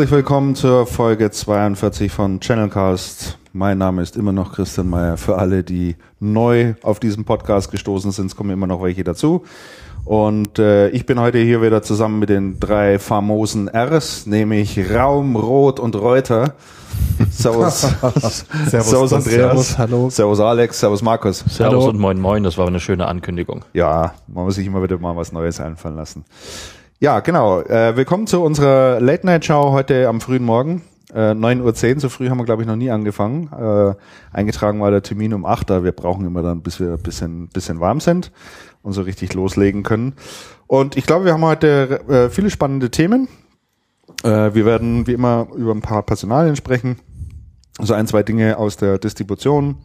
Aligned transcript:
Herzlich 0.00 0.16
willkommen 0.16 0.54
zur 0.54 0.86
Folge 0.86 1.30
42 1.30 2.10
von 2.10 2.40
Channelcast. 2.40 3.36
Mein 3.52 3.76
Name 3.76 4.00
ist 4.00 4.16
immer 4.16 4.32
noch 4.32 4.54
Christian 4.54 4.88
Meyer. 4.88 5.18
Für 5.18 5.36
alle, 5.36 5.62
die 5.62 5.94
neu 6.20 6.72
auf 6.80 7.00
diesen 7.00 7.26
Podcast 7.26 7.70
gestoßen 7.70 8.10
sind, 8.10 8.28
es 8.28 8.34
kommen 8.34 8.48
immer 8.48 8.66
noch 8.66 8.82
welche 8.82 9.04
dazu. 9.04 9.44
Und 10.06 10.58
äh, 10.58 10.88
ich 10.88 11.04
bin 11.04 11.20
heute 11.20 11.36
hier 11.36 11.60
wieder 11.60 11.82
zusammen 11.82 12.18
mit 12.18 12.30
den 12.30 12.58
drei 12.58 12.98
famosen 12.98 13.68
Rs, 13.68 14.24
nämlich 14.24 14.90
Raum, 14.90 15.36
Rot 15.36 15.78
und 15.78 15.94
Reuter. 15.96 16.54
Servus. 17.30 17.82
Servus, 18.70 18.70
Servus 18.70 19.12
Andreas. 19.12 19.34
Servus, 19.34 19.78
hallo. 19.78 20.08
Servus 20.08 20.40
Alex. 20.40 20.80
Servus 20.80 21.02
Markus. 21.02 21.40
Servus 21.40 21.60
Hallo. 21.60 21.90
und 21.90 21.98
moin 21.98 22.18
moin, 22.18 22.42
das 22.42 22.56
war 22.56 22.66
eine 22.66 22.80
schöne 22.80 23.06
Ankündigung. 23.06 23.66
Ja, 23.74 24.14
man 24.28 24.44
muss 24.46 24.54
sich 24.54 24.66
immer 24.66 24.82
wieder 24.82 24.96
mal 24.96 25.14
was 25.14 25.30
Neues 25.30 25.60
einfallen 25.60 25.96
lassen. 25.96 26.24
Ja, 27.02 27.20
genau. 27.20 27.62
Äh, 27.62 27.96
willkommen 27.96 28.26
zu 28.26 28.42
unserer 28.42 29.00
Late 29.00 29.24
Night 29.24 29.46
Show 29.46 29.72
heute 29.72 30.06
am 30.06 30.20
frühen 30.20 30.44
Morgen. 30.44 30.82
Äh, 31.14 31.30
9.10 31.30 31.94
Uhr, 31.94 32.00
so 32.00 32.08
früh 32.10 32.28
haben 32.28 32.36
wir, 32.36 32.44
glaube 32.44 32.60
ich, 32.60 32.68
noch 32.68 32.76
nie 32.76 32.90
angefangen. 32.90 33.48
Äh, 33.58 33.94
eingetragen 34.36 34.82
war 34.82 34.90
der 34.90 35.00
Termin 35.00 35.32
um 35.32 35.46
8 35.46 35.70
Uhr. 35.70 35.82
Wir 35.82 35.92
brauchen 35.92 36.26
immer 36.26 36.42
dann, 36.42 36.60
bis 36.60 36.78
wir 36.78 36.92
ein 36.92 37.02
bisschen, 37.02 37.48
bisschen 37.48 37.80
warm 37.80 38.00
sind 38.00 38.32
und 38.82 38.92
so 38.92 39.00
richtig 39.00 39.32
loslegen 39.32 39.82
können. 39.82 40.12
Und 40.66 40.98
ich 40.98 41.06
glaube, 41.06 41.24
wir 41.24 41.32
haben 41.32 41.42
heute 41.42 42.02
äh, 42.06 42.28
viele 42.28 42.50
spannende 42.50 42.90
Themen. 42.90 43.28
Äh, 44.22 44.52
wir 44.52 44.66
werden 44.66 45.06
wie 45.06 45.14
immer 45.14 45.48
über 45.56 45.72
ein 45.72 45.80
paar 45.80 46.02
Personalien 46.02 46.54
sprechen. 46.54 46.98
So 47.78 47.94
ein, 47.94 48.08
zwei 48.08 48.22
Dinge 48.22 48.58
aus 48.58 48.76
der 48.76 48.98
Distribution. 48.98 49.78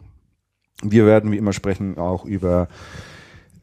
Wir 0.82 1.06
werden 1.06 1.32
wie 1.32 1.38
immer 1.38 1.54
sprechen 1.54 1.96
auch 1.96 2.26
über 2.26 2.68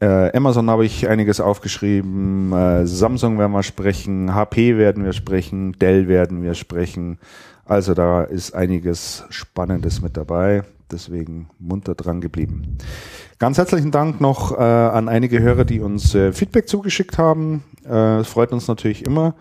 äh, 0.04 0.36
Amazon 0.36 0.68
habe 0.68 0.84
ich 0.84 1.08
einiges 1.08 1.40
aufgeschrieben, 1.40 2.52
äh, 2.52 2.86
Samsung 2.86 3.38
werden 3.38 3.52
wir 3.52 3.62
sprechen, 3.62 4.34
HP 4.34 4.76
werden 4.76 5.02
wir 5.04 5.14
sprechen, 5.14 5.72
Dell 5.78 6.08
werden 6.08 6.42
wir 6.42 6.54
sprechen. 6.54 7.18
Also 7.64 7.94
da 7.94 8.22
ist 8.22 8.54
einiges 8.54 9.24
Spannendes 9.30 10.02
mit 10.02 10.18
dabei, 10.18 10.62
deswegen 10.90 11.48
munter 11.58 11.94
dran 11.94 12.20
geblieben. 12.20 12.76
Ganz 13.38 13.56
herzlichen 13.56 13.90
Dank 13.90 14.20
noch 14.20 14.52
äh, 14.52 14.62
an 14.62 15.08
einige 15.08 15.40
Hörer, 15.40 15.64
die 15.64 15.80
uns 15.80 16.14
äh, 16.14 16.32
Feedback 16.32 16.68
zugeschickt 16.68 17.16
haben. 17.16 17.64
Äh, 17.88 18.18
es 18.18 18.28
freut 18.28 18.52
uns 18.52 18.68
natürlich 18.68 19.06
immer. 19.06 19.34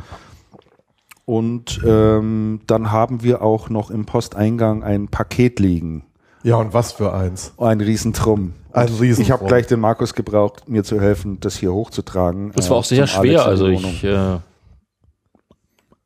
Und 1.25 1.81
ähm, 1.85 2.61
dann 2.67 2.91
haben 2.91 3.21
wir 3.23 3.41
auch 3.41 3.69
noch 3.69 3.91
im 3.91 4.05
Posteingang 4.05 4.83
ein 4.83 5.09
Paket 5.09 5.59
liegen. 5.59 6.05
Ja, 6.43 6.55
und 6.55 6.73
was 6.73 6.93
für 6.93 7.13
eins? 7.13 7.53
Ein 7.57 7.81
Riesentrum. 7.81 8.53
Riesentrum. 8.73 9.21
Ich 9.21 9.31
habe 9.31 9.45
gleich 9.45 9.67
den 9.67 9.79
Markus 9.79 10.13
gebraucht, 10.13 10.67
mir 10.67 10.83
zu 10.83 10.99
helfen, 10.99 11.39
das 11.39 11.57
hier 11.57 11.73
hochzutragen. 11.73 12.51
Das 12.55 12.69
war 12.69 12.77
äh, 12.77 12.79
auch 12.79 12.83
sehr 12.83 13.05
zum 13.07 13.19
Alex 13.19 13.33
schwer, 13.33 13.45
also 13.45 13.67
ich, 13.67 14.03
äh, 14.03 14.37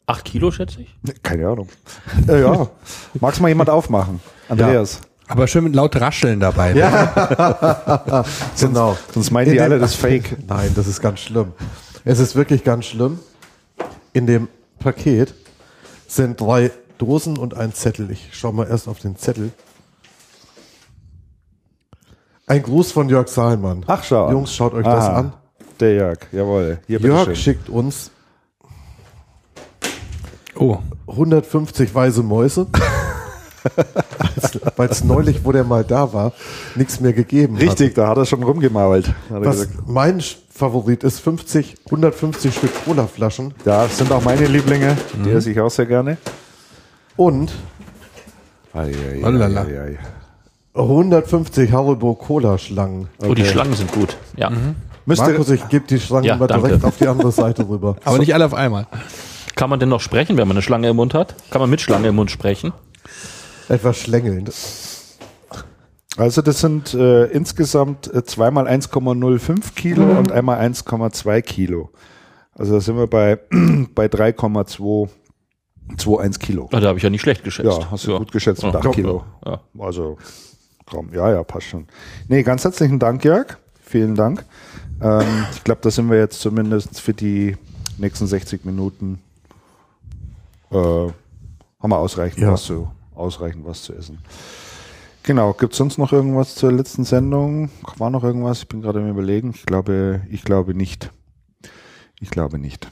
acht 0.05 0.25
Kilo 0.25 0.51
schätze 0.51 0.81
ich. 0.81 0.95
Wohnung. 1.01 1.17
Keine 1.23 1.47
Ahnung. 1.47 1.69
äh, 2.27 2.41
ja. 2.41 2.67
Magst 3.19 3.41
mal 3.41 3.47
jemand 3.47 3.69
aufmachen? 3.69 4.19
Andreas. 4.49 5.01
Aber 5.29 5.47
schön 5.47 5.65
mit 5.65 5.75
laut 5.75 5.99
Rascheln 5.99 6.39
dabei. 6.39 6.73
Ja. 6.73 8.25
Genau. 8.59 8.97
Sonst 9.13 9.31
meinen 9.31 9.51
die 9.51 9.59
alle, 9.59 9.77
das 9.77 9.91
ist 9.91 9.99
Fake. 9.99 10.37
Nein, 10.47 10.71
das 10.75 10.87
ist 10.87 11.01
ganz 11.01 11.19
schlimm. 11.19 11.51
Es 12.05 12.19
ist 12.19 12.35
wirklich 12.35 12.63
ganz 12.63 12.85
schlimm. 12.85 13.19
In 14.13 14.25
dem 14.25 14.47
Paket 14.79 15.33
sind 16.07 16.39
drei 16.39 16.71
Dosen 16.97 17.37
und 17.37 17.55
ein 17.55 17.73
Zettel. 17.73 18.09
Ich 18.11 18.29
schau 18.31 18.51
mal 18.51 18.67
erst 18.67 18.87
auf 18.87 18.99
den 18.99 19.17
Zettel. 19.17 19.51
Ein 22.49 22.63
Gruß 22.63 22.93
von 22.93 23.09
Jörg 23.09 23.27
Saalmann. 23.27 23.83
Ach, 23.87 24.03
schau. 24.03 24.31
Jungs, 24.31 24.55
schaut 24.55 24.73
euch 24.73 24.85
das 24.85 25.03
Aha. 25.03 25.19
an. 25.19 25.33
Der 25.81 25.93
Jörg, 25.93 26.19
jawohl. 26.31 26.79
Hier, 26.87 26.99
Jörg 26.99 27.25
bitteschön. 27.25 27.35
schickt 27.35 27.69
uns 27.69 28.09
Oh, 30.55 30.77
150 31.07 31.93
weiße 31.93 32.23
Mäuse. 32.23 32.67
Weil 34.75 34.89
es 34.89 35.03
neulich, 35.03 35.43
wo 35.43 35.51
der 35.51 35.65
mal 35.65 35.83
da 35.83 36.13
war, 36.13 36.31
nichts 36.75 36.99
mehr 36.99 37.13
gegeben 37.13 37.55
hat. 37.57 37.63
Richtig, 37.63 37.95
da 37.95 38.07
hat 38.07 38.17
er 38.17 38.25
schon 38.25 38.41
er 39.29 39.45
Was 39.45 39.67
mein 39.85 40.21
Favorit 40.49 41.03
ist 41.03 41.19
50, 41.19 41.75
150 41.85 42.55
Stück 42.55 42.71
Colaflaschen 42.85 43.53
Ja, 43.65 43.83
das 43.83 43.97
sind 43.97 44.11
auch 44.11 44.23
meine 44.23 44.47
Lieblinge. 44.47 44.97
Die 45.25 45.31
esse 45.31 45.51
ich 45.51 45.59
auch 45.59 45.69
sehr 45.69 45.85
gerne. 45.85 46.17
und 47.17 47.51
Ei, 48.73 48.93
150 50.77 51.71
Haribo 51.71 52.15
Cola 52.15 52.57
Schlangen. 52.57 53.07
Oh, 53.25 53.33
die 53.33 53.45
Schlangen 53.45 53.73
sind 53.73 53.91
gut. 53.91 54.17
Ja. 54.35 54.51
Müsste, 55.05 55.25
Markus, 55.25 55.49
ich 55.49 55.67
gebe 55.69 55.87
die 55.87 55.99
Schlangen 55.99 56.25
Ja, 56.25 56.35
mal 56.37 56.47
danke. 56.47 56.67
direkt 56.67 56.85
auf 56.85 56.97
die 56.97 57.07
andere 57.07 57.31
Seite 57.31 57.67
rüber. 57.67 57.95
aber 58.03 58.17
nicht 58.19 58.33
alle 58.33 58.45
auf 58.45 58.53
einmal. 58.53 58.87
Kann 59.55 59.69
man 59.69 59.79
denn 59.79 59.89
noch 59.89 60.01
sprechen, 60.01 60.37
wenn 60.37 60.47
man 60.47 60.57
eine 60.57 60.61
Schlange 60.61 60.89
im 60.89 60.97
Mund 60.97 61.13
hat? 61.13 61.35
Kann 61.49 61.61
man 61.61 61.69
mit 61.69 61.81
Schlange 61.81 62.09
im 62.09 62.15
Mund 62.15 62.29
sprechen? 62.29 62.73
Etwas 63.69 63.97
schlängelnd. 63.97 64.51
also 66.17 66.41
das 66.41 66.59
sind 66.61 66.93
äh, 66.93 67.25
insgesamt 67.25 68.13
äh, 68.13 68.23
zweimal 68.23 68.67
1,05 68.67 69.73
Kilo 69.75 70.03
und 70.03 70.31
einmal 70.31 70.59
1,2 70.59 71.41
Kilo. 71.41 71.89
Also 72.53 72.73
da 72.75 72.81
sind 72.81 72.97
wir 72.97 73.07
bei, 73.07 73.39
bei 73.95 74.07
3,221 74.07 76.39
Kilo. 76.41 76.69
Ah, 76.71 76.79
Da 76.79 76.87
habe 76.89 76.97
ich 76.97 77.03
ja 77.03 77.09
nicht 77.09 77.21
schlecht 77.21 77.43
geschätzt. 77.43 77.79
Ja, 77.79 77.91
hast 77.91 78.05
du 78.07 78.17
gut 78.17 78.31
geschätzt 78.31 78.63
mit 78.63 78.73
Ja. 78.73 78.79
8 78.79 78.91
Kilo. 78.93 79.23
Ja. 79.45 79.59
Also, 79.79 80.17
komm, 80.89 81.13
ja, 81.13 81.31
ja, 81.31 81.43
passt 81.43 81.67
schon. 81.67 81.87
Nee, 82.27 82.43
ganz 82.43 82.63
herzlichen 82.63 82.99
Dank, 82.99 83.23
Jörg. 83.23 83.57
Vielen 83.81 84.15
Dank. 84.15 84.43
Ähm, 85.01 85.45
ich 85.53 85.63
glaube, 85.63 85.81
da 85.81 85.91
sind 85.91 86.09
wir 86.09 86.17
jetzt 86.17 86.39
zumindest 86.41 86.99
für 86.99 87.13
die 87.13 87.55
nächsten 87.97 88.27
60 88.27 88.65
Minuten 88.65 89.19
äh, 90.71 90.75
haben 90.77 91.13
wir 91.91 91.97
ausreichend 91.97 92.39
Ja. 92.41 92.51
was 92.51 92.63
zu 92.63 92.89
ausreichend 93.15 93.65
was 93.65 93.83
zu 93.83 93.93
essen. 93.93 94.19
Genau, 95.23 95.53
gibt 95.53 95.73
es 95.73 95.77
sonst 95.77 95.97
noch 95.97 96.13
irgendwas 96.13 96.55
zur 96.55 96.71
letzten 96.71 97.03
Sendung? 97.03 97.69
War 97.97 98.09
noch 98.09 98.23
irgendwas? 98.23 98.59
Ich 98.59 98.67
bin 98.67 98.81
gerade 98.81 98.99
im 98.99 99.09
überlegen. 99.09 99.51
Ich 99.55 99.65
glaube, 99.65 100.21
ich 100.29 100.43
glaube 100.43 100.73
nicht. 100.73 101.11
Ich 102.19 102.29
glaube 102.29 102.57
nicht. 102.59 102.89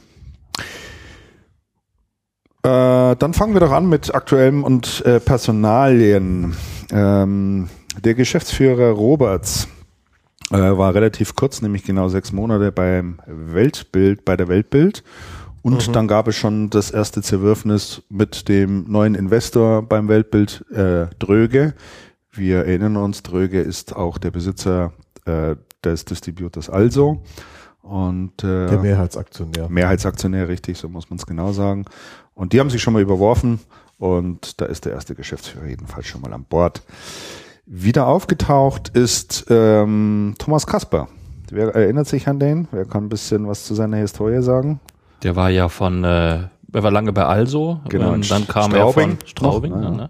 Äh, 2.64 3.16
dann 3.16 3.34
fangen 3.34 3.54
wir 3.54 3.62
doch 3.62 3.72
an 3.72 3.88
mit 3.88 4.14
aktuellem 4.14 4.64
und 4.64 5.06
äh, 5.06 5.20
Personalien. 5.20 6.56
Ähm, 6.92 7.70
der 8.04 8.14
Geschäftsführer 8.14 8.92
Roberts 8.92 9.68
äh, 10.52 10.58
war 10.58 10.94
relativ 10.94 11.36
kurz, 11.36 11.62
nämlich 11.62 11.84
genau 11.84 12.08
sechs 12.10 12.32
Monate 12.32 12.72
beim 12.72 13.20
Weltbild, 13.26 14.26
bei 14.26 14.38
der 14.38 14.48
Weltbild. 14.48 15.04
Und 15.62 15.96
dann 15.96 16.08
gab 16.08 16.28
es 16.28 16.36
schon 16.36 16.70
das 16.70 16.92
erste 16.92 17.24
Zerwürfnis 17.24 18.04
mit 18.10 18.48
dem 18.50 18.86
neuen 18.88 19.16
Investor 19.16 19.82
beim 19.82 20.08
Weltbild, 20.08 20.64
äh, 20.70 21.08
Dröge. 21.18 21.74
Wir 22.32 22.66
erinnern 22.66 22.98
uns, 22.98 23.24
Dröge 23.24 23.62
ist 23.62 23.96
auch 23.96 24.20
der 24.20 24.30
Besitzer 24.30 24.94
äh, 25.26 25.56
des 25.84 26.06
Distributors 26.06 26.70
Also. 26.70 27.24
Und 27.82 28.44
äh, 28.44 28.68
Der 28.68 28.80
Mehrheitsaktionär. 28.80 29.68
Mehrheitsaktionär, 29.70 30.48
richtig, 30.48 30.78
so 30.78 30.88
muss 30.88 31.10
man 31.10 31.18
es 31.18 31.26
genau 31.26 31.52
sagen. 31.52 31.86
Und 32.36 32.54
die 32.54 32.60
haben 32.60 32.70
sich 32.70 32.82
schon 32.84 32.94
mal 32.94 33.02
überworfen 33.02 33.60
und 33.98 34.60
da 34.62 34.66
ist 34.66 34.86
der 34.86 34.94
erste 34.94 35.16
Geschäftsführer 35.16 35.66
jedenfalls 35.66 36.06
schon 36.06 36.22
mal 36.22 36.34
an 36.34 36.44
Bord. 36.44 36.84
Wieder 37.66 38.08
aufgetaucht 38.08 38.90
ist 38.90 39.46
ähm, 39.50 40.36
Thomas 40.38 40.68
Kasper. 40.68 41.08
Wer 41.50 41.74
erinnert 41.76 42.08
sich 42.08 42.28
an 42.28 42.40
den? 42.40 42.68
Wer 42.72 42.86
kann 42.86 43.06
ein 43.06 43.10
bisschen 43.10 43.48
was 43.48 43.66
zu 43.66 43.74
seiner 43.76 43.98
Historie 43.98 44.42
sagen? 44.42 44.80
Der 45.24 45.36
war 45.36 45.50
ja 45.50 45.68
von, 45.70 46.04
äh, 46.04 46.36
er 46.74 46.84
war 46.84 46.92
lange 46.92 47.12
bei 47.14 47.26
Also. 47.26 47.80
Genau, 47.90 48.12
Und 48.14 48.30
dann 48.30 48.48
kam 48.48 48.72
Straubing 48.72 49.12
er 49.12 49.18
von 49.18 49.18
Straubing. 49.28 49.72
noch, 49.72 49.82
ja, 49.82 49.90
ja. 49.90 49.96
ne? 49.96 50.10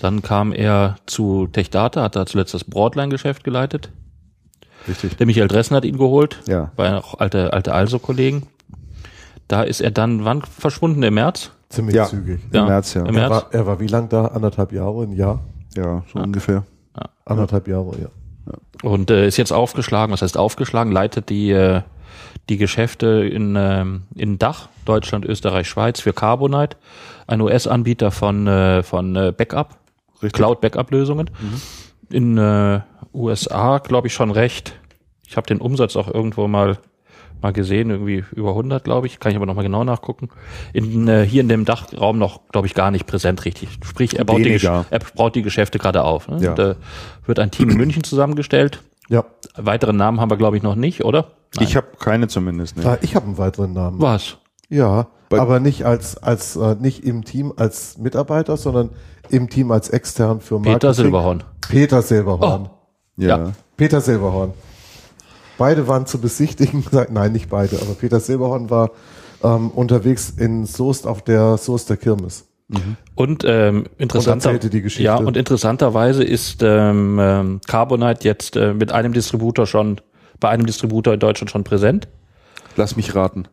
Dann 0.00 0.20
kam 0.22 0.52
er 0.52 0.96
zu 1.06 1.46
Techdata, 1.46 2.02
hat 2.02 2.16
da 2.16 2.26
zuletzt 2.26 2.52
das 2.52 2.64
Broadline-Geschäft 2.64 3.42
geleitet. 3.44 3.90
Richtig. 4.88 5.16
Der 5.16 5.26
Michael 5.26 5.48
Dressen 5.48 5.76
hat 5.76 5.84
ihn 5.84 5.96
geholt. 5.96 6.40
Ja. 6.46 6.72
War 6.76 6.86
ja 6.86 6.98
auch 6.98 7.18
alte, 7.20 7.52
alte 7.52 7.72
Also-Kollegen. 7.72 8.42
Da 9.48 9.62
ist 9.62 9.80
er 9.80 9.92
dann, 9.92 10.24
wann 10.24 10.42
verschwunden? 10.42 11.02
Im 11.02 11.14
März? 11.14 11.52
Ziemlich 11.68 11.94
Ja. 11.96 12.06
zügig. 12.06 12.40
Im 12.52 12.66
März, 12.66 12.94
ja. 12.94 13.02
Im 13.02 13.06
Er 13.08 13.12
März. 13.12 13.30
war, 13.30 13.46
er 13.52 13.66
war 13.66 13.80
wie 13.80 13.86
lang 13.86 14.08
da? 14.08 14.26
Anderthalb 14.26 14.72
Jahre? 14.72 15.04
Ein 15.04 15.12
Jahr? 15.12 15.40
Ja, 15.76 16.02
so 16.12 16.18
ungefähr. 16.18 16.64
Anderthalb 17.24 17.68
Jahre, 17.68 17.92
ja. 18.00 18.08
Und 18.82 19.10
äh, 19.10 19.28
ist 19.28 19.36
jetzt 19.36 19.52
aufgeschlagen, 19.52 20.12
was 20.12 20.22
heißt 20.22 20.36
aufgeschlagen, 20.36 20.92
leitet 20.92 21.28
die, 21.28 21.52
äh, 21.52 21.82
die 22.48 22.56
Geschäfte 22.56 23.24
in, 23.24 23.54
ähm, 23.56 24.02
in 24.16 24.38
Dach, 24.38 24.68
Deutschland, 24.84 25.24
Österreich, 25.24 25.68
Schweiz 25.68 26.00
für 26.00 26.12
Carbonite, 26.12 26.76
ein 27.28 27.40
US-Anbieter 27.40 28.10
von, 28.10 28.48
äh, 28.48 28.82
von 28.82 29.14
äh, 29.14 29.32
Backup. 29.36 29.78
Cloud-Backup-Lösungen. 30.30 31.30
In 32.10 32.38
äh, 32.38 32.80
USA, 33.12 33.78
glaube 33.78 34.06
ich, 34.06 34.14
schon 34.14 34.30
recht. 34.30 34.78
Ich 35.26 35.36
habe 35.36 35.46
den 35.46 35.60
Umsatz 35.60 35.96
auch 35.96 36.12
irgendwo 36.12 36.46
mal 36.46 36.78
mal 37.42 37.52
gesehen, 37.52 37.90
irgendwie 37.90 38.24
über 38.34 38.50
100, 38.50 38.84
glaube 38.84 39.06
ich. 39.06 39.20
Kann 39.20 39.30
ich 39.32 39.36
aber 39.36 39.46
noch 39.46 39.54
mal 39.54 39.62
genau 39.62 39.84
nachgucken. 39.84 40.28
In, 40.72 41.08
äh, 41.08 41.24
hier 41.26 41.40
in 41.42 41.48
dem 41.48 41.64
Dachraum 41.64 42.18
noch, 42.18 42.48
glaube 42.50 42.66
ich, 42.66 42.74
gar 42.74 42.90
nicht 42.90 43.06
präsent 43.06 43.44
richtig. 43.44 43.78
Sprich, 43.84 44.18
er 44.18 44.24
baut, 44.24 44.38
die. 44.38 44.54
Gesch- 44.58 44.84
er 44.90 44.98
baut 45.16 45.34
die 45.34 45.42
Geschäfte 45.42 45.78
gerade 45.78 46.04
auf. 46.04 46.28
Ne? 46.28 46.38
Ja. 46.40 46.50
Und, 46.52 46.58
äh, 46.58 46.74
wird 47.26 47.38
ein 47.38 47.50
Team 47.50 47.70
in 47.70 47.76
München 47.76 48.04
zusammengestellt. 48.04 48.82
Ja. 49.08 49.24
Weitere 49.56 49.92
Namen 49.92 50.20
haben 50.20 50.30
wir, 50.30 50.36
glaube 50.36 50.56
ich, 50.56 50.62
noch 50.62 50.74
nicht, 50.76 51.04
oder? 51.04 51.32
Nein. 51.56 51.66
Ich 51.68 51.76
habe 51.76 51.88
keine 51.98 52.28
zumindest. 52.28 52.76
Ne? 52.78 52.86
Ah, 52.86 52.98
ich 53.02 53.14
habe 53.16 53.26
einen 53.26 53.36
weiteren 53.38 53.72
Namen. 53.72 54.00
Was? 54.00 54.38
Ja, 54.70 55.08
Bei- 55.28 55.38
aber 55.40 55.60
nicht 55.60 55.84
als, 55.84 56.16
als, 56.16 56.56
äh, 56.56 56.76
nicht 56.80 57.04
im 57.04 57.24
Team 57.24 57.52
als 57.56 57.98
Mitarbeiter, 57.98 58.56
sondern 58.56 58.90
im 59.28 59.50
Team 59.50 59.70
als 59.70 59.90
extern 59.90 60.40
für 60.40 60.54
Marketing. 60.54 60.74
Peter 60.78 60.94
Silberhorn. 60.94 61.42
Peter 61.68 62.02
Silberhorn. 62.02 62.70
Ja. 63.18 63.28
Ja. 63.38 63.52
Peter 63.76 64.00
Silberhorn. 64.00 64.52
Beide 65.62 65.86
waren 65.86 66.06
zu 66.06 66.20
besichtigen, 66.20 66.84
nein, 67.10 67.30
nicht 67.30 67.48
beide, 67.48 67.76
aber 67.76 67.94
Peter 67.94 68.18
Silberhorn 68.18 68.68
war 68.68 68.90
ähm, 69.44 69.70
unterwegs 69.70 70.28
in 70.36 70.66
Soest 70.66 71.06
auf 71.06 71.22
der 71.22 71.56
Soester 71.56 71.96
Kirmes. 71.96 72.48
Und 73.14 73.44
ähm, 73.46 73.84
interessanter, 73.96 74.58
Geschichte. 74.58 75.04
ja, 75.04 75.14
und 75.14 75.36
interessanterweise 75.36 76.24
ist 76.24 76.64
ähm, 76.64 77.16
ähm, 77.20 77.60
Carbonite 77.68 78.24
jetzt 78.24 78.56
äh, 78.56 78.74
mit 78.74 78.90
einem 78.90 79.12
Distributor 79.12 79.68
schon, 79.68 80.00
bei 80.40 80.48
einem 80.48 80.66
Distributor 80.66 81.14
in 81.14 81.20
Deutschland 81.20 81.48
schon 81.48 81.62
präsent. 81.62 82.08
Lass 82.74 82.96
mich 82.96 83.14
raten. 83.14 83.46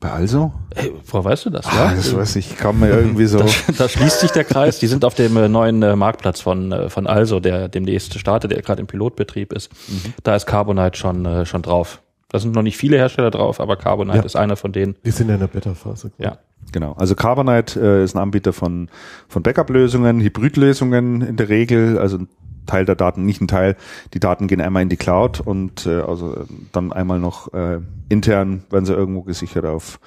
Bei 0.00 0.10
Also? 0.10 0.52
Hey, 0.74 0.92
woher 1.06 1.24
weißt 1.24 1.46
du 1.46 1.50
das? 1.50 1.66
Ah, 1.66 1.92
das 1.94 2.14
weiß 2.14 2.36
ich, 2.36 2.56
kam 2.56 2.80
mir 2.80 2.90
irgendwie 2.90 3.26
so. 3.26 3.38
Da, 3.66 3.72
da 3.78 3.88
schließt 3.88 4.20
sich 4.20 4.30
der 4.30 4.44
Kreis. 4.44 4.78
Die 4.78 4.86
sind 4.88 5.04
auf 5.04 5.14
dem 5.14 5.36
äh, 5.36 5.48
neuen 5.48 5.82
äh, 5.82 5.96
Marktplatz 5.96 6.40
von, 6.40 6.70
äh, 6.70 6.90
von 6.90 7.06
Also, 7.06 7.40
der 7.40 7.68
demnächst 7.68 8.18
startet, 8.18 8.50
der 8.50 8.60
gerade 8.62 8.80
im 8.80 8.86
Pilotbetrieb 8.86 9.52
ist. 9.52 9.72
Mhm. 9.88 10.12
Da 10.22 10.36
ist 10.36 10.46
Carbonite 10.46 10.98
schon, 10.98 11.46
schon 11.46 11.62
drauf. 11.62 12.02
Da 12.28 12.38
sind 12.40 12.54
noch 12.54 12.62
nicht 12.62 12.76
viele 12.76 12.96
Hersteller 12.98 13.30
drauf, 13.30 13.60
aber 13.60 13.76
Carbonite 13.76 14.18
Ja. 14.18 14.24
ist 14.24 14.36
einer 14.36 14.56
von 14.56 14.72
denen. 14.72 14.96
Die 15.04 15.10
sind 15.12 15.28
ja 15.28 15.34
in 15.34 15.40
der 15.40 15.46
Beta-Phase. 15.46 16.10
Ja. 16.18 16.38
Genau. 16.72 16.92
Also 16.98 17.14
Carbonite 17.14 17.80
äh, 17.80 18.04
ist 18.04 18.14
ein 18.16 18.18
Anbieter 18.18 18.52
von, 18.52 18.88
von 19.28 19.42
Backup-Lösungen, 19.42 20.20
Hybrid-Lösungen 20.20 21.22
in 21.22 21.36
der 21.36 21.48
Regel, 21.48 21.98
also 21.98 22.18
ein 22.18 22.28
Teil 22.66 22.84
der 22.84 22.94
Daten, 22.94 23.24
nicht 23.24 23.40
ein 23.40 23.48
Teil. 23.48 23.76
Die 24.14 24.20
Daten 24.20 24.48
gehen 24.48 24.60
einmal 24.60 24.82
in 24.82 24.88
die 24.88 24.96
Cloud 24.96 25.40
und 25.40 25.86
äh, 25.86 26.00
also 26.00 26.34
äh, 26.34 26.44
dann 26.72 26.92
einmal 26.92 27.18
noch 27.18 27.52
äh, 27.54 27.80
intern 28.08 28.64
werden 28.70 28.84
sie 28.84 28.94
irgendwo 28.94 29.22
gesichert 29.22 29.64
auf 29.64 30.00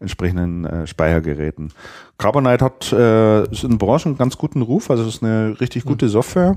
entsprechenden 0.00 0.64
äh, 0.64 0.86
Speichergeräten. 0.86 1.72
Carbonite 2.18 2.64
hat 2.64 2.92
äh, 2.92 3.44
ist 3.50 3.64
in 3.64 3.70
der 3.70 3.78
Branche 3.78 4.08
einen 4.08 4.18
ganz 4.18 4.36
guten 4.38 4.62
Ruf, 4.62 4.90
also 4.90 5.04
es 5.04 5.16
ist 5.16 5.22
eine 5.22 5.58
richtig 5.60 5.84
gute 5.84 6.08
Software 6.08 6.56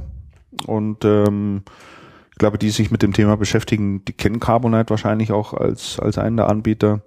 und 0.65 1.05
ähm, 1.05 1.63
ich 2.37 2.39
glaube, 2.39 2.59
die 2.59 2.69
sich 2.69 2.91
mit 2.91 3.01
dem 3.01 3.13
Thema 3.13 3.35
beschäftigen, 3.35 4.05
die 4.05 4.13
kennen 4.13 4.39
Carbonite 4.39 4.91
wahrscheinlich 4.91 5.31
auch 5.31 5.55
als, 5.55 5.99
als 5.99 6.19
einen 6.19 6.37
der 6.37 6.49
Anbieter. 6.49 7.01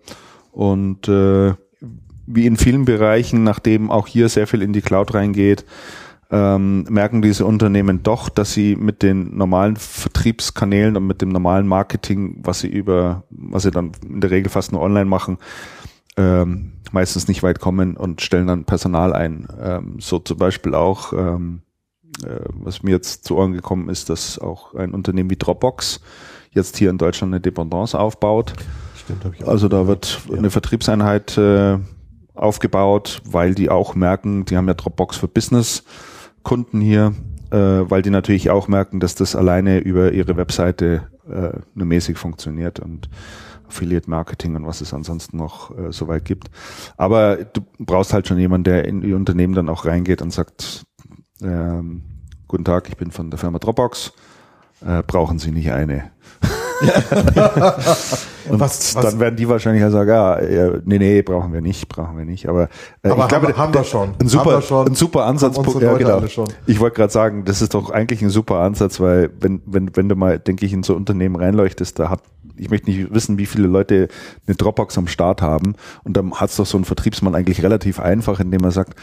Und 0.50 1.06
äh, 1.06 1.54
wie 2.26 2.46
in 2.46 2.56
vielen 2.56 2.84
Bereichen, 2.84 3.44
nachdem 3.44 3.92
auch 3.92 4.08
hier 4.08 4.28
sehr 4.28 4.48
viel 4.48 4.60
in 4.60 4.72
die 4.72 4.82
Cloud 4.82 5.14
reingeht, 5.14 5.64
ähm, 6.30 6.84
merken 6.88 7.22
diese 7.22 7.44
Unternehmen 7.44 8.02
doch, 8.02 8.28
dass 8.28 8.52
sie 8.52 8.76
mit 8.76 9.02
den 9.02 9.36
normalen 9.36 9.76
Vertriebskanälen 9.76 10.96
und 10.96 11.06
mit 11.06 11.22
dem 11.22 11.30
normalen 11.30 11.66
Marketing, 11.66 12.38
was 12.42 12.60
sie 12.60 12.68
über, 12.68 13.24
was 13.30 13.64
sie 13.64 13.70
dann 13.72 13.92
in 14.08 14.20
der 14.20 14.30
Regel 14.30 14.48
fast 14.50 14.70
nur 14.72 14.80
online 14.80 15.06
machen, 15.06 15.38
ähm, 16.16 16.72
meistens 16.92 17.26
nicht 17.28 17.42
weit 17.42 17.60
kommen 17.60 17.96
und 17.96 18.20
stellen 18.20 18.46
dann 18.46 18.64
Personal 18.64 19.12
ein. 19.12 19.48
Ähm, 19.60 19.96
so 19.98 20.18
zum 20.20 20.38
Beispiel 20.38 20.74
auch, 20.74 21.12
ähm, 21.12 21.62
äh, 22.24 22.40
was 22.52 22.82
mir 22.82 22.92
jetzt 22.92 23.24
zu 23.24 23.36
Ohren 23.36 23.52
gekommen 23.52 23.88
ist, 23.88 24.08
dass 24.08 24.38
auch 24.38 24.74
ein 24.74 24.92
Unternehmen 24.92 25.30
wie 25.30 25.36
Dropbox 25.36 26.00
jetzt 26.52 26.76
hier 26.76 26.90
in 26.90 26.98
Deutschland 26.98 27.32
eine 27.32 27.40
Dependance 27.40 27.98
aufbaut. 27.98 28.52
Stimmt, 28.96 29.24
habe 29.24 29.34
ich 29.36 29.44
auch. 29.44 29.48
Also 29.48 29.68
da 29.68 29.86
wird 29.88 30.20
Ja. 30.28 30.38
eine 30.38 30.50
Vertriebseinheit 30.50 31.36
äh, 31.38 31.78
aufgebaut, 32.34 33.20
weil 33.24 33.54
die 33.54 33.68
auch 33.68 33.94
merken, 33.94 34.44
die 34.44 34.56
haben 34.56 34.68
ja 34.68 34.74
Dropbox 34.74 35.16
für 35.16 35.28
Business 35.28 35.84
Kunden 36.42 36.80
hier, 36.80 37.14
äh, 37.50 37.56
weil 37.56 38.02
die 38.02 38.10
natürlich 38.10 38.50
auch 38.50 38.68
merken, 38.68 39.00
dass 39.00 39.14
das 39.14 39.36
alleine 39.36 39.78
über 39.78 40.12
ihre 40.12 40.36
Webseite 40.36 41.08
äh, 41.28 41.58
nur 41.74 41.86
mäßig 41.86 42.18
funktioniert 42.18 42.80
und 42.80 43.08
Affiliate 43.68 44.10
Marketing 44.10 44.56
und 44.56 44.66
was 44.66 44.80
es 44.80 44.92
ansonsten 44.92 45.36
noch 45.36 45.76
äh, 45.76 45.92
soweit 45.92 46.24
gibt. 46.24 46.50
Aber 46.96 47.36
du 47.36 47.60
brauchst 47.78 48.12
halt 48.12 48.26
schon 48.26 48.38
jemanden, 48.38 48.64
der 48.64 48.84
in 48.84 49.00
die 49.00 49.14
Unternehmen 49.14 49.54
dann 49.54 49.68
auch 49.68 49.84
reingeht 49.84 50.22
und 50.22 50.32
sagt, 50.32 50.82
ähm, 51.42 52.02
guten 52.48 52.64
Tag, 52.64 52.88
ich 52.88 52.96
bin 52.96 53.10
von 53.10 53.30
der 53.30 53.38
Firma 53.38 53.58
Dropbox, 53.58 54.12
äh, 54.84 55.02
brauchen 55.06 55.38
Sie 55.38 55.52
nicht 55.52 55.70
eine. 55.70 56.10
Und 58.48 58.60
Was- 58.60 58.94
was- 58.94 59.04
dann 59.04 59.20
werden 59.20 59.36
die 59.36 59.48
wahrscheinlich 59.48 59.82
ja 59.82 59.90
sagen, 59.90 60.10
ja, 60.10 60.70
nee, 60.84 60.98
nee, 60.98 61.22
brauchen 61.22 61.52
wir 61.52 61.60
nicht, 61.60 61.88
brauchen 61.88 62.16
wir 62.16 62.24
nicht. 62.24 62.48
Aber, 62.48 62.68
äh, 63.02 63.10
Aber 63.10 63.22
ich 63.24 63.28
glaube, 63.28 63.46
haben 63.46 63.48
wir- 63.48 63.56
haben 63.56 63.74
wir 63.74 63.84
schon. 63.84 64.10
Ein 64.20 64.28
super, 64.28 64.44
Haben 64.44 64.52
wir 64.52 64.62
schon. 64.62 64.86
ein 64.88 64.94
super 64.94 65.24
Ansatzpunkt. 65.26 65.82
Ja, 65.82 65.94
genau. 65.96 66.22
Ich 66.66 66.80
wollte 66.80 66.96
gerade 66.96 67.12
sagen, 67.12 67.44
das 67.44 67.62
ist 67.62 67.74
doch 67.74 67.90
eigentlich 67.90 68.22
ein 68.22 68.30
super 68.30 68.56
Ansatz, 68.60 69.00
weil 69.00 69.30
wenn, 69.40 69.60
wenn, 69.66 69.94
wenn 69.96 70.08
du 70.08 70.16
mal, 70.16 70.38
denke 70.38 70.64
ich, 70.66 70.72
in 70.72 70.82
so 70.82 70.94
Unternehmen 70.94 71.36
reinleuchtest, 71.36 71.98
da 71.98 72.08
hat, 72.10 72.20
ich 72.56 72.68
möchte 72.70 72.90
nicht 72.90 73.12
wissen, 73.14 73.38
wie 73.38 73.46
viele 73.46 73.66
Leute 73.68 74.08
eine 74.46 74.54
Dropbox 74.56 74.98
am 74.98 75.06
Start 75.06 75.40
haben. 75.40 75.74
Und 76.04 76.16
dann 76.16 76.32
hat's 76.34 76.56
doch 76.56 76.66
so 76.66 76.76
ein 76.76 76.84
Vertriebsmann 76.84 77.34
eigentlich 77.34 77.62
relativ 77.62 77.98
einfach, 78.00 78.38
indem 78.40 78.62
er 78.64 78.70
sagt, 78.70 78.94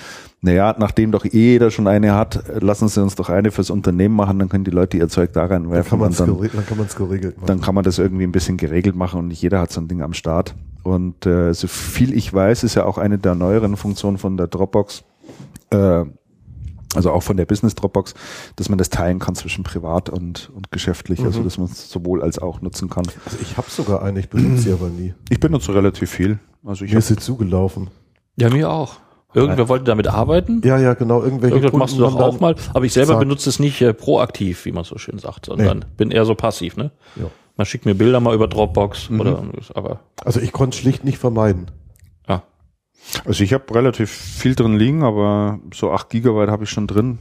naja, 0.41 0.75
nachdem 0.77 1.11
doch 1.11 1.25
eh 1.25 1.29
jeder 1.31 1.71
schon 1.71 1.87
eine 1.87 2.13
hat, 2.13 2.43
lassen 2.61 2.87
Sie 2.87 3.01
uns 3.01 3.15
doch 3.15 3.29
eine 3.29 3.49
fürs 3.49 3.71
Unternehmen 3.71 4.15
machen, 4.15 4.37
dann 4.37 4.49
können 4.49 4.65
die 4.65 4.69
Leute 4.71 4.97
ihr 4.97 5.07
Zeug 5.09 5.33
da 5.33 5.47
Dann 5.47 5.63
reinwerfen. 5.63 5.89
kann 5.89 5.99
man 5.99 6.11
es 6.11 6.17
dann, 6.17 6.27
dann 6.27 6.37
geregelt 6.37 7.37
machen. 7.37 7.47
dann 7.47 7.61
kann 7.61 7.73
man 7.73 7.83
das 7.83 7.97
irgendwie 7.97 8.23
ein 8.23 8.31
bisschen 8.31 8.57
geregelt 8.57 8.95
machen 8.95 9.19
und 9.27 9.31
nicht 9.31 9.41
jeder 9.41 9.59
hat 9.59 9.71
so 9.71 9.81
ein 9.81 9.89
Ding 9.89 10.01
am 10.01 10.13
Start. 10.13 10.55
Und 10.83 11.25
äh, 11.25 11.53
so 11.53 11.67
viel 11.67 12.13
ich 12.13 12.33
weiß, 12.33 12.63
ist 12.63 12.75
ja 12.75 12.85
auch 12.85 12.97
eine 12.97 13.17
der 13.17 13.35
neueren 13.35 13.75
Funktionen 13.75 14.17
von 14.17 14.37
der 14.37 14.47
Dropbox, 14.47 15.03
äh, 15.69 16.05
also 16.95 17.11
auch 17.11 17.23
von 17.23 17.35
der 17.35 17.45
Business 17.45 17.75
Dropbox, 17.75 18.13
dass 18.55 18.69
man 18.69 18.77
das 18.77 18.89
teilen 18.89 19.19
kann 19.19 19.35
zwischen 19.35 19.65
privat 19.65 20.09
und, 20.09 20.49
und 20.55 20.71
geschäftlich, 20.71 21.19
also 21.25 21.43
dass 21.43 21.57
man 21.57 21.67
es 21.67 21.89
sowohl 21.89 22.23
als 22.23 22.39
auch 22.39 22.61
nutzen 22.61 22.89
kann. 22.89 23.03
also 23.25 23.37
ich 23.41 23.57
habe 23.57 23.69
sogar 23.69 24.01
eine, 24.01 24.21
ich 24.21 24.29
benutze 24.29 24.61
sie 24.61 24.71
aber 24.71 24.87
nie. 24.87 25.13
Ich 25.29 25.41
benutze 25.41 25.75
relativ 25.75 26.09
viel. 26.09 26.39
Also 26.65 26.85
ich 26.85 26.93
Mir 26.93 26.99
ist 26.99 27.07
sie 27.07 27.17
zugelaufen. 27.17 27.89
Ja, 28.37 28.49
mir 28.49 28.69
auch. 28.69 28.95
Irgendwer 29.33 29.67
wollte 29.67 29.83
damit 29.83 30.07
arbeiten. 30.07 30.61
Ja, 30.63 30.79
ja, 30.79 30.93
genau. 30.93 31.21
Irgendwelche 31.21 31.55
Irgendwas 31.55 31.77
machst 31.77 31.97
du 31.97 32.03
Kunden 32.03 32.17
doch 32.17 32.27
auch 32.27 32.39
mal. 32.39 32.55
Aber 32.73 32.85
ich 32.85 32.93
selber 32.93 33.13
Zack. 33.13 33.19
benutze 33.19 33.49
es 33.49 33.59
nicht 33.59 33.81
äh, 33.81 33.93
proaktiv, 33.93 34.63
wie 34.63 34.71
man 34.71 34.85
so 34.85 34.97
schön 34.97 35.19
sagt, 35.19 35.47
sondern 35.47 35.83
bin 35.97 36.11
eher 36.11 36.23
so 36.23 36.33
passiv, 36.33 36.77
ne? 36.77 36.91
Ja. 37.17 37.25
Man 37.57 37.65
schickt 37.65 37.85
mir 37.85 37.95
Bilder 37.95 38.19
mal 38.19 38.35
über 38.35 38.47
Dropbox 38.47 39.09
Mhm. 39.09 39.19
oder, 39.19 39.43
aber, 39.73 39.99
Also 40.23 40.39
ich 40.39 40.51
konnte 40.51 40.75
es 40.75 40.81
schlicht 40.81 41.03
nicht 41.03 41.17
vermeiden. 41.17 41.71
ja. 42.27 42.43
also 43.25 43.43
ich 43.43 43.53
habe 43.53 43.73
relativ 43.73 44.09
viel 44.11 44.53
drin 44.55 44.77
liegen, 44.77 45.03
aber 45.03 45.59
so 45.73 45.91
8 45.91 46.09
Gigabyte 46.09 46.49
habe 46.49 46.63
ich 46.65 46.69
schon 46.69 46.87
drin 46.87 47.19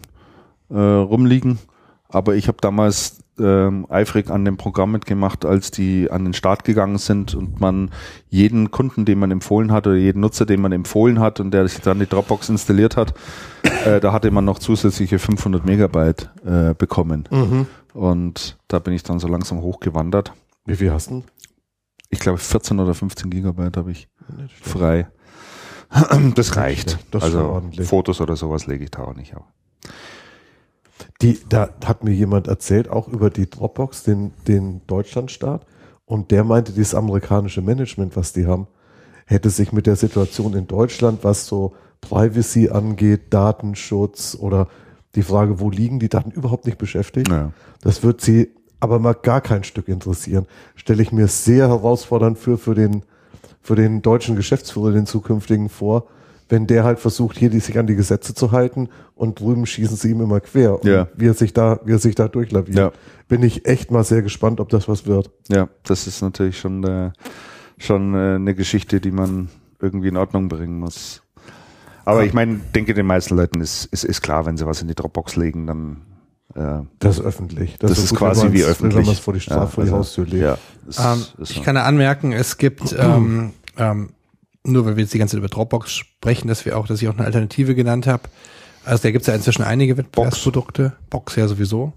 äh, 0.69 0.77
rumliegen. 0.79 1.59
Aber 2.09 2.35
ich 2.35 2.49
habe 2.49 2.59
damals 2.61 3.19
ähm, 3.39 3.87
eifrig 3.91 4.31
an 4.31 4.45
dem 4.45 4.57
Programm 4.57 4.93
mitgemacht, 4.93 5.45
als 5.45 5.71
die 5.71 6.11
an 6.11 6.25
den 6.25 6.33
Start 6.33 6.65
gegangen 6.65 6.99
sind 6.99 7.35
und 7.35 7.61
man 7.61 7.91
jeden 8.29 8.71
Kunden, 8.71 9.05
den 9.05 9.19
man 9.19 9.31
empfohlen 9.31 9.73
hat 9.73 9.87
oder 9.87 9.97
jeden 9.97 10.21
Nutzer, 10.21 10.47
den 10.47 10.61
man 10.61 10.73
empfohlen 10.73 11.21
hat 11.21 11.41
und 11.41 11.51
der 11.51 11.69
sich 11.69 11.81
dann 11.81 11.99
die 11.99 12.07
Dropbox 12.07 12.49
installiert 12.49 12.97
hat, 12.97 13.15
äh, 13.85 14.01
da 14.01 14.13
hatte 14.13 14.31
man 14.31 14.45
noch 14.45 14.59
zusätzliche 14.59 15.19
500 15.19 15.65
Megabyte 15.67 16.31
äh, 16.45 16.75
bekommen. 16.75 17.25
Und 17.93 18.59
da 18.69 18.79
bin 18.79 18.95
ich 18.95 19.03
dann 19.03 19.19
so 19.19 19.29
langsam 19.29 19.61
hochgewandert. 19.61 20.33
Wie 20.65 20.77
viel 20.77 20.93
hast 20.93 21.11
du? 21.11 21.25
Ich 22.11 22.21
glaube 22.21 22.39
14 22.39 22.79
oder 22.79 22.95
15 22.95 23.31
Gigabyte 23.31 23.77
habe 23.77 23.91
ich 23.91 24.09
frei. 24.63 25.09
Das 26.35 26.57
reicht. 26.57 26.99
Das 27.13 27.23
also 27.23 27.49
ordentlich. 27.49 27.87
Fotos 27.87 28.21
oder 28.21 28.35
sowas 28.35 28.67
lege 28.67 28.83
ich 28.83 28.91
da 28.91 29.05
auch 29.05 29.15
nicht 29.15 29.37
auf. 29.37 29.45
Die, 31.23 31.39
da 31.49 31.71
hat 31.85 32.05
mir 32.05 32.13
jemand 32.13 32.47
erzählt, 32.47 32.91
auch 32.91 33.09
über 33.09 33.31
die 33.31 33.49
Dropbox, 33.49 34.03
den, 34.03 34.33
den 34.47 34.83
Deutschlandstart. 34.87 35.67
Und 36.05 36.31
der 36.31 36.45
meinte, 36.45 36.73
dieses 36.73 36.95
amerikanische 36.95 37.63
Management, 37.63 38.17
was 38.17 38.33
die 38.33 38.47
haben, 38.47 38.67
hätte 39.25 39.51
sich 39.51 39.73
mit 39.73 39.87
der 39.87 39.97
Situation 39.97 40.55
in 40.55 40.67
Deutschland, 40.67 41.25
was 41.25 41.47
so 41.47 41.75
Privacy 42.01 42.69
angeht, 42.69 43.33
Datenschutz 43.33 44.37
oder 44.39 44.69
die 45.15 45.23
Frage, 45.23 45.59
wo 45.59 45.71
liegen 45.71 45.99
die 45.99 46.09
Daten, 46.09 46.31
überhaupt 46.31 46.67
nicht 46.67 46.79
beschäftigt. 46.79 47.29
Ja. 47.29 47.53
Das 47.81 48.03
wird 48.03 48.21
sie 48.21 48.51
aber 48.79 48.99
mal 48.99 49.15
gar 49.15 49.41
kein 49.41 49.65
Stück 49.65 49.89
interessieren. 49.89 50.47
Stelle 50.75 51.03
ich 51.03 51.11
mir 51.11 51.29
sehr 51.29 51.69
herausfordernd 51.69 52.39
für, 52.39 52.59
für 52.59 52.75
den, 52.75 53.03
für 53.63 53.75
den 53.75 54.03
deutschen 54.03 54.37
Geschäftsführer, 54.37 54.93
den 54.93 55.07
zukünftigen 55.07 55.71
vor, 55.71 56.07
wenn 56.49 56.67
der 56.67 56.85
halt 56.85 56.99
versucht, 57.01 57.37
hier 57.39 57.51
die, 57.51 57.61
sich 57.61 57.79
an 57.79 57.87
die 57.87 57.97
Gesetze 57.97 58.35
zu 58.35 58.53
halten 58.53 58.89
und 59.15 59.41
drüben 59.41 59.67
schießen 59.67 59.97
sie 59.97 60.11
ihm 60.11 60.21
immer 60.21 60.41
quer. 60.41 60.75
Und 60.81 60.85
Ja. 60.85 61.09
wie 61.17 61.27
er 61.27 61.35
sich 61.35 61.53
da, 61.53 61.81
wie 61.85 61.93
er 61.93 61.99
sich 61.99 62.15
da 62.15 62.29
durchlaviert. 62.29 62.77
Ja. 62.79 62.93
Bin 63.29 63.43
ich 63.43 63.67
echt 63.67 63.91
mal 63.91 64.05
sehr 64.05 64.23
gespannt, 64.23 64.61
ob 64.61 64.69
das 64.69 64.89
was 64.89 65.07
wird. 65.07 65.31
Ja, 65.49 65.69
das 65.83 66.07
ist 66.07 66.23
natürlich 66.23 66.59
schon, 66.59 66.85
äh, 66.85 67.11
schon 67.79 68.15
äh, 68.15 68.37
eine 68.37 68.55
Geschichte, 68.55 69.01
die 69.01 69.11
man 69.11 69.49
irgendwie 69.81 70.09
in 70.09 70.17
Ordnung 70.17 70.49
bringen 70.49 70.79
muss. 70.79 71.23
Aber 72.05 72.25
ich 72.25 72.33
meine, 72.33 72.61
denke 72.75 72.95
den 72.95 73.07
meisten 73.07 73.37
Leuten 73.37 73.61
ist, 73.61 73.87
ist, 73.87 74.05
ist 74.05 74.23
klar, 74.23 74.47
wenn 74.47 74.57
sie 74.57 74.65
was 74.65 74.81
in 74.81 74.87
die 74.87 74.95
Dropbox 74.95 75.35
legen, 75.35 75.67
dann 75.67 76.03
äh, 76.55 76.85
Das 77.01 77.19
ist 77.19 77.25
öffentlich. 77.25 77.77
das, 77.81 77.97
so 77.97 78.03
ist 78.05 78.11
gut, 78.11 78.19
quasi 78.21 78.45
wenn 78.47 78.53
wie 78.53 78.63
öffentlich. 78.63 78.99
Wenn 78.99 79.05
man 79.07 79.15
es 79.15 79.19
vor 79.19 79.35
die, 79.35 79.41
Straße, 79.41 79.61
Ja, 79.61 79.67
vor 79.67 79.83
die 79.85 79.91
also, 79.91 79.99
Haustür 79.99 80.25
legt. 80.27 80.43
Ja, 80.45 80.59
ist, 80.89 81.01
Ähm, 81.01 81.25
ist 81.43 81.51
ich 81.51 81.57
so. 81.57 81.63
kann 81.65 81.75
da 81.75 81.83
anmerken, 81.83 82.33
es 82.33 82.57
gibt, 82.59 82.93
ähm, 82.99 83.53
ähm, 83.77 84.11
nur 84.67 84.85
weil 84.87 84.97
wir 84.97 85.03
jetzt 85.05 85.15
die 85.15 85.19
ganze 85.19 85.33
Zeit 85.33 85.39
über 85.39 85.49
Dropbox 85.49 85.93
sprechen, 85.93 86.49
dass 86.49 86.65
wir 86.65 86.77
auch, 86.79 86.87
dass 86.87 87.01
ich 87.03 87.09
auch 87.09 87.15
eine 87.15 87.25
Alternative 87.25 87.75
genannt 87.75 88.07
habe. 88.07 88.25
Also 88.85 89.03
da 89.03 89.11
gibt 89.11 89.23
es 89.23 89.27
ja 89.27 89.35
inzwischen 89.35 89.63
einige 89.63 89.97
Wettbewerbsprodukte, 89.97 90.93
Box 91.11 91.37
ja 91.37 91.49
sowieso. 91.49 91.93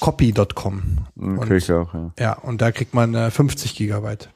Copy.com. 0.00 0.82
Okay, 1.16 1.38
Und, 1.38 1.50
ich 1.52 1.70
auch, 1.72 1.94
ja. 1.94 2.12
ja, 2.18 2.32
und 2.32 2.60
da 2.60 2.72
kriegt 2.72 2.94
man 2.94 3.14
äh, 3.14 3.30
50 3.30 3.76
Gigabyte. 3.76 4.30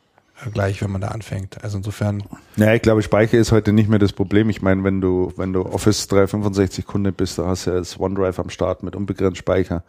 äh, 0.45 0.51
gleich, 0.51 0.81
wenn 0.83 0.91
man 0.91 1.01
da 1.01 1.09
anfängt. 1.09 1.63
Also 1.65 1.79
insofern, 1.79 2.23
Ja, 2.57 2.73
ich 2.75 2.83
glaube, 2.83 3.03
Speicher 3.03 3.39
ist 3.39 3.51
heute 3.51 3.73
nicht 3.73 3.89
mehr 3.89 3.99
das 3.99 4.13
Problem. 4.13 4.49
Ich 4.51 4.63
meine, 4.63 4.85
wenn 4.85 5.01
du, 5.01 5.33
wenn 5.37 5.53
du 5.53 5.63
Office 5.65 6.07
365 6.09 6.85
Kunde 6.87 7.11
bist, 7.13 7.39
da 7.39 7.47
hast 7.47 7.67
du 7.67 7.71
ja 7.71 7.79
das 7.79 7.99
OneDrive 7.99 8.39
am 8.39 8.51
Start 8.51 8.83
mit 8.83 8.95
unbegrenzt 8.95 9.39
Speicher. 9.39 9.83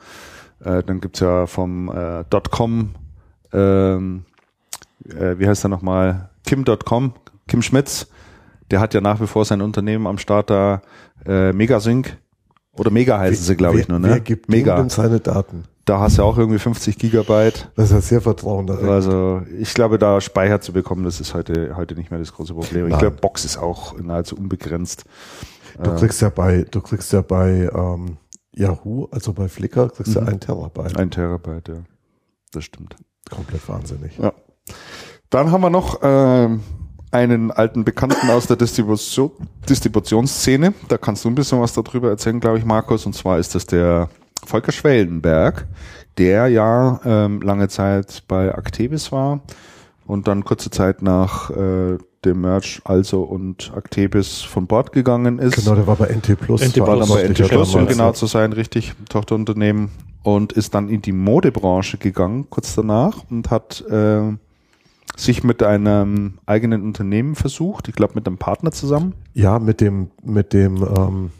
Äh, 0.63 0.81
dann 0.83 0.99
gibt's 1.01 1.19
ja 1.19 1.45
vom 1.45 1.89
äh, 1.89 2.23
.com, 2.49 2.95
ähm, 3.53 4.25
äh, 5.07 5.37
wie 5.37 5.47
heißt 5.47 5.63
er 5.65 5.69
nochmal, 5.69 6.29
Kim.com, 6.45 7.13
Kim 7.47 7.61
Schmitz, 7.61 8.07
der 8.71 8.79
hat 8.79 8.93
ja 8.93 9.01
nach 9.01 9.21
wie 9.21 9.27
vor 9.27 9.45
sein 9.45 9.61
Unternehmen 9.61 10.07
am 10.07 10.17
Start 10.17 10.49
da, 10.49 10.81
äh, 11.25 11.53
Megasync. 11.53 12.17
Oder 12.73 12.91
Mega 12.91 13.17
heißen 13.17 13.43
sie, 13.43 13.55
glaube 13.55 13.79
ich, 13.79 13.87
nur, 13.87 13.99
ne? 13.99 14.09
Wer 14.09 14.19
gibt 14.19 14.49
Mega. 14.49 14.75
Denn 14.77 14.89
seine 14.89 15.19
Daten? 15.19 15.63
Da 15.85 15.99
hast 16.01 16.17
du 16.17 16.23
auch 16.23 16.37
irgendwie 16.37 16.59
50 16.59 16.97
Gigabyte. 16.97 17.71
Das 17.75 17.85
ist 17.85 17.91
ja 17.91 18.01
sehr 18.01 18.21
vertrauenerregend. 18.21 18.89
Also 18.89 19.41
ich 19.57 19.73
glaube, 19.73 19.97
da 19.97 20.19
Speicher 20.19 20.59
zu 20.59 20.73
bekommen, 20.73 21.05
das 21.05 21.21
ist 21.21 21.33
heute, 21.33 21.77
heute 21.77 21.95
nicht 21.95 22.11
mehr 22.11 22.19
das 22.19 22.33
große 22.33 22.53
Problem. 22.53 22.87
Ich 22.87 22.91
Nein. 22.91 22.99
glaube, 22.99 23.15
Box 23.15 23.45
ist 23.45 23.57
auch 23.57 23.97
nahezu 23.97 24.35
unbegrenzt. 24.35 25.05
Du 25.81 25.95
kriegst 25.95 26.21
ja 26.21 26.29
bei, 26.29 26.65
du 26.69 26.81
kriegst 26.81 27.13
ja 27.13 27.21
bei 27.21 27.69
ähm, 27.73 28.17
Yahoo, 28.51 29.07
also 29.11 29.31
bei 29.31 29.47
Flickr, 29.47 29.89
kriegst 29.89 30.15
du 30.15 30.19
ein 30.19 30.39
Terabyte. 30.39 30.97
Ein 30.97 31.11
Terabyte, 31.11 31.69
ja. 31.69 31.75
Das 32.51 32.63
stimmt. 32.63 32.95
Komplett 33.29 33.67
wahnsinnig. 33.69 34.17
Ja. 34.17 34.33
Dann 35.29 35.51
haben 35.51 35.61
wir 35.61 35.69
noch 35.69 35.99
ähm, 36.01 36.61
einen 37.11 37.51
alten 37.51 37.83
Bekannten 37.83 38.29
aus 38.29 38.47
der 38.47 38.57
Distribution, 38.57 39.31
Distributionsszene. 39.69 40.73
Da 40.87 40.97
kannst 40.97 41.25
du 41.25 41.29
ein 41.29 41.35
bisschen 41.35 41.61
was 41.61 41.73
darüber 41.73 42.09
erzählen, 42.09 42.39
glaube 42.39 42.57
ich, 42.57 42.65
Markus. 42.65 43.05
Und 43.05 43.13
zwar 43.13 43.39
ist 43.39 43.55
das 43.55 43.65
der 43.65 44.09
Volker 44.45 44.71
Schwellenberg, 44.71 45.67
der 46.17 46.47
ja 46.47 46.99
ähm, 47.05 47.41
lange 47.41 47.69
Zeit 47.69 48.23
bei 48.27 48.49
Actebis 48.49 49.11
war 49.11 49.41
und 50.05 50.27
dann 50.27 50.43
kurze 50.43 50.69
Zeit 50.69 51.01
nach 51.01 51.49
äh, 51.49 51.97
dem 52.25 52.41
Merge 52.41 52.79
also 52.83 53.23
und 53.23 53.71
Actebis 53.75 54.41
von 54.41 54.67
Bord 54.67 54.91
gegangen 54.91 55.39
ist. 55.39 55.55
Genau, 55.55 55.75
der 55.75 55.87
war 55.87 55.95
bei 55.95 56.07
NT 56.07 56.39
Plus. 56.39 56.61
NT 56.61 56.79
war 56.79 56.97
dann 56.97 57.09
bei 57.09 57.27
NT 57.27 57.47
Plus, 57.47 57.75
um 57.75 57.87
genau 57.87 58.11
zu 58.13 58.25
sein, 58.25 58.53
richtig, 58.53 58.93
Tochterunternehmen 59.09 59.89
und 60.23 60.53
ist 60.53 60.73
dann 60.73 60.89
in 60.89 61.01
die 61.01 61.11
Modebranche 61.11 61.97
gegangen, 61.97 62.49
kurz 62.49 62.75
danach 62.75 63.23
und 63.29 63.49
hat 63.49 63.83
äh, 63.89 64.33
sich 65.17 65.43
mit 65.43 65.61
einem 65.63 66.37
eigenen 66.45 66.83
Unternehmen 66.83 67.35
versucht, 67.35 67.87
ich 67.89 67.95
glaube 67.95 68.13
mit 68.15 68.27
einem 68.27 68.37
Partner 68.37 68.71
zusammen, 68.71 69.13
Ja, 69.33 69.59
mit 69.59 69.81
dem, 69.81 70.11
mit 70.23 70.53
dem 70.53 70.77
ähm, 70.95 71.31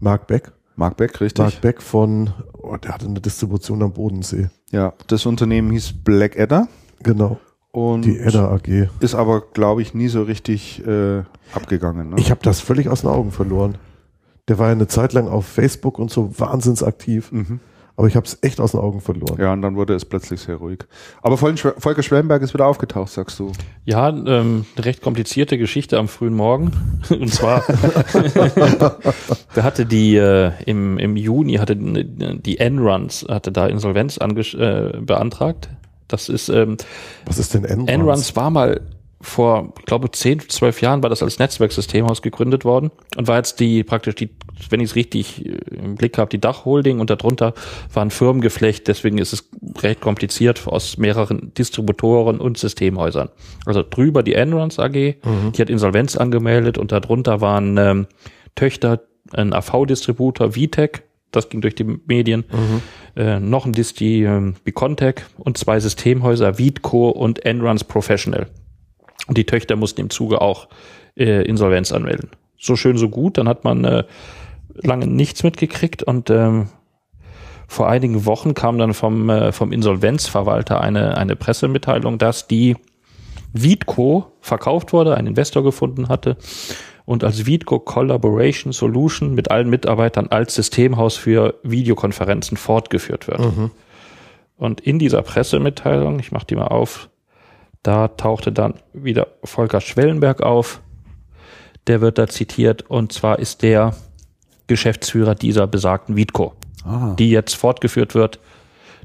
Mark 0.00 0.26
Beck. 0.26 0.52
Mark 0.76 0.96
Beck, 0.96 1.20
richtig? 1.20 1.38
Mark 1.44 1.60
Beck 1.60 1.80
von, 1.80 2.30
oh, 2.60 2.76
der 2.76 2.92
hatte 2.92 3.06
eine 3.06 3.20
Distribution 3.20 3.82
am 3.82 3.92
Bodensee. 3.92 4.48
Ja, 4.72 4.92
das 5.06 5.24
Unternehmen 5.24 5.70
hieß 5.70 5.94
Blackadder 6.04 6.66
Genau, 7.02 7.38
und 7.70 8.02
die 8.02 8.18
Edda 8.18 8.52
AG. 8.52 8.88
ist 9.00 9.14
aber, 9.14 9.42
glaube 9.52 9.82
ich, 9.82 9.94
nie 9.94 10.08
so 10.08 10.22
richtig 10.24 10.84
äh, 10.86 11.22
abgegangen. 11.52 12.10
Ne? 12.10 12.16
Ich 12.18 12.30
habe 12.32 12.40
das 12.42 12.60
völlig 12.60 12.88
aus 12.88 13.02
den 13.02 13.10
Augen 13.10 13.30
verloren. 13.30 13.78
Der 14.48 14.58
war 14.58 14.66
ja 14.66 14.72
eine 14.72 14.88
Zeit 14.88 15.12
lang 15.12 15.28
auf 15.28 15.46
Facebook 15.46 15.98
und 15.98 16.10
so 16.10 16.38
wahnsinns 16.38 16.82
aktiv. 16.82 17.30
Aber 17.96 18.08
ich 18.08 18.16
habe 18.16 18.26
es 18.26 18.38
echt 18.42 18.60
aus 18.60 18.72
den 18.72 18.80
Augen 18.80 19.00
verloren. 19.00 19.36
Ja, 19.40 19.52
und 19.52 19.62
dann 19.62 19.76
wurde 19.76 19.94
es 19.94 20.04
plötzlich 20.04 20.40
sehr 20.40 20.56
ruhig. 20.56 20.80
Aber 21.22 21.36
Volker 21.36 21.56
Schwe- 21.56 21.74
Volker 21.80 22.02
Schwellenberg 22.02 22.42
ist 22.42 22.52
wieder 22.52 22.66
aufgetaucht, 22.66 23.12
sagst 23.12 23.38
du. 23.38 23.52
Ja, 23.84 24.08
ähm, 24.08 24.66
eine 24.74 24.84
recht 24.84 25.00
komplizierte 25.00 25.58
Geschichte 25.58 25.96
am 25.98 26.08
frühen 26.08 26.34
Morgen. 26.34 26.72
Und 27.08 27.32
zwar, 27.32 27.62
da 29.54 29.62
hatte 29.62 29.86
die 29.86 30.16
äh, 30.16 30.50
im, 30.66 30.98
im 30.98 31.16
Juni 31.16 31.54
hatte 31.54 31.76
die 31.76 32.58
Enruns 32.58 33.24
hatte 33.28 33.52
da 33.52 33.66
Insolvenz 33.66 34.16
äh, 34.18 34.98
beantragt. 35.00 35.68
Das 36.08 36.28
ist 36.28 36.48
ähm, 36.48 36.76
Was 37.26 37.38
ist 37.38 37.54
denn 37.54 37.64
Enruns? 37.64 37.90
Enruns 37.90 38.36
war 38.36 38.50
mal 38.50 38.80
vor, 39.24 39.72
ich 39.78 39.86
glaube, 39.86 40.10
10, 40.10 40.48
12 40.48 40.82
Jahren 40.82 41.02
war 41.02 41.10
das 41.10 41.22
als 41.22 41.38
Netzwerksystemhaus 41.38 42.22
gegründet 42.22 42.64
worden 42.64 42.90
und 43.16 43.26
war 43.26 43.36
jetzt 43.36 43.58
die 43.60 43.82
praktisch 43.82 44.14
die, 44.14 44.30
wenn 44.70 44.80
ich 44.80 44.90
es 44.90 44.96
richtig 44.96 45.44
äh, 45.44 45.58
im 45.74 45.96
Blick 45.96 46.18
habe, 46.18 46.30
die 46.30 46.40
Dachholding 46.40 47.00
und 47.00 47.10
darunter 47.10 47.54
war 47.92 48.04
ein 48.04 48.10
Firmengeflecht, 48.10 48.86
deswegen 48.88 49.18
ist 49.18 49.32
es 49.32 49.48
recht 49.82 50.00
kompliziert 50.00 50.66
aus 50.66 50.98
mehreren 50.98 51.52
Distributoren 51.54 52.38
und 52.38 52.58
Systemhäusern. 52.58 53.30
Also 53.66 53.82
drüber 53.82 54.22
die 54.22 54.34
Enruns 54.34 54.78
AG, 54.78 54.92
die 54.92 55.60
hat 55.60 55.70
Insolvenz 55.70 56.16
angemeldet 56.16 56.78
und 56.78 56.92
darunter 56.92 57.40
waren 57.40 57.76
ähm, 57.78 58.06
Töchter, 58.54 59.00
ein 59.32 59.52
AV-Distributor, 59.52 60.52
VTech, 60.52 61.02
das 61.34 61.48
ging 61.48 61.60
durch 61.60 61.74
die 61.74 61.84
Medien, 61.84 62.44
äh, 63.16 63.40
noch 63.40 63.66
ein 63.66 63.72
Disti, 63.72 64.24
ähm, 64.24 64.54
Bicontech 64.64 65.16
und 65.38 65.58
zwei 65.58 65.80
Systemhäuser, 65.80 66.58
Vidco 66.58 67.10
und 67.10 67.44
Enruns 67.44 67.84
Professional. 67.84 68.46
Und 69.26 69.38
die 69.38 69.44
Töchter 69.44 69.76
mussten 69.76 70.00
im 70.02 70.10
Zuge 70.10 70.40
auch 70.40 70.68
äh, 71.16 71.42
Insolvenz 71.46 71.92
anmelden. 71.92 72.30
So 72.58 72.76
schön, 72.76 72.96
so 72.96 73.08
gut. 73.08 73.38
Dann 73.38 73.48
hat 73.48 73.64
man 73.64 73.84
äh, 73.84 74.04
lange 74.74 75.06
nichts 75.06 75.42
mitgekriegt 75.42 76.02
und 76.02 76.30
ähm, 76.30 76.68
vor 77.66 77.88
einigen 77.88 78.26
Wochen 78.26 78.54
kam 78.54 78.78
dann 78.78 78.94
vom, 78.94 79.30
äh, 79.30 79.52
vom 79.52 79.72
Insolvenzverwalter 79.72 80.80
eine, 80.80 81.16
eine 81.16 81.36
Pressemitteilung, 81.36 82.18
dass 82.18 82.46
die 82.46 82.76
Vidco 83.52 84.32
verkauft 84.40 84.92
wurde, 84.92 85.16
ein 85.16 85.26
Investor 85.26 85.62
gefunden 85.62 86.08
hatte 86.08 86.36
und 87.04 87.24
als 87.24 87.46
Vidco 87.46 87.78
Collaboration 87.78 88.72
Solution 88.72 89.34
mit 89.34 89.50
allen 89.50 89.70
Mitarbeitern 89.70 90.28
als 90.28 90.54
Systemhaus 90.54 91.16
für 91.16 91.54
Videokonferenzen 91.62 92.56
fortgeführt 92.56 93.28
wird. 93.28 93.40
Und 94.56 94.80
in 94.80 94.98
dieser 94.98 95.22
Pressemitteilung, 95.22 96.18
ich 96.18 96.32
mache 96.32 96.46
die 96.46 96.56
mal 96.56 96.68
auf, 96.68 97.08
da 97.84 98.08
tauchte 98.08 98.50
dann 98.50 98.74
wieder 98.92 99.28
Volker 99.44 99.80
Schwellenberg 99.80 100.42
auf. 100.42 100.80
Der 101.86 102.00
wird 102.00 102.18
da 102.18 102.26
zitiert 102.26 102.82
und 102.90 103.12
zwar 103.12 103.38
ist 103.38 103.62
der 103.62 103.94
Geschäftsführer 104.66 105.34
dieser 105.34 105.66
besagten 105.66 106.16
Vidco, 106.16 106.54
die 107.18 107.30
jetzt 107.30 107.54
fortgeführt 107.54 108.14
wird, 108.14 108.40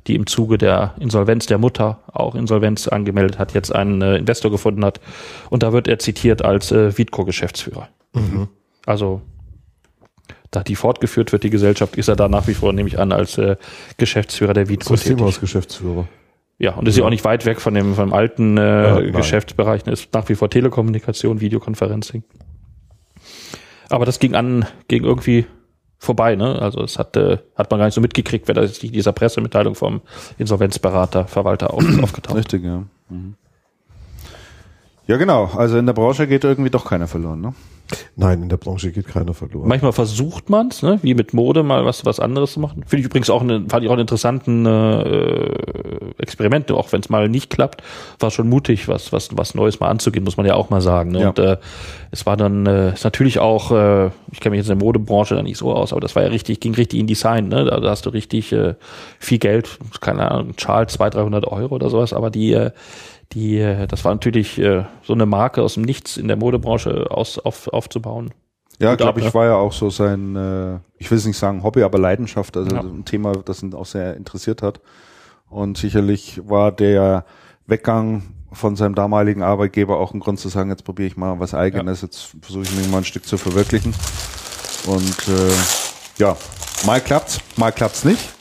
die 0.07 0.15
im 0.15 0.27
Zuge 0.27 0.57
der 0.57 0.95
Insolvenz 0.97 1.45
der 1.45 1.57
Mutter 1.57 1.99
auch 2.11 2.35
Insolvenz 2.35 2.87
angemeldet 2.87 3.37
hat, 3.37 3.53
jetzt 3.53 3.75
einen 3.75 4.01
äh, 4.01 4.15
Investor 4.15 4.49
gefunden 4.49 4.85
hat. 4.85 5.01
Und 5.49 5.61
da 5.61 5.73
wird 5.73 5.89
er 5.89 5.99
zitiert 5.99 6.41
als 6.41 6.71
äh, 6.71 6.97
Vidco-Geschäftsführer. 6.97 7.89
Also 8.85 9.21
da 10.51 10.63
die 10.63 10.75
fortgeführt 10.75 11.33
wird, 11.33 11.43
die 11.43 11.49
Gesellschaft, 11.49 11.97
ist 11.97 12.07
er 12.07 12.15
da 12.15 12.29
nach 12.29 12.47
wie 12.47 12.53
vor, 12.53 12.71
nehme 12.71 12.87
ich 12.87 12.97
an, 12.97 13.11
als 13.11 13.37
äh, 13.37 13.57
Geschäftsführer 13.97 14.53
der 14.53 14.69
Vidco 14.69 14.95
tätig. 14.95 15.07
Systemhausgeschäftsführer. 15.07 16.07
Ja, 16.59 16.73
und 16.75 16.87
ist 16.87 16.97
ja 16.97 17.05
auch 17.05 17.09
nicht 17.09 17.23
weit 17.23 17.45
weg 17.45 17.61
von 17.61 17.73
dem, 17.73 17.95
vom 17.95 18.13
alten 18.13 18.57
äh, 18.57 18.61
nein. 19.01 19.11
Geschäftsbereich. 19.13 19.87
Ist 19.87 20.13
nach 20.13 20.27
wie 20.27 20.35
vor 20.35 20.49
Telekommunikation, 20.49 21.39
Videoconferencing. 21.39 22.23
Aber 23.89 24.05
das 24.05 24.19
ging 24.19 24.35
an, 24.35 24.65
ging 24.87 25.03
irgendwie 25.03 25.45
vorbei, 25.97 26.35
ne? 26.35 26.61
Also 26.61 26.81
es 26.83 26.99
hat, 26.99 27.15
äh, 27.17 27.37
hat 27.55 27.71
man 27.71 27.79
gar 27.79 27.85
nicht 27.85 27.95
so 27.95 28.01
mitgekriegt, 28.01 28.47
wer 28.47 28.55
da 28.55 28.61
ist 28.61 28.81
die- 28.83 28.91
dieser 28.91 29.13
Pressemitteilung 29.13 29.75
vom 29.75 30.01
Insolvenzberater, 30.37 31.27
Verwalter 31.27 31.73
auf, 31.73 31.83
aufgetaucht. 32.03 32.37
Richtig, 32.37 32.63
ja. 32.63 32.83
Mhm. 33.09 33.35
Ja, 35.09 35.17
genau. 35.17 35.49
Also 35.55 35.79
in 35.79 35.87
der 35.87 35.93
Branche 35.93 36.27
geht 36.27 36.43
irgendwie 36.43 36.69
doch 36.69 36.85
keiner 36.85 37.07
verloren, 37.07 37.41
ne? 37.41 37.55
Nein, 38.15 38.43
in 38.43 38.49
der 38.49 38.57
Branche 38.57 38.91
geht 38.91 39.07
keiner 39.07 39.33
verloren. 39.33 39.67
Manchmal 39.67 39.91
versucht 39.91 40.51
man 40.51 40.67
es, 40.67 40.83
ne, 40.83 40.99
wie 41.01 41.15
mit 41.15 41.33
Mode 41.33 41.63
mal 41.63 41.83
was 41.83 42.05
was 42.05 42.19
anderes 42.19 42.53
zu 42.53 42.59
machen. 42.59 42.83
Finde 42.85 42.99
ich 43.01 43.05
übrigens 43.07 43.31
auch 43.31 43.41
eine, 43.41 43.65
fand 43.67 43.83
ich 43.83 43.89
auch 43.89 43.93
einen 43.93 44.01
interessanten 44.01 44.67
äh, 44.67 45.49
Experiment, 46.19 46.71
auch 46.71 46.91
wenn 46.91 47.01
es 47.01 47.09
mal 47.09 47.27
nicht 47.27 47.49
klappt, 47.49 47.81
war 48.19 48.29
schon 48.29 48.47
mutig, 48.49 48.87
was 48.87 49.11
was 49.11 49.29
was 49.35 49.55
Neues 49.55 49.79
mal 49.79 49.89
anzugehen, 49.89 50.23
muss 50.23 50.37
man 50.37 50.45
ja 50.45 50.53
auch 50.53 50.69
mal 50.69 50.81
sagen. 50.81 51.09
Ne? 51.09 51.21
Ja. 51.21 51.29
Und 51.29 51.39
äh, 51.39 51.57
es 52.11 52.27
war 52.27 52.37
dann 52.37 52.67
äh, 52.67 52.93
ist 52.93 53.03
natürlich 53.03 53.39
auch, 53.39 53.71
äh, 53.71 54.11
ich 54.31 54.39
kenne 54.41 54.51
mich 54.51 54.59
jetzt 54.59 54.69
in 54.69 54.77
der 54.77 54.85
Modebranche 54.85 55.33
da 55.33 55.41
nicht 55.41 55.57
so 55.57 55.73
aus, 55.73 55.91
aber 55.91 56.01
das 56.01 56.15
war 56.15 56.21
ja 56.21 56.29
richtig, 56.29 56.59
ging 56.59 56.75
richtig 56.75 56.99
in 56.99 57.07
Design, 57.07 57.47
ne? 57.47 57.65
Da, 57.65 57.79
da 57.79 57.89
hast 57.89 58.05
du 58.05 58.11
richtig 58.11 58.51
äh, 58.51 58.75
viel 59.17 59.39
Geld, 59.39 59.79
keine 60.01 60.29
Ahnung, 60.29 60.55
Charles 60.55 60.93
200, 60.93 61.15
300 61.15 61.47
Euro 61.47 61.73
oder 61.73 61.89
sowas, 61.89 62.13
aber 62.13 62.29
die 62.29 62.53
äh, 62.53 62.69
die, 63.33 63.59
äh, 63.59 63.87
das 63.87 64.05
war 64.05 64.13
natürlich 64.13 64.57
äh, 64.59 64.85
so 65.03 65.13
eine 65.13 65.25
Marke 65.25 65.61
aus 65.61 65.75
dem 65.75 65.83
Nichts 65.83 66.17
in 66.17 66.27
der 66.27 66.37
Modebranche 66.37 67.11
aus, 67.11 67.37
auf, 67.39 67.67
aufzubauen. 67.67 68.33
Ja, 68.79 68.95
glaube 68.95 69.19
ich, 69.19 69.25
ne? 69.25 69.33
war 69.33 69.45
ja 69.45 69.55
auch 69.55 69.73
so 69.73 69.89
sein, 69.89 70.35
äh, 70.35 70.79
ich 70.97 71.11
will 71.11 71.17
es 71.17 71.25
nicht 71.25 71.37
sagen 71.37 71.63
Hobby, 71.63 71.83
aber 71.83 71.99
Leidenschaft, 71.99 72.55
also 72.55 72.73
Ja. 72.73 72.81
ein 72.81 73.03
Thema, 73.05 73.33
das 73.33 73.61
ihn 73.61 73.73
auch 73.73 73.85
sehr 73.85 74.15
interessiert 74.15 74.61
hat. 74.61 74.79
Und 75.49 75.77
sicherlich 75.77 76.41
war 76.47 76.71
der 76.71 77.25
Weggang 77.67 78.23
von 78.51 78.75
seinem 78.75 78.95
damaligen 78.95 79.43
Arbeitgeber 79.43 79.99
auch 79.99 80.13
ein 80.13 80.19
Grund 80.19 80.39
zu 80.39 80.49
sagen, 80.49 80.69
jetzt 80.69 80.83
probiere 80.83 81.07
ich 81.07 81.17
mal 81.17 81.39
was 81.39 81.53
Eigenes, 81.53 82.01
jetzt 82.01 82.35
versuche 82.41 82.63
ich 82.63 82.75
mich 82.75 82.89
mal 82.89 82.99
ein 82.99 83.03
Stück 83.03 83.25
zu 83.25 83.37
verwirklichen. 83.37 83.93
Und 84.87 85.27
äh, 85.27 85.51
ja, 86.17 86.35
mal 86.85 87.01
klappt's, 87.01 87.39
mal 87.57 87.71
klappt's 87.71 88.05
nicht. 88.05 88.33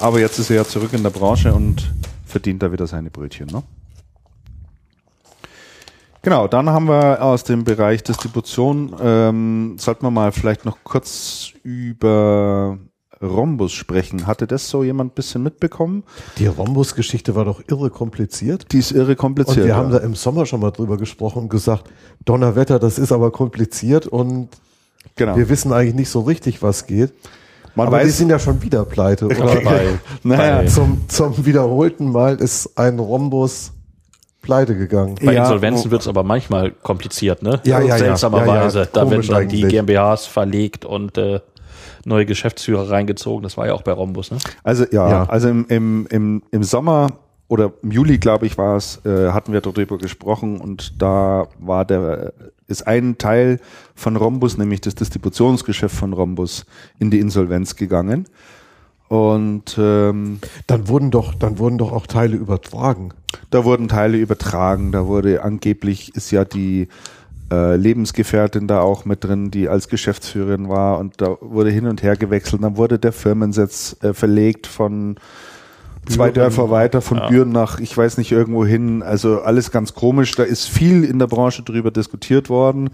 Aber 0.00 0.20
jetzt 0.20 0.38
ist 0.38 0.50
er 0.50 0.56
ja 0.56 0.64
zurück 0.64 0.92
in 0.92 1.02
der 1.02 1.10
Branche 1.10 1.52
und 1.54 1.90
verdient 2.26 2.62
da 2.62 2.70
wieder 2.72 2.86
seine 2.86 3.10
Brötchen, 3.10 3.46
ne? 3.46 3.62
Genau, 6.22 6.48
dann 6.48 6.70
haben 6.70 6.88
wir 6.88 7.22
aus 7.22 7.44
dem 7.44 7.64
Bereich 7.64 8.02
Distribution, 8.02 8.94
ähm, 9.00 9.76
sollten 9.78 10.04
wir 10.04 10.10
mal 10.10 10.32
vielleicht 10.32 10.64
noch 10.64 10.78
kurz 10.82 11.52
über 11.62 12.78
Rhombus 13.22 13.72
sprechen. 13.72 14.26
Hatte 14.26 14.46
das 14.46 14.68
so 14.68 14.84
jemand 14.84 15.12
ein 15.12 15.14
bisschen 15.14 15.42
mitbekommen? 15.42 16.04
Die 16.38 16.46
Rhombus-Geschichte 16.46 17.34
war 17.34 17.44
doch 17.44 17.62
irre 17.68 17.90
kompliziert. 17.90 18.66
Die 18.72 18.78
ist 18.78 18.92
irre 18.92 19.12
Und 19.12 19.18
kompliziert. 19.18 19.66
wir 19.66 19.76
haben 19.76 19.92
ja. 19.92 19.98
da 19.98 20.04
im 20.04 20.14
Sommer 20.14 20.46
schon 20.46 20.60
mal 20.60 20.70
drüber 20.70 20.96
gesprochen 20.96 21.42
und 21.42 21.48
gesagt, 21.48 21.84
Donnerwetter, 22.24 22.78
das 22.78 22.98
ist 22.98 23.12
aber 23.12 23.30
kompliziert 23.30 24.06
und 24.06 24.48
genau. 25.16 25.36
wir 25.36 25.48
wissen 25.48 25.72
eigentlich 25.72 25.94
nicht 25.94 26.10
so 26.10 26.20
richtig, 26.20 26.62
was 26.62 26.86
geht. 26.86 27.12
Man 27.74 27.88
aber 27.88 28.00
die 28.00 28.06
weiß, 28.06 28.18
sind 28.18 28.30
ja 28.30 28.38
schon 28.38 28.62
wieder 28.62 28.84
pleite. 28.84 29.26
Oder 29.26 29.60
Bei, 29.60 29.86
naja, 30.24 30.66
zum, 30.66 31.08
zum 31.08 31.46
wiederholten 31.46 32.10
Mal 32.10 32.36
ist 32.36 32.76
ein 32.76 32.98
Rhombus 32.98 33.72
pleite 34.48 34.74
gegangen. 34.76 35.14
bei 35.22 35.34
Ja, 35.34 35.42
Insolvenzen 35.42 35.86
wo- 35.86 35.90
wird 35.92 36.02
es 36.02 36.08
aber 36.08 36.22
manchmal 36.24 36.70
kompliziert, 36.70 37.42
ne? 37.42 37.60
Ja, 37.64 37.80
ja. 37.80 37.98
Seltsamerweise. 37.98 38.78
Ja, 38.78 38.84
ja, 38.84 38.90
Da 38.92 39.10
werden 39.10 39.26
dann 39.28 39.48
die. 39.48 39.62
GmbHs 39.62 40.24
verlegt 40.26 40.84
und 40.86 41.18
äh, 41.18 41.40
neue 42.06 42.24
Geschäftsführer 42.24 42.90
reingezogen. 42.90 43.42
Das 43.42 43.58
war 43.58 43.66
ja 43.66 43.74
auch 43.74 43.82
bei 43.82 43.92
Rhombus, 43.92 44.30
ne? 44.30 44.38
Also 44.64 44.84
ja, 44.90 45.08
Ja. 45.10 45.24
also 45.28 45.48
im, 45.50 45.66
im, 45.68 46.06
im, 46.10 46.42
im 46.50 46.62
Sommer 46.62 47.08
oder 47.48 47.72
im 47.82 47.90
Juli, 47.90 48.16
glaube 48.18 48.46
ich, 48.46 48.56
war 48.56 48.76
es, 48.76 49.04
äh, 49.04 49.32
hatten 49.32 49.52
wir 49.52 49.60
darüber 49.60 49.98
gesprochen 49.98 50.58
und 50.60 51.00
da 51.00 51.46
war 51.58 51.84
der 51.84 52.32
ist 52.68 52.86
ein 52.86 53.16
Teil 53.18 53.60
von 53.94 54.16
Rhombus, 54.16 54.58
nämlich 54.58 54.80
das 54.82 54.94
Distributionsgeschäft 54.94 55.94
von 55.94 56.12
Rhombus, 56.12 56.66
in 56.98 57.10
die 57.10 57.18
Insolvenz 57.18 57.76
gegangen. 57.76 58.26
Und 59.08 59.76
ähm, 59.78 60.38
Dann 60.66 60.88
wurden 60.88 61.10
doch, 61.10 61.34
dann 61.34 61.58
wurden 61.58 61.78
doch 61.78 61.92
auch 61.92 62.06
Teile 62.06 62.36
übertragen. 62.36 63.10
da 63.50 63.64
wurden 63.64 63.88
Teile 63.88 64.18
übertragen, 64.18 64.92
da 64.92 65.06
wurde 65.06 65.42
angeblich 65.42 66.14
ist 66.14 66.30
ja 66.30 66.44
die 66.44 66.88
äh, 67.50 67.76
Lebensgefährtin 67.76 68.66
da 68.66 68.80
auch 68.80 69.06
mit 69.06 69.24
drin, 69.24 69.50
die 69.50 69.68
als 69.70 69.88
Geschäftsführerin 69.88 70.68
war 70.68 70.98
und 70.98 71.20
da 71.22 71.36
wurde 71.40 71.70
hin 71.70 71.86
und 71.86 72.02
her 72.02 72.16
gewechselt. 72.16 72.62
Dann 72.62 72.76
wurde 72.76 72.98
der 72.98 73.12
Firmensitz 73.12 73.96
äh, 74.02 74.12
verlegt 74.12 74.66
von 74.66 75.16
zwei 76.06 76.30
Dörfer 76.30 76.70
weiter, 76.70 77.00
von 77.00 77.18
Ja. 77.18 77.28
Büren 77.28 77.50
nach, 77.50 77.80
ich 77.80 77.96
weiß 77.96 78.18
nicht, 78.18 78.32
irgendwo 78.32 78.66
hin. 78.66 79.02
Also 79.02 79.40
alles 79.40 79.70
ganz 79.70 79.94
komisch. 79.94 80.32
Da 80.34 80.42
ist 80.42 80.66
viel 80.66 81.04
in 81.04 81.18
der 81.18 81.26
Branche 81.26 81.62
drüber 81.62 81.90
diskutiert 81.90 82.50
worden. 82.50 82.90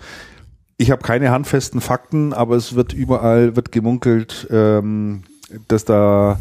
Ich 0.77 0.91
habe 0.91 1.03
keine 1.03 1.31
handfesten 1.31 1.81
Fakten, 1.81 2.33
aber 2.33 2.57
es 2.57 2.75
wird 2.75 2.93
überall 2.93 3.57
wird 3.57 3.73
gemunkelt, 3.73 4.47
ähm, 4.51 5.23
dass 5.69 5.85
da 5.85 6.39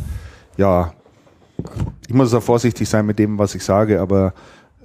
ja 0.58 0.94
ich 2.08 2.14
muss 2.14 2.32
da 2.32 2.42
vorsichtig 2.42 2.88
sein 2.90 3.06
mit 3.06 3.20
dem, 3.20 3.38
was 3.38 3.56
ich 3.56 3.64
sage, 3.64 4.02
aber 4.02 4.34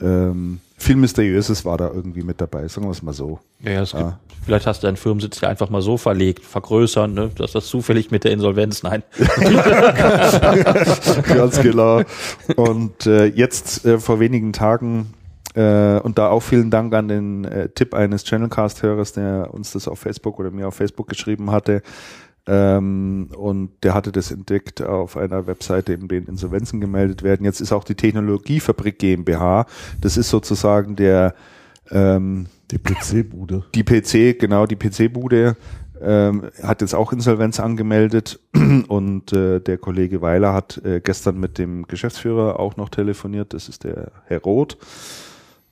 ähm, 0.00 0.61
viel 0.76 0.97
Mysteriöses 0.97 1.64
war 1.64 1.76
da 1.76 1.88
irgendwie 1.88 2.23
mit 2.23 2.40
dabei, 2.40 2.68
sagen 2.68 2.87
wir 2.87 2.92
es 2.92 3.02
mal 3.02 3.12
so. 3.12 3.40
Ja, 3.61 3.73
ja, 3.73 3.82
es 3.82 3.92
Ja. 3.92 3.99
Gibt, 3.99 4.14
vielleicht 4.44 4.66
hast 4.66 4.82
du 4.82 4.87
deinen 4.87 4.97
Firmensitz 4.97 5.40
ja 5.40 5.49
einfach 5.49 5.70
mal 5.70 5.82
so 5.82 5.97
verlegt, 5.97 6.44
vergrößern, 6.44 7.12
ne? 7.12 7.30
dass 7.37 7.52
das 7.52 7.66
zufällig 7.66 8.11
mit 8.11 8.25
der 8.25 8.30
Insolvenz, 8.32 8.82
nein. 8.85 9.02
Ganz 11.35 11.61
genau. 11.61 12.02
Und 12.54 13.06
äh, 13.06 13.26
jetzt 13.26 13.85
äh, 13.85 13.99
vor 13.99 14.20
wenigen 14.20 14.52
Tagen 14.52 15.12
äh, 15.54 15.99
und 15.99 16.18
da 16.18 16.28
auch 16.28 16.40
vielen 16.40 16.70
Dank 16.70 16.94
an 16.94 17.08
den 17.08 17.44
äh, 17.44 17.68
Tipp 17.70 17.94
eines 17.94 18.25
Channelcast-Hörers, 18.25 19.14
der 19.14 19.52
uns 19.52 19.73
das 19.73 19.88
auf 19.88 19.99
Facebook 19.99 20.38
oder 20.38 20.52
mir 20.52 20.68
auf 20.68 20.75
Facebook 20.75 21.08
geschrieben 21.08 21.50
hatte. 21.50 21.82
Ähm, 22.50 23.28
und 23.37 23.71
der 23.82 23.93
hatte 23.93 24.11
das 24.11 24.30
entdeckt 24.30 24.80
auf 24.80 25.19
einer 25.19 25.47
Webseite, 25.47 25.93
in 25.93 26.08
denen 26.08 26.28
Insolvenzen 26.28 26.80
gemeldet 26.80 27.23
werden. 27.23 27.45
Jetzt 27.45 27.61
ist 27.61 27.73
auch 27.73 27.84
die 27.84 27.95
Technologiefabrik 27.95 28.99
GmbH. 28.99 29.67
Das 30.00 30.17
ist 30.17 30.30
sozusagen 30.30 30.97
der 30.97 31.34
ähm, 31.91 32.47
Die 32.71 32.78
PC-Bude. 32.78 33.67
die 33.75 33.84
PC, 33.84 34.39
genau, 34.39 34.65
die 34.65 34.76
PC-Bude 34.76 35.56
ähm, 36.00 36.45
hat 36.63 36.80
jetzt 36.80 36.95
auch 36.95 37.13
Insolvenz 37.13 37.61
angemeldet 37.61 38.41
und 38.89 39.32
äh, 39.34 39.61
der 39.61 39.76
Kollege 39.76 40.23
Weiler 40.23 40.54
hat 40.54 40.80
äh, 40.84 41.00
gestern 41.00 41.39
mit 41.39 41.58
dem 41.58 41.87
Geschäftsführer 41.87 42.58
auch 42.58 42.76
noch 42.76 42.89
telefoniert. 42.89 43.52
Das 43.52 43.69
ist 43.69 43.84
der 43.84 44.13
Herr 44.25 44.41
Roth. 44.41 44.78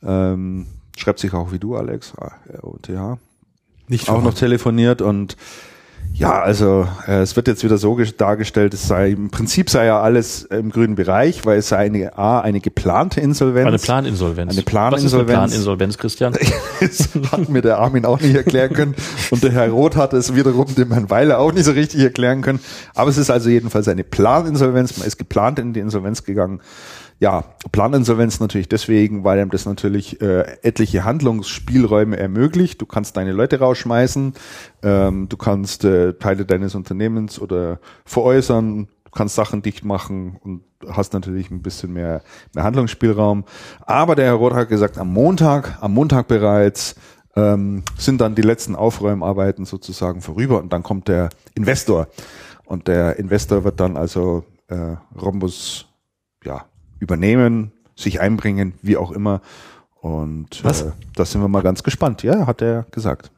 Ähm, 0.03 0.67
schreibt 0.97 1.21
sich 1.21 1.33
auch 1.33 1.53
wie 1.53 1.59
du, 1.59 1.75
Alex. 1.75 2.13
R-O-T-H. 2.53 3.19
Nicht 3.89 4.11
Auch 4.11 4.23
noch 4.23 4.35
telefoniert 4.35 5.01
und 5.01 5.37
ja, 6.15 6.41
also 6.41 6.89
äh, 7.07 7.21
es 7.21 7.37
wird 7.37 7.47
jetzt 7.49 7.63
wieder 7.63 7.77
so 7.77 7.95
ges- 7.95 8.17
dargestellt, 8.17 8.73
es 8.73 8.89
sei 8.89 9.11
im 9.11 9.31
Prinzip 9.31 9.69
sei 9.69 9.85
ja 9.87 10.01
alles 10.01 10.45
im 10.45 10.71
grünen 10.71 10.95
Bereich, 10.95 11.45
weil 11.45 11.59
es 11.59 11.69
sei 11.69 11.77
eine 11.79 12.17
A, 12.17 12.41
eine 12.41 12.61
geplante 12.61 13.21
Insolvenz. 13.21 13.67
Eine 13.67 13.79
Planinsolvenz. 13.79 14.53
Eine 14.53 14.63
Planinsolvenz. 14.63 15.05
Was 15.05 15.13
ist 15.13 15.15
eine 15.15 15.25
Planinsolvenz, 15.25 15.99
Christian? 15.99 16.35
Das 16.81 17.09
hat 17.33 17.49
mir 17.49 17.63
der 17.63 17.79
Armin 17.79 18.05
auch 18.05 18.21
nicht 18.21 18.35
erklären 18.35 18.73
können. 18.75 18.95
Und 19.31 19.43
der 19.43 19.53
Herr 19.53 19.69
Roth 19.71 19.97
hat 19.97 20.13
es 20.13 20.35
wiederum 20.35 20.75
dem 20.75 20.93
Herrn 20.93 21.09
Weiler 21.11 21.39
auch 21.39 21.53
nicht 21.53 21.65
so 21.65 21.73
richtig 21.73 22.01
erklären 22.01 22.43
können. 22.43 22.61
Aber 22.95 23.09
es 23.11 23.17
ist 23.19 23.31
also 23.31 23.49
jedenfalls 23.49 23.89
eine 23.89 24.05
Planinsolvenz. 24.05 24.99
Man 24.99 25.07
ist 25.07 25.17
geplant 25.17 25.59
in 25.59 25.73
die 25.73 25.81
Insolvenz 25.81 26.25
gegangen. 26.25 26.61
Ja, 27.19 27.45
Planinsolvenz 27.73 28.41
natürlich 28.41 28.69
deswegen, 28.69 29.25
weil 29.25 29.39
einem 29.39 29.51
das 29.51 29.65
natürlich 29.65 30.21
äh, 30.21 30.59
etliche 30.63 31.05
Handlungsspielräume 31.05 32.19
ermöglicht. 32.19 32.81
Du 32.83 32.87
kannst 32.87 33.17
deine 33.17 33.33
Leute 33.33 33.59
rausschmeißen, 33.59 34.35
ähm, 34.83 35.29
du 35.29 35.37
kannst 35.39 35.85
äh, 35.85 36.13
Teile 36.15 36.45
deines 36.45 36.75
Unternehmens 36.75 37.41
oder 37.41 37.81
veräußern, 38.05 38.89
du 39.05 39.11
kannst 39.13 39.35
Sachen 39.35 39.63
dicht 39.63 39.83
machen 39.83 40.37
und 40.43 40.63
hast 40.91 41.15
natürlich 41.15 41.51
ein 41.51 41.63
bisschen 41.63 41.95
mehr, 41.95 42.23
mehr 42.55 42.65
Handlungsspielraum. 42.65 43.45
Aber 43.81 44.15
der 44.15 44.27
Herr 44.27 44.35
Roth 44.35 44.53
hat 44.53 44.69
gesagt, 44.69 44.99
am 44.99 45.11
Montag, 45.11 45.79
am 45.81 45.95
Montag 45.95 46.29
bereits 46.29 46.97
ähm, 47.35 47.83
sind 47.97 48.21
dann 48.21 48.35
die 48.35 48.43
letzten 48.43 48.77
Aufräumarbeiten 48.77 49.65
sozusagen 49.65 50.21
vorüber 50.21 50.59
und 50.59 50.71
dann 50.71 50.83
kommt 50.83 51.09
der 51.09 51.31
Investor. 51.55 52.09
Und 52.67 52.89
der 52.89 53.19
Investor 53.19 53.65
wird 53.65 53.81
dann 53.81 53.97
also 53.97 54.45
äh, 54.69 54.97
Rhombus 55.19 55.87
ja, 56.45 56.67
übernehmen, 57.01 57.73
sich 57.97 58.21
einbringen, 58.21 58.75
wie 58.83 58.97
auch 58.97 59.11
immer. 59.11 59.41
Und 60.01 60.63
Was? 60.65 60.83
Äh, 60.83 60.93
da 61.15 61.25
sind 61.25 61.41
wir 61.41 61.49
mal 61.49 61.63
ganz 61.63 61.83
gespannt. 61.83 62.23
Ja, 62.23 62.47
hat 62.47 62.63
er 62.63 62.87
gesagt. 62.91 63.31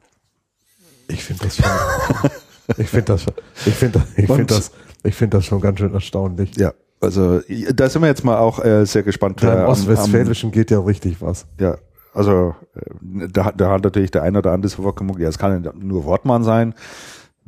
Ich 1.07 1.23
finde 1.23 1.43
das 1.45 1.55
schon, 1.57 1.65
ich 2.77 2.87
finde 2.89 3.05
das, 3.13 3.23
schon- 3.23 3.33
ich 3.65 3.73
finde 3.73 3.99
das, 3.99 4.09
ich 4.17 4.25
finde 4.27 4.45
das, 4.45 4.71
ich 5.03 5.15
finde 5.15 5.37
das 5.37 5.45
schon 5.45 5.61
ganz 5.61 5.79
schön 5.79 5.93
erstaunlich. 5.93 6.55
Ja, 6.57 6.73
also 7.01 7.39
da 7.73 7.89
sind 7.89 8.01
wir 8.01 8.07
jetzt 8.09 8.23
mal 8.23 8.37
auch 8.37 8.63
äh, 8.63 8.85
sehr 8.85 9.03
gespannt. 9.03 9.41
Äh, 9.41 9.47
im 9.53 9.57
am- 9.59 9.67
Ostwestfälischen 9.69 10.51
geht 10.51 10.69
ja 10.69 10.79
richtig 10.79 11.21
was. 11.21 11.43
am- 11.57 11.65
Ja, 11.65 11.77
also 12.13 12.53
äh, 12.75 13.27
da, 13.31 13.45
hat- 13.45 13.59
da 13.59 13.71
hat 13.71 13.83
natürlich 13.83 14.11
der 14.11 14.21
eine 14.23 14.37
oder 14.37 14.51
andere 14.51 14.69
sofort 14.69 14.97
gemuckt, 14.97 15.19
ja, 15.19 15.29
es 15.29 15.39
kann 15.39 15.63
ja 15.63 15.71
nur 15.73 16.03
Wortmann 16.05 16.43
sein, 16.43 16.75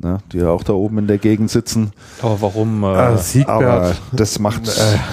ne, 0.02 0.18
die 0.32 0.38
ja 0.38 0.50
auch 0.50 0.62
da 0.64 0.72
oben 0.72 0.98
in 0.98 1.06
der 1.06 1.18
Gegend 1.18 1.50
sitzen. 1.50 1.92
Aber 2.20 2.40
warum? 2.42 2.82
Äh, 2.82 2.86
Ah, 2.86 3.06
Aber 3.08 3.18
Siegbert, 3.18 4.02
das 4.12 4.38
macht 4.38 4.62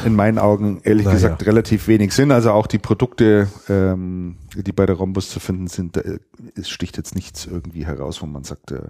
in 0.06 0.16
meinen 0.16 0.38
Augen 0.40 0.82
ehrlich 0.84 1.06
Naja. 1.06 1.16
gesagt 1.16 1.46
relativ 1.46 1.88
wenig 1.88 2.14
Sinn. 2.14 2.32
Also 2.32 2.52
auch 2.52 2.68
die 2.68 2.78
Produkte, 2.80 3.48
ähm, 3.70 4.38
die 4.56 4.72
bei 4.72 4.86
der 4.86 4.96
Rhombus 4.96 5.30
zu 5.30 5.40
finden 5.40 5.68
sind, 5.68 5.96
da, 5.96 6.02
äh, 6.02 6.20
es 6.56 6.70
sticht 6.70 6.98
jetzt 6.98 7.16
nichts 7.16 7.46
irgendwie 7.46 7.86
heraus, 7.86 8.22
wo 8.22 8.26
man 8.26 8.44
sagt, 8.44 8.72
äh, 8.72 8.82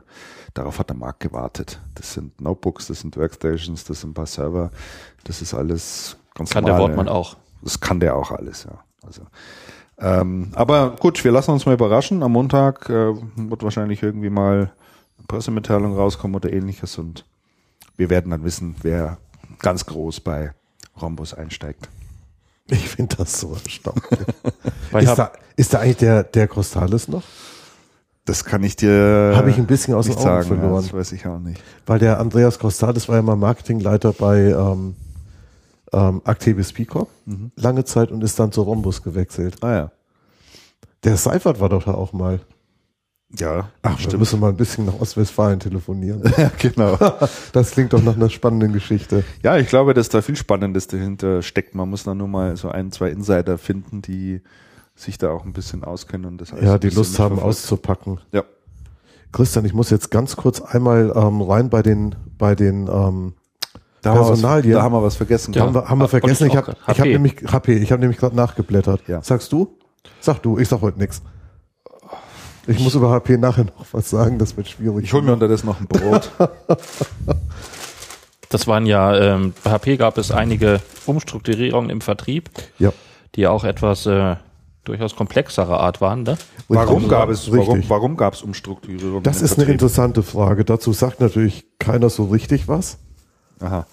darauf 0.53 0.79
hat 0.79 0.89
der 0.89 0.97
Markt 0.97 1.19
gewartet. 1.19 1.79
Das 1.95 2.13
sind 2.13 2.39
Notebooks, 2.41 2.87
das 2.87 3.01
sind 3.01 3.17
Workstations, 3.17 3.83
das 3.83 4.01
sind 4.01 4.11
ein 4.11 4.13
paar 4.15 4.25
Server, 4.25 4.71
das 5.25 5.41
ist 5.41 5.53
alles 5.53 6.17
ganz 6.35 6.49
kann 6.51 6.65
der 6.65 6.77
Wortmann 6.77 7.09
auch. 7.09 7.37
Das 7.61 7.79
kann 7.81 7.99
der 7.99 8.15
auch 8.15 8.31
alles, 8.31 8.63
ja. 8.63 8.79
Also, 9.05 9.21
ähm, 9.99 10.51
aber 10.55 10.95
gut, 10.99 11.21
wir 11.23 11.31
lassen 11.31 11.51
uns 11.51 11.65
mal 11.65 11.73
überraschen. 11.73 12.23
Am 12.23 12.31
Montag 12.31 12.89
äh, 12.89 13.13
wird 13.35 13.63
wahrscheinlich 13.63 14.01
irgendwie 14.01 14.29
mal 14.29 14.71
Pressemitteilung 15.29 15.95
rauskommen 15.95 16.35
oder 16.35 16.51
ähnliches 16.51 16.97
und 16.97 17.23
wir 17.95 18.09
werden 18.09 18.31
dann 18.31 18.43
wissen, 18.43 18.75
wer 18.81 19.17
ganz 19.59 19.85
groß 19.85 20.19
bei 20.19 20.53
Rhombus 21.01 21.33
einsteigt. 21.33 21.87
ich 22.67 22.89
finde 22.89 23.15
das 23.17 23.39
so 23.39 23.53
erstaunlich. 23.53 24.03
Ist, 24.93 25.15
da, 25.17 25.31
ist 25.55 25.73
da 25.73 25.79
eigentlich 25.79 25.97
der, 25.97 26.23
der 26.23 26.47
Costales 26.47 27.07
noch? 27.07 27.23
Das 28.25 28.43
kann 28.43 28.63
ich 28.63 28.75
dir 28.75 29.33
Habe 29.35 29.49
ich 29.51 29.57
ein 29.57 29.67
bisschen 29.67 29.93
aus 29.93 30.05
den 30.05 30.15
nicht 30.15 30.25
Augen 30.25 30.43
sagen. 30.43 30.49
Ja, 30.49 30.59
verloren. 30.61 30.83
das 30.83 30.93
weiß 30.93 31.11
ich 31.13 31.25
auch 31.27 31.39
nicht. 31.39 31.61
Weil 31.85 31.99
der 31.99 32.19
Andreas 32.19 32.57
Costales 32.59 33.07
war 33.07 33.15
ja 33.17 33.21
mal 33.21 33.35
Marketingleiter 33.35 34.13
bei 34.13 34.49
ähm, 34.49 34.95
ähm, 35.93 36.21
Actebis 36.25 36.73
Peacock 36.73 37.07
Mhm. 37.25 37.51
lange 37.55 37.85
Zeit 37.85 38.11
und 38.11 38.23
ist 38.23 38.39
dann 38.39 38.51
zu 38.51 38.63
Rhombus 38.63 39.03
gewechselt. 39.03 39.63
Ah 39.63 39.71
ja. 39.73 39.91
Der 41.03 41.15
Seifert 41.17 41.59
war 41.59 41.69
doch 41.69 41.83
da 41.83 41.93
auch 41.93 42.13
mal. 42.13 42.39
Ja, 43.37 43.69
Ach, 43.83 43.99
wir 43.99 44.17
müssen 44.17 44.39
mal 44.39 44.49
ein 44.49 44.55
bisschen 44.57 44.85
nach 44.87 44.99
Ostwestfalen 44.99 45.59
telefonieren. 45.59 46.23
ja, 46.37 46.49
genau. 46.57 46.97
Das 47.53 47.71
klingt 47.71 47.93
doch 47.93 48.01
nach 48.01 48.15
einer 48.15 48.29
spannenden 48.29 48.73
Geschichte. 48.73 49.23
Ja, 49.43 49.57
ich 49.57 49.67
glaube, 49.67 49.93
dass 49.93 50.09
da 50.09 50.21
viel 50.23 50.35
Spannendes 50.35 50.87
dahinter 50.87 51.43
steckt. 51.43 51.75
Man 51.75 51.89
muss 51.89 52.03
da 52.03 52.15
nur 52.15 52.27
mal 52.27 52.57
so 52.57 52.69
ein, 52.69 52.91
zwei 52.91 53.09
Insider 53.11 53.57
finden, 53.59 54.01
die 54.01 54.41
sich 54.95 55.17
da 55.19 55.29
auch 55.29 55.45
ein 55.45 55.53
bisschen 55.53 55.83
auskennen 55.83 56.25
und 56.25 56.41
das 56.41 56.51
alles 56.51 56.65
Ja, 56.65 56.77
die 56.79 56.89
Lust 56.89 57.19
haben 57.19 57.35
mitverfolgen. 57.35 57.49
auszupacken. 57.49 58.19
Ja. 58.31 58.43
Christian, 59.31 59.63
ich 59.65 59.73
muss 59.75 59.91
jetzt 59.91 60.09
ganz 60.09 60.35
kurz 60.35 60.59
einmal 60.59 61.13
ähm, 61.15 61.41
rein 61.41 61.69
bei 61.69 61.83
den 61.83 62.15
bei 62.37 62.55
den 62.55 62.87
ähm, 62.87 63.33
Da 64.01 64.09
haben, 64.11 64.17
wir 64.17 64.21
was, 64.21 64.27
Personalien. 64.29 64.73
da 64.73 64.81
haben 64.81 64.93
wir 64.93 65.03
was 65.03 65.15
vergessen. 65.15 65.53
Ja. 65.53 65.61
haben 65.65 65.75
wir, 65.75 65.87
haben 65.87 65.99
wir 65.99 66.07
vergessen. 66.07 66.47
Ich 66.47 66.55
habe 66.55 66.75
hab 66.87 66.97
nämlich 67.05 67.35
HP, 67.51 67.77
ich 67.77 67.91
habe 67.91 68.01
nämlich 68.01 68.17
gerade 68.19 68.35
nachgeblättert. 68.35 69.01
Ja. 69.07 69.21
Sagst 69.21 69.51
du? 69.51 69.77
Sag 70.19 70.39
du, 70.41 70.57
ich 70.57 70.67
sag 70.67 70.81
heute 70.81 70.97
nix. 70.97 71.21
Ich 72.69 72.79
muss 72.79 72.93
über 72.95 73.09
HP 73.09 73.37
nachher 73.37 73.65
noch 73.65 73.85
was 73.91 74.09
sagen, 74.09 74.37
das 74.37 74.55
wird 74.55 74.67
schwierig. 74.69 75.05
Ich 75.05 75.13
hole 75.13 75.23
mir 75.23 75.33
unterdessen 75.33 75.65
noch 75.67 75.79
ein 75.79 75.87
Brot. 75.87 76.31
Das 78.51 78.65
waren 78.65 78.87
ja, 78.87 79.15
ähm, 79.15 79.53
bei 79.63 79.69
HP 79.69 79.97
gab 79.97 80.17
es 80.17 80.31
einige 80.31 80.81
Umstrukturierungen 81.05 81.91
im 81.91 82.01
Vertrieb, 82.01 82.49
Ja. 82.79 82.91
die 83.35 83.45
auch 83.45 83.63
etwas 83.63 84.07
äh, 84.07 84.37
durchaus 84.85 85.15
komplexere 85.15 85.79
Art 85.79 86.01
waren. 86.01 86.23
Ne? 86.23 86.35
Warum 86.67 87.07
gab 87.07 87.29
es, 87.29 87.51
warum, 87.51 87.73
Richtig. 87.75 87.89
warum 87.91 88.17
gab 88.17 88.33
es 88.33 88.41
Umstrukturierung? 88.41 89.21
Das 89.21 89.37
im 89.41 89.45
ist 89.45 89.51
eine 89.51 89.57
Vertrieb? 89.65 89.73
interessante 89.73 90.23
Frage. 90.23 90.65
Dazu 90.65 90.93
sagt 90.93 91.21
natürlich 91.21 91.65
keiner 91.77 92.09
so 92.09 92.25
richtig 92.25 92.67
was. 92.67 92.97
Aha. 93.59 93.85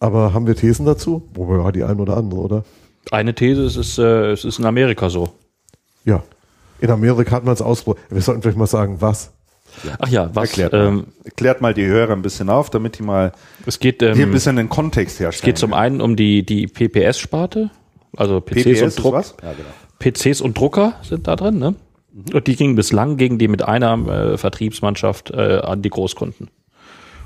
Aber 0.00 0.34
haben 0.34 0.48
wir 0.48 0.56
Thesen 0.56 0.84
dazu? 0.84 1.28
Wobei 1.34 1.62
war 1.62 1.70
die 1.70 1.84
ein 1.84 2.00
oder 2.00 2.16
andere, 2.16 2.40
oder? 2.40 2.64
Eine 3.12 3.32
These, 3.34 3.62
es 3.64 3.76
ist, 3.76 3.98
äh, 3.98 4.32
es 4.32 4.44
ist 4.44 4.58
in 4.58 4.64
Amerika 4.64 5.08
so. 5.08 5.28
Ja. 6.04 6.24
In 6.80 6.90
Amerika 6.90 7.32
hat 7.32 7.44
man 7.44 7.54
es 7.54 7.62
ausprobiert. 7.62 8.04
Wir 8.10 8.22
sollten 8.22 8.42
vielleicht 8.42 8.58
mal 8.58 8.66
sagen, 8.66 9.00
was. 9.00 9.32
Ach 9.98 10.08
ja, 10.08 10.30
was? 10.34 10.50
Erklärt, 10.50 10.72
Ähm, 10.74 10.96
mal. 10.96 11.04
Erklärt 11.24 11.60
mal 11.60 11.74
die 11.74 11.86
Hörer 11.86 12.12
ein 12.12 12.22
bisschen 12.22 12.48
auf, 12.48 12.70
damit 12.70 12.98
die 12.98 13.02
mal 13.02 13.32
es 13.66 13.78
geht, 13.78 14.00
hier 14.00 14.12
ein 14.12 14.20
ähm, 14.20 14.32
bisschen 14.32 14.56
den 14.56 14.68
Kontext 14.68 15.16
es 15.16 15.20
herstellen. 15.20 15.46
geht 15.46 15.58
zum 15.58 15.72
einen 15.74 16.00
um 16.00 16.16
die, 16.16 16.44
die 16.44 16.66
PPS-Sparte, 16.66 17.70
also 18.16 18.40
PCs, 18.40 18.64
PPS 18.64 18.82
und 18.82 19.04
Druck? 19.04 19.14
Ja, 19.14 19.52
genau. 19.52 19.68
PCs 19.98 20.40
und 20.40 20.58
Drucker 20.58 20.94
sind 21.02 21.26
da 21.26 21.36
drin, 21.36 21.58
ne? 21.58 21.74
Und 22.32 22.46
die 22.46 22.56
gingen 22.56 22.74
bislang 22.74 23.16
gegen 23.16 23.38
die 23.38 23.46
mit 23.46 23.62
einer 23.62 24.32
äh, 24.32 24.38
Vertriebsmannschaft 24.38 25.30
äh, 25.30 25.60
an 25.62 25.82
die 25.82 25.90
Großkunden. 25.90 26.48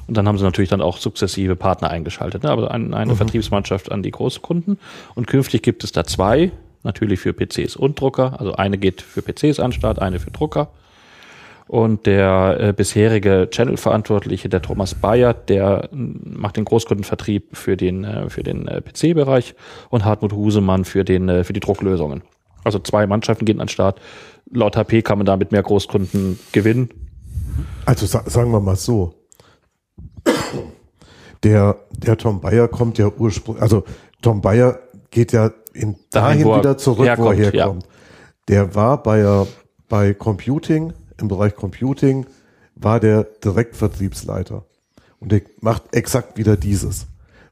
Und 0.06 0.16
dann 0.16 0.26
haben 0.26 0.36
sie 0.36 0.44
natürlich 0.44 0.68
dann 0.68 0.82
auch 0.82 0.98
sukzessive 0.98 1.56
Partner 1.56 1.90
eingeschaltet, 1.90 2.42
ne? 2.42 2.50
aber 2.50 2.70
ein, 2.70 2.92
eine 2.92 3.16
Vertriebsmannschaft 3.16 3.90
an 3.90 4.02
die 4.02 4.10
Großkunden. 4.10 4.78
Und 5.14 5.26
künftig 5.26 5.62
gibt 5.62 5.84
es 5.84 5.92
da 5.92 6.04
zwei, 6.04 6.50
natürlich 6.82 7.20
für 7.20 7.32
PCs 7.32 7.76
und 7.76 8.00
Drucker. 8.00 8.38
Also 8.38 8.54
eine 8.54 8.78
geht 8.78 9.02
für 9.02 9.22
PCs 9.22 9.60
an 9.60 9.72
Start, 9.72 10.00
eine 10.00 10.18
für 10.18 10.30
Drucker. 10.30 10.68
Und 11.68 12.06
der 12.06 12.56
äh, 12.60 12.72
bisherige 12.72 13.48
Channel-Verantwortliche, 13.50 14.48
der 14.48 14.62
Thomas 14.62 14.94
Bayer, 14.94 15.32
der 15.32 15.88
m, 15.92 16.20
macht 16.24 16.56
den 16.56 16.64
Großkundenvertrieb 16.64 17.56
für 17.56 17.76
den, 17.76 18.04
äh, 18.04 18.28
für 18.28 18.42
den 18.42 18.68
äh, 18.68 18.82
PC-Bereich 18.82 19.54
und 19.88 20.04
Hartmut 20.04 20.32
Husemann 20.32 20.84
für, 20.84 21.04
den, 21.04 21.28
äh, 21.28 21.44
für 21.44 21.52
die 21.52 21.60
Drucklösungen. 21.60 22.22
Also 22.64 22.78
zwei 22.78 23.06
Mannschaften 23.06 23.44
gehen 23.44 23.60
an 23.60 23.68
Start. 23.68 24.00
Laut 24.50 24.76
HP 24.76 25.02
kann 25.02 25.18
man 25.18 25.26
damit 25.26 25.52
mehr 25.52 25.62
Großkunden 25.62 26.38
gewinnen. 26.52 26.90
Also 27.84 28.06
sa 28.06 28.22
sagen 28.26 28.50
wir 28.52 28.60
mal 28.60 28.76
so. 28.76 29.14
Der, 31.42 31.76
der 31.90 32.16
Tom 32.18 32.40
Bayer 32.40 32.68
kommt 32.68 32.98
ja 32.98 33.08
ursprünglich, 33.08 33.62
also 33.62 33.84
Tom 34.20 34.40
Bayer 34.40 34.78
geht 35.10 35.32
ja 35.32 35.50
in 35.74 35.96
Dahin, 36.11 36.46
er 36.46 36.58
wieder 36.58 36.78
zurück, 36.78 37.08
wo 37.16 37.30
er 37.30 37.35
herkommt, 37.35 37.54
ja. 37.54 37.64
herkommt. 37.64 37.87
Der 38.48 38.74
war 38.74 39.02
bei, 39.02 39.20
äh, 39.20 39.46
bei 39.88 40.14
Computing, 40.14 40.92
im 41.20 41.28
Bereich 41.28 41.54
Computing, 41.54 42.26
war 42.74 43.00
der 43.00 43.24
Direktvertriebsleiter. 43.24 44.64
Und 45.20 45.32
der 45.32 45.42
macht 45.61 45.94
exakt 45.94 46.37
wieder 46.37 46.56
dieses. 46.56 47.06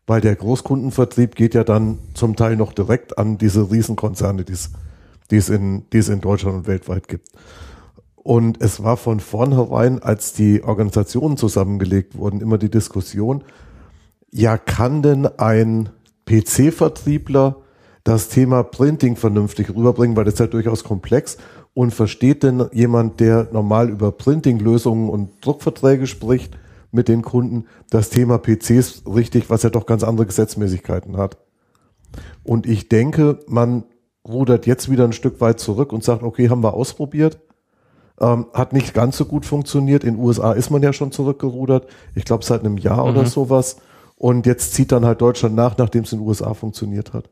Weil 0.06 0.20
der 0.20 0.34
Großkundenvertrieb 0.34 1.36
geht 1.36 1.54
ja 1.54 1.62
dann 1.62 1.98
zum 2.14 2.34
Teil 2.34 2.56
noch 2.56 2.72
direkt 2.72 3.16
an 3.18 3.38
diese 3.38 3.70
Riesenkonzerne, 3.70 4.44
die 4.44 4.54
es, 4.54 4.70
die 5.30 5.36
es 5.36 5.48
in, 5.48 5.88
die 5.90 5.98
es 5.98 6.08
in 6.08 6.20
Deutschland 6.20 6.56
und 6.56 6.66
weltweit 6.66 7.06
gibt. 7.06 7.28
Und 8.16 8.60
es 8.60 8.82
war 8.82 8.96
von 8.96 9.20
vornherein, 9.20 10.02
als 10.02 10.32
die 10.32 10.62
Organisationen 10.62 11.36
zusammengelegt 11.36 12.16
wurden, 12.16 12.40
immer 12.40 12.58
die 12.58 12.70
Diskussion, 12.70 13.44
ja, 14.32 14.58
kann 14.58 15.02
denn 15.02 15.26
ein 15.26 15.88
PC-Vertriebler 16.26 17.56
das 18.04 18.28
Thema 18.28 18.62
Printing 18.62 19.16
vernünftig 19.16 19.70
rüberbringen, 19.70 20.16
weil 20.16 20.24
das 20.24 20.34
ist 20.34 20.40
ja 20.40 20.46
durchaus 20.46 20.84
komplex 20.84 21.36
und 21.74 21.92
versteht 21.92 22.42
denn 22.42 22.66
jemand, 22.72 23.20
der 23.20 23.48
normal 23.52 23.90
über 23.90 24.12
Printing-Lösungen 24.12 25.08
und 25.08 25.44
Druckverträge 25.44 26.06
spricht 26.06 26.56
mit 26.92 27.08
den 27.08 27.22
Kunden, 27.22 27.66
das 27.90 28.10
Thema 28.10 28.38
PCs 28.38 29.04
richtig, 29.06 29.50
was 29.50 29.62
ja 29.62 29.70
doch 29.70 29.86
ganz 29.86 30.02
andere 30.02 30.26
Gesetzmäßigkeiten 30.26 31.16
hat. 31.16 31.38
Und 32.42 32.66
ich 32.66 32.88
denke, 32.88 33.38
man 33.46 33.84
rudert 34.26 34.66
jetzt 34.66 34.90
wieder 34.90 35.04
ein 35.04 35.12
Stück 35.12 35.40
weit 35.40 35.60
zurück 35.60 35.92
und 35.92 36.02
sagt, 36.02 36.22
okay, 36.22 36.48
haben 36.48 36.62
wir 36.62 36.74
ausprobiert. 36.74 37.38
Ähm, 38.20 38.46
hat 38.52 38.72
nicht 38.72 38.92
ganz 38.92 39.16
so 39.16 39.24
gut 39.24 39.46
funktioniert. 39.46 40.04
In 40.04 40.16
den 40.16 40.24
USA 40.24 40.52
ist 40.52 40.70
man 40.70 40.82
ja 40.82 40.92
schon 40.92 41.12
zurückgerudert. 41.12 41.86
Ich 42.14 42.24
glaube, 42.24 42.44
seit 42.44 42.60
einem 42.60 42.76
Jahr 42.76 43.04
oder 43.04 43.24
sowas. 43.24 43.76
Und 44.16 44.44
jetzt 44.46 44.74
zieht 44.74 44.92
dann 44.92 45.06
halt 45.06 45.20
Deutschland 45.22 45.54
nach, 45.54 45.78
nachdem 45.78 46.04
es 46.04 46.12
in 46.12 46.18
den 46.18 46.28
USA 46.28 46.52
funktioniert 46.52 47.14
hat. 47.14 47.30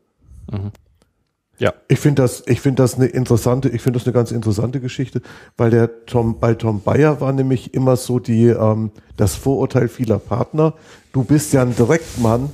Ja. 1.59 1.73
Ich 1.89 1.99
finde 1.99 2.21
das, 2.21 2.43
ich 2.47 2.61
finde 2.61 2.81
das 2.81 2.95
eine 2.95 3.07
interessante, 3.07 3.67
ich 3.67 3.81
finde 3.81 3.99
das 3.99 4.07
eine 4.07 4.13
ganz 4.13 4.31
interessante 4.31 4.79
Geschichte, 4.79 5.21
weil 5.57 5.69
der 5.69 6.05
Tom, 6.05 6.39
bei 6.39 6.53
Tom 6.53 6.81
Bayer 6.81 7.19
war 7.19 7.33
nämlich 7.33 7.73
immer 7.73 7.97
so 7.97 8.19
die, 8.19 8.47
ähm, 8.47 8.91
das 9.17 9.35
Vorurteil 9.35 9.89
vieler 9.89 10.19
Partner. 10.19 10.73
Du 11.11 11.25
bist 11.25 11.51
ja 11.51 11.61
ein 11.61 11.75
Direktmann. 11.75 12.49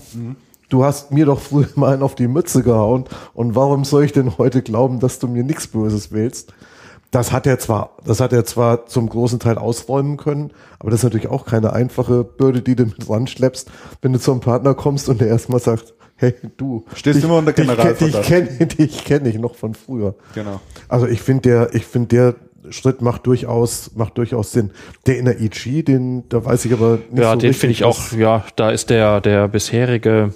Du 0.70 0.84
hast 0.84 1.12
mir 1.12 1.28
doch 1.28 1.40
früher 1.40 1.68
mal 1.76 1.94
einen 1.94 2.02
auf 2.02 2.16
die 2.16 2.28
Mütze 2.28 2.64
gehauen. 2.64 3.06
Und 3.36 3.56
warum 3.56 3.86
soll 3.86 4.06
ich 4.06 4.12
denn 4.12 4.40
heute 4.40 4.64
glauben, 4.64 5.00
dass 5.00 5.20
du 5.20 5.28
mir 5.28 5.44
nichts 5.44 5.68
Böses 5.68 6.12
willst? 6.12 6.54
Das 7.12 7.32
hat 7.32 7.46
er 7.46 7.60
zwar, 7.60 7.92
das 8.04 8.20
hat 8.20 8.34
er 8.34 8.44
zwar 8.44 8.88
zum 8.88 9.08
großen 9.08 9.40
Teil 9.40 9.58
ausräumen 9.58 10.18
können, 10.18 10.52
aber 10.80 10.90
das 10.90 11.00
ist 11.00 11.04
natürlich 11.06 11.30
auch 11.30 11.46
keine 11.46 11.72
einfache 11.72 12.26
Bürde, 12.26 12.62
die 12.62 12.76
du 12.76 12.86
mit 12.86 13.10
ranschleppst, 13.10 13.72
wenn 14.02 14.12
du 14.12 14.20
zum 14.20 14.42
Partner 14.42 14.74
kommst 14.74 15.08
und 15.08 15.22
der 15.22 15.30
erstmal 15.30 15.62
sagt, 15.62 15.94
hey, 16.16 16.34
du. 16.58 16.86
Stehst 16.96 17.18
dich- 17.18 17.24
immer 17.26 17.38
unter 17.38 17.54
Generalverdacht. 17.54 18.02
dich 18.02 18.22
kenne 18.22 18.48
dich 18.68 19.04
kenn 19.06 19.26
ich 19.26 19.38
noch 19.38 19.56
von 19.56 19.74
früher. 19.74 20.16
Genau. 20.34 20.60
Also 20.88 21.08
ich 21.08 21.22
finde 21.22 21.42
der, 21.50 21.76
ich 21.76 21.86
finde 21.86 22.08
der 22.10 22.36
Schritt 22.72 23.02
macht 23.02 23.28
durchaus, 23.28 23.92
macht 23.96 24.18
durchaus 24.18 24.52
Sinn. 24.52 24.72
Der 25.06 25.20
in 25.20 25.26
der 25.26 25.40
EG, 25.40 25.84
den, 25.84 26.28
da 26.30 26.44
weiß 26.44 26.66
ich 26.66 26.74
aber 26.74 27.00
nicht 27.12 27.22
Ja, 27.22 27.34
so 27.34 27.38
den 27.38 27.54
finde 27.54 27.72
ich 27.74 27.84
auch, 27.84 28.12
ja, 28.14 28.44
da 28.56 28.72
ist 28.72 28.90
der, 28.90 29.22
der 29.22 29.48
bisherige, 29.48 30.34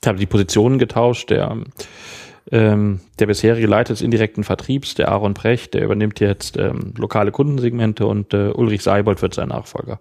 ich 0.00 0.06
habe 0.08 0.18
die 0.18 0.26
Positionen 0.26 0.78
getauscht, 0.78 1.30
der, 1.30 1.56
ähm, 2.52 3.00
der 3.18 3.26
bisherige 3.26 3.66
Leiter 3.66 3.92
des 3.94 4.02
indirekten 4.02 4.44
Vertriebs, 4.44 4.94
der 4.94 5.08
Aaron 5.10 5.34
Precht, 5.34 5.74
der 5.74 5.82
übernimmt 5.84 6.20
jetzt 6.20 6.56
ähm, 6.56 6.92
lokale 6.96 7.32
Kundensegmente 7.32 8.06
und 8.06 8.32
äh, 8.32 8.50
Ulrich 8.50 8.82
Seibold 8.82 9.20
wird 9.22 9.34
sein 9.34 9.48
Nachfolger. 9.48 9.98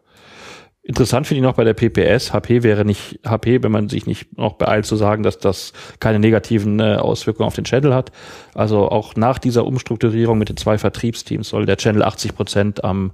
Interessant 0.86 1.28
finde 1.28 1.40
ich 1.40 1.44
noch 1.44 1.56
bei 1.56 1.64
der 1.64 1.74
PPS, 1.74 2.34
HP 2.34 2.62
wäre 2.62 2.84
nicht 2.84 3.22
HP, 3.26 3.64
wenn 3.64 3.72
man 3.72 3.88
sich 3.88 4.06
nicht 4.06 4.38
noch 4.38 4.56
beeilt 4.56 4.86
zu 4.86 4.98
sagen, 4.98 5.24
dass 5.24 5.38
das 5.38 5.72
keine 6.02 6.20
negativen 6.20 6.82
äh, 6.82 6.96
Auswirkungen 6.96 7.48
auf 7.48 7.56
den 7.56 7.64
Channel 7.64 7.96
hat. 7.96 8.12
Also 8.54 8.90
auch 8.90 9.16
nach 9.16 9.40
dieser 9.40 9.66
Umstrukturierung 9.66 10.38
mit 10.38 10.50
den 10.50 10.58
zwei 10.58 10.78
Vertriebsteams 10.78 11.48
soll 11.48 11.66
der 11.66 11.78
Channel 11.78 12.04
80 12.04 12.36
Prozent 12.36 12.84
am 12.84 13.12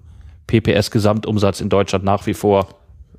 PPS-Gesamtumsatz 0.48 1.62
in 1.62 1.70
Deutschland 1.70 2.04
nach 2.04 2.26
wie 2.26 2.34
vor 2.34 2.70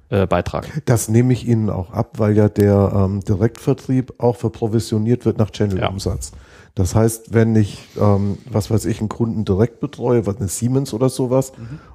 äh, 0.09 0.27
beitragen. 0.27 0.67
Das 0.85 1.09
nehme 1.09 1.33
ich 1.33 1.47
Ihnen 1.47 1.71
auch 1.71 1.93
ab, 1.93 2.19
weil 2.19 2.37
ja 2.37 2.49
der 2.49 2.91
ähm, 2.93 3.21
Direktvertrieb 3.21 4.15
auch 4.19 4.35
verprovisioniert 4.35 5.27
wird 5.27 5.39
nach 5.39 5.51
Channel-Umsatz. 5.51 6.33
Das 6.75 6.95
heißt, 6.95 7.35
wenn 7.35 7.57
ich, 7.57 7.89
ähm, 8.01 8.39
was 8.51 8.71
weiß 8.71 8.85
ich, 8.87 9.01
einen 9.01 9.09
Kunden 9.09 9.45
direkt 9.45 9.81
betreue, 9.81 10.27
was 10.27 10.37
eine 10.37 10.49
Siemens 10.49 10.95
oder 10.95 11.09
sowas, 11.09 11.53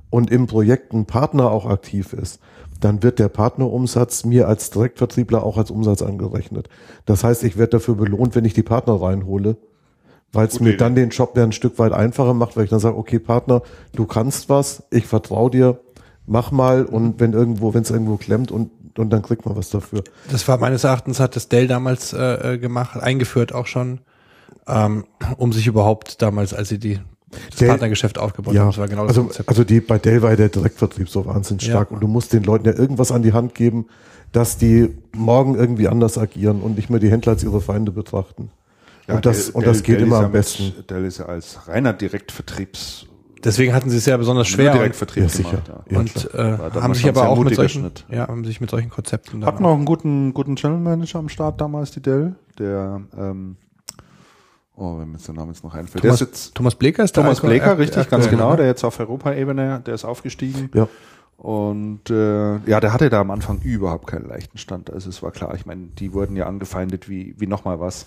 und 0.09 0.31
im 0.31 0.47
Projekt 0.47 0.93
ein 0.93 1.05
Partner 1.05 1.51
auch 1.51 1.65
aktiv 1.65 2.13
ist, 2.13 2.39
dann 2.79 3.03
wird 3.03 3.19
der 3.19 3.29
Partnerumsatz 3.29 4.25
mir 4.25 4.47
als 4.47 4.69
Direktvertriebler 4.69 5.43
auch 5.43 5.57
als 5.57 5.71
Umsatz 5.71 6.01
angerechnet. 6.01 6.69
Das 7.05 7.23
heißt, 7.23 7.43
ich 7.43 7.57
werde 7.57 7.71
dafür 7.71 7.95
belohnt, 7.95 8.35
wenn 8.35 8.45
ich 8.45 8.53
die 8.53 8.63
Partner 8.63 9.01
reinhole, 9.01 9.57
weil 10.31 10.47
es 10.47 10.59
mir 10.59 10.69
Idee. 10.69 10.77
dann 10.77 10.95
den 10.95 11.09
Job 11.09 11.35
ja 11.37 11.43
ein 11.43 11.51
Stück 11.51 11.79
weit 11.79 11.93
einfacher 11.93 12.33
macht, 12.33 12.57
weil 12.57 12.65
ich 12.65 12.69
dann 12.69 12.79
sage, 12.79 12.97
okay, 12.97 13.19
Partner, 13.19 13.61
du 13.93 14.05
kannst 14.05 14.49
was, 14.49 14.83
ich 14.91 15.07
vertraue 15.07 15.49
dir, 15.49 15.79
mach 16.27 16.51
mal 16.51 16.85
und 16.85 17.19
wenn 17.19 17.33
irgendwo, 17.33 17.73
wenn 17.73 17.83
es 17.83 17.91
irgendwo 17.91 18.17
klemmt 18.17 18.51
und, 18.51 18.71
und 18.97 19.09
dann 19.09 19.21
kriegt 19.21 19.45
man 19.45 19.55
was 19.55 19.69
dafür. 19.69 20.03
Das 20.29 20.47
war 20.47 20.57
meines 20.57 20.83
Erachtens 20.83 21.19
hat 21.19 21.35
das 21.35 21.47
Dell 21.47 21.67
damals 21.67 22.13
äh, 22.13 22.53
äh, 22.53 22.57
gemacht, 22.57 23.01
eingeführt 23.01 23.53
auch 23.53 23.67
schon, 23.67 23.99
ähm, 24.67 25.05
um 25.37 25.53
sich 25.53 25.67
überhaupt 25.67 26.21
damals, 26.21 26.53
als 26.53 26.69
sie 26.69 26.79
die 26.79 26.99
das 27.49 27.59
Dell- 27.59 27.69
Partnergeschäft 27.69 28.17
aufgebaut 28.17 28.57
haben, 28.57 28.67
das 28.67 28.77
war 28.77 28.87
genau 28.87 29.01
das 29.03 29.09
also, 29.09 29.23
Konzept. 29.23 29.49
also 29.49 29.63
die, 29.63 29.81
bei 29.81 29.97
Dell 29.97 30.21
war 30.21 30.31
ja 30.31 30.35
der 30.37 30.49
Direktvertrieb 30.49 31.09
so 31.09 31.25
wahnsinnig 31.25 31.63
Ja. 31.63 31.71
stark 31.73 31.91
und 31.91 31.99
du 32.01 32.07
musst 32.07 32.31
den 32.33 32.43
Leuten 32.43 32.65
ja 32.65 32.73
irgendwas 32.73 33.11
an 33.11 33.23
die 33.23 33.33
Hand 33.33 33.55
geben, 33.55 33.87
dass 34.31 34.57
die 34.57 34.89
morgen 35.13 35.55
irgendwie 35.55 35.87
anders 35.87 36.17
agieren 36.17 36.61
und 36.61 36.75
nicht 36.77 36.89
mehr 36.89 36.99
die 36.99 37.09
Händler 37.11 37.33
als 37.33 37.43
ihre 37.43 37.61
Feinde 37.61 37.91
betrachten. 37.91 38.49
und 39.07 39.25
das, 39.25 39.45
Dell- 39.47 39.55
und 39.55 39.67
das 39.67 39.77
Dell- 39.77 39.85
geht 39.85 39.95
Dell 39.99 40.07
immer 40.07 40.19
ja 40.21 40.25
am 40.27 40.31
besten. 40.31 40.73
Mit, 40.77 40.89
Dell 40.89 41.05
ist 41.05 41.17
ja 41.19 41.25
als 41.25 41.67
reiner 41.67 41.93
Direktvertriebs 41.93 43.07
Deswegen 43.43 43.73
hatten 43.75 43.91
sie 43.91 43.97
es 43.97 44.05
ja 44.07 44.17
besonders 44.17 44.47
schwer 44.47 44.71
Direktvertrieb 44.73 45.23
Ja, 45.23 45.29
sicher. 45.29 45.61
gemacht. 45.61 45.85
Ja. 45.87 45.93
Ja, 45.93 45.99
und 45.99 46.33
äh, 46.73 46.81
haben 46.81 46.93
sich 46.95 47.07
aber 47.07 47.29
auch 47.29 47.37
mit 47.43 47.53
solchen, 47.53 47.81
Schnitt. 47.81 48.05
ja, 48.09 48.27
haben 48.27 48.43
sich 48.43 48.59
mit 48.59 48.71
solchen 48.71 48.89
Konzepten 48.89 49.45
Hatten 49.45 49.63
auch 49.65 49.75
einen 49.75 49.85
guten, 49.85 50.33
guten 50.33 50.55
Channel 50.55 50.79
Manager 50.79 51.19
am 51.19 51.29
Start 51.29 51.61
damals, 51.61 51.91
die 51.91 52.01
Dell, 52.01 52.33
der, 52.57 53.01
ähm, 53.15 53.57
oh, 54.75 54.99
wenn 54.99 55.07
mir 55.09 55.17
jetzt 55.17 55.27
der 55.27 55.35
Name 55.35 55.51
jetzt 55.51 55.63
noch 55.63 55.73
einfällt. 55.73 56.03
Thomas, 56.03 56.19
der 56.19 56.27
ist 56.27 56.33
jetzt 56.33 56.55
Thomas 56.55 56.75
Bleker 56.75 57.03
ist 57.03 57.15
Thomas 57.15 57.41
der 57.41 57.47
Bleker, 57.47 57.71
Ak- 57.71 57.77
richtig, 57.79 57.97
Ak- 58.03 58.09
ganz 58.09 58.25
aktuell, 58.25 58.39
genau, 58.39 58.51
ne? 58.51 58.57
der 58.57 58.65
jetzt 58.67 58.83
auf 58.83 58.99
Europaebene, 58.99 59.81
der 59.85 59.93
ist 59.95 60.05
aufgestiegen. 60.05 60.69
Ja. 60.73 60.87
Und 61.37 62.09
äh, 62.09 62.57
ja, 62.65 62.79
der 62.79 62.93
hatte 62.93 63.09
da 63.09 63.19
am 63.19 63.29
Anfang 63.31 63.59
überhaupt 63.61 64.07
keinen 64.07 64.27
leichten 64.27 64.57
Stand. 64.57 64.91
Also 64.91 65.09
es 65.09 65.21
war 65.21 65.31
klar, 65.31 65.53
ich 65.55 65.65
meine, 65.65 65.87
die 65.99 66.13
wurden 66.13 66.35
ja 66.35 66.45
angefeindet 66.47 67.09
wie, 67.09 67.35
wie 67.37 67.47
nochmal 67.47 67.79
was. 67.79 68.05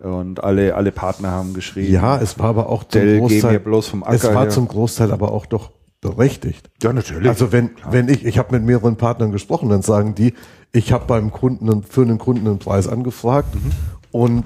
Und 0.00 0.42
alle, 0.42 0.74
alle 0.74 0.90
Partner 0.90 1.30
haben 1.30 1.54
geschrieben. 1.54 1.92
Ja, 1.92 2.18
es 2.20 2.38
war 2.38 2.46
aber 2.46 2.68
auch 2.68 2.82
zum 2.84 3.00
gehen 3.02 3.20
Großteil, 3.20 3.60
bloß 3.60 3.86
vom 3.86 4.02
Acker 4.02 4.14
es 4.14 4.24
war 4.24 4.42
her. 4.42 4.48
zum 4.50 4.66
Großteil 4.66 5.12
aber 5.12 5.30
auch 5.30 5.46
doch 5.46 5.70
berechtigt. 6.00 6.68
Ja, 6.82 6.92
natürlich. 6.92 7.28
Also 7.28 7.52
wenn, 7.52 7.70
wenn 7.90 8.08
ich, 8.08 8.26
ich 8.26 8.38
habe 8.38 8.52
mit 8.56 8.64
mehreren 8.64 8.96
Partnern 8.96 9.30
gesprochen, 9.30 9.68
dann 9.68 9.82
sagen 9.82 10.14
die, 10.16 10.34
ich 10.72 10.92
habe 10.92 11.04
beim 11.06 11.30
Kunden 11.30 11.84
für 11.84 12.02
einen 12.02 12.18
Kunden 12.18 12.46
einen 12.48 12.58
Preis 12.58 12.88
angefragt 12.88 13.54
Mhm. 13.54 13.70
und, 14.10 14.44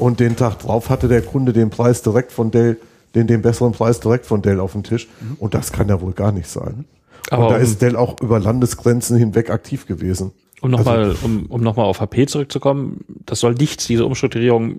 und 0.00 0.20
den 0.20 0.36
Tag 0.36 0.58
drauf 0.60 0.88
hatte 0.88 1.08
der 1.08 1.22
Kunde 1.22 1.52
den 1.52 1.70
Preis 1.70 2.02
direkt 2.02 2.32
von 2.32 2.50
Dell, 2.50 2.78
den, 3.14 3.26
den 3.26 3.42
besseren 3.42 3.72
Preis 3.72 4.00
direkt 4.00 4.26
von 4.26 4.42
Dell 4.42 4.60
auf 4.60 4.72
dem 4.72 4.82
Tisch. 4.82 5.08
Mhm. 5.20 5.36
Und 5.38 5.54
das 5.54 5.72
kann 5.72 5.88
ja 5.88 6.00
wohl 6.00 6.12
gar 6.12 6.32
nicht 6.32 6.48
sein. 6.48 6.84
Aber 7.30 7.44
und 7.44 7.50
da 7.50 7.56
um- 7.56 7.62
ist 7.62 7.82
Dell 7.82 7.96
auch 7.96 8.20
über 8.20 8.40
Landesgrenzen 8.40 9.16
hinweg 9.16 9.50
aktiv 9.50 9.86
gewesen. 9.86 10.32
Um 10.62 10.70
nochmal, 10.70 11.14
um, 11.22 11.46
um 11.46 11.62
noch 11.62 11.76
mal 11.76 11.84
auf 11.84 12.00
HP 12.00 12.26
zurückzukommen, 12.26 13.04
das 13.24 13.40
soll 13.40 13.54
nichts, 13.54 13.86
diese 13.86 14.04
Umstrukturierung 14.04 14.76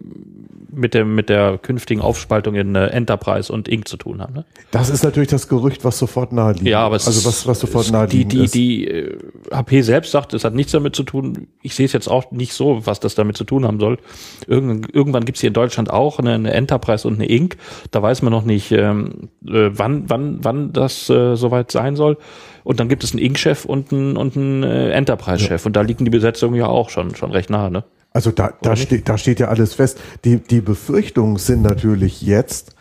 mit 0.74 0.94
dem, 0.94 1.16
mit 1.16 1.30
der 1.30 1.58
künftigen 1.58 2.02
Aufspaltung 2.02 2.56
in 2.56 2.76
äh, 2.76 2.88
Enterprise 2.88 3.52
und 3.52 3.68
Inc. 3.68 3.88
zu 3.88 3.98
tun 3.98 4.22
haben, 4.22 4.34
ne? 4.34 4.46
Das 4.72 4.90
ist 4.90 5.04
natürlich 5.04 5.30
das 5.30 5.48
Gerücht, 5.48 5.84
was 5.84 5.98
sofort 6.00 6.32
nahe 6.32 6.54
liegt. 6.54 6.68
Ja, 6.68 6.80
aber 6.86 6.96
es 6.96 7.08
also 7.08 7.28
was, 7.28 7.48
was 7.48 7.60
sofort 7.60 7.86
es- 7.86 7.92
nahe 7.92 8.08
die, 8.08 8.20
liegt. 8.20 8.32
die, 8.32 8.44
ist. 8.44 8.54
die 8.56 8.88
äh, 8.88 9.18
HP 9.52 9.82
selbst 9.82 10.12
sagt, 10.12 10.34
es 10.34 10.44
hat 10.44 10.54
nichts 10.56 10.72
damit 10.72 10.96
zu 10.96 11.04
tun. 11.04 11.48
Ich 11.62 11.76
sehe 11.76 11.86
es 11.86 11.94
jetzt 11.94 12.08
auch 12.10 12.32
nicht 12.32 12.54
so, 12.54 12.86
was 12.86 13.00
das 13.00 13.16
damit 13.16 13.38
zu 13.38 13.44
tun 13.44 13.66
haben 13.66 13.80
soll. 13.80 13.98
Irgendwann, 14.48 14.88
irgendwann 14.92 15.26
gibt 15.26 15.38
es 15.38 15.42
hier 15.42 15.50
in 15.50 15.54
Deutschland 15.54 15.90
auch 15.90 16.20
eine, 16.20 16.34
eine 16.34 16.54
Enterprise 16.54 17.08
und 17.08 17.16
eine 17.16 17.26
Inc. 17.28 17.58
Da 17.92 18.02
weiß 18.02 18.22
man 18.22 18.32
noch 18.32 18.46
nicht, 18.46 18.72
ähm, 18.72 19.30
äh, 19.46 19.70
wann, 19.74 20.10
wann, 20.10 20.40
wann 20.44 20.74
das 20.74 21.10
äh, 21.10 21.36
soweit 21.36 21.72
sein 21.72 21.96
soll. 21.96 22.18
Und 22.64 22.80
dann 22.80 22.90
gibt 22.90 23.04
es 23.04 23.12
einen 23.12 23.20
Inc-Chef 23.24 23.66
und 23.66 23.92
einen, 23.92 24.16
und 24.18 24.38
einen 24.38 24.64
äh, 24.64 24.92
Enterprise-Chef. 24.92 25.66
Und 25.66 25.76
da 25.76 25.82
liegen 25.82 26.06
die 26.06 26.12
Besetzungen 26.12 26.56
ja 26.56 26.68
auch 26.68 26.90
schon, 26.92 27.16
schon 27.16 27.32
recht 27.32 27.50
nahe, 27.50 27.72
ne? 27.72 27.84
Also 28.14 28.32
da, 28.32 28.54
da, 28.62 28.76
steht, 28.76 29.08
da 29.08 29.18
steht 29.18 29.40
ja 29.40 29.48
alles 29.48 29.74
fest. 29.74 30.00
Die, 30.26 30.38
die 30.38 30.62
Befürchtungen 30.62 31.38
sind 31.38 31.62
natürlich 31.62 32.22
jetzt, 32.22 32.76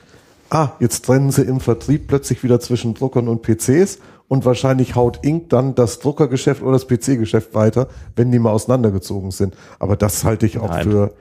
ah, 0.51 0.71
jetzt 0.81 1.05
trennen 1.05 1.31
sie 1.31 1.43
im 1.43 1.61
Vertrieb 1.61 2.09
plötzlich 2.09 2.43
wieder 2.43 2.59
zwischen 2.61 2.95
Druckern 2.95 3.29
und 3.29 3.43
PCs 3.43 3.99
und 4.27 4.45
wahrscheinlich 4.45 4.95
haut 4.95 5.25
Inc. 5.25 5.49
dann 5.51 5.75
das 5.75 5.99
Druckergeschäft 6.01 6.62
oder 6.62 6.73
das 6.73 6.87
PC-Geschäft 6.87 7.55
weiter, 7.55 7.88
wenn 8.16 8.31
die 8.33 8.38
mal 8.38 8.51
auseinandergezogen 8.51 9.31
sind. 9.31 9.57
Aber 9.79 9.97
das 9.97 10.25
halte 10.25 10.47
ich 10.47 10.59
auch 10.59 10.71
Nein. 10.71 10.85
für, 10.85 11.14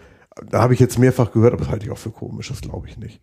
da 0.49 0.61
habe 0.61 0.73
ich 0.73 0.79
jetzt 0.79 0.97
mehrfach 0.99 1.31
gehört, 1.31 1.53
aber 1.53 1.63
das 1.63 1.71
halte 1.71 1.85
ich 1.85 1.91
auch 1.91 1.97
für 1.97 2.11
komisch, 2.11 2.49
das 2.49 2.61
glaube 2.61 2.87
ich 2.87 2.97
nicht. 2.97 3.19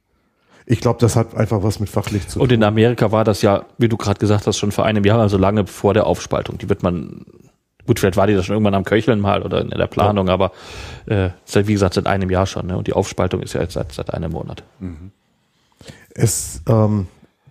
Ich 0.68 0.80
glaube, 0.80 0.98
das 1.00 1.14
hat 1.14 1.36
einfach 1.36 1.62
was 1.62 1.78
mit 1.78 1.88
fachlich 1.88 2.26
zu 2.26 2.40
Und 2.40 2.48
tun. 2.48 2.56
in 2.56 2.64
Amerika 2.64 3.12
war 3.12 3.22
das 3.22 3.42
ja, 3.42 3.66
wie 3.78 3.88
du 3.88 3.96
gerade 3.96 4.18
gesagt 4.18 4.48
hast, 4.48 4.58
schon 4.58 4.72
vor 4.72 4.84
einem 4.84 5.04
Jahr, 5.04 5.20
also 5.20 5.38
lange 5.38 5.66
vor 5.68 5.94
der 5.94 6.06
Aufspaltung. 6.08 6.58
Die 6.58 6.68
wird 6.68 6.82
man, 6.82 7.24
gut, 7.86 7.98
vielleicht 7.98 8.16
war 8.16 8.26
die 8.26 8.34
da 8.34 8.42
schon 8.42 8.54
irgendwann 8.54 8.74
am 8.74 8.84
Köcheln 8.84 9.20
mal 9.20 9.42
oder 9.42 9.60
in 9.60 9.70
der 9.70 9.86
Planung, 9.86 10.28
aber 10.28 10.52
äh, 11.06 11.30
seit, 11.44 11.66
wie 11.66 11.72
gesagt, 11.72 11.94
seit 11.94 12.06
einem 12.06 12.30
Jahr 12.30 12.46
schon. 12.46 12.66
Ne? 12.66 12.76
Und 12.76 12.86
die 12.86 12.92
Aufspaltung 12.92 13.42
ist 13.42 13.54
ja 13.54 13.62
jetzt 13.62 13.74
seit, 13.74 13.92
seit 13.92 14.12
einem 14.12 14.32
Monat. 14.32 14.62
Es, 16.14 16.62
ähm, 16.68 17.06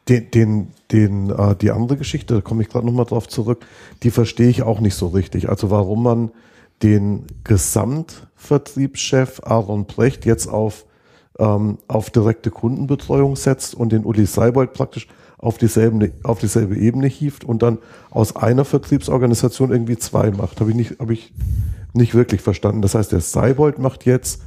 den, 0.08 0.32
den, 0.32 0.68
den, 0.92 1.30
äh, 1.30 1.56
die 1.56 1.72
andere 1.72 1.98
Geschichte, 1.98 2.36
da 2.36 2.42
komme 2.42 2.62
ich 2.62 2.70
gerade 2.70 2.86
nochmal 2.86 3.06
drauf 3.06 3.28
zurück, 3.28 3.66
die 4.04 4.12
verstehe 4.12 4.50
ich 4.50 4.62
auch 4.64 4.80
nicht 4.80 4.96
so 4.96 5.08
richtig. 5.08 5.50
Also 5.50 5.72
warum 5.72 6.04
man 6.04 6.32
den 6.84 7.26
Gesamtvertriebschef 7.44 9.42
Aaron 9.44 9.86
Brecht 9.86 10.26
jetzt 10.26 10.48
auf, 10.48 10.86
ähm, 11.40 11.78
auf 11.88 12.10
direkte 12.10 12.52
Kundenbetreuung 12.52 13.36
setzt 13.36 13.76
und 13.76 13.92
den 13.92 14.06
Uli 14.06 14.26
Seibold 14.26 14.74
praktisch 14.74 15.08
auf 15.38 15.58
dieselbe, 15.58 16.12
auf 16.24 16.40
dieselbe 16.40 16.76
Ebene 16.76 17.08
hieft 17.08 17.44
und 17.44 17.62
dann 17.62 17.78
aus 18.10 18.36
einer 18.36 18.66
Vertriebsorganisation 18.66 19.72
irgendwie 19.72 19.98
zwei 19.98 20.32
macht. 20.32 20.60
Habe 20.60 20.72
ich 20.72 20.76
nicht, 20.76 21.00
habe 21.00 21.14
ich 21.14 21.34
nicht 21.94 22.16
wirklich 22.16 22.42
verstanden. 22.42 22.82
Das 22.82 22.96
heißt, 22.96 23.12
der 23.12 23.22
Seibold 23.22 23.80
macht 23.80 24.06
jetzt 24.06 24.42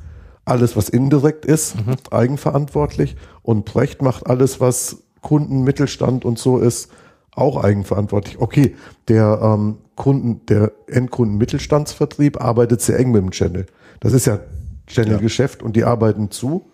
alles, 0.44 0.76
was 0.76 0.88
indirekt 0.88 1.44
ist, 1.44 1.76
eigenverantwortlich 2.10 3.16
und 3.42 3.64
Brecht 3.64 4.02
macht 4.02 4.26
alles, 4.26 4.60
was 4.60 5.02
Kunden, 5.20 5.62
Mittelstand 5.62 6.24
und 6.24 6.38
so 6.38 6.58
ist, 6.58 6.90
auch 7.32 7.62
eigenverantwortlich. 7.62 8.40
Okay, 8.40 8.74
der 9.08 9.40
ähm, 9.42 9.76
Kunden, 9.94 10.46
der 10.46 10.72
Endkunden-Mittelstandsvertrieb 10.86 12.40
arbeitet 12.40 12.80
sehr 12.80 12.98
eng 12.98 13.10
mit 13.10 13.22
dem 13.22 13.30
Channel. 13.30 13.66
Das 14.00 14.12
ist 14.12 14.26
ja 14.26 14.40
Channel-Geschäft 14.86 15.62
und 15.62 15.76
die 15.76 15.84
arbeiten 15.84 16.30
zu, 16.30 16.70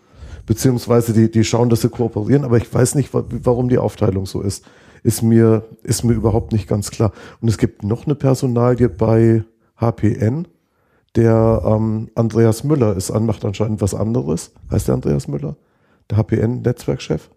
beziehungsweise 0.47 1.13
die, 1.13 1.31
die 1.31 1.45
schauen, 1.45 1.69
dass 1.71 1.81
sie 1.83 1.89
kooperieren, 1.89 2.45
aber 2.45 2.57
ich 2.59 2.73
weiß 2.73 2.95
nicht, 2.95 3.13
wa- 3.15 3.25
warum 3.29 3.69
die 3.69 3.79
Aufteilung 3.79 4.27
so 4.27 4.41
ist. 4.43 4.65
Ist 5.03 5.23
mir, 5.23 5.65
ist 5.83 6.03
mir 6.05 6.15
überhaupt 6.15 6.53
nicht 6.53 6.67
ganz 6.67 6.91
klar. 6.91 7.13
Und 7.41 7.49
es 7.49 7.59
gibt 7.59 7.83
noch 7.83 8.07
eine 8.07 8.15
Personalie 8.15 8.89
bei 8.89 9.45
HPN, 9.79 10.49
der 11.15 11.63
ähm, 11.65 12.11
Andreas 12.15 12.65
Müller 12.65 12.97
ist 12.97 13.11
an, 13.11 13.27
macht 13.27 13.45
anscheinend 13.45 13.81
was 13.83 13.95
anderes. 13.95 14.53
Heißt 14.71 14.89
der 14.89 14.95
Andreas 14.95 15.29
Müller? 15.29 15.57
Der 16.11 16.19
HPN-Netzwerkchef? 16.19 17.31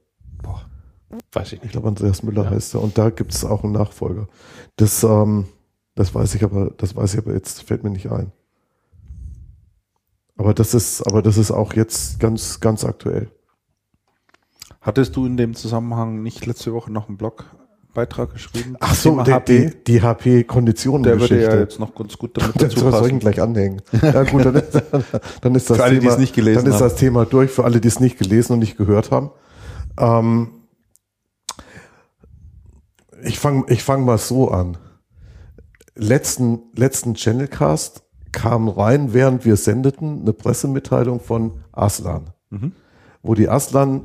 Weiß 1.31 1.47
ich 1.47 1.53
Ich 1.53 1.63
nicht. 1.63 1.71
glaube, 1.73 1.87
Andreas 1.87 2.23
Müller 2.23 2.49
heißt 2.49 2.73
er. 2.75 2.81
Und 2.83 2.97
da 2.97 3.09
gibt 3.09 3.33
es 3.33 3.45
auch 3.45 3.63
einen 3.63 3.73
Nachfolger. 3.73 4.27
Das, 4.75 5.03
ähm, 5.03 5.45
das 5.95 6.13
weiß 6.15 6.35
ich 6.35 6.43
aber, 6.43 6.71
das 6.77 6.95
weiß 6.95 7.13
ich 7.13 7.19
aber 7.19 7.33
jetzt, 7.33 7.63
fällt 7.63 7.83
mir 7.83 7.89
nicht 7.91 8.11
ein. 8.11 8.31
Aber 10.37 10.53
das 10.53 10.73
ist, 10.73 11.01
aber 11.01 11.21
das 11.21 11.37
ist 11.37 11.51
auch 11.51 11.73
jetzt 11.73 12.19
ganz, 12.19 12.59
ganz 12.59 12.85
aktuell. 12.85 13.31
Hattest 14.81 15.15
du 15.15 15.25
in 15.25 15.35
dem 15.35 15.55
Zusammenhang 15.55 16.21
nicht 16.21 16.45
letzte 16.45 16.73
Woche 16.73 16.91
noch 16.91 17.09
einen 17.09 17.17
Blogbeitrag 17.17 18.31
geschrieben? 18.31 18.77
Ach 18.79 18.93
so, 18.93 19.21
die, 19.23 19.33
HP? 19.33 19.59
die, 19.69 19.83
die 19.83 20.01
HP-Konditionen. 20.01 21.03
der 21.03 21.19
würde 21.19 21.41
ja 21.41 21.55
jetzt 21.59 21.79
noch 21.79 21.93
ganz 21.95 22.17
gut 22.17 22.37
damit 22.37 22.55
dazu 22.61 22.79
soll 22.79 22.89
ich 22.89 22.95
passen. 22.99 23.09
ihn 23.09 23.19
gleich 23.19 23.41
anhängen. 23.41 23.81
Ja 24.01 24.23
gut, 24.23 24.45
dann 24.45 24.55
ist, 24.55 24.73
dann 25.41 25.55
ist 25.55 25.69
das 25.69 25.77
Für 25.77 25.83
alle, 25.83 25.95
die 25.95 25.99
Thema, 26.01 26.13
es 26.13 26.19
nicht 26.19 26.35
gelesen 26.35 26.63
dann 26.63 26.73
ist 26.73 26.79
haben. 26.79 26.89
das 26.89 26.95
Thema 26.95 27.25
durch 27.25 27.51
für 27.51 27.65
alle, 27.65 27.81
die 27.81 27.87
es 27.87 27.99
nicht 27.99 28.17
gelesen 28.19 28.53
und 28.53 28.59
nicht 28.59 28.77
gehört 28.77 29.11
haben. 29.11 29.31
Ähm, 29.99 30.51
ich 33.23 33.39
fange 33.39 33.65
ich 33.69 33.83
fang 33.83 34.05
mal 34.05 34.19
so 34.19 34.51
an. 34.51 34.77
Letzten, 35.95 36.59
letzten 36.75 37.15
Channelcast 37.15 38.03
kam 38.31 38.67
rein, 38.69 39.13
während 39.13 39.45
wir 39.45 39.55
sendeten, 39.55 40.21
eine 40.21 40.33
Pressemitteilung 40.33 41.19
von 41.19 41.51
Aslan, 41.71 42.31
wo 43.23 43.33
die 43.33 43.49
Aslan 43.49 44.01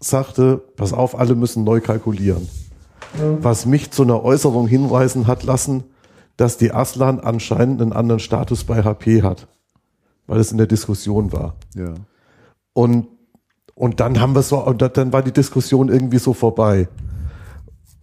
sagte, 0.00 0.62
pass 0.76 0.92
auf, 0.92 1.18
alle 1.18 1.34
müssen 1.34 1.64
neu 1.64 1.80
kalkulieren. 1.80 2.48
Was 3.40 3.64
mich 3.64 3.90
zu 3.90 4.02
einer 4.02 4.22
Äußerung 4.24 4.66
hinweisen 4.66 5.26
hat 5.26 5.44
lassen, 5.44 5.84
dass 6.36 6.56
die 6.56 6.72
Aslan 6.72 7.20
anscheinend 7.20 7.80
einen 7.80 7.92
anderen 7.92 8.18
Status 8.18 8.64
bei 8.64 8.82
HP 8.82 9.22
hat, 9.22 9.46
weil 10.26 10.40
es 10.40 10.50
in 10.50 10.58
der 10.58 10.66
Diskussion 10.66 11.32
war. 11.32 11.54
Ja. 11.74 11.94
Und, 12.72 13.06
und 13.74 14.00
dann 14.00 14.20
haben 14.20 14.34
wir 14.34 14.42
so, 14.42 14.64
und 14.64 14.82
dann 14.82 15.12
war 15.12 15.22
die 15.22 15.32
Diskussion 15.32 15.88
irgendwie 15.88 16.18
so 16.18 16.34
vorbei. 16.34 16.88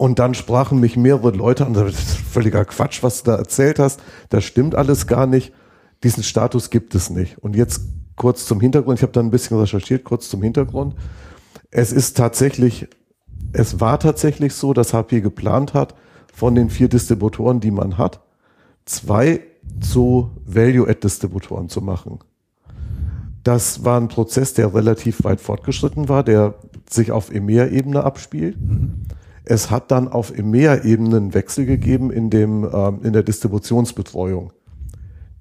Und 0.02 0.18
dann 0.18 0.34
sprachen 0.34 0.80
mich 0.80 0.96
mehrere 0.96 1.30
Leute 1.30 1.64
an, 1.64 1.74
das 1.74 1.92
ist 1.92 2.16
völliger 2.16 2.64
Quatsch, 2.64 3.04
was 3.04 3.22
du 3.22 3.30
da 3.30 3.36
erzählt 3.36 3.78
hast. 3.78 4.00
Das 4.30 4.42
stimmt 4.42 4.74
alles 4.74 5.06
gar 5.06 5.28
nicht. 5.28 5.52
Diesen 6.02 6.24
Status 6.24 6.70
gibt 6.70 6.96
es 6.96 7.08
nicht. 7.08 7.38
Und 7.38 7.54
jetzt 7.54 7.82
kurz 8.16 8.44
zum 8.44 8.60
Hintergrund. 8.60 8.98
Ich 8.98 9.04
habe 9.04 9.12
da 9.12 9.20
ein 9.20 9.30
bisschen 9.30 9.60
recherchiert, 9.60 10.02
kurz 10.02 10.28
zum 10.28 10.42
Hintergrund. 10.42 10.96
Es 11.70 11.92
ist 11.92 12.16
tatsächlich, 12.16 12.88
es 13.52 13.78
war 13.78 14.00
tatsächlich 14.00 14.54
so, 14.54 14.72
dass 14.72 14.92
HP 14.92 15.20
geplant 15.20 15.72
hat, 15.72 15.94
von 16.34 16.56
den 16.56 16.68
vier 16.68 16.88
Distributoren, 16.88 17.60
die 17.60 17.70
man 17.70 17.96
hat, 17.96 18.22
zwei 18.86 19.38
zu 19.78 20.32
Value-Add-Distributoren 20.46 21.68
zu 21.68 21.80
machen. 21.80 22.18
Das 23.44 23.84
war 23.84 24.00
ein 24.00 24.08
Prozess, 24.08 24.52
der 24.52 24.74
relativ 24.74 25.22
weit 25.22 25.40
fortgeschritten 25.40 26.08
war, 26.08 26.24
der 26.24 26.56
sich 26.90 27.12
auf 27.12 27.32
EMEA-Ebene 27.32 28.02
abspielt. 28.02 28.56
Es 29.44 29.70
hat 29.70 29.90
dann 29.90 30.08
auf 30.08 30.36
EMEA-Ebene 30.36 31.16
einen 31.16 31.34
Wechsel 31.34 31.66
gegeben 31.66 32.10
in, 32.10 32.30
dem, 32.30 32.68
ähm, 32.72 33.00
in 33.02 33.12
der 33.12 33.22
Distributionsbetreuung. 33.22 34.52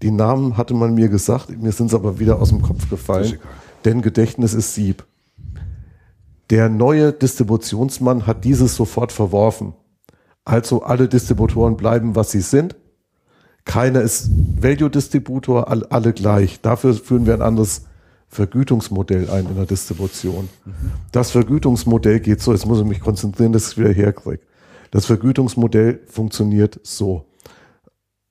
Die 0.01 0.11
Namen 0.11 0.57
hatte 0.57 0.73
man 0.73 0.95
mir 0.95 1.09
gesagt, 1.09 1.49
mir 1.55 1.71
sind 1.71 1.87
es 1.87 1.93
aber 1.93 2.17
wieder 2.19 2.41
aus 2.41 2.49
dem 2.49 2.61
Kopf 2.63 2.89
gefallen, 2.89 3.37
denn 3.85 4.01
Gedächtnis 4.01 4.53
ist 4.55 4.73
Sieb. 4.73 5.05
Der 6.49 6.67
neue 6.69 7.13
Distributionsmann 7.13 8.25
hat 8.25 8.43
dieses 8.43 8.75
sofort 8.75 9.11
verworfen. 9.11 9.73
Also 10.43 10.81
alle 10.81 11.07
Distributoren 11.07 11.77
bleiben, 11.77 12.15
was 12.15 12.31
sie 12.31 12.41
sind. 12.41 12.75
Keiner 13.63 14.01
ist 14.01 14.31
Value-Distributor, 14.59 15.69
all- 15.69 15.85
alle 15.85 16.13
gleich. 16.13 16.59
Dafür 16.61 16.95
führen 16.95 17.27
wir 17.27 17.35
ein 17.35 17.43
anderes 17.43 17.83
Vergütungsmodell 18.31 19.29
ein 19.29 19.45
in 19.45 19.55
der 19.55 19.65
Distribution. 19.65 20.47
Das 21.11 21.31
Vergütungsmodell 21.31 22.21
geht 22.21 22.41
so, 22.41 22.53
jetzt 22.53 22.65
muss 22.65 22.79
ich 22.79 22.85
mich 22.85 23.01
konzentrieren, 23.01 23.51
dass 23.51 23.63
ich 23.63 23.71
es 23.71 23.77
wieder 23.77 23.91
herkriege. 23.91 24.39
Das 24.89 25.05
Vergütungsmodell 25.05 25.99
funktioniert 26.07 26.79
so. 26.83 27.25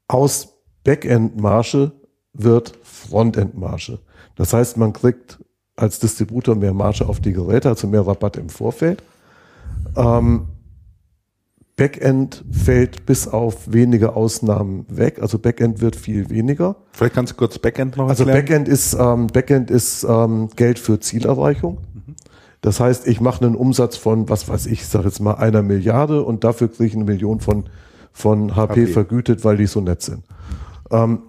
Aus 0.08 0.48
Backend-Marge 0.84 1.92
wird 2.32 2.78
Frontend-Marge. 2.82 3.98
Das 4.36 4.54
heißt, 4.54 4.78
man 4.78 4.94
kriegt 4.94 5.38
als 5.76 6.00
Distributor 6.00 6.54
mehr 6.54 6.72
Marge 6.72 7.06
auf 7.06 7.20
die 7.20 7.32
Geräte, 7.32 7.68
also 7.68 7.86
mehr 7.86 8.06
Rabatt 8.06 8.38
im 8.38 8.48
Vorfeld. 8.48 9.02
Ähm, 9.96 10.48
Backend 11.80 12.44
fällt 12.52 13.06
bis 13.06 13.26
auf 13.26 13.72
wenige 13.72 14.14
Ausnahmen 14.14 14.84
weg, 14.90 15.18
also 15.22 15.38
Backend 15.38 15.80
wird 15.80 15.96
viel 15.96 16.28
weniger. 16.28 16.76
Vielleicht 16.92 17.14
kannst 17.14 17.32
du 17.32 17.36
kurz 17.36 17.58
Backend 17.58 17.96
noch 17.96 18.06
Also 18.06 18.24
erklären. 18.24 18.44
Backend 18.44 18.68
ist, 18.68 18.92
ähm, 19.00 19.28
Backend 19.28 19.70
ist 19.70 20.04
ähm, 20.04 20.50
Geld 20.56 20.78
für 20.78 21.00
Zielerreichung. 21.00 21.78
Das 22.60 22.80
heißt, 22.80 23.06
ich 23.08 23.22
mache 23.22 23.46
einen 23.46 23.54
Umsatz 23.54 23.96
von, 23.96 24.28
was 24.28 24.46
weiß 24.46 24.66
ich, 24.66 24.86
sage 24.86 25.06
jetzt 25.06 25.20
mal 25.20 25.36
einer 25.36 25.62
Milliarde 25.62 26.22
und 26.22 26.44
dafür 26.44 26.68
kriege 26.68 26.84
ich 26.84 26.94
eine 26.94 27.04
Million 27.04 27.40
von, 27.40 27.64
von 28.12 28.56
HP, 28.56 28.82
HP. 28.82 28.86
vergütet, 28.88 29.42
weil 29.46 29.56
die 29.56 29.66
so 29.66 29.80
nett 29.80 30.02
sind. 30.02 30.22
Ähm, 30.90 31.20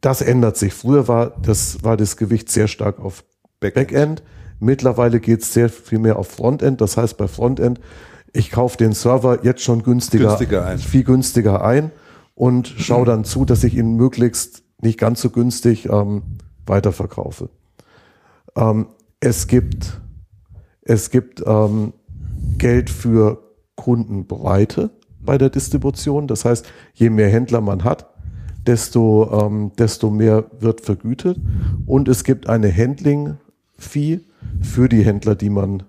das 0.00 0.22
ändert 0.22 0.56
sich. 0.56 0.72
Früher 0.72 1.06
war 1.06 1.34
das, 1.42 1.84
war 1.84 1.98
das 1.98 2.16
Gewicht 2.16 2.50
sehr 2.50 2.66
stark 2.66 2.98
auf 2.98 3.24
Backend. 3.60 3.88
Backend. 3.88 4.22
Mittlerweile 4.58 5.20
geht 5.20 5.42
es 5.42 5.52
sehr 5.52 5.68
viel 5.68 5.98
mehr 5.98 6.18
auf 6.18 6.28
Frontend. 6.28 6.80
Das 6.80 6.96
heißt, 6.96 7.18
bei 7.18 7.28
Frontend, 7.28 7.78
ich 8.32 8.50
kaufe 8.50 8.76
den 8.76 8.92
Server 8.92 9.44
jetzt 9.44 9.62
schon 9.62 9.82
günstiger, 9.82 10.28
Günstiger 10.28 10.66
ein. 10.66 10.78
viel 10.78 11.04
günstiger 11.04 11.64
ein 11.64 11.90
und 12.34 12.66
schaue 12.68 13.04
dann 13.04 13.24
zu, 13.24 13.44
dass 13.44 13.62
ich 13.64 13.76
ihn 13.76 13.96
möglichst 13.96 14.62
nicht 14.80 14.98
ganz 14.98 15.20
so 15.20 15.30
günstig 15.30 15.88
ähm, 15.88 16.22
weiterverkaufe. 16.66 17.50
Ähm, 18.56 18.88
es 19.20 19.46
gibt, 19.46 20.00
es 20.82 21.10
gibt 21.10 21.42
ähm, 21.46 21.92
Geld 22.58 22.90
für 22.90 23.38
Kundenbreite 23.76 24.90
bei 25.20 25.38
der 25.38 25.50
Distribution. 25.50 26.26
Das 26.26 26.44
heißt, 26.44 26.66
je 26.94 27.10
mehr 27.10 27.28
Händler 27.28 27.60
man 27.60 27.84
hat, 27.84 28.10
desto, 28.66 29.46
ähm, 29.46 29.72
desto 29.78 30.10
mehr 30.10 30.46
wird 30.58 30.80
vergütet. 30.80 31.38
Und 31.86 32.08
es 32.08 32.24
gibt 32.24 32.48
eine 32.48 32.74
Handling-Fee 32.74 34.20
für 34.60 34.88
die 34.88 35.04
Händler, 35.04 35.34
die 35.34 35.50
man 35.50 35.84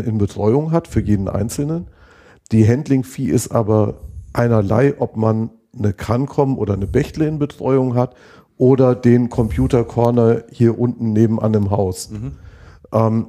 in 0.00 0.18
Betreuung 0.18 0.72
hat, 0.72 0.88
für 0.88 1.00
jeden 1.00 1.28
Einzelnen. 1.28 1.88
Die 2.52 2.68
Handling-Fee 2.68 3.26
ist 3.26 3.52
aber 3.52 3.94
einerlei, 4.32 4.94
ob 4.98 5.16
man 5.16 5.50
eine 5.76 5.92
Cancom 5.92 6.58
oder 6.58 6.74
eine 6.74 6.86
Bechtle 6.86 7.26
in 7.26 7.38
Betreuung 7.38 7.94
hat 7.94 8.14
oder 8.56 8.94
den 8.94 9.30
Computer 9.30 9.84
Corner 9.84 10.44
hier 10.50 10.78
unten 10.78 11.12
nebenan 11.12 11.54
im 11.54 11.70
Haus. 11.70 12.10
Ähm, 12.92 13.26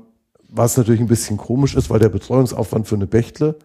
was 0.50 0.78
natürlich 0.78 1.02
ein 1.02 1.08
bisschen 1.08 1.38
komisch 1.38 1.76
ist, 1.76 1.90
weil 1.90 2.00
der 2.00 2.10
Betreuungsaufwand 2.10 2.88
für 2.88 2.96
eine 2.96 3.08
Bechtle 3.08 3.56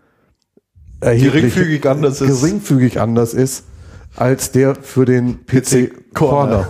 Geringfügig 1.01 1.87
anders 1.87 2.21
ist. 2.21 2.41
geringfügig 2.41 3.01
anders 3.01 3.35
ist 3.35 3.65
als 4.17 4.53
der 4.53 4.75
für 4.75 5.05
den 5.05 5.47
PC 5.47 6.15
Corner. 6.15 6.69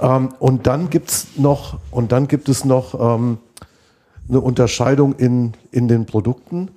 Ähm, 0.00 0.30
und 0.40 0.66
dann 0.66 0.90
gibt's 0.90 1.28
noch, 1.36 1.78
und 1.92 2.10
dann 2.10 2.26
gibt 2.26 2.48
es 2.48 2.64
noch 2.64 3.16
ähm, 3.16 3.38
eine 4.28 4.40
Unterscheidung 4.40 5.14
in, 5.14 5.52
in 5.70 5.88
den 5.88 6.06
Produkten. 6.06 6.70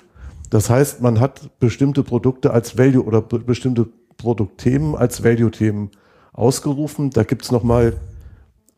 Das 0.49 0.69
heißt, 0.69 1.01
man 1.01 1.19
hat 1.19 1.59
bestimmte 1.59 2.03
Produkte 2.03 2.51
als 2.51 2.77
Value 2.77 3.03
oder 3.03 3.21
be 3.21 3.39
bestimmte 3.39 3.87
Produktthemen 4.17 4.95
als 4.95 5.23
Value-Themen 5.23 5.91
ausgerufen. 6.33 7.11
Da 7.11 7.23
gibt's 7.23 7.51
noch 7.51 7.63
mal 7.63 7.93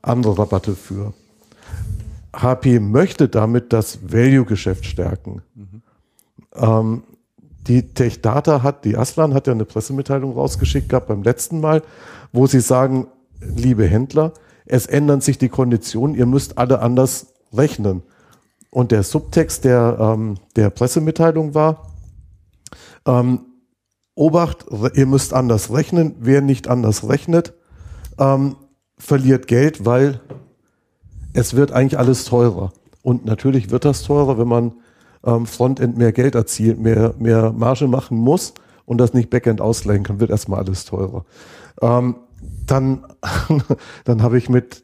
andere 0.02 0.38
Rabatte 0.38 0.76
für. 0.76 1.14
HP 2.34 2.80
möchte 2.80 3.28
damit 3.28 3.74
das 3.74 4.00
Value-Geschäft 4.12 4.86
stärken. 4.86 5.42
Ähm, 6.56 7.04
die 7.68 7.94
Tech 7.94 8.22
Data 8.22 8.64
hat, 8.64 8.86
die 8.86 8.98
Aslan 8.98 9.34
hat 9.34 9.48
ja 9.48 9.54
eine 9.54 9.66
Pressemitteilung 9.66 10.34
rausgeschickt 10.34 10.90
gehabt 10.90 11.08
beim 11.08 11.24
letzten 11.24 11.60
Mal, 11.60 11.84
wo 12.32 12.48
sie 12.48 12.62
sagen, 12.62 13.08
liebe 13.40 13.86
Händler, 13.86 14.34
es 14.66 14.86
ändern 14.86 15.22
sich 15.22 15.38
die 15.38 15.50
Konditionen, 15.50 16.16
ihr 16.16 16.26
müsst 16.26 16.58
alle 16.58 16.80
anders 16.80 17.34
rechnen. 17.54 18.04
Und 18.72 18.92
der 18.92 19.04
Subtext 19.04 19.66
der, 19.66 19.98
ähm, 20.00 20.36
der 20.56 20.70
Pressemitteilung 20.70 21.56
war, 21.56 21.94
ähm, 23.06 23.42
Obacht, 24.16 24.66
ihr 24.96 25.06
müsst 25.06 25.34
anders 25.34 25.72
rechnen, 25.72 26.16
wer 26.20 26.42
nicht 26.42 26.68
anders 26.68 27.08
rechnet, 27.08 27.54
ähm, 28.20 28.58
verliert 28.98 29.48
Geld, 29.48 29.86
weil 29.86 30.20
es 31.34 31.56
wird 31.56 31.72
eigentlich 31.72 31.98
alles 31.98 32.26
teurer. 32.26 32.74
Und 33.02 33.26
natürlich 33.26 33.72
wird 33.72 33.86
das 33.86 34.04
teurer, 34.04 34.38
wenn 34.38 34.48
man 34.48 34.74
ähm, 35.24 35.46
Frontend 35.46 35.98
mehr 35.98 36.12
Geld 36.12 36.36
erzielt, 36.36 36.80
mehr, 36.80 37.14
mehr 37.18 37.54
Marge 37.54 37.88
machen 37.88 38.18
muss 38.18 38.54
und 38.86 38.98
das 38.98 39.14
nicht 39.14 39.30
Backend 39.30 39.62
ausgleichen 39.62 40.04
kann, 40.04 40.20
wird 40.20 40.32
erstmal 40.32 40.60
alles 40.60 40.84
teurer. 40.86 41.26
Ähm, 41.82 42.16
dann 42.66 43.06
dann 44.04 44.22
habe 44.22 44.38
ich 44.38 44.50
mit 44.50 44.84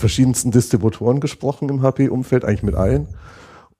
verschiedensten 0.00 0.50
Distributoren 0.50 1.20
gesprochen 1.20 1.68
im 1.68 1.82
HP-Umfeld, 1.82 2.44
eigentlich 2.44 2.62
mit 2.62 2.74
allen, 2.74 3.08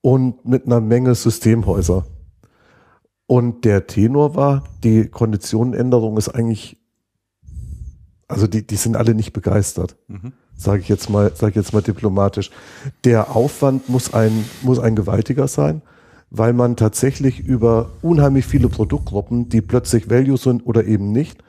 und 0.01 0.45
mit 0.45 0.67
einer 0.67 0.81
Menge 0.81 1.15
Systemhäuser. 1.15 2.07
Und 3.27 3.65
der 3.65 3.87
Tenor 3.87 4.35
war, 4.35 4.65
die 4.85 5.07
Konditionenänderung 5.09 6.17
ist 6.17 6.29
eigentlich, 6.29 6.79
also 8.29 8.47
die, 8.47 8.67
die 8.67 8.77
sind 8.77 8.97
alle 8.97 9.15
nicht 9.15 9.33
begeistert 9.33 9.97
sage 10.61 10.83
ich 10.83 10.89
jetzt 10.89 11.09
mal, 11.09 11.35
sage 11.35 11.51
ich 11.51 11.57
jetzt 11.57 11.73
mal 11.73 11.81
diplomatisch. 11.81 12.51
Der 13.05 13.35
Aufwand 13.35 13.89
muss 13.89 14.13
ein 14.13 14.45
muss 14.63 14.79
ein 14.79 14.95
gewaltiger 14.95 15.49
sein, 15.49 15.81
weil 16.29 16.53
man 16.53 16.77
tatsächlich 16.77 17.41
über 17.41 17.91
unheimlich 18.03 18.47
viele 18.47 18.69
Produktgruppen, 18.69 19.49
die 19.49 19.63
plötzlich 19.63 20.11
Value 20.11 20.37
sind 20.37 20.67
oder 20.67 20.85
eben 20.85 21.13
nicht, 21.13 21.43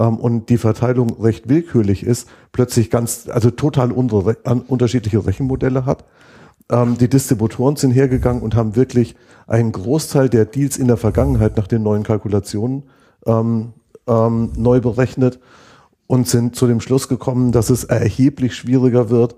ähm, 0.00 0.16
und 0.16 0.48
die 0.48 0.58
Verteilung 0.58 1.22
recht 1.22 1.48
willkürlich 1.48 2.04
ist, 2.04 2.28
plötzlich 2.50 2.90
ganz, 2.90 3.28
also 3.30 3.50
total 3.50 3.92
unsere, 3.92 4.38
an, 4.44 4.62
unterschiedliche 4.62 5.24
Rechenmodelle 5.24 5.84
hat. 5.86 6.04
Ähm, 6.70 6.96
die 6.98 7.08
Distributoren 7.08 7.76
sind 7.76 7.92
hergegangen 7.92 8.42
und 8.42 8.56
haben 8.56 8.74
wirklich 8.74 9.14
einen 9.46 9.70
Großteil 9.70 10.28
der 10.28 10.46
Deals 10.46 10.78
in 10.78 10.88
der 10.88 10.96
Vergangenheit 10.96 11.56
nach 11.56 11.66
den 11.66 11.82
neuen 11.82 12.02
Kalkulationen 12.02 12.84
ähm, 13.26 13.74
ähm, 14.06 14.52
neu 14.56 14.80
berechnet 14.80 15.38
und 16.06 16.26
sind 16.26 16.56
zu 16.56 16.66
dem 16.66 16.80
Schluss 16.80 17.06
gekommen, 17.06 17.52
dass 17.52 17.70
es 17.70 17.84
erheblich 17.84 18.56
schwieriger 18.56 19.10
wird, 19.10 19.36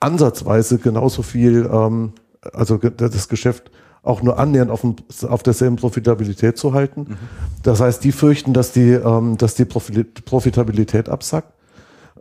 ansatzweise 0.00 0.78
genauso 0.78 1.22
viel, 1.22 1.68
ähm, 1.70 2.12
also 2.52 2.78
das 2.78 3.28
Geschäft 3.28 3.70
auch 4.08 4.22
nur 4.22 4.38
annähernd 4.38 4.70
auf, 4.70 4.80
dem, 4.80 4.96
auf 5.28 5.42
derselben 5.42 5.76
Profitabilität 5.76 6.56
zu 6.56 6.72
halten. 6.72 7.18
Das 7.62 7.80
heißt, 7.80 8.02
die 8.02 8.12
fürchten, 8.12 8.52
dass 8.52 8.72
die, 8.72 8.92
ähm, 8.92 9.36
dass 9.36 9.54
die 9.54 9.64
Profi- 9.64 10.04
Profitabilität 10.24 11.08
absackt. 11.08 11.52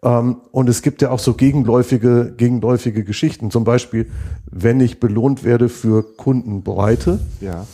Ähm, 0.04 0.38
und 0.52 0.69
es 0.69 0.82
gibt 0.82 1.02
ja 1.02 1.10
auch 1.12 1.19
so 1.19 1.34
gegenläufige, 1.34 2.34
gegenläufige 2.38 3.04
Geschichten. 3.04 3.50
Zum 3.50 3.63
Beispiel, 3.63 4.10
wenn 4.52 4.80
ich 4.80 5.00
belohnt 5.00 5.43
werde 5.43 5.69
für 5.69 6.04
Kundenbreite, 6.17 7.19
Ja. 7.41 7.65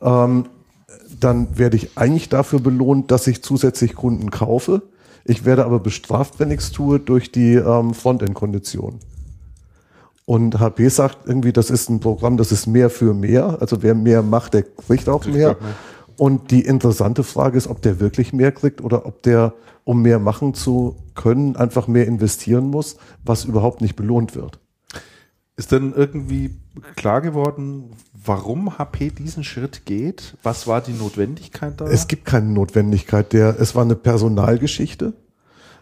ähm, 0.00 0.46
dann 1.18 1.58
werde 1.58 1.76
ich 1.76 1.98
eigentlich 1.98 2.28
dafür 2.28 2.60
belohnt, 2.60 3.10
dass 3.10 3.26
ich 3.26 3.42
zusätzlich 3.42 3.94
Kunden 3.94 4.30
kaufe. 4.30 4.82
Ich 5.24 5.44
werde 5.44 5.64
aber 5.64 5.80
bestraft, 5.80 6.38
wenn 6.38 6.50
ich 6.50 6.60
es 6.60 6.70
tue, 6.72 6.98
durch 6.98 7.30
die 7.32 7.54
ähm, 7.54 7.94
Frontend-Kondition. 7.94 9.00
Und 10.30 10.60
HP 10.60 10.86
sagt 10.90 11.26
irgendwie, 11.26 11.52
das 11.52 11.70
ist 11.70 11.90
ein 11.90 11.98
Programm, 11.98 12.36
das 12.36 12.52
ist 12.52 12.68
mehr 12.68 12.88
für 12.88 13.14
mehr. 13.14 13.56
Also 13.60 13.82
wer 13.82 13.96
mehr 13.96 14.22
macht, 14.22 14.54
der 14.54 14.62
kriegt 14.62 15.08
auch 15.08 15.26
mehr. 15.26 15.56
Und 16.16 16.52
die 16.52 16.60
interessante 16.64 17.24
Frage 17.24 17.58
ist, 17.58 17.66
ob 17.66 17.82
der 17.82 17.98
wirklich 17.98 18.32
mehr 18.32 18.52
kriegt 18.52 18.80
oder 18.80 19.06
ob 19.06 19.24
der, 19.24 19.54
um 19.82 20.02
mehr 20.02 20.20
machen 20.20 20.54
zu 20.54 20.94
können, 21.16 21.56
einfach 21.56 21.88
mehr 21.88 22.06
investieren 22.06 22.68
muss, 22.68 22.96
was 23.24 23.44
überhaupt 23.44 23.80
nicht 23.80 23.96
belohnt 23.96 24.36
wird. 24.36 24.60
Ist 25.56 25.72
denn 25.72 25.92
irgendwie 25.96 26.54
klar 26.94 27.22
geworden, 27.22 27.90
warum 28.24 28.78
HP 28.78 29.10
diesen 29.10 29.42
Schritt 29.42 29.84
geht? 29.84 30.36
Was 30.44 30.68
war 30.68 30.80
die 30.80 30.92
Notwendigkeit 30.92 31.80
da? 31.80 31.88
Es 31.88 32.06
gibt 32.06 32.24
keine 32.24 32.50
Notwendigkeit. 32.50 33.32
Der, 33.32 33.58
es 33.58 33.74
war 33.74 33.82
eine 33.82 33.96
Personalgeschichte. 33.96 35.12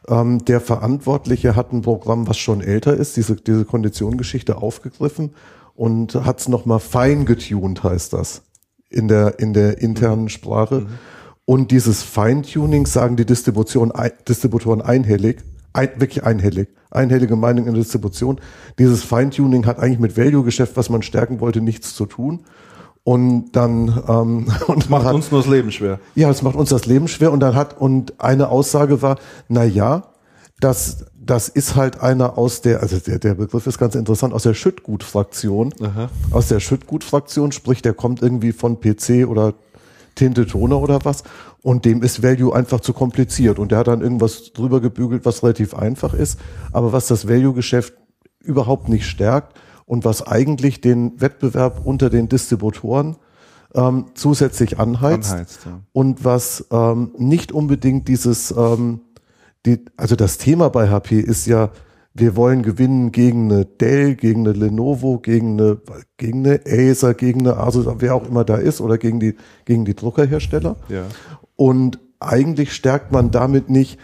Ähm, 0.09 0.45
der 0.45 0.61
Verantwortliche 0.61 1.55
hat 1.55 1.73
ein 1.73 1.83
Programm, 1.83 2.27
was 2.27 2.39
schon 2.39 2.61
älter 2.61 2.95
ist, 2.97 3.17
diese, 3.17 3.37
diese 3.37 3.65
Konditionengeschichte 3.65 4.57
aufgegriffen 4.57 5.35
und 5.75 6.15
hat 6.15 6.41
es 6.41 6.49
nochmal 6.49 6.81
fein 6.81 7.25
getuned, 7.25 7.83
heißt 7.85 8.13
das, 8.13 8.43
in 8.89 9.09
der, 9.09 9.39
in 9.39 9.53
der 9.53 9.79
internen 9.79 10.29
Sprache. 10.29 10.87
Und 11.45 11.71
dieses 11.71 12.03
Feintuning 12.03 12.87
sagen 12.87 13.17
die 13.17 13.27
Distribution, 13.27 13.93
Distributoren 14.29 14.83
einhellig, 14.83 15.39
ein, 15.73 15.89
wirklich 15.97 16.25
einhellig, 16.25 16.69
einhellige 16.91 17.37
Meinung 17.37 17.67
in 17.67 17.75
der 17.75 17.83
Distribution. 17.83 18.41
Dieses 18.79 19.05
Feintuning 19.05 19.67
hat 19.67 19.79
eigentlich 19.79 19.99
mit 19.99 20.17
Value-Geschäft, 20.17 20.77
was 20.77 20.91
man 20.91 21.03
stärken 21.03 21.41
wollte, 21.41 21.61
nichts 21.61 21.95
zu 21.95 22.07
tun. 22.07 22.45
Und 23.05 23.53
dann 23.53 24.03
ähm, 24.09 24.47
und 24.67 24.91
macht 24.91 25.07
hat, 25.07 25.15
uns 25.15 25.31
nur 25.31 25.41
das 25.41 25.51
Leben 25.51 25.73
schwer. 25.73 25.99
ja, 26.15 26.29
es 26.31 26.43
macht 26.43 26.57
uns 26.57 26.71
das 26.71 26.87
Leben 26.87 27.09
schwer. 27.09 27.33
Und 27.33 27.41
dann 27.41 27.55
hat 27.55 27.81
und 27.81 28.21
eine 28.21 28.49
Aussage 28.49 29.03
war, 29.03 29.17
na 29.49 29.65
ja, 29.65 30.05
das 30.61 31.07
das 31.15 31.49
ist 31.49 31.77
halt 31.77 32.01
einer 32.01 32.39
aus 32.39 32.63
der 32.63 32.81
also 32.81 32.99
der 32.99 33.19
der 33.19 33.35
Begriff 33.35 33.67
ist 33.67 33.79
ganz 33.79 33.95
interessant 33.95 34.33
aus 34.35 34.43
der 34.43 34.55
Schüttgut-Fraktion. 34.55 35.75
Aus 36.31 36.49
der 36.49 36.61
Schüttgut-Fraktion, 36.61 37.53
sprich, 37.53 37.83
der 37.83 37.95
kommt 37.95 38.23
irgendwie 38.23 38.53
von 38.53 38.81
PC 38.81 39.27
oder 39.29 39.55
Tinte 40.15 40.47
Toner 40.47 40.81
oder 40.81 41.05
was. 41.05 41.23
Und 41.63 41.85
dem 41.85 42.03
ist 42.03 42.23
Value 42.23 42.55
einfach 42.55 42.81
zu 42.81 42.93
kompliziert. 42.93 43.59
Und 43.59 43.71
der 43.71 43.79
hat 43.79 43.89
dann 43.89 44.01
irgendwas 44.01 44.53
drüber 44.53 44.81
gebügelt, 44.81 45.25
was 45.25 45.43
relativ 45.43 45.75
einfach 45.75 46.13
ist, 46.13 46.41
aber 46.73 46.93
was 46.93 47.07
das 47.07 47.29
Value-Geschäft 47.29 47.95
überhaupt 48.41 48.89
nicht 48.89 49.07
stärkt 49.07 49.55
und 49.89 50.05
was 50.05 50.27
eigentlich 50.27 50.81
den 50.81 51.21
Wettbewerb 51.21 51.85
unter 51.85 52.11
den 52.11 52.29
Distributoren 52.29 53.17
ähm, 53.75 54.07
zusätzlich 54.15 54.79
anheizt, 54.79 55.33
Anheizt, 55.33 55.61
ja. 55.65 55.81
und 55.93 56.25
was 56.25 56.67
ähm, 56.71 57.13
nicht 57.19 57.53
unbedingt 57.53 58.07
dieses, 58.07 58.51
ähm, 58.51 59.01
die, 59.67 59.85
also 59.97 60.15
das 60.15 60.39
Thema 60.39 60.69
bei 60.69 60.89
HP 60.89 61.19
ist 61.19 61.47
ja, 61.47 61.71
wir 62.15 62.37
wollen 62.37 62.63
gewinnen 62.63 63.13
gegen 63.13 63.51
eine 63.51 63.65
Dell, 63.65 64.15
gegen 64.15 64.41
eine 64.41 64.53
Lenovo, 64.53 65.19
gegen 65.19 65.59
eine, 65.59 65.81
gegen 66.17 66.47
eine 66.47 66.61
Acer, 66.67 67.15
gegen 67.15 67.41
eine 67.41 67.57
Asus, 67.57 67.87
wer 67.99 68.15
auch 68.15 68.29
immer 68.29 68.45
da 68.45 68.57
ist, 68.57 68.81
oder 68.81 68.99
gegen 68.99 69.21
die, 69.21 69.37
gegen 69.65 69.85
die 69.85 69.95
Druckerhersteller. 69.95 70.77
Ja. 70.89 71.05
Und 71.57 71.99
eigentlich 72.21 72.73
stärkt 72.73 73.13
man 73.13 73.31
damit 73.31 73.71
nicht 73.71 73.99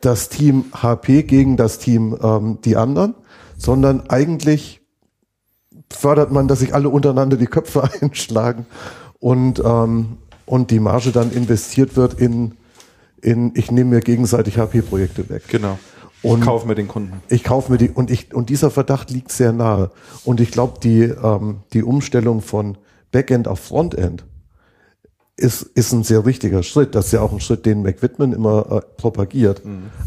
das 0.00 0.28
Team 0.28 0.66
HP 0.72 1.24
gegen 1.24 1.56
das 1.56 1.78
Team 1.78 2.16
ähm, 2.22 2.58
die 2.64 2.76
anderen, 2.76 3.14
sondern 3.56 4.08
eigentlich 4.08 4.85
fördert 5.90 6.30
man, 6.32 6.48
dass 6.48 6.60
sich 6.60 6.74
alle 6.74 6.88
untereinander 6.88 7.36
die 7.36 7.46
Köpfe 7.46 7.88
einschlagen 8.00 8.66
und, 9.18 9.62
ähm, 9.64 10.18
und 10.44 10.70
die 10.70 10.80
Marge 10.80 11.10
dann 11.10 11.32
investiert 11.32 11.96
wird 11.96 12.14
in, 12.20 12.52
in 13.20 13.52
ich 13.54 13.70
nehme 13.70 13.90
mir 13.96 14.00
gegenseitig 14.00 14.58
HP-Projekte 14.58 15.28
weg. 15.28 15.42
Genau. 15.48 15.78
Und 16.22 16.40
Kauf 16.40 16.64
mir 16.64 16.74
den 16.74 16.88
Kunden. 16.88 17.20
ich 17.28 17.44
kaufe 17.44 17.70
mir 17.70 17.78
die 17.78 17.90
und 17.90 18.10
ich 18.10 18.34
und 18.34 18.48
dieser 18.48 18.70
Verdacht 18.70 19.10
liegt 19.10 19.30
sehr 19.30 19.52
nahe. 19.52 19.90
Und 20.24 20.40
ich 20.40 20.50
glaube, 20.50 20.80
die 20.82 21.02
ähm, 21.02 21.58
die 21.72 21.84
Umstellung 21.84 22.40
von 22.40 22.78
Backend 23.12 23.46
auf 23.46 23.60
Frontend 23.60 24.24
ist 25.36 25.62
ist 25.62 25.92
ein 25.92 26.02
sehr 26.02 26.24
richtiger 26.24 26.62
Schritt. 26.62 26.94
Das 26.94 27.06
ist 27.06 27.12
ja 27.12 27.20
auch 27.20 27.32
ein 27.32 27.40
Schritt, 27.40 27.66
den 27.66 27.82
McWhitman 27.82 28.32
immer 28.32 28.66
äh, 28.72 28.80
propagiert. 28.96 29.62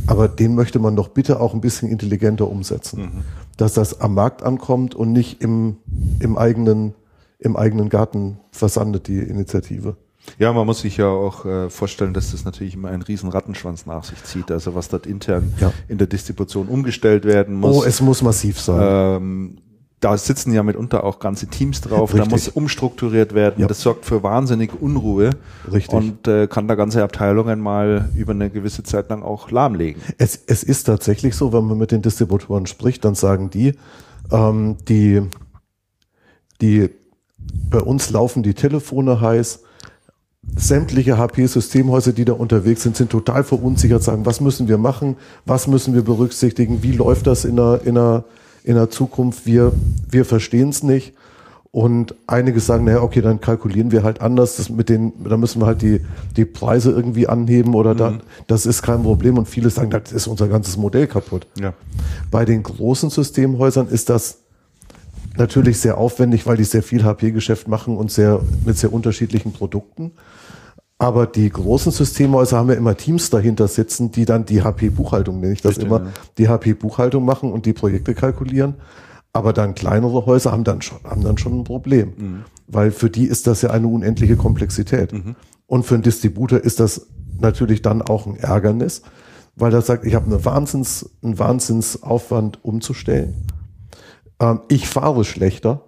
Aber 0.08 0.28
den 0.28 0.56
möchte 0.56 0.80
man 0.80 0.96
doch 0.96 1.10
bitte 1.10 1.40
auch 1.40 1.54
ein 1.54 1.62
bisschen 1.62 1.90
intelligenter 1.90 2.48
umsetzen, 2.50 3.24
dass 3.58 3.74
das 3.74 4.02
am 4.02 4.16
Markt 4.16 4.42
ankommt 4.44 4.96
und 4.96 5.12
nicht 5.12 5.42
im 5.42 5.78
im 6.20 6.38
eigenen 6.38 6.94
im 7.38 7.56
eigenen 7.56 7.90
Garten 7.90 8.40
versandet 8.52 9.08
die 9.08 9.20
Initiative. 9.20 9.96
Ja, 10.38 10.52
man 10.52 10.66
muss 10.66 10.82
sich 10.82 10.98
ja 10.98 11.08
auch 11.08 11.46
äh, 11.46 11.70
vorstellen, 11.70 12.14
dass 12.14 12.32
das 12.32 12.44
natürlich 12.44 12.74
immer 12.74 12.90
einen 12.90 13.02
riesen 13.02 13.30
Rattenschwanz 13.30 13.86
nach 13.86 14.04
sich 14.04 14.22
zieht. 14.26 14.52
Also 14.52 14.76
was 14.76 14.90
dort 14.90 15.08
intern 15.08 15.54
Ja. 15.60 15.72
in 15.88 15.98
der 15.98 16.08
Distribution 16.08 16.68
umgestellt 16.68 17.24
werden 17.26 17.56
muss. 17.56 17.78
Oh, 17.78 17.84
es 17.84 18.02
muss 18.02 18.22
massiv 18.22 18.60
sein. 18.60 18.80
ähm, 19.22 19.58
da 20.00 20.18
sitzen 20.18 20.54
ja 20.54 20.64
mitunter 20.64 21.04
auch 21.04 21.20
ganze 21.20 21.48
Teams 21.48 21.82
drauf. 21.82 22.12
Da 22.12 22.20
Richtig. 22.20 22.32
muss 22.32 22.48
umstrukturiert 22.48 23.34
werden. 23.34 23.62
Ja. 23.62 23.68
Das 23.68 23.82
sorgt 23.82 24.06
für 24.06 24.24
wahnsinnige 24.24 24.76
Unruhe. 24.78 25.32
Richtig. 25.72 25.94
Und 25.94 26.28
äh, 26.28 26.48
kann 26.48 26.68
da 26.68 26.76
ganze 26.76 27.04
Abteilungen 27.04 27.60
mal 27.60 28.10
über 28.16 28.32
eine 28.32 28.50
gewisse 28.50 28.84
Zeit 28.84 29.10
lang 29.10 29.24
auch 29.24 29.52
lahmlegen. 29.52 30.02
Es, 30.18 30.42
es 30.48 30.64
ist 30.64 30.86
tatsächlich 30.86 31.36
so, 31.36 31.52
wenn 31.52 31.66
man 31.66 31.78
mit 31.78 31.92
den 31.92 32.02
Distributoren 32.02 32.66
spricht, 32.66 33.04
dann 33.04 33.16
sagen 33.16 33.50
die, 33.50 33.74
ähm, 34.32 34.78
die, 34.88 35.22
die, 36.62 36.90
bei 37.70 37.80
uns 37.80 38.10
laufen 38.10 38.42
die 38.42 38.54
Telefone 38.54 39.20
heiß, 39.20 39.64
sämtliche 40.56 41.18
HP-Systemhäuser, 41.18 42.14
die 42.14 42.26
da 42.26 42.34
unterwegs 42.34 42.84
sind, 42.84 42.96
sind 42.96 43.10
total 43.10 43.44
verunsichert, 43.44 44.02
sagen, 44.02 44.26
was 44.26 44.40
müssen 44.40 44.70
wir 44.70 44.78
machen, 44.78 45.18
was 45.46 45.68
müssen 45.68 45.94
wir 45.94 46.04
berücksichtigen, 46.04 46.84
wie 46.84 46.94
läuft 46.94 47.28
das 47.28 47.44
in 47.44 47.58
der, 47.58 47.82
in 47.84 47.96
der, 47.96 48.24
in 48.64 48.76
der 48.76 48.90
Zukunft, 48.90 49.46
wir, 49.46 49.72
wir 50.10 50.26
verstehen 50.26 50.70
es 50.70 50.84
nicht. 50.84 51.14
Und 51.72 52.16
einige 52.26 52.60
sagen, 52.60 52.86
naja, 52.86 53.04
okay, 53.04 53.22
dann 53.22 53.42
kalkulieren 53.42 53.92
wir 53.92 54.02
halt 54.02 54.22
anders, 54.22 54.56
das 54.56 54.70
mit 54.70 54.90
den, 54.90 55.14
da 55.24 55.38
müssen 55.38 55.62
wir 55.62 55.68
halt 55.68 55.84
die, 55.84 56.02
die 56.36 56.46
Preise 56.46 56.90
irgendwie 56.90 57.28
anheben 57.28 57.76
oder 57.76 57.94
da, 57.94 58.20
das 58.48 58.66
ist 58.66 58.82
kein 58.82 59.04
Problem. 59.04 59.38
Und 59.38 59.48
viele 59.48 59.70
sagen, 59.70 59.92
das 59.92 60.12
ist 60.12 60.26
unser 60.26 60.48
ganzes 60.48 60.78
Modell 60.78 61.06
kaputt. 61.06 61.46
Ja. 61.60 61.74
Bei 62.32 62.44
den 62.44 62.64
großen 62.64 63.12
Systemhäusern 63.12 63.88
ist 63.88 64.10
das 64.10 64.40
natürlich 65.38 65.80
sehr 65.80 66.00
aufwendig, 66.00 66.48
weil 66.48 66.58
die 66.58 66.64
sehr 66.64 66.82
viel 66.82 67.04
HP-Geschäft 67.04 67.68
machen 67.68 67.98
und 67.98 68.12
sehr, 68.12 68.42
mit 68.66 68.78
sehr 68.78 68.92
unterschiedlichen 68.92 69.54
Produkten. 69.54 70.12
Aber 71.02 71.26
die 71.26 71.50
großen 71.50 71.94
Systemhäuser 71.94 72.58
haben 72.58 72.70
ja 72.70 72.76
immer 72.76 72.98
Teams 72.98 73.30
dahinter 73.30 73.70
sitzen, 73.70 74.12
die 74.12 74.26
dann 74.26 74.46
die 74.46 74.64
HP-Buchhaltung, 74.64 75.40
nenne 75.40 75.54
ich 75.54 75.62
das 75.62 75.78
Richtig, 75.78 75.86
immer, 75.86 76.02
ja. 76.02 76.12
die 76.38 76.50
HP-Buchhaltung 76.50 77.24
machen 77.24 77.54
und 77.54 77.66
die 77.66 77.72
Projekte 77.72 78.14
kalkulieren. 78.14 78.76
Aber 79.32 79.54
dann 79.54 79.76
kleinere 79.76 80.26
Häuser 80.26 80.52
haben 80.52 80.66
dann 80.66 80.82
schon, 80.82 80.98
haben 81.06 81.24
dann 81.24 81.38
schon 81.38 81.60
ein 81.60 81.64
Problem. 81.64 82.14
Mhm. 82.18 82.44
Weil 82.68 82.92
für 82.92 83.10
die 83.10 83.26
ist 83.26 83.48
das 83.48 83.62
ja 83.62 83.70
eine 83.70 83.88
unendliche 83.88 84.36
Komplexität. 84.36 85.14
Und 85.68 85.86
für 85.86 85.94
einen 85.94 86.04
Distributor 86.04 86.60
ist 86.60 86.82
das 86.82 87.08
natürlich 87.40 87.82
dann 87.82 88.02
auch 88.02 88.26
ein 88.26 88.36
Ärgernis, 88.36 89.02
weil 89.56 89.74
er 89.74 89.82
sagt, 89.82 90.06
ich 90.06 90.16
habe 90.16 90.26
eine 90.26 90.44
Wahnsinns, 90.44 91.10
einen 91.22 91.40
Wahnsinnsaufwand 91.40 92.64
umzustellen. 92.66 93.46
Ähm, 94.40 94.62
ich 94.68 94.90
fahre 94.90 95.24
schlechter, 95.24 95.86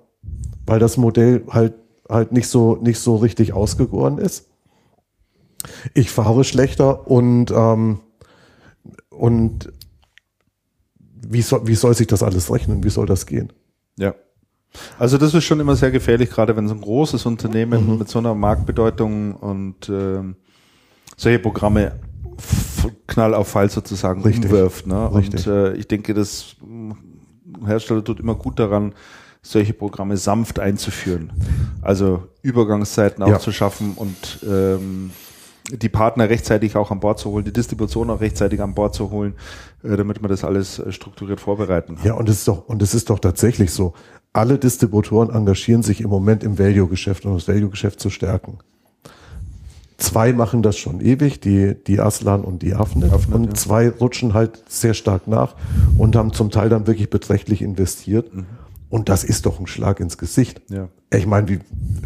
weil 0.66 0.80
das 0.80 0.98
Modell 0.98 1.44
halt, 1.50 1.74
halt 2.08 2.32
nicht 2.32 2.48
so, 2.48 2.78
nicht 2.78 3.00
so 3.00 3.18
richtig 3.18 3.54
ausgegoren 3.54 4.18
ist. 4.20 4.51
Ich 5.94 6.10
fahre 6.12 6.44
schlechter 6.44 7.08
und, 7.10 7.52
ähm, 7.52 8.00
und 9.10 9.72
wie 11.28 11.42
soll, 11.42 11.68
wie 11.68 11.76
soll 11.76 11.94
sich 11.96 12.08
das 12.08 12.24
alles 12.24 12.52
rechnen? 12.52 12.84
Wie 12.84 12.90
soll 12.90 13.06
das 13.06 13.26
gehen? 13.26 13.52
Ja. 13.98 14.16
Also 14.98 15.18
das 15.18 15.34
ist 15.34 15.44
schon 15.44 15.60
immer 15.60 15.76
sehr 15.76 15.92
gefährlich, 15.92 16.30
gerade 16.30 16.56
wenn 16.56 16.68
so 16.68 16.74
ein 16.74 16.82
großes 16.82 17.26
Unternehmen 17.26 17.98
mit 18.00 18.10
so 18.10 18.20
einer 18.20 18.34
Marktbedeutung 18.34 19.36
und 19.36 19.90
ähm, 19.90 20.36
solche 21.18 21.40
Programme 21.40 22.00
knall 23.08 23.34
auf 23.36 23.50
Fall 23.50 23.70
sozusagen 23.70 24.22
Richtig. 24.24 24.46
umwirft. 24.46 24.88
Ne? 24.88 25.14
Richtig. 25.14 25.46
Und 25.48 25.54
äh, 25.54 25.74
ich 25.74 25.88
denke, 25.88 26.14
das 26.14 26.56
mh, 26.66 26.96
Hersteller 27.66 28.04
tut 28.04 28.20
immer 28.20 28.36
gut 28.36 28.60
daran, 28.60 28.94
solche 29.44 29.74
Programme 29.74 30.18
sanft 30.18 30.60
einzuführen. 30.60 31.32
Also 31.82 32.24
Übergangszeiten 32.42 33.26
Ja. 33.28 33.36
auch 33.36 33.42
zu 33.42 33.52
schaffen 33.52 33.94
und 33.96 34.40
ähm, 34.48 35.12
die 35.78 35.90
Partner 35.90 36.30
rechtzeitig 36.30 36.76
auch 36.76 36.92
an 36.92 37.00
Bord 37.00 37.20
zu 37.20 37.32
holen, 37.32 37.46
die 37.46 37.54
Distribution 37.54 38.10
auch 38.10 38.22
rechtzeitig 38.22 38.62
an 38.62 38.74
Bord 38.74 38.94
zu 38.94 39.12
holen, 39.12 39.34
äh, 39.84 39.96
damit 39.96 40.22
man 40.22 40.30
das 40.30 40.44
alles 40.44 40.80
äh, 40.80 40.92
strukturiert 40.92 41.40
vorbereiten 41.40 41.96
kann. 41.96 42.06
Ja, 42.06 42.14
und 42.14 42.30
es 42.30 42.40
ist 42.40 42.48
doch, 42.48 42.68
und 42.68 42.82
es 42.82 42.94
ist 42.94 43.10
doch 43.10 43.20
tatsächlich 43.20 43.72
so. 43.72 43.94
Alle 44.34 44.58
Distributoren 44.58 45.30
engagieren 45.30 45.84
sich 45.84 46.02
im 46.02 46.10
Moment 46.10 46.44
im 46.44 46.58
Value-Geschäft, 46.58 47.26
um 47.26 47.34
das 47.34 47.48
Value-Geschäft 47.48 48.00
zu 48.00 48.10
stärken. 48.10 48.60
Zwei 49.98 50.34
machen 50.34 50.64
das 50.64 50.78
schon 50.78 51.00
ewig, 51.00 51.42
die, 51.42 51.76
die 51.76 52.00
Aslan 52.00 52.44
und 52.44 52.64
die 52.64 52.74
Afnet. 52.74 53.14
Afnet, 53.14 53.36
und 53.36 53.46
ja. 53.46 53.54
zwei 53.54 53.90
rutschen 53.90 54.34
halt 54.34 54.64
sehr 54.68 54.96
stark 54.96 55.28
nach 55.28 55.56
und 55.98 56.16
haben 56.16 56.34
zum 56.34 56.50
Teil 56.50 56.70
dann 56.70 56.88
wirklich 56.88 57.10
beträchtlich 57.10 57.62
investiert. 57.62 58.32
Und 58.90 59.10
das 59.10 59.24
ist 59.24 59.46
doch 59.46 59.60
ein 59.60 59.68
Schlag 59.68 60.00
ins 60.00 60.18
Gesicht. 60.18 60.62
Ja. 60.70 60.90
Ich 61.14 61.28
meine, 61.28 61.48
wie, 61.50 61.60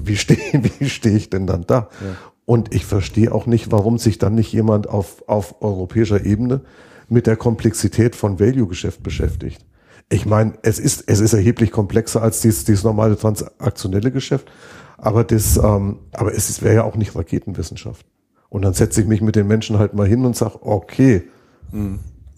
wie 0.04 0.18
stehe 0.18 0.40
wie 0.80 0.90
steh 0.90 1.16
ich 1.16 1.30
denn 1.30 1.48
dann 1.48 1.66
da? 1.66 1.90
Und 2.46 2.74
ich 2.74 2.86
verstehe 2.86 3.34
auch 3.34 3.48
nicht, 3.48 3.72
warum 3.72 3.98
sich 3.98 4.20
dann 4.20 4.36
nicht 4.36 4.54
jemand 4.54 4.88
auf, 4.88 5.24
auf 5.28 5.62
europäischer 5.62 6.26
Ebene 6.26 6.62
mit 7.10 7.28
der 7.28 7.38
Komplexität 7.38 8.16
von 8.16 8.40
Value-Geschäft 8.40 9.02
beschäftigt. 9.02 9.66
Ich 10.10 10.26
meine, 10.26 10.54
es 10.62 10.78
ist, 10.78 11.06
es 11.08 11.20
ist 11.20 11.34
erheblich 11.34 11.72
komplexer 11.72 12.22
als 12.22 12.42
dieses, 12.42 12.66
dieses 12.66 12.84
normale 12.84 13.18
transaktionelle 13.18 14.12
Geschäft, 14.12 14.52
aber 14.98 15.24
das, 15.24 15.58
ähm, 15.58 16.00
aber 16.12 16.34
es 16.34 16.62
wäre 16.62 16.76
ja 16.76 16.84
auch 16.84 16.96
nicht 16.96 17.16
Raketenwissenschaft. 17.16 18.06
Und 18.50 18.62
dann 18.62 18.74
setze 18.74 19.02
ich 19.02 19.08
mich 19.08 19.22
mit 19.22 19.36
den 19.36 19.48
Menschen 19.48 19.80
halt 19.80 19.96
mal 19.96 20.08
hin 20.08 20.24
und 20.26 20.36
sage, 20.36 20.60
okay, 20.62 21.24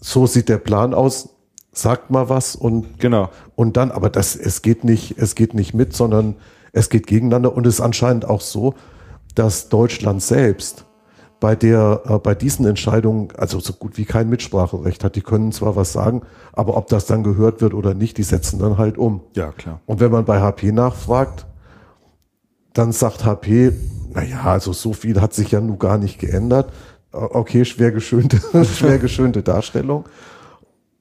so 0.00 0.26
sieht 0.26 0.48
der 0.48 0.58
Plan 0.58 0.94
aus, 0.94 1.28
sagt 1.72 2.10
mal 2.10 2.28
was 2.28 2.56
und 2.56 2.98
Genau. 2.98 3.30
und 3.54 3.76
dann, 3.76 3.90
aber 3.90 4.10
das, 4.10 4.34
es 4.34 4.62
geht 4.62 4.84
nicht, 4.84 5.16
es 5.18 5.34
geht 5.34 5.54
nicht 5.54 5.74
mit, 5.74 5.94
sondern 5.94 6.36
es 6.72 6.88
geht 6.88 7.06
gegeneinander 7.06 7.54
und 7.54 7.66
es 7.66 7.74
ist 7.74 7.80
anscheinend 7.80 8.24
auch 8.24 8.40
so, 8.40 8.74
dass 9.38 9.68
Deutschland 9.68 10.22
selbst 10.22 10.84
bei 11.40 11.54
der, 11.54 12.02
äh, 12.06 12.18
bei 12.18 12.34
diesen 12.34 12.66
Entscheidungen, 12.66 13.28
also 13.36 13.60
so 13.60 13.72
gut 13.72 13.96
wie 13.96 14.04
kein 14.04 14.28
Mitspracherecht 14.28 15.04
hat. 15.04 15.14
Die 15.14 15.20
können 15.20 15.52
zwar 15.52 15.76
was 15.76 15.92
sagen, 15.92 16.22
aber 16.52 16.76
ob 16.76 16.88
das 16.88 17.06
dann 17.06 17.22
gehört 17.22 17.60
wird 17.60 17.74
oder 17.74 17.94
nicht, 17.94 18.18
die 18.18 18.24
setzen 18.24 18.58
dann 18.58 18.78
halt 18.78 18.98
um. 18.98 19.20
Ja, 19.34 19.52
klar. 19.52 19.80
Und 19.86 20.00
wenn 20.00 20.10
man 20.10 20.24
bei 20.24 20.40
HP 20.40 20.72
nachfragt, 20.72 21.46
dann 22.72 22.92
sagt 22.92 23.24
HP, 23.24 23.72
naja, 24.12 24.42
also 24.44 24.72
so 24.72 24.92
viel 24.92 25.20
hat 25.20 25.32
sich 25.34 25.52
ja 25.52 25.60
nun 25.60 25.78
gar 25.78 25.98
nicht 25.98 26.18
geändert. 26.18 26.72
Okay, 27.12 27.64
schwer 27.64 27.92
geschönte, 27.92 28.40
schwer 28.64 28.98
geschönte 28.98 29.42
Darstellung. 29.42 30.04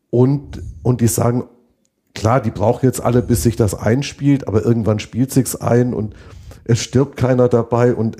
Und, 0.09 0.61
und 0.83 1.01
die 1.01 1.07
sagen, 1.07 1.45
klar, 2.13 2.41
die 2.41 2.51
brauchen 2.51 2.85
jetzt 2.85 3.01
alle, 3.01 3.21
bis 3.21 3.43
sich 3.43 3.55
das 3.55 3.75
einspielt, 3.75 4.47
aber 4.47 4.63
irgendwann 4.63 4.99
spielt 4.99 5.31
sich's 5.31 5.55
ein 5.55 5.93
und 5.93 6.15
es 6.67 6.79
stirbt 6.79 7.17
keiner 7.17 7.47
dabei 7.47 7.93
und 7.93 8.17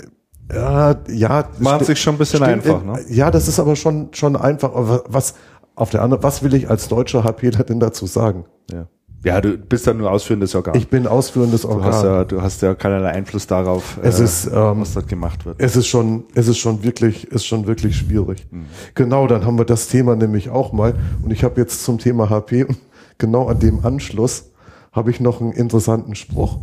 ja, 0.53 0.95
ja. 1.09 1.49
Macht 1.59 1.85
sich 1.85 1.99
schon 1.99 2.15
ein 2.15 2.17
bisschen 2.17 2.41
einfach, 2.41 2.83
ne? 2.83 3.03
Ja, 3.09 3.31
das 3.31 3.47
ist 3.47 3.59
aber 3.59 3.75
schon, 3.75 4.09
schon 4.13 4.35
einfach. 4.37 4.73
Aber 4.73 5.03
was, 5.07 5.35
auf 5.75 5.89
der 5.89 6.01
anderen, 6.01 6.23
was 6.23 6.41
will 6.41 6.53
ich 6.53 6.69
als 6.69 6.87
deutscher 6.87 7.23
HPler 7.23 7.63
denn 7.63 7.79
dazu 7.79 8.05
sagen? 8.05 8.45
Ja. 8.71 8.87
Ja, 9.23 9.41
du 9.41 9.57
bist 9.57 9.85
ja 9.87 9.93
nur 9.93 10.11
ausführendes 10.11 10.53
Organ. 10.55 10.75
Ich 10.75 10.89
bin 10.89 11.07
ausführendes 11.07 11.63
du, 11.63 11.69
Organ. 11.69 11.85
hast 11.85 12.03
ja, 12.03 12.23
du 12.23 12.41
hast 12.41 12.61
ja 12.61 12.75
keinerlei 12.75 13.09
Einfluss 13.09 13.47
darauf, 13.47 13.99
Es 14.01 14.19
äh, 14.19 14.23
ist, 14.23 14.45
ähm, 14.45 14.81
was 14.81 14.93
dort 14.93 15.07
gemacht 15.07 15.45
wird. 15.45 15.55
Es 15.59 15.75
ist 15.75 15.87
schon, 15.87 16.25
es 16.35 16.47
ist 16.47 16.59
schon 16.59 16.83
wirklich, 16.83 17.25
ist 17.27 17.45
schon 17.45 17.65
wirklich 17.65 17.97
schwierig. 17.97 18.47
Mhm. 18.51 18.67
Genau, 18.93 19.27
dann 19.27 19.45
haben 19.45 19.57
wir 19.57 19.65
das 19.65 19.87
Thema 19.87 20.15
nämlich 20.15 20.49
auch 20.49 20.71
mal. 20.71 20.93
Und 21.23 21.31
ich 21.31 21.43
habe 21.43 21.59
jetzt 21.59 21.83
zum 21.83 21.97
Thema 21.97 22.29
HP, 22.29 22.67
genau 23.17 23.47
an 23.47 23.59
dem 23.59 23.83
Anschluss, 23.83 24.51
habe 24.97 25.11
ich 25.11 25.21
noch 25.21 25.39
einen 25.39 25.53
interessanten 25.53 26.15
Spruch. 26.15 26.57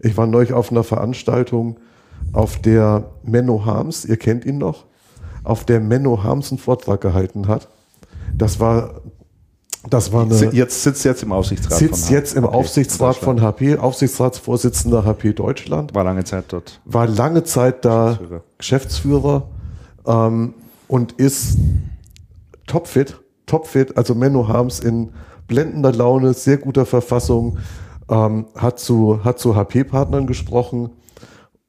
Ich 0.00 0.16
war 0.16 0.26
neulich 0.26 0.52
auf 0.52 0.70
einer 0.70 0.82
Veranstaltung, 0.84 1.78
auf 2.32 2.60
der 2.60 3.10
Menno 3.22 3.64
Harms, 3.64 4.04
ihr 4.04 4.16
kennt 4.16 4.44
ihn 4.44 4.58
noch, 4.58 4.84
auf 5.44 5.64
der 5.64 5.80
Menno 5.80 6.22
Harms 6.24 6.50
einen 6.50 6.58
Vortrag 6.58 7.00
gehalten 7.00 7.46
hat. 7.46 7.68
Das 8.36 8.58
war 8.60 9.00
Das 9.88 10.12
war 10.12 10.22
eine, 10.22 10.34
Jetzt 10.52 10.82
sitzt 10.82 11.04
jetzt 11.04 11.22
im 11.22 11.30
Aufsichtsrat. 11.32 11.78
sitzt 11.78 12.06
von 12.06 12.14
jetzt 12.14 12.34
im 12.34 12.44
HP 12.44 12.54
Aufsichtsrat 12.54 13.16
von. 13.16 13.40
HP, 13.40 13.76
Aufsichtsratsvorsitzender 13.78 15.04
HP 15.04 15.32
Deutschland. 15.32 15.94
War 15.94 16.02
lange 16.04 16.24
Zeit 16.24 16.46
dort. 16.48 16.80
war 16.84 17.06
lange 17.06 17.44
Zeit 17.44 17.84
da 17.84 18.18
Geschäftsführer. 18.18 18.42
Geschäftsführer 18.58 19.48
ähm, 20.06 20.54
und 20.88 21.12
ist 21.12 21.56
topfit, 22.66 23.20
topfit, 23.46 23.96
also 23.96 24.16
Menno 24.16 24.48
Harms 24.48 24.80
in 24.80 25.10
blendender 25.48 25.92
Laune, 25.92 26.34
sehr 26.34 26.58
guter 26.58 26.86
Verfassung, 26.86 27.58
ähm, 28.08 28.46
hat 28.54 28.78
zu, 28.78 29.24
hat 29.24 29.38
zu 29.40 29.56
HP-Partnern 29.56 30.26
gesprochen 30.26 30.90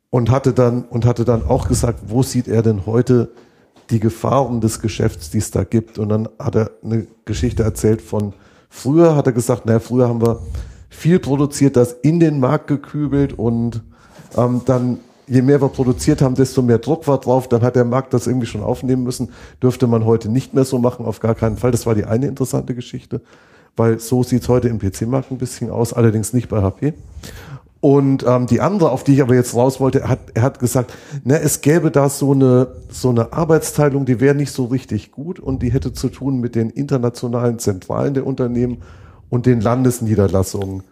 und 0.10 0.30
hatte 0.30 0.54
dann, 0.54 0.84
und 0.84 1.06
hatte 1.06 1.26
dann 1.26 1.44
auch 1.44 1.68
gesagt, 1.68 2.02
wo 2.08 2.22
sieht 2.22 2.48
er 2.48 2.62
denn 2.62 2.86
heute 2.86 3.32
die 3.90 4.00
Gefahren 4.00 4.62
des 4.62 4.82
Geschäfts, 4.82 5.32
die 5.32 5.40
es 5.40 5.52
da 5.52 5.64
gibt. 5.64 5.98
Und 5.98 6.10
dann 6.10 6.30
hat 6.38 6.56
er 6.56 6.72
eine 6.84 7.08
Geschichte 7.26 7.64
erzählt 7.64 8.02
von 8.02 8.34
früher, 8.70 9.16
hat 9.16 9.26
er 9.26 9.34
gesagt, 9.34 9.66
naja, 9.66 9.80
früher 9.80 10.08
haben 10.08 10.22
wir 10.22 10.42
viel 10.90 11.20
produziert, 11.20 11.76
das 11.76 11.94
in 11.94 12.20
den 12.20 12.40
Markt 12.40 12.68
gekübelt 12.68 13.34
und 13.34 13.84
ähm, 14.38 14.62
dann, 14.66 15.00
je 15.28 15.42
mehr 15.42 15.62
wir 15.62 15.70
produziert 15.70 16.22
haben, 16.22 16.36
desto 16.36 16.62
mehr 16.62 16.80
Druck 16.80 17.08
war 17.08 17.20
drauf. 17.20 17.48
Dann 17.48 17.62
hat 17.62 17.76
der 17.76 17.86
Markt 17.86 18.14
das 18.14 18.28
irgendwie 18.28 18.48
schon 18.48 18.64
aufnehmen 18.64 19.04
müssen. 19.04 19.30
Dürfte 19.62 19.88
man 19.88 20.06
heute 20.06 20.30
nicht 20.30 20.54
mehr 20.54 20.66
so 20.66 20.80
machen, 20.80 21.06
auf 21.06 21.20
gar 21.20 21.36
keinen 21.36 21.58
Fall. 21.58 21.72
Das 21.72 21.86
war 21.86 21.96
die 21.96 22.06
eine 22.06 22.28
interessante 22.28 22.76
Geschichte, 22.76 23.22
weil 23.76 24.00
so 24.00 24.24
sieht 24.24 24.44
es 24.44 24.50
heute 24.50 24.68
im 24.70 24.80
PC-Markt 24.80 25.32
ein 25.32 25.38
bisschen 25.38 25.70
aus, 25.70 25.94
allerdings 25.94 26.34
nicht 26.34 26.50
bei 26.50 26.62
HP. 26.62 26.94
Und 27.82 28.26
ähm, 28.28 28.46
die 28.46 28.60
andere, 28.60 28.92
auf 28.92 29.06
die 29.06 29.14
ich 29.14 29.22
aber 29.22 29.36
jetzt 29.36 29.56
raus 29.56 29.80
wollte, 29.80 30.08
hat, 30.10 30.20
er 30.34 30.42
hat 30.42 30.60
gesagt, 30.60 30.94
ne, 31.24 31.40
es 31.40 31.62
gäbe 31.62 31.92
da 31.92 32.10
so 32.10 32.34
eine, 32.34 32.68
so 32.90 33.10
eine 33.10 33.32
Arbeitsteilung, 33.32 34.06
die 34.06 34.20
wäre 34.20 34.36
nicht 34.36 34.52
so 34.52 34.66
richtig 34.66 35.12
gut 35.12 35.40
und 35.40 35.64
die 35.64 35.72
hätte 35.72 35.94
zu 35.94 36.10
tun 36.10 36.42
mit 36.42 36.56
den 36.56 36.70
internationalen 36.70 37.58
Zentralen 37.58 38.14
der 38.14 38.28
Unternehmen 38.28 38.82
und 39.30 39.46
den 39.46 39.62
Landesniederlassungen. 39.62 40.84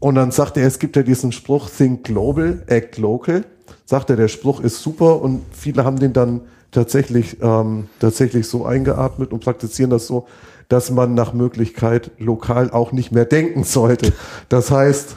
Und 0.00 0.16
dann 0.16 0.32
sagt 0.32 0.56
er, 0.56 0.66
es 0.66 0.80
gibt 0.80 0.96
ja 0.96 1.02
diesen 1.02 1.30
Spruch, 1.30 1.70
think 1.70 2.04
global, 2.04 2.62
act 2.66 2.98
local. 2.98 3.44
Sagt 3.86 4.10
er, 4.10 4.16
der 4.16 4.28
Spruch 4.28 4.60
ist 4.60 4.82
super 4.82 5.22
und 5.22 5.42
viele 5.52 5.84
haben 5.84 5.98
den 5.98 6.12
dann 6.12 6.40
tatsächlich, 6.72 7.38
ähm, 7.40 7.86
tatsächlich 8.00 8.48
so 8.48 8.66
eingeatmet 8.66 9.32
und 9.32 9.44
praktizieren 9.44 9.90
das 9.90 10.08
so, 10.08 10.26
dass 10.74 10.90
man 10.90 11.14
nach 11.14 11.32
Möglichkeit 11.32 12.10
lokal 12.18 12.68
auch 12.72 12.90
nicht 12.90 13.12
mehr 13.12 13.24
denken 13.24 13.62
sollte. 13.62 14.12
Das 14.48 14.72
heißt, 14.72 15.14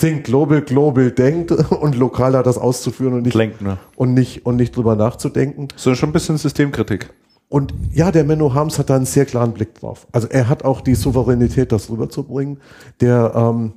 think 0.00 0.22
global, 0.22 0.62
global 0.62 1.10
denkt 1.10 1.50
und 1.72 1.96
lokal 1.96 2.36
hat 2.36 2.46
das 2.46 2.58
auszuführen 2.58 3.14
und 3.14 3.22
nicht, 3.22 3.34
Lenkt 3.34 3.60
nur. 3.60 3.76
und 3.96 4.14
nicht, 4.14 4.46
und 4.46 4.54
nicht 4.54 4.76
drüber 4.76 4.94
nachzudenken. 4.94 5.66
So 5.74 5.96
schon 5.96 6.10
ein 6.10 6.12
bisschen 6.12 6.38
Systemkritik. 6.38 7.10
Und 7.48 7.74
ja, 7.92 8.12
der 8.12 8.22
Menno 8.22 8.54
Harms 8.54 8.78
hat 8.78 8.88
da 8.88 8.94
einen 8.94 9.04
sehr 9.04 9.24
klaren 9.26 9.52
Blick 9.52 9.74
drauf. 9.74 10.06
Also 10.12 10.28
er 10.28 10.48
hat 10.48 10.64
auch 10.64 10.80
die 10.80 10.94
Souveränität, 10.94 11.72
das 11.72 11.90
rüberzubringen. 11.90 12.58
Der, 13.00 13.32
ähm, 13.34 13.72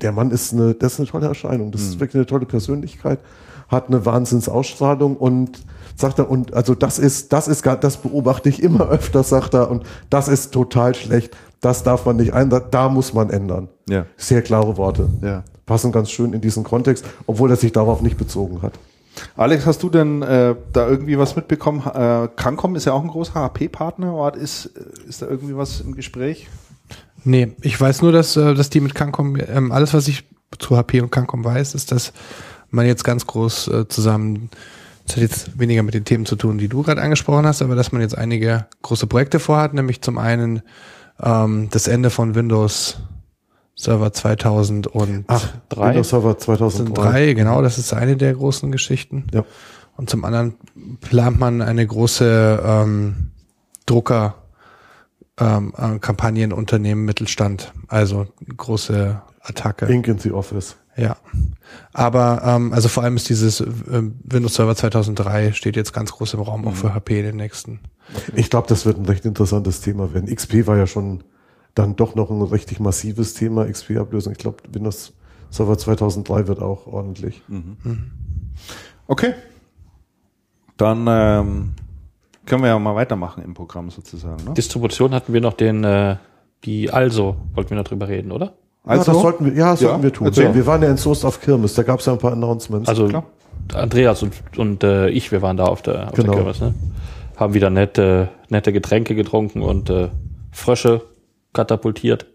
der- 0.00 0.12
Mann 0.12 0.30
ist 0.30 0.54
eine, 0.54 0.72
das 0.72 0.94
ist 0.94 1.00
eine 1.00 1.08
tolle 1.08 1.26
Erscheinung. 1.26 1.70
Das 1.70 1.82
ist 1.82 2.00
wirklich 2.00 2.14
eine 2.16 2.26
tolle 2.26 2.46
Persönlichkeit, 2.46 3.18
hat 3.68 3.88
eine 3.88 4.06
Wahnsinnsausstrahlung 4.06 5.16
und 5.18 5.62
sagt 5.96 6.18
er, 6.18 6.30
und 6.30 6.54
also 6.54 6.74
das 6.74 6.98
ist, 6.98 7.32
das 7.32 7.48
ist 7.48 7.62
gar, 7.62 7.76
das 7.76 7.98
beobachte 7.98 8.48
ich 8.48 8.62
immer 8.62 8.88
öfter, 8.88 9.22
sagt 9.22 9.54
er, 9.54 9.70
und 9.70 9.84
das 10.10 10.28
ist 10.28 10.52
total 10.52 10.94
schlecht. 10.94 11.36
Das 11.60 11.82
darf 11.82 12.04
man 12.04 12.16
nicht 12.16 12.32
ein, 12.34 12.50
da, 12.50 12.60
da 12.60 12.88
muss 12.88 13.14
man 13.14 13.30
ändern. 13.30 13.68
Ja. 13.88 14.06
Sehr 14.16 14.42
klare 14.42 14.76
Worte. 14.76 15.08
Ja. 15.22 15.44
Passen 15.66 15.92
ganz 15.92 16.10
schön 16.10 16.34
in 16.34 16.40
diesen 16.40 16.62
Kontext, 16.62 17.06
obwohl 17.26 17.50
er 17.50 17.56
sich 17.56 17.72
darauf 17.72 18.02
nicht 18.02 18.18
bezogen 18.18 18.60
hat. 18.60 18.78
Alex, 19.36 19.64
hast 19.66 19.82
du 19.82 19.90
denn 19.90 20.22
äh, 20.22 20.54
da 20.72 20.88
irgendwie 20.88 21.18
was 21.18 21.36
mitbekommen? 21.36 21.82
Äh, 21.86 22.28
Cancom 22.36 22.76
ist 22.76 22.84
ja 22.84 22.92
auch 22.92 23.02
ein 23.02 23.08
großer 23.08 23.34
HP-Partner. 23.34 24.14
Oder 24.14 24.36
Ist, 24.36 24.66
äh, 24.66 25.08
ist 25.08 25.22
da 25.22 25.26
irgendwie 25.26 25.56
was 25.56 25.80
im 25.80 25.94
Gespräch? 25.94 26.48
Nee, 27.24 27.52
ich 27.62 27.80
weiß 27.80 28.02
nur, 28.02 28.12
dass, 28.12 28.36
äh, 28.36 28.54
dass 28.54 28.70
die 28.70 28.80
mit 28.80 28.94
Cancom, 28.94 29.36
ähm, 29.36 29.72
alles 29.72 29.94
was 29.94 30.08
ich 30.08 30.24
zu 30.58 30.76
HP 30.76 31.00
und 31.00 31.10
Cancom 31.10 31.44
weiß, 31.44 31.74
ist, 31.74 31.92
dass 31.92 32.12
man 32.70 32.86
jetzt 32.86 33.04
ganz 33.04 33.26
groß 33.26 33.68
äh, 33.68 33.88
zusammen, 33.88 34.50
das 35.06 35.16
hat 35.16 35.22
jetzt 35.22 35.58
weniger 35.58 35.82
mit 35.82 35.94
den 35.94 36.04
Themen 36.04 36.26
zu 36.26 36.36
tun, 36.36 36.58
die 36.58 36.68
du 36.68 36.82
gerade 36.82 37.02
angesprochen 37.02 37.46
hast, 37.46 37.62
aber 37.62 37.74
dass 37.74 37.92
man 37.92 38.00
jetzt 38.00 38.16
einige 38.16 38.66
große 38.82 39.06
Projekte 39.06 39.38
vorhat, 39.38 39.74
nämlich 39.74 40.00
zum 40.00 40.18
einen 40.18 40.62
ähm, 41.22 41.68
das 41.70 41.88
Ende 41.88 42.10
von 42.10 42.34
Windows 42.34 42.98
Server 43.76 44.12
2000 44.12 44.86
und 44.86 45.24
Ach, 45.26 45.52
Drei? 45.68 45.88
Windows 45.88 46.10
Server 46.10 46.38
2003. 46.38 46.94
2003, 46.94 47.32
genau, 47.34 47.60
das 47.60 47.78
ist 47.78 47.92
eine 47.92 48.16
der 48.16 48.34
großen 48.34 48.72
Geschichten. 48.72 49.26
Ja. 49.32 49.44
Und 49.96 50.10
zum 50.10 50.24
anderen 50.24 50.54
plant 51.00 51.38
man 51.38 51.60
eine 51.60 51.86
große 51.86 52.62
ähm, 52.64 53.30
Drucker 53.86 54.36
ähm, 55.38 55.72
äh, 55.76 55.98
Kampagnenunternehmen 55.98 57.04
Mittelstand, 57.04 57.72
also 57.88 58.26
große 58.56 59.20
Attacke. 59.40 59.86
Ink 59.86 60.08
in 60.08 60.18
the 60.18 60.32
Office. 60.32 60.76
Ja. 60.96 61.16
Aber 61.92 62.42
ähm, 62.44 62.72
also 62.72 62.88
vor 62.88 63.02
allem 63.02 63.16
ist 63.16 63.28
dieses 63.28 63.60
äh, 63.60 63.66
Windows 64.22 64.54
Server 64.54 64.76
2003 64.76 65.52
steht 65.52 65.76
jetzt 65.76 65.92
ganz 65.92 66.12
groß 66.12 66.34
im 66.34 66.40
Raum 66.40 66.66
auch 66.66 66.74
für 66.74 66.94
HP 66.94 67.18
in 67.18 67.26
den 67.26 67.36
nächsten. 67.36 67.80
Ich 68.34 68.50
glaube, 68.50 68.68
das 68.68 68.86
wird 68.86 68.98
ein 68.98 69.06
recht 69.06 69.24
interessantes 69.24 69.80
Thema 69.80 70.12
werden. 70.12 70.32
XP 70.34 70.66
war 70.66 70.76
ja 70.76 70.86
schon 70.86 71.24
dann 71.74 71.96
doch 71.96 72.14
noch 72.14 72.30
ein 72.30 72.42
richtig 72.42 72.78
massives 72.80 73.34
Thema, 73.34 73.66
XP-Ablösung. 73.66 74.32
Ich 74.32 74.38
glaube, 74.38 74.58
Windows 74.70 75.12
Server 75.50 75.76
2003 75.76 76.46
wird 76.46 76.60
auch 76.60 76.86
ordentlich. 76.86 77.42
Okay. 79.06 79.34
Dann 80.76 81.06
ähm, 81.08 81.72
können 82.46 82.62
wir 82.62 82.68
ja 82.68 82.78
mal 82.78 82.94
weitermachen 82.94 83.42
im 83.42 83.54
Programm 83.54 83.90
sozusagen. 83.90 84.44
Ne? 84.44 84.54
Distribution 84.54 85.14
hatten 85.14 85.32
wir 85.32 85.40
noch 85.40 85.54
den, 85.54 85.84
äh, 85.84 86.16
die 86.64 86.90
Also, 86.90 87.36
wollten 87.54 87.70
wir 87.70 87.76
noch 87.76 87.84
drüber 87.84 88.08
reden, 88.08 88.32
oder? 88.32 88.54
Ja, 88.86 88.96
das 88.96 89.06
sollten 89.06 89.44
wir, 89.46 89.52
ja, 89.54 89.70
das 89.72 89.80
Ja, 89.80 89.88
sollten 89.88 90.02
wir 90.02 90.12
tun. 90.12 90.26
erzähl. 90.26 90.54
Wir 90.54 90.66
waren 90.66 90.82
ja 90.82 90.90
in 90.90 90.96
Soest 90.96 91.24
auf 91.24 91.40
Kirmes, 91.40 91.74
da 91.74 91.82
gab 91.82 92.00
es 92.00 92.06
ja 92.06 92.12
ein 92.12 92.18
paar 92.18 92.32
Announcements. 92.32 92.88
Also 92.88 93.08
klar. 93.08 93.24
Andreas 93.74 94.22
und, 94.22 94.34
und 94.58 94.84
äh, 94.84 95.08
ich, 95.08 95.32
wir 95.32 95.40
waren 95.42 95.56
da 95.56 95.64
auf 95.64 95.80
der, 95.82 96.08
auf 96.08 96.14
Genau. 96.14 96.32
der 96.32 96.42
Kirmes, 96.42 96.60
ne? 96.60 96.74
Haben 97.36 97.54
wieder 97.54 97.70
nette, 97.70 98.28
nette 98.48 98.72
Getränke 98.72 99.14
getrunken 99.14 99.62
und 99.62 99.90
äh, 99.90 100.08
Frösche 100.52 101.02
katapultiert. 101.52 102.26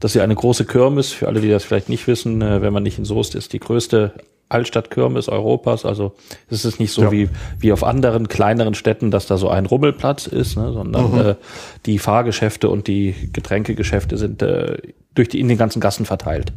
Das 0.00 0.10
ist 0.10 0.16
ja 0.16 0.22
eine 0.24 0.34
große 0.34 0.64
Kirmes, 0.66 1.12
für 1.12 1.28
alle, 1.28 1.40
die 1.40 1.48
das 1.48 1.64
vielleicht 1.64 1.88
nicht 1.88 2.06
wissen, 2.06 2.42
äh, 2.42 2.60
wenn 2.60 2.72
man 2.72 2.82
nicht 2.82 2.98
in 2.98 3.04
Soest 3.04 3.34
ist, 3.34 3.52
die 3.52 3.60
größte 3.60 4.12
Altstadtkirmes 4.48 5.28
Europas. 5.28 5.84
Also 5.84 6.12
es 6.50 6.64
ist 6.64 6.78
nicht 6.78 6.92
so 6.92 7.02
Ja. 7.02 7.12
wie, 7.12 7.28
wie 7.58 7.72
auf 7.72 7.82
anderen 7.82 8.28
kleineren 8.28 8.74
Städten, 8.74 9.10
dass 9.10 9.26
da 9.26 9.36
so 9.38 9.48
ein 9.48 9.66
Rummelplatz 9.66 10.26
ist, 10.26 10.56
ne, 10.56 10.72
sondern 10.72 11.12
Mhm. 11.12 11.20
äh, 11.20 11.34
die 11.86 11.98
Fahrgeschäfte 11.98 12.68
und 12.68 12.86
die 12.86 13.14
Getränkegeschäfte 13.32 14.16
sind 14.16 14.42
äh, 14.42 14.76
durch 15.14 15.28
die, 15.28 15.40
in 15.40 15.48
den 15.48 15.58
ganzen 15.58 15.80
Gassen 15.80 16.06
verteilt. 16.06 16.52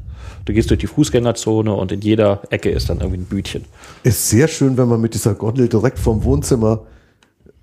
Du 0.46 0.54
gehst 0.54 0.70
durch 0.70 0.80
die 0.80 0.88
Fußgängerzone 0.88 1.74
und 1.74 1.92
in 1.92 2.02
jeder 2.02 2.42
Ecke 2.52 2.70
ist 2.70 2.90
dann 2.90 3.00
irgendwie 3.00 3.22
ein 3.22 3.26
Bütchen. 3.26 3.66
Ist 4.04 4.30
sehr 4.30 4.48
schön, 4.48 4.78
wenn 4.78 4.88
man 4.88 5.02
mit 5.02 5.14
dieser 5.16 5.34
Gondel 5.34 5.68
direkt 5.70 5.98
vom 5.98 6.24
Wohnzimmer 6.24 6.82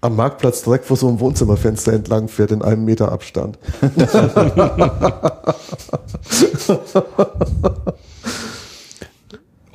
am 0.00 0.16
Marktplatz 0.16 0.62
direkt 0.62 0.84
vor 0.84 0.96
so 0.96 1.08
einem 1.08 1.20
Wohnzimmerfenster 1.20 1.92
entlang 1.92 2.28
fährt 2.28 2.50
in 2.52 2.62
einem 2.62 2.84
Meter 2.84 3.10
Abstand. 3.12 3.58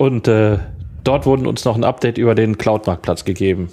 Und 0.01 0.27
äh, 0.27 0.57
dort 1.03 1.27
wurden 1.27 1.45
uns 1.45 1.63
noch 1.63 1.75
ein 1.75 1.83
Update 1.83 2.17
über 2.17 2.33
den 2.33 2.57
Cloud-Marktplatz 2.57 3.23
gegeben, 3.23 3.69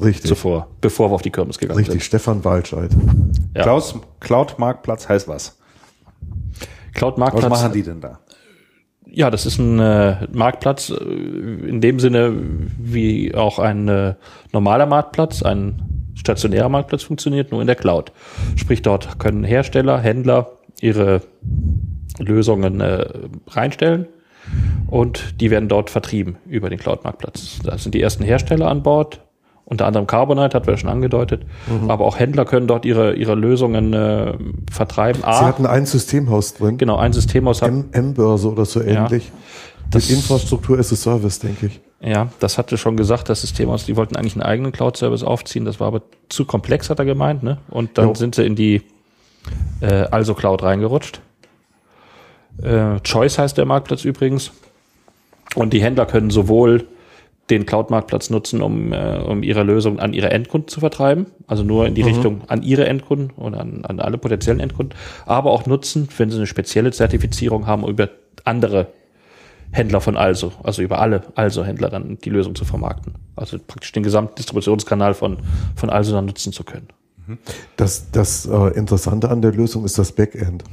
Richtig. 0.00 0.28
zuvor, 0.28 0.68
bevor 0.80 1.10
wir 1.10 1.16
auf 1.16 1.22
die 1.22 1.32
Kirmes 1.32 1.58
gegangen 1.58 1.80
Richtig, 1.80 2.04
Stefan 2.04 2.44
Walscheid. 2.44 2.92
Ja. 3.52 3.64
Klaus, 3.64 3.96
Cloud 4.20 4.60
Marktplatz 4.60 5.08
heißt 5.08 5.26
was? 5.26 5.46
sind. 5.46 5.58
Was 6.60 6.94
Cloud-Marktplatz, 6.94 7.50
machen 7.50 7.72
die 7.72 7.82
denn 7.82 8.00
da? 8.00 8.20
ja, 9.04 9.28
das 9.28 9.46
ist 9.46 9.58
ein 9.58 9.80
äh, 9.80 10.28
Marktplatz 10.30 10.90
äh, 10.90 10.94
in 10.94 11.80
dem 11.80 11.98
Sinne, 11.98 12.32
wie 12.78 13.34
auch 13.34 13.58
ein 13.58 13.88
äh, 13.88 14.14
normaler 14.52 14.86
Marktplatz, 14.86 15.42
ein 15.42 16.12
stationärer 16.14 16.68
Marktplatz 16.68 17.02
funktioniert, 17.02 17.50
nur 17.50 17.62
in 17.62 17.66
der 17.66 17.74
Cloud. 17.74 18.12
Sprich, 18.54 18.80
dort 18.80 19.18
können 19.18 19.42
Hersteller, 19.42 19.98
Händler 19.98 20.52
ihre 20.80 21.22
Lösungen 22.20 22.80
äh, 22.80 23.06
reinstellen 23.48 24.06
und 24.88 25.40
die 25.40 25.50
werden 25.50 25.68
dort 25.68 25.90
vertrieben 25.90 26.36
über 26.46 26.70
den 26.70 26.78
Cloud-Marktplatz. 26.78 27.58
Da 27.64 27.76
sind 27.78 27.94
die 27.94 28.00
ersten 28.02 28.22
Hersteller 28.24 28.68
an 28.68 28.82
Bord, 28.82 29.20
unter 29.64 29.86
anderem 29.86 30.06
Carbonite, 30.06 30.56
hat 30.56 30.66
wir 30.66 30.74
ja 30.74 30.78
schon 30.78 30.90
angedeutet, 30.90 31.42
aber 31.88 32.04
auch 32.04 32.18
Händler 32.18 32.44
können 32.44 32.68
dort 32.68 32.84
ihre, 32.84 33.14
ihre 33.14 33.34
Lösungen 33.34 33.92
äh, 33.92 34.34
vertreiben. 34.70 35.22
Sie 35.22 35.26
A, 35.26 35.44
hatten 35.44 35.66
ein 35.66 35.86
Systemhaus 35.86 36.54
drin, 36.54 36.78
genau, 36.78 36.96
ein 36.96 37.12
Systemhaus 37.12 37.62
M-Börse 37.62 38.50
oder 38.52 38.64
so 38.64 38.80
Ja. 38.80 39.04
ähnlich. 39.06 39.32
Das- 39.90 40.08
Mit 40.08 40.18
Infrastruktur 40.18 40.78
as 40.78 40.92
a 40.92 40.96
Service, 40.96 41.38
denke 41.40 41.66
ich. 41.66 41.80
ja, 42.00 42.28
das 42.40 42.58
hatte 42.58 42.76
schon 42.78 42.96
gesagt, 42.96 43.28
das 43.28 43.40
Systemhaus, 43.40 43.86
die 43.86 43.96
wollten 43.96 44.16
eigentlich 44.16 44.34
einen 44.34 44.42
eigenen 44.42 44.70
Cloud-Service 44.72 45.22
aufziehen, 45.24 45.64
das 45.64 45.78
war 45.80 45.88
aber 45.88 46.02
zu 46.28 46.44
komplex, 46.44 46.88
hat 46.90 46.98
er 47.00 47.04
gemeint, 47.04 47.42
ne? 47.42 47.58
Und 47.68 47.98
dann 47.98 48.08
Jo. 48.08 48.14
sind 48.14 48.34
sie 48.36 48.44
in 48.44 48.54
die 48.56 48.82
äh, 49.80 49.86
Also 50.10 50.34
Cloud 50.34 50.62
reingerutscht. 50.62 51.20
Äh, 52.62 53.00
Choice 53.00 53.38
heißt 53.38 53.58
der 53.58 53.66
Marktplatz 53.66 54.04
übrigens. 54.04 54.52
Und 55.54 55.72
die 55.72 55.82
Händler 55.82 56.06
können 56.06 56.30
sowohl 56.30 56.86
den 57.50 57.64
Cloud-Marktplatz 57.64 58.30
nutzen, 58.30 58.60
um, 58.60 58.92
äh, 58.92 59.18
um 59.18 59.42
ihre 59.42 59.62
Lösung 59.62 60.00
an 60.00 60.12
ihre 60.12 60.30
Endkunden 60.30 60.68
zu 60.68 60.80
vertreiben. 60.80 61.26
Also 61.46 61.62
nur 61.62 61.86
in 61.86 61.94
die 61.94 62.02
Richtung 62.02 62.42
an 62.48 62.62
ihre 62.62 62.86
Endkunden 62.86 63.30
oder 63.36 63.60
an, 63.60 63.84
an 63.84 64.00
alle 64.00 64.18
potenziellen 64.18 64.60
Endkunden. 64.60 64.98
Aber 65.26 65.52
auch 65.52 65.66
nutzen, 65.66 66.08
wenn 66.18 66.30
sie 66.30 66.36
eine 66.36 66.46
spezielle 66.46 66.90
Zertifizierung 66.90 67.66
haben, 67.66 67.86
über 67.86 68.08
andere 68.44 68.88
Händler 69.70 70.00
von 70.00 70.16
Also, 70.16 70.52
also 70.62 70.82
über 70.82 71.00
alle 71.00 71.22
Also-Händler 71.34 71.88
dann 71.88 72.18
die 72.18 72.30
Lösung 72.30 72.54
zu 72.54 72.64
vermarkten. 72.64 73.14
Also 73.36 73.58
praktisch 73.64 73.92
den 73.92 74.02
gesamten 74.02 74.34
Distributionskanal 74.36 75.14
von, 75.14 75.38
von 75.76 75.90
Also 75.90 76.12
dann 76.12 76.26
nutzen 76.26 76.52
zu 76.52 76.64
können. 76.64 76.88
Das, 77.76 78.10
das 78.10 78.46
äh, 78.46 78.76
Interessante 78.76 79.30
an 79.30 79.42
der 79.42 79.52
Lösung 79.52 79.84
ist 79.84 79.98
das 79.98 80.12
Backend. 80.12 80.64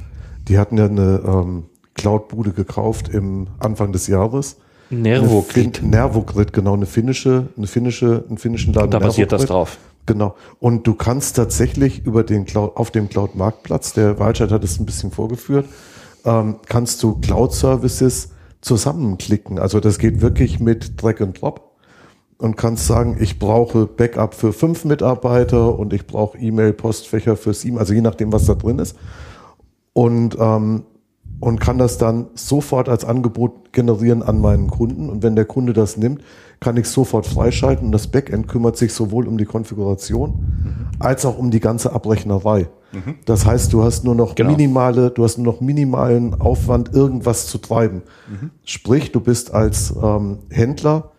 Die 0.48 0.58
hatten 0.58 0.78
ja 0.78 0.86
eine 0.86 1.20
ähm, 1.24 1.64
Cloud-Bude 1.94 2.52
gekauft 2.52 3.08
im 3.08 3.46
Anfang 3.58 3.92
des 3.92 4.06
Jahres. 4.06 4.56
Nervogrid. 4.90 5.82
Nervogrid, 5.82 6.52
genau, 6.52 6.74
eine 6.74 6.86
finnische, 6.86 7.48
eine 7.56 7.66
finnische, 7.66 8.24
einen 8.28 8.38
finnischen 8.38 8.74
Laden. 8.74 8.90
Da 8.90 8.98
basiert 8.98 9.32
das 9.32 9.46
drauf. 9.46 9.78
Genau. 10.06 10.34
Und 10.60 10.86
du 10.86 10.94
kannst 10.94 11.36
tatsächlich 11.36 12.04
über 12.04 12.24
den 12.24 12.44
Cloud, 12.44 12.76
auf 12.76 12.90
dem 12.90 13.08
Cloud-Marktplatz, 13.08 13.94
der 13.94 14.18
Walscheid 14.18 14.50
hat 14.50 14.62
es 14.62 14.78
ein 14.78 14.84
bisschen 14.84 15.10
vorgeführt, 15.10 15.66
ähm, 16.24 16.56
kannst 16.66 17.02
du 17.02 17.18
Cloud-Services 17.20 18.30
zusammenklicken. 18.60 19.58
Also 19.58 19.80
das 19.80 19.98
geht 19.98 20.20
wirklich 20.20 20.60
mit 20.60 21.02
Drag 21.02 21.20
and 21.20 21.40
Drop 21.40 21.72
und 22.38 22.56
kannst 22.56 22.86
sagen, 22.86 23.16
ich 23.18 23.38
brauche 23.38 23.86
Backup 23.86 24.34
für 24.34 24.52
fünf 24.52 24.84
Mitarbeiter 24.84 25.78
und 25.78 25.92
ich 25.92 26.06
brauche 26.06 26.36
E-Mail-Postfächer 26.36 27.36
für 27.36 27.54
sieben, 27.54 27.78
also 27.78 27.94
je 27.94 28.02
nachdem, 28.02 28.32
was 28.32 28.44
da 28.44 28.54
drin 28.54 28.78
ist. 28.78 28.96
Und, 29.94 30.36
ähm, 30.38 30.84
und 31.44 31.60
kann 31.60 31.76
das 31.76 31.98
dann 31.98 32.28
sofort 32.34 32.88
als 32.88 33.04
Angebot 33.04 33.72
generieren 33.74 34.22
an 34.22 34.40
meinen 34.40 34.70
Kunden. 34.70 35.10
Und 35.10 35.22
wenn 35.22 35.36
der 35.36 35.44
Kunde 35.44 35.74
das 35.74 35.98
nimmt, 35.98 36.22
kann 36.58 36.78
ich 36.78 36.86
sofort 36.88 37.26
freischalten 37.26 37.84
und 37.84 37.92
das 37.92 38.06
Backend 38.06 38.48
kümmert 38.48 38.78
sich 38.78 38.94
sowohl 38.94 39.28
um 39.28 39.36
die 39.36 39.44
Konfiguration 39.44 40.88
als 40.98 41.26
auch 41.26 41.36
um 41.36 41.50
die 41.50 41.60
ganze 41.60 41.92
Abrechnerei. 41.92 42.68
Das 43.26 43.44
heißt, 43.44 43.72
du 43.74 43.82
hast 43.82 44.04
nur 44.04 44.14
noch 44.14 44.36
Genau. 44.36 44.52
minimale, 44.52 45.10
du 45.10 45.22
hast 45.22 45.36
nur 45.36 45.52
noch 45.52 45.60
minimalen 45.60 46.40
Aufwand, 46.40 46.94
irgendwas 46.94 47.46
zu 47.46 47.58
treiben. 47.58 48.00
Sprich, 48.64 49.12
du 49.12 49.20
bist 49.20 49.52
als 49.52 49.92
ähm, 50.02 50.38
Händler 50.48 51.10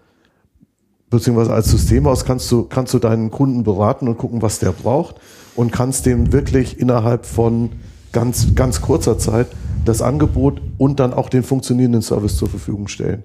beziehungsweise 1.11 1.53
als 1.53 1.69
Systemhaus 1.69 2.25
kannst 2.25 2.51
du, 2.51 2.63
kannst 2.63 2.95
du 2.95 2.99
deinen 2.99 3.29
Kunden 3.29 3.61
beraten 3.63 4.07
und 4.07 4.17
gucken, 4.17 4.41
was 4.41 4.57
der 4.57 4.71
braucht 4.71 5.17
und 5.55 5.71
kannst 5.71 6.07
dem 6.07 6.33
wirklich 6.33 6.79
innerhalb 6.79 7.27
von 7.27 7.69
ganz, 8.11 8.55
ganz 8.55 8.81
kurzer 8.81 9.17
Zeit 9.19 9.47
das 9.85 10.01
Angebot 10.01 10.61
und 10.77 10.99
dann 10.99 11.13
auch 11.13 11.29
den 11.29 11.43
funktionierenden 11.43 12.01
Service 12.01 12.37
zur 12.37 12.49
Verfügung 12.49 12.87
stellen. 12.87 13.23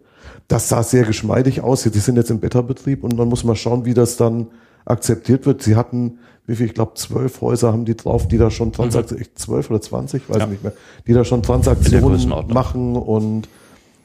Das 0.49 0.69
sah 0.69 0.83
sehr 0.83 1.05
geschmeidig 1.05 1.61
aus. 1.63 1.83
Die 1.83 1.99
sind 1.99 2.17
jetzt 2.17 2.31
im 2.31 2.41
Beta-Betrieb 2.41 3.05
und 3.05 3.17
man 3.17 3.29
muss 3.29 3.45
mal 3.45 3.57
schauen, 3.57 3.85
wie 3.85 3.95
das 3.95 4.17
dann 4.17 4.49
akzeptiert 4.85 5.47
wird. 5.47 5.63
Sie 5.63 5.77
hatten, 5.77 6.19
wie 6.47 6.57
viel, 6.57 6.67
ich 6.67 6.75
glaube, 6.75 6.95
zwölf 6.95 7.41
Häuser 7.41 7.73
haben 7.73 7.85
die 7.85 7.97
drauf, 7.97 8.27
die 8.29 8.39
da 8.39 8.51
schon 8.51 8.73
Transaktionen, 8.73 9.27
zwölf 9.35 9.71
oder 9.71 9.81
zwanzig, 9.81 10.23
weiß 10.29 10.39
Ja. 10.39 10.47
nicht 10.47 10.63
mehr, 10.63 10.73
die 11.07 11.13
da 11.13 11.25
schon 11.25 11.43
Transaktionen 11.43 12.29
machen 12.49 12.97
und 12.97 13.49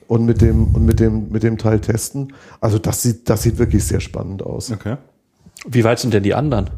und 0.08 0.26
mit 0.26 0.40
dem 0.42 0.76
und 0.76 0.86
mit 0.86 1.00
dem 1.00 1.32
mit 1.32 1.42
dem 1.42 1.58
Teil 1.58 1.80
testen. 1.80 2.34
Also 2.62 2.78
das 2.78 3.02
sieht 3.02 3.28
das 3.28 3.42
sieht 3.42 3.58
wirklich 3.58 3.84
sehr 3.84 4.00
spannend 4.00 4.44
aus. 4.44 4.72
Okay. 4.72 4.98
Wie 5.68 5.84
weit 5.84 5.98
sind 5.98 6.14
denn 6.14 6.22
die 6.22 6.36
anderen? 6.36 6.70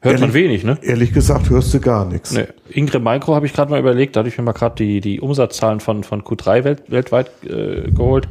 Hört 0.00 0.20
man 0.20 0.30
Ehrlich- 0.30 0.34
wenig, 0.34 0.64
ne? 0.64 0.78
Ehrlich 0.82 1.12
gesagt 1.12 1.50
hörst 1.50 1.74
du 1.74 1.80
gar 1.80 2.04
nichts. 2.04 2.32
Nee. 2.32 2.46
Ingram 2.70 3.02
Micro 3.02 3.34
habe 3.34 3.46
ich 3.46 3.52
gerade 3.52 3.70
mal 3.70 3.80
überlegt, 3.80 4.14
da 4.14 4.20
hatte 4.20 4.28
ich 4.28 4.38
mir 4.38 4.44
mal 4.44 4.52
gerade 4.52 4.76
die, 4.76 5.00
die 5.00 5.20
Umsatzzahlen 5.20 5.80
von, 5.80 6.04
von 6.04 6.22
Q3 6.22 6.62
welt, 6.64 6.82
weltweit 6.88 7.30
äh, 7.44 7.90
geholt. 7.90 8.28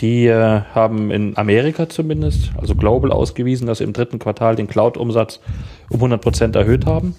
Die 0.00 0.26
äh, 0.26 0.60
haben 0.74 1.10
in 1.10 1.36
Amerika 1.36 1.88
zumindest, 1.88 2.52
also 2.56 2.74
global 2.76 3.10
ausgewiesen, 3.10 3.66
dass 3.66 3.78
sie 3.78 3.84
im 3.84 3.92
dritten 3.92 4.18
Quartal 4.20 4.54
den 4.54 4.68
Cloud-Umsatz 4.68 5.40
um 5.90 5.96
100 5.96 6.20
Prozent 6.20 6.56
erhöht 6.56 6.86
haben. 6.86 7.16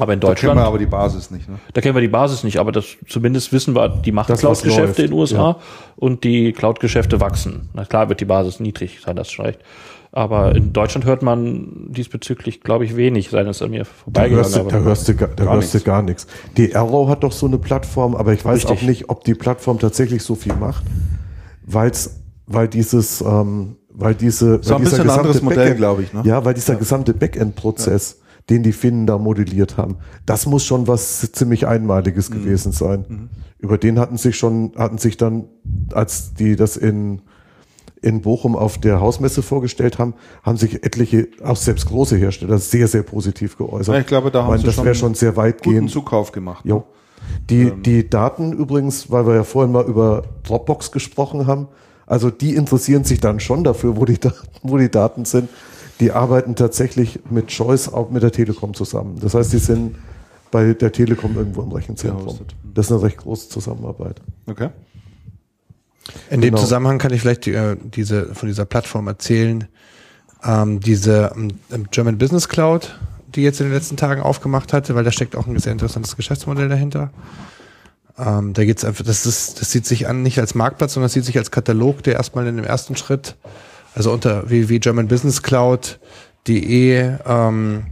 Aber 0.00 0.12
in 0.12 0.18
Da 0.20 0.26
kennen 0.26 0.34
Deutschland, 0.34 0.60
wir 0.60 0.64
aber 0.64 0.78
die 0.78 0.86
Basis 0.86 1.30
nicht. 1.30 1.48
Ne? 1.48 1.58
da 1.72 1.80
kennen 1.80 1.94
wir 1.94 2.00
die 2.02 2.08
Basis 2.08 2.42
nicht, 2.42 2.58
aber 2.58 2.72
das 2.72 2.96
zumindest 3.08 3.52
wissen 3.52 3.74
wir, 3.76 3.88
die 3.88 4.12
machen 4.12 4.36
Cloud-Geschäfte 4.36 5.02
in 5.02 5.10
den 5.10 5.18
USA 5.18 5.56
und 5.96 6.24
die 6.24 6.52
Cloud-Geschäfte 6.52 7.20
wachsen. 7.20 7.68
Na 7.74 7.84
klar 7.84 8.08
wird 8.08 8.20
die 8.20 8.24
Basis 8.24 8.60
niedrig 8.60 9.00
sein, 9.04 9.14
das 9.16 9.30
schon 9.30 9.46
recht. 9.46 9.60
Aber 10.16 10.54
in 10.54 10.72
Deutschland 10.72 11.06
hört 11.06 11.22
man 11.24 11.88
diesbezüglich, 11.88 12.60
glaube 12.60 12.84
ich, 12.84 12.94
wenig, 12.94 13.30
sei 13.30 13.40
es 13.40 13.60
an 13.62 13.70
mir 13.72 13.80
Da 13.80 13.84
vorbeigegangen. 13.84 14.44
hörst, 14.44 14.56
du, 14.56 14.62
da 14.68 14.78
hörst 14.78 15.08
du, 15.08 15.14
gar, 15.16 15.28
da 15.30 15.44
Gar 15.44 15.54
hörst 15.56 15.74
du 15.74 15.76
nichts. 15.78 15.84
gar 15.86 16.02
nichts. 16.02 16.26
Die 16.56 16.76
Arrow 16.76 17.08
hat 17.08 17.24
doch 17.24 17.32
so 17.32 17.46
eine 17.46 17.58
Plattform, 17.58 18.14
aber 18.14 18.32
ich 18.32 18.44
weiß 18.44 18.58
Richtig. 18.60 18.78
auch 18.78 18.82
nicht, 18.82 19.10
ob 19.10 19.24
die 19.24 19.34
Plattform 19.34 19.80
tatsächlich 19.80 20.22
so 20.22 20.36
viel 20.36 20.54
macht, 20.54 20.84
weil's, 21.66 22.20
weil 22.46 22.68
dieses, 22.68 23.22
ähm, 23.22 23.74
weil 23.90 24.14
diese, 24.14 24.60
So 24.62 24.70
weil 24.70 24.76
ein 24.76 24.84
dieser 24.84 24.98
bisschen 24.98 25.10
ein 25.10 25.10
anderes 25.18 25.36
gesamte 25.38 25.44
Modell, 25.44 25.64
Backend- 25.70 25.76
glaube 25.78 26.02
ich, 26.04 26.12
ne? 26.12 26.22
Ja, 26.24 26.44
weil 26.44 26.54
dieser 26.54 26.76
gesamte 26.76 27.12
Backend-Prozess, 27.12 28.20
den 28.50 28.62
die 28.62 28.72
Finnen 28.72 29.08
da 29.08 29.18
modelliert 29.18 29.76
haben, 29.78 29.96
das 30.26 30.46
muss 30.46 30.64
schon 30.64 30.86
was 30.86 31.32
ziemlich 31.32 31.66
Einmaliges 31.66 32.30
Mhm. 32.30 32.34
gewesen 32.34 32.70
sein. 32.70 33.30
Über 33.58 33.78
den 33.78 33.98
hatten 33.98 34.16
sich 34.16 34.36
schon, 34.38 34.72
hatten 34.76 34.98
sich 34.98 35.16
dann, 35.16 35.46
als 35.92 36.34
die 36.34 36.54
das 36.54 36.76
in, 36.76 37.22
in 38.04 38.20
Bochum 38.20 38.54
auf 38.54 38.78
der 38.78 39.00
Hausmesse 39.00 39.42
vorgestellt 39.42 39.98
haben, 39.98 40.14
haben 40.42 40.58
sich 40.58 40.84
etliche, 40.84 41.28
auch 41.42 41.56
selbst 41.56 41.86
große 41.86 42.16
Hersteller, 42.16 42.58
sehr, 42.58 42.86
sehr 42.86 43.02
positiv 43.02 43.56
geäußert. 43.56 43.94
Ja, 43.94 44.00
ich 44.00 44.06
glaube, 44.06 44.30
da 44.30 44.42
haben 44.42 44.50
Weil 44.50 44.58
sie 44.58 44.66
das 44.66 44.74
schon 44.74 44.94
schon 44.94 45.14
sehr 45.14 45.36
weitgehend. 45.36 45.90
Zukauf 45.90 46.30
gemacht. 46.30 46.64
Jo. 46.64 46.84
Die, 47.48 47.70
die 47.70 48.08
Daten 48.08 48.52
übrigens, 48.52 49.10
weil 49.10 49.26
wir 49.26 49.34
ja 49.34 49.44
vorhin 49.44 49.72
mal 49.72 49.86
über 49.86 50.22
Dropbox 50.42 50.92
gesprochen 50.92 51.46
haben, 51.46 51.68
also 52.06 52.30
die 52.30 52.54
interessieren 52.54 53.04
sich 53.04 53.20
dann 53.20 53.40
schon 53.40 53.64
dafür, 53.64 53.96
wo 53.96 54.04
die 54.04 54.18
Daten, 54.18 54.46
wo 54.62 54.76
die 54.76 54.90
Daten 54.90 55.24
sind. 55.24 55.48
Die 56.00 56.12
arbeiten 56.12 56.56
tatsächlich 56.56 57.20
mit 57.30 57.48
Choice 57.48 57.88
auch 57.92 58.10
mit 58.10 58.22
der 58.22 58.32
Telekom 58.32 58.74
zusammen. 58.74 59.18
Das 59.20 59.34
heißt, 59.34 59.52
die 59.52 59.58
sind 59.58 59.96
bei 60.50 60.74
der 60.74 60.92
Telekom 60.92 61.36
irgendwo 61.36 61.62
im 61.62 61.72
Rechenzentrum. 61.72 62.38
Das 62.74 62.86
ist 62.86 62.92
eine 62.92 63.02
recht 63.02 63.18
große 63.18 63.48
Zusammenarbeit. 63.48 64.20
Okay. 64.46 64.70
In 66.30 66.40
dem 66.40 66.50
Genau. 66.50 66.62
Zusammenhang 66.62 66.98
kann 66.98 67.12
ich 67.12 67.20
vielleicht 67.20 67.46
die, 67.46 67.54
äh, 67.54 67.76
diese, 67.82 68.34
von 68.34 68.48
dieser 68.48 68.64
Plattform 68.64 69.08
erzählen. 69.08 69.66
Ähm, 70.44 70.80
diese 70.80 71.32
ähm, 71.34 71.50
German 71.90 72.18
Business 72.18 72.48
Cloud, 72.48 72.98
die 73.34 73.42
jetzt 73.42 73.60
in 73.60 73.66
den 73.66 73.74
letzten 73.74 73.96
Tagen 73.96 74.20
aufgemacht 74.20 74.72
hatte, 74.72 74.94
weil 74.94 75.04
da 75.04 75.10
steckt 75.10 75.36
auch 75.36 75.46
ein 75.46 75.58
sehr 75.58 75.72
interessantes 75.72 76.16
Geschäftsmodell 76.16 76.68
dahinter. 76.68 77.10
Ähm, 78.18 78.52
da 78.52 78.64
geht's 78.64 78.84
einfach, 78.84 79.04
das 79.04 79.26
ist, 79.26 79.60
das 79.60 79.72
sieht 79.72 79.86
sich 79.86 80.06
an 80.06 80.22
nicht 80.22 80.38
als 80.38 80.54
Marktplatz, 80.54 80.94
sondern 80.94 81.06
das 81.06 81.14
sieht 81.14 81.24
sich 81.24 81.38
als 81.38 81.50
Katalog, 81.50 82.02
der 82.04 82.14
erstmal 82.14 82.46
in 82.46 82.56
dem 82.56 82.64
ersten 82.64 82.94
Schritt, 82.96 83.34
also 83.94 84.12
unter 84.12 84.48
www.germanbusinesscloud.de 84.48 87.12
ähm, 87.26 87.86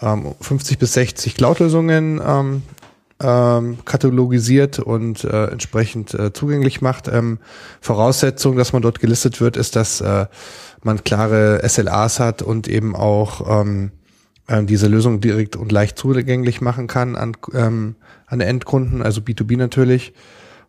ähm, 0.00 0.34
50 0.40 0.78
bis 0.78 0.92
60 0.92 1.34
Cloud-Lösungen 1.34 2.20
ähm, 2.24 2.62
ähm, 3.20 3.78
katalogisiert 3.84 4.78
und 4.78 5.24
äh, 5.24 5.46
entsprechend 5.46 6.14
äh, 6.14 6.32
zugänglich 6.32 6.80
macht. 6.80 7.08
Ähm, 7.08 7.38
Voraussetzung, 7.80 8.56
dass 8.56 8.72
man 8.72 8.82
dort 8.82 9.00
gelistet 9.00 9.40
wird, 9.40 9.56
ist, 9.56 9.76
dass 9.76 10.00
äh, 10.00 10.26
man 10.82 11.02
klare 11.02 11.60
SLAs 11.68 12.20
hat 12.20 12.42
und 12.42 12.68
eben 12.68 12.94
auch 12.94 13.62
ähm, 13.62 13.90
ähm, 14.48 14.66
diese 14.66 14.86
Lösung 14.86 15.20
direkt 15.20 15.56
und 15.56 15.72
leicht 15.72 15.98
zugänglich 15.98 16.60
machen 16.60 16.86
kann 16.86 17.16
an, 17.16 17.36
ähm, 17.54 17.96
an 18.26 18.40
Endkunden, 18.40 19.02
also 19.02 19.20
B2B 19.20 19.56
natürlich. 19.56 20.12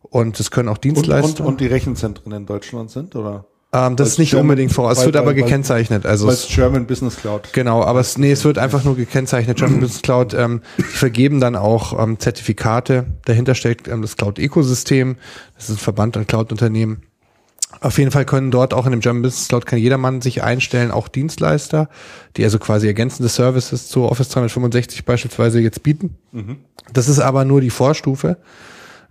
Und 0.01 0.39
es 0.39 0.49
können 0.49 0.69
auch 0.69 0.75
Und, 0.75 0.83
Dienstleister. 0.83 1.43
und, 1.43 1.47
und 1.49 1.61
die 1.61 1.67
Rechenzentren 1.67 2.31
in 2.31 2.45
Deutschland 2.45 2.89
sind, 2.89 3.15
oder? 3.15 3.45
Ähm, 3.71 3.95
das 3.95 4.09
ist 4.09 4.19
nicht 4.19 4.31
German- 4.31 4.45
unbedingt 4.49 4.71
voraus. 4.73 4.99
Es 4.99 5.05
wird 5.05 5.15
aber 5.15 5.27
weil- 5.27 5.35
gekennzeichnet. 5.35 6.05
Also 6.05 6.27
Weil 6.27 6.33
es, 6.33 6.47
German 6.47 6.87
Business 6.87 7.17
Cloud. 7.17 7.53
Genau, 7.53 7.83
aber 7.83 7.99
es, 7.99 8.17
nee, 8.17 8.31
es 8.31 8.43
wird 8.43 8.57
einfach 8.57 8.83
nur 8.83 8.95
gekennzeichnet. 8.95 9.57
German 9.57 9.79
Business 9.81 10.01
Cloud, 10.01 10.33
ähm, 10.33 10.61
die 10.77 10.83
vergeben 10.83 11.39
dann 11.39 11.55
auch 11.55 11.97
ähm, 12.01 12.19
Zertifikate. 12.19 13.05
Dahinter 13.25 13.53
steckt 13.55 13.87
ähm, 13.87 14.01
das 14.01 14.17
Cloud-Ökosystem. 14.17 15.17
Das 15.55 15.65
ist 15.69 15.75
ein 15.75 15.77
Verband 15.77 16.17
an 16.17 16.25
Cloud-Unternehmen. 16.25 17.03
Auf 17.81 17.99
jeden 17.99 18.09
Fall 18.09 18.25
können 18.25 18.49
dort 18.49 18.73
auch 18.73 18.85
in 18.87 18.91
dem 18.91 18.99
German 18.99 19.21
Business 19.21 19.47
Cloud 19.47 19.67
kann 19.67 19.77
jedermann 19.77 20.21
sich 20.21 20.41
einstellen, 20.41 20.89
auch 20.89 21.07
Dienstleister, 21.07 21.87
die 22.35 22.43
also 22.43 22.57
quasi 22.57 22.87
ergänzende 22.87 23.29
Services 23.29 23.87
zu 23.87 24.05
Office 24.05 24.29
365 24.29 25.05
beispielsweise 25.05 25.59
jetzt 25.61 25.83
bieten. 25.83 26.15
Das 26.91 27.07
ist 27.07 27.19
aber 27.19 27.45
nur 27.45 27.61
die 27.61 27.69
Vorstufe. 27.69 28.37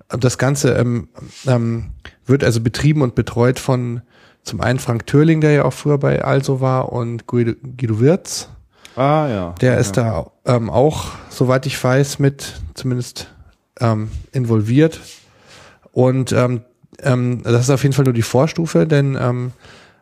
Das 0.09 0.39
Ganze 0.39 0.73
ähm, 0.73 1.09
ähm, 1.47 1.91
wird 2.27 2.43
also 2.43 2.61
betrieben 2.61 3.03
und 3.03 3.15
betreut 3.15 3.61
von 3.61 4.03
zum 4.43 4.61
einen 4.61 4.79
Frank 4.79 5.07
Törling, 5.07 5.41
der 5.41 5.53
ja 5.53 5.65
auch 5.65 5.73
früher 5.73 5.99
bei 5.99 6.23
Also 6.23 6.61
war, 6.61 6.93
und 6.93 7.27
Guido, 7.27 7.53
Guido 7.77 8.01
Wirz. 8.01 8.49
Ah, 8.97 9.29
ja. 9.29 9.55
Der 9.61 9.75
ja. 9.75 9.79
ist 9.79 9.97
da 9.97 10.31
ähm, 10.45 10.71
auch, 10.71 11.11
soweit 11.29 11.67
ich 11.67 11.83
weiß, 11.83 12.19
mit 12.19 12.61
zumindest 12.75 13.33
ähm, 13.81 14.11
involviert. 14.33 15.01
Und 15.93 16.33
ähm, 16.33 16.63
ähm, 17.03 17.43
das 17.45 17.63
ist 17.63 17.71
auf 17.71 17.83
jeden 17.83 17.93
Fall 17.93 18.05
nur 18.05 18.15
die 18.15 18.23
Vorstufe, 18.23 18.87
denn 18.87 19.17
ähm, 19.21 19.53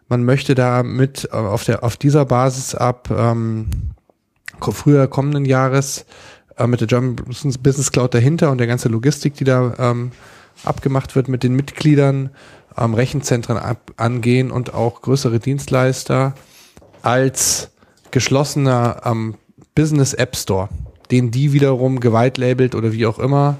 man 0.09 0.25
möchte 0.25 0.55
da 0.55 0.83
mit 0.83 1.29
äh, 1.33 1.37
auf 1.37 1.65
der 1.65 1.83
auf 1.83 1.97
dieser 1.97 2.25
Basis 2.25 2.75
ab 2.75 3.09
ähm, 3.11 3.69
früher 4.61 5.07
kommenden 5.09 5.45
Jahres 5.45 6.07
äh, 6.57 6.67
mit 6.67 6.81
der 6.81 6.89
German 6.89 7.17
Business 7.17 7.93
Cloud 7.93 8.15
dahinter 8.15 8.51
und 8.51 8.59
der 8.59 8.67
ganze 8.67 8.89
Logistik, 8.89 9.35
die 9.35 9.45
da 9.45 9.75
ähm, 9.79 10.13
abgemacht 10.65 11.15
wird 11.15 11.29
mit 11.29 11.43
den 11.43 11.55
Mitgliedern, 11.55 12.31
ähm, 12.77 12.95
Rechenzentren 12.95 13.57
ab, 13.57 13.93
angehen 13.97 14.51
und 14.51 14.75
auch 14.75 15.03
größere 15.03 15.39
Dienstleister 15.41 16.35
als 17.03 17.71
geschlossener 18.11 19.03
ähm, 19.05 19.35
Business 19.75 20.15
App 20.15 20.37
Store, 20.37 20.69
den 21.11 21.31
die 21.31 21.53
wiederum 21.53 22.01
geweitlabelt 22.01 22.75
oder 22.75 22.93
wie 22.93 23.07
auch 23.07 23.19
immer 23.19 23.57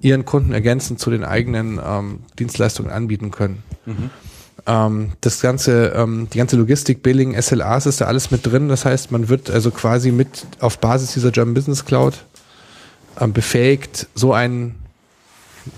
ihren 0.00 0.24
Kunden 0.24 0.52
ergänzend 0.52 1.00
zu 1.00 1.10
den 1.10 1.24
eigenen 1.24 1.80
ähm, 1.84 2.20
Dienstleistungen 2.38 2.90
anbieten 2.90 3.30
können. 3.30 3.62
Ähm, 4.66 5.12
das 5.20 5.40
ganze, 5.40 5.88
ähm, 5.96 6.28
die 6.32 6.38
ganze 6.38 6.56
Logistik, 6.56 7.02
Billing, 7.02 7.40
SLAs 7.40 7.86
ist 7.86 8.00
da 8.00 8.04
alles 8.04 8.30
mit 8.30 8.46
drin. 8.46 8.68
Das 8.68 8.84
heißt, 8.84 9.10
man 9.10 9.28
wird 9.28 9.50
also 9.50 9.70
quasi 9.70 10.12
mit 10.12 10.46
auf 10.60 10.78
Basis 10.78 11.14
dieser 11.14 11.30
German 11.30 11.54
Business 11.54 11.84
Cloud 11.84 12.24
ähm, 13.20 13.32
befähigt, 13.32 14.08
so 14.14 14.32
einen 14.32 14.76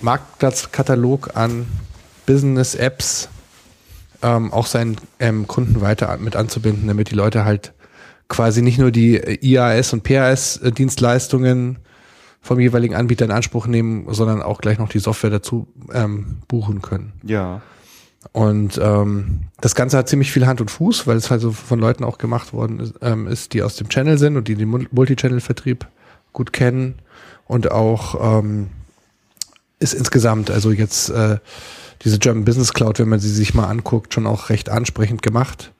Marktplatzkatalog 0.02 1.36
an 1.36 1.66
Business-Apps 2.30 3.28
ähm, 4.22 4.52
auch 4.52 4.66
seinen 4.66 4.98
ähm, 5.18 5.48
Kunden 5.48 5.80
weiter 5.80 6.16
mit 6.18 6.36
anzubinden, 6.36 6.86
damit 6.86 7.10
die 7.10 7.16
Leute 7.16 7.44
halt 7.44 7.72
quasi 8.28 8.62
nicht 8.62 8.78
nur 8.78 8.92
die 8.92 9.16
äh, 9.16 9.38
IAS 9.44 9.92
und 9.92 10.04
PAS-Dienstleistungen 10.04 11.80
vom 12.40 12.60
jeweiligen 12.60 12.94
Anbieter 12.94 13.24
in 13.24 13.32
Anspruch 13.32 13.66
nehmen, 13.66 14.06
sondern 14.14 14.42
auch 14.42 14.60
gleich 14.60 14.78
noch 14.78 14.88
die 14.88 15.00
Software 15.00 15.30
dazu 15.30 15.66
ähm, 15.92 16.38
buchen 16.46 16.82
können. 16.82 17.14
Ja. 17.24 17.62
Und 18.30 18.78
ähm, 18.80 19.46
das 19.60 19.74
Ganze 19.74 19.98
hat 19.98 20.08
ziemlich 20.08 20.30
viel 20.30 20.46
Hand 20.46 20.60
und 20.60 20.70
Fuß, 20.70 21.08
weil 21.08 21.16
es 21.16 21.32
also 21.32 21.50
von 21.50 21.80
Leuten 21.80 22.04
auch 22.04 22.18
gemacht 22.18 22.52
worden 22.52 22.78
ist, 22.78 22.94
ähm, 23.02 23.26
ist 23.26 23.54
die 23.54 23.62
aus 23.62 23.74
dem 23.74 23.88
Channel 23.88 24.18
sind 24.18 24.36
und 24.36 24.46
die 24.46 24.54
den 24.54 24.68
Mul- 24.70 24.88
Multichannel-Vertrieb 24.92 25.84
gut 26.32 26.52
kennen 26.52 26.94
und 27.46 27.72
auch 27.72 28.38
ähm, 28.38 28.68
ist 29.80 29.94
insgesamt, 29.94 30.50
also 30.50 30.70
jetzt 30.70 31.08
äh, 31.10 31.38
diese 32.02 32.18
German 32.18 32.44
Business 32.44 32.72
Cloud, 32.72 32.98
wenn 32.98 33.08
man 33.08 33.20
sie 33.20 33.30
sich 33.30 33.54
mal 33.54 33.66
anguckt, 33.66 34.14
schon 34.14 34.26
auch 34.26 34.48
recht 34.48 34.68
ansprechend 34.68 35.22
gemacht. 35.22 35.72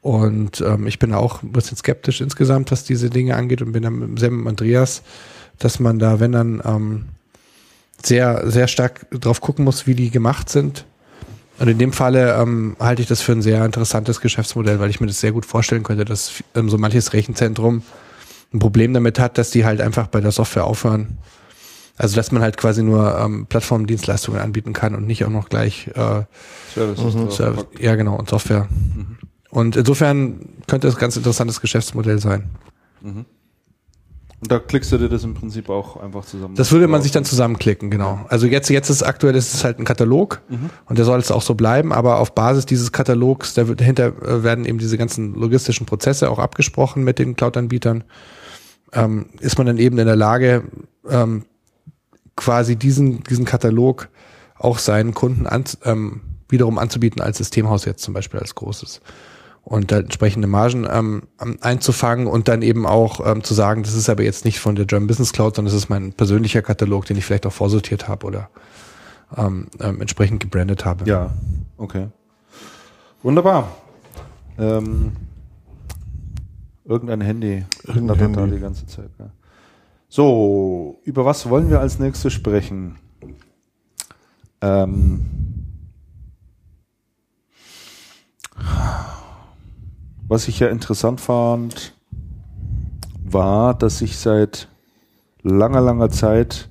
Und 0.00 0.60
ähm, 0.60 0.86
ich 0.86 0.98
bin 0.98 1.12
auch 1.12 1.42
ein 1.42 1.52
bisschen 1.52 1.76
skeptisch 1.76 2.20
insgesamt, 2.20 2.70
was 2.70 2.84
diese 2.84 3.10
Dinge 3.10 3.36
angeht 3.36 3.62
und 3.62 3.72
bin 3.72 3.82
dann 3.82 3.98
mit 3.98 4.18
Sam 4.18 4.40
und 4.40 4.48
Andreas, 4.48 5.02
dass 5.58 5.80
man 5.80 5.98
da, 5.98 6.20
wenn 6.20 6.32
dann 6.32 6.62
ähm, 6.64 7.04
sehr, 8.02 8.48
sehr 8.50 8.68
stark 8.68 9.06
drauf 9.10 9.40
gucken 9.40 9.64
muss, 9.64 9.86
wie 9.86 9.94
die 9.94 10.10
gemacht 10.10 10.48
sind. 10.50 10.84
Und 11.58 11.66
in 11.66 11.78
dem 11.78 11.92
Falle 11.92 12.34
ähm, 12.34 12.76
halte 12.78 13.02
ich 13.02 13.08
das 13.08 13.20
für 13.20 13.32
ein 13.32 13.42
sehr 13.42 13.64
interessantes 13.64 14.20
Geschäftsmodell, 14.20 14.78
weil 14.78 14.90
ich 14.90 15.00
mir 15.00 15.08
das 15.08 15.18
sehr 15.18 15.32
gut 15.32 15.44
vorstellen 15.44 15.82
könnte, 15.82 16.04
dass 16.04 16.32
ähm, 16.54 16.68
so 16.68 16.78
manches 16.78 17.12
Rechenzentrum 17.12 17.82
ein 18.52 18.60
Problem 18.60 18.94
damit 18.94 19.18
hat, 19.18 19.38
dass 19.38 19.50
die 19.50 19.64
halt 19.64 19.80
einfach 19.80 20.06
bei 20.06 20.20
der 20.20 20.30
Software 20.30 20.64
aufhören. 20.64 21.18
Also 21.98 22.16
dass 22.16 22.32
man 22.32 22.42
halt 22.42 22.56
quasi 22.56 22.82
nur 22.82 23.18
ähm, 23.18 23.46
Plattformdienstleistungen 23.46 24.40
anbieten 24.40 24.72
kann 24.72 24.94
und 24.94 25.06
nicht 25.06 25.24
auch 25.24 25.30
noch 25.30 25.48
gleich 25.48 25.88
äh, 25.88 26.22
Services 26.74 27.14
drauf. 27.14 27.34
Service, 27.34 27.66
ja 27.78 27.96
genau 27.96 28.16
und 28.16 28.28
Software. 28.28 28.68
Und 29.50 29.76
insofern 29.76 30.40
könnte 30.66 30.88
es 30.88 30.94
ein 30.96 31.00
ganz 31.00 31.16
interessantes 31.16 31.60
Geschäftsmodell 31.60 32.18
sein. 32.18 32.50
Und 34.40 34.52
da 34.52 34.60
klickst 34.60 34.92
du 34.92 34.98
dir 34.98 35.08
das 35.08 35.24
im 35.24 35.34
Prinzip 35.34 35.68
auch 35.68 35.96
einfach 35.96 36.24
zusammen. 36.24 36.54
Das 36.54 36.70
würde 36.70 36.86
man 36.86 37.02
sich 37.02 37.10
dann 37.10 37.24
zusammenklicken, 37.24 37.90
genau. 37.90 38.24
Also 38.28 38.46
jetzt, 38.46 38.70
jetzt 38.70 38.88
ist 38.88 39.02
aktuell 39.02 39.34
ist 39.34 39.52
es 39.52 39.64
halt 39.64 39.80
ein 39.80 39.84
Katalog 39.84 40.42
und 40.86 40.98
der 40.98 41.04
soll 41.04 41.18
es 41.18 41.32
auch 41.32 41.42
so 41.42 41.54
bleiben, 41.54 41.92
aber 41.92 42.20
auf 42.20 42.34
Basis 42.34 42.64
dieses 42.64 42.92
Katalogs, 42.92 43.54
da 43.54 43.66
wird, 43.66 43.80
dahinter 43.80 44.06
äh, 44.22 44.44
werden 44.44 44.64
eben 44.64 44.78
diese 44.78 44.96
ganzen 44.96 45.34
logistischen 45.34 45.86
Prozesse 45.86 46.30
auch 46.30 46.38
abgesprochen 46.38 47.02
mit 47.02 47.18
den 47.18 47.34
Cloud-Anbietern, 47.34 48.04
ähm, 48.92 49.26
ist 49.40 49.58
man 49.58 49.66
dann 49.66 49.78
eben 49.78 49.98
in 49.98 50.06
der 50.06 50.16
Lage, 50.16 50.62
ähm, 51.08 51.44
quasi 52.38 52.76
diesen, 52.76 53.22
diesen 53.24 53.44
Katalog 53.44 54.08
auch 54.58 54.78
seinen 54.78 55.12
Kunden 55.12 55.46
an, 55.46 55.64
ähm, 55.84 56.22
wiederum 56.48 56.78
anzubieten 56.78 57.20
als 57.20 57.38
Systemhaus 57.38 57.84
jetzt 57.84 58.02
zum 58.02 58.14
Beispiel 58.14 58.40
als 58.40 58.54
großes. 58.54 59.00
Und 59.62 59.92
da 59.92 59.98
entsprechende 59.98 60.48
Margen 60.48 60.86
ähm, 60.90 61.24
einzufangen 61.60 62.26
und 62.26 62.48
dann 62.48 62.62
eben 62.62 62.86
auch 62.86 63.20
ähm, 63.26 63.44
zu 63.44 63.52
sagen, 63.52 63.82
das 63.82 63.92
ist 63.92 64.08
aber 64.08 64.22
jetzt 64.22 64.46
nicht 64.46 64.60
von 64.60 64.76
der 64.76 64.86
German 64.86 65.08
Business 65.08 65.32
Cloud, 65.32 65.56
sondern 65.56 65.74
das 65.74 65.82
ist 65.82 65.90
mein 65.90 66.14
persönlicher 66.14 66.62
Katalog, 66.62 67.04
den 67.04 67.18
ich 67.18 67.26
vielleicht 67.26 67.44
auch 67.44 67.52
vorsortiert 67.52 68.08
habe 68.08 68.26
oder 68.26 68.48
ähm, 69.36 69.66
ähm, 69.80 70.00
entsprechend 70.00 70.40
gebrandet 70.40 70.86
habe. 70.86 71.04
Ja, 71.04 71.34
okay. 71.76 72.08
Wunderbar. 73.22 73.76
Ähm, 74.58 75.12
irgendein 76.86 77.20
Handy. 77.20 77.64
Irgendein 77.84 78.16
knattert 78.16 78.36
da 78.36 78.40
Handy. 78.40 78.56
die 78.56 78.62
ganze 78.62 78.86
Zeit. 78.86 79.10
Ja. 79.18 79.30
So, 80.10 81.00
über 81.04 81.26
was 81.26 81.50
wollen 81.50 81.68
wir 81.68 81.80
als 81.80 81.98
nächstes 81.98 82.32
sprechen? 82.32 82.98
Ähm, 84.62 85.26
was 90.26 90.48
ich 90.48 90.60
ja 90.60 90.68
interessant 90.68 91.20
fand, 91.20 91.94
war, 93.22 93.74
dass 93.74 93.98
sich 93.98 94.16
seit 94.16 94.68
langer, 95.42 95.82
langer 95.82 96.08
Zeit 96.08 96.70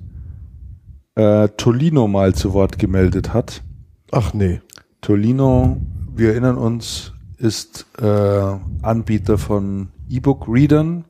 äh, 1.14 1.48
Tolino 1.50 2.08
mal 2.08 2.34
zu 2.34 2.52
Wort 2.52 2.78
gemeldet 2.78 3.32
hat. 3.32 3.62
Ach 4.10 4.34
nee. 4.34 4.60
Tolino, 5.00 5.80
wir 6.12 6.30
erinnern 6.30 6.56
uns, 6.56 7.12
ist 7.36 7.86
äh, 8.00 8.56
Anbieter 8.82 9.38
von 9.38 9.90
E-Book-Readern, 10.08 11.04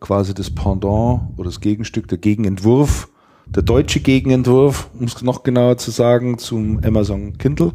quasi 0.00 0.34
das 0.34 0.50
Pendant 0.50 1.22
oder 1.36 1.46
das 1.46 1.60
Gegenstück, 1.60 2.08
der 2.08 2.18
Gegenentwurf, 2.18 3.08
der 3.46 3.62
deutsche 3.62 4.00
Gegenentwurf, 4.00 4.90
um 4.98 5.06
es 5.06 5.20
noch 5.22 5.42
genauer 5.42 5.78
zu 5.78 5.90
sagen, 5.90 6.38
zum 6.38 6.80
Amazon 6.84 7.38
Kindle. 7.38 7.72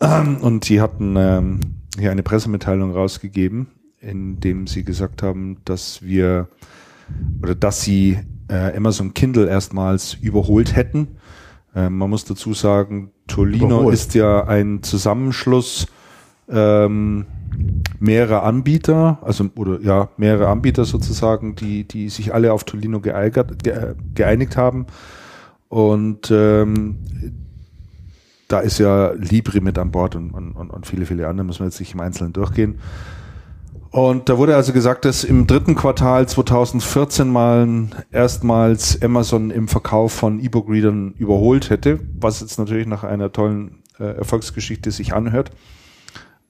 Ähm, 0.00 0.38
und 0.38 0.68
die 0.68 0.80
hatten 0.80 1.16
ähm, 1.16 1.60
hier 1.98 2.10
eine 2.10 2.22
Pressemitteilung 2.22 2.92
rausgegeben, 2.92 3.68
in 4.00 4.40
dem 4.40 4.66
sie 4.66 4.84
gesagt 4.84 5.22
haben, 5.22 5.58
dass 5.64 6.02
wir 6.02 6.48
oder 7.42 7.54
dass 7.54 7.82
sie 7.82 8.18
äh, 8.48 8.76
Amazon 8.76 9.14
Kindle 9.14 9.48
erstmals 9.48 10.14
überholt 10.14 10.76
hätten. 10.76 11.16
Ähm, 11.74 11.98
man 11.98 12.10
muss 12.10 12.24
dazu 12.24 12.54
sagen, 12.54 13.12
Tolino 13.26 13.66
Überholt. 13.66 13.94
ist 13.94 14.14
ja 14.14 14.46
ein 14.46 14.82
Zusammenschluss 14.82 15.86
ähm, 16.48 17.26
mehrerer 18.00 18.42
Anbieter, 18.42 19.18
also 19.22 19.48
oder 19.54 19.80
ja, 19.80 20.08
mehrere 20.16 20.48
Anbieter 20.48 20.84
sozusagen, 20.84 21.54
die, 21.54 21.84
die 21.84 22.08
sich 22.08 22.34
alle 22.34 22.52
auf 22.52 22.64
Tolino 22.64 23.00
geeigert, 23.00 23.62
ge, 23.62 23.94
geeinigt 24.14 24.56
haben. 24.56 24.86
Und 25.68 26.30
ähm, 26.30 26.96
da 28.48 28.60
ist 28.60 28.78
ja 28.78 29.12
Libri 29.12 29.60
mit 29.60 29.78
an 29.78 29.90
Bord 29.90 30.14
und, 30.16 30.30
und, 30.30 30.52
und 30.52 30.70
und 30.70 30.86
viele, 30.86 31.06
viele 31.06 31.26
andere, 31.28 31.46
müssen 31.46 31.60
wir 31.60 31.66
jetzt 31.66 31.80
nicht 31.80 31.94
im 31.94 32.00
Einzelnen 32.00 32.32
durchgehen. 32.32 32.78
Und 33.92 34.30
da 34.30 34.38
wurde 34.38 34.56
also 34.56 34.72
gesagt, 34.72 35.04
dass 35.04 35.22
im 35.22 35.46
dritten 35.46 35.74
Quartal 35.74 36.26
2014 36.26 37.28
mal 37.28 37.88
erstmals 38.10 39.00
Amazon 39.02 39.50
im 39.50 39.68
Verkauf 39.68 40.12
von 40.12 40.40
E-Book-Readern 40.40 41.12
überholt 41.18 41.68
hätte, 41.68 42.00
was 42.18 42.40
jetzt 42.40 42.58
natürlich 42.58 42.86
nach 42.86 43.04
einer 43.04 43.32
tollen 43.32 43.82
äh, 43.98 44.16
Erfolgsgeschichte 44.16 44.90
sich 44.90 45.12
anhört. 45.12 45.50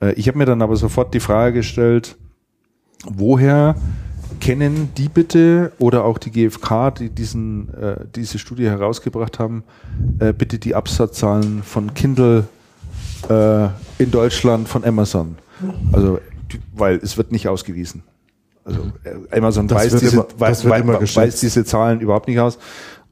Äh, 0.03 0.12
ich 0.14 0.28
habe 0.28 0.38
mir 0.38 0.44
dann 0.44 0.61
aber 0.61 0.76
sofort 0.76 1.14
die 1.14 1.20
Frage 1.20 1.55
gestellt, 1.55 2.16
woher 3.07 3.76
kennen 4.40 4.90
die 4.96 5.09
bitte 5.09 5.72
oder 5.78 6.05
auch 6.05 6.18
die 6.18 6.30
GfK, 6.30 6.90
die 6.90 7.11
diesen, 7.11 7.72
äh, 7.74 7.96
diese 8.14 8.38
Studie 8.38 8.66
herausgebracht 8.68 9.38
haben, 9.38 9.62
äh, 10.18 10.32
bitte 10.32 10.59
die 10.59 10.74
Absatzzahlen 10.74 11.62
von 11.62 11.94
Kindle 11.94 12.44
äh, 13.28 13.66
in 13.98 14.11
Deutschland 14.11 14.68
von 14.68 14.84
Amazon? 14.84 15.36
Also, 15.92 16.18
weil 16.74 16.96
es 16.96 17.16
wird 17.16 17.30
nicht 17.30 17.48
ausgewiesen. 17.48 18.03
Also 18.64 18.80
äh, 19.05 19.36
Amazon 19.38 19.70
weiß, 19.70 19.96
diese, 19.96 20.16
immer- 20.16 20.26
weiß, 20.36 20.68
weiß, 20.68 21.16
weiß 21.16 21.40
diese 21.40 21.64
Zahlen 21.64 22.00
überhaupt 22.00 22.28
nicht 22.28 22.40
aus. 22.40 22.59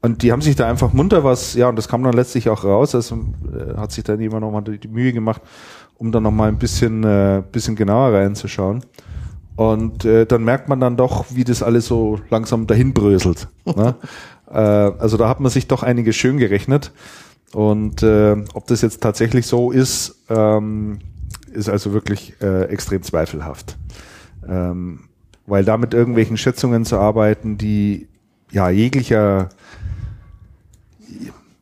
Und 0.01 0.23
die 0.23 0.31
haben 0.31 0.41
sich 0.41 0.55
da 0.55 0.67
einfach 0.67 0.93
munter 0.93 1.23
was, 1.23 1.53
ja, 1.53 1.69
und 1.69 1.75
das 1.75 1.87
kam 1.87 2.03
dann 2.03 2.13
letztlich 2.13 2.49
auch 2.49 2.63
raus. 2.63 2.95
Also 2.95 3.15
äh, 3.53 3.77
hat 3.77 3.91
sich 3.91 4.03
dann 4.03 4.19
jemand 4.19 4.41
nochmal 4.41 4.63
die 4.63 4.87
Mühe 4.87 5.13
gemacht, 5.13 5.41
um 6.01 6.11
dann 6.11 6.23
nochmal 6.23 6.49
ein 6.49 6.57
bisschen, 6.57 7.03
äh, 7.03 7.43
bisschen 7.51 7.75
genauer 7.75 8.11
reinzuschauen. 8.11 8.83
Und 9.55 10.03
äh, 10.03 10.25
dann 10.25 10.43
merkt 10.43 10.67
man 10.67 10.79
dann 10.79 10.97
doch, 10.97 11.25
wie 11.29 11.43
das 11.43 11.61
alles 11.61 11.85
so 11.85 12.19
langsam 12.31 12.65
dahin 12.65 12.91
bröselt. 12.91 13.47
ne? 13.65 13.93
äh, 14.49 14.57
also 14.57 15.17
da 15.17 15.29
hat 15.29 15.39
man 15.39 15.51
sich 15.51 15.67
doch 15.67 15.83
einiges 15.83 16.15
schön 16.15 16.37
gerechnet. 16.37 16.91
Und 17.53 18.01
äh, 18.01 18.35
ob 18.55 18.65
das 18.65 18.81
jetzt 18.81 19.03
tatsächlich 19.03 19.45
so 19.45 19.69
ist, 19.69 20.23
ähm, 20.27 21.01
ist 21.53 21.69
also 21.69 21.93
wirklich 21.93 22.33
äh, 22.41 22.63
extrem 22.63 23.03
zweifelhaft. 23.03 23.77
Ähm, 24.49 25.01
weil 25.45 25.63
da 25.63 25.77
mit 25.77 25.93
irgendwelchen 25.93 26.37
Schätzungen 26.37 26.83
zu 26.83 26.97
arbeiten, 26.97 27.59
die 27.59 28.07
ja 28.49 28.71
jeglicher 28.71 29.49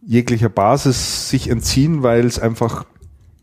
jeglicher 0.02 0.50
Basis 0.50 1.30
sich 1.30 1.50
entziehen, 1.50 2.04
weil 2.04 2.26
es 2.26 2.40
einfach 2.40 2.86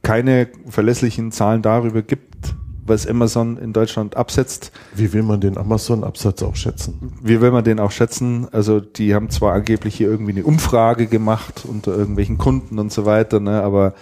keine 0.06 0.46
verlässlichen 0.68 1.32
Zahlen 1.32 1.62
darüber 1.62 2.00
gibt, 2.02 2.54
was 2.86 3.08
Amazon 3.08 3.56
in 3.56 3.72
Deutschland 3.72 4.16
absetzt. 4.16 4.70
Wie 4.94 5.12
will 5.12 5.24
man 5.24 5.40
den 5.40 5.58
Amazon-Absatz 5.58 6.44
auch 6.44 6.54
schätzen? 6.54 7.12
Wie 7.20 7.40
will 7.40 7.50
man 7.50 7.64
den 7.64 7.80
auch 7.80 7.90
schätzen? 7.90 8.46
Also 8.52 8.78
die 8.78 9.16
haben 9.16 9.30
zwar 9.30 9.54
angeblich 9.54 9.96
hier 9.96 10.08
irgendwie 10.08 10.30
eine 10.30 10.44
Umfrage 10.44 11.08
gemacht 11.08 11.64
unter 11.66 11.96
irgendwelchen 11.96 12.38
Kunden 12.38 12.78
und 12.78 12.92
so 12.92 13.04
weiter, 13.04 13.40
ne, 13.40 13.60
aber 13.64 13.94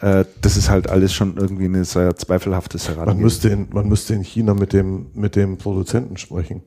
äh, 0.00 0.24
das 0.40 0.56
ist 0.56 0.70
halt 0.70 0.90
alles 0.90 1.12
schon 1.14 1.36
irgendwie 1.36 1.66
eine 1.66 1.84
sehr 1.84 2.16
zweifelhaftes 2.16 2.88
Man 2.88 2.96
Herangehen. 2.96 3.22
müsste, 3.22 3.48
in, 3.50 3.68
man 3.72 3.88
müsste 3.88 4.14
in 4.14 4.22
China 4.22 4.54
mit 4.54 4.72
dem, 4.72 5.06
mit 5.14 5.36
dem 5.36 5.56
Produzenten 5.56 6.16
sprechen, 6.16 6.62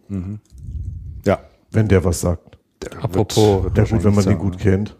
ja. 1.25 1.39
wenn 1.71 1.89
der 1.89 2.05
was 2.05 2.21
sagt. 2.21 2.57
Der 2.83 3.03
Apropos- 3.03 3.65
wird 3.65 3.77
Ja 3.77 3.83
gut, 3.83 3.91
wenn 4.05 4.15
man 4.15 4.15
wahrscheinlich 4.15 4.37
den 4.37 4.37
gut 4.51 4.53
sagen, 4.53 4.63
kennt. 4.85 4.95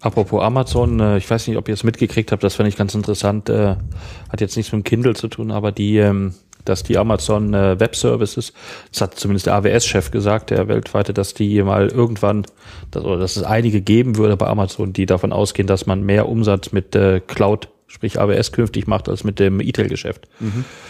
Apropos 0.00 0.42
Amazon, 0.42 1.00
äh, 1.00 1.16
ich 1.16 1.28
weiß 1.28 1.48
nicht, 1.48 1.56
ob 1.56 1.68
ihr 1.68 1.74
es 1.74 1.84
mitgekriegt 1.84 2.30
habt, 2.30 2.44
das 2.44 2.54
fand 2.54 2.68
ich 2.68 2.76
ganz 2.76 2.94
interessant, 2.94 3.48
äh, 3.48 3.76
hat 4.30 4.40
jetzt 4.40 4.56
nichts 4.56 4.72
mit 4.72 4.82
dem 4.82 4.84
Kindle 4.84 5.14
zu 5.14 5.28
tun, 5.28 5.50
aber 5.50 5.72
die, 5.72 5.96
ähm, 5.96 6.34
dass 6.66 6.82
die 6.82 6.98
Amazon 6.98 7.54
äh, 7.54 7.80
Web 7.80 7.96
Services, 7.96 8.52
das 8.92 9.00
hat 9.00 9.14
zumindest 9.14 9.46
der 9.46 9.54
AWS-Chef 9.54 10.10
gesagt, 10.10 10.50
der 10.50 10.68
weltweite, 10.68 11.14
dass 11.14 11.32
die 11.32 11.62
mal 11.62 11.88
irgendwann, 11.88 12.44
dass, 12.90 13.04
oder 13.04 13.18
dass 13.18 13.36
es 13.36 13.42
einige 13.42 13.80
geben 13.80 14.16
würde 14.16 14.36
bei 14.36 14.46
Amazon, 14.46 14.92
die 14.92 15.06
davon 15.06 15.32
ausgehen, 15.32 15.66
dass 15.66 15.86
man 15.86 16.02
mehr 16.02 16.28
Umsatz 16.28 16.72
mit 16.72 16.94
äh, 16.94 17.20
Cloud, 17.20 17.68
sprich 17.86 18.20
AWS 18.20 18.52
künftig 18.52 18.86
macht, 18.86 19.08
als 19.08 19.24
mit 19.24 19.38
dem 19.38 19.60
E-Tail-Geschäft. 19.60 20.28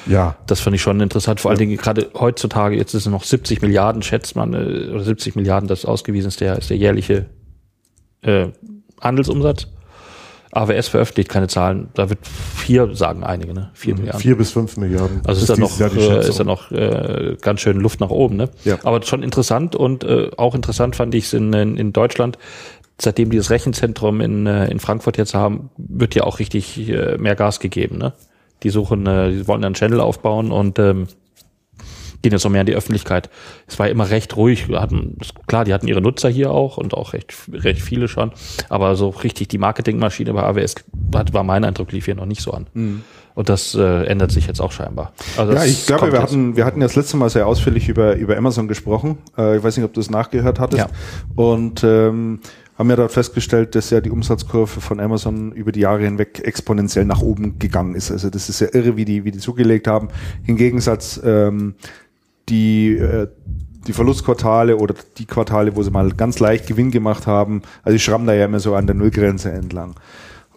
Ja, 0.06 0.36
Das 0.46 0.60
fand 0.60 0.74
ich 0.74 0.82
schon 0.82 1.00
interessant, 1.00 1.40
vor 1.40 1.50
allen 1.50 1.58
Dingen 1.58 1.76
gerade 1.76 2.10
heutzutage, 2.14 2.74
jetzt 2.74 2.94
ist 2.94 3.06
es 3.06 3.12
noch 3.12 3.22
70 3.22 3.62
Milliarden, 3.62 4.02
schätzt 4.02 4.34
man, 4.34 4.54
äh, 4.54 4.90
oder 4.90 5.04
70 5.04 5.36
Milliarden, 5.36 5.68
das 5.68 5.84
ausgewiesen 5.84 6.28
ist, 6.28 6.40
der 6.40 6.58
ist 6.58 6.70
der 6.70 6.76
jährliche 6.76 7.26
äh, 8.22 8.48
Handelsumsatz. 9.00 9.68
AWS 10.52 10.88
veröffentlicht 10.88 11.28
keine 11.28 11.48
Zahlen, 11.48 11.88
da 11.94 12.08
wird 12.08 12.20
vier, 12.26 12.94
sagen 12.94 13.24
einige, 13.24 13.52
ne? 13.52 13.70
Vier 13.74 13.94
Milliarden. 13.94 14.20
vier 14.20 14.36
bis 14.38 14.52
fünf 14.52 14.76
Milliarden. 14.78 15.20
Also 15.26 15.42
ist 15.42 15.50
da 15.50 15.54
dieses 15.54 15.78
noch, 15.78 15.96
äh, 15.96 16.28
ist 16.28 16.40
da 16.40 16.44
noch 16.44 16.70
äh, 16.70 17.36
ganz 17.42 17.60
schön 17.60 17.78
Luft 17.78 18.00
nach 18.00 18.08
oben, 18.08 18.36
ne? 18.36 18.48
Ja. 18.64 18.78
Aber 18.82 19.02
schon 19.02 19.22
interessant 19.22 19.76
und 19.76 20.04
äh, 20.04 20.30
auch 20.38 20.54
interessant 20.54 20.96
fand 20.96 21.14
ich 21.14 21.24
es 21.24 21.34
in, 21.34 21.52
in, 21.52 21.76
in 21.76 21.92
Deutschland, 21.92 22.38
seitdem 22.98 23.28
die 23.30 23.36
das 23.36 23.50
Rechenzentrum 23.50 24.22
in, 24.22 24.46
äh, 24.46 24.68
in 24.68 24.80
Frankfurt 24.80 25.18
jetzt 25.18 25.34
haben, 25.34 25.68
wird 25.76 26.14
ja 26.14 26.24
auch 26.24 26.38
richtig 26.38 26.88
äh, 26.88 27.18
mehr 27.18 27.36
Gas 27.36 27.60
gegeben, 27.60 27.98
ne? 27.98 28.14
Die 28.62 28.70
suchen, 28.70 29.06
äh, 29.06 29.30
die 29.32 29.48
wollen 29.48 29.62
einen 29.62 29.74
Channel 29.74 30.00
aufbauen 30.00 30.52
und 30.52 30.78
ähm, 30.78 31.08
gehen 32.26 32.32
jetzt 32.32 32.42
noch 32.42 32.50
mehr 32.50 32.62
in 32.62 32.66
die 32.66 32.74
Öffentlichkeit. 32.74 33.30
Es 33.68 33.78
war 33.78 33.88
immer 33.88 34.10
recht 34.10 34.36
ruhig. 34.36 34.66
Hatten, 34.72 35.16
klar, 35.46 35.64
die 35.64 35.72
hatten 35.72 35.86
ihre 35.86 36.00
Nutzer 36.00 36.28
hier 36.28 36.50
auch 36.50 36.76
und 36.76 36.92
auch 36.92 37.12
recht, 37.12 37.32
recht 37.52 37.80
viele 37.80 38.08
schon. 38.08 38.32
Aber 38.68 38.96
so 38.96 39.10
richtig 39.10 39.46
die 39.46 39.58
Marketingmaschine 39.58 40.32
bei 40.32 40.42
AWS 40.42 40.74
hat, 41.14 41.32
war 41.34 41.44
mein 41.44 41.62
Eindruck, 41.62 41.92
lief 41.92 42.06
hier 42.06 42.16
noch 42.16 42.26
nicht 42.26 42.42
so 42.42 42.50
an. 42.50 42.66
Und 43.36 43.48
das 43.48 43.76
äh, 43.76 44.06
ändert 44.06 44.32
sich 44.32 44.48
jetzt 44.48 44.60
auch 44.60 44.72
scheinbar. 44.72 45.12
Also 45.36 45.52
Ja, 45.52 45.64
ich 45.64 45.86
glaube, 45.86 46.06
wir 46.06 46.14
jetzt. 46.14 46.22
hatten, 46.22 46.56
wir 46.56 46.64
hatten 46.64 46.80
ja 46.80 46.88
das 46.88 46.96
letzte 46.96 47.16
Mal 47.16 47.30
sehr 47.30 47.46
ausführlich 47.46 47.88
über, 47.88 48.16
über 48.16 48.36
Amazon 48.36 48.66
gesprochen. 48.66 49.18
Äh, 49.38 49.58
ich 49.58 49.62
weiß 49.62 49.76
nicht, 49.76 49.84
ob 49.84 49.92
du 49.92 50.00
es 50.00 50.10
nachgehört 50.10 50.58
hattest. 50.58 50.80
Ja. 50.80 50.88
Und 51.36 51.84
ähm, 51.84 52.40
haben 52.78 52.90
ja 52.90 52.96
dort 52.96 53.12
festgestellt, 53.12 53.74
dass 53.74 53.90
ja 53.90 54.00
die 54.00 54.10
Umsatzkurve 54.10 54.80
von 54.80 55.00
Amazon 55.00 55.52
über 55.52 55.72
die 55.72 55.80
Jahre 55.80 56.02
hinweg 56.02 56.40
exponentiell 56.44 57.06
nach 57.06 57.22
oben 57.22 57.58
gegangen 57.58 57.94
ist. 57.94 58.10
Also 58.10 58.28
das 58.28 58.48
ist 58.48 58.60
ja 58.60 58.68
irre, 58.72 58.96
wie 58.96 59.04
die, 59.04 59.24
wie 59.24 59.30
die 59.30 59.38
zugelegt 59.38 59.86
haben. 59.86 60.08
Im 60.46 60.56
Gegensatz 60.56 61.20
ähm, 61.24 61.74
die 62.48 62.96
äh, 62.96 63.28
die 63.86 63.92
Verlustquartale 63.92 64.76
oder 64.76 64.94
die 65.18 65.26
Quartale, 65.26 65.76
wo 65.76 65.82
sie 65.82 65.90
mal 65.90 66.10
ganz 66.10 66.38
leicht 66.38 66.66
Gewinn 66.66 66.90
gemacht 66.90 67.26
haben, 67.26 67.62
also 67.82 67.94
die 67.94 68.00
schrammen 68.00 68.26
da 68.26 68.34
ja 68.34 68.46
immer 68.46 68.60
so 68.60 68.74
an 68.74 68.86
der 68.86 68.96
Nullgrenze 68.96 69.52
entlang. 69.52 69.94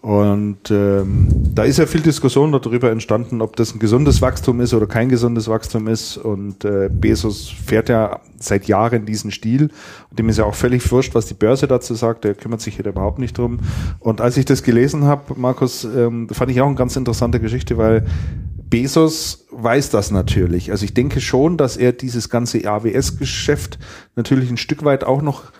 Und 0.01 0.71
ähm, 0.71 1.27
da 1.53 1.63
ist 1.63 1.77
ja 1.77 1.85
viel 1.85 1.99
Diskussion 1.99 2.53
darüber 2.53 2.89
entstanden, 2.89 3.41
ob 3.41 3.57
das 3.57 3.75
ein 3.75 3.79
gesundes 3.79 4.21
Wachstum 4.21 4.61
ist 4.61 4.73
oder 4.73 4.87
kein 4.87 5.09
gesundes 5.09 5.49
Wachstum 5.49 5.89
ist. 5.89 6.15
Und 6.15 6.63
äh, 6.63 6.89
Bezos 6.89 7.49
fährt 7.49 7.89
ja 7.89 8.21
seit 8.39 8.65
Jahren 8.69 9.05
diesen 9.05 9.29
Stil. 9.31 9.63
Und 10.09 10.17
dem 10.17 10.29
ist 10.29 10.37
ja 10.37 10.45
auch 10.45 10.55
völlig 10.55 10.89
wurscht, 10.89 11.15
was 11.15 11.25
die 11.25 11.33
Börse 11.33 11.67
dazu 11.67 11.95
sagt. 11.95 12.23
Der 12.23 12.33
kümmert 12.33 12.61
sich 12.61 12.77
hier 12.77 12.85
überhaupt 12.85 13.19
nicht 13.19 13.37
drum. 13.37 13.59
Und 13.99 14.21
als 14.21 14.37
ich 14.37 14.45
das 14.45 14.63
gelesen 14.63 15.03
habe, 15.03 15.33
Markus, 15.35 15.83
ähm, 15.83 16.29
fand 16.29 16.49
ich 16.49 16.61
auch 16.61 16.67
eine 16.67 16.75
ganz 16.75 16.95
interessante 16.95 17.41
Geschichte, 17.41 17.77
weil 17.77 18.05
Bezos 18.69 19.47
weiß 19.63 19.89
das 19.89 20.11
natürlich. 20.11 20.71
Also 20.71 20.85
ich 20.85 20.93
denke 20.93 21.21
schon, 21.21 21.57
dass 21.57 21.77
er 21.77 21.91
dieses 21.91 22.29
ganze 22.29 22.65
AWS-Geschäft 22.65 23.79
natürlich 24.15 24.49
ein 24.49 24.57
Stück 24.57 24.83
weit 24.83 25.03
auch 25.03 25.21
noch 25.21 25.51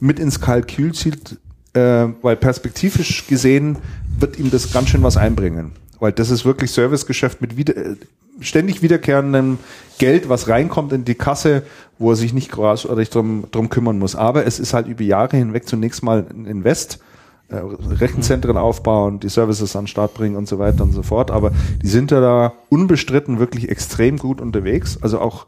mit 0.00 0.18
ins 0.18 0.40
Kalkül 0.40 0.94
zieht, 0.94 1.38
äh, 1.74 2.06
weil 2.22 2.36
perspektivisch 2.36 3.26
gesehen 3.26 3.78
wird 4.18 4.38
ihm 4.38 4.50
das 4.50 4.72
ganz 4.72 4.88
schön 4.88 5.02
was 5.02 5.16
einbringen. 5.16 5.72
Weil 5.98 6.12
das 6.12 6.30
ist 6.30 6.44
wirklich 6.44 6.70
Servicegeschäft 6.70 7.40
mit 7.40 7.56
wieder, 7.56 7.76
äh, 7.76 7.96
ständig 8.40 8.82
wiederkehrendem 8.82 9.58
Geld, 9.98 10.28
was 10.28 10.48
reinkommt 10.48 10.92
in 10.92 11.04
die 11.04 11.14
Kasse, 11.14 11.62
wo 11.98 12.10
er 12.10 12.16
sich 12.16 12.32
nicht 12.32 12.50
großartig 12.50 13.10
drum, 13.10 13.44
drum 13.50 13.68
kümmern 13.68 13.98
muss. 13.98 14.16
Aber 14.16 14.46
es 14.46 14.58
ist 14.58 14.72
halt 14.72 14.86
über 14.86 15.02
Jahre 15.02 15.36
hinweg 15.36 15.68
zunächst 15.68 16.02
mal 16.02 16.26
ein 16.30 16.46
Invest, 16.46 16.94
äh, 16.94 17.09
Rechenzentren 17.50 18.56
aufbauen, 18.56 19.20
die 19.20 19.28
Services 19.28 19.74
an 19.76 19.82
den 19.84 19.88
Start 19.88 20.14
bringen 20.14 20.36
und 20.36 20.48
so 20.48 20.58
weiter 20.58 20.84
und 20.84 20.92
so 20.92 21.02
fort. 21.02 21.30
Aber 21.30 21.52
die 21.82 21.88
sind 21.88 22.10
ja 22.10 22.20
da 22.20 22.52
unbestritten 22.68 23.38
wirklich 23.38 23.68
extrem 23.68 24.18
gut 24.18 24.40
unterwegs. 24.40 24.98
Also 25.02 25.20
auch 25.20 25.46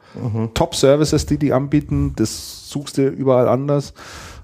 Top-Services, 0.55 1.27
die 1.27 1.39
die 1.39 1.53
anbieten, 1.53 2.15
das 2.17 2.69
suchst 2.71 2.99
du 2.99 3.09
überall 3.09 3.49
anders. 3.49 3.95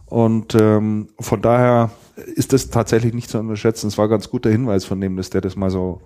Und 0.06 0.54
ähm, 0.54 1.08
von 1.20 1.42
daher 1.42 1.90
ist 2.16 2.52
das 2.52 2.70
tatsächlich 2.70 3.12
nicht 3.12 3.30
zu 3.30 3.38
unterschätzen. 3.38 3.88
Es 3.88 3.98
war 3.98 4.06
ein 4.06 4.10
ganz 4.10 4.30
guter 4.30 4.50
Hinweis 4.50 4.84
von 4.84 5.00
dem, 5.00 5.16
dass 5.16 5.30
der 5.30 5.40
das 5.40 5.56
mal 5.56 5.70
so 5.70 6.00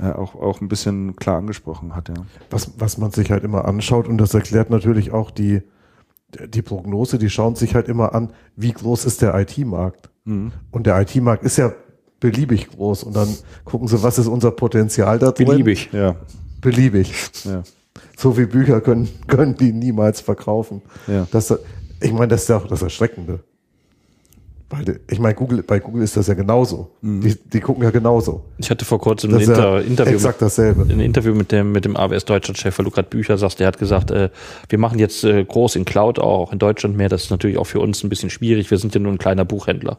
äh, 0.00 0.10
auch, 0.10 0.34
auch 0.34 0.60
ein 0.60 0.68
bisschen 0.68 1.16
klar 1.16 1.38
angesprochen 1.38 1.94
hat. 1.94 2.08
Ja. 2.08 2.14
was, 2.50 2.72
was 2.78 2.98
man 2.98 3.10
sich 3.10 3.30
halt 3.30 3.44
immer 3.44 3.64
anschaut 3.66 4.08
und 4.08 4.18
das 4.18 4.34
erklärt 4.34 4.70
natürlich 4.70 5.12
auch 5.12 5.30
die, 5.30 5.62
die 6.48 6.62
Prognose, 6.62 7.18
die 7.18 7.30
schauen 7.30 7.54
sich 7.54 7.74
halt 7.74 7.88
immer 7.88 8.14
an, 8.14 8.30
wie 8.56 8.72
groß 8.72 9.04
ist 9.04 9.22
der 9.22 9.34
IT-Markt. 9.34 10.10
Und 10.70 10.86
der 10.86 11.00
IT-Markt 11.02 11.44
ist 11.44 11.58
ja 11.58 11.72
beliebig 12.18 12.70
groß 12.70 13.04
und 13.04 13.14
dann 13.14 13.28
gucken 13.64 13.88
sie, 13.88 14.02
was 14.02 14.18
ist 14.18 14.26
unser 14.26 14.50
Potenzial 14.52 15.18
da 15.18 15.30
drin. 15.32 15.46
Beliebig. 15.48 15.90
Ja, 15.92 16.16
Beliebig. 16.62 17.12
ja. 17.44 17.62
So 18.16 18.32
viele 18.32 18.46
Bücher 18.46 18.80
können, 18.80 19.08
können 19.26 19.54
die 19.56 19.72
niemals 19.72 20.22
verkaufen. 20.22 20.80
Ja. 21.06 21.26
Das, 21.30 21.54
ich 22.00 22.12
meine, 22.12 22.28
das 22.28 22.42
ist 22.42 22.48
ja 22.48 22.56
auch 22.56 22.66
das 22.66 22.80
Erschreckende. 22.80 23.40
Weil, 24.76 25.00
ich 25.10 25.18
meine, 25.18 25.34
Google, 25.34 25.62
bei 25.62 25.78
Google 25.78 26.02
ist 26.02 26.16
das 26.16 26.26
ja 26.26 26.34
genauso. 26.34 26.90
Die, 27.02 27.34
die 27.52 27.60
gucken 27.60 27.82
ja 27.84 27.90
genauso. 27.90 28.44
Ich 28.58 28.70
hatte 28.70 28.84
vor 28.84 28.98
kurzem 29.00 29.34
ein 29.34 29.40
ist 29.40 29.48
ja 29.48 29.54
Inter 29.78 29.82
Interview, 29.82 30.14
exakt 30.14 30.42
dasselbe. 30.42 30.82
ein 30.82 31.00
Interview 31.00 31.34
mit 31.34 31.52
dem, 31.52 31.72
mit 31.72 31.84
dem 31.84 31.96
AWS 31.96 32.24
Deutschland-Chef, 32.24 32.78
weil 32.78 32.84
du 32.84 32.90
gerade 32.90 33.08
Bücher 33.08 33.38
sagst, 33.38 33.60
der 33.60 33.66
hat 33.68 33.78
gesagt, 33.78 34.10
äh, 34.10 34.30
wir 34.68 34.78
machen 34.78 34.98
jetzt 34.98 35.24
äh, 35.24 35.44
groß 35.44 35.76
in 35.76 35.84
Cloud 35.84 36.18
auch 36.18 36.52
in 36.52 36.58
Deutschland 36.58 36.96
mehr. 36.96 37.08
Das 37.08 37.24
ist 37.24 37.30
natürlich 37.30 37.58
auch 37.58 37.66
für 37.66 37.80
uns 37.80 38.02
ein 38.02 38.08
bisschen 38.08 38.30
schwierig. 38.30 38.70
Wir 38.70 38.78
sind 38.78 38.94
ja 38.94 39.00
nur 39.00 39.12
ein 39.12 39.18
kleiner 39.18 39.44
Buchhändler. 39.44 39.98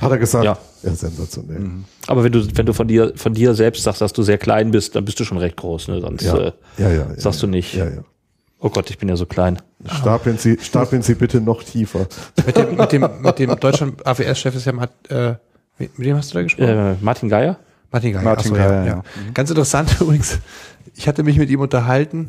Hat 0.00 0.10
er 0.10 0.18
gesagt? 0.18 0.44
Ja. 0.44 0.58
Ja, 0.82 0.94
sensationell. 0.94 1.62
Aber 2.08 2.24
wenn 2.24 2.32
du, 2.32 2.44
wenn 2.56 2.66
du 2.66 2.74
von 2.74 2.86
dir, 2.88 3.12
von 3.16 3.32
dir 3.32 3.54
selbst 3.54 3.84
sagst, 3.84 4.00
dass 4.02 4.12
du 4.12 4.22
sehr 4.22 4.36
klein 4.36 4.70
bist, 4.70 4.94
dann 4.96 5.04
bist 5.06 5.18
du 5.18 5.24
schon 5.24 5.38
recht 5.38 5.56
groß. 5.56 5.88
Ne? 5.88 6.00
Sonst 6.00 6.24
Ja. 6.24 6.36
äh, 6.36 6.52
Ja, 6.76 6.90
ja, 6.90 6.94
ja, 6.96 7.06
sagst 7.16 7.40
ja. 7.40 7.46
du 7.46 7.50
nicht. 7.50 7.74
Ja, 7.74 7.86
ja. 7.86 8.04
Oh 8.64 8.70
Gott, 8.70 8.88
ich 8.88 8.96
bin 8.96 9.10
ja 9.10 9.16
so 9.16 9.26
klein. 9.26 9.60
Stapeln 9.84 10.38
Sie, 10.38 10.56
stapeln 10.58 11.02
Sie 11.02 11.16
bitte 11.16 11.38
noch 11.42 11.62
tiefer. 11.62 12.06
Mit 12.46 12.56
dem, 12.56 12.76
mit 12.76 12.92
dem, 12.92 13.08
mit 13.20 13.38
dem 13.38 13.60
Deutschland 13.60 14.06
AWS-Chef 14.06 14.54
ist 14.54 14.64
ja 14.64 14.72
Matt, 14.72 14.90
äh, 15.10 15.34
mit, 15.76 15.98
dem 15.98 16.16
hast 16.16 16.30
du 16.30 16.38
da 16.38 16.42
gesprochen? 16.44 16.70
Äh, 16.70 16.94
Martin 17.02 17.28
Geier? 17.28 17.58
Martin 17.92 18.14
Geiger. 18.14 18.24
Martin 18.24 18.52
Ach 18.52 18.56
so, 18.56 18.62
Geier, 18.62 18.72
ja, 18.72 18.84
ja. 18.86 18.94
ja. 18.94 19.04
Ganz 19.34 19.50
interessant 19.50 19.94
übrigens. 20.00 20.38
Ich 20.94 21.06
hatte 21.06 21.24
mich 21.24 21.36
mit 21.36 21.50
ihm 21.50 21.60
unterhalten 21.60 22.28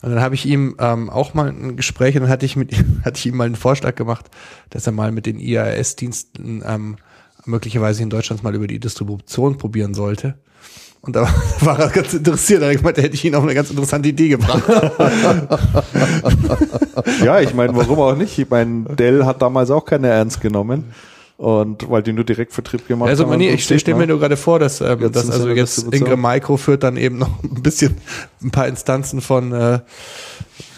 und 0.00 0.10
dann 0.10 0.22
habe 0.22 0.34
ich 0.34 0.46
ihm 0.46 0.74
ähm, 0.78 1.10
auch 1.10 1.34
mal 1.34 1.50
ein 1.50 1.76
Gespräch 1.76 2.14
und 2.14 2.22
dann 2.22 2.30
hatte 2.30 2.46
ich 2.46 2.56
mit 2.56 2.72
ihm, 2.72 3.02
hatte 3.04 3.18
ich 3.18 3.26
ihm 3.26 3.36
mal 3.36 3.44
einen 3.44 3.54
Vorschlag 3.54 3.94
gemacht, 3.94 4.30
dass 4.70 4.86
er 4.86 4.94
mal 4.94 5.12
mit 5.12 5.26
den 5.26 5.38
IAS-Diensten 5.38 6.64
ähm, 6.66 6.96
möglicherweise 7.44 8.02
in 8.02 8.08
Deutschland 8.08 8.42
mal 8.42 8.54
über 8.54 8.68
die 8.68 8.80
Distribution 8.80 9.58
probieren 9.58 9.92
sollte. 9.92 10.38
Und 11.06 11.12
da 11.16 11.28
war 11.60 11.78
er 11.78 11.90
ganz 11.90 12.14
interessiert. 12.14 12.62
Da 12.62 12.68
hätte 12.68 13.06
ich 13.08 13.24
ihn 13.24 13.34
auf 13.34 13.42
eine 13.42 13.54
ganz 13.54 13.70
interessante 13.70 14.08
Idee 14.08 14.30
gebracht. 14.30 14.62
ja, 17.24 17.40
ich 17.40 17.54
meine, 17.54 17.74
warum 17.76 17.98
auch 18.00 18.16
nicht? 18.16 18.38
Ich 18.38 18.48
meine, 18.48 18.84
Dell 18.84 19.24
hat 19.24 19.42
damals 19.42 19.70
auch 19.70 19.84
keine 19.84 20.08
ernst 20.08 20.40
genommen. 20.40 20.92
Und 21.36 21.90
weil 21.90 22.00
die 22.04 22.12
nur 22.12 22.22
Direktvertrieb 22.22 22.86
gemacht 22.86 23.10
Also 23.10 23.28
haben. 23.28 23.38
nee, 23.38 23.48
und 23.48 23.54
ich 23.56 23.66
so, 23.66 23.76
stelle 23.76 23.98
mir 23.98 24.06
nur 24.06 24.20
gerade 24.20 24.36
vor, 24.36 24.60
dass, 24.60 24.80
ähm, 24.80 25.00
Jetzt 25.00 25.16
dass 25.16 25.30
also 25.30 25.48
jetzt. 25.48 25.92
Ingram 25.92 26.22
Micro 26.22 26.56
führt 26.56 26.84
dann 26.84 26.96
eben 26.96 27.18
noch 27.18 27.42
ein 27.42 27.60
bisschen 27.60 27.96
ein 28.40 28.52
paar 28.52 28.68
Instanzen 28.68 29.20
von 29.20 29.50
äh, 29.52 29.80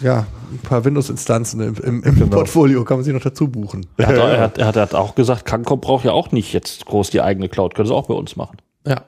ja, 0.01 0.25
ein 0.51 0.57
paar 0.63 0.83
Windows-Instanzen 0.83 1.61
im, 1.61 1.75
im, 1.75 2.03
im 2.03 2.15
Genau. 2.15 2.37
Portfolio 2.37 2.83
kann 2.85 2.97
man 2.97 3.03
sich 3.03 3.13
noch 3.13 3.21
dazu 3.21 3.49
buchen. 3.49 3.85
Er 3.97 4.07
hat, 4.07 4.15
er, 4.15 4.21
hat, 4.41 4.57
er, 4.57 4.65
hat, 4.65 4.75
er 4.77 4.81
hat 4.81 4.95
auch 4.95 5.13
gesagt, 5.13 5.45
Cancom 5.45 5.79
braucht 5.79 6.05
ja 6.05 6.11
auch 6.11 6.31
nicht 6.31 6.53
jetzt 6.53 6.87
groß 6.87 7.11
die 7.11 7.21
eigene 7.21 7.49
Cloud. 7.49 7.75
Können 7.75 7.87
sie 7.87 7.93
auch 7.93 8.07
bei 8.07 8.15
uns 8.15 8.35
machen. 8.35 8.57
Ja. 8.85 9.03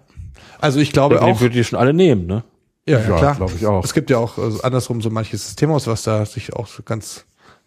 Also 0.61 0.79
ich 0.79 0.91
glaube 0.91 1.15
Den 1.15 1.23
auch, 1.23 1.41
würden 1.41 1.53
die 1.53 1.63
schon 1.63 1.79
alle 1.79 1.93
nehmen, 1.93 2.25
ne? 2.25 2.43
ja, 2.85 2.99
ja, 2.99 3.09
Ja, 3.09 3.17
klar. 3.17 3.35
glaube 3.35 3.53
ich 3.55 3.65
auch. 3.65 3.83
Es 3.83 3.93
gibt 3.93 4.09
ja 4.09 4.17
auch 4.17 4.37
also 4.37 4.61
andersrum 4.61 5.01
so 5.01 5.09
manches 5.09 5.45
Systemhaus, 5.45 5.87
was 5.87 6.03
da 6.03 6.25
sich 6.25 6.53
auch 6.53 6.67
so 6.67 6.83
ganz 6.83 7.25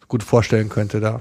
gut 0.09 0.23
vorstellen 0.23 0.69
könnte, 0.69 1.01
da 1.01 1.21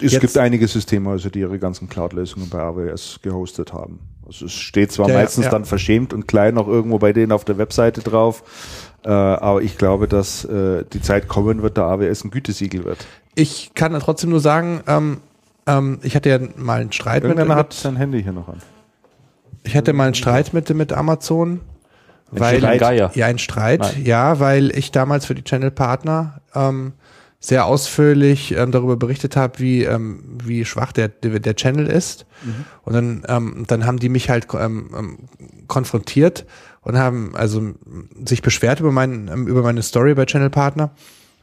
Es 0.00 0.12
Jetzt- 0.12 0.20
gibt 0.20 0.38
einige 0.38 0.68
Systemhäuser, 0.68 1.30
die 1.30 1.40
ihre 1.40 1.58
ganzen 1.58 1.88
Cloud-Lösungen 1.88 2.48
bei 2.48 2.60
AWS 2.60 3.18
gehostet 3.22 3.72
haben. 3.72 3.98
Also 4.24 4.46
es 4.46 4.52
steht 4.52 4.92
zwar 4.92 5.08
Ja, 5.08 5.14
meistens 5.16 5.46
ja. 5.46 5.50
dann 5.50 5.64
verschämt 5.64 6.12
und 6.12 6.28
klein 6.28 6.54
noch 6.54 6.68
irgendwo 6.68 6.98
bei 6.98 7.12
denen 7.12 7.32
auf 7.32 7.44
der 7.44 7.58
Webseite 7.58 8.02
drauf, 8.02 8.44
äh, 9.04 9.08
aber 9.08 9.62
ich 9.62 9.76
glaube, 9.78 10.06
dass 10.06 10.44
äh, 10.44 10.84
die 10.92 11.00
Zeit 11.00 11.26
kommen 11.28 11.62
wird, 11.62 11.78
da 11.78 11.88
AWS 11.90 12.24
ein 12.24 12.30
Gütesiegel 12.30 12.84
wird. 12.84 13.04
Ich 13.34 13.72
kann 13.74 13.92
dann 13.92 14.02
trotzdem 14.02 14.30
nur 14.30 14.40
sagen, 14.40 14.82
ähm, 14.86 15.18
ähm, 15.66 15.98
ich 16.02 16.14
hatte 16.14 16.28
ja 16.28 16.38
mal 16.56 16.80
einen 16.82 16.92
Streit 16.92 17.22
mit, 17.24 17.30
Irgendeiner 17.32 17.56
hat 17.58 17.72
sein 17.72 17.96
Handy 17.96 18.22
hier 18.22 18.32
noch 18.32 18.48
an. 18.48 18.58
Ich 19.64 19.76
hatte 19.76 19.92
mal 19.92 20.04
einen 20.04 20.14
Streit 20.14 20.52
mit, 20.52 20.72
mit 20.74 20.92
Amazon. 20.92 21.60
Weil, 22.30 22.58
Streit? 22.58 23.16
Ja, 23.16 23.26
ein 23.26 23.38
Streit, 23.38 23.80
Nein. 23.80 24.04
ja, 24.04 24.38
weil 24.38 24.76
ich 24.76 24.92
damals 24.92 25.24
für 25.24 25.34
die 25.34 25.44
Channel 25.44 25.70
Partner 25.70 26.42
ähm, 26.54 26.92
sehr 27.40 27.66
ausführlich 27.66 28.54
ähm, 28.54 28.72
darüber 28.72 28.96
berichtet 28.96 29.36
habe, 29.36 29.58
wie, 29.60 29.84
ähm, 29.84 30.22
wie 30.44 30.64
schwach 30.64 30.92
der, 30.92 31.08
der, 31.08 31.54
Channel 31.54 31.86
ist. 31.86 32.26
Und 32.82 32.92
dann, 32.94 33.22
ähm, 33.28 33.64
dann 33.66 33.86
haben 33.86 33.98
die 33.98 34.08
mich 34.08 34.28
halt 34.28 34.48
ähm, 34.54 34.90
ähm, 34.96 35.18
konfrontiert 35.68 36.46
und 36.82 36.98
haben 36.98 37.36
also 37.36 37.74
sich 38.24 38.42
beschwert 38.42 38.80
über, 38.80 38.90
mein, 38.90 39.28
ähm, 39.28 39.46
über 39.46 39.62
meine 39.62 39.82
Story 39.82 40.14
bei 40.14 40.26
Channel 40.26 40.50
Partner. 40.50 40.90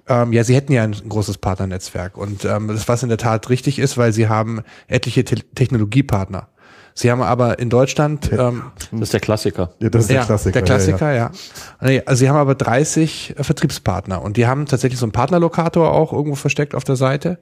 Ähm, 0.07 0.34
ja, 0.34 0.43
sie 0.43 0.55
hätten 0.55 0.74
ja 0.74 0.84
ein 0.84 0.93
großes 0.93 1.39
Partnernetzwerk 1.39 2.18
und 2.18 2.45
ähm, 2.45 2.68
das, 2.68 2.88
was 2.88 3.01
in 3.01 3.09
der 3.09 3.18
Tat 3.18 3.49
richtig 3.49 3.80
ist, 3.80 3.97
weil 3.97 4.13
sie 4.13 4.28
haben 4.28 4.61
etliche 4.88 5.24
Te 5.24 5.38
Technologiepartner. 5.55 6.49
Sie 6.97 7.11
haben 7.11 7.21
aber 7.21 7.59
in 7.59 7.69
Deutschland 7.69 8.31
ähm, 8.31 8.63
Das 8.91 9.01
ist 9.01 9.13
der 9.13 9.19
Klassiker. 9.19 9.71
Ja, 9.79 9.89
das 9.89 10.03
ist 10.03 10.09
der 10.09 10.15
ja, 10.15 10.25
Klassiker. 10.25 10.53
Der 10.53 10.61
Klassiker, 10.61 11.13
ja. 11.13 11.29
Nee, 11.81 12.01
Also 12.05 12.21
sie 12.21 12.29
haben 12.29 12.37
aber 12.37 12.55
30 12.55 13.35
äh, 13.37 13.43
Vertriebspartner 13.43 14.21
und 14.21 14.37
die 14.37 14.47
haben 14.47 14.65
tatsächlich 14.65 14.97
so 14.97 15.05
einen 15.05 15.11
Partnerlokator 15.11 15.91
auch 15.91 16.13
irgendwo 16.13 16.35
versteckt 16.35 16.73
auf 16.73 16.85
der 16.85 16.95
Seite. 16.95 17.37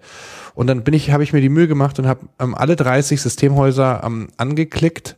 Und 0.56 0.66
dann 0.68 0.84
bin 0.84 0.96
ich, 0.96 1.12
habe 1.12 1.22
ich 1.22 1.34
mir 1.34 1.42
die 1.42 1.50
Mühe 1.50 1.68
gemacht 1.68 2.00
und 2.00 2.08
habe 2.08 2.22
ähm, 2.40 2.56
alle 2.56 2.76
30 2.76 3.22
Systemhäuser 3.22 4.02
ähm, 4.04 4.30
angeklickt. 4.38 5.18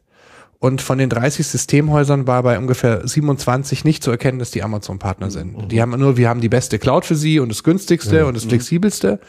Und 0.59 0.81
von 0.81 0.97
den 0.97 1.09
30 1.09 1.45
Systemhäusern 1.45 2.27
war 2.27 2.41
bei 2.41 2.57
ungefähr 2.57 3.07
27 3.07 3.83
nicht 3.83 4.01
zu 4.01 4.09
erkennen, 4.09 4.39
dass 4.39 4.51
die 4.51 4.63
Amazon-Partner 4.63 5.29
sind. 5.29 5.71
Die 5.71 5.81
haben 5.81 5.91
nur, 5.99 6.17
wir 6.17 6.29
haben 6.29 6.41
die 6.41 6.49
beste 6.49 6.79
Cloud 6.79 7.05
für 7.05 7.15
sie 7.15 7.39
und 7.39 7.49
das 7.49 7.63
günstigste 7.63 8.25
und 8.25 8.35
das 8.35 8.45
flexibelste. 8.45 9.19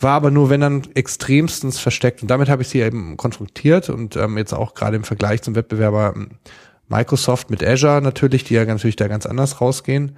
War 0.00 0.12
aber 0.12 0.30
nur, 0.30 0.50
wenn 0.50 0.60
dann 0.60 0.82
extremstens 0.94 1.78
versteckt. 1.78 2.20
Und 2.22 2.30
damit 2.30 2.48
habe 2.48 2.62
ich 2.62 2.68
sie 2.68 2.80
eben 2.80 3.16
konfrontiert 3.16 3.88
und 3.88 4.16
ähm, 4.16 4.36
jetzt 4.36 4.52
auch 4.52 4.74
gerade 4.74 4.96
im 4.96 5.04
Vergleich 5.04 5.40
zum 5.42 5.54
Wettbewerber 5.54 6.12
ähm, 6.16 6.30
Microsoft 6.88 7.50
mit 7.50 7.64
Azure 7.64 8.02
natürlich, 8.02 8.44
die 8.44 8.54
ja 8.54 8.64
natürlich 8.64 8.96
da 8.96 9.08
ganz 9.08 9.24
anders 9.24 9.60
rausgehen. 9.60 10.16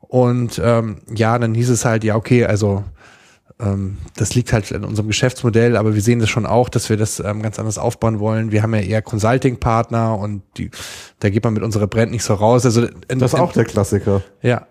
Und 0.00 0.60
ähm, 0.62 0.98
ja, 1.14 1.38
dann 1.38 1.54
hieß 1.54 1.70
es 1.70 1.84
halt, 1.84 2.04
ja, 2.04 2.16
okay, 2.16 2.44
also 2.44 2.84
das 3.58 4.34
liegt 4.34 4.52
halt 4.52 4.70
in 4.70 4.84
unserem 4.84 5.06
Geschäftsmodell, 5.08 5.76
aber 5.78 5.94
wir 5.94 6.02
sehen 6.02 6.18
das 6.18 6.28
schon 6.28 6.44
auch, 6.44 6.68
dass 6.68 6.90
wir 6.90 6.98
das 6.98 7.20
ähm, 7.20 7.40
ganz 7.40 7.58
anders 7.58 7.78
aufbauen 7.78 8.18
wollen. 8.18 8.52
Wir 8.52 8.62
haben 8.62 8.74
ja 8.74 8.82
eher 8.82 9.00
Consulting-Partner 9.00 10.18
und 10.18 10.42
die, 10.58 10.70
da 11.20 11.30
geht 11.30 11.42
man 11.42 11.54
mit 11.54 11.62
unserer 11.62 11.86
Brand 11.86 12.10
nicht 12.10 12.22
so 12.22 12.34
raus. 12.34 12.66
Also 12.66 12.82
in, 13.08 13.18
Das 13.18 13.32
ist 13.32 13.40
auch 13.40 13.52
der 13.52 13.64
Klassiker. 13.64 14.22
ja. 14.42 14.66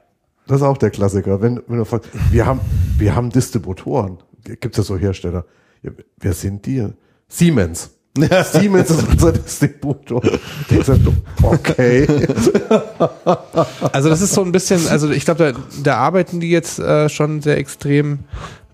Das 0.47 0.57
ist 0.57 0.63
auch 0.63 0.77
der 0.77 0.91
Klassiker. 0.91 1.41
Wenn, 1.41 1.59
wenn 1.67 1.79
du 1.79 1.86
fragst, 1.86 2.11
wir 2.29 2.45
haben, 2.45 2.59
wir 2.99 3.15
haben 3.15 3.31
Distributoren. 3.31 4.19
Gibt 4.43 4.65
es 4.65 4.77
ja 4.77 4.83
so 4.83 4.95
Hersteller. 4.95 5.43
Ja, 5.81 5.89
wer 6.19 6.33
sind 6.33 6.67
die? 6.67 6.88
Siemens. 7.27 7.89
Siemens 8.51 8.91
ist 8.91 9.07
unser 9.07 9.31
Distributor. 9.31 10.21
Okay. 11.41 12.07
Also 13.91 14.09
das 14.09 14.21
ist 14.21 14.33
so 14.33 14.43
ein 14.43 14.51
bisschen, 14.51 14.88
also 14.88 15.09
ich 15.09 15.25
glaube, 15.25 15.53
da, 15.53 15.59
da 15.83 15.97
arbeiten 15.97 16.39
die 16.39 16.51
jetzt 16.51 16.77
äh, 16.77 17.09
schon 17.09 17.41
sehr 17.41 17.57
extrem 17.57 18.19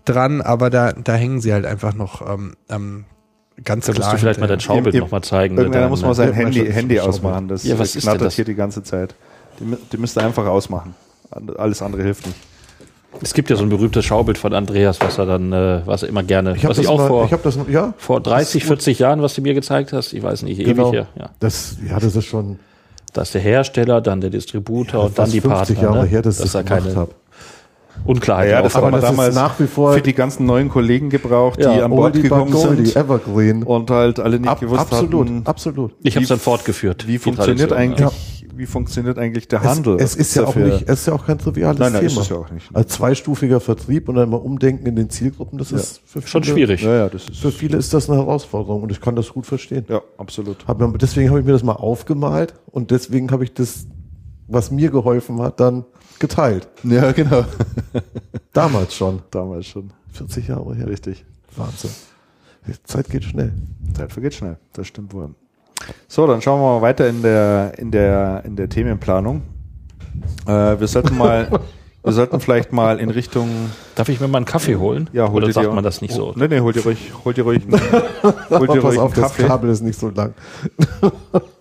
dran, 0.04 0.40
aber 0.40 0.70
da, 0.70 0.92
da 0.92 1.14
hängen 1.14 1.40
sie 1.40 1.52
halt 1.52 1.66
einfach 1.66 1.94
noch 1.94 2.22
ähm, 2.28 2.54
ähm, 2.68 3.04
ganz 3.64 3.86
Könntest 3.86 4.00
klar. 4.00 4.12
du 4.12 4.18
vielleicht 4.18 4.40
mal 4.40 4.46
dein. 4.46 4.60
Schaubild 4.60 4.94
nochmal 4.94 5.22
zeigen? 5.22 5.54
Mit 5.54 5.72
muss 5.88 6.02
mal 6.02 6.14
sein 6.14 6.30
Ja, 6.30 6.34
Handy, 6.34 6.66
Handy 6.72 7.00
ausmachen. 7.00 7.48
Das 7.48 7.64
Ja, 7.64 7.78
was 7.78 7.88
ist 7.88 7.94
denn 7.94 8.02
knattert 8.02 8.26
das? 8.26 8.34
hier 8.34 8.44
die 8.44 8.54
ganze 8.54 8.82
Zeit. 8.82 9.14
Die, 9.60 9.76
die 9.92 9.96
müsst 9.96 10.16
ihr 10.16 10.24
einfach 10.24 10.46
ausmachen. 10.46 10.94
Alles 11.56 11.82
andere 11.82 12.02
hilft 12.02 12.26
nicht. 12.26 12.38
Es 13.20 13.34
gibt 13.34 13.50
ja 13.50 13.56
so 13.56 13.62
ein 13.62 13.68
berühmtes 13.68 14.04
Schaubild 14.04 14.38
von 14.38 14.54
Andreas, 14.54 15.00
was 15.00 15.18
er 15.18 15.26
dann, 15.26 15.52
äh, 15.52 15.82
was 15.84 16.02
er 16.02 16.08
immer 16.08 16.22
gerne, 16.22 16.56
Ich 16.56 16.64
habe 16.64 16.70
was 16.70 16.78
das 16.78 16.84
ich 16.86 16.90
auch 16.90 16.96
mal, 16.96 17.08
vor, 17.08 17.24
ich 17.26 17.32
habe 17.32 17.42
das, 17.42 17.58
ja, 17.68 17.92
vor 17.98 18.20
30, 18.20 18.64
40 18.64 18.98
Jahren, 18.98 19.20
was 19.20 19.34
du 19.34 19.42
mir 19.42 19.52
gezeigt 19.52 19.92
hast, 19.92 20.14
ich 20.14 20.22
weiß 20.22 20.42
nicht, 20.42 20.58
ewig 20.58 20.76
genau. 20.76 20.92
her. 20.92 21.08
Ja. 21.18 21.30
Das, 21.38 21.76
ja, 21.86 21.98
das 22.00 22.16
ist 22.16 22.24
schon 22.24 22.58
Da 23.12 23.22
ist 23.22 23.34
der 23.34 23.42
Hersteller, 23.42 24.00
dann 24.00 24.22
der 24.22 24.30
Distributor 24.30 25.04
und 25.04 25.18
dann 25.18 25.26
fast 25.26 25.34
die 25.34 25.42
50 25.42 25.76
Partner. 25.76 25.82
Jahre 25.82 26.04
ne? 26.04 26.10
her, 26.10 26.22
dass 26.22 26.40
ich 26.40 26.50
da 26.52 26.62
das 26.62 26.66
gemacht 26.66 26.84
keine 26.84 26.96
habe. 26.96 27.12
Unklarheit 28.04 28.50
Ja, 28.50 28.62
das 28.62 28.74
haben 28.74 28.84
wir 28.86 28.90
das 28.92 29.04
ist 29.04 29.10
damals 29.10 29.34
nach 29.34 29.60
wie 29.60 29.66
vor 29.66 29.92
für 29.92 30.00
die 30.02 30.12
ganzen 30.14 30.44
neuen 30.46 30.68
Kollegen 30.68 31.08
gebraucht, 31.10 31.58
die 31.60 31.64
Ja, 31.64 31.84
an 31.84 31.90
Bord 31.90 32.14
gekommen 32.20 32.50
Goldie, 32.50 32.86
sind 32.86 32.96
Evergreen. 32.96 33.62
und 33.62 33.90
halt 33.90 34.18
alle 34.18 34.40
nicht 34.40 34.48
Ab, 34.48 34.60
gewusst 34.60 34.80
absolut, 34.80 35.26
hatten, 35.28 35.42
absolut. 35.46 35.94
Ich 36.02 36.14
habe 36.16 36.22
es 36.24 36.28
dann 36.28 36.38
fortgeführt. 36.40 37.06
wie 37.06 37.12
die 37.12 37.18
funktioniert 37.18 37.72
eigentlich, 37.72 38.08
wie 38.54 38.66
funktioniert 38.66 39.18
eigentlich 39.18 39.46
der 39.48 39.60
Es, 39.60 39.66
Handel. 39.68 39.96
es 40.00 40.14
ist 40.16 40.34
ja 40.34 40.42
auch 40.42 40.46
dafür- 40.46 40.66
nicht, 40.74 40.82
es 40.88 41.00
ist 41.00 41.06
ja 41.06 41.12
auch 41.14 41.26
kein 41.26 41.38
triviales 41.38 41.78
Nein, 41.78 41.92
nein, 41.92 42.00
Thema. 42.08 42.12
ist 42.12 42.18
es 42.26 42.28
ja 42.28 42.36
auch 42.36 42.50
nicht. 42.50 42.66
Als 42.74 42.92
zweistufiger 42.92 43.60
Vertrieb 43.60 44.08
und 44.08 44.18
einmal 44.18 44.40
umdenken 44.40 44.86
in 44.86 44.96
den 44.96 45.08
Zielgruppen, 45.08 45.58
das 45.58 45.70
ist 45.72 46.00
für 46.04 46.20
viele, 46.20 46.26
Schon 46.28 46.44
schwierig. 46.44 46.82
Ja, 46.82 46.94
ja, 46.94 47.08
das 47.08 47.28
ist, 47.28 47.38
Für 47.40 47.52
viele 47.52 47.78
ist 47.78 47.94
das 47.94 48.10
eine 48.10 48.18
Herausforderung 48.18 48.82
und 48.82 48.90
ich 48.92 49.00
kann 49.00 49.14
das 49.16 49.28
gut 49.28 49.46
verstehen. 49.46 49.84
ja, 49.88 50.00
absolut. 50.18 50.66
Hab 50.66 50.78
deswegen 50.98 51.30
habe 51.30 51.40
ich 51.40 51.46
mir 51.46 51.52
das 51.52 51.62
mal 51.62 51.72
aufgemalt 51.72 52.54
und 52.70 52.90
deswegen 52.90 53.30
habe 53.30 53.44
ich 53.44 53.54
das, 53.54 53.86
was 54.48 54.70
mir 54.70 54.90
geholfen 54.90 55.40
hat, 55.40 55.60
dann 55.60 55.84
geteilt. 56.22 56.66
Ja, 56.84 57.12
genau. 57.12 57.44
Damals 58.54 58.94
schon. 58.94 59.20
Damals 59.30 59.66
schon. 59.66 59.92
40 60.12 60.48
Jahre 60.48 60.74
her. 60.74 60.86
Richtig. 60.86 61.24
Wahnsinn. 61.56 61.90
Die 62.66 62.82
Zeit 62.84 63.10
geht 63.10 63.24
schnell. 63.24 63.52
Zeit 63.94 64.12
vergeht 64.12 64.34
schnell. 64.34 64.56
Das 64.72 64.86
stimmt 64.86 65.12
wohl. 65.12 65.34
So, 66.06 66.26
dann 66.26 66.40
schauen 66.40 66.60
wir 66.60 66.78
mal 66.78 66.82
weiter 66.82 67.08
in 67.08 67.22
der, 67.22 67.72
in 67.76 67.90
der, 67.90 68.42
in 68.44 68.54
der 68.54 68.68
Themenplanung. 68.68 69.42
Äh, 70.46 70.78
wir 70.78 70.86
sollten 70.86 71.18
mal, 71.18 71.48
wir 72.04 72.12
sollten 72.12 72.40
vielleicht 72.40 72.72
mal 72.72 72.98
in 72.98 73.10
Richtung, 73.10 73.48
Darf 73.94 74.08
ich 74.08 74.20
mir 74.20 74.26
mal 74.28 74.38
einen 74.38 74.44
Kaffee 74.46 74.76
holen? 74.76 75.08
ja, 75.12 75.28
hol 75.28 75.36
Oder 75.36 75.46
dir 75.46 75.52
sagt 75.52 75.66
dir- 75.68 75.72
man 75.72 75.84
das 75.84 76.00
nicht 76.00 76.12
so? 76.14 76.32
Nee, 76.36 76.48
nee, 76.48 76.60
hol 76.60 76.72
dir 76.72 76.82
ruhig, 76.82 77.12
hol 77.24 77.32
dir 77.34 77.44
ruhig, 77.44 77.62
einen- 77.62 77.72
hol 78.50 78.66
dir 78.66 78.80
ruhig 78.80 78.98
auf, 78.98 79.12
einen 79.12 79.22
das 79.22 79.32
Kaffee. 79.34 79.44
Kabel 79.46 79.70
ist 79.70 79.82
nicht 79.82 79.98
so 79.98 80.08
lang. 80.10 80.34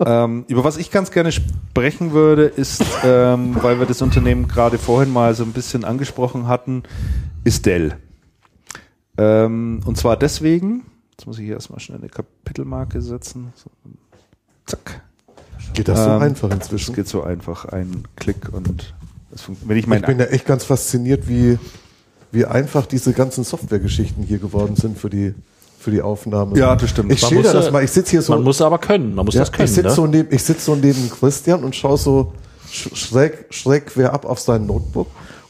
Ähm, 0.03 0.45
über 0.47 0.63
was 0.63 0.77
ich 0.77 0.89
ganz 0.89 1.11
gerne 1.11 1.31
sprechen 1.31 2.11
würde, 2.11 2.45
ist, 2.45 2.83
ähm, 3.03 3.55
weil 3.61 3.77
wir 3.79 3.85
das 3.85 4.01
Unternehmen 4.01 4.47
gerade 4.47 4.79
vorhin 4.79 5.13
mal 5.13 5.35
so 5.35 5.43
ein 5.43 5.51
bisschen 5.53 5.85
angesprochen 5.85 6.47
hatten, 6.47 6.81
ist 7.43 7.67
Dell. 7.67 7.97
Ähm, 9.17 9.81
und 9.85 9.97
zwar 9.97 10.17
deswegen, 10.17 10.83
jetzt 11.11 11.27
muss 11.27 11.37
ich 11.37 11.45
hier 11.45 11.53
erstmal 11.55 11.79
schnell 11.79 11.99
eine 11.99 12.09
Kapitelmarke 12.09 12.99
setzen. 13.01 13.53
So, 13.55 13.69
zack. 14.65 15.01
Geht 15.73 15.87
das 15.87 16.03
so 16.03 16.09
Ähm, 16.09 16.21
einfach 16.21 16.49
Es 16.49 16.55
inzwischen? 16.55 16.95
geht 16.95 17.07
so 17.07 17.21
einfach, 17.23 17.65
ein 17.65 18.07
Klick 18.15 18.51
und 18.51 18.67
das 18.67 19.00
wenn 19.65 19.77
ich 19.77 19.87
mein 19.87 19.99
Ich 20.01 20.05
bin 20.05 20.19
ja 20.19 20.25
echt 20.25 20.45
ganz 20.45 20.63
fasziniert, 20.63 21.27
wie, 21.27 21.57
wie 22.31 22.45
einfach 22.45 22.85
diese 22.85 23.13
ganzen 23.13 23.43
Softwaregeschichten 23.43 24.23
hier 24.23 24.39
geworden 24.39 24.75
sind 24.75 24.97
für 24.97 25.09
die, 25.09 25.33
für 25.79 25.91
die 25.91 26.01
Aufnahme. 26.01 26.57
Ja, 26.57 26.75
das 26.75 26.89
stimmt. 26.89 27.11
Ich 27.11 27.21
Man 27.21 27.29
schilder 27.29 27.43
muss, 27.49 27.53
das 27.53 27.67
äh, 27.67 27.71
mal. 27.71 27.83
Ich 27.83 27.91
sitze 27.91 28.11
hier 28.11 28.21
so. 28.21 28.33
Man 28.33 28.43
muss 28.43 28.61
aber 28.61 28.77
können. 28.77 29.15
Man 29.15 29.25
muss 29.25 29.35
ja, 29.35 29.41
das 29.41 29.51
können. 29.51 29.65
ich 29.65 29.71
sitze 29.73 29.87
ne? 29.89 29.93
so, 29.93 30.07
neben, 30.07 30.33
ich 30.33 30.43
sitz 30.43 30.65
so 30.65 30.75
neben 30.75 31.09
Christian 31.09 31.63
und 31.63 31.75
schaue 31.75 31.97
so 31.97 32.33
sch- 32.71 32.95
schräg, 32.95 33.45
schräg 33.49 33.87
quer 33.87 34.13
ab 34.13 34.25
auf 34.25 34.39
sein 34.39 34.65
Notebook. 34.65 35.07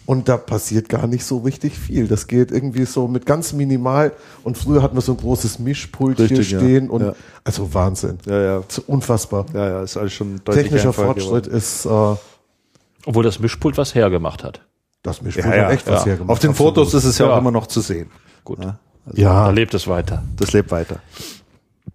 Und 0.08 0.28
da 0.28 0.36
passiert 0.36 0.90
gar 0.90 1.06
nicht 1.08 1.24
so 1.24 1.38
richtig 1.38 1.78
viel. 1.78 2.08
Das 2.08 2.28
geht 2.28 2.52
irgendwie 2.52 2.86
so 2.86 3.08
mit 3.08 3.26
ganz 3.26 3.54
minimal. 3.54 4.12
Und 4.44 4.58
früher 4.58 4.82
hatten 4.82 4.98
wir 4.98 5.02
so 5.02 5.14
ein 5.14 5.18
großes 5.18 5.60
Mischpult 5.60 6.20
Richtig, 6.20 6.50
hier 6.50 6.58
ja. 6.58 6.66
stehen. 6.66 6.90
Und 6.90 7.02
Ja. 7.04 7.14
also 7.44 7.74
Wahnsinn. 7.74 8.18
ja, 8.26 8.42
ja, 8.42 8.64
So 8.68 8.82
Unfassbar. 8.88 9.46
ja, 9.54 9.70
ja, 9.70 9.84
ist 9.84 9.96
alles 9.98 10.12
schon 10.12 10.42
deutlich 10.44 10.64
Technischer 10.66 10.92
Fortschritt 10.92 11.46
geworden. 11.46 11.56
ist 11.56 11.86
äh, 11.86 12.16
Obwohl 13.06 13.24
das 13.24 13.40
Mischpult 13.40 13.78
was 13.78 13.96
hergemacht 13.96 14.44
hat. 14.44 14.62
das 15.04 15.22
Mischpult 15.22 15.46
Ja, 15.48 15.56
ja, 15.56 15.66
hat 15.66 15.72
echt 15.74 15.88
was 15.88 16.02
ja. 16.02 16.08
hergemacht. 16.12 16.32
Auf 16.32 16.40
den 16.40 16.52
Absolut. 16.52 16.76
Fotos 16.76 16.94
ist 16.94 17.06
es 17.06 17.18
ja, 17.18 17.26
Ja. 17.28 17.34
auch 17.34 17.38
immer 17.40 17.52
noch 17.52 17.68
zu 17.68 17.82
sehen. 17.82 18.10
Gut. 18.44 18.64
Ja, 18.64 18.78
Da 19.06 19.12
Ja, 19.22 19.50
lebt 19.50 19.74
es 19.74 19.88
weiter. 19.88 20.24
das 20.38 20.54
lebt 20.54 20.70
weiter. 20.72 20.98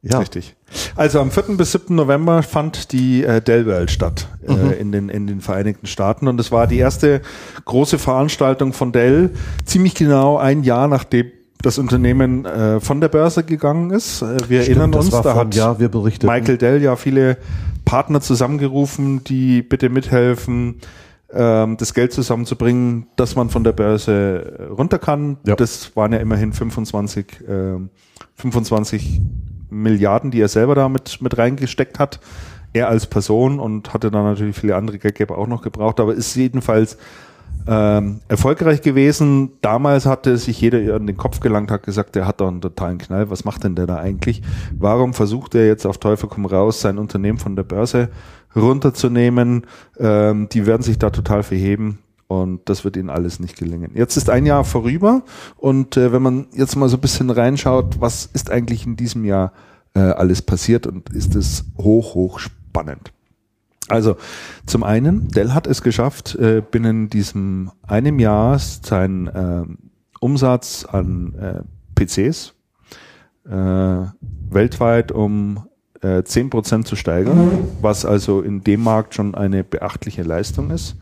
ja. 0.02 0.18
Richtig. 0.18 0.54
Also 0.96 1.20
am 1.20 1.30
4. 1.30 1.56
bis 1.56 1.70
7. 1.72 1.94
November 1.94 2.42
fand 2.42 2.90
die 2.92 3.22
äh, 3.24 3.40
Dell 3.40 3.66
World 3.66 3.90
statt 3.92 4.26
äh, 4.46 4.52
in, 4.80 4.90
den, 4.90 5.08
in 5.08 5.28
den 5.28 5.40
Vereinigten 5.40 5.86
Staaten 5.86 6.26
und 6.26 6.40
es 6.40 6.50
war 6.50 6.66
die 6.66 6.78
erste 6.78 7.22
große 7.64 7.98
Veranstaltung 7.98 8.72
von 8.72 8.90
Dell, 8.90 9.30
ziemlich 9.64 9.94
genau 9.94 10.36
ein 10.38 10.64
Jahr 10.64 10.88
nachdem 10.88 11.30
das 11.62 11.78
Unternehmen 11.78 12.44
äh, 12.44 12.80
von 12.80 13.00
der 13.00 13.08
Börse 13.08 13.44
gegangen 13.44 13.90
ist. 13.90 14.22
Äh, 14.22 14.36
wir 14.48 14.62
Stimmt, 14.62 14.78
erinnern 14.78 14.94
uns, 14.94 15.10
da 15.10 15.34
hat 15.34 15.54
Jahr, 15.54 15.78
wir 15.78 15.88
berichteten. 15.88 16.32
Michael 16.32 16.58
Dell 16.58 16.82
ja 16.82 16.96
viele 16.96 17.38
Partner 17.84 18.20
zusammengerufen, 18.20 19.24
die 19.24 19.62
bitte 19.62 19.88
mithelfen, 19.88 20.80
ähm, 21.32 21.76
das 21.76 21.94
Geld 21.94 22.12
zusammenzubringen, 22.12 23.06
dass 23.16 23.36
man 23.36 23.50
von 23.50 23.64
der 23.64 23.72
Börse 23.72 24.58
äh, 24.58 24.62
runter 24.72 24.98
kann. 24.98 25.38
Ja. 25.46 25.56
Das 25.56 25.96
waren 25.96 26.12
ja 26.12 26.18
immerhin 26.18 26.52
25, 26.52 27.44
ähm, 27.48 27.90
25 28.36 29.20
Milliarden, 29.70 30.30
die 30.30 30.40
er 30.40 30.48
selber 30.48 30.74
da 30.74 30.88
mit, 30.88 31.20
mit 31.20 31.36
reingesteckt 31.36 31.98
hat. 31.98 32.20
Er 32.72 32.88
als 32.88 33.06
Person 33.06 33.58
und 33.58 33.94
hatte 33.94 34.10
dann 34.10 34.24
natürlich 34.24 34.56
viele 34.56 34.76
andere 34.76 34.98
Geldgeber 34.98 35.38
auch 35.38 35.46
noch 35.46 35.62
gebraucht, 35.62 35.98
aber 35.98 36.14
ist 36.14 36.34
jedenfalls 36.36 36.98
ähm, 37.66 38.20
erfolgreich 38.28 38.82
gewesen. 38.82 39.52
Damals 39.60 40.06
hatte 40.06 40.36
sich 40.36 40.60
jeder 40.60 40.94
an 40.94 41.06
den 41.06 41.16
Kopf 41.16 41.40
gelangt, 41.40 41.70
hat 41.70 41.82
gesagt, 41.82 42.14
der 42.14 42.26
hat 42.26 42.40
doch 42.40 42.48
einen 42.48 42.60
totalen 42.60 42.98
Knall. 42.98 43.30
Was 43.30 43.44
macht 43.44 43.64
denn 43.64 43.74
der 43.74 43.86
da 43.86 43.96
eigentlich? 43.96 44.42
Warum 44.78 45.14
versucht 45.14 45.54
er 45.54 45.66
jetzt 45.66 45.86
auf 45.86 45.98
Teufel 45.98 46.28
komm 46.28 46.46
raus, 46.46 46.80
sein 46.80 46.98
Unternehmen 46.98 47.38
von 47.38 47.56
der 47.56 47.64
Börse 47.64 48.08
runterzunehmen? 48.54 49.66
Ähm, 49.98 50.48
die 50.50 50.66
werden 50.66 50.82
sich 50.82 50.98
da 50.98 51.10
total 51.10 51.42
verheben. 51.42 51.98
Und 52.28 52.68
das 52.68 52.84
wird 52.84 52.96
ihnen 52.96 53.10
alles 53.10 53.38
nicht 53.38 53.56
gelingen. 53.56 53.92
Jetzt 53.94 54.16
ist 54.16 54.30
ein 54.30 54.46
Jahr 54.46 54.64
vorüber 54.64 55.22
und 55.56 55.96
äh, 55.96 56.10
wenn 56.10 56.22
man 56.22 56.46
jetzt 56.54 56.74
mal 56.74 56.88
so 56.88 56.96
ein 56.96 57.00
bisschen 57.00 57.30
reinschaut, 57.30 58.00
was 58.00 58.26
ist 58.26 58.50
eigentlich 58.50 58.84
in 58.84 58.96
diesem 58.96 59.24
Jahr 59.24 59.52
äh, 59.94 60.00
alles 60.00 60.42
passiert 60.42 60.88
und 60.88 61.10
ist 61.10 61.36
es 61.36 61.64
hoch, 61.78 62.16
hoch 62.16 62.40
spannend. 62.40 63.12
Also 63.88 64.16
zum 64.66 64.82
einen, 64.82 65.28
Dell 65.28 65.52
hat 65.52 65.66
es 65.66 65.82
geschafft, 65.82 66.34
äh, 66.34 66.60
binnen 66.60 67.08
diesem 67.08 67.70
einem 67.86 68.18
Jahr 68.18 68.58
seinen 68.58 69.26
äh, 69.28 69.64
Umsatz 70.20 70.84
an 70.84 71.34
äh, 71.34 71.62
PCs 71.94 72.54
äh, 73.48 74.06
weltweit 74.50 75.12
um 75.12 75.66
äh, 76.02 76.18
10% 76.18 76.84
zu 76.84 76.96
steigern, 76.96 77.68
was 77.80 78.04
also 78.04 78.42
in 78.42 78.62
dem 78.62 78.82
Markt 78.82 79.14
schon 79.14 79.34
eine 79.34 79.64
beachtliche 79.64 80.22
Leistung 80.22 80.70
ist. 80.70 80.96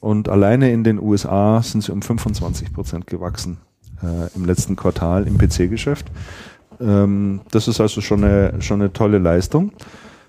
Und 0.00 0.28
alleine 0.28 0.72
in 0.72 0.84
den 0.84 1.00
USA 1.00 1.62
sind 1.62 1.82
sie 1.82 1.92
um 1.92 2.02
25 2.02 2.72
Prozent 2.72 3.06
gewachsen 3.06 3.58
äh, 4.02 4.34
im 4.34 4.44
letzten 4.44 4.76
Quartal 4.76 5.26
im 5.26 5.38
PC-Geschäft. 5.38 6.06
Ähm, 6.80 7.40
das 7.50 7.68
ist 7.68 7.80
also 7.80 8.00
schon 8.00 8.24
eine, 8.24 8.60
schon 8.60 8.80
eine 8.80 8.92
tolle 8.92 9.18
Leistung. 9.18 9.72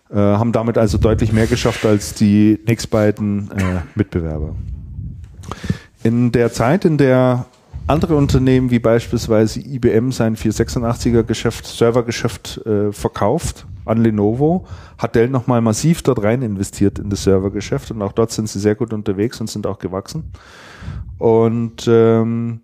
Äh, 0.10 0.16
haben 0.16 0.53
damit 0.53 0.78
also 0.78 0.97
deutlich 0.97 1.34
mehr 1.34 1.47
geschafft 1.47 1.86
als 1.86 2.14
die 2.14 2.60
nächsten 2.66 2.89
beiden 2.89 3.51
äh, 3.51 3.82
Mitbewerber. 3.95 4.55
In 6.03 6.32
der 6.32 6.53
Zeit, 6.53 6.86
in 6.86 6.97
der 6.97 7.45
andere 7.88 8.16
Unternehmen 8.16 8.70
wie 8.70 8.80
beispielsweise 8.80 9.60
IBM 9.60 10.12
sein 10.12 10.38
486er 10.38 11.24
Geschäft, 11.24 11.66
Servergeschäft 11.66 12.66
äh, 12.66 12.91
verkauft 12.93 13.66
an 13.86 14.03
Lenovo, 14.03 14.66
hat 14.97 15.16
Dell 15.16 15.30
nochmal 15.30 15.62
massiv 15.62 16.01
dort 16.03 16.24
rein 16.24 16.41
investiert 16.41 16.99
in 16.99 17.10
das 17.10 17.24
Servergeschäft 17.24 17.91
und 17.91 18.01
auch 18.01 18.12
dort 18.14 18.32
sind 18.32 18.47
sie 18.49 18.60
sehr 18.60 18.76
gut 18.76 18.93
unterwegs 18.93 19.41
und 19.41 19.49
sind 19.49 19.68
auch 19.68 19.80
gewachsen. 19.80 20.32
Und 21.18 21.86
ähm, 21.88 22.62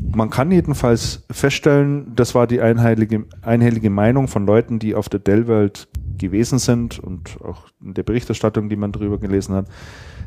man 0.00 0.30
kann 0.30 0.50
jedenfalls 0.50 1.24
feststellen, 1.30 2.12
das 2.14 2.34
war 2.34 2.46
die 2.46 2.60
einheilige, 2.60 3.24
einhellige 3.42 3.90
Meinung 3.90 4.28
von 4.28 4.46
Leuten, 4.46 4.78
die 4.78 4.94
auf 4.94 5.08
der 5.08 5.20
Dell-Welt 5.20 5.88
gewesen 6.18 6.58
sind 6.58 6.98
und 6.98 7.38
auch 7.42 7.68
in 7.84 7.94
der 7.94 8.02
Berichterstattung, 8.02 8.68
die 8.68 8.76
man 8.76 8.92
darüber 8.92 9.18
gelesen 9.18 9.54
hat, 9.54 9.66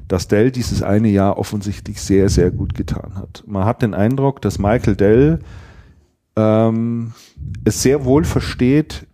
dass 0.07 0.27
Dell 0.27 0.51
dieses 0.51 0.83
eine 0.83 1.07
Jahr 1.07 1.37
offensichtlich 1.37 2.01
sehr, 2.01 2.29
sehr 2.29 2.51
gut 2.51 2.75
getan 2.75 3.15
hat. 3.15 3.43
Man 3.47 3.65
hat 3.65 3.81
den 3.81 3.93
Eindruck, 3.93 4.41
dass 4.41 4.59
Michael 4.59 4.95
Dell 4.95 5.39
ähm, 6.35 7.13
es 7.63 7.81
sehr 7.81 8.05
wohl 8.05 8.23
versteht, 8.23 9.07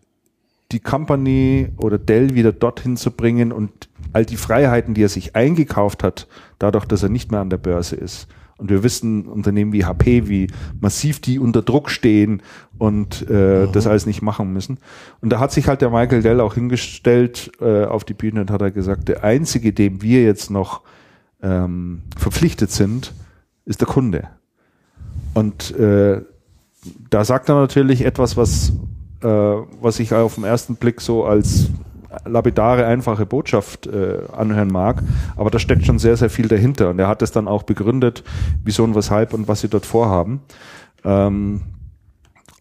die 0.71 0.79
Company 0.79 1.69
oder 1.77 1.97
Dell 1.97 2.33
wieder 2.33 2.51
dorthin 2.51 2.97
zu 2.97 3.11
bringen 3.11 3.51
und 3.51 3.89
all 4.13 4.25
die 4.25 4.37
Freiheiten, 4.37 4.93
die 4.93 5.03
er 5.03 5.09
sich 5.09 5.35
eingekauft 5.35 6.03
hat, 6.03 6.27
dadurch, 6.59 6.85
dass 6.85 7.03
er 7.03 7.09
nicht 7.09 7.31
mehr 7.31 7.41
an 7.41 7.49
der 7.49 7.57
Börse 7.57 7.95
ist. 7.95 8.27
Und 8.61 8.69
wir 8.69 8.83
wissen, 8.83 9.25
Unternehmen 9.25 9.73
wie 9.73 9.85
HP, 9.85 10.29
wie 10.29 10.47
massiv 10.79 11.19
die 11.19 11.39
unter 11.39 11.61
Druck 11.61 11.89
stehen 11.89 12.41
und 12.77 13.25
äh, 13.29 13.65
mhm. 13.65 13.71
das 13.71 13.87
alles 13.87 14.05
nicht 14.05 14.21
machen 14.21 14.53
müssen. 14.53 14.77
Und 15.19 15.31
da 15.31 15.39
hat 15.39 15.51
sich 15.51 15.67
halt 15.67 15.81
der 15.81 15.89
Michael 15.89 16.21
Dell 16.21 16.39
auch 16.39 16.53
hingestellt 16.53 17.51
äh, 17.59 17.85
auf 17.85 18.03
die 18.03 18.13
Bühne 18.13 18.41
und 18.41 18.51
hat 18.51 18.61
er 18.61 18.71
gesagt, 18.71 19.09
der 19.09 19.23
einzige, 19.23 19.73
dem 19.73 20.01
wir 20.01 20.23
jetzt 20.23 20.51
noch 20.51 20.81
ähm, 21.41 22.03
verpflichtet 22.15 22.71
sind, 22.71 23.13
ist 23.65 23.81
der 23.81 23.87
Kunde. 23.87 24.29
Und 25.33 25.75
äh, 25.77 26.21
da 27.09 27.25
sagt 27.25 27.49
er 27.49 27.55
natürlich 27.55 28.05
etwas, 28.05 28.37
was 28.37 28.73
äh, 29.23 29.27
was 29.27 29.99
ich 29.99 30.13
auf 30.13 30.35
den 30.35 30.43
ersten 30.43 30.75
Blick 30.75 31.01
so 31.01 31.25
als 31.25 31.69
lapidare, 32.25 32.85
einfache 32.85 33.25
Botschaft 33.25 33.87
äh, 33.87 34.19
anhören 34.35 34.69
mag, 34.69 35.01
aber 35.35 35.49
da 35.49 35.59
steckt 35.59 35.85
schon 35.85 35.99
sehr, 35.99 36.17
sehr 36.17 36.29
viel 36.29 36.47
dahinter 36.47 36.89
und 36.89 36.99
er 36.99 37.07
hat 37.07 37.21
es 37.21 37.31
dann 37.31 37.47
auch 37.47 37.63
begründet, 37.63 38.23
wieso 38.63 38.83
und 38.83 38.95
weshalb 38.95 39.33
und 39.33 39.47
was 39.47 39.61
sie 39.61 39.69
dort 39.69 39.85
vorhaben. 39.85 40.41
Ähm, 41.03 41.61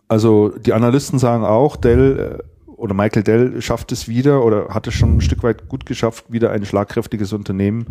also 0.09 0.49
die 0.49 0.73
Analysten 0.73 1.19
sagen 1.19 1.45
auch, 1.45 1.77
Dell 1.77 2.39
äh, 2.39 2.43
oder 2.81 2.95
Michael 2.95 3.23
Dell 3.23 3.61
schafft 3.61 3.93
es 3.93 4.09
wieder 4.09 4.45
oder 4.45 4.69
hat 4.69 4.87
es 4.87 4.95
schon 4.95 5.19
ein 5.19 5.21
Stück 5.21 5.43
weit 5.43 5.69
gut 5.69 5.85
geschafft, 5.85 6.25
wieder 6.33 6.51
ein 6.51 6.65
schlagkräftiges 6.65 7.33
Unternehmen 7.33 7.87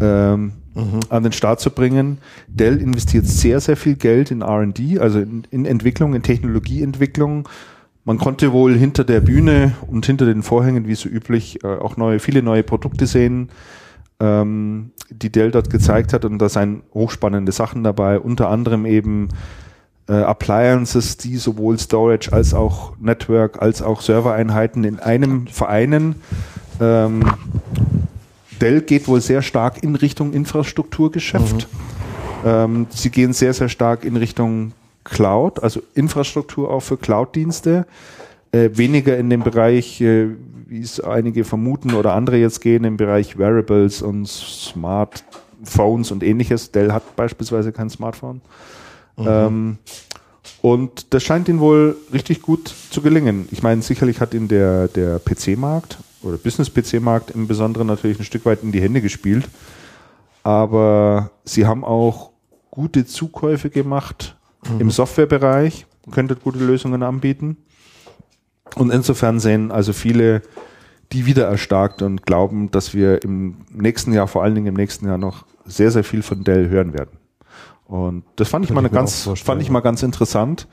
ähm, 0.00 0.52
mhm. 0.74 1.00
an 1.08 1.22
den 1.22 1.32
Start 1.32 1.60
zu 1.60 1.70
bringen. 1.70 2.18
Dell 2.46 2.80
investiert 2.80 3.26
sehr, 3.26 3.60
sehr 3.60 3.76
viel 3.76 3.96
Geld 3.96 4.30
in 4.30 4.42
R&D, 4.42 4.98
also 4.98 5.20
in, 5.20 5.46
in 5.50 5.64
Entwicklung, 5.64 6.14
in 6.14 6.22
Technologieentwicklung 6.22 7.48
man 8.04 8.18
konnte 8.18 8.52
wohl 8.52 8.76
hinter 8.76 9.04
der 9.04 9.20
Bühne 9.20 9.72
und 9.86 10.06
hinter 10.06 10.26
den 10.26 10.42
Vorhängen, 10.42 10.86
wie 10.86 10.94
so 10.94 11.08
üblich, 11.08 11.62
äh, 11.64 11.68
auch 11.68 11.96
neue, 11.96 12.18
viele 12.18 12.42
neue 12.42 12.62
Produkte 12.62 13.06
sehen, 13.06 13.50
ähm, 14.20 14.92
die 15.10 15.30
Dell 15.30 15.50
dort 15.50 15.70
gezeigt 15.70 16.12
hat. 16.12 16.24
Und 16.24 16.38
da 16.38 16.48
seien 16.48 16.82
hochspannende 16.94 17.52
Sachen 17.52 17.84
dabei, 17.84 18.18
unter 18.18 18.48
anderem 18.48 18.86
eben 18.86 19.28
äh, 20.08 20.14
Appliances, 20.14 21.18
die 21.18 21.36
sowohl 21.36 21.78
Storage 21.78 22.32
als 22.32 22.54
auch 22.54 22.94
Network 22.98 23.60
als 23.60 23.82
auch 23.82 24.00
Servereinheiten 24.00 24.84
in 24.84 24.98
einem 24.98 25.46
vereinen. 25.46 26.16
Ähm, 26.80 27.22
Dell 28.60 28.82
geht 28.82 29.08
wohl 29.08 29.20
sehr 29.20 29.42
stark 29.42 29.82
in 29.82 29.94
Richtung 29.94 30.32
Infrastrukturgeschäft. 30.32 31.68
Mhm. 31.72 32.48
Ähm, 32.48 32.86
sie 32.90 33.10
gehen 33.10 33.32
sehr, 33.32 33.54
sehr 33.54 33.68
stark 33.68 34.04
in 34.04 34.16
Richtung 34.16 34.72
Cloud, 35.04 35.62
also 35.62 35.82
Infrastruktur 35.94 36.70
auch 36.70 36.80
für 36.80 36.96
Cloud-Dienste. 36.96 37.86
Äh, 38.52 38.70
weniger 38.72 39.16
in 39.16 39.30
dem 39.30 39.42
Bereich, 39.42 40.00
äh, 40.00 40.28
wie 40.66 40.80
es 40.80 41.00
einige 41.00 41.44
vermuten 41.44 41.94
oder 41.94 42.14
andere 42.14 42.36
jetzt 42.36 42.60
gehen, 42.60 42.84
im 42.84 42.96
Bereich 42.96 43.38
Wearables 43.38 44.02
und 44.02 44.26
Smartphones 44.26 46.10
und 46.10 46.22
ähnliches. 46.22 46.72
Dell 46.72 46.92
hat 46.92 47.16
beispielsweise 47.16 47.72
kein 47.72 47.90
Smartphone. 47.90 48.40
Mhm. 49.16 49.26
Ähm, 49.28 49.78
und 50.62 51.14
das 51.14 51.22
scheint 51.22 51.48
ihnen 51.48 51.60
wohl 51.60 51.96
richtig 52.12 52.42
gut 52.42 52.72
zu 52.90 53.00
gelingen. 53.02 53.48
Ich 53.50 53.62
meine, 53.62 53.82
sicherlich 53.82 54.20
hat 54.20 54.34
ihn 54.34 54.48
der, 54.48 54.88
der 54.88 55.18
PC-Markt 55.18 55.98
oder 56.22 56.36
Business-PC-Markt 56.36 57.30
im 57.30 57.46
Besonderen 57.46 57.86
natürlich 57.86 58.18
ein 58.18 58.24
Stück 58.24 58.44
weit 58.44 58.62
in 58.62 58.72
die 58.72 58.80
Hände 58.80 59.00
gespielt. 59.00 59.48
Aber 60.42 61.30
sie 61.44 61.66
haben 61.66 61.84
auch 61.84 62.30
gute 62.70 63.06
Zukäufe 63.06 63.70
gemacht 63.70 64.36
mhm. 64.68 64.80
im 64.80 64.90
Softwarebereich, 64.90 65.86
könntet 66.10 66.42
gute 66.42 66.58
Lösungen 66.58 67.02
anbieten. 67.02 67.56
Und 68.76 68.90
insofern 68.92 69.40
sehen 69.40 69.70
also 69.72 69.92
viele 69.92 70.42
die 71.12 71.26
wieder 71.26 71.46
erstarkt 71.46 72.02
und 72.02 72.24
glauben, 72.24 72.70
dass 72.70 72.94
wir 72.94 73.22
im 73.24 73.56
nächsten 73.72 74.12
Jahr, 74.12 74.28
vor 74.28 74.42
allen 74.42 74.54
Dingen 74.54 74.68
im 74.68 74.74
nächsten 74.74 75.06
Jahr 75.06 75.18
noch 75.18 75.44
sehr, 75.64 75.90
sehr 75.90 76.04
viel 76.04 76.22
von 76.22 76.44
Dell 76.44 76.68
hören 76.68 76.92
werden. 76.92 77.18
Und 77.86 78.24
das 78.36 78.48
fand 78.48 78.64
ich 78.64 78.70
mal 78.70 78.84
ich 78.86 78.92
ganz, 78.92 79.28
fand 79.42 79.60
ich 79.60 79.70
mal 79.70 79.80
ganz 79.80 80.02
interessant, 80.04 80.68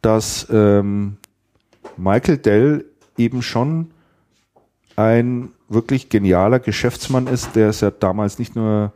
dass 0.00 0.46
ähm, 0.50 1.16
Michael 1.96 2.38
Dell 2.38 2.84
eben 3.16 3.42
schon 3.42 3.90
ein 4.94 5.50
wirklich 5.68 6.08
genialer 6.08 6.60
Geschäftsmann 6.60 7.26
ist, 7.26 7.56
der 7.56 7.70
es 7.70 7.80
ja 7.80 7.90
damals 7.90 8.38
nicht 8.38 8.54
nur 8.54 8.92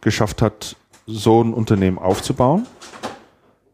geschafft 0.00 0.40
hat, 0.40 0.76
so 1.06 1.42
ein 1.42 1.52
Unternehmen 1.52 1.98
aufzubauen, 1.98 2.66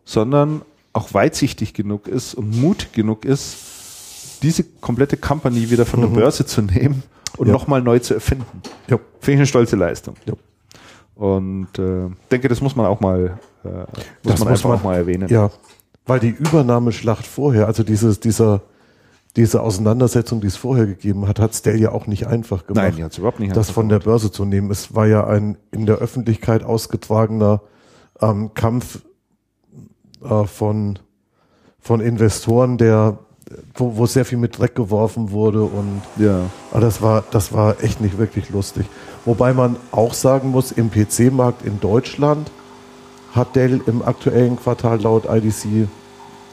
sondern 0.07 0.63
auch 0.95 1.13
weitsichtig 1.13 1.75
genug 1.75 2.09
ist 2.09 2.35
und 2.35 2.59
mutig 2.59 2.93
genug 2.93 3.27
ist, 3.27 4.39
diese 4.43 4.65
komplette 4.65 5.19
Company 5.19 5.71
wieder 5.71 5.85
von 5.85 6.01
der 6.01 6.09
mhm. 6.09 6.15
Börse 6.15 6.47
zu 6.47 6.63
nehmen 6.63 7.03
und 7.37 7.49
ja. 7.49 7.53
nochmal 7.53 7.83
neu 7.83 7.99
zu 7.99 8.15
erfinden. 8.15 8.63
Ja. 8.89 8.99
Finde 9.21 9.33
ich 9.33 9.39
eine 9.41 9.47
stolze 9.47 9.77
Leistung. 9.77 10.15
Ja. 10.25 10.33
Und 11.17 11.79
äh, 11.79 12.09
denke, 12.31 12.49
das 12.49 12.61
muss 12.63 12.77
man 12.77 12.87
auch 12.87 13.01
mal, 13.01 13.39
äh, 13.65 13.69
muss 13.69 13.87
das 14.23 14.39
man 14.39 14.49
muss 14.49 14.59
einfach 14.59 14.69
man, 14.71 14.79
auch 14.79 14.85
mal 14.85 14.97
erwähnen. 14.97 15.29
Ja, 15.29 15.51
weil 16.07 16.21
die 16.21 16.31
Übernahmeschlacht 16.31 17.27
vorher, 17.27 17.67
also 17.67 17.83
dieses, 17.83 18.21
dieser, 18.21 18.63
diese 19.35 19.63
Auseinandersetzung, 19.63 20.41
die 20.41 20.47
es 20.47 20.57
vorher 20.57 20.87
gegeben 20.87 21.27
hat, 21.27 21.41
hat 21.41 21.55
Stell 21.55 21.81
ja 21.81 21.91
auch 21.91 22.07
nicht 22.07 22.27
einfach 22.27 22.67
gemacht. 22.67 22.85
Nein, 22.85 22.97
die 22.97 23.05
hat 23.05 23.13
es 23.13 23.19
überhaupt 23.19 23.41
nicht 23.41 23.57
Das 23.57 23.71
von 23.71 23.89
der 23.89 23.99
Börse 23.99 24.31
zu 24.31 24.45
nehmen. 24.45 24.71
Es 24.71 24.95
war 24.95 25.07
ja 25.07 25.27
ein 25.27 25.59
in 25.73 25.85
der 25.85 25.97
Öffentlichkeit 25.97 26.63
ausgetragener 26.63 27.61
ähm, 28.21 28.53
Kampf 28.55 29.01
äh, 30.29 30.47
von, 30.47 30.99
von 31.81 32.01
Investoren, 32.01 32.79
der, 32.79 33.19
wo, 33.75 33.97
wo 33.97 34.07
sehr 34.07 34.25
viel 34.25 34.39
mit 34.39 34.59
Dreck 34.59 34.75
geworfen 34.75 35.31
wurde 35.31 35.63
und 35.63 36.03
ja. 36.17 36.41
Aber 36.71 36.81
das 36.81 37.01
war, 37.03 37.25
das 37.31 37.53
war 37.53 37.83
echt 37.83 38.01
nicht 38.01 38.19
wirklich 38.19 38.51
lustig. 38.51 38.87
Wobei 39.25 39.53
man 39.53 39.77
auch 39.93 40.15
sagen 40.15 40.51
muss, 40.51 40.73
im 40.73 40.91
PC-Markt 40.91 41.65
in 41.65 41.81
Deutschland 41.81 42.51
hat 43.33 43.55
Dell 43.55 43.81
im 43.87 44.03
aktuellen 44.03 44.57
Quartal 44.57 45.01
laut 45.01 45.27
IDC 45.29 45.89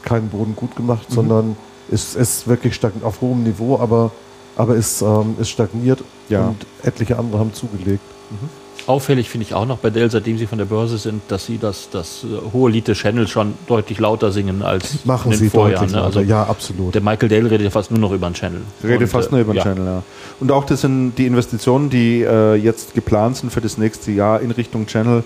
keinen 0.02 0.28
Boden 0.28 0.54
gut 0.54 0.76
gemacht, 0.76 1.08
mhm. 1.10 1.14
sondern 1.14 1.56
ist, 1.90 2.14
ist 2.14 2.46
wirklich 2.46 2.74
stagniert, 2.74 3.04
auf 3.04 3.20
hohem 3.20 3.42
Niveau, 3.42 3.78
aber, 3.78 4.10
aber 4.56 4.74
ist, 4.74 5.02
ähm, 5.02 5.36
ist 5.38 5.50
stagniert 5.50 6.02
ja. 6.28 6.48
und 6.48 6.66
etliche 6.82 7.18
andere 7.18 7.38
haben 7.38 7.52
zugelegt. 7.54 8.02
Mhm. 8.30 8.63
Auffällig 8.86 9.30
finde 9.30 9.46
ich 9.46 9.54
auch 9.54 9.66
noch 9.66 9.78
bei 9.78 9.88
Dell, 9.90 10.10
seitdem 10.10 10.36
sie 10.36 10.46
von 10.46 10.58
der 10.58 10.66
Börse 10.66 10.98
sind, 10.98 11.22
dass 11.28 11.46
sie 11.46 11.58
das, 11.58 11.88
das 11.90 12.24
äh, 12.24 12.52
hohe 12.52 12.70
Lied 12.70 12.86
des 12.88 12.98
Channel 12.98 13.26
schon 13.28 13.54
deutlich 13.66 13.98
lauter 13.98 14.30
singen 14.30 14.62
als 14.62 15.04
Machen 15.06 15.32
in 15.32 15.38
den 15.38 15.44
sie 15.44 15.50
Vorjahren. 15.50 15.90
Ne? 15.90 16.02
Also 16.02 16.20
ja, 16.20 16.42
absolut. 16.44 16.94
der 16.94 17.00
Michael 17.00 17.28
Dell 17.28 17.46
redet 17.46 17.62
ja 17.62 17.70
fast 17.70 17.90
nur 17.90 18.00
noch 18.00 18.12
über 18.12 18.26
einen 18.26 18.34
Channel. 18.34 18.60
Rede 18.82 18.98
Und, 18.98 19.06
fast 19.06 19.28
äh, 19.28 19.32
nur 19.32 19.40
über 19.40 19.52
den 19.54 19.58
ja. 19.58 19.62
Channel, 19.62 19.86
ja. 19.86 20.02
Und 20.40 20.52
auch 20.52 20.64
das 20.64 20.82
sind 20.82 21.14
die 21.16 21.26
Investitionen, 21.26 21.88
die 21.88 22.22
äh, 22.22 22.54
jetzt 22.56 22.94
geplant 22.94 23.38
sind 23.38 23.50
für 23.50 23.60
das 23.62 23.78
nächste 23.78 24.12
Jahr 24.12 24.40
in 24.40 24.50
Richtung 24.50 24.86
Channel, 24.86 25.24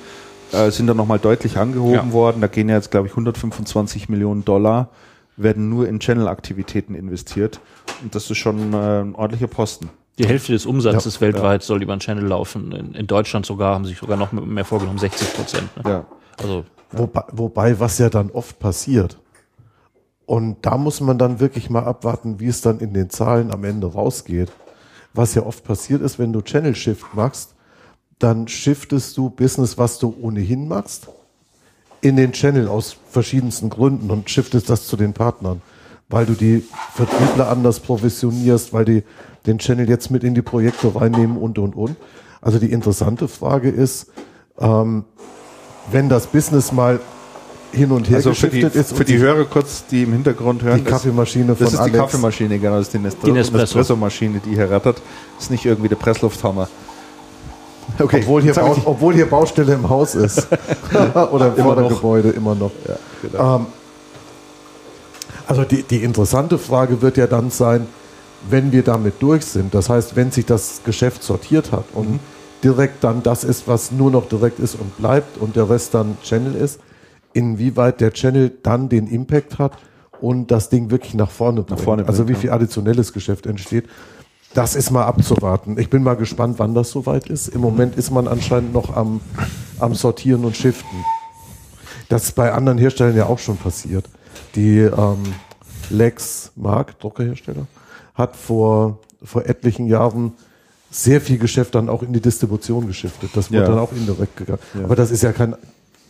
äh, 0.53 0.71
sind 0.71 0.87
dann 0.87 0.97
nochmal 0.97 1.19
deutlich 1.19 1.59
angehoben 1.59 1.95
Ja. 2.09 2.13
worden. 2.13 2.41
Da 2.41 2.47
gehen 2.47 2.69
ja 2.69 2.77
jetzt, 2.77 2.91
glaube 2.91 3.09
ich, 3.09 3.13
125 3.13 4.09
Millionen 4.09 4.45
Dollar, 4.45 4.89
werden 5.37 5.69
nur 5.69 5.89
in 5.89 5.99
Channel-Aktivitäten 5.99 6.95
investiert. 6.95 7.61
Und 8.03 8.15
das 8.15 8.31
ist 8.31 8.39
schon 8.39 8.73
äh, 8.73 9.01
ein 9.01 9.15
ordentlicher 9.15 9.49
Posten. 9.49 9.91
Die 10.19 10.27
Hälfte 10.27 10.53
des 10.53 10.67
Umsatzes 10.67 11.21
weltweit 11.21 11.63
soll 11.63 11.83
über 11.83 11.93
einen 11.93 12.01
Channel 12.01 12.27
laufen. 12.27 12.73
In, 12.73 12.95
in 12.95 13.07
Deutschland 13.07 13.47
sogar 13.47 13.75
haben 13.75 13.85
sich 13.85 13.99
sogar 13.99 14.17
noch 14.17 14.33
mehr 14.33 14.65
vorgenommen, 14.65 14.99
60 14.99 15.35
Prozent. 15.35 15.77
Ne? 15.77 15.91
Ja. 15.91 16.05
Also 16.43 16.65
Wobei, 16.91 17.25
wobei, 17.33 17.81
was 17.81 17.99
ja 17.99 18.09
dann 18.09 18.31
oft 18.31 18.59
passiert. 18.59 19.19
Und 20.27 20.59
da 20.63 20.77
muss 20.77 21.01
man 21.01 21.19
dann 21.19 21.41
wirklich 21.41 21.71
mal 21.71 21.85
abwarten, 21.85 22.41
wie 22.41 22.49
es 22.49 22.61
dann 22.61 22.81
in 22.81 22.93
den 22.93 23.11
Zahlen 23.11 23.51
am 23.51 23.65
Ende 23.65 23.87
rausgeht. 23.93 24.51
Was 25.15 25.35
ja 25.35 25.45
oft 25.45 25.65
passiert 25.65 26.03
ist, 26.03 26.19
wenn 26.19 26.33
du 26.33 26.43
Channel 26.43 26.75
Shift 26.75 27.15
machst, 27.15 27.55
dann 28.19 28.49
shiftest 28.49 29.17
du 29.17 29.31
Business, 29.31 29.79
was 29.79 29.99
du 29.99 30.15
ohnehin 30.21 30.69
machst, 30.69 31.09
in 32.01 32.17
den 32.17 32.33
Channel 32.33 32.69
aus 32.69 32.97
verschiedensten 33.11 33.71
Gründen 33.71 34.11
und 34.11 34.29
shiftest 34.29 34.69
das 34.71 34.87
zu 34.87 34.97
den 34.97 35.13
Partnern, 35.13 35.63
weil 36.09 36.27
du 36.27 36.35
die 36.35 36.65
Vertriebler 36.95 37.49
anders 37.49 37.81
provisionierst, 37.81 38.73
weil 38.73 38.85
die 38.85 39.03
den 39.47 39.59
Channel 39.59 39.89
jetzt 39.89 40.11
mit 40.11 40.25
in 40.25 40.35
die 40.35 40.43
Projekte 40.43 40.95
reinnehmen 40.95 41.37
und, 41.37 41.59
und, 41.59 41.75
und. 41.77 41.97
Also 42.41 42.59
die 42.59 42.71
interessante 42.73 43.29
Frage 43.29 43.69
ist, 43.71 44.07
ähm, 44.61 45.05
wenn 45.91 46.09
das 46.09 46.27
Business 46.27 46.73
mal 46.73 47.01
hin 47.73 47.91
und 47.91 48.09
her 48.09 48.17
Also 48.17 48.33
für 48.35 48.49
die, 48.49 48.61
geschiftet 48.61 48.81
ist 48.81 48.97
für 48.97 49.05
die 49.05 49.19
Hörer 49.19 49.45
kurz, 49.45 49.85
die 49.91 50.03
im 50.05 50.13
Hintergrund 50.13 50.63
hören. 50.63 50.79
die 50.79 50.85
Kaffeemaschine 50.91 51.49
das, 51.49 51.59
von 51.59 51.65
das 51.67 51.73
ist 51.75 51.79
die 51.81 51.83
Alex, 51.83 51.99
Kaffeemaschine, 51.99 52.59
genau. 52.59 52.77
Das 52.77 52.87
ist 52.87 52.95
die, 52.95 52.99
Nespresso- 52.99 53.25
Die 53.25 53.33
Nespresso. 53.33 53.61
Nespresso-Maschine, 53.63 54.41
die 54.45 54.55
hier 54.55 54.71
rattert. 54.71 55.03
Das 55.37 55.45
ist 55.45 55.51
nicht 55.51 55.67
irgendwie 55.67 55.89
der 55.89 55.97
Presslufthammer. 55.97 56.69
Okay, 57.99 58.21
obwohl, 58.23 58.43
hier 58.43 58.55
Bau, 58.55 58.77
obwohl 58.85 59.15
hier 59.15 59.27
Baustelle 59.29 59.75
im 59.75 59.89
Haus 59.89 60.15
ist. 60.15 60.47
Oder 61.33 61.49
im 61.49 61.57
Immer 61.57 61.75
noch. 61.75 62.01
Vordergebäude 62.01 62.29
immer 62.31 62.55
noch. 62.55 62.71
genau. 63.23 63.57
Ähm, 63.57 63.67
also 65.47 65.65
die, 65.65 65.83
die 65.83 66.03
interessante 66.05 66.59
Frage 66.59 67.01
wird 67.03 67.17
ja 67.17 67.27
dann 67.27 67.51
sein, 67.51 67.87
wenn 68.49 68.73
wir 68.73 68.83
damit 68.83 69.15
durch 69.21 69.45
sind. 69.45 69.75
Das 69.75 69.89
heißt, 69.89 70.17
wenn 70.17 70.31
sich 70.31 70.47
das 70.47 70.83
Geschäft 70.85 71.23
sortiert 71.23 71.73
hat 71.73 71.85
und 71.95 72.13
Mhm. 72.13 72.19
direkt 72.65 73.05
dann 73.05 73.23
das 73.23 73.45
ist, 73.45 73.69
was 73.69 73.93
nur 73.93 74.11
noch 74.11 74.29
direkt 74.29 74.59
ist 74.59 74.75
und 74.75 74.97
bleibt 74.97 75.39
und 75.39 75.57
der 75.57 75.69
Rest 75.69 75.95
dann 75.95 76.17
Channel 76.23 76.55
ist, 76.55 76.81
inwieweit 77.33 78.01
der 78.01 78.13
Channel 78.13 78.51
dann 78.63 78.89
den 78.89 79.07
Impact 79.07 79.59
hat 79.59 79.79
und 80.21 80.51
das 80.51 80.69
Ding 80.69 80.91
wirklich 80.91 81.15
nach 81.15 81.31
vorne 81.31 81.63
bringt. 81.63 81.81
vorne 81.81 82.07
also 82.07 82.25
bringt, 82.25 82.29
wie 82.29 82.33
ja. 82.35 82.39
viel 82.41 82.51
additionelles 82.51 83.13
Geschäft 83.13 83.47
entsteht. 83.47 83.87
Das 84.55 84.75
ist 84.75 84.91
mal 84.91 85.05
abzuwarten. 85.05 85.79
Ich 85.79 85.91
bin 85.91 86.03
mal 86.03 86.15
gespannt, 86.17 86.59
wann 86.59 86.75
das 86.75 86.91
soweit 86.91 87.27
ist. 87.29 87.49
Im 87.49 87.61
Moment 87.61 87.97
ist 87.97 88.11
man 88.11 88.27
anscheinend 88.27 88.73
noch 88.73 88.97
am, 88.97 89.21
am 89.79 89.95
Sortieren 89.95 90.45
und 90.45 90.57
Shiften. 90.57 91.05
Das 92.09 92.25
ist 92.25 92.33
bei 92.33 92.53
anderen 92.53 92.79
Herstellern 92.79 93.15
ja 93.15 93.27
auch 93.27 93.39
schon 93.39 93.59
passiert. 93.59 94.07
Die 94.55 94.79
ähm, 94.79 95.23
Lex 95.91 96.53
Mark, 96.57 96.99
Druckerhersteller, 96.99 97.67
hat 98.19 98.37
vor, 98.37 98.99
vor 99.23 99.47
etlichen 99.47 99.87
Jahren 99.87 100.33
sehr 100.91 101.21
viel 101.21 101.39
Geschäft 101.39 101.75
dann 101.75 101.89
auch 101.89 102.03
in 102.03 102.13
die 102.13 102.21
Distribution 102.21 102.87
geschiftet. 102.87 103.31
Das 103.35 103.51
wird 103.51 103.63
Ja. 103.63 103.69
dann 103.69 103.79
auch 103.79 103.93
indirekt 103.93 104.37
gegangen. 104.37 104.59
Aber 104.83 104.97
das 104.97 105.11
ist 105.11 105.23
ja 105.23 105.33
kein 105.33 105.55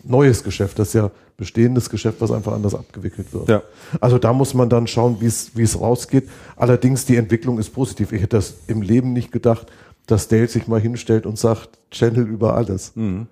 neues 0.04 0.42
Geschäft, 0.42 0.78
das 0.78 0.88
ist 0.88 0.94
ja 0.94 1.10
bestehendes 1.36 1.90
Geschäft, 1.90 2.20
was 2.20 2.30
einfach 2.30 2.52
anders 2.52 2.74
abgewickelt 2.74 3.32
wird. 3.32 3.48
Ja. 3.48 3.62
Also 4.00 4.18
da 4.18 4.32
muss 4.32 4.54
man 4.54 4.68
dann 4.68 4.86
schauen, 4.86 5.20
wie 5.20 5.26
es 5.26 5.50
wie 5.54 5.62
es 5.62 5.80
rausgeht. 5.80 6.28
Allerdings 6.56 7.04
die 7.04 7.16
Entwicklung 7.16 7.58
ist 7.58 7.70
positiv. 7.70 8.12
Ich 8.12 8.22
hätte 8.22 8.36
das 8.36 8.54
im 8.68 8.82
Leben 8.82 9.12
nicht 9.12 9.30
gedacht, 9.32 9.66
dass 10.06 10.28
Dale 10.28 10.48
sich 10.48 10.66
mal 10.68 10.80
hinstellt 10.80 11.26
und 11.26 11.38
sagt, 11.38 11.70
Channel 11.90 12.26
über 12.26 12.54
alles. 12.54 12.92
Mhm. 12.94 13.26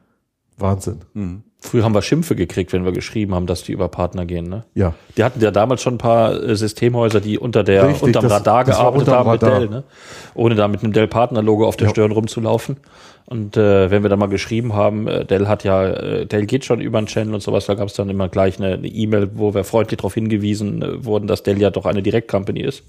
Wahnsinn. 0.59 0.99
Früher 1.61 1.85
haben 1.85 1.95
wir 1.95 2.03
Schimpfe 2.03 2.37
gekriegt, 2.37 2.73
wenn 2.73 2.85
wir 2.85 2.93
geschrieben 2.93 3.35
haben, 3.35 3.47
dass 3.47 3.63
die 3.65 3.73
über 3.73 3.89
Partner 3.89 4.25
gehen. 4.27 4.49
Ne? 4.49 4.65
Ja. 4.75 4.95
Die 5.17 5.25
hatten 5.25 5.41
ja 5.41 5.51
damals 5.51 5.83
schon 5.83 5.95
ein 5.95 5.99
paar 5.99 6.41
äh, 6.43 6.55
Systemhäuser, 6.57 7.21
die 7.21 7.39
unter 7.39 7.65
der 7.65 7.89
Richtig, 7.89 8.03
unterm 8.03 8.23
das- 8.25 8.33
Radar 8.33 8.65
das 8.65 8.77
gearbeitet 8.77 9.09
unterm 9.09 9.19
haben 9.27 9.33
mit 9.33 9.43
Radar. 9.43 9.59
Dell, 9.61 9.69
ne? 9.69 9.85
ohne 10.35 10.55
da 10.55 10.69
mit 10.69 10.83
einem 10.85 10.93
Dell-Partner-Logo 10.93 11.67
auf 11.67 11.77
der 11.77 11.87
Ja. 11.89 11.91
Stirn 11.91 12.13
rumzulaufen. 12.13 12.77
Und 13.29 13.57
äh, 13.57 13.91
wenn 13.91 14.03
wir 14.03 14.09
dann 14.11 14.21
mal 14.21 14.29
geschrieben 14.29 14.75
haben, 14.75 15.09
äh, 15.09 15.25
Dell 15.25 15.49
hat 15.49 15.65
ja, 15.65 15.85
äh, 15.85 16.27
Dell 16.27 16.47
geht 16.47 16.65
schon 16.65 16.81
über 16.81 16.99
einen 16.99 17.09
Channel 17.09 17.35
und 17.35 17.41
sowas, 17.43 17.67
da 17.67 17.75
gab 17.75 17.89
es 17.89 17.95
dann 17.95 18.09
immer 18.09 18.29
gleich 18.29 18.63
eine 18.63 18.77
E-Mail, 18.87 19.31
wo 19.35 19.53
wir 19.53 19.65
freundlich 19.65 19.97
darauf 19.99 20.15
hingewiesen 20.15 20.83
äh, 20.83 21.05
wurden, 21.05 21.27
dass 21.27 21.43
Dell 21.43 21.61
ja 21.61 21.71
doch 21.71 21.87
eine 21.87 22.03
Direct-Company 22.03 22.61
ist. 22.61 22.85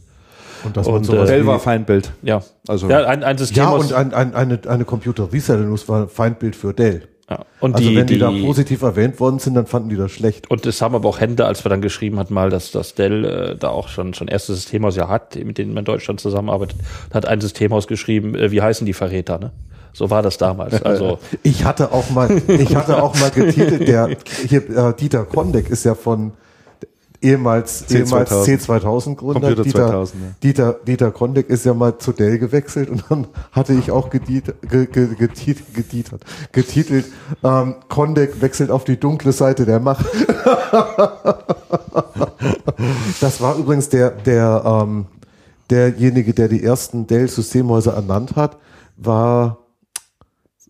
Und 0.64 0.77
dass 0.77 0.85
Und, 0.88 1.10
äh, 1.10 1.26
Dell 1.26 1.48
war 1.48 1.60
Feindbild. 1.60 2.11
Ja, 2.22 2.44
Also- 2.68 2.88
ja, 2.89 3.06
ein, 3.06 3.23
ein 3.23 3.38
System 3.39 3.64
Ja, 3.64 3.69
und 3.69 3.91
ein, 3.94 4.14
ein, 4.14 4.35
eine, 4.35 4.60
eine 4.68 4.85
Computer-Reseller-News 4.85 5.89
war 5.89 6.07
Feindbild 6.07 6.56
für 6.56 6.73
Dell. 6.73 7.03
Ja. 7.30 7.45
Und 7.60 7.76
Also 7.76 7.90
die, 7.90 7.95
wenn 7.95 8.08
die, 8.08 8.14
die, 8.14 8.20
da 8.20 8.32
positiv 8.32 8.82
erwähnt 8.84 9.20
worden 9.20 9.40
sind, 9.40 9.56
dann 9.56 9.66
fanden 9.66 9.90
die 9.90 9.98
das 9.98 10.12
schlecht. 10.12 10.49
Und 10.49 10.66
es 10.66 10.82
haben 10.82 10.95
aber 10.95 11.10
auch 11.10 11.20
Hände, 11.20 11.45
als 11.45 11.66
wir 11.66 11.70
dann 11.70 11.82
geschrieben 11.82 12.20
hatten, 12.20 12.34
mal, 12.34 12.49
dass 12.49 12.72
das 12.72 12.95
Dell 12.95 13.26
äh, 13.26 13.56
da 13.58 13.70
auch 13.70 13.90
schon 13.90 14.14
schon 14.14 14.28
erste 14.28 14.54
Systemhaus 14.54 14.95
ja 14.95 15.10
hat, 15.10 15.36
mit 15.36 15.58
denen 15.58 15.74
man 15.74 15.82
in 15.82 15.86
Deutschland 15.86 16.22
zusammenarbeitet, 16.22 16.78
hat 17.14 17.26
ein 17.26 17.41
Systemhaus 17.41 17.88
geschrieben, 17.88 18.34
äh, 18.36 18.52
wie 18.52 18.62
heißen 18.62 18.86
die 18.86 18.94
Verräter, 18.94 19.40
ne? 19.40 19.52
So 19.91 20.12
war 20.12 20.22
das 20.22 20.38
damals. 20.38 20.82
Also 20.84 21.18
Ich 21.44 21.66
hatte 21.66 21.91
auch 21.91 22.10
mal, 22.12 22.41
ich 22.48 22.76
hatte 22.76 23.02
auch 23.02 23.20
mal 23.20 23.32
getitelt, 23.32 23.88
der 23.88 24.16
hier, 24.48 24.70
äh, 24.70 24.94
Dieter 24.94 25.26
Kondek 25.26 25.70
ist 25.70 25.84
ja 25.84 25.95
von 25.95 26.34
ehemals, 27.22 27.85
C2000. 27.88 27.95
ehemals 27.95 28.31
C2000 28.31 29.15
Gründer. 29.15 29.41
Computer 29.41 29.64
Dieter, 29.64 29.88
2000, 29.88 30.22
ja. 30.22 30.30
Dieter, 30.44 30.80
Dieter 30.85 31.11
Kondek 31.11 31.49
ist 31.49 31.65
ja 31.65 31.73
mal 31.73 31.98
zu 31.98 32.11
Dell 32.11 32.38
gewechselt 32.39 32.89
und 32.89 33.03
dann 33.10 33.27
hatte 33.52 33.73
ich 33.73 33.91
auch 33.91 34.10
gediet, 34.10 34.53
ge, 34.61 34.85
ge, 34.85 35.15
getit, 35.15 35.73
getitelt, 35.73 36.22
getitelt 36.52 37.06
ähm, 37.44 37.76
Kondek 37.89 38.41
wechselt 38.41 38.72
auf 38.72 38.84
die 38.84 38.99
dunkle 38.99 39.31
Seite 39.31 39.65
der 39.65 39.80
Macht. 39.80 40.06
das 43.22 43.41
war 43.41 43.57
übrigens 43.57 43.89
der, 43.89 44.11
der, 44.11 44.64
ähm, 44.65 45.06
derjenige, 45.69 46.34
der 46.34 46.48
die 46.48 46.64
ersten 46.64 47.07
Dell-Systemhäuser 47.07 47.94
ernannt 47.94 48.35
hat, 48.35 48.57
war 48.95 49.57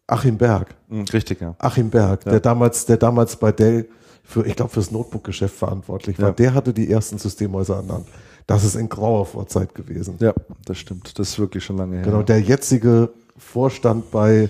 Achim 0.08 0.38
Berg. 0.38 0.76
Mhm, 0.88 1.06
Richtig, 1.14 1.42
ja. 1.42 1.56
Achim 1.60 1.90
Berg, 1.90 2.24
der 2.24 2.40
damals, 2.40 2.86
der 2.86 2.98
damals 2.98 3.36
bei 3.36 3.52
Dell 3.52 3.90
für, 4.28 4.46
ich 4.46 4.56
glaube, 4.56 4.72
fürs 4.72 4.92
Notebook-Geschäft 4.92 5.56
verantwortlich 5.56 6.20
war. 6.20 6.30
Ja. 6.30 6.34
Der 6.34 6.54
hatte 6.54 6.74
die 6.74 6.92
ersten 6.92 7.18
Systemhäuser 7.18 7.78
ernannt. 7.78 8.08
Das 8.46 8.64
ist 8.64 8.76
in 8.76 8.90
grauer 8.90 9.26
Vorzeit 9.26 9.74
gewesen. 9.74 10.16
Ja, 10.20 10.34
das 10.66 10.78
stimmt. 10.78 11.18
Das 11.18 11.30
ist 11.30 11.40
wirklich 11.40 11.64
schon 11.64 11.78
lange 11.78 11.96
her. 11.98 12.04
Genau, 12.04 12.24
der 12.24 12.42
jetzige 12.42 13.10
Vorstand 13.38 14.12
bei 14.12 14.50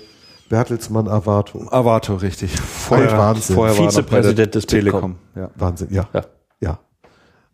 Bertelsmann 0.49 1.07
Avato. 1.07 1.67
Avato, 1.69 2.15
richtig. 2.15 2.51
Vorher, 2.59 3.17
Wahnsinn. 3.17 3.55
vorher 3.55 3.77
war 3.77 3.85
er 3.85 3.91
Vizepräsident 3.91 4.55
des 4.55 4.65
Telekom. 4.65 5.15
Ja. 5.35 5.51
Wahnsinn, 5.55 5.89
ja. 5.91 6.07
Ja. 6.13 6.25
Ja. 6.59 6.79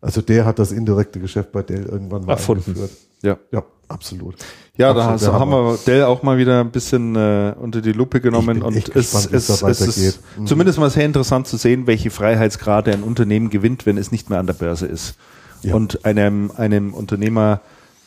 Also 0.00 0.22
der 0.22 0.44
hat 0.46 0.58
das 0.58 0.72
indirekte 0.72 1.20
Geschäft 1.20 1.52
bei 1.52 1.62
Dell 1.62 1.84
irgendwann 1.84 2.24
mal 2.24 2.32
Erfunden. 2.32 2.70
eingeführt. 2.70 2.90
Ja. 3.22 3.38
Ja, 3.52 3.62
absolut. 3.88 4.36
Ja, 4.76 4.92
da 4.92 5.06
hast, 5.10 5.26
haben 5.28 5.50
wir 5.50 5.78
Dell 5.86 6.02
auch 6.02 6.22
mal 6.24 6.36
wieder 6.36 6.60
ein 6.60 6.70
bisschen 6.72 7.14
äh, 7.14 7.54
unter 7.60 7.80
die 7.80 7.92
Lupe 7.92 8.20
genommen 8.20 8.60
und 8.62 8.74
gespannt, 8.92 9.28
es, 9.32 9.48
es 9.48 9.62
es 9.62 9.80
ist. 9.96 10.20
Mhm. 10.36 10.46
zumindest 10.46 10.78
mal 10.80 10.90
sehr 10.90 11.04
interessant 11.04 11.46
zu 11.46 11.56
sehen, 11.56 11.86
welche 11.86 12.10
Freiheitsgrade 12.10 12.92
ein 12.92 13.02
Unternehmen 13.04 13.50
gewinnt, 13.50 13.86
wenn 13.86 13.98
es 13.98 14.10
nicht 14.10 14.30
mehr 14.30 14.40
an 14.40 14.46
der 14.46 14.54
Börse 14.54 14.86
ist 14.86 15.16
Ja. 15.62 15.74
und 15.76 16.04
einem 16.04 16.50
einem 16.56 16.92
Unternehmer 16.92 17.60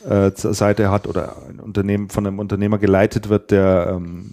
äh, 0.06 0.32
zur 0.32 0.52
Seite 0.52 0.90
hat 0.90 1.06
oder 1.06 1.36
ein 1.48 1.58
Unternehmen 1.58 2.10
von 2.10 2.26
einem 2.26 2.38
Unternehmer 2.38 2.76
geleitet 2.78 3.30
wird, 3.30 3.50
der 3.50 3.94
ähm, 3.96 4.32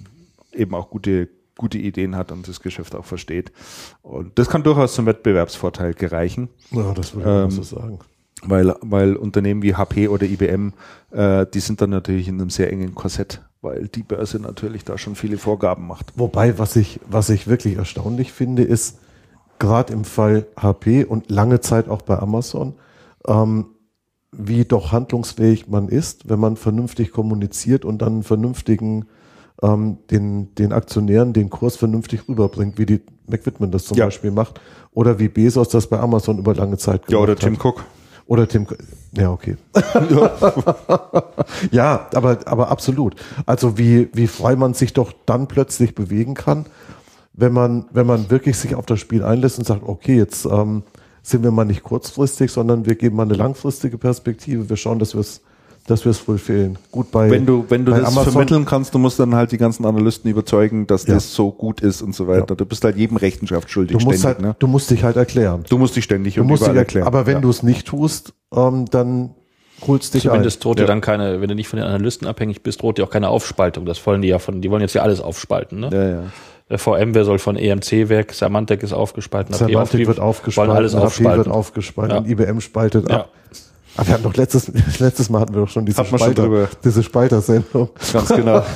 eben 0.54 0.76
auch 0.76 0.90
gute 0.90 1.30
gute 1.58 1.78
Ideen 1.78 2.18
hat 2.18 2.34
und 2.34 2.50
das 2.50 2.60
Geschäft 2.60 2.96
auch 2.96 3.06
versteht. 3.06 3.54
Und 4.02 4.38
das 4.38 4.50
kann 4.50 4.64
durchaus 4.64 4.94
zum 4.94 5.06
Wettbewerbsvorteil 5.06 5.94
gereichen. 5.94 6.50
Ja, 6.72 6.94
das 6.94 7.16
würde 7.16 7.30
ich 7.30 7.44
Ähm, 7.46 7.52
so 7.52 7.64
sagen. 7.64 8.00
Weil, 8.44 8.76
weil 8.82 9.16
Unternehmen 9.16 9.62
wie 9.64 9.76
HP 9.76 10.08
oder 10.10 10.26
IBM, 10.26 10.74
äh, 11.12 11.46
die 11.54 11.60
sind 11.60 11.82
dann 11.82 11.90
natürlich 11.90 12.28
in 12.28 12.40
einem 12.40 12.50
sehr 12.50 12.72
engen 12.72 12.94
Korsett, 12.94 13.42
weil 13.62 13.88
die 13.88 14.04
Börse 14.04 14.40
natürlich 14.40 14.84
da 14.84 14.98
schon 14.98 15.16
viele 15.16 15.38
Vorgaben 15.38 15.88
macht. 15.88 16.14
Wobei, 16.16 16.60
was 16.60 16.76
ich, 16.76 17.00
was 17.10 17.30
ich 17.30 17.48
wirklich 17.48 17.78
erstaunlich 17.78 18.34
finde, 18.34 18.64
ist, 18.64 19.00
gerade 19.58 19.94
im 19.94 20.04
Fall 20.04 20.48
HP 20.60 21.06
und 21.06 21.32
lange 21.32 21.62
Zeit 21.62 21.88
auch 21.90 22.02
bei 22.02 22.20
Amazon, 22.20 22.74
ähm, 23.26 23.68
wie 24.32 24.66
doch 24.66 24.92
handlungsfähig 24.92 25.70
man 25.70 25.88
ist, 25.88 26.28
wenn 26.30 26.40
man 26.40 26.58
vernünftig 26.58 27.12
kommuniziert 27.14 27.86
und 27.86 28.02
dann 28.02 28.14
einen 28.16 28.24
vernünftigen, 28.24 29.06
ähm, 29.64 29.98
den, 30.12 30.54
den 30.56 30.74
Aktionären 30.74 31.32
den 31.32 31.50
Kurs 31.50 31.78
vernünftig 31.78 32.28
rüberbringt, 32.28 32.78
wie 32.78 32.86
die 32.86 33.02
McWhitman 33.28 33.72
das 33.72 33.86
zum 33.86 33.98
Ja. 33.98 34.06
Beispiel 34.06 34.32
macht, 34.32 34.60
oder 34.92 35.20
wie 35.20 35.30
Bezos 35.30 35.70
das 35.70 35.88
bei 35.88 36.00
Amazon 36.00 36.38
über 36.38 36.54
lange 36.54 36.78
Zeit 36.78 37.06
gemacht 37.08 37.12
Ja, 37.12 37.18
oder 37.20 37.32
hat. 37.32 37.40
Tim 37.40 37.58
Cook. 37.58 37.86
Oder 38.28 38.48
Tim, 38.48 38.66
ja, 39.12 39.32
okay. 39.32 39.56
ja, 41.72 42.08
aber, 42.14 42.40
aber 42.46 42.70
absolut. 42.70 43.16
Also 43.46 43.78
wie, 43.78 44.10
wie 44.14 44.28
frei 44.28 44.56
man 44.56 44.74
sich 44.74 44.94
doch 44.94 45.14
dann 45.26 45.48
plötzlich 45.48 45.94
bewegen 45.94 46.34
kann, 46.34 46.66
wenn 47.34 47.54
man, 47.54 47.86
wenn 47.92 48.08
man 48.08 48.32
wirklich 48.32 48.58
sich 48.58 48.76
auf 48.76 48.86
das 48.88 49.00
Spiel 49.00 49.24
einlässt 49.24 49.60
und 49.60 49.66
sagt, 49.66 49.84
okay, 49.84 50.18
jetzt 50.18 50.46
ähm, 50.46 50.84
sind 51.22 51.44
wir 51.44 51.52
mal 51.52 51.66
nicht 51.66 51.84
kurzfristig, 51.84 52.52
sondern 52.52 52.86
wir 52.86 52.96
geben 52.96 53.16
mal 53.16 53.24
eine 53.24 53.36
langfristige 53.36 53.98
Perspektive. 53.98 54.70
Wir 54.70 54.78
schauen, 54.78 55.00
dass 55.00 55.14
wir 55.14 55.22
es 55.22 55.42
dass 55.88 56.04
wir 56.04 56.10
es 56.10 56.18
fulfillen. 56.18 56.78
Gut 56.92 57.12
bei 57.12 57.30
wenn 57.30 57.46
du 57.46 57.66
wenn 57.70 57.86
du 57.86 57.92
das 57.92 58.06
Amazon- 58.06 58.32
vermitteln 58.34 58.66
kannst, 58.66 58.94
du 58.96 59.00
musst 59.00 59.20
dann 59.20 59.36
halt 59.36 59.52
die 59.52 59.58
ganzen 59.58 59.86
Analysten 59.86 60.30
überzeugen, 60.32 60.88
dass 60.88 61.06
Ja. 61.06 61.14
das 61.14 61.34
so 61.36 61.52
gut 61.52 61.80
ist 61.82 62.02
und 62.02 62.16
so 62.16 62.28
weiter. 62.28 62.56
Du 62.56 62.66
bist 62.66 62.84
halt 62.84 62.98
jedem 62.98 63.18
Rechenschaft 63.18 63.70
schuldig 63.70 63.98
du 63.98 64.04
musst 64.04 64.20
ständig. 64.20 64.38
halt, 64.38 64.42
ne? 64.42 64.56
du 64.58 64.68
musst 64.68 64.90
dich 64.90 65.04
halt 65.04 65.16
erklären. 65.16 65.64
Du 65.70 65.78
musst 65.78 65.96
dich 65.96 66.04
ständig 66.04 66.36
Du 66.36 66.42
und 66.42 66.48
musst 66.48 66.62
dich 66.64 66.68
überall 66.70 66.78
erklären. 66.78 67.06
erklären. 67.06 67.20
Aber 67.22 67.28
wenn 67.28 67.36
ja. 67.38 67.42
du 67.42 67.50
es 67.50 67.62
nicht 67.64 67.86
tust, 67.88 68.34
ähm, 68.56 68.86
dann 68.90 69.32
holst 69.86 70.14
dich 70.16 70.24
Zumindest 70.24 70.64
droht 70.64 70.80
Ja. 70.80 70.86
dir 70.86 70.88
dann 70.88 71.02
keine, 71.02 71.42
wenn 71.42 71.50
du 71.50 71.56
nicht 71.56 71.68
von 71.68 71.78
den 71.78 71.86
Analysten 71.88 72.28
abhängig 72.28 72.64
bist, 72.64 72.82
droht 72.82 72.98
dir 72.98 73.04
auch 73.04 73.10
keine 73.12 73.30
Aufspaltung. 73.30 73.86
Das 73.86 74.04
wollen 74.08 74.22
die 74.24 74.30
ja 74.30 74.40
von, 74.40 74.62
die 74.62 74.72
wollen 74.72 74.82
jetzt 74.82 74.96
ja 74.96 75.02
alles 75.04 75.20
aufspalten, 75.22 75.80
ne? 75.82 75.90
ja, 75.94 76.10
ja. 76.10 76.24
Der 76.68 76.80
VMware 76.80 77.26
soll 77.26 77.38
von 77.38 77.58
EMC 77.58 78.10
weg, 78.10 78.34
Symantec 78.34 78.82
ist 78.82 78.92
aufgespalten, 78.92 79.54
ein. 79.54 79.76
Aufgespalten, 79.76 80.08
wird 80.08 80.20
aufgespalten, 80.20 80.76
alles 80.76 80.96
HP 80.96 81.04
aufspalten. 81.06 81.46
wird 81.46 81.56
aufgespalten, 81.56 82.26
Ja. 82.26 82.32
IBM 82.32 82.60
spaltet 82.60 83.08
Ja. 83.08 83.26
Ab. 83.96 84.00
Aber 84.00 84.08
wir 84.08 84.14
hatten 84.14 84.24
doch 84.24 84.36
letztes, 84.36 84.68
letztes 85.00 85.30
Mal 85.30 85.42
hatten 85.42 85.54
wir 85.54 85.62
doch 85.62 85.70
schon 85.70 85.86
diese 85.86 86.06
schon 86.06 86.20
Spalter, 86.20 86.44
drüber. 86.44 86.70
diese 86.84 87.04
Spalter-Sendung. 87.04 87.90
Ganz 88.14 88.30
genau. 88.30 88.64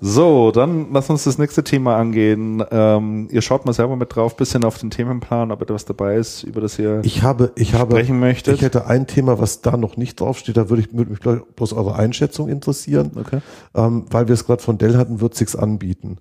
so, 0.00 0.50
dann 0.50 0.92
lass 0.92 1.10
uns 1.10 1.24
das 1.24 1.38
nächste 1.38 1.64
Thema 1.64 1.96
angehen. 1.96 2.62
Ähm, 2.70 3.28
ihr 3.30 3.42
schaut 3.42 3.66
mal 3.66 3.72
selber 3.72 3.96
mit 3.96 4.14
drauf, 4.14 4.36
bisschen 4.36 4.64
auf 4.64 4.78
den 4.78 4.90
Themenplan, 4.90 5.50
ob 5.50 5.62
etwas 5.62 5.84
dabei 5.84 6.16
ist, 6.16 6.42
über 6.42 6.60
das 6.60 6.78
ihr 6.78 7.00
Ich 7.04 7.22
habe, 7.22 7.52
ich 7.56 7.74
habe, 7.74 7.92
sprechen 7.92 8.20
möchtet. 8.20 8.56
ich 8.56 8.62
hätte 8.62 8.86
ein 8.86 9.06
Thema, 9.06 9.38
was 9.38 9.62
da 9.62 9.76
noch 9.76 9.96
nicht 9.96 10.20
draufsteht, 10.20 10.56
da 10.56 10.68
würde 10.68 10.82
ich, 10.82 10.92
würde 10.92 11.10
mich 11.10 11.20
bloß 11.20 11.72
eure 11.72 11.96
Einschätzung 11.96 12.48
interessieren. 12.48 13.12
Okay. 13.18 13.40
ähm, 13.74 14.06
weil 14.10 14.28
wir 14.28 14.34
es 14.34 14.46
gerade 14.46 14.62
von 14.62 14.78
Dell 14.78 14.96
hatten, 14.96 15.20
wird 15.20 15.34
sich's 15.34 15.56
anbieten. 15.56 16.18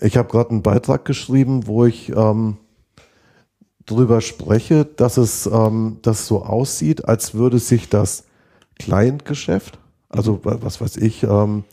Ich 0.00 0.16
habe 0.16 0.28
gerade 0.28 0.50
einen 0.50 0.62
Beitrag 0.62 1.04
geschrieben, 1.04 1.66
wo 1.66 1.84
ich 1.84 2.10
ähm, 2.16 2.56
drüber 3.86 4.20
spreche, 4.20 4.84
dass 4.84 5.16
es 5.16 5.46
ähm, 5.46 5.98
das 6.02 6.26
so 6.26 6.42
aussieht, 6.44 7.06
als 7.06 7.34
würde 7.34 7.58
sich 7.58 7.88
das 7.88 8.24
Client-Geschäft, 8.78 9.78
also 10.08 10.44
wa- 10.44 10.58
was 10.60 10.80
weiß 10.80 10.96
ich, 10.98 11.22
ähm, 11.22 11.64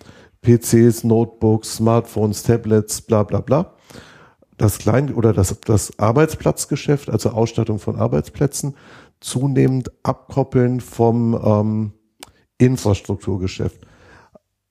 PCs, 0.42 1.04
Notebooks, 1.04 1.76
Smartphones, 1.76 2.44
Tablets, 2.44 3.02
bla 3.02 3.24
bla 3.24 3.42
bla, 3.42 3.74
das 4.58 4.78
Klein- 4.80 5.14
oder 5.14 5.34
das, 5.34 5.60
das 5.62 5.98
Arbeitsplatzgeschäft, 6.00 7.10
also 7.10 7.30
Ausstattung 7.30 7.80
von 7.80 7.96
Arbeitsplätzen, 7.98 8.76
zunehmend 9.20 9.92
abkoppeln 10.04 10.80
vom 10.80 11.34
ähm, 11.44 11.94
Infrastrukturgeschäft. 12.58 13.82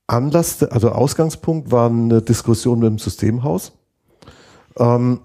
Anlass, 0.09 0.63
also 0.63 0.91
Ausgangspunkt 0.91 1.71
war 1.73 1.91
eine 1.91 2.23
Diskussion 2.23 2.79
mit 2.79 2.89
dem 2.89 2.99
Systemhaus. 2.99 3.73
Ähm, 4.79 5.21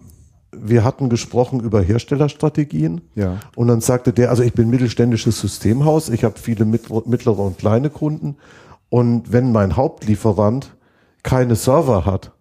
wir 0.52 0.84
hatten 0.84 1.10
gesprochen 1.10 1.60
über 1.62 1.82
Herstellerstrategien. 1.82 3.02
Ja. 3.16 3.38
Und 3.56 3.68
dann 3.68 3.82
sagte 3.82 4.14
der, 4.14 4.30
also 4.30 4.44
ich 4.44 4.54
bin 4.54 4.70
mittelständisches 4.70 5.40
Systemhaus, 5.40 6.10
ich 6.10 6.24
habe 6.24 6.38
viele 6.40 6.66
mit- 6.66 6.90
mittlere 7.08 7.40
und 7.40 7.58
kleine 7.58 7.90
Kunden. 7.90 8.36
Und 8.90 9.32
wenn 9.32 9.52
mein 9.52 9.78
Hauptlieferant 9.78 10.76
keine 11.24 11.56
Server 11.56 12.06
hat, 12.06 12.32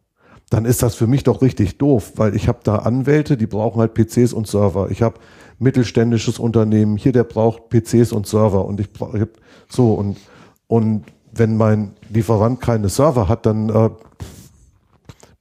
dann 0.51 0.65
ist 0.65 0.83
das 0.83 0.97
für 0.97 1.07
mich 1.07 1.23
doch 1.23 1.43
richtig 1.43 1.79
doof, 1.79 2.15
weil 2.17 2.35
ich 2.35 2.49
habe 2.49 2.59
da 2.65 2.77
Anwälte, 2.77 3.37
die 3.37 3.47
brauchen 3.47 3.81
halt 3.81 3.95
PCs 3.95 4.33
und 4.33 4.49
Server. 4.49 4.91
Ich 4.91 5.01
habe 5.01 5.15
mittelständisches 5.61 6.41
Unternehmen, 6.41 6.97
hier 6.97 7.13
der 7.13 7.23
braucht 7.25 7.69
PCs 7.69 8.11
und 8.13 8.27
Server 8.27 8.65
und 8.65 8.81
ich 8.81 8.93
brauche 8.93 9.29
so 9.69 9.95
und 9.95 10.17
und 10.67 11.05
wenn 11.33 11.57
mein 11.57 11.93
Lieferant 12.09 12.61
keine 12.61 12.89
Server 12.89 13.29
hat, 13.29 13.47
dann 13.47 13.69
äh, 13.69 13.91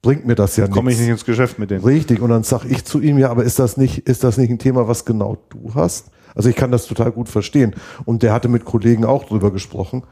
bringt 0.02 0.26
mir 0.26 0.34
das 0.34 0.56
ja 0.56 0.64
nichts. 0.64 0.76
Komme 0.76 0.92
ich 0.92 0.98
nicht 0.98 1.08
ins 1.08 1.24
Geschäft 1.24 1.58
mit 1.58 1.70
denen. 1.70 1.84
Richtig. 1.84 2.20
Und 2.20 2.30
dann 2.30 2.42
sag 2.42 2.64
ich 2.64 2.84
zu 2.84 3.00
ihm, 3.00 3.18
ja, 3.18 3.30
aber 3.30 3.44
ist 3.44 3.58
das 3.58 3.76
nicht, 3.76 4.08
ist 4.08 4.24
das 4.24 4.38
nicht 4.38 4.50
ein 4.50 4.58
Thema, 4.58 4.88
was 4.88 5.04
genau 5.04 5.38
du 5.50 5.74
hast? 5.74 6.10
Also 6.34 6.48
ich 6.48 6.56
kann 6.56 6.70
das 6.70 6.86
total 6.86 7.12
gut 7.12 7.28
verstehen. 7.28 7.74
Und 8.04 8.22
der 8.22 8.32
hatte 8.32 8.48
mit 8.48 8.64
Kollegen 8.64 9.04
auch 9.04 9.24
drüber 9.24 9.50
gesprochen. 9.50 10.04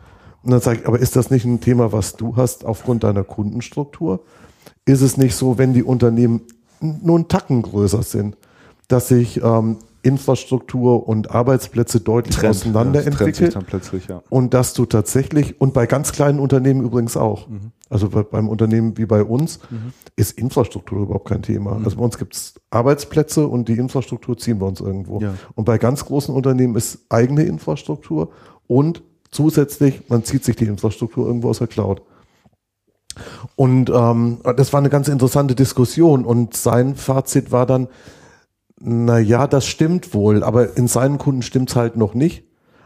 Und 0.43 0.51
dann 0.51 0.61
sage 0.61 0.81
ich, 0.81 0.87
aber 0.87 0.99
ist 0.99 1.17
das 1.17 1.31
nicht 1.31 1.45
ein 1.45 1.61
Thema, 1.61 1.93
was 1.93 2.17
du 2.17 2.37
hast 2.37 2.65
aufgrund 2.65 3.05
deiner 3.05 3.25
Kundenstruktur? 3.25 4.21
Ist 4.85 5.01
es 5.01 5.17
nicht 5.17 5.35
so, 5.35 5.59
wenn 5.59 5.73
die 5.73 5.83
Unternehmen 5.83 6.43
nur 6.81 7.17
einen 7.17 7.29
Tacken 7.29 7.63
größer 7.63 8.03
sind, 8.03 8.37
dass 8.89 9.09
sich 9.09 9.43
ähm, 9.43 9.79
Infrastruktur 10.09 11.09
und 11.09 11.31
Arbeitsplätze 11.31 12.01
deutlich 12.01 12.43
auseinander 12.47 13.05
ja, 13.05 13.61
plötzlich, 13.61 14.09
ja. 14.09 14.23
Und 14.31 14.55
dass 14.55 14.75
du 14.75 14.87
tatsächlich, 14.87 15.61
und 15.61 15.75
bei 15.75 15.87
ganz 15.87 16.13
kleinen 16.13 16.41
Unternehmen 16.41 16.83
übrigens 16.83 17.17
auch, 17.17 17.49
Mhm. 17.49 17.73
also 17.91 18.09
bei, 18.09 18.23
beim 18.23 18.49
Unternehmen 18.49 18.97
wie 18.97 19.07
bei 19.07 19.23
uns, 19.23 19.61
ist 20.17 20.39
Infrastruktur 20.39 21.03
überhaupt 21.03 21.29
kein 21.29 21.43
Thema. 21.43 21.75
Mhm. 21.75 21.85
Also 21.85 21.97
bei 21.99 22.05
uns 22.05 22.19
gibt's 22.19 22.55
Arbeitsplätze 22.71 23.47
und 23.47 23.69
die 23.69 23.79
Infrastruktur 23.79 24.37
ziehen 24.37 24.61
wir 24.61 24.67
uns 24.67 24.81
irgendwo. 24.81 25.21
Ja. 25.21 25.35
Und 25.55 25.65
bei 25.65 25.79
ganz 25.79 26.05
großen 26.05 26.35
Unternehmen 26.35 26.75
ist 26.75 27.07
eigene 27.09 27.45
Infrastruktur 27.45 28.31
und 28.67 29.03
zusätzlich, 29.31 30.03
man 30.09 30.25
zieht 30.25 30.45
sich 30.45 30.57
die 30.57 30.67
Infrastruktur 30.67 31.27
irgendwo 31.27 31.51
aus 31.51 31.59
der 31.59 31.69
Cloud. 31.69 32.03
Und 33.57 33.91
ähm, 33.91 34.39
das 34.57 34.73
war 34.73 34.79
eine 34.79 34.91
ganz 34.91 35.09
interessante 35.09 35.55
Diskussion 35.55 36.25
und 36.25 36.57
sein 36.57 36.95
Fazit 36.95 37.51
war 37.53 37.67
dann, 37.67 37.89
na 38.81 39.19
ja, 39.19 39.47
das 39.47 39.67
stimmt 39.67 40.15
wohl, 40.15 40.43
aber 40.43 40.77
in 40.77 40.87
seinen 40.87 41.19
Kunden 41.19 41.43
stimmt's 41.43 41.77
halt 41.77 41.97
noch 41.97 42.15
nicht. 42.15 42.45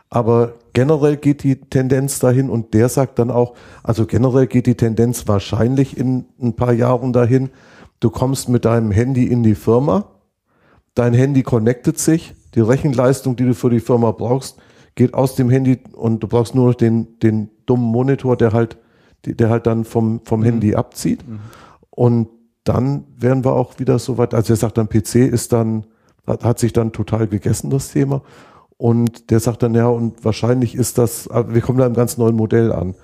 Aber 0.08 0.54
generell 0.74 1.16
geht 1.16 1.42
die 1.42 1.56
Tendenz 1.56 2.18
dahin 2.18 2.50
und 2.50 2.74
der 2.74 2.88
sagt 2.88 3.18
dann 3.18 3.30
auch, 3.30 3.54
also 3.82 4.04
generell 4.06 4.46
geht 4.46 4.66
die 4.66 4.74
Tendenz 4.74 5.26
wahrscheinlich 5.26 5.96
in 5.96 6.26
ein 6.40 6.54
paar 6.54 6.72
Jahren 6.72 7.12
dahin. 7.12 7.50
Du 8.00 8.10
kommst 8.10 8.48
mit 8.48 8.64
deinem 8.64 8.90
Handy 8.90 9.24
in 9.24 9.42
die 9.42 9.54
Firma, 9.54 10.04
dein 10.94 11.14
Handy 11.14 11.42
connectet 11.42 11.98
sich, 11.98 12.34
die 12.54 12.60
Rechenleistung, 12.60 13.36
die 13.36 13.46
du 13.46 13.54
für 13.54 13.70
die 13.70 13.80
Firma 13.80 14.10
brauchst, 14.10 14.58
geht 14.94 15.14
aus 15.14 15.34
dem 15.34 15.48
Handy 15.48 15.80
und 15.92 16.22
du 16.22 16.28
brauchst 16.28 16.54
nur 16.54 16.68
noch 16.68 16.74
den, 16.74 17.18
den 17.20 17.48
dummen 17.64 17.86
Monitor, 17.86 18.36
der 18.36 18.52
halt, 18.52 18.76
der 19.24 19.48
halt 19.48 19.66
dann 19.66 19.84
vom, 19.84 20.20
vom 20.24 20.42
Handy 20.42 20.74
abzieht. 20.74 21.20
Und 21.88 22.28
dann 22.64 23.04
wären 23.16 23.44
wir 23.44 23.52
auch 23.52 23.78
wieder 23.78 23.98
so 23.98 24.18
weit, 24.18 24.34
also 24.34 24.52
er 24.52 24.56
sagt 24.56 24.78
dann, 24.78 24.88
PC 24.88 25.16
ist 25.16 25.52
dann, 25.52 25.86
hat, 26.26 26.44
hat 26.44 26.58
sich 26.58 26.72
dann 26.72 26.92
total 26.92 27.26
gegessen, 27.26 27.70
das 27.70 27.92
Thema. 27.92 28.22
Und 28.76 29.30
der 29.30 29.40
sagt 29.40 29.62
dann, 29.62 29.74
ja, 29.74 29.88
und 29.88 30.24
wahrscheinlich 30.24 30.74
ist 30.74 30.98
das, 30.98 31.28
aber 31.28 31.54
wir 31.54 31.60
kommen 31.60 31.78
da 31.78 31.86
einem 31.86 31.94
ganz 31.94 32.18
neuen 32.18 32.36
Modell 32.36 32.72
an. 32.72 32.94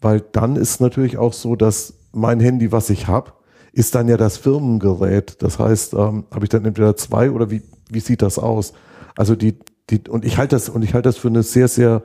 Weil 0.00 0.20
dann 0.20 0.56
ist 0.56 0.80
natürlich 0.80 1.18
auch 1.18 1.32
so, 1.32 1.56
dass 1.56 1.94
mein 2.12 2.40
Handy, 2.40 2.72
was 2.72 2.90
ich 2.90 3.06
habe, 3.08 3.32
ist 3.72 3.94
dann 3.94 4.08
ja 4.08 4.16
das 4.16 4.36
Firmengerät. 4.36 5.42
Das 5.42 5.58
heißt, 5.58 5.94
ähm, 5.94 6.24
habe 6.30 6.44
ich 6.44 6.48
dann 6.48 6.64
entweder 6.64 6.96
zwei 6.96 7.30
oder 7.30 7.50
wie, 7.50 7.62
wie 7.90 8.00
sieht 8.00 8.22
das 8.22 8.38
aus? 8.38 8.72
Also 9.16 9.34
die, 9.34 9.58
die, 9.90 10.02
und 10.08 10.24
ich 10.24 10.38
halte 10.38 10.56
das, 10.56 10.68
und 10.68 10.82
ich 10.82 10.94
halte 10.94 11.08
das 11.08 11.16
für 11.16 11.28
eine 11.28 11.42
sehr, 11.42 11.68
sehr 11.68 12.02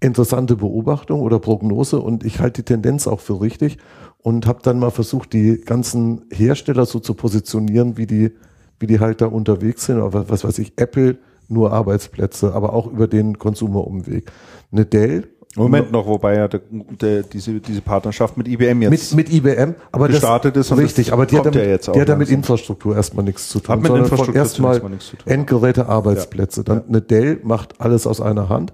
interessante 0.00 0.56
Beobachtung 0.56 1.20
oder 1.20 1.38
Prognose 1.38 2.00
und 2.00 2.24
ich 2.24 2.40
halte 2.40 2.62
die 2.62 2.66
Tendenz 2.66 3.06
auch 3.06 3.20
für 3.20 3.40
richtig 3.40 3.78
und 4.22 4.46
habe 4.46 4.60
dann 4.62 4.78
mal 4.78 4.90
versucht, 4.90 5.32
die 5.32 5.60
ganzen 5.60 6.22
Hersteller 6.30 6.86
so 6.86 7.00
zu 7.00 7.14
positionieren, 7.14 7.96
wie 7.96 8.06
die, 8.06 8.32
wie 8.78 8.86
die 8.86 9.00
halt 9.00 9.20
da 9.20 9.26
unterwegs 9.26 9.86
sind. 9.86 10.00
Aber 10.00 10.28
was 10.28 10.44
weiß 10.44 10.58
ich, 10.58 10.74
Apple 10.76 11.18
nur 11.48 11.72
Arbeitsplätze, 11.72 12.54
aber 12.54 12.72
auch 12.72 12.86
über 12.86 13.08
den 13.08 13.38
Konsumerumweg. 13.38 14.30
Eine 14.72 14.86
Dell 14.86 15.28
Moment 15.56 15.90
noch, 15.90 16.06
wobei 16.06 16.36
ja 16.36 16.46
der, 16.46 16.60
der, 16.70 17.22
diese, 17.24 17.58
diese 17.58 17.80
Partnerschaft 17.80 18.36
mit 18.36 18.46
IBM 18.46 18.82
jetzt 18.82 19.14
mit, 19.14 19.28
mit 19.28 19.34
IBM, 19.34 19.74
aber 19.90 20.06
gestartet 20.06 20.54
das, 20.54 20.66
ist 20.66 20.72
und 20.72 20.78
richtig, 20.78 21.06
das 21.06 21.12
aber 21.12 21.26
die 21.26 21.38
hat 21.38 21.46
damit, 21.46 21.56
ja 21.56 21.92
die 21.92 22.00
hat 22.00 22.08
damit 22.08 22.28
langsam. 22.28 22.36
Infrastruktur 22.36 22.94
erstmal 22.94 23.24
nichts 23.24 23.48
zu 23.48 23.58
tun, 23.58 23.74
Hat 23.74 23.82
mit 23.82 23.90
Infrastruktur 23.90 24.36
erstmal 24.36 24.74
zunächst 24.74 24.82
mal 24.84 24.88
nichts 24.90 25.06
zu 25.08 25.16
tun. 25.16 25.32
Endgeräte, 25.32 25.86
Arbeitsplätze. 25.86 26.62
Dann 26.62 26.86
eine 26.86 27.00
Dell 27.00 27.40
macht 27.42 27.80
alles 27.80 28.06
aus 28.06 28.20
einer 28.20 28.48
Hand. 28.48 28.72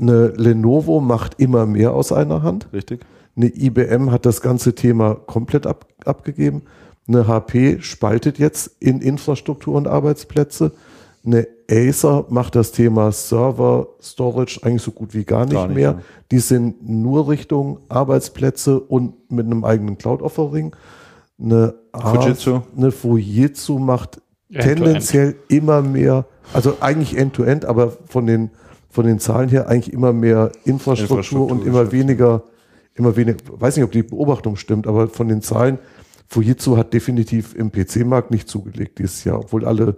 Eine 0.00 0.28
Lenovo 0.28 1.00
macht 1.00 1.38
immer 1.38 1.66
mehr 1.66 1.92
aus 1.92 2.12
einer 2.12 2.42
Hand. 2.42 2.68
richtig. 2.72 3.00
Eine 3.36 3.46
IBM 3.54 4.10
hat 4.10 4.26
das 4.26 4.40
ganze 4.40 4.74
Thema 4.74 5.14
komplett 5.14 5.66
ab, 5.66 5.86
abgegeben. 6.04 6.62
Eine 7.08 7.26
HP 7.26 7.78
spaltet 7.80 8.38
jetzt 8.38 8.70
in 8.80 9.00
Infrastruktur 9.00 9.74
und 9.74 9.88
Arbeitsplätze. 9.88 10.72
Eine 11.24 11.46
Acer 11.70 12.26
macht 12.28 12.54
das 12.56 12.72
Thema 12.72 13.10
Server, 13.12 13.86
Storage 14.02 14.60
eigentlich 14.62 14.82
so 14.82 14.90
gut 14.90 15.14
wie 15.14 15.24
gar 15.24 15.44
nicht, 15.44 15.54
Gar 15.54 15.68
nicht, 15.68 15.76
mehr. 15.76 15.90
ja. 15.92 16.00
Die 16.30 16.40
sind 16.40 16.88
nur 16.88 17.28
Richtung 17.28 17.78
Arbeitsplätze 17.88 18.78
und 18.80 19.30
mit 19.30 19.46
einem 19.46 19.64
eigenen 19.64 19.98
Cloud-Offering. 19.98 20.74
Eine 21.42 21.74
A- 21.92 22.14
Fujitsu. 22.14 22.60
Eine 22.76 22.90
Fujitsu 22.90 23.78
macht 23.78 24.20
End-to-end. 24.50 24.78
tendenziell 24.84 25.34
immer 25.48 25.80
mehr, 25.80 26.26
also 26.52 26.76
eigentlich 26.80 27.16
End-to-End, 27.16 27.64
aber 27.64 27.92
von 28.06 28.26
den, 28.26 28.50
von 28.90 29.06
den 29.06 29.18
Zahlen 29.18 29.48
her 29.48 29.68
eigentlich 29.68 29.92
immer 29.94 30.12
mehr 30.12 30.52
Infrastruktur, 30.64 31.18
Infrastruktur 31.18 31.50
und 31.50 31.64
immer 31.66 31.90
weniger, 31.92 32.42
immer 32.94 33.16
weniger, 33.16 33.38
weiß 33.58 33.76
nicht, 33.76 33.84
ob 33.84 33.92
die 33.92 34.02
Beobachtung 34.02 34.56
stimmt, 34.56 34.86
aber 34.86 35.08
von 35.08 35.28
den 35.28 35.42
Zahlen 35.42 35.78
Fujitsu 36.28 36.76
hat 36.76 36.94
definitiv 36.94 37.54
im 37.54 37.70
PC-Markt 37.72 38.30
nicht 38.30 38.48
zugelegt 38.48 38.98
dieses 38.98 39.24
Jahr, 39.24 39.38
obwohl 39.40 39.64
alle, 39.66 39.96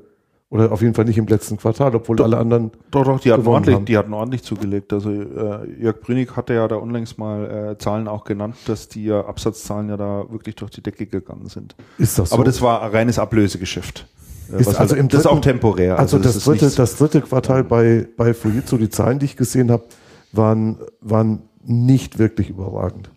oder 0.50 0.72
auf 0.72 0.82
jeden 0.82 0.94
Fall 0.94 1.04
nicht 1.04 1.18
im 1.18 1.26
letzten 1.26 1.56
Quartal, 1.58 1.94
obwohl 1.94 2.20
alle 2.22 2.38
anderen 2.38 2.72
Doch, 2.90 3.04
doch, 3.04 3.20
die 3.20 3.32
hatten, 3.32 3.46
ordentlich, 3.46 3.74
haben. 3.76 3.84
die 3.84 3.96
hatten 3.96 4.12
ordentlich 4.14 4.42
zugelegt. 4.42 4.92
Also 4.92 5.10
äh, 5.10 5.80
Jörg 5.80 6.00
Brünig 6.00 6.36
hatte 6.36 6.54
ja 6.54 6.66
da 6.66 6.76
unlängst 6.76 7.18
mal 7.18 7.72
äh, 7.74 7.78
Zahlen 7.78 8.08
auch 8.08 8.24
genannt, 8.24 8.56
dass 8.66 8.88
die 8.88 9.04
ja 9.04 9.24
Absatzzahlen 9.24 9.88
ja 9.88 9.96
da 9.96 10.24
wirklich 10.30 10.56
durch 10.56 10.72
die 10.72 10.82
Decke 10.82 11.06
gegangen 11.06 11.48
sind. 11.48 11.76
Ist 11.98 12.18
das 12.18 12.30
so? 12.30 12.34
Aber 12.36 12.44
das 12.44 12.60
war 12.62 12.82
ein 12.82 12.90
reines 12.90 13.18
Ablösegeschäft. 13.20 14.06
Äh, 14.52 14.60
Ist 14.60 14.66
was 14.66 14.76
also 14.76 14.92
halt- 14.92 15.00
im 15.02 15.08
das 15.08 15.18
ist 15.20 15.24
dritten- 15.26 15.36
auch 15.36 15.40
temporär. 15.40 15.98
Also, 15.98 16.18
das, 16.18 16.34
ist 16.36 16.46
dritte, 16.46 16.68
das 16.70 16.96
dritte 16.96 17.20
Quartal 17.20 17.62
bei, 17.64 18.08
bei 18.16 18.34
Fujitsu, 18.34 18.76
die 18.76 18.90
Zahlen, 18.90 19.18
die 19.20 19.26
ich 19.26 19.36
gesehen 19.36 19.70
habe, 19.70 19.84
waren, 20.32 20.78
waren 21.00 21.42
nicht 21.66 22.18
wirklich 22.18 22.50
überragend. 22.50 23.10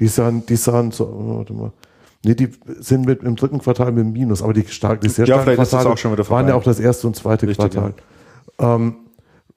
Die 0.00 0.08
sahen, 0.08 0.44
die 0.46 0.56
sahen 0.56 0.90
so, 0.90 1.10
warte 1.38 1.52
mal. 1.52 1.72
Nee, 2.24 2.34
die 2.34 2.50
sind 2.78 3.04
mit 3.04 3.22
im 3.22 3.34
dritten 3.36 3.58
Quartal 3.58 3.92
mit 3.92 4.06
Minus, 4.06 4.42
aber 4.42 4.52
die 4.52 4.64
stark, 4.66 5.00
die 5.00 5.08
sehr 5.08 5.26
Ja, 5.26 5.42
starken 5.42 5.56
das 5.56 5.70
Quartale 5.70 5.90
auch 5.92 5.98
schon 5.98 6.12
wieder 6.12 6.22
waren 6.22 6.26
vorbei. 6.26 6.48
ja 6.50 6.54
auch 6.54 6.62
das 6.62 6.78
erste 6.78 7.06
und 7.08 7.16
zweite 7.16 7.48
Richtig, 7.48 7.70
Quartal. 7.72 7.94
Ähm, 8.58 8.96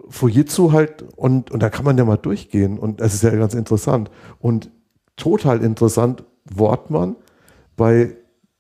Fujitsu 0.10 0.72
halt, 0.72 1.04
und, 1.16 1.52
und 1.52 1.62
da 1.62 1.70
kann 1.70 1.86
man 1.86 1.98
ja 1.98 2.06
mal 2.06 2.18
durchgehen, 2.18 2.80
und 2.80 3.02
es 3.02 3.14
ist 3.14 3.24
ja 3.24 3.32
ganz 3.32 3.54
interessant. 3.54 4.10
Und 4.40 4.72
total 5.16 5.62
interessant, 5.64 6.24
Wortmann 6.52 7.16
bei 7.76 8.16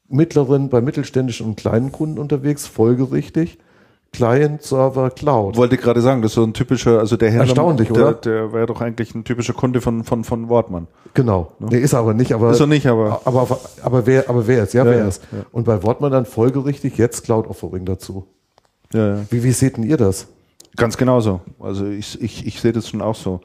mittleren, 0.07 0.69
bei 0.69 0.81
mittelständischen 0.81 1.47
und 1.47 1.57
kleinen 1.57 1.91
Kunden 1.91 2.19
unterwegs, 2.19 2.67
folgerichtig, 2.67 3.57
Client, 4.13 4.61
Server, 4.61 5.09
Cloud. 5.09 5.57
wollte 5.57 5.75
gerade 5.77 5.99
sagen, 5.99 6.21
das 6.21 6.31
ist 6.31 6.35
so 6.35 6.43
ein 6.43 6.53
typischer, 6.53 6.99
also 6.99 7.17
der 7.17 7.29
Händler, 7.29 7.47
Erstaunlich, 7.47 7.89
der, 7.89 8.03
oder? 8.09 8.13
der 8.13 8.53
wäre 8.53 8.65
doch 8.65 8.79
eigentlich 8.79 9.13
ein 9.13 9.25
typischer 9.25 9.51
Kunde 9.53 9.81
von, 9.81 10.05
von, 10.05 10.23
von 10.23 10.47
Wortmann. 10.47 10.87
Genau. 11.13 11.51
Nee, 11.59 11.79
ist 11.79 11.91
er 11.93 11.99
aber 11.99 12.13
nicht, 12.13 12.31
aber. 12.33 12.51
Ist 12.51 12.59
er 12.61 12.67
nicht, 12.67 12.87
aber- 12.87 13.21
Aber, 13.25 13.59
aber 13.81 14.05
wer, 14.05 14.29
aber 14.29 14.47
wer 14.47 14.63
ist? 14.63 14.73
Ja, 14.73 14.85
Ja, 14.85 14.91
wer 14.91 14.97
ja, 14.99 15.07
ist? 15.07 15.21
Und 15.51 15.65
bei 15.65 15.83
Wortmann 15.83 16.11
dann 16.13 16.25
folgerichtig 16.25 16.97
jetzt 16.97 17.23
Cloud 17.25 17.47
Offering 17.47 17.83
dazu. 17.85 18.25
Ja, 18.93 19.15
ja. 19.15 19.21
Wie, 19.29 19.43
wie 19.43 19.51
seht 19.51 19.75
denn 19.77 19.83
ihr 19.83 19.97
das? 19.97 20.27
Ganz 20.77 20.95
genauso. 20.95 21.41
Also 21.59 21.85
ich, 21.85 22.21
ich, 22.21 22.45
ich 22.47 22.61
sehe 22.61 22.71
das 22.71 22.87
schon 22.89 23.01
auch 23.01 23.15
so. 23.15 23.41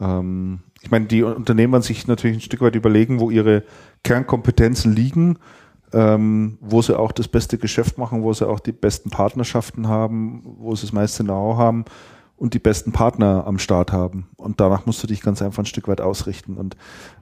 Ähm, 0.00 0.60
ich 0.82 0.90
meine, 0.90 1.06
die 1.06 1.22
Unternehmen 1.22 1.72
werden 1.72 1.82
sich 1.84 2.06
natürlich 2.06 2.36
ein 2.36 2.40
Stück 2.40 2.60
weit 2.60 2.74
überlegen, 2.74 3.20
wo 3.20 3.30
ihre 3.30 3.62
Kernkompetenzen 4.04 4.94
liegen, 4.94 5.38
ähm, 5.92 6.58
wo 6.60 6.82
sie 6.82 6.98
auch 6.98 7.12
das 7.12 7.28
beste 7.28 7.58
Geschäft 7.58 7.98
machen, 7.98 8.22
wo 8.22 8.32
sie 8.32 8.48
auch 8.48 8.60
die 8.60 8.72
besten 8.72 9.10
Partnerschaften 9.10 9.88
haben, 9.88 10.42
wo 10.58 10.74
sie 10.74 10.82
das 10.82 10.92
meiste 10.92 11.24
Know-how 11.24 11.56
haben 11.56 11.84
und 12.42 12.54
die 12.54 12.58
besten 12.58 12.90
Partner 12.90 13.46
am 13.46 13.60
Start 13.60 13.92
haben. 13.92 14.26
Und 14.36 14.58
danach 14.58 14.84
musst 14.84 15.00
du 15.00 15.06
dich 15.06 15.20
ganz 15.20 15.40
einfach 15.42 15.62
ein 15.62 15.66
Stück 15.66 15.86
weit 15.86 16.00
ausrichten. 16.00 16.56
Und 16.56 16.76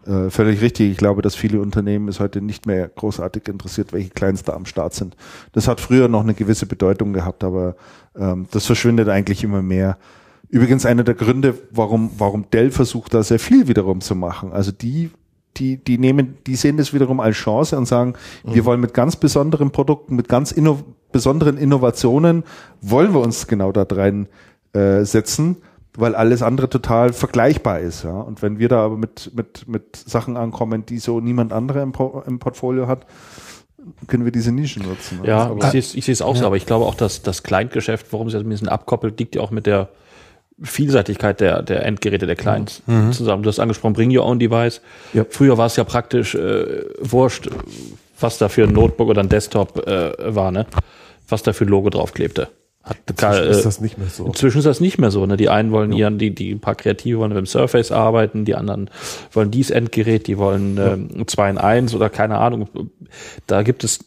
äh, 0.06 0.30
völlig 0.30 0.62
richtig, 0.62 0.92
ich 0.92 0.96
glaube, 0.96 1.20
dass 1.20 1.34
viele 1.34 1.60
Unternehmen 1.60 2.08
es 2.08 2.20
heute 2.20 2.40
nicht 2.40 2.64
mehr 2.64 2.88
großartig 2.88 3.46
interessiert, 3.48 3.92
welche 3.92 4.08
Clients 4.08 4.44
da 4.44 4.54
am 4.54 4.64
Start 4.64 4.94
sind. 4.94 5.16
Das 5.52 5.68
hat 5.68 5.78
früher 5.80 6.08
noch 6.08 6.22
eine 6.22 6.32
gewisse 6.32 6.64
Bedeutung 6.64 7.12
gehabt, 7.12 7.44
aber 7.44 7.76
ähm, 8.16 8.46
das 8.50 8.64
verschwindet 8.64 9.10
eigentlich 9.10 9.44
immer 9.44 9.60
mehr. 9.60 9.98
Übrigens 10.48 10.86
einer 10.86 11.04
der 11.04 11.14
Gründe, 11.14 11.54
warum, 11.70 12.10
warum 12.16 12.50
Dell 12.50 12.70
versucht, 12.70 13.12
da 13.12 13.22
sehr 13.22 13.38
viel 13.38 13.68
wiederum 13.68 14.00
zu 14.00 14.14
machen. 14.14 14.52
Also 14.52 14.72
die, 14.72 15.10
die, 15.60 15.76
die 15.76 15.98
nehmen, 15.98 16.38
die 16.46 16.56
sehen 16.56 16.76
das 16.76 16.92
wiederum 16.92 17.20
als 17.20 17.36
Chance 17.36 17.76
und 17.76 17.86
sagen, 17.86 18.14
wir 18.44 18.64
wollen 18.64 18.80
mit 18.80 18.94
ganz 18.94 19.16
besonderen 19.16 19.70
Produkten, 19.70 20.16
mit 20.16 20.28
ganz 20.28 20.50
inno 20.52 20.80
besonderen 21.12 21.58
Innovationen, 21.58 22.44
wollen 22.80 23.12
wir 23.12 23.20
uns 23.20 23.48
genau 23.48 23.72
da 23.72 23.84
rein 23.90 24.28
äh, 24.72 25.02
setzen, 25.02 25.56
weil 25.96 26.14
alles 26.14 26.40
andere 26.40 26.68
total 26.68 27.12
vergleichbar 27.12 27.80
ist. 27.80 28.04
Ja? 28.04 28.20
Und 28.20 28.42
wenn 28.42 28.60
wir 28.60 28.68
da 28.68 28.84
aber 28.84 28.96
mit, 28.96 29.32
mit, 29.34 29.66
mit 29.66 29.96
Sachen 29.96 30.36
ankommen, 30.36 30.86
die 30.86 30.98
so 30.98 31.20
niemand 31.20 31.52
andere 31.52 31.82
im, 31.82 31.90
Pro 31.90 32.22
im 32.26 32.38
Portfolio 32.38 32.86
hat, 32.86 33.06
können 34.06 34.24
wir 34.24 34.32
diese 34.32 34.52
Nischen 34.52 34.84
nutzen. 34.84 35.20
Ja, 35.24 35.52
ich 35.56 35.64
sehe 35.64 35.80
es 35.80 35.94
ich 35.94 36.04
sehe 36.04 36.12
es 36.12 36.22
auch 36.22 36.36
so, 36.36 36.46
aber 36.46 36.56
ich 36.56 36.66
glaube 36.66 36.84
auch, 36.84 36.94
dass 36.94 37.22
das 37.22 37.42
Client-Geschäft, 37.42 38.06
warum 38.10 38.28
es 38.28 38.34
jetzt 38.34 38.44
ein 38.44 38.48
bisschen 38.48 38.68
abkoppelt, 38.68 39.18
liegt 39.18 39.34
ja 39.34 39.42
auch 39.42 39.50
mit 39.50 39.66
der 39.66 39.88
Vielseitigkeit 40.62 41.40
der, 41.40 41.62
der 41.62 41.84
Endgeräte 41.84 42.26
der 42.26 42.36
Clients 42.36 42.82
zusammen. 43.12 43.42
Du 43.42 43.48
hast 43.48 43.58
angesprochen, 43.58 43.94
Bring 43.94 44.16
Your 44.16 44.26
Own 44.26 44.38
Device. 44.38 44.80
Ja. 45.12 45.24
Früher 45.28 45.56
war 45.58 45.66
es 45.66 45.76
ja 45.76 45.84
praktisch 45.84 46.34
äh, 46.34 46.84
wurscht, 47.00 47.48
was 48.18 48.38
da 48.38 48.48
für 48.48 48.64
ein 48.64 48.72
Notebook 48.72 49.08
oder 49.08 49.22
ein 49.22 49.28
Desktop 49.28 49.86
äh, 49.86 50.12
war, 50.34 50.50
ne? 50.50 50.66
Was 51.28 51.42
da 51.42 51.52
für 51.52 51.64
ein 51.64 51.68
Logo 51.68 51.90
draufklebte. 51.90 52.48
Hat, 52.82 52.96
Inzwischen 53.06 53.44
äh, 53.44 53.50
ist 53.50 53.66
das 53.66 53.80
nicht 53.80 53.98
mehr 53.98 54.08
so. 54.08 54.24
Inzwischen 54.24 54.58
ist 54.58 54.64
das 54.64 54.80
nicht 54.80 54.98
mehr 54.98 55.10
so. 55.10 55.26
Ne? 55.26 55.36
Die 55.36 55.50
einen 55.50 55.70
wollen 55.70 55.92
ihren, 55.92 56.18
die, 56.18 56.34
die 56.34 56.52
ein 56.52 56.60
paar 56.60 56.74
Kreative 56.74 57.18
wollen 57.18 57.28
mit 57.28 57.36
dem 57.36 57.46
Surface 57.46 57.92
arbeiten, 57.92 58.46
die 58.46 58.54
anderen 58.54 58.88
wollen 59.32 59.50
dies 59.50 59.68
Endgerät, 59.68 60.26
die 60.26 60.38
wollen 60.38 60.78
ähm, 60.78 61.26
2 61.26 61.50
in 61.50 61.58
1 61.58 61.94
oder 61.94 62.08
keine 62.08 62.38
Ahnung. 62.38 62.68
Da 63.46 63.62
gibt 63.62 63.84
es 63.84 64.00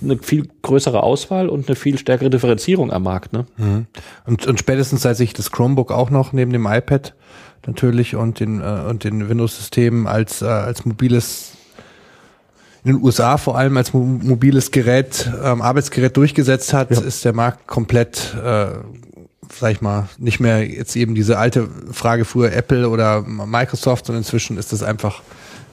eine 0.00 0.18
viel 0.18 0.48
größere 0.62 1.02
Auswahl 1.02 1.48
und 1.48 1.68
eine 1.68 1.74
viel 1.74 1.98
stärkere 1.98 2.30
Differenzierung 2.30 2.92
am 2.92 3.02
Markt. 3.02 3.32
Ne? 3.32 3.46
Und, 4.26 4.46
und 4.46 4.58
spätestens 4.60 5.02
seit 5.02 5.16
sich 5.16 5.32
das 5.32 5.50
Chromebook 5.50 5.90
auch 5.90 6.10
noch 6.10 6.32
neben 6.32 6.52
dem 6.52 6.66
iPad 6.66 7.14
natürlich 7.66 8.14
und 8.14 8.38
den, 8.40 8.60
äh, 8.60 8.84
und 8.88 9.02
den 9.02 9.28
Windows-Systemen 9.28 10.06
als, 10.06 10.42
äh, 10.42 10.46
als 10.46 10.84
mobiles 10.84 11.57
in 12.88 12.96
den 12.96 13.04
USA 13.04 13.36
vor 13.36 13.58
allem 13.58 13.76
als 13.76 13.92
mo 13.92 14.00
mobiles 14.00 14.70
Gerät, 14.70 15.30
ähm, 15.44 15.60
Arbeitsgerät 15.60 16.16
durchgesetzt 16.16 16.72
hat, 16.72 16.90
Ja. 16.90 17.00
ist 17.00 17.24
der 17.24 17.34
Markt 17.34 17.66
komplett, 17.66 18.34
äh, 18.42 18.66
sag 19.58 19.72
ich 19.72 19.80
mal, 19.82 20.08
nicht 20.18 20.40
mehr 20.40 20.66
jetzt 20.66 20.96
eben 20.96 21.14
diese 21.14 21.38
alte 21.38 21.68
Frage 21.92 22.24
früher 22.24 22.52
Apple 22.52 22.88
oder 22.88 23.22
Microsoft, 23.22 24.06
sondern 24.06 24.22
inzwischen 24.22 24.56
ist 24.56 24.72
das 24.72 24.82
einfach 24.82 25.22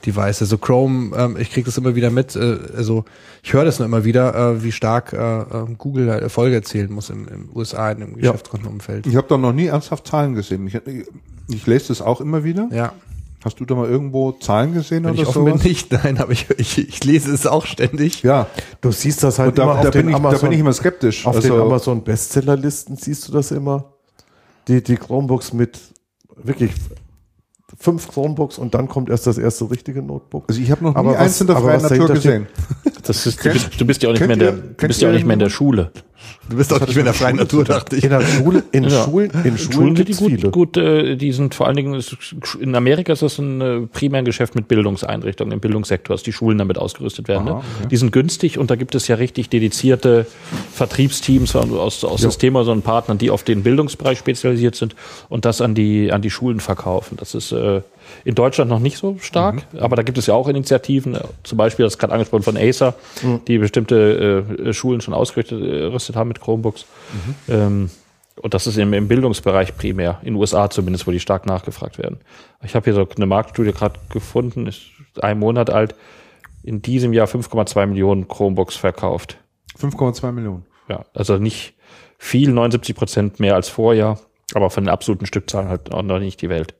Device. 0.04 0.42
Also 0.42 0.58
Chrome, 0.58 1.16
ähm, 1.16 1.36
ich 1.38 1.50
kriege 1.50 1.64
das 1.64 1.78
immer 1.78 1.94
wieder 1.94 2.10
mit, 2.10 2.36
äh, 2.36 2.58
also 2.76 3.04
ich 3.42 3.52
höre 3.54 3.64
das 3.64 3.78
nur 3.78 3.86
immer 3.86 4.04
wieder, 4.04 4.34
äh, 4.34 4.62
wie 4.62 4.72
stark 4.72 5.12
äh, 5.14 5.16
äh, 5.40 5.44
Google 5.78 6.10
halt 6.10 6.22
Erfolge 6.22 6.56
erzielen 6.56 6.92
muss 6.92 7.08
im, 7.08 7.26
im 7.28 7.48
USA 7.54 7.90
in 7.92 8.00
dem 8.00 8.16
Geschäftskundenumfeld. 8.16 9.06
Ich 9.06 9.16
habe 9.16 9.26
da 9.28 9.38
noch 9.38 9.52
nie 9.54 9.66
ernsthaft 9.66 10.06
Zahlen 10.06 10.34
gesehen. 10.34 10.66
Ich, 10.66 10.78
ich 11.48 11.66
lese 11.66 11.88
das 11.88 12.02
auch 12.02 12.20
immer 12.20 12.44
wieder. 12.44 12.68
Ja. 12.72 12.92
Hast 13.46 13.60
du 13.60 13.64
da 13.64 13.76
mal 13.76 13.88
irgendwo 13.88 14.32
Zahlen 14.32 14.74
gesehen 14.74 15.04
Wenn 15.04 15.12
oder 15.12 15.22
ich 15.22 15.32
bin, 15.32 15.32
sowas? 15.46 15.62
nicht, 15.62 15.92
nein, 16.04 16.18
aber 16.18 16.32
ich, 16.32 16.48
ich, 16.58 16.78
ich 16.78 17.04
lese 17.04 17.32
es 17.32 17.46
auch 17.46 17.64
ständig. 17.64 18.24
Ja, 18.24 18.48
Du 18.80 18.90
siehst 18.90 19.22
das 19.22 19.38
halt 19.38 19.56
da, 19.56 19.62
immer 19.62 19.74
da, 19.74 19.88
auf 19.88 19.90
bin 19.92 20.00
den 20.02 20.08
ich, 20.08 20.12
da 20.14 20.18
Amazon, 20.18 20.40
bin 20.48 20.52
ich 20.52 20.58
immer 20.58 20.72
skeptisch. 20.72 21.24
auf 21.24 21.36
also, 21.36 21.48
den 21.54 21.60
Amazon 21.60 22.02
Bestsellerlisten 22.02 22.96
siehst 22.96 23.28
du 23.28 23.32
das 23.32 23.52
immer. 23.52 23.92
Die, 24.66 24.82
die 24.82 24.96
Chromebooks 24.96 25.52
mit 25.52 25.78
wirklich 26.42 26.72
fünf 27.78 28.08
Chromebooks 28.08 28.58
und 28.58 28.74
dann 28.74 28.88
kommt 28.88 29.10
erst 29.10 29.28
das 29.28 29.38
erste 29.38 29.70
richtige 29.70 30.02
Notebook. 30.02 30.46
also 30.48 30.60
ich 30.60 30.70
habe 30.72 30.82
noch 30.82 30.94
nie 30.94 30.98
Aber 30.98 31.16
eins 31.16 31.34
was- 31.34 31.40
in 31.42 31.46
der 31.46 31.56
freien 31.56 31.82
Natur 31.82 32.08
gesehen. 32.08 32.46
Das 33.06 33.24
ist, 33.24 33.44
du, 33.44 33.52
bist, 33.52 33.70
du 33.80 33.84
bist 33.86 34.02
ja 34.02 34.08
auch 34.08 34.14
nicht 34.14 34.22
mehr 34.26 34.32
in 34.32 34.38
der, 34.40 34.50
du 34.52 34.86
bist 34.88 35.00
ja 35.00 35.08
auch 35.08 35.12
nicht 35.12 35.24
mehr 35.24 35.34
in 35.34 35.38
der 35.38 35.50
Schule. 35.50 35.92
Du 36.48 36.56
bist 36.56 36.70
doch 36.70 36.80
nicht 36.80 36.90
mehr 36.90 36.98
in 36.98 37.04
der 37.06 37.14
freien 37.14 37.36
Natur, 37.36 37.64
dachte 37.64 37.96
ich. 37.96 38.04
In 38.04 38.10
der 38.10 38.20
Schule, 38.20 38.62
in 38.72 38.84
Ja. 38.84 39.04
Schulen, 39.04 39.30
in 39.44 39.58
Schulen 39.58 39.72
Schulen 39.72 39.94
gibt's 39.94 40.18
sind 40.18 40.30
die 40.30 40.36
viele. 40.36 40.50
gut, 40.50 40.74
gut 40.74 40.76
äh, 40.76 41.16
die 41.16 41.32
sind 41.32 41.54
vor 41.54 41.66
allen 41.66 41.76
Dingen, 41.76 42.02
in 42.60 42.74
Amerika 42.74 43.12
ist 43.12 43.22
das 43.22 43.38
ein 43.38 43.60
äh, 43.60 43.80
primär 43.86 44.20
ein 44.20 44.24
Geschäft 44.24 44.54
mit 44.54 44.68
Bildungseinrichtungen, 44.68 45.52
im 45.52 45.60
Bildungssektor, 45.60 46.14
dass 46.14 46.22
die 46.22 46.32
Schulen 46.32 46.58
damit 46.58 46.78
ausgerüstet 46.78 47.28
werden. 47.28 47.48
Aha, 47.48 47.62
ne? 47.82 47.88
Die 47.88 47.96
sind 47.96 48.12
günstig 48.12 48.58
und 48.58 48.70
da 48.70 48.76
gibt 48.76 48.94
es 48.94 49.08
ja 49.08 49.16
richtig 49.16 49.48
dedizierte 49.48 50.26
Vertriebsteams 50.72 51.56
aus, 51.56 52.04
aus 52.04 52.20
Systemhäusern 52.20 52.78
und 52.78 52.84
Partnern, 52.84 53.18
die 53.18 53.30
auf 53.30 53.42
den 53.42 53.62
Bildungsbereich 53.62 54.18
spezialisiert 54.18 54.76
sind 54.76 54.94
und 55.28 55.44
das 55.44 55.60
an 55.60 55.74
die, 55.74 56.12
an 56.12 56.22
die 56.22 56.30
Schulen 56.30 56.60
verkaufen. 56.60 57.16
Das 57.16 57.34
ist 57.34 57.52
äh, 57.52 57.80
in 58.24 58.34
Deutschland 58.34 58.70
noch 58.70 58.78
nicht 58.78 58.98
so 58.98 59.16
stark, 59.20 59.66
aber 59.78 59.96
da 59.96 60.02
gibt 60.02 60.18
es 60.18 60.26
ja 60.26 60.34
auch 60.34 60.48
Initiativen, 60.48 61.14
äh, 61.14 61.20
zum 61.42 61.58
Beispiel, 61.58 61.84
das 61.84 61.94
ist 61.94 61.98
gerade 61.98 62.12
angesprochen 62.12 62.42
von 62.42 62.56
Acer, 62.56 62.94
die 63.46 63.58
bestimmte 63.58 64.44
äh, 64.64 64.72
Schulen 64.72 65.00
schon 65.00 65.14
ausgerüstet 65.14 65.60
äh, 65.60 66.18
haben 66.18 66.28
mit 66.28 66.40
Chromebooks. 66.40 66.86
Ähm, 67.48 67.90
und 68.42 68.52
das 68.52 68.66
ist 68.66 68.76
im, 68.76 68.92
im 68.92 69.08
Bildungsbereich 69.08 69.76
primär, 69.76 70.18
in 70.20 70.34
den 70.34 70.36
USA 70.36 70.68
zumindest, 70.68 71.06
wo 71.06 71.10
die 71.10 71.20
stark 71.20 71.46
nachgefragt 71.46 71.98
werden. 71.98 72.18
Ich 72.62 72.74
habe 72.74 72.84
hier 72.84 72.94
so 72.94 73.08
eine 73.16 73.26
Marktstudie 73.26 73.72
gerade 73.72 73.98
gefunden, 74.10 74.66
ist 74.66 74.82
ein 75.20 75.38
Monat 75.38 75.70
alt, 75.70 75.94
in 76.62 76.82
diesem 76.82 77.12
Jahr 77.12 77.28
5,2 77.28 77.86
Millionen 77.86 78.28
Chromebooks 78.28 78.76
verkauft. 78.76 79.38
5,2 79.78 80.32
Millionen. 80.32 80.66
Ja, 80.88 81.04
also 81.14 81.38
nicht 81.38 81.74
viel, 82.18 82.50
79 82.50 82.94
Prozent 82.94 83.40
mehr 83.40 83.54
als 83.54 83.68
Vorjahr, 83.68 84.18
aber 84.54 84.70
von 84.70 84.84
den 84.84 84.90
absoluten 84.90 85.26
Stückzahlen 85.26 85.68
halt 85.68 85.92
auch 85.92 86.02
noch 86.02 86.18
nicht 86.18 86.42
die 86.42 86.48
Welt. 86.48 86.74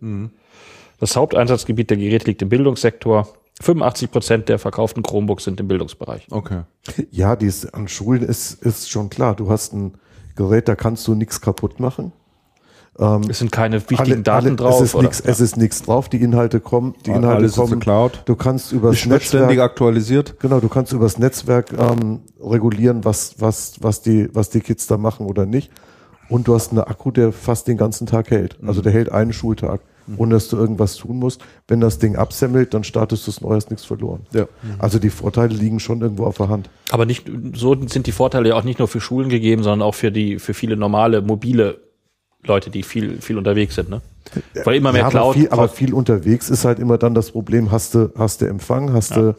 Das 0.99 1.17
Haupteinsatzgebiet 1.17 1.91
der 1.91 1.97
Geräte 1.97 2.27
liegt 2.27 2.43
im 2.43 2.49
Bildungssektor. 2.49 3.29
85 3.63 4.11
Prozent 4.11 4.49
der 4.49 4.59
verkauften 4.59 5.03
Chromebooks 5.03 5.45
sind 5.45 5.61
im 5.61 5.69
Bildungsbereich. 5.69 6.27
Okay. 6.31 6.63
Ja, 7.11 7.37
die 7.37 7.47
ist, 7.47 7.75
an 7.75 7.89
Schulen 7.89 8.23
ist, 8.23 8.63
ist 8.63 8.91
schon 8.91 9.09
klar. 9.09 9.35
Du 9.35 9.51
hast 9.51 9.73
ein 9.73 9.95
Gerät, 10.37 10.69
da 10.69 10.75
kannst 10.77 11.07
du 11.09 11.15
nichts 11.15 11.41
kaputt 11.41 11.81
machen. 11.81 12.13
Es 13.29 13.41
sind 13.41 13.53
keine 13.53 13.79
wichtigen 13.91 14.01
Alle- 14.13 14.23
Daten 14.23 14.47
alle, 14.47 14.57
drauf. 14.57 14.77
Es 14.81 14.89
ist 14.89 14.95
oder? 14.95 15.03
nichts, 15.03 15.21
es 15.21 15.39
ist 15.41 15.59
nichts 15.59 15.83
drauf. 15.83 16.09
Die 16.09 16.17
Inhalte 16.23 16.61
kommen, 16.61 16.95
die 17.05 17.11
Alles 17.11 17.23
Inhalte 17.25 17.45
ist 17.45 17.57
in 17.57 17.61
der 17.63 17.69
kommen. 17.69 17.81
Cloud. 17.81 18.23
Du 18.25 18.37
kannst 18.37 18.73
übers 18.73 18.95
Ist 18.97 19.11
wird 19.11 19.23
ständig 19.23 19.49
Netzwerk, 19.49 19.71
aktualisiert. 19.71 20.41
genau, 20.41 20.61
du 20.61 20.69
kannst 20.71 20.95
übers 20.95 21.19
Netzwerk 21.19 21.75
ähm, 21.79 22.21
regulieren, 22.41 23.05
was, 23.05 23.35
was, 23.39 23.75
was 23.83 24.01
die, 24.01 24.31
was 24.35 24.49
die 24.49 24.61
Kids 24.61 24.87
da 24.87 24.97
machen 24.97 25.27
oder 25.27 25.45
nicht. 25.45 25.71
Und 26.31 26.49
du 26.49 26.55
hast 26.55 26.71
einen 26.71 26.81
Akku, 26.81 27.11
der 27.11 27.33
fast 27.33 27.69
den 27.69 27.77
ganzen 27.77 28.07
Tag 28.07 28.31
hält. 28.31 28.63
Mhm. 28.63 28.69
Also 28.69 28.81
der 28.81 28.93
hält 28.93 29.13
einen 29.13 29.35
Schultag. 29.35 29.83
Ohne 30.17 30.35
dass 30.35 30.49
du 30.49 30.57
irgendwas 30.57 30.97
tun 30.97 31.19
musst. 31.19 31.41
Wenn 31.69 31.81
das 31.81 31.99
Ding 31.99 32.17
absemmelt, 32.17 32.75
dann 32.75 32.85
startest 32.85 33.27
du 33.27 33.31
es 33.31 33.41
neu, 33.41 33.55
hast 33.55 33.71
nichts 33.71 33.85
verloren. 33.85 34.27
Ja. 34.33 34.47
Also 34.79 34.99
die 34.99 35.11
Vorteile 35.11 35.55
liegen 35.55 35.81
schon 35.81 36.01
irgendwo 36.01 36.25
auf 36.25 36.37
der 36.37 36.49
Hand. 36.49 36.71
Aber 36.91 37.07
nicht, 37.07 37.31
so 37.55 37.75
sind 37.87 38.07
die 38.07 38.13
Vorteile 38.13 38.51
ja 38.51 38.55
auch 38.57 38.65
nicht 38.65 38.79
nur 38.79 38.89
für 38.89 39.01
Schulen 39.01 39.29
gegeben, 39.29 39.63
sondern 39.63 39.83
auch 39.83 39.95
für 39.95 40.13
die, 40.13 40.39
für 40.39 40.55
viele 40.55 40.77
normale, 40.77 41.23
mobile 41.23 41.81
Leute, 42.45 42.71
die 42.71 42.83
viel, 42.83 43.21
viel 43.21 43.39
unterwegs 43.39 43.75
sind, 43.75 43.89
ne? 43.91 44.01
Weil 44.65 44.77
immer 44.77 44.93
mehr 44.93 45.03
ja, 45.03 45.11
Cloud. 45.11 45.25
aber, 45.25 45.35
viel, 45.35 45.49
aber 45.51 45.69
viel 45.69 45.95
unterwegs 45.95 46.51
ist 46.51 46.65
halt 46.65 46.79
immer 46.79 46.99
dann 46.99 47.15
das 47.15 47.31
Problem, 47.33 47.71
hast 47.71 47.95
du, 47.95 48.13
hast 48.17 48.41
du 48.41 48.47
Empfang, 48.47 48.93
hast 48.93 49.11
Ja. 49.13 49.17
du, 49.17 49.35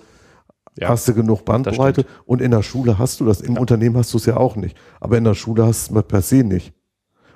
Ja, 0.79 0.89
hast 0.89 1.07
du 1.07 1.13
genug 1.13 1.43
Bandbreite 1.43 2.05
und 2.25 2.39
in 2.41 2.51
der 2.51 2.61
Schule 2.63 2.99
hast 2.99 3.19
du 3.19 3.25
das. 3.25 3.41
Im 3.41 3.57
Unternehmen 3.57 3.97
hast 3.97 4.13
du 4.13 4.17
es 4.17 4.25
ja 4.27 4.37
auch 4.37 4.55
nicht. 4.55 4.77
Aber 4.99 5.17
in 5.17 5.23
der 5.23 5.33
Schule 5.33 5.65
hast 5.65 5.89
du 5.89 5.97
es 5.97 6.03
per 6.05 6.21
se 6.21 6.43
nicht. 6.43 6.71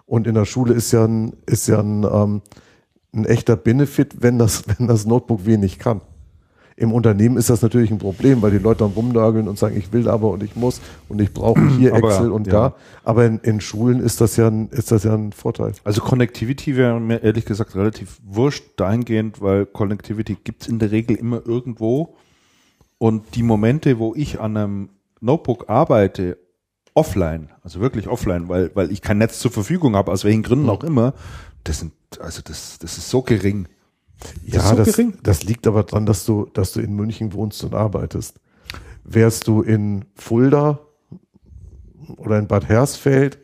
Und 0.06 0.28
in 0.28 0.36
der 0.36 0.46
Schule 0.46 0.74
ist 0.74 0.92
ja 0.92 1.06
ein, 1.06 1.34
ist 1.48 1.68
ja 1.68 1.80
ein, 1.80 2.04
ähm, 2.04 2.42
ein 3.14 3.26
echter 3.26 3.56
Benefit, 3.56 4.22
wenn 4.22 4.38
das, 4.38 4.64
wenn 4.78 4.88
das 4.88 5.06
Notebook 5.06 5.46
wenig 5.46 5.80
kann. 5.80 6.02
Im 6.78 6.94
Unternehmen 6.94 7.38
ist 7.38 7.50
das 7.50 7.62
natürlich 7.62 7.92
ein 7.92 8.00
Problem, 8.00 8.42
weil 8.42 8.52
die 8.52 8.58
Leute 8.58 8.80
dann 8.80 8.94
rumnörgeln 8.94 9.48
und 9.48 9.60
sagen, 9.60 9.78
ich 9.78 9.94
will 9.94 10.08
aber 10.08 10.30
und 10.30 10.42
ich 10.42 10.56
muss 10.56 10.82
und 11.10 11.22
ich 11.22 11.32
brauche 11.32 11.68
hier 11.78 11.94
Aber, 11.96 12.10
Excel 12.10 12.32
und 12.32 12.48
ja. 12.48 12.54
da. 12.54 12.76
Aber 13.04 13.26
in, 13.26 13.40
in 13.40 13.62
Schulen 13.62 14.00
ist 14.00 14.20
das 14.20 14.36
ja 14.38 14.48
ein, 14.48 14.70
ist 14.70 14.92
das 14.92 15.04
ja 15.04 15.14
ein 15.14 15.32
Vorteil. 15.32 15.74
Also 15.84 16.02
Connectivity 16.02 16.78
wäre 16.78 17.00
mir 17.00 17.22
ehrlich 17.22 17.46
gesagt 17.46 17.76
relativ 17.76 18.20
wurscht 18.26 18.64
dahingehend, 18.78 19.42
weil 19.42 19.68
Connectivity 19.68 20.38
gibt's 20.44 20.68
in 20.68 20.80
der 20.80 20.92
Regel 20.92 21.18
immer 21.18 21.46
irgendwo. 21.46 22.16
Und 22.98 23.36
die 23.36 23.44
Momente, 23.44 24.00
wo 24.00 24.16
ich 24.16 24.40
an 24.40 24.58
einem 24.58 24.90
Notebook 25.20 25.70
arbeite, 25.70 26.38
offline, 26.94 27.50
also 27.64 27.80
wirklich 27.80 28.08
offline, 28.08 28.50
weil, 28.50 28.72
weil 28.74 28.92
ich 28.92 29.02
kein 29.02 29.18
Netz 29.18 29.40
zur 29.40 29.52
Verfügung 29.52 29.96
habe, 29.96 30.12
aus 30.12 30.24
welchen 30.24 30.44
Gründen 30.44 30.70
auch 30.70 30.84
immer, 30.84 31.14
das 31.64 31.80
sind, 31.80 31.94
also 32.20 32.42
das, 32.44 32.80
das 32.80 32.98
ist 32.98 33.10
so 33.10 33.22
gering. 33.22 33.68
Ja, 34.46 34.62
ist 34.62 34.70
so 34.70 34.76
das, 34.76 34.96
gering. 34.96 35.18
das 35.24 35.44
liegt 35.44 35.68
aber 35.68 35.84
daran, 35.84 36.06
dass 36.06 36.26
du, 36.26 36.46
dass 36.54 36.74
du 36.74 36.80
in 36.80 36.96
München 36.96 37.34
wohnst 37.34 37.64
und 37.64 37.74
arbeitest. 37.74 38.40
Wärst 39.04 39.48
du 39.48 39.62
in 39.62 40.06
Fulda 40.16 40.80
oder 42.18 42.38
in 42.38 42.48
Bad 42.48 42.68
Hersfeld, 42.68 43.40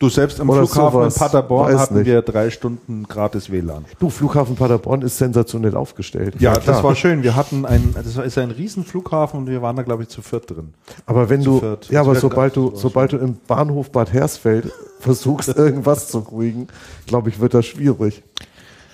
Du 0.00 0.08
selbst 0.08 0.40
am 0.40 0.48
Oder 0.48 0.66
Flughafen 0.66 0.92
sowas, 0.92 1.14
in 1.14 1.20
Paderborn 1.20 1.74
weiß 1.74 1.80
hatten 1.80 1.94
nicht. 1.96 2.06
wir 2.06 2.22
drei 2.22 2.48
Stunden 2.48 3.02
gratis 3.06 3.50
WLAN. 3.50 3.84
du, 3.98 4.08
Flughafen 4.08 4.56
Paderborn 4.56 5.02
ist 5.02 5.18
sensationell 5.18 5.76
aufgestellt. 5.76 6.36
Ja, 6.38 6.54
klar. 6.54 6.74
das 6.74 6.82
war 6.82 6.96
schön. 6.96 7.22
Wir 7.22 7.36
hatten 7.36 7.66
ein, 7.66 7.94
das 7.94 8.16
ist 8.16 8.38
ein 8.38 8.50
Riesenflughafen 8.50 9.40
und 9.40 9.46
wir 9.46 9.60
waren 9.60 9.76
da, 9.76 9.82
glaube 9.82 10.04
ich, 10.04 10.08
zu 10.08 10.22
viert 10.22 10.48
drin. 10.48 10.72
aber 11.04 11.28
wenn 11.28 11.42
zu 11.42 11.50
du, 11.50 11.60
viert. 11.60 11.90
ja, 11.90 12.00
aber 12.00 12.14
sobald 12.14 12.56
du, 12.56 12.72
sobald 12.74 13.12
du 13.12 13.18
im 13.18 13.36
Bahnhof 13.46 13.92
Bad 13.92 14.10
Hersfeld 14.10 14.72
versuchst, 15.00 15.54
irgendwas 15.54 16.08
zu 16.08 16.22
kriegen, 16.22 16.68
glaube 17.06 17.28
ich, 17.28 17.38
wird 17.38 17.52
das 17.52 17.66
schwierig. 17.66 18.22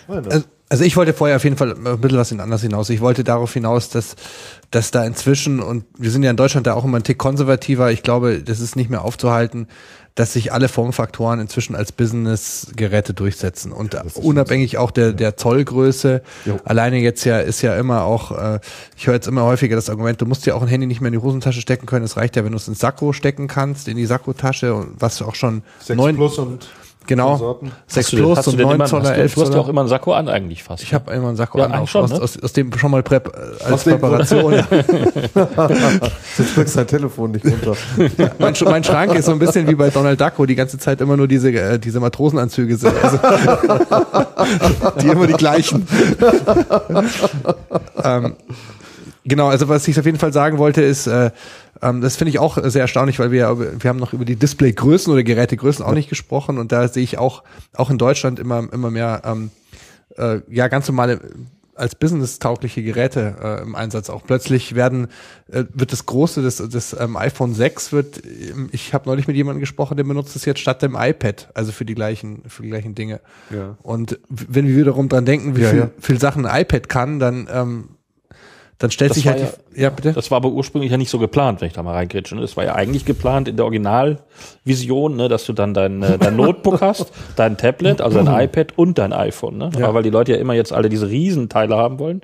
Also, 0.08 0.42
also 0.68 0.82
ich 0.82 0.96
wollte 0.96 1.12
vorher 1.12 1.36
auf 1.36 1.44
jeden 1.44 1.56
Fall 1.56 1.72
ein 1.72 2.00
bisschen 2.00 2.18
was 2.18 2.32
anders 2.32 2.62
hinaus. 2.62 2.90
Ich 2.90 3.00
wollte 3.00 3.22
darauf 3.22 3.52
hinaus, 3.52 3.90
dass, 3.90 4.16
dass 4.72 4.90
da 4.90 5.04
inzwischen, 5.04 5.60
und 5.60 5.84
wir 5.96 6.10
sind 6.10 6.24
ja 6.24 6.30
in 6.30 6.36
Deutschland 6.36 6.66
da 6.66 6.74
auch 6.74 6.84
immer 6.84 6.98
ein 6.98 7.04
Tick 7.04 7.18
konservativer, 7.18 7.92
ich 7.92 8.02
glaube, 8.02 8.42
das 8.42 8.58
ist 8.58 8.74
nicht 8.74 8.90
mehr 8.90 9.04
aufzuhalten, 9.04 9.68
dass 10.16 10.32
sich 10.32 10.52
alle 10.52 10.68
Formfaktoren 10.68 11.40
inzwischen 11.40 11.76
als 11.76 11.92
Business-Geräte 11.92 13.14
durchsetzen. 13.14 13.70
Und 13.70 13.94
unabhängig 14.16 14.78
auch 14.78 14.90
der, 14.90 15.12
der 15.12 15.36
Zollgröße, 15.36 16.22
Jo. 16.46 16.58
alleine 16.64 16.98
jetzt 16.98 17.24
ja 17.24 17.38
ist 17.38 17.60
ja 17.60 17.76
immer 17.76 18.02
auch, 18.04 18.32
äh, 18.32 18.60
ich 18.96 19.06
höre 19.06 19.14
jetzt 19.14 19.28
immer 19.28 19.44
häufiger 19.44 19.76
das 19.76 19.90
Argument, 19.90 20.20
du 20.20 20.26
musst 20.26 20.46
ja 20.46 20.54
auch 20.54 20.62
ein 20.62 20.68
Handy 20.68 20.86
nicht 20.86 21.02
mehr 21.02 21.08
in 21.08 21.20
die 21.20 21.22
Hosentasche 21.22 21.60
stecken 21.60 21.86
können. 21.86 22.04
Es 22.04 22.16
reicht 22.16 22.34
ja, 22.34 22.44
wenn 22.44 22.52
du 22.52 22.56
es 22.56 22.66
ins 22.66 22.78
Sakko 22.78 23.12
stecken 23.12 23.46
kannst, 23.46 23.88
in 23.88 23.98
die 23.98 24.06
Sakkotasche, 24.06 24.74
und 24.74 24.94
was 24.98 25.20
auch 25.20 25.34
schon 25.34 25.62
neun, 25.86 26.16
Plus 26.16 26.38
und 26.38 26.66
genau, 27.06 27.30
Konsorten. 27.30 27.72
6 27.86 27.96
Hast 28.06 28.12
du 28.12 28.16
denn- 28.16 28.24
Plus 28.24 28.38
hast 28.38 28.46
du 28.46 28.50
und 28.52 28.56
denn 28.58 28.66
9 28.66 28.74
immer, 28.76 28.84
Zoller, 28.86 29.02
hast 29.04 29.16
du, 29.16 29.20
11 29.22 29.34
du 29.34 29.40
hast 29.40 29.46
ja 29.48 29.52
Zoller. 29.52 29.64
auch 29.64 29.68
immer 29.68 29.80
einen 29.82 29.88
Sakko 29.88 30.12
an 30.14 30.28
eigentlich 30.28 30.62
fast. 30.62 30.82
Ich 30.82 30.94
habe 30.94 31.12
immer 31.12 31.28
einen 31.28 31.36
Sakko 31.36 31.58
Ja, 31.58 31.64
an, 31.66 31.72
eigentlich 31.72 31.82
auch, 31.84 31.88
schon, 31.88 32.04
aus, 32.04 32.10
ne? 32.10 32.20
aus, 32.22 32.42
aus 32.42 32.52
dem 32.52 32.72
schon 32.76 32.90
mal 32.90 33.02
Prep, 33.02 33.28
äh, 33.28 33.64
als 33.64 33.72
Aus 33.72 33.84
Präparation. 33.84 34.52
ja. 34.54 34.66
Jetzt 36.38 36.54
kriegst 36.54 36.76
dein 36.76 36.86
Telefon 36.86 37.30
nicht 37.32 37.44
runter. 37.44 37.74
mein, 38.38 38.54
Sch- 38.54 38.68
mein 38.68 38.84
Schrank 38.84 39.14
ist 39.14 39.26
so 39.26 39.32
ein 39.32 39.38
bisschen 39.38 39.66
wie 39.68 39.74
bei 39.74 39.90
Donald 39.90 40.20
Duck, 40.20 40.32
wo 40.36 40.46
die 40.46 40.54
ganze 40.54 40.78
Zeit 40.78 41.00
immer 41.00 41.16
nur 41.16 41.28
diese, 41.28 41.50
äh, 41.50 41.78
diese 41.78 42.00
Matrosenanzüge 42.00 42.76
sind. 42.76 42.94
Also, 43.02 43.18
die 45.00 45.08
immer 45.08 45.26
die 45.26 45.34
gleichen. 45.34 45.86
ähm, 48.04 48.36
genau, 49.26 49.48
also 49.48 49.68
was 49.68 49.86
ich 49.88 49.98
auf 49.98 50.06
jeden 50.06 50.18
Fall 50.18 50.32
sagen 50.32 50.58
wollte 50.58 50.82
ist, 50.82 51.06
äh, 51.06 51.30
ähm, 51.82 52.00
das 52.00 52.16
finde 52.16 52.30
ich 52.30 52.38
auch 52.38 52.58
sehr 52.64 52.82
erstaunlich, 52.82 53.18
weil 53.18 53.30
wir, 53.30 53.82
wir 53.82 53.88
haben 53.88 53.98
noch 53.98 54.12
über 54.12 54.24
die 54.24 54.36
Displaygrößen 54.36 55.12
oder 55.12 55.22
Gerätegrößen 55.22 55.84
auch 55.84 55.92
nicht 55.92 56.08
gesprochen 56.08 56.58
und 56.58 56.72
da 56.72 56.88
sehe 56.88 57.02
ich 57.02 57.18
auch, 57.18 57.42
auch 57.74 57.90
in 57.90 57.98
Deutschland 57.98 58.38
immer, 58.38 58.66
immer 58.72 58.90
mehr, 58.90 59.22
ähm, 59.24 59.50
äh, 60.16 60.40
ja, 60.48 60.68
ganz 60.68 60.88
normale 60.88 61.20
als 61.76 61.94
business-taugliche 61.94 62.82
Geräte 62.82 63.36
äh, 63.42 63.62
im 63.62 63.74
Einsatz 63.74 64.08
auch. 64.08 64.24
Plötzlich 64.24 64.74
werden 64.74 65.08
äh, 65.52 65.64
wird 65.74 65.92
das 65.92 66.06
große, 66.06 66.42
das, 66.42 66.56
das 66.56 66.96
ähm, 66.98 67.16
iPhone 67.16 67.54
6 67.54 67.92
wird, 67.92 68.22
ähm, 68.24 68.68
ich 68.72 68.94
habe 68.94 69.08
neulich 69.08 69.26
mit 69.26 69.36
jemandem 69.36 69.60
gesprochen, 69.60 69.96
der 69.96 70.04
benutzt 70.04 70.34
es 70.36 70.44
jetzt 70.44 70.60
statt 70.60 70.82
dem 70.82 70.96
iPad, 70.98 71.50
also 71.54 71.72
für 71.72 71.84
die 71.84 71.94
gleichen, 71.94 72.42
für 72.48 72.62
die 72.62 72.70
gleichen 72.70 72.94
Dinge. 72.94 73.20
Ja. 73.50 73.76
Und 73.82 74.18
wenn 74.28 74.66
wir 74.66 74.76
wiederum 74.76 75.08
dran 75.08 75.26
denken, 75.26 75.56
wie 75.56 75.62
Ja, 75.62 75.70
viel, 75.70 75.78
ja. 75.80 75.90
viel 76.00 76.18
Sachen 76.18 76.46
ein 76.46 76.62
iPad 76.62 76.88
kann, 76.88 77.18
dann 77.18 77.46
ähm, 77.52 77.88
dann 78.78 78.90
stellt 78.90 79.10
Das 79.10 79.16
sich 79.16 79.26
halt 79.26 79.54
die, 79.74 79.80
ja 79.80 79.88
bitte. 79.88 80.12
Das 80.12 80.30
war 80.30 80.36
aber 80.36 80.50
ursprünglich 80.50 80.90
ja 80.90 80.98
nicht 80.98 81.08
so 81.08 81.18
geplant, 81.18 81.60
wenn 81.60 81.68
ich 81.68 81.74
da 81.74 81.82
mal 81.82 81.94
reingrätsche. 81.94 82.36
Das 82.36 82.56
war 82.56 82.64
ja 82.64 82.74
eigentlich 82.74 83.06
geplant 83.06 83.48
in 83.48 83.56
der 83.56 83.64
Originalvision, 83.64 85.16
ne, 85.16 85.28
dass 85.28 85.46
du 85.46 85.54
dann 85.54 85.72
dein, 85.72 86.02
äh, 86.02 86.18
dein 86.18 86.36
Notebook 86.36 86.82
hast, 86.82 87.10
dein 87.36 87.56
Tablet, 87.56 88.02
also 88.02 88.22
dein 88.22 88.40
iPad 88.44 88.76
und 88.76 88.98
dein 88.98 89.14
iPhone. 89.14 89.56
Ne? 89.56 89.70
Ja. 89.78 89.86
Aber 89.86 89.94
weil 89.94 90.02
die 90.02 90.10
Leute 90.10 90.32
ja 90.32 90.38
immer 90.38 90.52
jetzt 90.52 90.72
alle 90.72 90.90
diese 90.90 91.08
Riesenteile 91.08 91.76
haben 91.76 91.98
wollen, 91.98 92.20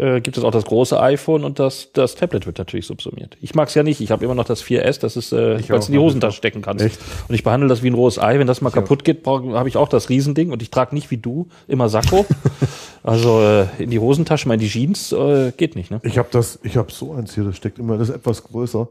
äh, 0.00 0.20
gibt 0.20 0.38
es 0.38 0.44
auch 0.44 0.50
das 0.50 0.64
große 0.64 0.98
iPhone 1.00 1.44
und 1.44 1.58
das, 1.58 1.90
das 1.92 2.14
Tablet 2.14 2.46
wird 2.46 2.58
natürlich 2.58 2.86
subsumiert. 2.86 3.36
Ich 3.40 3.54
mag's 3.54 3.74
ja 3.74 3.82
nicht. 3.82 4.00
Ich 4.00 4.10
habe 4.10 4.24
immer 4.24 4.34
noch 4.34 4.44
das 4.46 4.64
4S, 4.64 4.98
das 5.00 5.16
ist, 5.16 5.32
äh, 5.32 5.56
weil 5.68 5.76
auch, 5.76 5.80
es 5.80 5.88
in 5.88 5.92
die 5.92 5.98
Hosentasche 5.98 6.36
stecken 6.38 6.62
kannst. 6.62 6.84
Echt? 6.84 6.98
Und 7.28 7.34
ich 7.34 7.42
behandle 7.44 7.68
das 7.68 7.82
wie 7.82 7.88
ein 7.90 7.94
rohes 7.94 8.18
Ei. 8.18 8.38
Wenn 8.38 8.46
das 8.46 8.60
mal 8.62 8.70
kaputt 8.70 9.04
geht, 9.04 9.26
habe 9.26 9.68
ich 9.68 9.76
auch 9.76 9.88
das 9.88 10.08
Riesending 10.08 10.52
und 10.52 10.62
ich 10.62 10.70
trage 10.70 10.94
nicht 10.94 11.10
wie 11.10 11.18
du 11.18 11.48
immer 11.68 11.88
Sakko. 11.88 12.24
also 13.02 13.40
äh, 13.42 13.66
in 13.82 13.90
die 13.90 13.98
Hosentasche, 13.98 14.48
mal 14.48 14.54
in 14.54 14.60
die 14.60 14.68
Jeans 14.68 15.12
äh, 15.12 15.52
geht 15.56 15.76
nicht. 15.76 15.90
Ne? 15.90 16.00
Ich 16.02 16.18
habe 16.18 16.28
das, 16.30 16.58
ich 16.62 16.76
habe 16.76 16.90
so 16.90 17.12
eins 17.12 17.34
hier, 17.34 17.44
das 17.44 17.56
steckt 17.56 17.78
immer, 17.78 17.98
das 17.98 18.08
ist 18.08 18.14
etwas 18.16 18.42
größer 18.44 18.88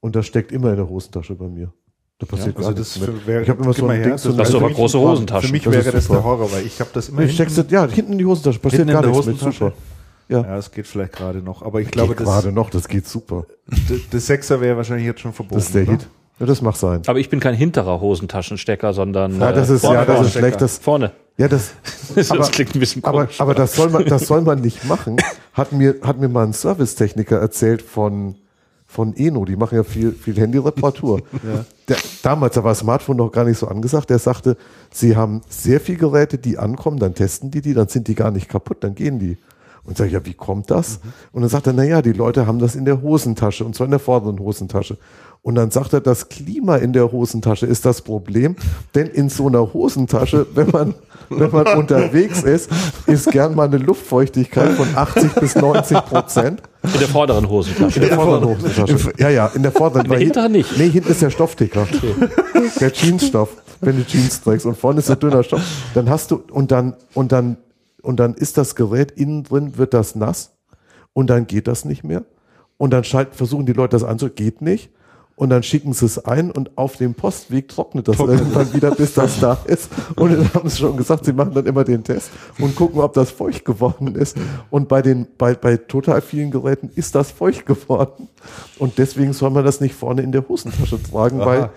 und 0.00 0.14
das 0.16 0.26
steckt 0.26 0.52
immer 0.52 0.70
in 0.70 0.76
der 0.76 0.88
Hosentasche 0.88 1.34
bei 1.34 1.46
mir. 1.48 1.72
Da 2.18 2.26
passiert 2.26 2.56
Also 2.58 2.68
gar 2.68 2.74
das 2.78 3.00
wäre, 3.26 3.42
Ich 3.42 3.48
habe 3.48 3.62
immer 3.62 3.72
so 3.72 3.86
ein 3.88 3.96
her, 3.96 4.08
Ding, 4.08 4.18
so 4.18 4.32
Das 4.32 4.50
ist 4.50 4.54
aber 4.54 4.64
für 4.64 4.68
mich- 4.68 4.76
große 4.76 4.98
Hosentaschen. 5.00 5.46
Für 5.48 5.52
mich 5.54 5.62
Das 5.64 5.72
wäre 5.72 5.90
das 5.92 6.04
super. 6.04 6.16
der 6.16 6.24
Horror, 6.24 6.52
weil 6.52 6.66
ich 6.66 6.78
habe 6.80 6.90
das 6.92 7.08
immer 7.08 7.22
Nee, 7.22 7.28
steckst 7.30 7.56
du, 7.56 7.62
ja, 7.70 7.86
hinten 7.88 8.12
in 8.12 8.18
die 8.18 8.26
Hosentasche, 8.26 8.58
passiert 8.58 8.88
gar 8.88 9.00
der 9.00 9.10
nichts 9.10 9.26
mit, 9.26 9.36
Hosentasche? 9.36 9.58
super. 9.58 9.72
Ja, 10.30 10.42
Ja, 10.42 10.56
es 10.56 10.70
geht 10.70 10.86
vielleicht 10.86 11.12
gerade 11.12 11.38
noch, 11.40 11.62
aber 11.62 11.80
ich 11.80 11.90
glaube, 11.90 12.14
Geht 12.14 12.20
das, 12.20 12.26
gerade 12.34 12.52
noch, 12.52 12.70
das 12.70 12.88
geht 12.88 13.06
super. 13.06 13.46
das 14.10 14.26
Sechser 14.26 14.60
wäre 14.60 14.76
wahrscheinlich 14.76 15.06
jetzt 15.06 15.20
schon 15.20 15.32
verboten. 15.32 15.56
Das 15.56 15.66
ist 15.66 15.74
der 15.74 15.82
oder? 15.82 15.92
Hit. 15.92 16.08
Ja, 16.38 16.46
das 16.46 16.62
mag 16.62 16.74
sein. 16.76 17.02
Aber 17.06 17.18
ich 17.18 17.28
bin 17.28 17.38
kein 17.38 17.54
hinterer 17.54 18.00
Hosentaschenstecker, 18.00 18.94
sondern 18.94 19.38
Ja, 19.38 19.52
das 19.52 19.68
ist, 19.68 19.82
vorne, 19.82 19.98
ja, 19.98 20.04
das 20.06 20.26
ist 20.28 20.32
schlecht. 20.32 20.60
Das, 20.60 20.78
vorne. 20.78 21.12
ja, 21.36 21.48
das, 21.48 21.72
Das 22.14 22.30
aber, 22.30 22.44
klingt 22.48 22.74
ein 22.74 22.80
bisschen 22.80 23.04
aber, 23.04 23.24
komisch. 23.26 23.40
aber 23.40 23.54
das 23.54 23.74
soll 23.74 23.90
man, 23.90 24.06
das 24.06 24.26
soll 24.26 24.40
man 24.40 24.60
nicht 24.60 24.84
machen. 24.86 25.16
Hat 25.52 25.72
mir, 25.72 25.96
hat 26.02 26.18
mir 26.18 26.28
mal 26.28 26.46
ein 26.46 26.54
Servicetechniker 26.54 27.38
erzählt 27.38 27.82
von, 27.82 28.36
von 28.86 29.14
Eno. 29.16 29.44
Die 29.44 29.56
machen 29.56 29.74
ja 29.74 29.84
viel, 29.84 30.12
viel 30.12 30.36
Handy-Reparatur. 30.36 31.20
Der, 31.88 31.96
damals, 32.22 32.54
da 32.54 32.64
war 32.64 32.74
Smartphone 32.74 33.16
noch 33.18 33.32
gar 33.32 33.44
nicht 33.44 33.58
so 33.58 33.66
angesagt. 33.68 34.08
Der 34.08 34.18
sagte, 34.18 34.56
sie 34.90 35.16
haben 35.16 35.42
sehr 35.48 35.80
viele 35.80 35.98
Geräte, 35.98 36.38
die 36.38 36.56
ankommen, 36.56 36.98
dann 36.98 37.14
testen 37.14 37.50
die 37.50 37.60
die, 37.60 37.74
dann 37.74 37.88
sind 37.88 38.08
die 38.08 38.14
gar 38.14 38.30
nicht 38.30 38.48
kaputt, 38.48 38.78
dann 38.80 38.94
gehen 38.94 39.18
die. 39.18 39.36
Und 39.84 39.96
sag 39.96 40.06
ich, 40.06 40.12
ja, 40.12 40.24
wie 40.24 40.34
kommt 40.34 40.70
das? 40.70 41.00
Und 41.32 41.42
dann 41.42 41.50
sagt 41.50 41.66
er, 41.66 41.72
na 41.72 41.84
ja, 41.84 42.02
die 42.02 42.12
Leute 42.12 42.46
haben 42.46 42.58
das 42.58 42.74
in 42.74 42.84
der 42.84 43.02
Hosentasche 43.02 43.64
und 43.64 43.74
zwar 43.74 43.86
in 43.86 43.90
der 43.90 44.00
vorderen 44.00 44.38
Hosentasche. 44.38 44.98
Und 45.42 45.54
dann 45.54 45.70
sagt 45.70 45.94
er, 45.94 46.02
das 46.02 46.28
Klima 46.28 46.76
in 46.76 46.92
der 46.92 47.10
Hosentasche 47.12 47.64
ist 47.64 47.86
das 47.86 48.02
Problem, 48.02 48.56
denn 48.94 49.06
in 49.06 49.30
so 49.30 49.46
einer 49.46 49.72
Hosentasche, 49.72 50.46
wenn 50.54 50.68
man, 50.70 50.94
wenn 51.30 51.50
man 51.50 51.66
unterwegs 51.78 52.42
ist, 52.42 52.70
ist 53.06 53.30
gern 53.30 53.54
mal 53.54 53.68
eine 53.68 53.78
Luftfeuchtigkeit 53.78 54.72
von 54.72 54.88
80 54.94 55.34
bis 55.36 55.54
90 55.54 55.96
Prozent. 56.04 56.62
In 56.82 56.98
der 56.98 57.08
vorderen 57.08 57.48
Hosentasche. 57.48 58.00
In 58.00 58.08
der 58.08 58.16
vorderen 58.16 58.44
Hosentasche. 58.44 59.12
Ja, 59.16 59.30
ja, 59.30 59.46
in 59.46 59.62
der 59.62 59.72
vorderen. 59.72 60.04
In 60.04 60.10
der 60.10 60.18
hinteren 60.20 60.52
nicht. 60.52 60.76
Nee, 60.76 60.90
hinten 60.90 61.10
ist 61.10 61.22
der 61.22 61.30
Stoffticker. 61.30 61.86
Der 62.78 62.92
Jeansstoff. 62.92 63.48
Wenn 63.80 63.96
du 63.96 64.04
Jeans 64.04 64.42
trägst 64.42 64.66
und 64.66 64.76
vorne 64.76 64.98
ist 64.98 65.08
der 65.08 65.16
dünner 65.16 65.42
Stoff, 65.42 65.62
dann 65.94 66.10
hast 66.10 66.30
du, 66.30 66.42
und 66.50 66.70
dann, 66.70 66.94
und 67.14 67.32
dann, 67.32 67.56
und 68.02 68.18
dann 68.18 68.34
ist 68.34 68.58
das 68.58 68.74
Gerät 68.74 69.12
innen 69.12 69.44
drin, 69.44 69.76
wird 69.76 69.94
das 69.94 70.14
nass 70.14 70.56
und 71.12 71.28
dann 71.28 71.46
geht 71.46 71.66
das 71.66 71.84
nicht 71.84 72.04
mehr. 72.04 72.24
Und 72.76 72.92
dann 72.92 73.04
schalt, 73.04 73.34
versuchen 73.34 73.66
die 73.66 73.72
Leute 73.72 73.90
das 73.90 74.04
anzu, 74.04 74.30
geht 74.30 74.62
nicht. 74.62 74.90
Und 75.40 75.48
dann 75.48 75.62
schicken 75.62 75.94
sie 75.94 76.04
es 76.04 76.22
ein 76.22 76.50
und 76.50 76.76
auf 76.76 76.96
dem 76.96 77.14
Postweg 77.14 77.66
trocknet 77.68 78.06
das 78.08 78.18
irgendwann 78.18 78.74
wieder, 78.74 78.90
bis 78.90 79.14
das 79.14 79.40
da 79.40 79.58
ist. 79.64 79.88
Und 80.16 80.32
dann 80.32 80.52
haben 80.52 80.68
sie 80.68 80.76
schon 80.76 80.98
gesagt, 80.98 81.24
sie 81.24 81.32
machen 81.32 81.54
dann 81.54 81.64
immer 81.64 81.82
den 81.82 82.04
Test 82.04 82.30
und 82.58 82.76
gucken, 82.76 83.00
ob 83.00 83.14
das 83.14 83.30
feucht 83.30 83.64
geworden 83.64 84.14
ist. 84.16 84.36
Und 84.68 84.88
bei 84.88 85.00
den, 85.00 85.26
bei, 85.38 85.54
bei 85.54 85.78
total 85.78 86.20
vielen 86.20 86.50
Geräten 86.50 86.90
ist 86.94 87.14
das 87.14 87.30
feucht 87.30 87.64
geworden. 87.64 88.28
Und 88.78 88.98
deswegen 88.98 89.32
soll 89.32 89.48
man 89.48 89.64
das 89.64 89.80
nicht 89.80 89.94
vorne 89.94 90.20
in 90.20 90.30
der 90.30 90.46
Hosentasche 90.46 91.02
tragen, 91.02 91.38
weil, 91.38 91.70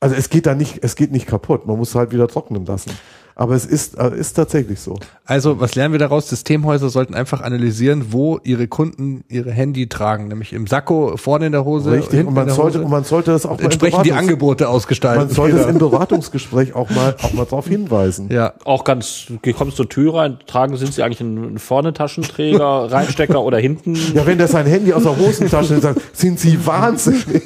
also 0.00 0.14
es 0.14 0.30
geht 0.30 0.46
da 0.46 0.54
nicht, 0.54 0.78
es 0.82 0.96
geht 0.96 1.12
nicht 1.12 1.26
kaputt. 1.26 1.66
Man 1.66 1.76
muss 1.76 1.94
halt 1.94 2.12
wieder 2.12 2.28
trocknen 2.28 2.64
lassen. 2.64 2.92
Aber 3.36 3.54
es 3.54 3.66
ist, 3.66 3.98
äh, 3.98 4.16
ist 4.16 4.34
tatsächlich 4.34 4.78
so. 4.78 4.96
Also, 5.24 5.58
was 5.58 5.74
lernen 5.74 5.92
wir 5.92 5.98
daraus? 5.98 6.28
Systemhäuser 6.28 6.88
sollten 6.88 7.14
einfach 7.14 7.40
analysieren, 7.40 8.12
wo 8.12 8.38
ihre 8.44 8.68
Kunden 8.68 9.24
ihre 9.28 9.50
Handy 9.50 9.88
tragen, 9.88 10.28
nämlich 10.28 10.52
im 10.52 10.66
Sakko, 10.68 11.16
vorne 11.16 11.46
in 11.46 11.52
der 11.52 11.64
Hose, 11.64 11.90
Richtig. 11.90 12.10
hinten 12.10 12.28
Und 12.28 12.34
man 12.34 12.42
in 12.42 12.46
der 12.48 12.54
sollte, 12.54 12.78
Hose. 12.78 12.84
und 12.84 12.90
man 12.92 13.02
sollte 13.04 13.32
das 13.32 13.44
auch 13.44 13.58
mal 13.58 13.64
entsprechend 13.64 14.06
die 14.06 14.12
Angebote 14.12 14.68
ausgestalten. 14.68 15.26
Man 15.26 15.34
sollte 15.34 15.58
es 15.58 15.66
im 15.66 15.78
Beratungsgespräch 15.78 16.74
auch 16.74 16.90
mal, 16.90 17.16
auch 17.22 17.32
mal 17.32 17.44
darauf 17.44 17.66
hinweisen. 17.66 18.28
ja. 18.30 18.52
Auch 18.64 18.84
ganz, 18.84 19.26
du 19.42 19.52
kommst 19.52 19.76
zur 19.76 19.88
Tür 19.88 20.14
rein, 20.14 20.38
tragen, 20.46 20.76
sind 20.76 20.94
sie 20.94 21.02
eigentlich 21.02 21.20
einen 21.20 21.58
vorne 21.58 21.92
Taschenträger, 21.92 22.64
Reinstecker 22.92 23.42
oder 23.42 23.58
hinten? 23.58 23.96
Ja, 24.14 24.26
wenn 24.26 24.38
der 24.38 24.48
sein 24.48 24.66
Handy 24.66 24.92
aus 24.92 25.02
der 25.02 25.16
Hosentasche 25.18 25.80
sagt, 25.80 26.00
sind 26.12 26.38
Sie 26.38 26.64
wahnsinnig? 26.66 27.42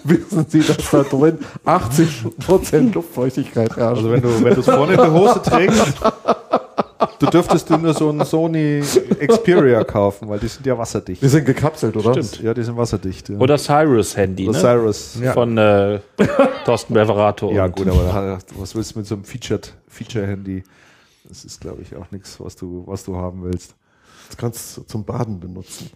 Wissen 0.04 0.46
Sie, 0.48 0.60
dass 0.60 0.90
da 0.90 1.02
drin 1.02 1.38
80% 1.64 2.94
Luftfeuchtigkeit 2.94 3.76
herrscht? 3.76 3.98
Also 3.98 4.10
wenn 4.10 4.22
du, 4.22 4.44
wenn 4.44 4.54
du 4.54 4.60
es 4.60 4.66
vorne 4.66 4.92
in 4.92 4.98
der 4.98 5.12
Hose 5.12 5.42
trägst, 5.42 5.94
du 7.18 7.26
dürftest 7.26 7.70
du 7.70 7.76
nur 7.76 7.94
so 7.94 8.08
einen 8.08 8.24
Sony 8.24 8.82
Xperia 9.26 9.84
kaufen, 9.84 10.28
weil 10.28 10.38
die 10.38 10.48
sind 10.48 10.66
ja 10.66 10.76
wasserdicht. 10.76 11.22
Wir 11.22 11.28
sind 11.28 11.44
gekapselt, 11.44 11.96
oder? 11.96 12.12
Stimmt. 12.12 12.42
Ja, 12.42 12.54
die 12.54 12.62
sind 12.62 12.76
wasserdicht. 12.76 13.28
Ja. 13.28 13.38
Oder 13.38 13.58
Cyrus-Handy, 13.58 14.48
Oder 14.48 14.58
ne? 14.58 14.62
Cyrus. 14.62 15.18
Ja. 15.20 15.32
Von 15.32 15.58
äh, 15.58 16.00
Thorsten 16.64 16.94
Beverato. 16.94 17.52
Ja, 17.52 17.66
gut, 17.68 17.88
aber 17.88 18.38
was 18.56 18.74
willst 18.74 18.94
du 18.94 18.98
mit 18.98 19.06
so 19.06 19.14
einem 19.14 19.24
Featured, 19.24 19.74
Feature-Handy? 19.88 20.64
Das 21.28 21.44
ist, 21.44 21.60
glaube 21.60 21.82
ich, 21.82 21.96
auch 21.96 22.10
nichts, 22.10 22.38
was 22.38 22.56
du, 22.56 22.84
was 22.86 23.04
du 23.04 23.16
haben 23.16 23.42
willst. 23.44 23.74
Das 24.28 24.36
kannst 24.36 24.76
du 24.76 24.82
zum 24.82 25.04
Baden 25.04 25.40
benutzen. 25.40 25.90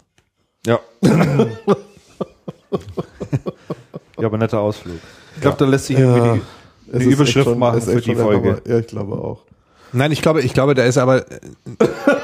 Ja. 0.67 0.79
ja, 4.21 4.27
aber 4.27 4.39
netter 4.39 4.61
Ausflug. 4.61 4.97
Ich 5.37 5.41
glaube, 5.43 5.57
da 5.59 5.65
lässt 5.65 5.87
sich 5.87 5.99
irgendwie 5.99 6.39
die, 6.39 6.91
Es 6.91 6.95
eine 7.03 7.05
Überschrift 7.05 7.45
schon- 7.49 7.59
machen 7.59 7.81
für 7.81 8.01
die 8.01 8.15
Folge. 8.15 8.51
einfach- 8.51 8.67
Ja, 8.67 8.79
ich 8.79 8.87
glaube 8.87 9.15
auch. 9.15 9.43
Nein, 9.93 10.13
ich 10.13 10.23
glaube, 10.23 10.41
ich 10.43 10.55
glaube, 10.55 10.75
da 10.75 10.85
ist 10.85 10.99
aber 10.99 11.25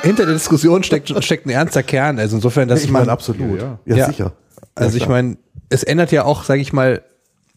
hinter 0.03 0.25
der 0.25 0.35
Diskussion 0.35 0.83
steckt, 0.85 1.13
steckt 1.25 1.47
ein 1.47 1.51
ernster 1.51 1.83
Kern. 1.83 2.19
Also 2.19 2.37
insofern, 2.37 2.69
dass 2.69 2.85
ich 2.85 2.91
man, 2.91 3.03
meine, 3.03 3.13
absolut. 3.13 3.61
Ja, 3.61 3.79
Ja, 3.85 3.97
Ja. 3.97 4.07
sicher. 4.07 4.33
also 4.77 4.97
Ja, 4.97 5.03
ich 5.03 5.09
meine, 5.09 5.37
es 5.69 5.83
ändert 5.83 6.13
ja 6.13 6.25
auch, 6.25 6.45
sage 6.45 6.61
ich 6.61 6.73
mal, 6.73 7.03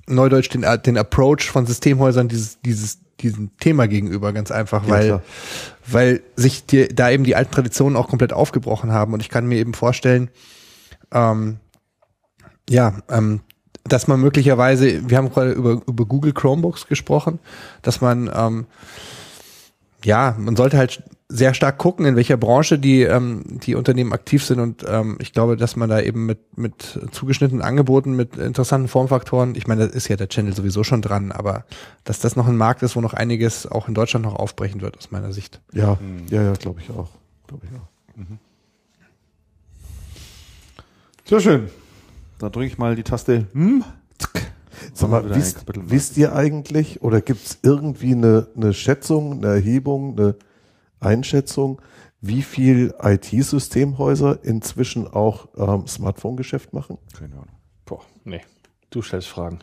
neudeutsch 0.07 0.49
den, 0.49 0.65
den 0.83 0.97
Approach 0.97 1.51
von 1.51 1.67
Systemhäusern 1.67 2.27
dieses, 2.27 2.59
dieses, 2.61 2.97
diesem 3.19 3.55
Thema 3.57 3.87
gegenüber 3.87 4.33
ganz 4.33 4.49
einfach, 4.49 4.83
Ja, 4.85 4.89
weil, 4.89 5.05
klar. 5.05 5.21
weil 5.85 6.21
sich 6.35 6.65
die, 6.65 6.87
da 6.87 7.11
eben 7.11 7.23
die 7.23 7.35
alten 7.35 7.51
Traditionen 7.51 7.95
auch 7.95 8.07
komplett 8.07 8.33
aufgebrochen 8.33 8.91
haben. 8.91 9.13
Und 9.13 9.21
ich 9.21 9.29
kann 9.29 9.45
mir 9.45 9.59
eben 9.59 9.75
vorstellen, 9.75 10.29
ähm, 11.11 11.57
ja, 12.67 12.93
ähm, 13.09 13.41
dass 13.89 14.07
man 14.07 14.19
möglicherweise, 14.19 15.09
wir 15.09 15.17
haben 15.17 15.29
gerade 15.29 15.51
über, 15.51 15.81
über 15.85 16.05
Google 16.05 16.33
Chromebooks 16.33 16.87
gesprochen, 16.87 17.39
dass 17.81 18.01
man 18.01 18.29
ähm, 18.33 18.65
ja, 20.03 20.35
man 20.37 20.55
sollte 20.55 20.77
halt 20.77 21.03
sehr 21.27 21.53
stark 21.53 21.77
gucken, 21.77 22.05
in 22.05 22.15
welcher 22.15 22.37
Branche 22.37 22.79
die, 22.79 23.03
ähm, 23.03 23.43
die 23.45 23.75
Unternehmen 23.75 24.13
aktiv 24.13 24.43
sind 24.43 24.59
und 24.59 24.83
ähm, 24.87 25.17
ich 25.19 25.31
glaube, 25.31 25.57
dass 25.57 25.75
man 25.75 25.89
da 25.89 26.01
eben 26.01 26.25
mit, 26.25 26.57
mit 26.57 26.99
zugeschnittenen 27.11 27.61
Angeboten, 27.61 28.15
mit 28.15 28.35
interessanten 28.37 28.87
Formfaktoren, 28.87 29.53
ich 29.55 29.67
meine, 29.67 29.87
da 29.87 29.93
ist 29.93 30.07
ja 30.07 30.15
der 30.15 30.29
Channel 30.29 30.55
sowieso 30.55 30.83
schon 30.83 31.03
dran, 31.03 31.31
aber 31.31 31.65
dass 32.03 32.19
das 32.19 32.35
noch 32.35 32.47
ein 32.47 32.57
Markt 32.57 32.81
ist, 32.81 32.95
wo 32.95 33.01
noch 33.01 33.13
einiges 33.13 33.67
auch 33.67 33.87
in 33.87 33.93
Deutschland 33.93 34.25
noch 34.25 34.35
aufbrechen 34.35 34.81
wird, 34.81 34.97
aus 34.97 35.11
meiner 35.11 35.31
Sicht. 35.31 35.61
Ja, 35.71 35.99
ja, 36.29 36.41
ja, 36.41 36.53
glaube 36.53 36.81
ich 36.81 36.89
auch. 36.89 37.09
Glaube 37.47 37.65
ich 37.69 37.77
auch. 37.77 37.87
Sehr 41.25 41.39
schön. 41.41 41.69
Dann 42.39 42.51
drücke 42.53 42.67
ich 42.67 42.77
mal 42.77 42.95
die 42.95 43.03
Taste. 43.03 43.47
Hm? 43.53 43.83
Sag 44.93 45.09
mal, 45.09 45.35
wisst, 45.35 45.65
wisst 45.67 46.17
ihr 46.17 46.33
eigentlich 46.33 47.01
oder 47.01 47.21
gibt 47.21 47.45
es 47.45 47.59
irgendwie 47.63 48.13
eine, 48.13 48.47
eine 48.55 48.73
Schätzung, 48.73 49.33
eine 49.33 49.47
Erhebung, 49.47 50.17
eine 50.17 50.35
Einschätzung, 51.01 51.81
wie 52.21 52.41
viel 52.41 52.93
IT-Systemhäuser 53.01 54.43
inzwischen 54.43 55.07
auch 55.07 55.49
ähm, 55.57 55.85
Smartphone-Geschäft 55.85 56.73
machen? 56.73 56.97
Keine 57.17 57.33
Ahnung. 57.33 57.49
Boah, 57.85 58.01
nee. 58.23 58.41
Du 58.89 59.01
stellst 59.01 59.27
Fragen. 59.27 59.59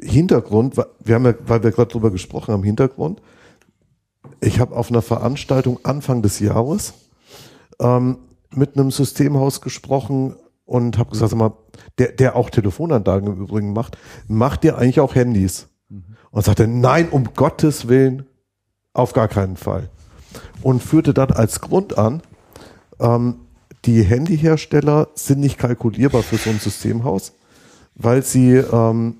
Hintergrund, 0.00 0.76
wir 0.76 1.14
haben 1.14 1.24
ja, 1.24 1.34
weil 1.46 1.62
wir 1.62 1.72
gerade 1.72 1.90
drüber 1.90 2.10
gesprochen 2.10 2.52
haben, 2.52 2.62
Hintergrund. 2.62 3.22
Ich 4.40 4.60
habe 4.60 4.76
auf 4.76 4.90
einer 4.90 5.02
Veranstaltung 5.02 5.80
Anfang 5.84 6.20
des 6.20 6.38
Jahres 6.38 6.92
ähm, 7.78 8.18
mit 8.50 8.76
einem 8.76 8.90
Systemhaus 8.90 9.62
gesprochen 9.62 10.36
und 10.66 10.98
habe 10.98 11.10
gesagt, 11.10 11.30
sag 11.30 11.38
mal, 11.38 11.52
der, 11.98 12.12
der 12.12 12.36
auch 12.36 12.50
Telefonanlagen 12.50 13.32
im 13.32 13.40
Übrigen 13.40 13.72
macht, 13.72 13.96
macht 14.28 14.64
ihr 14.64 14.76
eigentlich 14.76 15.00
auch 15.00 15.14
Handys? 15.14 15.68
Und 16.30 16.44
sagte, 16.44 16.66
nein, 16.66 17.08
um 17.08 17.32
Gottes 17.34 17.88
Willen, 17.88 18.26
auf 18.92 19.14
gar 19.14 19.28
keinen 19.28 19.56
Fall. 19.56 19.88
Und 20.60 20.82
führte 20.82 21.14
dann 21.14 21.30
als 21.30 21.60
Grund 21.60 21.96
an, 21.96 22.20
ähm, 23.00 23.36
die 23.84 24.02
Handyhersteller 24.02 25.08
sind 25.14 25.40
nicht 25.40 25.58
kalkulierbar 25.58 26.22
für 26.22 26.36
so 26.36 26.50
ein 26.50 26.58
Systemhaus, 26.58 27.32
weil 27.94 28.22
sie 28.22 28.56
ähm, 28.56 29.16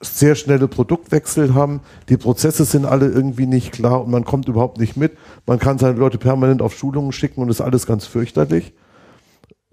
sehr 0.00 0.34
schnelle 0.34 0.66
Produktwechsel 0.66 1.54
haben. 1.54 1.80
Die 2.08 2.16
Prozesse 2.16 2.64
sind 2.64 2.86
alle 2.86 3.06
irgendwie 3.06 3.46
nicht 3.46 3.72
klar 3.72 4.02
und 4.02 4.10
man 4.10 4.24
kommt 4.24 4.48
überhaupt 4.48 4.78
nicht 4.78 4.96
mit. 4.96 5.16
Man 5.46 5.58
kann 5.58 5.78
seine 5.78 5.98
Leute 5.98 6.18
permanent 6.18 6.62
auf 6.62 6.74
Schulungen 6.74 7.12
schicken 7.12 7.40
und 7.42 7.50
ist 7.50 7.60
alles 7.60 7.86
ganz 7.86 8.06
fürchterlich. 8.06 8.72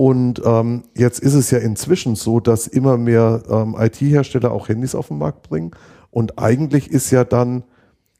Und 0.01 0.41
ähm, 0.45 0.84
jetzt 0.95 1.19
ist 1.19 1.34
es 1.34 1.51
ja 1.51 1.57
inzwischen 1.57 2.15
so, 2.15 2.39
dass 2.39 2.67
immer 2.67 2.97
mehr 2.97 3.43
ähm, 3.49 3.76
IT-Hersteller 3.77 4.49
auch 4.49 4.69
Handys 4.69 4.95
auf 4.95 5.09
den 5.09 5.17
Markt 5.17 5.49
bringen. 5.49 5.71
Und 6.09 6.39
eigentlich 6.39 6.89
ist 6.89 7.11
ja 7.11 7.26
dann, 7.26 7.63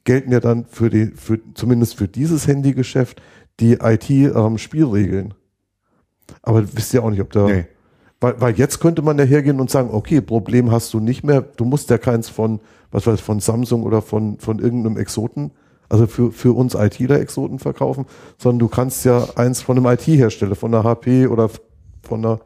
gelten 0.04 0.30
ja 0.30 0.40
dann 0.40 0.66
für 0.66 0.90
die, 0.90 1.06
für, 1.06 1.40
zumindest 1.54 1.94
für 1.94 2.06
dieses 2.06 2.46
Handygeschäft, 2.46 3.22
die 3.60 3.78
IT-Spielregeln. 3.80 5.32
Aber 6.42 6.62
wisst 6.74 6.92
ihr 6.92 7.02
auch 7.02 7.08
nicht, 7.08 7.22
ob 7.22 7.32
da. 7.32 7.46
Nee. 7.46 7.64
Weil, 8.20 8.38
weil 8.38 8.58
jetzt 8.58 8.80
könnte 8.80 9.00
man 9.00 9.18
ja 9.18 9.24
hergehen 9.24 9.58
und 9.58 9.70
sagen, 9.70 9.88
okay, 9.90 10.20
Problem 10.20 10.70
hast 10.70 10.92
du 10.92 11.00
nicht 11.00 11.24
mehr, 11.24 11.40
du 11.40 11.64
musst 11.64 11.88
ja 11.88 11.96
keins 11.96 12.28
von, 12.28 12.60
was 12.90 13.06
weiß 13.06 13.20
ich, 13.20 13.24
von 13.24 13.40
Samsung 13.40 13.84
oder 13.84 14.02
von, 14.02 14.38
von 14.38 14.58
irgendeinem 14.58 14.98
Exoten, 14.98 15.52
also 15.88 16.06
für, 16.06 16.30
für 16.30 16.54
uns 16.54 16.74
ITler 16.74 17.20
Exoten 17.20 17.58
verkaufen, 17.58 18.04
sondern 18.36 18.58
du 18.58 18.68
kannst 18.68 19.06
ja 19.06 19.28
eins 19.36 19.62
von 19.62 19.78
einem 19.78 19.86
IT-Hersteller, 19.86 20.56
von 20.56 20.74
einer 20.74 20.84
HP 20.84 21.26
oder 21.26 21.48
von 22.02 22.24
einer 22.24 22.40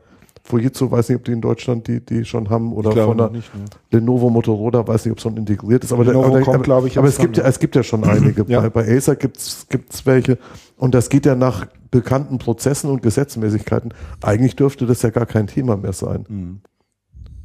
Fujitsu, 0.46 0.90
weiß 0.90 1.08
nicht, 1.08 1.16
ob 1.16 1.24
die 1.24 1.32
in 1.32 1.40
Deutschland 1.40 1.88
die, 1.88 2.04
die 2.04 2.24
schon 2.26 2.50
haben, 2.50 2.74
oder 2.74 2.92
von 2.92 3.16
noch 3.16 3.30
nicht, 3.30 3.54
ne. 3.54 3.64
Lenovo 3.90 4.28
Motorola, 4.28 4.86
weiß 4.86 5.06
nicht, 5.06 5.12
ob 5.12 5.18
es 5.18 5.22
schon 5.22 5.38
integriert 5.38 5.82
ist, 5.84 5.92
aber, 5.92 6.04
Lenovo 6.04 6.26
aber, 6.26 6.40
kommt, 6.42 6.68
aber, 6.68 6.86
ich, 6.86 6.98
aber 6.98 7.08
es 7.08 7.16
gibt 7.16 7.38
ja, 7.38 7.44
es 7.44 7.58
gibt 7.58 7.74
ja 7.74 7.82
schon 7.82 8.04
einige. 8.08 8.44
Ja. 8.48 8.60
Bei, 8.60 8.68
bei 8.68 8.96
Acer 8.96 9.16
gibt's 9.16 9.66
gibt's 9.70 10.04
welche 10.04 10.38
und 10.76 10.94
das 10.94 11.08
geht 11.08 11.24
ja 11.24 11.34
nach 11.34 11.66
bekannten 11.90 12.38
Prozessen 12.38 12.90
und 12.90 13.02
Gesetzmäßigkeiten. 13.02 13.94
Eigentlich 14.20 14.54
dürfte 14.54 14.84
das 14.84 15.00
ja 15.00 15.10
gar 15.10 15.26
kein 15.26 15.46
Thema 15.46 15.76
mehr 15.76 15.94
sein. 15.94 16.26
Mhm. 16.28 16.60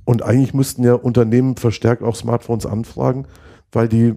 Und 0.04 0.24
eigentlich 0.24 0.54
müssten 0.54 0.84
ja 0.84 0.96
Unternehmen 0.96 1.56
verstärkt 1.56 2.04
auch 2.04 2.16
Smartphones 2.16 2.66
anfragen, 2.66 3.28
weil 3.72 3.88
die, 3.88 4.16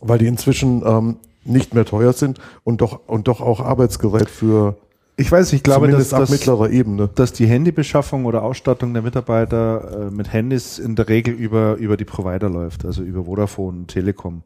weil 0.00 0.18
die 0.18 0.26
inzwischen 0.26 0.82
ähm, 0.84 1.18
nicht 1.44 1.74
mehr 1.74 1.84
teuer 1.84 2.12
sind 2.14 2.40
und 2.64 2.80
doch 2.80 3.06
und 3.06 3.28
doch 3.28 3.40
auch 3.40 3.60
Arbeitsgerät 3.60 4.28
für 4.28 4.76
Ich 5.18 5.32
weiß, 5.32 5.52
ich 5.54 5.62
glaube, 5.62 5.88
dass, 5.88 6.12
ab 6.12 6.20
dass, 6.20 6.30
mittlerer 6.30 6.68
Ebene. 6.70 7.08
dass 7.14 7.32
die 7.32 7.46
Handybeschaffung 7.46 8.26
oder 8.26 8.42
Ausstattung 8.42 8.92
der 8.92 9.02
Mitarbeiter 9.02 10.08
äh, 10.08 10.10
mit 10.10 10.30
Handys 10.32 10.78
in 10.78 10.94
der 10.94 11.08
Regel 11.08 11.32
über, 11.32 11.76
über 11.76 11.96
die 11.96 12.04
Provider 12.04 12.50
läuft, 12.50 12.84
also 12.84 13.02
über 13.02 13.24
Vodafone, 13.24 13.86
Telekom. 13.86 14.42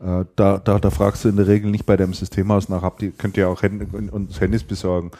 Äh, 0.00 0.24
da, 0.34 0.58
da, 0.58 0.78
da 0.78 0.90
fragst 0.90 1.24
du 1.24 1.28
in 1.28 1.36
der 1.36 1.46
Regel 1.46 1.70
nicht 1.70 1.84
bei 1.84 1.98
dem 1.98 2.14
Systemhaus 2.14 2.70
nach, 2.70 2.80
habt 2.82 3.02
ihr, 3.02 3.10
könnt 3.12 3.36
ihr 3.36 3.48
auch 3.50 3.62
Handy, 3.62 3.86
uns 4.10 4.40
Handys 4.40 4.62
besorgen. 4.64 5.10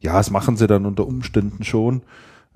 Ja, 0.00 0.14
das 0.14 0.30
machen 0.30 0.56
sie 0.56 0.68
dann 0.68 0.86
unter 0.86 1.06
Umständen 1.06 1.64
schon. 1.64 2.02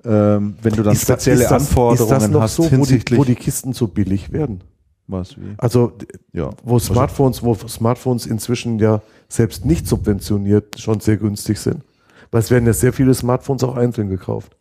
Ähm, 0.05 0.55
wenn 0.61 0.73
du 0.73 0.83
dann 0.83 0.93
Ist 0.93 1.01
spezielle 1.01 1.43
das- 1.43 1.51
Anforderungen 1.51 2.09
das 2.19 2.29
noch 2.29 2.41
hast 2.41 2.55
so, 2.55 2.71
wo 2.71 2.85
die, 2.85 3.01
wo 3.17 3.25
die 3.25 3.35
Kisten 3.35 3.73
so 3.73 3.87
billig 3.87 4.31
werden. 4.31 4.61
was 5.07 5.35
wie? 5.35 5.55
Also 5.57 5.91
Ja. 6.31 6.51
wo 6.63 6.79
Smartphones, 6.79 7.43
wo 7.43 7.55
Smartphones 7.55 8.25
inzwischen 8.25 8.79
ja 8.79 9.01
selbst 9.27 9.65
nicht 9.65 9.85
subventioniert 9.87 10.79
schon 10.79 11.01
sehr 11.01 11.17
günstig 11.17 11.59
sind. 11.59 11.83
Weil 12.31 12.41
es 12.41 12.51
werden 12.51 12.65
ja 12.65 12.73
sehr 12.73 12.93
viele 12.93 13.13
Smartphones 13.13 13.63
auch 13.63 13.75
einzeln 13.75 14.09
gekauft. 14.09 14.55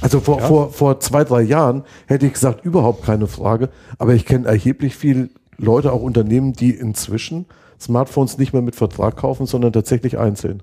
Also 0.00 0.20
vor, 0.20 0.40
vor, 0.40 0.72
vor 0.72 1.00
zwei, 1.00 1.24
drei 1.24 1.42
Jahren 1.42 1.84
hätte 2.06 2.26
ich 2.26 2.32
gesagt, 2.32 2.64
überhaupt 2.64 3.04
keine 3.04 3.26
Frage. 3.26 3.68
Aber 3.98 4.14
ich 4.14 4.24
kenne 4.26 4.46
erheblich 4.46 4.96
viele 4.96 5.30
Leute, 5.56 5.92
auch 5.92 6.02
Unternehmen, 6.02 6.52
die 6.52 6.70
inzwischen 6.70 7.46
Smartphones 7.80 8.38
nicht 8.38 8.52
mehr 8.52 8.62
mit 8.62 8.74
Vertrag 8.74 9.16
kaufen, 9.16 9.46
sondern 9.46 9.72
tatsächlich 9.72 10.18
einzeln. 10.18 10.62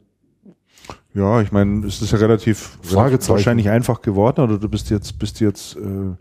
Ja, 1.14 1.42
ich 1.42 1.52
meine, 1.52 1.86
es 1.86 2.02
ist 2.02 2.12
ja 2.12 2.18
relativ 2.18 2.78
wahrscheinlich 2.84 3.70
einfach 3.70 4.02
geworden 4.02 4.42
oder 4.42 4.58
du 4.58 4.70
bist 4.70 4.90
jetzt, 4.90 5.20
bist 5.20 5.42
jetzt 5.42 5.76
äh, 5.76 6.16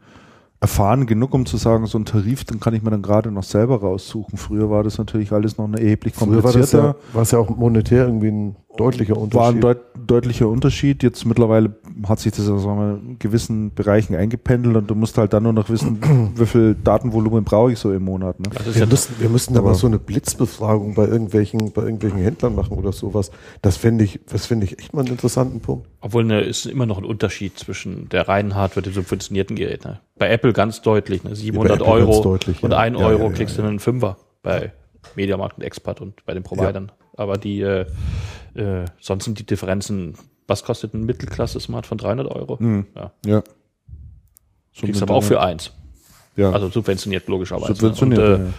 erfahren 0.61 1.07
genug, 1.07 1.33
um 1.33 1.47
zu 1.47 1.57
sagen, 1.57 1.87
so 1.87 1.97
ein 1.99 2.05
Tarif, 2.05 2.45
den 2.45 2.61
kann 2.61 2.75
ich 2.75 2.83
mir 2.83 2.91
dann 2.91 3.03
gerade 3.03 3.31
noch 3.31 3.45
selber 3.45 3.81
raussuchen. 3.81 4.37
Früher 4.37 4.69
war 4.69 4.83
das 4.83 4.99
natürlich 4.99 5.33
alles 5.33 5.59
noch 5.59 5.67
eine 5.67 5.81
erheblich 5.81 6.15
Früher 6.15 6.43
war 6.43 6.53
das 6.53 6.53
komplizierter. 6.53 6.97
ja, 6.99 7.15
war 7.15 7.23
es 7.23 7.31
ja 7.31 7.39
auch 7.39 7.49
monetär 7.49 8.07
irgendwie 8.07 8.29
ein 8.29 8.57
deutlicher 8.81 9.15
war 9.17 9.23
ein 9.23 9.25
Unterschied. 9.57 9.63
deut 9.65 9.79
deutlicher 10.07 10.49
Unterschied. 10.49 11.03
Jetzt 11.03 11.25
mittlerweile 11.25 11.75
hat 12.09 12.19
sich 12.21 12.33
das 12.33 12.49
also 12.49 12.67
wir, 12.67 12.99
in 13.03 13.19
gewissen 13.19 13.73
Bereichen 13.75 14.15
eingependelt 14.17 14.77
und 14.77 14.91
du 14.91 14.95
musst 14.95 15.19
halt 15.19 15.33
dann 15.33 15.43
nur 15.45 15.53
noch 15.53 15.69
wissen, 15.69 16.33
wie 16.37 16.47
viel 16.47 16.75
Datenvolumen 16.83 17.45
brauche 17.45 17.73
ich 17.73 17.79
so 17.79 17.93
im 17.93 18.05
Monat. 18.05 18.41
Ne? 18.41 18.49
Ist 18.67 18.75
wir, 18.75 18.81
ja 18.83 18.87
müssen, 18.87 19.15
wir 19.19 19.29
müssen 19.29 19.57
aber 19.57 19.69
Aber- 19.69 19.75
so 19.77 19.87
eine 19.87 19.99
Blitzbefragung 19.99 20.95
bei 20.95 21.07
irgendwelchen, 21.07 21.73
bei 21.73 21.83
irgendwelchen 21.83 22.19
Händlern 22.21 22.55
machen 22.55 22.77
oder 22.77 22.93
sowas. 22.93 23.31
Das 23.63 23.77
fände 23.77 24.05
ich, 24.05 24.21
das 24.31 24.47
fände 24.47 24.65
ich 24.67 24.79
echt 24.79 24.93
mal 24.95 25.01
einen 25.01 25.11
interessanten 25.13 25.61
Punkt. 25.61 25.87
Obwohl 26.01 26.25
ne, 26.25 26.41
ist 26.41 26.67
immer 26.67 26.87
noch 26.87 26.99
ein 26.99 27.05
Unterschied 27.05 27.59
zwischen 27.59 28.09
der 28.09 28.27
reinen 28.29 28.55
Hardware 28.55 28.81
und 28.81 28.87
dem 28.87 28.93
subventionierten 28.95 29.57
Gerät. 29.57 29.85
Ne? 29.85 30.01
Bei 30.19 30.31
Apple 30.31 30.53
ganz 30.53 30.83
deutlich, 30.83 31.23
ne? 31.25 31.35
700 31.37 31.77
Apple 31.81 31.87
ganz 31.87 32.01
Euro 32.01 32.23
deutlich, 32.23 32.63
und 32.63 32.73
ja. 32.73 32.79
1 32.79 32.99
Ja, 32.99 33.07
Euro 33.07 33.23
ja, 33.25 33.29
ja, 33.29 33.33
kriegst 33.35 33.57
ja. 33.57 33.63
du 33.63 33.69
einen 33.69 33.79
Fünfer 33.81 34.17
bei 34.43 34.73
Mediamarkt 35.17 35.59
und 35.59 35.65
Expert 35.65 36.01
und 36.01 36.25
bei 36.27 36.35
den 36.35 36.43
Providern. 36.43 36.91
Aber 37.17 37.37
die, 37.37 37.61
äh, 37.61 37.87
äh, 38.55 38.85
sonst 39.01 39.25
sind 39.25 39.39
die 39.39 39.47
Differenzen, 39.47 40.15
was 40.47 40.65
kostet 40.65 40.95
ein 40.95 41.05
Mittelklasse-Smartphone? 41.05 41.99
300 41.99 42.27
Euro? 42.29 42.57
Mhm. 42.59 42.87
Ja. 42.97 43.13
Ja. 43.27 43.43
Kriegst 44.77 45.03
aber 45.03 45.15
auch 45.15 45.23
für 45.25 45.41
eins. 45.41 45.73
ja. 46.37 46.51
Also 46.51 46.69
subventioniert 46.69 47.29
logischerweise. 47.29 47.75
Subventioniert, 47.75 48.19
Und, 48.21 48.25
äh, 48.27 48.45
ja. 48.45 48.53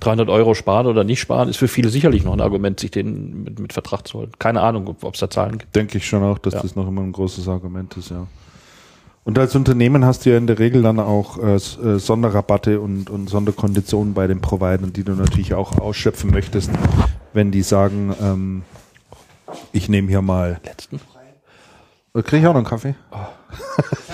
300 0.00 0.28
Euro 0.28 0.54
sparen 0.54 0.86
oder 0.86 1.02
nicht 1.04 1.20
sparen, 1.20 1.48
ist 1.48 1.56
für 1.56 1.66
viele 1.68 1.88
sicherlich 1.88 2.24
noch 2.24 2.32
ein 2.32 2.40
Argument, 2.40 2.78
sich 2.78 2.90
den 2.92 3.42
mit, 3.42 3.58
mit 3.58 3.72
Vertrag 3.72 4.06
zu 4.06 4.18
holen. 4.18 4.30
Keine 4.38 4.60
Ahnung, 4.60 4.96
ob 5.02 5.14
es 5.14 5.20
da 5.20 5.28
Zahlen 5.28 5.58
gibt. 5.58 5.74
Denke 5.74 5.98
ich 5.98 6.06
schon 6.06 6.22
auch, 6.22 6.38
dass 6.38 6.54
Ja. 6.54 6.62
das 6.62 6.76
noch 6.76 6.86
immer 6.86 7.02
ein 7.02 7.12
großes 7.12 7.48
Argument 7.48 7.96
ist, 7.96 8.10
ja. 8.10 8.26
Und 9.24 9.38
als 9.38 9.54
Unternehmen 9.56 10.04
hast 10.06 10.24
du 10.24 10.30
ja 10.30 10.38
in 10.38 10.46
der 10.46 10.58
Regel 10.58 10.82
dann 10.82 10.98
auch 11.00 11.36
äh, 11.38 11.56
äh, 11.56 11.58
Sonderrabatte 11.98 12.80
und, 12.80 13.10
und 13.10 13.28
Sonderkonditionen 13.28 14.14
bei 14.14 14.26
den 14.26 14.40
Providern, 14.40 14.92
die 14.92 15.04
du 15.04 15.12
natürlich 15.12 15.52
auch 15.52 15.78
ausschöpfen 15.78 16.30
möchtest, 16.30 16.70
wenn 17.38 17.52
die 17.52 17.62
sagen, 17.62 18.12
ähm, 18.20 18.62
ich 19.72 19.88
nehme 19.88 20.08
hier 20.08 20.22
mal. 20.22 20.60
Letzten. 20.64 21.00
Kriege 22.12 22.38
ich 22.38 22.46
auch 22.46 22.52
noch 22.52 22.56
einen 22.56 22.66
Kaffee? 22.66 22.96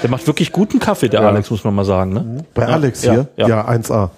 Der 0.03 0.11
macht 0.11 0.27
wirklich 0.27 0.53
guten 0.53 0.79
Kaffee, 0.79 1.09
der 1.09 1.23
Ja. 1.23 1.29
Alex, 1.29 1.51
muss 1.51 1.65
man 1.65 1.75
mal 1.75 1.87
sagen. 1.87 2.13
Ne? 2.13 2.45
Bei 2.53 2.63
Ja, 2.65 2.69
Alex 2.69 3.03
ja, 3.03 3.13
hier? 3.13 3.29
ja. 3.37 3.49
Ja, 3.49 3.69
1A. 3.69 4.11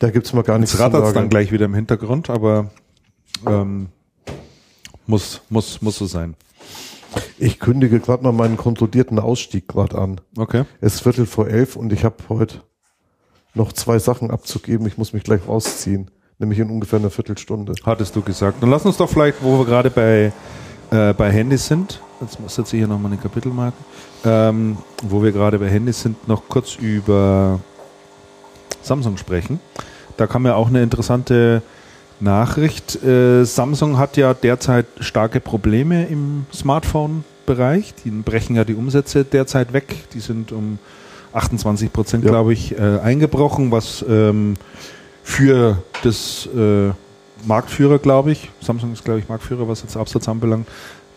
Da 0.00 0.10
gibt's 0.10 0.34
mal 0.34 0.42
gar 0.42 0.58
nichts 0.58 0.78
rattert 0.78 1.00
es 1.00 1.06
sagen. 1.08 1.14
dann 1.14 1.28
gleich 1.30 1.50
wieder 1.50 1.64
im 1.64 1.72
Hintergrund, 1.74 2.28
aber 2.28 2.70
ähm, 3.46 3.88
muss, 5.06 5.40
muss, 5.48 5.80
muss 5.80 5.96
so 5.96 6.04
sein. 6.04 6.34
Ich 7.38 7.58
kündige 7.58 8.00
gerade 8.00 8.22
mal 8.22 8.32
meinen 8.32 8.58
kontrollierten 8.58 9.18
Ausstieg 9.18 9.66
gerade 9.68 9.96
an. 9.96 10.20
Okay. 10.36 10.64
Es 10.82 10.96
ist 10.96 11.00
Viertel 11.04 11.24
vor 11.24 11.48
elf 11.48 11.74
und 11.76 11.90
ich 11.90 12.04
habe 12.04 12.16
heute 12.28 12.60
noch 13.54 13.72
zwei 13.72 13.98
Sachen 13.98 14.30
abzugeben. 14.30 14.86
Ich 14.86 14.98
muss 14.98 15.14
mich 15.14 15.22
gleich 15.24 15.48
rausziehen. 15.48 16.10
Nämlich 16.38 16.58
in 16.58 16.68
ungefähr 16.70 16.98
einer 16.98 17.10
Viertelstunde. 17.10 17.74
Hattest 17.84 18.16
du 18.16 18.22
gesagt. 18.22 18.62
Dann 18.62 18.70
lass 18.70 18.84
uns 18.84 18.96
doch 18.96 19.08
vielleicht, 19.08 19.42
wo 19.42 19.58
wir 19.58 19.64
gerade 19.64 19.90
bei, 19.90 20.32
äh, 20.90 21.12
bei 21.14 21.30
Handys 21.30 21.66
sind, 21.66 22.00
jetzt 22.20 22.38
setze 22.48 22.76
ich 22.76 22.80
hier 22.80 22.88
nochmal 22.88 23.12
eine 23.12 23.20
Kapitelmarke, 23.20 23.76
ähm, 24.24 24.76
wo 25.02 25.22
wir 25.22 25.30
gerade 25.32 25.58
bei 25.58 25.68
Handys 25.68 26.02
sind, 26.02 26.26
noch 26.26 26.48
kurz 26.48 26.74
über 26.76 27.60
Samsung 28.82 29.16
sprechen. 29.16 29.60
Da 30.16 30.26
kam 30.26 30.44
ja 30.46 30.54
auch 30.56 30.68
eine 30.68 30.82
interessante 30.82 31.62
Nachricht. 32.20 33.02
Äh, 33.04 33.44
Samsung 33.44 33.98
hat 33.98 34.16
ja 34.16 34.34
derzeit 34.34 34.86
starke 35.00 35.40
Probleme 35.40 36.06
im 36.06 36.46
Smartphone-Bereich. 36.52 37.94
Die 38.04 38.10
brechen 38.10 38.56
ja 38.56 38.64
die 38.64 38.74
Umsätze 38.74 39.24
derzeit 39.24 39.72
weg. 39.72 40.08
Die 40.12 40.20
sind 40.20 40.50
um 40.52 40.78
28 41.32 41.92
Prozent, 41.92 42.24
Ja. 42.24 42.30
glaube 42.30 42.52
ich, 42.52 42.76
äh, 42.78 42.98
eingebrochen, 43.02 43.70
was 43.72 44.04
ähm, 44.08 44.54
für 45.24 45.82
das 46.04 46.46
äh, 46.54 46.90
Marktführer, 47.46 47.98
glaube 47.98 48.30
ich, 48.30 48.50
Samsung 48.60 48.92
ist, 48.92 49.04
glaube 49.04 49.18
ich, 49.18 49.28
Marktführer, 49.28 49.66
was 49.66 49.82
jetzt 49.82 49.96
Absatz 49.96 50.28
anbelangt, 50.28 50.68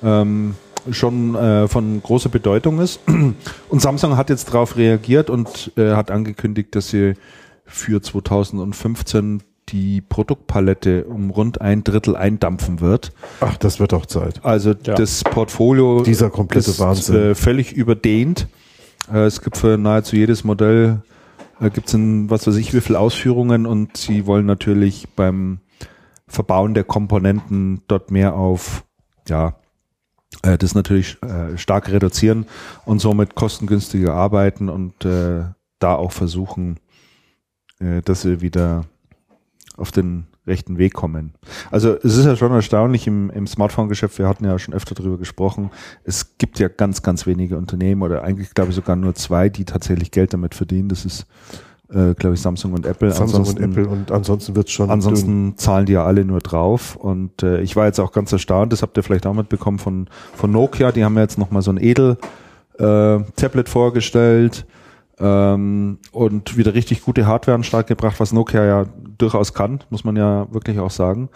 ähm, 0.02 0.56
schon 0.92 1.36
äh, 1.36 1.68
von 1.68 2.02
großer 2.02 2.30
Bedeutung 2.30 2.80
ist. 2.80 3.02
Und 3.70 3.82
Samsung 3.82 4.16
hat 4.18 4.30
jetzt 4.30 4.48
darauf 4.50 4.78
reagiert 4.78 5.30
und 5.30 5.72
äh, 5.78 5.92
hat 5.94 6.10
angekündigt, 6.12 6.74
dass 6.76 6.90
sie 6.90 7.14
für 7.66 8.02
2015 8.02 9.44
die 9.70 10.00
Produktpalette 10.00 11.04
um 11.04 11.30
rund 11.30 11.60
ein 11.60 11.84
Drittel 11.84 12.16
eindampfen 12.16 12.80
wird. 12.80 13.12
Ach, 13.42 13.58
das 13.58 13.82
wird 13.82 13.94
auch 13.94 14.06
Zeit. 14.06 14.46
Also 14.46 14.70
Ja. 14.86 14.96
das 14.96 15.26
Portfolio 15.26 16.04
Dieser 16.04 16.30
komplette 16.30 16.72
ist 16.72 16.80
Wahnsinn. 16.80 17.32
Äh, 17.32 17.36
völlig 17.36 17.74
überdehnt. 17.74 18.48
Äh, 19.12 19.26
es 19.26 19.42
gibt 19.42 19.58
für 19.58 19.78
nahezu 19.78 20.16
jedes 20.16 20.46
Modell 20.46 21.02
äh, 21.60 21.70
gibt 21.70 21.88
es 21.88 21.96
was 22.30 22.48
weiß 22.48 22.56
ich 22.56 22.74
wie 22.74 22.82
viel 22.82 22.96
Ausführungen? 22.96 23.66
Und 23.66 23.98
sie 23.98 24.26
wollen 24.26 24.46
natürlich 24.46 25.08
beim 25.16 25.60
Verbauen 26.28 26.74
der 26.74 26.84
Komponenten 26.84 27.82
dort 27.88 28.12
mehr 28.12 28.36
auf 28.36 28.84
ja 29.28 29.56
äh, 30.44 30.58
das 30.58 30.76
natürlich 30.76 31.22
äh, 31.24 31.58
stark 31.58 31.90
reduzieren 31.90 32.46
und 32.86 33.00
somit 33.00 33.36
kostengünstiger 33.36 34.14
arbeiten 34.14 34.70
und 34.70 35.06
äh, 35.06 35.46
da 35.80 35.96
auch 35.96 36.12
versuchen, 36.12 36.80
äh, 37.80 38.02
dass 38.02 38.22
sie 38.22 38.42
wieder 38.42 38.86
auf 39.78 39.92
den 39.92 40.28
rechten 40.48 40.78
Weg 40.78 40.94
kommen. 40.94 41.34
Also 41.72 41.96
es 41.96 42.16
ist 42.16 42.26
ja 42.26 42.36
schon 42.36 42.52
erstaunlich 42.52 43.06
im, 43.08 43.30
im 43.30 43.46
Smartphone-Geschäft, 43.48 44.18
wir 44.18 44.28
hatten 44.28 44.46
ja 44.46 44.58
schon 44.58 44.74
öfter 44.74 44.96
darüber 44.96 45.18
gesprochen, 45.18 45.72
es 46.04 46.38
gibt 46.38 46.60
ja 46.60 46.70
ganz, 46.70 47.04
ganz 47.04 47.28
wenige 47.28 47.58
Unternehmen 47.58 48.02
oder 48.02 48.24
eigentlich 48.24 48.54
glaube 48.54 48.70
ich 48.70 48.76
sogar 48.76 48.96
nur 48.96 49.14
zwei, 49.16 49.50
die 49.50 49.66
tatsächlich 49.66 50.12
Geld 50.12 50.34
damit 50.34 50.56
verdienen. 50.56 50.90
Das 50.90 51.06
ist, 51.06 51.26
äh, 51.90 52.14
glaube 52.16 52.36
ich, 52.36 52.42
Samsung 52.42 52.74
und 52.74 52.86
Apple. 52.86 53.12
Samsung 53.12 53.42
und 53.42 53.48
Ansonsten- 53.50 53.64
Apple 53.64 53.88
und 53.88 54.12
ansonsten 54.12 54.56
wird's 54.56 54.72
schon 54.72 54.88
dünn. 54.88 54.94
Ansonsten 54.94 55.58
zahlen 55.58 55.86
die 55.86 55.94
ja 55.94 56.06
alle 56.06 56.26
nur 56.26 56.40
drauf. 56.40 56.96
Und 56.96 57.44
äh, 57.44 57.62
ich 57.62 57.76
war 57.76 57.86
jetzt 57.86 58.00
auch 58.00 58.12
ganz 58.12 58.32
erstaunt, 58.32 58.74
das 58.74 58.82
habt 58.82 58.98
ihr 58.98 59.04
vielleicht 59.04 59.26
auch 59.28 59.34
mitbekommen 59.34 59.80
von, 59.80 60.08
von 60.36 60.52
Nokia, 60.52 60.92
die 60.92 61.04
haben 61.04 61.16
ja 61.16 61.22
jetzt 61.22 61.38
nochmal 61.38 61.62
so 61.62 61.72
ein 61.72 61.78
Edel-Tablet 61.78 63.70
vorgestellt 63.70 64.66
ähm, 65.20 66.00
und 66.12 66.58
wieder 66.58 66.74
richtig 66.74 67.04
gute 67.04 67.26
Hardware 67.26 67.56
an 67.56 67.62
den 67.62 67.66
Start 67.66 67.88
gebracht, 67.88 68.20
was 68.20 68.34
Nokia 68.34 68.64
ja 68.64 68.86
durchaus 69.18 69.54
kann, 69.54 69.84
muss 69.90 70.04
man 70.04 70.16
ja 70.16 70.52
wirklich 70.52 70.80
auch 70.80 70.92
sagen. 70.92 71.30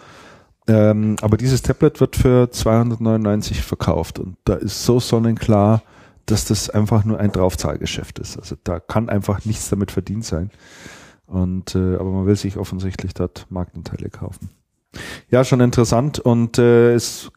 Ähm, 0.68 1.16
aber 1.22 1.36
dieses 1.36 1.62
Tablet 1.62 2.00
wird 2.00 2.14
für 2.14 2.50
299 2.50 3.62
verkauft 3.62 4.20
und 4.20 4.36
da 4.44 4.54
ist 4.54 4.84
so 4.84 5.00
sonnenklar, 5.00 5.82
dass 6.26 6.44
das 6.44 6.70
einfach 6.70 7.04
nur 7.04 7.18
ein 7.18 7.32
Draufzahlgeschäft 7.32 8.20
ist. 8.20 8.38
Also 8.38 8.56
da 8.62 8.78
kann 8.78 9.08
einfach 9.08 9.44
nichts 9.44 9.68
damit 9.70 9.90
verdient 9.90 10.24
sein. 10.24 10.50
Und 11.26 11.74
äh, 11.74 11.96
aber 11.96 12.10
man 12.10 12.26
will 12.26 12.36
sich 12.36 12.58
offensichtlich 12.58 13.14
dort 13.14 13.46
Marktanteile 13.50 14.10
kaufen. 14.10 14.50
Ja, 15.30 15.44
schon 15.44 15.60
interessant. 15.60 16.20
Und 16.20 16.58
äh, 16.58 16.94
es 16.94 17.32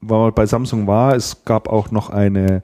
war 0.00 0.32
bei 0.32 0.46
Samsung 0.46 0.86
war, 0.86 1.14
es 1.14 1.44
gab 1.44 1.68
auch 1.68 1.90
noch 1.90 2.10
eine 2.10 2.62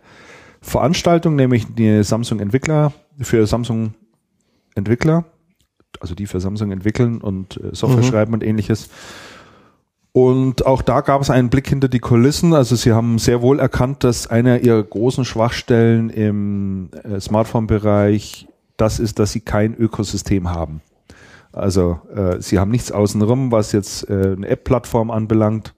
Veranstaltung, 0.62 1.36
nämlich 1.36 1.66
die 1.74 2.02
Samsung 2.05 2.40
Entwickler 2.40 2.93
für 3.20 3.47
Samsung 3.47 3.94
Entwickler, 4.74 5.24
also 6.01 6.14
die 6.14 6.26
für 6.26 6.40
Samsung 6.40 6.70
entwickeln 6.70 7.20
und 7.20 7.59
äh, 7.59 7.74
Software 7.74 8.02
Mhm. 8.02 8.06
schreiben 8.09 8.32
und 8.32 8.43
ähnliches. 8.43 8.89
Und 10.12 10.66
auch 10.66 10.82
da 10.82 11.01
gab 11.01 11.20
es 11.20 11.30
einen 11.30 11.51
Blick 11.51 11.68
hinter 11.68 11.89
die 11.89 11.98
Kulissen. 11.98 12.55
Also 12.55 12.76
sie 12.76 12.93
haben 12.93 13.18
sehr 13.18 13.43
wohl 13.43 13.59
erkannt, 13.59 14.05
dass 14.05 14.26
einer 14.26 14.60
ihrer 14.60 14.82
großen 14.82 15.24
Schwachstellen 15.24 16.10
im 16.10 16.90
äh, 17.02 17.18
Smartphone-Bereich 17.20 18.47
das 18.76 19.01
ist, 19.01 19.18
dass 19.18 19.32
sie 19.32 19.40
kein 19.40 19.74
Ökosystem 19.74 20.51
haben. 20.51 20.80
Also 21.52 22.01
äh, 22.14 22.40
sie 22.40 22.59
haben 22.59 22.70
nichts 22.70 22.93
außenrum, 22.93 23.52
was 23.52 23.72
jetzt 23.72 24.09
äh, 24.09 24.34
eine 24.36 24.48
App-Plattform 24.48 25.10
anbelangt. 25.10 25.74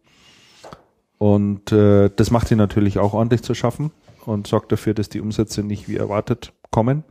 Und 1.18 1.72
äh, 1.72 2.10
das 2.14 2.30
macht 2.30 2.48
sie 2.48 2.56
natürlich 2.56 2.98
auch 2.98 3.14
ordentlich 3.14 3.42
zu 3.42 3.54
schaffen 3.54 3.92
und 4.26 4.46
sorgt 4.46 4.72
dafür, 4.72 4.94
dass 4.94 5.08
die 5.08 5.20
Umsätze 5.20 5.62
nicht 5.62 5.88
wie 5.88 5.96
erwartet 5.96 6.52
kommen. 6.70 7.04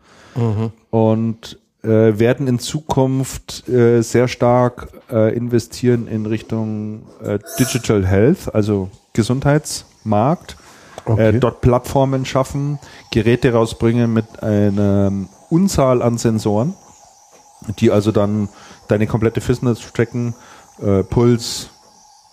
Und 0.90 1.60
äh, 1.84 1.88
werden 2.18 2.48
in 2.48 2.60
Zukunft 2.60 3.68
äh, 3.70 4.02
sehr 4.02 4.28
stark 4.28 4.88
äh, 5.12 5.36
investieren 5.36 6.08
in 6.08 6.26
Richtung 6.26 7.04
äh, 7.24 7.38
Digital 7.60 8.06
Health, 8.06 8.54
also 8.54 8.90
Gesundheitsmarkt, 9.14 10.58
Okay. 11.06 11.36
äh, 11.36 11.40
dort 11.40 11.60
Plattformen 11.60 12.26
schaffen, 12.26 12.80
Geräte 13.12 13.52
rausbringen 13.52 14.14
mit 14.14 14.42
einer 14.42 15.12
Unzahl 15.50 16.02
an 16.02 16.18
Sensoren, 16.18 16.76
die 17.80 17.92
also 17.92 18.14
dann 18.14 18.48
deine 18.88 19.06
komplette 19.06 19.42
Fitness 19.42 19.82
tracken, 19.94 20.34
äh, 20.82 21.04
Puls, 21.04 21.70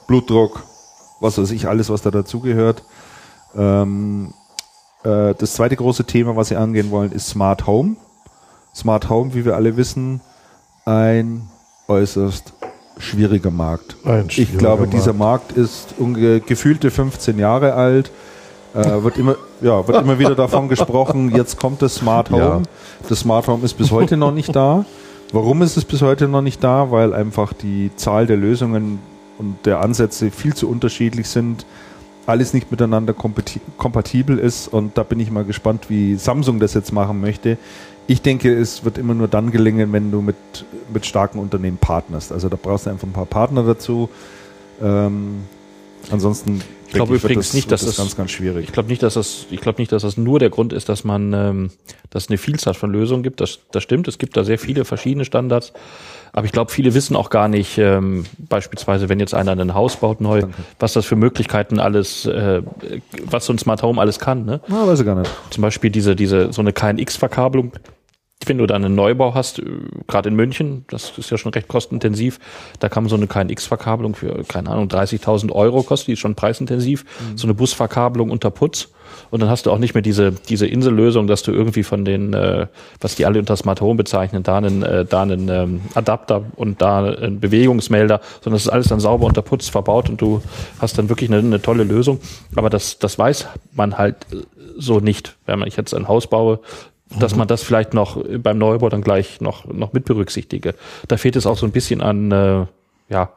Blutdruck, 0.07 0.63
was 1.21 1.37
weiß 1.37 1.51
ich, 1.51 1.67
alles, 1.67 1.91
was 1.91 2.03
da 2.03 2.13
dazugehört. 2.13 2.85
Ähm, 3.57 4.35
äh, 5.05 5.35
das 5.35 5.55
zweite 5.55 5.77
große 5.77 6.05
Thema, 6.05 6.37
was 6.37 6.49
sie 6.49 6.57
angehen 6.57 6.91
wollen, 6.91 7.13
ist 7.13 7.29
Smart 7.29 7.67
Home. 7.67 7.97
Smart 8.75 9.09
Home, 9.09 9.35
wie 9.35 9.45
wir 9.45 9.57
alle 9.57 9.77
wissen, 9.77 10.21
ein 10.85 11.49
äußerst 11.89 12.53
schwieriger 12.99 13.51
Markt. 13.51 13.97
Ein 14.05 14.27
Ich 14.29 14.35
schwieriger 14.35 14.59
glaube, 14.59 14.83
Markt. 14.83 14.95
dieser 14.95 15.13
Markt 15.13 15.53
ist 15.53 15.95
gefühlte 16.47 16.91
15 16.91 17.39
Jahre 17.39 17.75
alt. 17.75 18.11
Äh, 18.75 19.03
wird 19.03 19.19
immer, 19.19 19.35
ja, 19.61 19.87
wird 19.89 20.01
immer 20.03 20.19
wieder 20.19 20.37
davon 20.37 20.69
gesprochen, 20.69 21.35
jetzt 21.35 21.59
kommt 21.59 21.83
das 21.83 21.97
Smart 21.97 22.31
Home. 22.31 22.41
Ja. 22.43 22.63
Das 23.09 23.21
Smart 23.21 23.49
Home 23.49 23.65
ist 23.65 23.75
bis 23.75 23.91
heute 23.91 24.17
noch 24.17 24.33
nicht 24.33 24.55
da. 24.55 24.85
Warum 25.33 25.63
ist 25.63 25.77
es 25.77 25.85
bis 25.85 26.03
heute 26.03 26.29
noch 26.29 26.43
nicht 26.43 26.63
da? 26.63 26.91
Weil 26.91 27.13
einfach 27.15 27.53
die 27.53 27.91
Zahl 27.97 28.27
der 28.27 28.37
Lösungen 28.37 29.01
und 29.39 29.65
der 29.67 29.81
Ansätze 29.81 30.31
viel 30.31 30.55
zu 30.55 30.69
unterschiedlich 30.69 31.29
sind, 31.29 31.67
alles 32.31 32.55
nicht 32.55 32.71
miteinander 32.71 33.13
kompati- 33.13 33.61
kompatibel 33.77 34.39
ist 34.39 34.69
und 34.69 34.97
da 34.97 35.03
bin 35.03 35.21
ich 35.21 35.31
mal 35.31 35.45
gespannt, 35.45 35.87
wie 35.91 36.15
Samsung 36.17 36.61
das 36.61 36.75
jetzt 36.75 36.93
machen 36.93 37.21
möchte. 37.21 37.59
Ich 38.07 38.23
denke, 38.23 38.53
es 38.57 38.85
wird 38.85 38.99
immer 38.99 39.15
nur 39.15 39.29
dann 39.29 39.51
gelingen, 39.51 39.93
wenn 39.93 40.11
du 40.11 40.21
mit, 40.21 40.37
mit 40.93 41.07
starken 41.07 41.39
Unternehmen 41.39 41.77
partnerst. 41.79 42.33
Also 42.33 42.49
da 42.49 42.57
brauchst 42.61 42.87
du 42.87 42.91
einfach 42.91 43.07
ein 43.07 43.13
paar 43.13 43.27
Partner 43.27 43.63
dazu. 43.63 44.09
Ähm, 44.83 45.45
ansonsten 46.11 46.61
Ich 46.89 46.95
glaube 46.95 47.13
denke 47.13 47.27
übrigens 47.27 47.49
wird 47.49 47.55
nicht, 47.55 47.71
dass 47.73 47.85
das- 47.85 47.97
ganz, 47.97 48.17
ganz 48.17 48.31
schwierig. 48.31 48.65
Ich 48.65 48.73
glaube 48.73 48.89
nicht, 48.89 49.03
dass 49.03 49.15
das, 49.15 49.47
ich 49.51 49.61
glaube 49.61 49.81
nicht, 49.81 49.93
dass 49.93 50.03
das 50.03 50.17
nur 50.17 50.39
der 50.39 50.51
Grund 50.51 50.73
ist, 50.73 50.89
dass 50.89 51.05
man, 51.05 51.33
ähm, 51.33 51.71
dass 52.11 52.25
es 52.25 52.29
eine 52.31 52.39
Vielzahl 52.39 52.75
von 52.75 52.91
Lösungen 52.91 53.23
gibt. 53.23 53.41
Das, 53.41 53.61
das 53.71 53.83
stimmt. 53.83 54.09
Es 54.09 54.19
gibt 54.19 54.37
da 54.37 54.43
sehr 54.45 54.59
viele 54.59 54.85
verschiedene 54.85 55.25
Standards. 55.25 55.73
Aber 56.33 56.47
ich 56.47 56.53
glaube, 56.53 56.71
viele 56.71 56.95
wissen 56.95 57.17
auch 57.17 57.31
gar 57.31 57.49
nicht, 57.49 57.79
ähm, 57.79 58.25
beispielsweise, 58.39 59.09
wenn 59.09 59.21
jetzt 59.21 59.35
einer 59.35 59.53
ein 59.53 59.75
Haus 59.75 59.97
baut 59.97 60.21
neu, 60.21 60.45
was 60.79 60.93
das 60.93 61.07
für 61.07 61.17
Möglichkeiten 61.17 61.81
alles, 61.81 62.27
äh, 62.27 62.63
was 63.25 63.47
so 63.47 63.53
ein 63.53 63.59
Smart 63.59 63.83
Home 63.83 64.01
alles 64.01 64.19
kann. 64.19 64.45
Ne? 64.45 64.61
Ah, 64.69 64.87
weiß 64.87 65.01
ich 65.01 65.07
gar 65.07 65.17
nicht. 65.17 65.31
Zum 65.51 65.63
Beispiel 65.63 65.91
diese, 65.91 66.15
diese, 66.15 66.53
so 66.53 66.61
eine 66.61 66.73
KNX-Verkabelung. 66.73 67.73
Wenn 68.47 68.57
du 68.57 68.67
da 68.67 68.75
einen 68.75 68.95
Neubau 68.95 69.35
hast, 69.35 69.59
äh, 69.59 69.65
gerade 70.07 70.29
in 70.29 70.37
München, 70.37 70.85
das 70.89 71.19
ist 71.19 71.31
ja 71.31 71.37
schon 71.37 71.53
recht 71.53 71.69
kostenintensiv, 71.69 72.39
da 72.79 72.89
kann 72.89 73.05
man 73.05 73.11
so 73.11 73.17
eine 73.17 73.27
KNX-Verkabelung 73.27 74.15
für, 74.15 74.45
keine 74.45 74.71
Ahnung, 74.71 74.89
30.000 74.89 75.53
Euro 75.53 75.83
kosten, 75.83 76.07
die 76.07 76.13
ist 76.15 76.21
schon 76.21 76.37
preisintensiv, 76.37 77.05
so 77.35 77.47
eine 77.47 77.55
Busverkabelung 77.55 78.31
unter 78.31 78.51
Putz. 78.51 78.89
Und 79.31 79.41
dann 79.41 79.49
hast 79.49 79.67
du 79.67 79.71
auch 79.71 79.79
nicht 79.79 79.95
mehr 79.95 80.03
diese, 80.03 80.33
diese 80.33 80.67
Insellösung, 80.67 81.27
dass 81.27 81.43
du 81.43 81.53
irgendwie 81.53 81.83
von 81.83 82.05
den, 82.05 82.35
äh, 82.35 82.67
was 83.01 83.15
die 83.15 83.27
alle 83.27 83.39
unter 83.39 83.57
Smart 83.57 83.81
Home 83.81 83.97
bezeichnen, 83.97 84.43
da 84.43 84.59
einen, 84.59 84.83
äh, 84.83 85.05
da 85.05 85.23
einen 85.23 85.49
ähm, 85.49 85.81
Adapter 85.95 86.45
und 86.57 86.83
da 86.83 87.05
einen 87.05 87.41
Bewegungsmelder, 87.41 88.21
sondern 88.43 88.57
das 88.57 88.63
ist 88.63 88.71
alles 88.71 88.89
dann 88.89 89.01
sauber 89.01 89.27
unter 89.27 89.43
Putz 89.43 89.69
verbaut 89.69 90.11
und 90.11 90.21
du 90.21 90.43
hast 90.81 90.99
dann 90.99 91.09
wirklich 91.09 91.31
eine, 91.31 91.39
eine 91.39 91.63
tolle 91.63 91.85
Lösung. 91.85 92.21
Aber 92.57 92.71
das, 92.71 92.99
das 92.99 93.19
weiß 93.19 93.47
man 93.73 93.99
halt 93.99 94.17
äh, 94.33 94.37
so 94.77 95.01
nicht, 95.01 95.37
wenn 95.47 95.59
man 95.59 95.69
ich 95.69 95.77
jetzt 95.77 95.95
ein 95.95 96.09
Haus 96.09 96.27
baue, 96.27 96.61
dass 97.19 97.35
man 97.35 97.49
das 97.49 97.63
vielleicht 97.63 97.93
noch 97.93 98.23
beim 98.39 98.59
Neubau 98.59 98.89
dann 98.89 99.03
gleich 99.03 99.41
noch, 99.41 99.65
noch 99.67 99.93
mit 99.93 100.05
berücksichtige. 100.05 100.75
Da 101.09 101.17
fehlt 101.17 101.35
es 101.35 101.45
auch 101.45 101.57
so 101.57 101.67
ein 101.67 101.73
bisschen 101.73 102.01
an, 102.01 102.31
äh, 102.31 102.67
ja, 103.09 103.33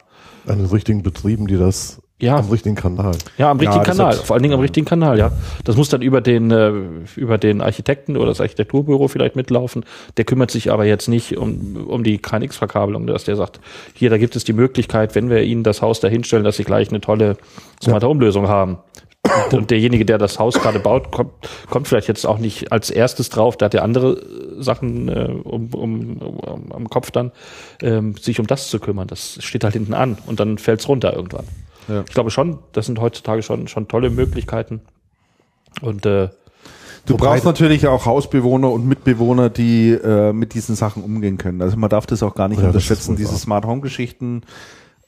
An 0.46 0.60
den 0.60 0.68
richtigen 0.68 1.02
Betrieben, 1.02 1.48
die 1.48 1.58
das 1.58 2.03
Ja. 2.22 2.38
am 2.38 2.50
richtigen 2.50 2.76
Kanal. 2.76 3.16
ja, 3.38 3.52
am 3.52 3.60
richtigen 3.60 3.84
das 3.84 3.98
Kanal, 3.98 4.14
hat- 4.14 4.24
vor 4.26 4.36
allen 4.36 4.44
Dingen 4.44 4.54
am 4.54 4.62
richtigen 4.62 4.86
Kanal, 4.86 5.18
ja. 5.20 5.32
Das 5.66 5.76
muss 5.76 5.90
dann 5.90 6.02
über 6.02 6.22
den, 6.22 6.52
äh, 6.52 6.72
über 7.18 7.38
den 7.38 7.60
Architekten 7.62 8.16
oder 8.16 8.28
das 8.28 8.40
Architekturbüro 8.40 9.08
vielleicht 9.10 9.36
mitlaufen. 9.36 9.84
Der 10.16 10.24
kümmert 10.24 10.50
sich 10.52 10.72
aber 10.72 10.86
jetzt 10.86 11.10
nicht 11.10 11.36
um, 11.38 11.76
um 11.88 12.04
die 12.04 12.20
KNX-Verkabelung, 12.20 13.08
dass 13.08 13.26
der 13.26 13.36
sagt, 13.36 13.60
hier, 13.94 14.10
da 14.10 14.18
gibt 14.18 14.36
es 14.38 14.46
die 14.46 14.54
Möglichkeit, 14.54 15.16
wenn 15.16 15.30
wir 15.30 15.44
Ihnen 15.44 15.64
das 15.64 15.82
Haus 15.82 16.00
dahinstellen, 16.00 16.46
dass 16.46 16.56
Sie 16.58 16.64
gleich 16.64 16.90
eine 16.90 17.02
tolle 17.02 17.36
Smart 17.84 18.04
Home-Lösung 18.06 18.48
haben. 18.48 18.78
Und- 19.52 19.72
derjenige, 19.72 20.06
der 20.06 20.18
das 20.18 20.40
Haus 20.40 20.54
gerade 20.62 20.80
baut, 20.80 21.12
kommt, 21.12 21.32
kommt 21.70 21.88
vielleicht 21.90 22.08
jetzt 22.08 22.26
auch 22.26 22.38
nicht 22.40 22.72
als 22.72 22.90
erstes 22.90 23.30
drauf, 23.30 23.58
der 23.58 23.66
hat 23.66 23.74
ja 23.74 23.82
andere 23.82 24.22
Sachen 24.60 25.10
äh, 25.10 25.30
um, 25.44 25.74
um, 25.74 26.18
um, 26.18 26.72
am 26.72 26.90
Kopf 26.90 27.12
dann, 27.12 27.32
ähm, 27.82 28.16
sich 28.16 28.40
um 28.40 28.48
das 28.48 28.70
zu 28.70 28.80
kümmern. 28.80 29.08
Das 29.08 29.40
steht 29.42 29.64
halt 29.66 29.74
hinten 29.74 29.94
an 29.94 30.18
und 30.26 30.40
dann 30.40 30.58
fällt's 30.58 30.88
runter 30.88 31.14
irgendwann. 31.16 31.46
Ja. 31.88 32.04
Ich 32.08 32.14
glaube 32.14 32.32
schon, 32.32 32.60
das 32.72 32.86
sind 32.86 33.00
heutzutage 33.00 33.44
schon, 33.44 33.68
schon 33.68 33.88
tolle 33.88 34.10
Möglichkeiten. 34.10 34.82
Und 35.82 36.06
äh, 36.06 36.30
Du 37.06 37.18
brauchst 37.18 37.44
natürlich 37.44 37.86
auch 37.88 38.06
Hausbewohner 38.06 38.72
und 38.72 38.88
Mitbewohner, 38.88 39.50
die 39.50 39.92
äh, 39.92 40.32
mit 40.32 40.54
diesen 40.54 40.76
Sachen 40.76 41.04
umgehen 41.04 41.38
können. 41.38 41.62
Also 41.62 41.76
man 41.76 41.90
darf 41.90 42.06
das 42.06 42.24
auch 42.24 42.34
gar 42.34 42.48
nicht 42.48 42.62
Ja, 42.62 42.68
unterschätzen, 42.68 43.18
diese. 43.18 43.36
Smart 43.36 43.66
Home 43.66 43.82
Geschichten, 43.82 44.44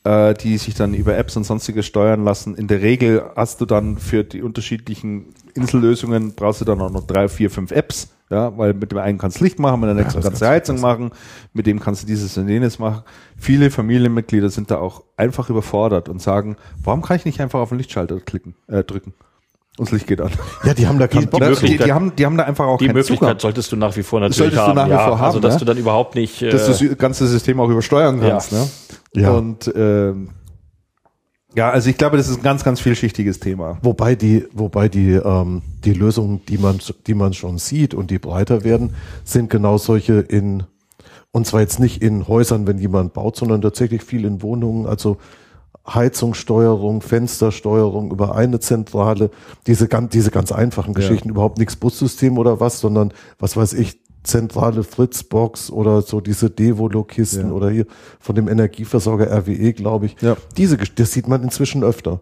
äh, 0.03 0.33
die 0.33 0.57
sich 0.57 0.73
dann 0.75 0.93
über 0.93 1.17
Apps 1.17 1.37
und 1.37 1.45
sonstiges 1.45 1.85
steuern 1.85 2.25
lassen. 2.25 2.55
In 2.55 2.67
der 2.67 2.81
Regel 2.81 3.23
hast 3.37 3.61
du 3.61 3.65
dann 3.65 3.97
für 3.97 4.25
die 4.25 4.41
unterschiedlichen 4.41 5.27
Insellösungen 5.53 6.33
brauchst 6.35 6.59
du 6.59 6.65
dann 6.65 6.81
auch 6.81 6.91
noch 6.91 7.07
drei, 7.07 7.29
vier, 7.29 7.49
fünf 7.49 7.71
Apps. 7.71 8.09
Ja, 8.31 8.57
weil 8.57 8.73
mit 8.73 8.91
dem 8.91 8.97
einen 8.97 9.19
kannst 9.19 9.39
du 9.39 9.43
Licht 9.43 9.59
machen, 9.59 9.79
mit 9.81 9.89
dem 9.89 9.97
nächsten 9.97 10.15
das 10.15 10.25
kannst 10.25 10.41
du 10.41 10.45
du 10.45 10.51
Heizung 10.51 10.81
machen, 10.81 11.11
mit 11.53 11.67
dem 11.67 11.79
kannst 11.79 12.01
du 12.01 12.07
dieses 12.07 12.35
und 12.37 12.49
jenes 12.49 12.79
machen. 12.79 13.03
Viele 13.37 13.69
Familienmitglieder 13.69 14.49
sind 14.49 14.71
da 14.71 14.79
auch 14.79 15.03
einfach 15.15 15.49
überfordert 15.51 16.09
und 16.09 16.21
sagen, 16.21 16.55
warum 16.83 17.03
kann 17.03 17.17
ich 17.17 17.25
nicht 17.25 17.39
einfach 17.39 17.59
auf 17.59 17.69
den 17.69 17.77
Lichtschalter 17.77 18.19
klicken, 18.19 18.55
äh, 18.67 18.83
drücken? 18.83 19.13
Und 19.77 19.89
das 19.89 19.91
Licht 19.91 20.07
geht 20.07 20.21
an. 20.21 20.31
Ja, 20.63 20.73
die 20.73 20.87
haben 20.87 20.97
da 20.97 21.07
keinen 21.07 21.21
Die 21.21 21.27
Bock. 21.27 21.59
Die, 21.59 21.77
die, 21.77 21.91
haben, 21.91 22.15
die 22.15 22.25
haben 22.25 22.37
da 22.37 22.45
einfach 22.45 22.65
auch 22.65 22.77
die 22.77 22.85
keinen 22.85 22.95
Möglichkeit 22.95 23.19
Zugang. 23.19 23.39
solltest 23.39 23.71
du 23.73 23.75
nach 23.75 23.95
wie 23.95 24.03
vor 24.03 24.21
natürlich 24.21 24.37
Solltest 24.37 24.57
du 24.57 24.61
haben. 24.67 24.75
nach 24.75 24.87
wie 24.87 24.91
ja, 24.91 25.05
vor 25.05 25.19
haben, 25.19 25.25
also 25.25 25.39
dass 25.41 25.55
ne? 25.55 25.59
du 25.59 25.65
dann 25.65 25.77
überhaupt 25.77 26.15
nicht. 26.15 26.41
Äh, 26.41 26.49
dass 26.49 26.65
du 26.79 26.87
das 26.87 26.97
ganze 26.97 27.27
System 27.27 27.59
auch 27.59 27.69
übersteuern 27.69 28.21
kannst. 28.21 28.53
Ja. 28.53 28.59
Ne? 28.59 28.67
Ja. 29.15 29.31
Und 29.31 29.71
ähm, 29.75 30.29
ja, 31.55 31.69
also 31.69 31.89
ich 31.89 31.97
glaube, 31.97 32.17
das 32.17 32.27
ist 32.27 32.37
ein 32.37 32.43
ganz, 32.43 32.63
ganz 32.63 32.81
vielschichtiges 32.81 33.39
Thema. 33.39 33.77
Wobei 33.81 34.15
die, 34.15 34.45
wobei 34.51 34.89
die, 34.89 35.13
ähm, 35.13 35.61
die 35.83 35.93
Lösungen, 35.93 36.45
die 36.47 36.57
man, 36.57 36.79
die 37.07 37.13
man 37.13 37.33
schon 37.33 37.57
sieht 37.57 37.93
und 37.93 38.11
die 38.11 38.19
breiter 38.19 38.63
werden, 38.63 38.93
sind 39.23 39.49
genau 39.49 39.77
solche 39.77 40.15
in, 40.19 40.63
und 41.31 41.47
zwar 41.47 41.61
jetzt 41.61 41.79
nicht 41.79 42.01
in 42.01 42.27
Häusern, 42.27 42.67
wenn 42.67 42.77
jemand 42.77 43.13
baut, 43.13 43.37
sondern 43.37 43.61
tatsächlich 43.61 44.03
viel 44.03 44.25
in 44.25 44.41
Wohnungen, 44.41 44.85
also 44.85 45.17
Heizungssteuerung, 45.87 47.01
Fenstersteuerung 47.01 48.11
über 48.11 48.35
eine 48.35 48.59
Zentrale, 48.59 49.29
diese 49.67 49.87
ganz, 49.87 50.11
diese 50.11 50.31
ganz 50.31 50.51
einfachen 50.51 50.93
Geschichten, 50.93 51.29
überhaupt 51.29 51.59
nichts 51.59 51.75
Bussystem 51.75 52.37
oder 52.37 52.59
was, 52.59 52.79
sondern 52.79 53.13
was 53.39 53.55
weiß 53.55 53.73
ich, 53.73 53.99
zentrale 54.25 54.83
Fritzbox 54.83 55.69
oder 55.71 56.01
so 56.01 56.19
diese 56.21 56.49
Devolo-Kisten 56.49 57.47
Ja. 57.47 57.53
oder 57.53 57.69
hier 57.69 57.85
von 58.19 58.35
dem 58.35 58.47
Energieversorger 58.47 59.31
RWE, 59.31 59.73
glaube 59.73 60.07
ich. 60.07 60.15
Ja. 60.21 60.35
Diese, 60.57 60.77
das 60.77 61.11
sieht 61.11 61.27
man 61.27 61.43
inzwischen 61.43 61.83
öfter. 61.83 62.21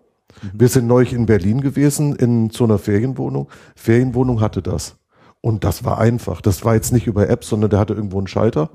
Wir 0.54 0.68
sind 0.68 0.88
neulich 0.88 1.14
in 1.14 1.26
Berlin 1.26 1.62
gewesen, 1.62 2.16
in 2.16 2.50
so 2.50 2.64
einer 2.64 2.78
Ferienwohnung. 2.78 3.48
Ferienwohnung 3.76 4.42
hatte 4.42 4.62
das. 4.62 4.96
Und 5.42 5.64
das 5.64 5.84
war 5.84 6.00
einfach. 6.00 6.42
Das 6.42 6.64
war 6.66 6.74
jetzt 6.76 6.92
nicht 6.94 7.06
über 7.08 7.30
Apps, 7.30 7.50
sondern 7.50 7.70
der 7.70 7.80
hatte 7.80 7.94
irgendwo 7.94 8.18
einen 8.18 8.28
Schalter. 8.28 8.70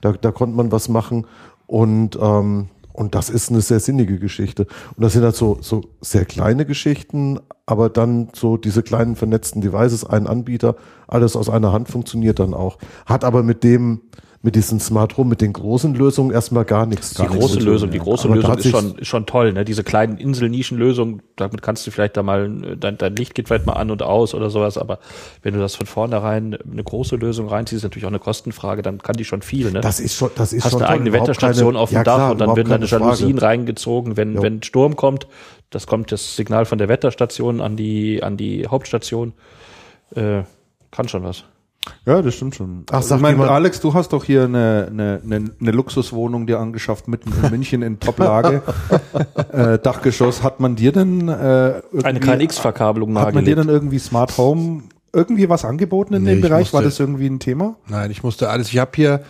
Da, 0.00 0.12
da 0.12 0.32
konnte 0.32 0.56
man 0.56 0.72
was 0.72 0.88
machen. 0.88 1.26
Und, 1.66 2.18
ähm, 2.20 2.68
und 3.00 3.14
das 3.14 3.30
ist 3.30 3.48
eine 3.48 3.62
sehr 3.62 3.80
sinnige 3.80 4.18
Geschichte. 4.18 4.66
Und 4.94 5.02
das 5.02 5.14
sind 5.14 5.22
halt 5.22 5.34
so, 5.34 5.56
so 5.62 5.84
sehr 6.02 6.26
kleine 6.26 6.66
Geschichten, 6.66 7.40
aber 7.64 7.88
dann 7.88 8.28
so 8.34 8.58
diese 8.58 8.82
kleinen 8.82 9.16
vernetzten 9.16 9.62
Devices, 9.62 10.04
ein 10.04 10.26
Anbieter, 10.26 10.76
alles 11.08 11.34
aus 11.34 11.48
einer 11.48 11.72
Hand 11.72 11.88
funktioniert 11.88 12.38
dann 12.38 12.52
auch. 12.52 12.76
Hat 13.06 13.24
aber 13.24 13.42
mit 13.42 13.64
dem, 13.64 14.02
mit 14.42 14.54
diesen 14.54 14.80
Smart 14.80 15.18
Home, 15.18 15.28
mit 15.28 15.42
den 15.42 15.52
großen 15.52 15.94
Lösungen 15.94 16.30
erstmal 16.30 16.64
gar 16.64 16.86
nichts 16.86 17.12
die 17.12 17.26
große 17.26 17.58
Lösung, 17.58 17.90
die 17.90 17.98
große 17.98 18.26
Aber 18.26 18.36
Lösung 18.36 18.56
ist 18.56 18.70
schon, 18.70 18.94
ist 18.98 19.08
schon 19.08 19.26
toll, 19.26 19.52
ne? 19.52 19.66
Diese 19.66 19.84
kleinen 19.84 20.16
Insel-Nischenlösungen, 20.16 21.20
damit 21.36 21.60
kannst 21.60 21.86
du 21.86 21.90
vielleicht 21.90 22.16
da 22.16 22.22
mal, 22.22 22.48
dein, 22.78 22.96
dein 22.96 23.16
Licht 23.16 23.34
geht 23.34 23.48
vielleicht 23.48 23.66
mal 23.66 23.74
an 23.74 23.90
und 23.90 24.02
aus 24.02 24.32
oder 24.34 24.48
sowas, 24.48 24.78
aber 24.78 24.98
wenn 25.42 25.52
du 25.52 25.60
das 25.60 25.74
von 25.74 25.86
vornherein 25.86 26.56
eine 26.56 26.82
große 26.82 27.16
Lösung 27.16 27.48
reinziehst, 27.48 27.80
ist 27.80 27.82
natürlich 27.82 28.06
auch 28.06 28.10
eine 28.10 28.18
Kostenfrage, 28.18 28.80
dann 28.80 28.98
kann 29.02 29.14
die 29.16 29.26
schon 29.26 29.42
viel, 29.42 29.72
ne? 29.72 29.82
Das 29.82 30.00
ist 30.00 30.14
schon, 30.14 30.30
das 30.36 30.54
ist 30.54 30.64
hast 30.64 30.72
schon 30.72 30.80
eine 30.80 30.86
toll, 30.88 30.94
eigene 30.96 31.12
Wetterstation 31.12 31.74
keine- 31.74 31.78
auf 31.78 31.90
dem 31.90 31.96
ja, 31.96 32.04
Dach 32.04 32.16
klar, 32.16 32.32
und 32.32 32.38
dann 32.40 32.56
werden 32.56 32.70
deine 32.70 32.86
Jalousien 32.86 33.32
Frage. 33.38 33.42
reingezogen, 33.42 34.16
wenn, 34.16 34.36
Jo. 34.36 34.42
wenn 34.42 34.62
Sturm 34.62 34.96
kommt, 34.96 35.26
das 35.68 35.86
kommt 35.86 36.12
das 36.12 36.36
Signal 36.36 36.64
von 36.64 36.78
der 36.78 36.88
Wetterstation 36.88 37.60
an 37.60 37.76
die, 37.76 38.22
an 38.22 38.38
die 38.38 38.66
Hauptstation, 38.66 39.34
äh, 40.14 40.44
kann 40.90 41.08
schon 41.08 41.24
was. 41.24 41.44
Ja, 42.04 42.20
das 42.20 42.34
stimmt 42.34 42.54
schon. 42.54 42.84
Ach, 42.90 43.00
ich 43.00 43.06
sagt 43.06 43.22
meine, 43.22 43.34
jemand- 43.36 43.50
Alex, 43.52 43.80
du 43.80 43.94
hast 43.94 44.12
doch 44.12 44.24
hier 44.24 44.44
eine, 44.44 44.88
eine, 44.90 45.20
eine, 45.24 45.50
eine 45.60 45.70
Luxuswohnung 45.70 46.46
dir 46.46 46.58
angeschafft, 46.60 47.08
mitten 47.08 47.32
in 47.42 47.50
München 47.50 47.82
in 47.82 47.98
Toplage. 47.98 48.62
äh, 49.52 49.78
Dachgeschoss. 49.78 50.42
Hat 50.42 50.60
man 50.60 50.76
dir 50.76 50.92
denn 50.92 51.28
äh, 51.28 51.80
Eine 52.02 52.20
KNX-Verkabelung 52.20 53.18
Hat 53.18 53.34
man 53.34 53.44
dir 53.46 53.56
dann 53.56 53.68
irgendwie 53.68 53.98
Smart 53.98 54.36
Home 54.36 54.82
irgendwie 55.12 55.48
was 55.48 55.64
angeboten 55.64 56.14
in 56.14 56.22
Nee, 56.22 56.30
dem 56.30 56.38
ich 56.38 56.42
Bereich? 56.42 56.72
War 56.72 56.82
musste- 56.82 56.90
das 56.96 57.00
irgendwie 57.00 57.26
ein 57.28 57.40
Thema? 57.40 57.76
Nein, 57.88 58.10
ich 58.10 58.22
musste 58.22 58.50
alles. 58.50 58.68
Ich 58.68 58.78
habe 58.78 58.90
hier, 58.94 59.22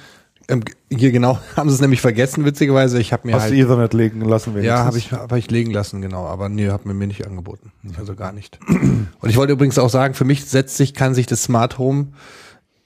ähm, 0.51 0.63
hier 0.91 1.13
genau, 1.13 1.39
haben 1.57 1.69
sie 1.69 1.75
es 1.75 1.81
nämlich 1.81 2.01
vergessen, 2.01 2.45
witzigerweise. 2.45 3.01
Ich 3.01 3.13
habe 3.13 3.27
mir 3.27 3.35
Hast 3.35 3.45
halt, 3.45 3.55
du 3.55 3.59
Ethernet 3.59 3.95
legen 3.95 4.21
lassen? 4.21 4.61
ja, 4.63 4.79
habe 4.79 4.93
wenigstens? 4.93 5.13
ich, 5.13 5.19
hab 5.19 5.33
ich 5.33 5.51
legen 5.51 5.71
lassen, 5.71 6.03
genau. 6.03 6.27
Aber 6.27 6.49
nee, 6.49 6.71
hat 6.71 6.87
mir 6.87 6.95
mir 6.95 7.07
nicht 7.07 7.27
angeboten. 7.27 7.73
Also 7.99 8.15
gar 8.15 8.33
nicht. 8.33 8.59
Und 8.69 9.31
ich 9.31 9.37
wollte 9.37 9.53
übrigens 9.53 9.79
auch 9.79 9.91
sagen, 9.91 10.15
für 10.15 10.25
mich 10.25 10.45
setzt 10.45 10.77
sich, 10.77 10.95
kann 10.95 11.15
sich 11.15 11.27
das 11.27 11.43
Smart 11.43 11.79
Home 11.79 12.09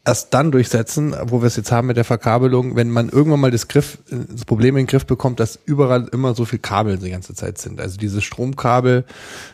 erst 0.07 0.35
dann 0.35 0.53
durchsetzen, 0.53 1.15
wo 1.25 1.41
wir 1.41 1.47
es 1.47 1.57
jetzt 1.57 1.73
haben 1.73 1.87
mit 1.87 1.97
der 1.97 2.05
Verkabelung, 2.05 2.77
wenn 2.77 2.91
man 2.91 3.09
irgendwann 3.09 3.41
mal 3.41 3.51
das 3.51 3.69
Griff, 3.69 3.99
das 4.11 4.45
Problem 4.45 4.77
in 4.77 4.83
den 4.83 4.87
Griff 4.87 5.07
bekommt, 5.07 5.41
dass 5.41 5.59
überall 5.65 6.09
immer 6.13 6.35
so 6.35 6.45
viel 6.45 6.59
Kabel 6.59 6.99
die 6.99 7.11
ganze 7.11 7.35
Zeit 7.35 7.57
sind. 7.59 7.81
Also 7.81 7.97
dieses 7.97 8.23
Stromkabel, 8.23 9.05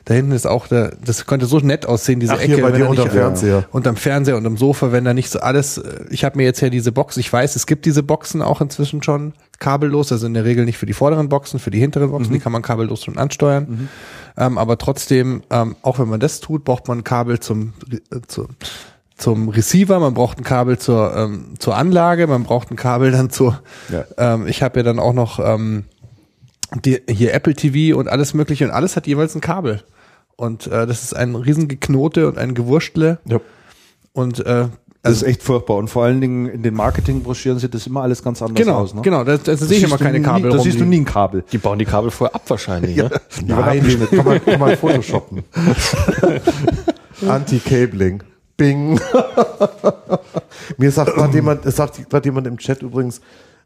da 0.07 0.15
hinten 0.15 0.33
ist 0.33 0.47
auch 0.47 0.67
der, 0.67 0.97
das 1.05 1.27
könnte 1.27 1.47
so 1.47 1.59
nett 1.59 1.87
aussehen, 1.87 2.19
diese 2.19 2.35
Ach, 2.35 2.41
Ecke. 2.41 2.55
hier 2.55 2.63
bei 2.63 2.73
wenn 2.73 2.81
dir 2.81 2.89
unterm 2.89 3.11
Fernseher. 3.11 3.65
unterm 3.71 3.97
Fernseher 3.97 4.37
und 4.37 4.47
am 4.47 4.57
Sofa, 4.57 4.91
wenn 4.91 5.05
da 5.05 5.15
nicht 5.15 5.31
so 5.31 5.39
alles, 5.39 5.81
ich 6.11 6.25
habe 6.25 6.37
mir 6.37 6.45
jetzt 6.45 6.61
ja 6.61 6.69
diese 6.69 6.91
Box, 6.91 7.17
ich 7.17 7.33
weiß, 7.33 7.55
es 7.55 7.67
gibt 7.67 7.87
diese 7.87 8.03
Boxen 8.03 8.43
auch 8.43 8.61
inzwischen 8.61 9.03
schon 9.05 9.35
kabellos, 9.61 10.11
also 10.11 10.27
in 10.27 10.35
der 10.35 10.45
Regel 10.45 10.65
nicht 10.65 10.79
für 10.79 10.87
die 10.87 10.95
vorderen 10.95 11.29
Boxen, 11.29 11.61
für 11.61 11.71
die 11.71 11.79
hinteren 11.79 12.11
Boxen, 12.11 12.33
die 12.33 12.41
kann 12.41 12.51
man 12.51 12.63
kabellos 12.63 13.05
schon 13.05 13.19
ansteuern. 13.19 13.89
Ähm, 14.37 14.59
aber 14.59 14.79
trotzdem, 14.79 15.43
ähm, 15.51 15.77
auch 15.83 15.99
wenn 15.99 16.09
man 16.09 16.19
das 16.19 16.41
tut, 16.41 16.65
braucht 16.65 16.89
man 16.89 17.05
Kabel 17.05 17.41
zum, 17.41 17.75
äh, 17.93 18.21
zum 18.27 18.49
zum 19.21 19.49
Receiver, 19.51 20.01
man 20.01 20.15
braucht 20.15 20.39
ein 20.39 20.45
Kabel 20.45 20.79
zur 20.79 21.15
ähm, 21.15 21.55
zur 21.59 21.77
Anlage, 21.77 22.27
man 22.27 22.43
braucht 22.43 22.71
ein 22.71 22.77
Kabel 22.77 23.13
dann 23.13 23.31
zur. 23.31 23.61
Ja. 23.91 24.05
Ähm, 24.17 24.47
ich 24.47 24.63
habe 24.63 24.81
ja 24.81 24.83
dann 24.83 24.99
auch 24.99 25.13
noch 25.13 25.39
ähm, 25.39 25.85
die, 26.85 27.01
hier 27.09 27.35
Apple 27.35 27.55
TV 27.55 27.99
und 27.99 28.09
alles 28.09 28.35
mögliche 28.35 28.65
und 28.65 28.71
alles 28.71 28.97
hat 28.97 29.07
jeweils 29.07 29.35
ein 29.35 29.41
Kabel. 29.41 29.83
Und 30.37 30.67
äh, 30.69 30.87
das 30.87 31.03
ist 31.03 31.15
ein 31.15 31.35
Riesengeknote 31.35 32.27
und 32.27 32.39
ein 32.39 32.55
Gewurschtle. 32.55 33.19
Ja. 33.27 33.41
Und 34.13 34.45
äh, 34.47 34.69
Das 35.03 35.13
ist 35.13 35.23
echt 35.23 35.43
furchtbar. 35.43 35.77
Und 35.77 35.89
vor 35.89 36.05
allen 36.05 36.21
Dingen 36.21 36.47
in 36.47 36.63
den 36.63 36.75
Marketingbroschüren 36.75 37.59
sieht 37.59 37.75
das 37.75 37.87
immer 37.87 38.03
alles 38.03 38.23
ganz 38.23 38.41
anders 38.41 38.57
genau, 38.57 38.79
aus. 38.79 38.95
Ne? 38.95 39.03
genau, 39.03 39.25
da, 39.25 39.37
sehe 39.37 39.79
ich 39.79 39.85
immer 39.85 39.99
keine 39.99 40.19
nie, 40.19 40.25
Kabel 40.25 40.51
Da 40.51 40.59
siehst 40.59 40.81
du 40.81 40.85
nie 40.87 41.01
ein 41.01 41.05
Kabel. 41.05 41.45
Die 41.53 41.59
bauen 41.59 41.79
die 41.79 41.85
Kabel 41.85 42.11
vorher 42.11 42.35
ab 42.35 42.43
wahrscheinlich, 42.49 42.97
ne? 42.97 43.11
Nein, 43.47 43.85
die 43.87 44.17
kann 44.17 44.25
man, 44.25 44.45
kann 44.45 44.61
man 44.61 44.77
photoshoppen. 44.79 45.45
Anti-Cabling. 47.29 48.23
Bing. 48.61 49.01
Mir 50.77 50.93
sagt 50.93 51.15
gerade 51.15 51.33
jemand, 51.33 51.65
es 51.65 51.77
sagt 51.77 52.11
gerade 52.11 52.29
jemand 52.29 52.47
im 52.47 52.59
Chat 52.59 52.83
übrigens 52.83 53.23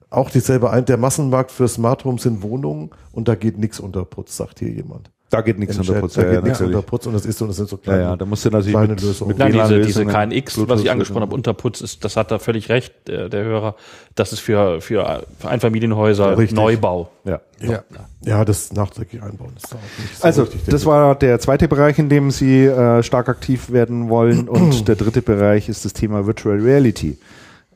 auch 0.09 0.31
dieselbe 0.31 0.71
ein, 0.71 0.85
der 0.85 0.99
Massenmarkt 0.99 1.51
für 1.51 1.67
Smart 1.67 2.05
Home 2.05 2.21
sind 2.21 2.43
Wohnungen 2.43 2.91
und 3.11 3.27
da 3.27 3.35
geht 3.35 3.59
nichts 3.59 3.81
unter 3.81 4.05
Putz, 4.05 4.37
sagt 4.37 4.61
hier 4.61 4.71
jemand. 4.71 5.11
Da 5.31 5.41
geht 5.41 5.59
nichts 5.59 5.77
unter 5.79 5.95
Putz. 5.95 6.15
Da 6.15 6.23
Ja, 6.23 6.27
geht 6.29 6.37
ja, 6.37 6.43
nichts 6.43 6.61
unter. 6.61 6.83
Putz 6.83 7.07
und 7.07 7.15
das 7.15 7.27
ist 7.27 7.39
so, 7.39 7.47
das 7.47 7.57
sind 7.57 7.69
so 7.69 7.77
Ja, 7.77 7.83
kleine, 7.83 8.03
ja, 8.03 8.17
da 8.17 8.25
musst 8.25 8.45
du 8.45 8.51
natürlich 8.51 8.77
mit, 8.77 9.01
Lösungen. 9.01 9.29
mit 9.31 9.39
Nein, 9.39 9.53
diese, 9.53 9.81
diese 9.81 10.07
WLAN-Lösungen, 10.07 10.31
KNX, 10.31 10.69
was 10.69 10.81
ich 10.83 10.91
angesprochen 10.91 11.23
habe, 11.23 11.35
Unterputz, 11.35 11.81
ist, 11.81 12.05
das 12.05 12.17
hat 12.17 12.31
da 12.31 12.39
völlig 12.39 12.69
recht, 12.69 12.93
der, 13.09 13.29
der 13.29 13.43
Hörer. 13.43 13.75
Das 14.15 14.33
ist 14.33 14.41
für, 14.41 14.81
für 14.81 15.25
Einfamilienhäuser 15.43 16.37
Richtig. 16.39 16.57
Neubau. 16.57 17.11
Ja. 17.25 17.41
Ja. 17.61 17.83
Ja, 18.23 18.45
das 18.45 18.73
nachträglich 18.73 19.23
einbauen 19.23 19.53
ist 19.57 19.73
da 19.73 19.77
auch 19.77 20.01
nicht 20.03 20.17
so 20.19 20.25
Also, 20.25 20.43
richtig, 20.43 20.65
das 20.67 20.87
war 20.87 21.15
der 21.15 21.39
zweite 21.41 21.69
Bereich, 21.69 21.99
in 21.99 22.09
dem 22.09 22.31
Sie 22.31 22.65
äh, 22.67 23.03
stark 23.03 23.29
aktiv 23.29 23.73
werden 23.73 24.09
wollen. 24.11 24.49
Und 24.49 24.87
der 24.89 24.97
dritte 24.97 25.23
Bereich 25.23 25.69
ist 25.69 25.85
das 25.85 25.95
Thema 25.95 26.27
Virtual 26.27 26.59
Reality. 26.61 27.19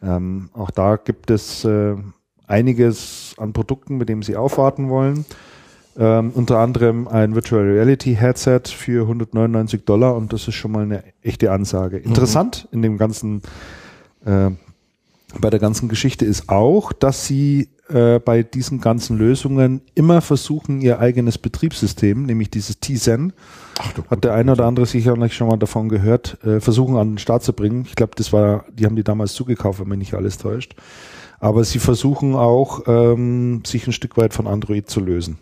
Ähm, 0.02 0.50
auch 0.54 0.70
da 0.70 0.96
gibt 0.96 1.30
es 1.30 1.64
äh, 1.64 1.94
einiges 2.46 3.34
an 3.38 3.52
Produkten, 3.52 3.96
mit 3.98 4.08
dem 4.08 4.22
Sie 4.22 4.36
aufwarten 4.36 4.88
wollen. 4.90 5.24
Ähm, 5.98 6.30
unter 6.32 6.60
anderem 6.60 7.08
ein 7.08 7.34
Virtual 7.34 7.62
Reality 7.62 8.14
Headset 8.14 8.62
für 8.66 9.02
199 9.02 9.84
Dollar 9.84 10.14
und 10.14 10.32
das 10.32 10.46
ist 10.46 10.54
schon 10.54 10.70
mal 10.70 10.84
eine 10.84 11.02
echte 11.22 11.50
Ansage. 11.50 11.96
Interessant 11.96 12.68
in 12.70 12.82
dem 12.82 12.98
ganzen, 12.98 13.42
äh, 14.24 14.50
bei 15.40 15.50
der 15.50 15.58
ganzen 15.58 15.88
Geschichte 15.88 16.24
ist 16.24 16.48
auch, 16.50 16.92
dass 16.92 17.26
sie 17.26 17.70
äh, 17.88 18.20
bei 18.20 18.44
diesen 18.44 18.80
ganzen 18.80 19.18
Lösungen 19.18 19.80
immer 19.96 20.20
versuchen, 20.20 20.80
ihr 20.80 21.00
eigenes 21.00 21.36
Betriebssystem, 21.36 22.26
nämlich 22.26 22.50
dieses 22.50 22.78
Tizen, 22.78 23.32
hat 24.08 24.22
der 24.22 24.34
eine 24.34 24.52
oder 24.52 24.66
andere 24.66 24.86
sicherlich 24.86 25.34
schon 25.34 25.48
mal 25.48 25.56
davon 25.56 25.88
gehört, 25.88 26.38
äh, 26.44 26.60
versuchen 26.60 26.96
an 26.96 27.12
den 27.12 27.18
Start 27.18 27.42
zu 27.42 27.52
bringen. 27.52 27.86
Ich 27.88 27.96
glaube, 27.96 28.12
das 28.14 28.32
war, 28.32 28.66
die 28.72 28.86
haben 28.86 28.94
die 28.94 29.04
damals 29.04 29.32
zugekauft, 29.32 29.80
wenn 29.80 29.88
mich 29.88 29.98
nicht 29.98 30.14
alles 30.14 30.38
täuscht. 30.38 30.76
Aber 31.40 31.64
sie 31.64 31.80
versuchen 31.80 32.36
auch, 32.36 32.82
ähm, 32.86 33.62
sich 33.66 33.86
ein 33.86 33.92
Stück 33.92 34.16
weit 34.16 34.32
von 34.32 34.46
Android 34.46 34.88
zu 34.88 35.00
lösen. 35.00 35.38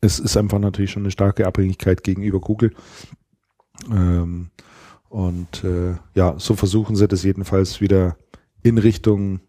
Es 0.00 0.18
ist 0.18 0.36
einfach 0.36 0.58
natürlich 0.58 0.90
schon 0.92 1.02
eine 1.02 1.10
starke 1.10 1.46
Abhängigkeit 1.46 2.02
gegenüber 2.04 2.40
Google. 2.40 2.72
Ähm, 3.90 4.50
und 5.08 5.64
äh, 5.64 5.94
ja, 6.14 6.34
so 6.38 6.54
versuchen 6.54 6.94
sie 6.96 7.08
das 7.08 7.22
jedenfalls 7.22 7.80
wieder 7.80 8.16
in 8.62 8.78
Richtung 8.78 9.40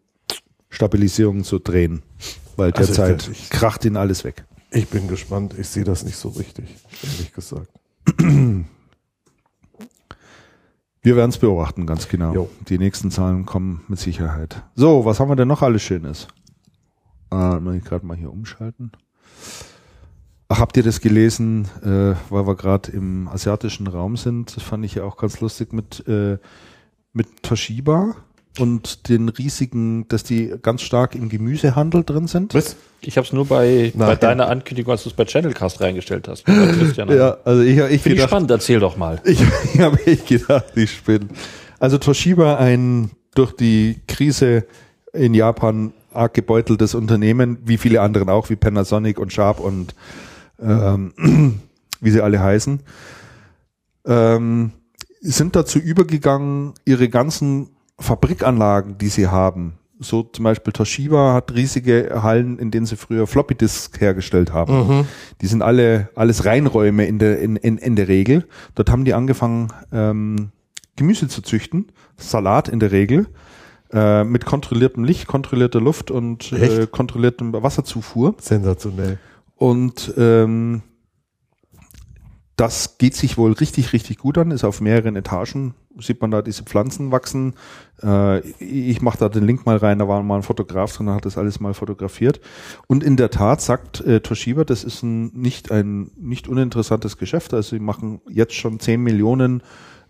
Stabilisierung 0.69 1.43
zu 1.43 1.59
drehen. 1.59 2.01
Weil 2.55 2.71
Also 2.73 2.93
derzeit 2.93 3.27
ich- 3.29 3.49
kracht 3.49 3.85
ihnen 3.85 3.97
alles 3.97 4.23
weg. 4.23 4.45
Ich 4.71 4.87
bin 4.87 5.07
gespannt. 5.07 5.55
Ich 5.57 5.67
sehe 5.67 5.83
das 5.83 6.03
nicht 6.05 6.15
so 6.17 6.29
richtig, 6.29 6.75
ehrlich 7.03 7.33
gesagt. 7.33 7.71
Wir 11.01 11.15
werden 11.15 11.29
es 11.29 11.37
beobachten, 11.37 11.85
ganz 11.87 12.07
genau. 12.07 12.33
Jo. 12.33 12.49
Die 12.67 12.77
nächsten 12.77 13.09
Zahlen 13.09 13.45
kommen 13.45 13.83
mit 13.87 13.99
Sicherheit. 13.99 14.61
So, 14.75 15.05
was 15.05 15.19
haben 15.19 15.29
wir 15.29 15.35
denn 15.35 15.47
noch 15.47 15.61
alles 15.61 15.81
Schönes? 15.81 16.27
Äh, 17.31 17.59
muss 17.59 17.75
ich 17.75 17.83
gerade 17.83 18.05
mal 18.05 18.17
hier 18.17 18.31
umschalten. 18.31 18.91
Ach, 20.51 20.59
habt 20.59 20.77
ihr 20.77 20.83
das 20.83 20.99
gelesen, 20.99 21.69
äh, 21.83 22.15
weil 22.31 22.47
wir 22.47 22.55
gerade 22.55 22.91
im 22.91 23.27
asiatischen 23.27 23.85
Raum 23.85 24.17
sind? 24.17 24.55
Das 24.55 24.63
fand 24.63 24.83
ich 24.83 24.95
ja 24.95 25.03
auch 25.03 25.15
ganz 25.15 25.41
lustig 25.41 25.73
mit, 25.73 26.03
äh, 26.07 26.39
mit 27.13 27.43
Toshiba 27.43 28.15
und 28.57 29.09
den 29.09 29.29
riesigen, 29.29 30.07
dass 30.07 30.23
die 30.23 30.55
ganz 30.59 30.81
stark 30.81 31.13
im 31.13 31.29
Gemüsehandel 31.29 32.03
drin 32.03 32.25
sind. 32.25 32.55
Was? 32.55 32.77
Ich 33.01 33.15
habe 33.17 33.27
es 33.27 33.31
nur 33.31 33.45
bei, 33.45 33.93
bei 33.95 34.15
deiner 34.15 34.49
Ankündigung, 34.49 34.91
als 34.91 35.03
du 35.03 35.09
es 35.09 35.15
bei 35.15 35.25
Channelcast 35.25 35.81
reingestellt 35.81 36.27
hast. 36.27 36.45
Christian. 36.45 37.09
also 37.09 37.61
ich, 37.61 37.77
ich 37.77 38.01
Finde 38.01 38.17
ich 38.17 38.23
spannend, 38.23 38.49
erzähl 38.49 38.79
doch 38.79 38.97
mal. 38.97 39.21
Ich, 39.25 39.39
ich 39.73 39.79
habe 39.79 40.03
echt 40.07 40.27
gedacht, 40.27 40.65
ich 40.75 40.91
spinne. 40.91 41.27
Also 41.79 41.99
Toshiba, 41.99 42.55
ein 42.55 43.11
durch 43.35 43.55
die 43.55 44.01
Krise 44.07 44.65
in 45.13 45.35
Japan 45.35 45.93
arg 46.11 46.33
gebeuteltes 46.33 46.95
Unternehmen, 46.95 47.59
wie 47.65 47.77
viele 47.77 48.01
anderen 48.01 48.29
auch, 48.29 48.49
wie 48.49 48.55
Panasonic 48.55 49.19
und 49.19 49.31
Sharp 49.31 49.59
und 49.59 49.93
ähm, 50.61 51.13
wie 52.01 52.11
sie 52.11 52.21
alle 52.21 52.39
heißen, 52.39 52.81
ähm, 54.05 54.71
sind 55.21 55.55
dazu 55.55 55.79
übergegangen, 55.79 56.73
ihre 56.85 57.09
ganzen 57.09 57.69
Fabrikanlagen, 57.99 58.97
die 58.97 59.09
sie 59.09 59.27
haben, 59.27 59.79
so 59.99 60.23
zum 60.23 60.43
Beispiel 60.43 60.71
Toshiba 60.71 61.33
hat 61.33 61.53
riesige 61.53 62.21
Hallen, 62.23 62.57
in 62.57 62.71
denen 62.71 62.85
sie 62.85 62.95
früher 62.95 63.27
Floppy 63.27 63.55
Disk 63.55 63.99
hergestellt 63.99 64.53
haben. 64.53 64.73
Die 65.41 65.47
sind 65.47 65.61
alle 65.61 66.09
alles 66.15 66.45
Reinräume 66.45 67.05
in 67.05 67.19
der 67.19 67.39
in, 67.39 67.57
in, 67.57 67.77
in 67.77 67.97
der 67.97 68.07
Regel. 68.07 68.47
Dort 68.75 68.89
haben 68.89 69.03
die 69.03 69.13
angefangen 69.13 69.73
ähm, 69.91 70.51
Gemüse 70.95 71.27
zu 71.27 71.41
züchten, 71.41 71.91
Salat 72.17 72.69
in 72.69 72.79
der 72.79 72.93
Regel 72.93 73.27
äh, 73.91 74.23
mit 74.23 74.45
kontrolliertem 74.45 75.03
Licht, 75.03 75.27
kontrollierter 75.27 75.81
Luft 75.81 76.11
und 76.11 76.53
äh, 76.53 76.87
kontrolliertem 76.89 77.51
Wasserzufuhr. 77.51 78.35
Sensationell. 78.39 79.19
Und 79.59 80.13
ähm, 80.15 80.83
das 82.55 82.97
geht 82.97 83.13
sich 83.13 83.37
wohl 83.37 83.51
richtig, 83.51 83.91
richtig 83.91 84.17
gut 84.17 84.37
an, 84.37 84.51
ist 84.51 84.63
auf 84.63 84.79
mehreren 84.79 85.17
Etagen, 85.17 85.75
sieht 85.99 86.21
man 86.21 86.31
da 86.31 86.41
diese 86.41 86.63
Pflanzen 86.63 87.11
wachsen. 87.11 87.55
Äh, 88.01 88.39
ich 88.59 89.01
mache 89.01 89.17
da 89.17 89.27
den 89.27 89.45
Link 89.45 89.65
mal 89.65 89.75
rein, 89.75 89.99
da 89.99 90.07
war 90.07 90.23
mal 90.23 90.37
ein 90.37 90.43
Fotograf 90.43 90.95
drin, 90.95 91.09
hat 91.09 91.25
das 91.25 91.37
alles 91.37 91.59
mal 91.59 91.73
fotografiert. 91.73 92.39
Und 92.87 93.03
in 93.03 93.17
der 93.17 93.31
Tat 93.31 93.59
sagt 93.59 93.99
äh, 94.01 94.21
Toshiba, 94.21 94.63
das 94.63 94.85
ist 94.85 95.03
ein, 95.03 95.27
nicht 95.33 95.71
ein 95.71 96.11
nicht 96.17 96.47
uninteressantes 96.47 97.17
Geschäft. 97.17 97.53
Also 97.53 97.75
sie 97.75 97.81
machen 97.81 98.21
jetzt 98.29 98.55
schon 98.55 98.79
10 98.79 99.01
Millionen 99.01 99.61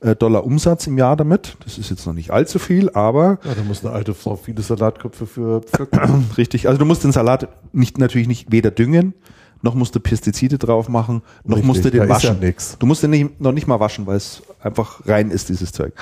äh, 0.01 0.15
Dollar 0.15 0.43
Umsatz 0.43 0.87
im 0.87 0.97
Jahr 0.97 1.15
damit. 1.15 1.57
Das 1.63 1.77
ist 1.77 1.89
jetzt 1.89 2.05
noch 2.05 2.13
nicht 2.13 2.31
allzu 2.31 2.59
viel, 2.59 2.89
aber 2.91 3.39
Ja, 3.43 3.55
da 3.55 3.63
muss 3.63 3.83
eine 3.83 3.93
alte 3.93 4.13
Frau 4.13 4.35
viele 4.35 4.61
Salatköpfe 4.61 5.25
für 5.25 5.61
Richtig. 6.37 6.67
Also 6.67 6.79
du 6.79 6.85
musst 6.85 7.03
den 7.03 7.11
Salat 7.11 7.47
nicht 7.73 7.97
natürlich 7.97 8.27
nicht 8.27 8.51
weder 8.51 8.71
düngen, 8.71 9.13
noch 9.61 9.75
musst 9.75 9.93
du 9.95 9.99
Pestizide 9.99 10.57
drauf 10.57 10.87
machen, 10.89 11.21
noch 11.43 11.57
Richtig. 11.57 11.65
musst 11.67 11.85
du 11.85 11.89
den 11.91 11.97
Ja, 11.99 12.03
ja 12.05 12.09
waschen. 12.09 12.39
nix. 12.39 12.77
Du 12.79 12.85
musst 12.85 13.03
den 13.03 13.09
nicht, 13.11 13.41
noch 13.41 13.51
nicht 13.51 13.67
mal 13.67 13.79
waschen, 13.79 14.07
weil 14.07 14.17
es 14.17 14.41
einfach 14.61 15.05
rein 15.07 15.31
ist, 15.31 15.49
dieses 15.49 15.71
Zeug. 15.71 15.93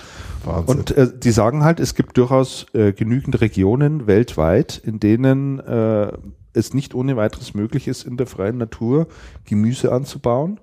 Wahnsinn. 0.45 0.77
Und 0.77 0.91
äh, 0.91 1.07
die 1.17 1.31
sagen 1.31 1.63
halt, 1.63 1.79
es 1.79 1.95
gibt 1.95 2.17
durchaus 2.17 2.65
äh, 2.73 2.93
genügend 2.93 3.41
Regionen 3.41 4.05
weltweit, 4.07 4.77
in 4.84 4.99
denen 4.99 5.59
äh, 5.59 6.11
es 6.53 6.73
nicht 6.73 6.93
ohne 6.93 7.15
weiteres 7.17 7.53
möglich 7.53 7.88
ist, 7.88 8.03
in 8.03 8.17
der 8.17 8.27
freien 8.27 8.57
Natur 8.57 9.07
Gemüse 9.45 9.91
anzubauen. 9.91 10.59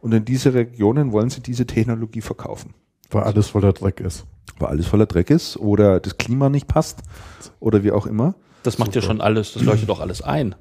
Und 0.00 0.12
in 0.12 0.24
diese 0.24 0.54
Regionen 0.54 1.12
wollen 1.12 1.28
sie 1.30 1.40
diese 1.42 1.66
Technologie 1.66 2.22
verkaufen. 2.22 2.72
weil 3.10 3.24
alles 3.24 3.48
voller 3.48 3.72
Dreck 3.74 4.00
ist. 4.00 4.24
Weil 4.58 4.68
alles 4.70 4.86
voller 4.86 5.06
Dreck 5.06 5.28
ist 5.30 5.56
oder 5.58 6.00
das 6.00 6.16
Klima 6.16 6.48
nicht 6.48 6.66
passt 6.68 7.00
oder 7.60 7.82
wie 7.84 7.92
auch 7.92 8.06
immer. 8.06 8.34
Das 8.62 8.78
macht 8.78 8.94
ja 8.94 9.02
schon 9.02 9.20
alles, 9.20 9.52
das 9.54 9.62
leuchtet 9.62 9.88
doch 9.88 10.00
alles 10.00 10.20
ein. 10.22 10.54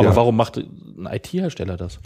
Aber 0.00 0.08
Ja. 0.10 0.16
warum 0.16 0.36
macht 0.36 0.56
ein 0.56 1.08
IT-Hersteller 1.10 1.76
das? 1.76 1.98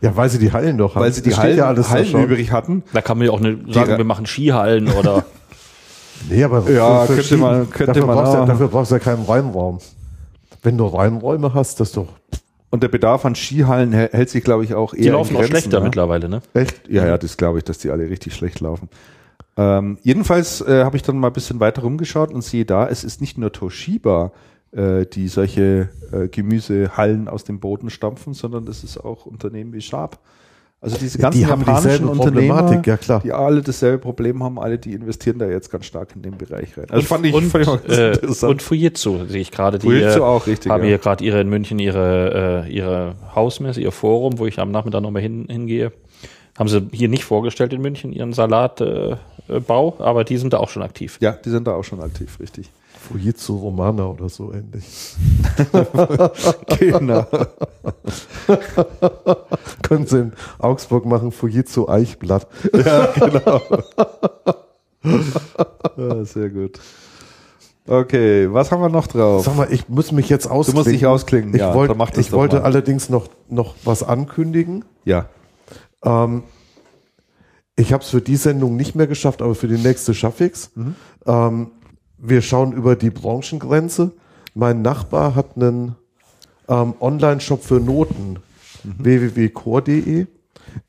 Ja, 0.00 0.16
weil 0.16 0.28
sie 0.30 0.38
die 0.38 0.52
Hallen 0.52 0.78
doch 0.78 0.94
haben. 0.94 1.02
Weil 1.02 1.12
sie 1.12 1.22
die 1.22 1.34
Hallen, 1.34 1.56
ja 1.58 1.66
alles 1.66 1.90
Hallen 1.90 2.12
übrig 2.24 2.50
hatten. 2.50 2.82
Da 2.92 3.02
kann 3.02 3.18
man 3.18 3.26
ja 3.26 3.32
auch 3.32 3.40
eine, 3.40 3.58
sagen, 3.72 3.92
Re- 3.92 3.98
wir 3.98 4.04
machen 4.04 4.26
Skihallen 4.26 4.88
oder 4.88 5.24
Nee, 6.30 6.44
aber 6.44 6.68
Ja, 6.70 7.04
für 7.06 7.14
könnte 7.16 7.36
man- 7.36 7.70
könnte 7.70 7.86
dafür, 7.94 8.06
man 8.06 8.16
brauchst 8.16 8.34
ja- 8.34 8.46
dafür 8.46 8.68
brauchst 8.68 8.90
du 8.90 8.94
ja 8.94 8.98
keinen 9.00 9.24
Reinraum. 9.24 9.78
Wenn 10.62 10.78
du 10.78 10.86
Reinräume 10.86 11.52
hast, 11.54 11.80
das 11.80 11.92
doch 11.92 12.06
Und 12.70 12.82
der 12.82 12.88
Bedarf 12.88 13.24
an 13.26 13.34
Skihallen 13.34 13.92
hä- 13.92 14.08
hält 14.12 14.30
sich, 14.30 14.44
glaube 14.44 14.64
ich, 14.64 14.74
auch 14.74 14.94
eher 14.94 15.00
die 15.02 15.08
laufen 15.08 15.30
in 15.30 15.36
auch 15.36 15.40
Grenzen, 15.40 15.50
schlechter 15.60 15.78
ja. 15.78 15.84
mittlerweile, 15.84 16.28
ne? 16.28 16.40
Echt? 16.54 16.88
Ja, 16.88 17.06
ja, 17.06 17.18
das 17.18 17.36
glaube 17.36 17.58
ich, 17.58 17.64
dass 17.64 17.78
die 17.78 17.90
alle 17.90 18.08
richtig 18.08 18.34
schlecht 18.34 18.60
laufen. 18.60 18.88
Ähm, 19.56 19.98
jedenfalls 20.02 20.62
äh, 20.62 20.84
habe 20.84 20.96
ich 20.96 21.02
dann 21.02 21.18
mal 21.18 21.26
ein 21.26 21.32
bisschen 21.34 21.60
weiter 21.60 21.82
rumgeschaut 21.82 22.32
und 22.32 22.42
sehe 22.42 22.64
da, 22.64 22.86
es 22.88 23.04
ist 23.04 23.20
nicht 23.20 23.36
nur 23.36 23.52
Toshiba, 23.52 24.32
die 24.74 25.28
solche 25.28 25.90
äh, 26.12 26.28
Gemüsehallen 26.28 27.28
aus 27.28 27.44
dem 27.44 27.60
Boden 27.60 27.90
stampfen, 27.90 28.32
sondern 28.32 28.66
es 28.68 28.84
ist 28.84 28.98
auch 28.98 29.26
Unternehmen 29.26 29.72
wie 29.74 29.82
Sharp. 29.82 30.18
Also 30.82 30.98
diese 30.98 31.18
ganzen 31.18 31.38
die 31.38 31.46
haben 31.46 31.60
japanischen 31.60 32.10
Problematik, 32.10 32.86
ja, 32.88 32.96
klar. 32.96 33.20
die 33.22 33.30
alle 33.30 33.62
dasselbe 33.62 33.98
Problem 33.98 34.42
haben, 34.42 34.58
alle 34.58 34.78
die 34.78 34.94
investieren 34.94 35.38
da 35.38 35.46
jetzt 35.46 35.70
ganz 35.70 35.86
stark 35.86 36.16
in 36.16 36.22
den 36.22 36.36
Bereich 36.36 36.76
rein. 36.76 36.86
Also 36.90 37.06
fand 37.06 37.24
ich, 37.24 37.32
und, 37.32 37.44
fand 37.44 37.62
ich 37.62 37.70
auch 37.70 37.84
äh, 37.84 38.14
interessant. 38.14 38.50
und 38.50 38.62
Fujitsu 38.62 39.26
sehe 39.26 39.42
ich 39.42 39.52
gerade. 39.52 39.78
Die 39.78 39.86
Fujitsu 39.86 40.18
äh, 40.18 40.22
auch, 40.22 40.48
richtig, 40.48 40.72
haben 40.72 40.82
ja. 40.82 40.88
hier 40.88 40.98
gerade 40.98 41.24
ihre 41.24 41.40
in 41.40 41.48
München 41.48 41.78
ihre, 41.78 42.64
äh, 42.66 42.72
ihre 42.72 43.14
Hausmesse, 43.32 43.80
ihr 43.80 43.92
Forum, 43.92 44.40
wo 44.40 44.46
ich 44.46 44.58
am 44.58 44.72
Nachmittag 44.72 45.02
nochmal 45.02 45.22
hin, 45.22 45.46
hingehe. 45.48 45.92
Haben 46.58 46.68
sie 46.68 46.88
hier 46.90 47.08
nicht 47.08 47.22
vorgestellt 47.22 47.72
in 47.72 47.80
München, 47.80 48.12
ihren 48.12 48.32
Salatbau, 48.32 49.18
äh, 49.48 50.02
aber 50.02 50.24
die 50.24 50.36
sind 50.36 50.52
da 50.52 50.58
auch 50.58 50.68
schon 50.68 50.82
aktiv. 50.82 51.16
ja, 51.20 51.30
die 51.30 51.50
sind 51.50 51.68
da 51.68 51.74
auch 51.74 51.84
schon 51.84 52.00
aktiv, 52.00 52.40
richtig. 52.40 52.70
Fujitsu 53.02 53.56
Romana 53.56 54.06
oder 54.06 54.28
so 54.28 54.52
ähnlich. 54.52 55.16
genau. 56.78 57.26
Können 59.82 60.06
Sie 60.06 60.18
in 60.18 60.32
Augsburg 60.58 61.04
machen, 61.04 61.32
Fujitsu 61.32 61.88
Eichblatt. 61.88 62.46
Ja, 62.72 63.06
genau. 63.06 63.60
ja, 65.96 66.24
sehr 66.24 66.50
gut. 66.50 66.78
Okay, 67.86 68.52
was 68.52 68.70
haben 68.70 68.80
wir 68.80 68.88
noch 68.88 69.08
drauf? 69.08 69.44
Sag 69.44 69.56
mal, 69.56 69.72
ich 69.72 69.88
muss 69.88 70.12
mich 70.12 70.28
jetzt 70.28 70.46
ausklingen. 70.46 70.84
musst 70.84 70.94
dich 70.94 71.06
ausklingen, 71.06 71.52
Ich, 71.52 71.60
ja, 71.60 71.74
wollt, 71.74 71.96
mach 71.96 72.10
das 72.10 72.26
ich 72.26 72.32
wollte 72.32 72.56
mal. 72.56 72.62
allerdings 72.62 73.08
noch, 73.08 73.26
noch 73.48 73.74
was 73.84 74.04
ankündigen. 74.04 74.84
Ja. 75.04 75.26
Ähm, 76.04 76.44
ich 77.74 77.92
habe 77.92 78.04
es 78.04 78.10
für 78.10 78.20
die 78.20 78.36
Sendung 78.36 78.76
nicht 78.76 78.94
mehr 78.94 79.08
geschafft, 79.08 79.42
aber 79.42 79.56
für 79.56 79.66
die 79.66 79.78
nächste 79.78 80.14
schaffe 80.14 80.44
ich's. 80.44 80.70
Mhm. 80.76 80.94
Ähm, 81.26 81.70
wir 82.24 82.40
schauen 82.40 82.72
über 82.72 82.96
die 82.96 83.10
Branchengrenze. 83.10 84.12
Mein 84.54 84.80
Nachbar 84.82 85.34
hat 85.34 85.56
einen 85.56 85.96
ähm, 86.68 86.94
Online-Shop 87.00 87.62
für 87.62 87.80
Noten, 87.80 88.38
Mhm. 88.84 88.94
www.core.de. 88.98 90.26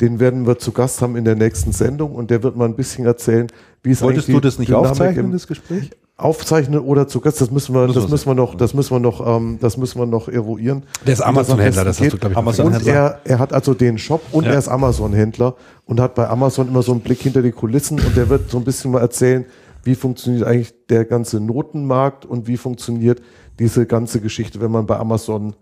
Den 0.02 0.20
werden 0.20 0.48
wir 0.48 0.58
zu 0.58 0.72
Gast 0.72 1.02
haben 1.04 1.16
in 1.16 1.26
der 1.26 1.36
nächsten 1.36 1.72
Sendung 1.74 2.16
und 2.16 2.32
der 2.32 2.42
wird 2.42 2.56
mal 2.56 2.66
ein 2.66 2.76
bisschen 2.76 3.06
erzählen, 3.06 3.48
wie 3.84 3.92
es 3.92 4.02
Wolltest 4.02 4.28
eigentlich 4.30 4.36
du 4.38 4.42
das 4.42 4.58
nicht 4.58 4.70
Dynamik 4.70 4.90
aufzeichnen, 4.92 5.32
das 5.32 5.46
Gespräch? 5.46 5.92
aufzeichnen 6.18 6.80
oder 6.80 7.08
zu 7.08 7.20
Gast, 7.22 7.42
das 7.42 7.52
müssen 7.52 7.76
wir, 7.76 7.88
das 7.88 8.08
müssen 8.08 8.28
wir 8.28 8.34
noch, 8.36 8.56
das 8.56 8.74
müssen 8.74 8.96
wir 8.96 9.00
noch, 9.00 9.26
ähm, 9.38 9.58
das 9.62 9.78
müssen 9.78 10.00
wir 10.00 10.06
noch 10.06 10.28
eruieren. 10.30 10.84
Der 11.06 11.14
ist 11.14 11.22
Amazon-Händler, 11.22 11.84
das 11.86 12.00
hast 12.00 12.14
du, 12.14 12.18
glaube 12.18 12.34
ich, 12.34 12.38
Amazon- 12.38 12.66
Und 12.68 12.74
Händler. 12.74 12.94
er, 12.94 13.20
er 13.26 13.40
hat 13.40 13.52
also 13.54 13.74
den 13.74 13.98
Shop 13.98 14.22
und 14.32 14.46
Ja. 14.46 14.54
er 14.54 14.58
ist 14.60 14.70
Amazon-Händler 14.70 15.56
und 15.86 16.00
hat 16.00 16.16
bei 16.16 16.28
Amazon 16.30 16.68
immer 16.70 16.82
so 16.82 16.94
einen 16.94 17.02
Blick 17.02 17.20
hinter 17.22 17.42
die 17.42 17.52
Kulissen 17.52 18.00
und 18.00 18.16
der 18.16 18.30
wird 18.30 18.50
so 18.50 18.58
ein 18.58 18.64
bisschen 18.64 18.92
mal 18.92 19.02
erzählen, 19.02 19.46
wie 19.84 19.96
funktioniert 19.96 20.46
eigentlich 20.46 20.74
der 20.90 21.06
ganze 21.06 21.40
Notenmarkt 21.40 22.26
und 22.26 22.48
wie 22.48 22.58
funktioniert 22.58 23.22
diese 23.60 23.86
ganze 23.86 24.20
Geschichte, 24.22 24.62
wenn 24.62 24.72
man 24.72 24.86
bei 24.86 24.98
Amazon, 24.98 25.56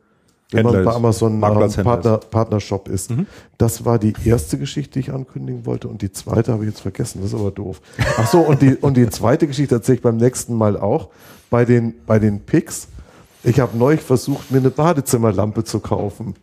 wenn 0.51 0.65
Händler 0.65 0.83
man 0.83 0.85
bei. 0.85 0.95
Amazon 0.95 1.33
ähm, 1.43 1.83
Partner, 1.83 2.17
Partnershop 2.17 2.87
ist. 2.87 3.11
Das 3.57 3.83
war 3.85 3.99
die 3.99 4.13
erste 4.25 4.57
Geschichte, 4.57 4.93
die 4.93 4.99
ich 4.99 5.11
ankündigen 5.13 5.65
wollte 5.65 5.87
und 5.87 6.01
die 6.01 6.11
zweite 6.11 6.51
habe 6.53 6.63
ich 6.63 6.69
jetzt 6.71 6.81
vergessen, 6.81 7.19
das 7.21 7.33
ist 7.33 7.39
aber 7.39 7.51
doof. 7.51 7.81
Ach 8.17 8.27
so, 8.27 8.39
und 8.41 8.61
die, 8.61 8.75
und 8.75 8.95
die 8.95 9.09
zweite 9.09 9.47
Geschichte 9.47 9.75
erzähle 9.75 9.95
ich 9.97 10.01
beim 10.01 10.17
nächsten 10.17 10.55
Mal 10.55 10.77
auch 10.77 11.09
bei 11.49 11.65
den, 11.65 11.95
bei 12.05 12.19
den 12.19 12.41
Picks. 12.41 12.87
Ich 13.43 13.59
habe 13.59 13.75
neulich 13.77 14.01
versucht, 14.01 14.51
mir 14.51 14.59
eine 14.59 14.69
Badezimmerlampe 14.69 15.63
zu 15.63 15.79
kaufen. 15.79 16.35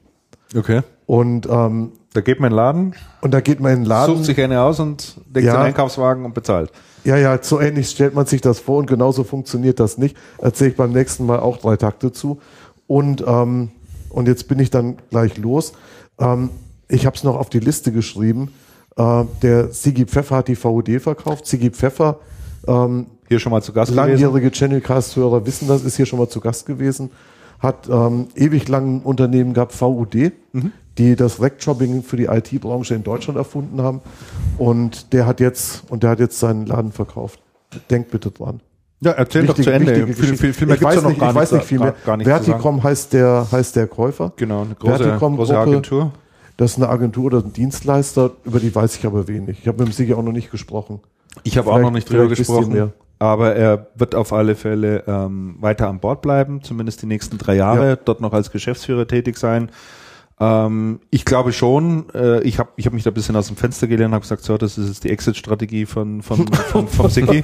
Okay. 0.56 0.82
Und, 1.06 1.46
ähm, 1.50 1.92
Da 2.12 2.20
geht 2.20 2.40
man 2.40 2.48
in 2.48 2.52
den 2.52 2.56
Laden, 2.56 2.94
und 3.20 3.32
da 3.32 3.40
geht 3.40 3.60
man 3.60 3.72
in 3.72 3.78
den 3.80 3.86
Laden. 3.86 4.16
sucht 4.16 4.24
sich 4.26 4.40
eine 4.40 4.60
aus 4.62 4.80
und 4.80 5.16
legt 5.32 5.46
Ja. 5.46 5.54
den 5.54 5.62
Einkaufswagen 5.66 6.24
und 6.24 6.34
bezahlt. 6.34 6.72
Ja, 7.04 7.16
ja, 7.16 7.38
so 7.42 7.60
ähnlich 7.60 7.88
stellt 7.90 8.14
man 8.14 8.26
sich 8.26 8.40
das 8.40 8.58
vor 8.58 8.78
und 8.78 8.86
genauso 8.86 9.24
funktioniert 9.24 9.80
das 9.80 9.98
nicht. 9.98 10.16
Erzähle 10.38 10.70
ich 10.70 10.76
beim 10.76 10.92
nächsten 10.92 11.26
Mal 11.26 11.40
auch 11.40 11.58
drei 11.58 11.76
Takte 11.76 12.12
zu. 12.12 12.40
Und, 12.86 13.24
ähm, 13.26 13.70
und 14.10 14.28
jetzt 14.28 14.48
bin 14.48 14.58
ich 14.58 14.70
dann 14.70 14.96
gleich 15.10 15.36
los. 15.38 15.72
Ähm, 16.18 16.50
ich 16.88 17.06
habe 17.06 17.16
es 17.16 17.24
noch 17.24 17.36
auf 17.36 17.50
die 17.50 17.60
Liste 17.60 17.92
geschrieben. 17.92 18.50
Äh, 18.96 19.24
der 19.42 19.68
Sigi 19.72 20.06
Pfeffer 20.06 20.36
hat 20.36 20.48
die 20.48 20.56
VUD 20.56 21.00
verkauft. 21.00 21.46
Sigi 21.46 21.70
Pfeffer, 21.70 22.18
ähm, 22.66 23.06
Hier 23.28 23.38
schon 23.38 23.52
mal 23.52 23.62
zu 23.62 23.72
Gast 23.72 23.92
gewesen. 23.92 24.08
langjährige 24.08 24.50
Channelcast-Hörer 24.50 25.46
wissen 25.46 25.68
das, 25.68 25.84
ist 25.84 25.96
hier 25.96 26.06
schon 26.06 26.18
mal 26.18 26.28
zu 26.28 26.40
Gast 26.40 26.66
gewesen. 26.66 27.10
Hat 27.60 27.88
ähm, 27.88 28.28
ewig 28.34 28.68
lang 28.68 28.96
ein 28.96 29.02
Unternehmen 29.02 29.52
gehabt, 29.52 29.72
VUD, 29.78 30.32
die 30.98 31.16
das 31.16 31.40
Rackjobbing 31.40 32.02
für 32.02 32.16
die 32.16 32.24
IT-Branche 32.26 32.94
in 32.94 33.04
Deutschland 33.04 33.38
erfunden 33.38 33.80
haben. 33.82 34.00
Und 34.58 35.12
der 35.12 35.26
hat 35.26 35.40
jetzt, 35.40 35.84
und 35.90 36.02
der 36.02 36.10
hat 36.10 36.20
jetzt 36.20 36.38
seinen 36.38 36.66
Laden 36.66 36.92
verkauft. 36.92 37.40
Denkt 37.90 38.10
bitte 38.10 38.30
dran. 38.30 38.60
Ja, 39.00 39.12
erzähl 39.12 39.42
Wichtig- 39.42 39.56
doch 39.56 39.62
zu 39.64 39.70
Ende. 39.70 40.08
wichtige 40.08 40.12
Viel, 40.26 40.36
viel, 40.36 40.52
viel 40.52 40.66
mehr 40.66 40.76
ich 40.76 40.82
weiß 40.82 41.04
nicht, 41.04 41.20
gar 41.20 41.30
ich 41.30 41.34
weiß 41.36 41.52
nicht, 41.52 41.64
viel 41.64 41.78
mehr. 41.78 41.94
Gar, 42.04 42.18
gar. 42.18 42.24
Verticom 42.26 42.82
heißt 42.82 43.12
der, 43.12 43.46
heißt 43.52 43.76
der 43.76 43.86
Käufer. 43.86 44.32
Genau, 44.36 44.62
eine 44.62 44.74
große, 44.74 45.04
Verticom 45.04 45.36
große 45.36 45.52
Gruppe. 45.54 45.70
Agentur. 45.70 46.12
Das 46.56 46.72
ist 46.72 46.76
eine 46.78 46.88
Agentur 46.88 47.26
oder 47.26 47.38
ein 47.38 47.52
Dienstleister, 47.52 48.32
über 48.44 48.58
die 48.58 48.74
weiß 48.74 48.96
ich 48.96 49.06
aber 49.06 49.28
wenig. 49.28 49.60
Ich 49.60 49.68
habe 49.68 49.78
mit 49.78 49.88
dem 49.88 49.92
Sigi 49.92 50.14
auch 50.14 50.22
noch 50.24 50.32
nicht 50.32 50.50
gesprochen. 50.50 50.98
Ich 51.44 51.56
habe 51.56 51.70
auch 51.70 51.78
noch 51.78 51.92
nicht 51.92 52.10
drüber 52.10 52.26
gesprochen, 52.26 52.92
aber 53.20 53.54
er 53.54 53.86
wird 53.94 54.16
auf 54.16 54.32
alle 54.32 54.56
Fälle 54.56 55.04
ähm, 55.06 55.54
weiter 55.60 55.88
an 55.88 56.00
Bord 56.00 56.20
bleiben, 56.20 56.62
zumindest 56.64 57.00
die 57.02 57.06
nächsten 57.06 57.38
drei 57.38 57.54
Jahre, 57.54 57.88
Ja. 57.90 57.96
dort 57.96 58.20
noch 58.20 58.32
als 58.32 58.50
Geschäftsführer 58.50 59.06
tätig 59.06 59.38
sein. 59.38 59.70
Ähm, 60.40 61.00
ich 61.10 61.24
glaube 61.24 61.52
schon, 61.52 62.06
äh, 62.14 62.40
ich 62.42 62.58
habe 62.58 62.70
ich 62.76 62.86
hab 62.86 62.92
mich 62.92 63.02
da 63.02 63.10
ein 63.10 63.14
bisschen 63.14 63.34
aus 63.36 63.48
dem 63.48 63.56
Fenster 63.56 63.86
gelehnt 63.88 64.08
und 64.08 64.14
habe 64.14 64.22
gesagt, 64.22 64.44
so, 64.44 64.56
das 64.56 64.78
ist 64.78 64.88
jetzt 64.88 65.04
die 65.04 65.10
Exit-Strategie 65.10 65.86
von, 65.86 66.22
von, 66.22 66.46
von, 66.46 66.86
vom 66.86 67.10
Siki. 67.10 67.42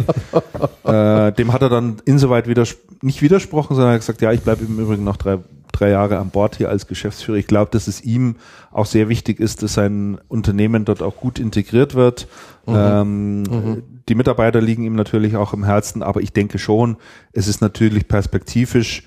äh, 0.84 1.32
dem 1.32 1.52
hat 1.52 1.62
er 1.62 1.68
dann 1.68 1.96
insoweit 2.04 2.46
widers 2.46 2.76
nicht 3.02 3.20
widersprochen, 3.22 3.74
sondern 3.74 3.92
er 3.92 3.94
hat 3.94 4.00
gesagt, 4.00 4.22
ja, 4.22 4.32
ich 4.32 4.42
bleibe 4.42 4.64
im 4.64 4.78
Übrigen 4.78 5.02
noch 5.02 5.16
drei, 5.16 5.38
drei 5.72 5.90
Jahre 5.90 6.18
an 6.18 6.30
Bord 6.30 6.56
hier 6.56 6.68
als 6.68 6.86
Geschäftsführer. 6.86 7.36
Ich 7.36 7.48
glaube, 7.48 7.70
dass 7.72 7.88
es 7.88 8.04
ihm 8.04 8.36
auch 8.70 8.86
sehr 8.86 9.08
wichtig 9.08 9.40
ist, 9.40 9.62
dass 9.64 9.74
sein 9.74 10.18
Unternehmen 10.28 10.84
dort 10.84 11.02
auch 11.02 11.16
gut 11.16 11.40
integriert 11.40 11.94
wird. 11.96 12.28
Ähm, 12.66 13.82
Die 14.08 14.14
Mitarbeiter 14.14 14.60
liegen 14.60 14.84
ihm 14.84 14.94
natürlich 14.94 15.34
auch 15.36 15.52
im 15.52 15.64
Herzen, 15.64 16.02
aber 16.02 16.20
ich 16.20 16.32
denke 16.32 16.58
schon, 16.58 16.96
es 17.32 17.48
ist 17.48 17.60
natürlich 17.60 18.06
perspektivisch, 18.06 19.02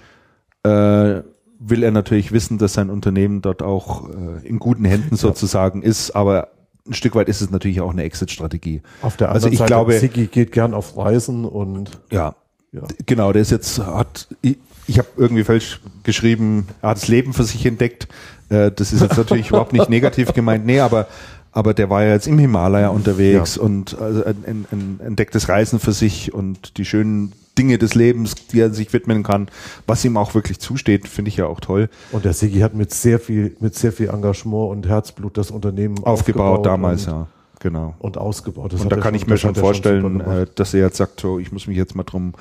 äh, 0.63 1.21
will 1.59 1.83
er 1.83 1.91
natürlich 1.91 2.31
wissen, 2.31 2.57
dass 2.57 2.73
sein 2.73 2.89
Unternehmen 2.89 3.41
dort 3.41 3.63
auch 3.63 4.09
äh, 4.09 4.47
in 4.47 4.59
guten 4.59 4.85
Händen 4.85 5.15
sozusagen 5.17 5.81
ist, 5.81 6.11
aber 6.11 6.49
ein 6.87 6.93
Stück 6.93 7.15
weit 7.15 7.27
ist 7.27 7.41
es 7.41 7.49
natürlich 7.51 7.81
auch 7.81 7.91
eine 7.91 8.03
Exit-Strategie. 8.03 8.81
Auf 9.01 9.17
der 9.17 9.29
Also 9.29 9.47
anderen 9.47 9.53
ich 9.53 9.59
Seite, 9.59 9.67
glaube- 9.69 9.99
Sigi 9.99 10.27
geht 10.27 10.51
gern 10.51 10.73
auf 10.73 10.95
Reisen 10.97 11.43
und 11.45 11.91
Ja, 12.11 12.35
ja. 12.71 12.81
Genau, 13.05 13.33
der 13.33 13.41
ist 13.41 13.51
jetzt, 13.51 13.79
hat, 13.79 14.27
ich, 14.41 14.57
ich 14.87 14.97
habe 14.99 15.07
irgendwie 15.17 15.43
falsch 15.43 15.81
geschrieben, 16.03 16.67
er 16.81 16.89
hat 16.89 16.97
das 16.97 17.07
Leben 17.07 17.33
für 17.33 17.43
sich 17.43 17.65
entdeckt. 17.65 18.07
Äh, 18.49 18.71
das 18.71 18.93
ist 18.93 19.01
jetzt 19.01 19.17
natürlich 19.17 19.47
überhaupt 19.49 19.73
nicht 19.73 19.89
negativ 19.89 20.31
gemeint, 20.33 20.65
nee, 20.65 20.79
aber, 20.79 21.07
aber 21.51 21.73
der 21.73 21.89
war 21.89 22.03
ja 22.03 22.13
jetzt 22.13 22.27
im 22.27 22.37
Himalaya 22.39 22.89
unterwegs 22.89 23.55
Ja. 23.57 23.63
und 23.63 23.97
also 23.99 24.23
ein, 24.23 24.43
ein, 24.47 24.65
ein 24.71 24.99
entdecktes 25.05 25.49
Reisen 25.49 25.79
für 25.79 25.91
sich 25.93 26.33
und 26.33 26.77
die 26.77 26.85
schönen 26.85 27.33
Dinge 27.57 27.77
des 27.77 27.95
Lebens, 27.95 28.35
die 28.51 28.59
er 28.59 28.73
sich 28.73 28.93
widmen 28.93 29.23
kann, 29.23 29.47
was 29.87 30.03
ihm 30.05 30.17
auch 30.17 30.35
wirklich 30.35 30.59
zusteht, 30.59 31.07
finde 31.07 31.29
ich 31.29 31.37
ja 31.37 31.45
auch 31.47 31.59
toll. 31.59 31.89
Und 32.11 32.25
der 32.25 32.33
Sigi 32.33 32.59
hat 32.59 32.73
mit 32.73 32.93
sehr 32.93 33.19
viel, 33.19 33.55
mit 33.59 33.75
sehr 33.75 33.91
viel 33.91 34.09
Engagement 34.09 34.71
und 34.71 34.87
Herzblut 34.87 35.37
das 35.37 35.51
Unternehmen 35.51 36.03
Aufgebaut, 36.03 36.65
damals, 36.65 37.07
und, 37.07 37.13
ja. 37.13 37.27
Genau. 37.59 37.95
und 37.99 38.17
ausgebaut. 38.17 38.73
Das 38.73 38.81
Und 38.81 38.91
da 38.91 38.95
kann 38.97 39.05
schon- 39.05 39.15
ich 39.15 39.27
mir 39.27 39.37
schon 39.37 39.55
vorstellen, 39.55 40.19
gemacht. 40.19 40.27
äh, 40.27 40.45
dass 40.55 40.73
er 40.73 40.81
jetzt 40.81 40.97
sagt, 40.97 41.19
so, 41.19 41.39
ich 41.39 41.51
muss 41.51 41.67
mich 41.67 41.77
jetzt 41.77 41.95
mal 41.95 42.03
drum, 42.03 42.33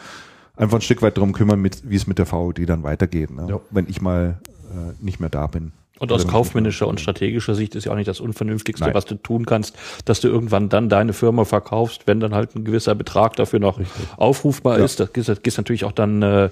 einfach 0.56 0.78
ein 0.78 0.82
Stück 0.82 1.02
weit 1.02 1.16
drum 1.16 1.32
kümmern, 1.32 1.60
mit, 1.60 1.88
wie 1.88 1.96
es 1.96 2.06
mit 2.06 2.18
der 2.18 2.26
VOD 2.26 2.66
dann 2.66 2.82
weitergeht, 2.82 3.30
ne? 3.30 3.46
Ja. 3.48 3.60
wenn 3.70 3.86
ich 3.88 4.00
mal 4.02 4.38
äh, 4.70 5.04
nicht 5.04 5.20
mehr 5.20 5.30
da 5.30 5.46
bin. 5.46 5.72
Und 5.98 6.12
aus 6.12 6.26
kaufmännischer 6.28 6.86
und 6.86 7.00
strategischer 7.00 7.54
Sicht 7.54 7.74
ist 7.74 7.84
ja 7.84 7.92
auch 7.92 7.96
nicht 7.96 8.08
das 8.08 8.20
Unvernünftigste, 8.20 8.84
Nein. 8.84 8.94
was 8.94 9.06
du 9.06 9.14
tun 9.14 9.46
kannst, 9.46 9.74
dass 10.04 10.20
du 10.20 10.28
irgendwann 10.28 10.68
dann 10.68 10.88
deine 10.90 11.12
Firma 11.14 11.44
verkaufst, 11.46 12.02
wenn 12.06 12.20
dann 12.20 12.34
halt 12.34 12.54
ein 12.54 12.64
gewisser 12.64 12.94
Betrag 12.94 13.36
dafür 13.36 13.60
noch 13.60 13.80
aufrufbar 14.18 14.78
Ja. 14.78 14.84
ist. 14.84 15.00
Das 15.00 15.12
geht, 15.12 15.26
das 15.28 15.42
geht 15.42 15.56
natürlich 15.56 15.84
auch 15.84 15.92
dann, 15.92 16.22
äh, 16.22 16.44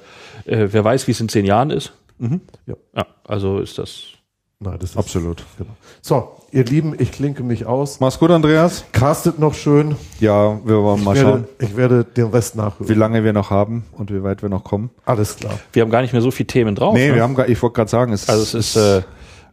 äh, 0.46 0.68
wer 0.72 0.82
weiß, 0.84 1.06
wie 1.06 1.10
es 1.12 1.20
in 1.20 1.28
zehn 1.28 1.44
Jahren 1.44 1.70
ist. 1.70 1.92
Ja. 2.18 2.74
Ja, 2.96 3.06
also 3.24 3.58
ist 3.58 3.76
das. 3.78 4.04
Nein, 4.60 4.76
das 4.80 4.90
ist, 4.90 4.96
Absolut. 4.96 5.44
Genau. 5.58 5.72
So, 6.00 6.28
ihr 6.50 6.64
Lieben, 6.64 6.94
ich 6.98 7.12
klinke 7.12 7.42
mich 7.42 7.66
aus. 7.66 8.00
Mach's 8.00 8.18
gut, 8.18 8.30
Andreas. 8.30 8.84
Castet 8.92 9.38
noch 9.38 9.52
schön. 9.52 9.96
Ja, 10.20 10.58
wir 10.64 10.82
wollen 10.82 11.04
mal 11.04 11.16
Ich 11.16 11.20
schauen, 11.20 11.32
werde, 11.32 11.48
ich 11.58 11.76
werde 11.76 12.04
den 12.04 12.26
Rest 12.28 12.54
wie 12.54 12.60
nachhören. 12.60 12.98
lange 12.98 13.24
wir 13.24 13.34
noch 13.34 13.50
haben 13.50 13.84
und 13.92 14.10
wie 14.10 14.22
weit 14.22 14.40
wir 14.40 14.48
noch 14.48 14.64
kommen. 14.64 14.88
Alles 15.04 15.36
klar. 15.36 15.58
Wir 15.72 15.82
haben 15.82 15.90
gar 15.90 16.00
nicht 16.00 16.12
mehr 16.12 16.22
so 16.22 16.30
viele 16.30 16.46
Themen 16.46 16.74
drauf. 16.76 16.94
nee, 16.94 17.08
ne? 17.08 17.16
wir 17.16 17.22
haben 17.22 17.34
gar, 17.34 17.46
ich 17.48 17.60
wollte 17.62 17.74
gerade 17.74 17.90
sagen, 17.90 18.12
es 18.14 18.26
also 18.28 18.42
es 18.42 18.54
ist, 18.54 18.76
äh, 18.76 19.02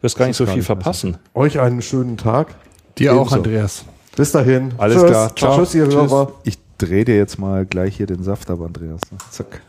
wirst 0.02 0.18
gar 0.18 0.26
nicht 0.26 0.36
so 0.36 0.44
viel 0.46 0.56
mehr 0.56 0.64
verpassen. 0.64 1.16
Euch 1.34 1.58
einen 1.58 1.80
schönen 1.82 2.16
Tag. 2.16 2.54
Dir 2.98 3.12
auch, 3.14 3.20
Ebenso. 3.20 3.36
Andreas. 3.36 3.84
Bis 4.16 4.32
dahin. 4.32 4.74
alles 4.78 4.98
Tschüss. 4.98 5.06
klar. 5.10 5.36
Ciao. 5.36 5.58
Tschüss, 5.58 5.74
ihr 5.74 5.86
Hörer. 5.86 6.32
Ich 6.44 6.58
drehe 6.78 7.04
dir 7.04 7.16
jetzt 7.16 7.38
mal 7.38 7.64
gleich 7.64 7.96
hier 7.96 8.06
den 8.06 8.22
Saft 8.22 8.50
ab, 8.50 8.60
Andreas. 8.60 9.00
Zack. 9.30 9.62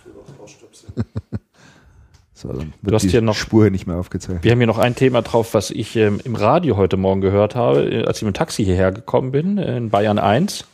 so, 2.33 2.49
dann 2.51 2.73
wird 2.81 2.93
hast 2.95 3.03
die 3.03 3.09
hier 3.09 3.21
noch- 3.21 3.35
Spur 3.35 3.69
nicht 3.69 3.87
mehr 3.87 3.95
aufgezeichnet. 3.97 4.43
Wir 4.43 4.51
haben 4.51 4.59
hier 4.59 4.67
noch 4.67 4.77
ein 4.79 4.95
Thema 4.95 5.21
drauf, 5.21 5.53
was 5.53 5.69
ich 5.71 5.95
ähm, 5.95 6.19
im 6.23 6.35
Radio 6.35 6.75
heute 6.77 6.97
Morgen 6.97 7.21
gehört 7.21 7.55
habe, 7.55 7.83
äh, 7.89 8.05
als 8.05 8.17
ich 8.17 8.23
mit 8.23 8.35
dem 8.35 8.37
Taxi 8.37 8.65
hierher 8.65 8.91
gekommen 8.91 9.31
bin, 9.31 9.57
äh, 9.57 9.77
in 9.77 9.89
Bayern 9.89 10.19
1. 10.19 10.65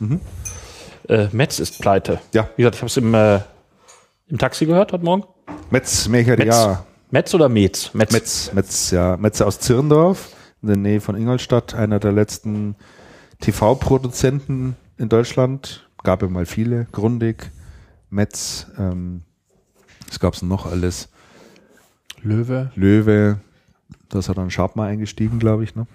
Äh, 1.08 1.28
Metz 1.32 1.58
ist 1.58 1.80
pleite. 1.80 2.20
Ja. 2.34 2.48
Wie 2.56 2.62
gesagt, 2.62 2.76
ich 2.76 2.80
habe 2.82 2.88
es 2.88 2.96
im, 2.96 3.14
äh, 3.14 3.40
im 4.28 4.38
Taxi 4.38 4.66
gehört 4.66 4.92
heute 4.92 5.04
Morgen. 5.04 5.24
Metz, 5.70 6.08
Mecher, 6.08 6.84
Metz. 7.10 7.34
oder 7.34 7.48
Metz? 7.48 7.92
Metz. 7.94 8.12
Metz, 8.12 8.52
Metz, 8.52 8.90
ja. 8.90 9.16
Metz 9.16 9.40
aus 9.40 9.58
Zirndorf, 9.58 10.34
in 10.62 10.68
der 10.68 10.76
Nähe 10.76 11.00
von 11.00 11.16
Ingolstadt, 11.16 11.74
einer 11.74 11.98
der 11.98 12.12
letzten 12.12 12.76
TV-Produzenten 13.40 14.76
in 14.96 15.08
Deutschland. 15.08 15.88
Gab 16.02 16.22
ja 16.22 16.28
mal 16.28 16.46
viele. 16.46 16.86
Grundig, 16.92 17.50
Metz, 18.10 18.66
ähm, 18.78 19.22
was 20.08 20.20
gab's 20.20 20.40
denn 20.40 20.48
noch 20.48 20.66
alles? 20.66 21.08
Löwe. 22.22 22.70
Löwe, 22.74 23.40
da 24.08 24.18
ist 24.18 24.28
er 24.28 24.34
dann 24.34 24.50
Sharp 24.50 24.76
mal 24.76 24.88
eingestiegen, 24.88 25.38
glaube 25.38 25.64
ich, 25.64 25.74
ne? 25.74 25.86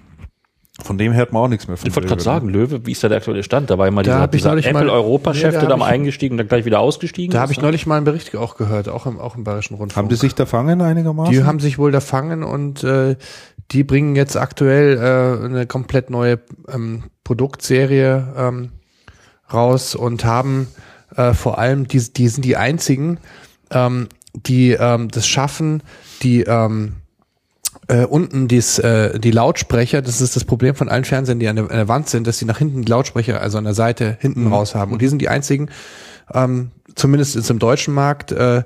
Von 0.83 0.97
dem 0.97 1.13
hört 1.13 1.31
man 1.31 1.43
auch 1.43 1.47
nichts 1.47 1.67
mehr 1.69 1.77
von 1.77 1.87
Ich 1.87 1.95
wollte 1.95 2.09
gerade 2.09 2.19
Löwe, 2.21 2.29
ne? 2.29 2.35
sagen, 2.35 2.49
Löwe, 2.49 2.85
wie 2.85 2.91
ist 2.91 3.01
da 3.03 3.07
der 3.07 3.19
aktuelle 3.19 3.43
Stand? 3.43 3.69
Da 3.69 3.77
war 3.77 3.87
immer 3.87 4.03
Da 4.03 4.27
dieser, 4.27 4.27
dieser 4.27 4.49
neulich 4.49 4.73
mal- 4.73 4.81
Apple-Europa-Chef, 4.81 5.43
Nee, 5.45 5.51
da 5.53 5.59
der 5.61 5.69
da 5.69 5.77
mal 5.77 5.85
eingestiegen 5.87 6.33
und 6.33 6.37
dann 6.39 6.47
gleich 6.49 6.65
wieder 6.65 6.81
ausgestiegen 6.81 7.31
Da 7.33 7.39
habe 7.39 7.53
ich 7.53 7.59
ne? 7.59 7.63
neulich 7.63 7.85
mal 7.85 7.95
einen 7.95 8.03
Bericht 8.05 8.35
auch 8.35 8.57
gehört, 8.57 8.89
auch 8.89 9.05
im, 9.05 9.17
auch 9.19 9.37
im 9.37 9.45
Bayerischen 9.45 9.75
Rundfunk. 9.75 9.97
Haben 9.97 10.09
die 10.09 10.15
sich 10.15 10.35
da 10.35 10.45
fangen 10.45 10.81
einigermaßen? 10.81 11.31
Die 11.33 11.43
haben 11.45 11.61
sich 11.61 11.77
wohl 11.77 11.93
da 11.93 12.01
fangen 12.01 12.43
und 12.43 12.83
äh, 12.83 13.15
die 13.71 13.83
bringen 13.85 14.15
jetzt 14.17 14.35
aktuell 14.35 14.97
äh, 14.97 15.45
eine 15.45 15.65
komplett 15.65 16.09
neue 16.09 16.39
ähm, 16.67 17.05
Produktserie 17.23 18.27
ähm, 18.37 18.71
raus 19.53 19.95
und 19.95 20.25
haben 20.25 20.67
äh, 21.15 21.33
vor 21.33 21.57
allem, 21.57 21.87
die, 21.87 21.99
die 22.13 22.27
sind 22.27 22.43
die 22.43 22.57
einzigen, 22.57 23.19
ähm, 23.71 24.09
die 24.33 24.71
ähm, 24.71 25.07
das 25.09 25.25
schaffen, 25.27 25.81
die 26.21 26.41
ähm, 26.41 26.95
äh, 27.87 28.05
unten 28.05 28.47
dies, 28.47 28.79
äh, 28.79 29.19
die 29.19 29.31
Lautsprecher, 29.31 30.01
das 30.01 30.21
ist 30.21 30.35
das 30.35 30.43
Problem 30.43 30.75
von 30.75 30.89
allen 30.89 31.05
Fernsehern, 31.05 31.39
die 31.39 31.47
an 31.47 31.55
der, 31.55 31.65
an 31.65 31.77
der 31.77 31.87
Wand 31.87 32.09
sind, 32.09 32.27
dass 32.27 32.37
sie 32.37 32.45
nach 32.45 32.57
hinten 32.57 32.83
die 32.83 32.91
Lautsprecher, 32.91 33.41
also 33.41 33.57
an 33.57 33.63
der 33.63 33.73
Seite 33.73 34.17
hinten 34.19 34.47
raus 34.47 34.75
haben. 34.75 34.91
Und 34.93 35.01
die 35.01 35.07
sind 35.07 35.21
die 35.21 35.29
einzigen, 35.29 35.69
ähm, 36.33 36.71
zumindest 36.95 37.35
jetzt 37.35 37.49
im 37.49 37.59
deutschen 37.59 37.93
Markt, 37.93 38.31
äh, 38.31 38.63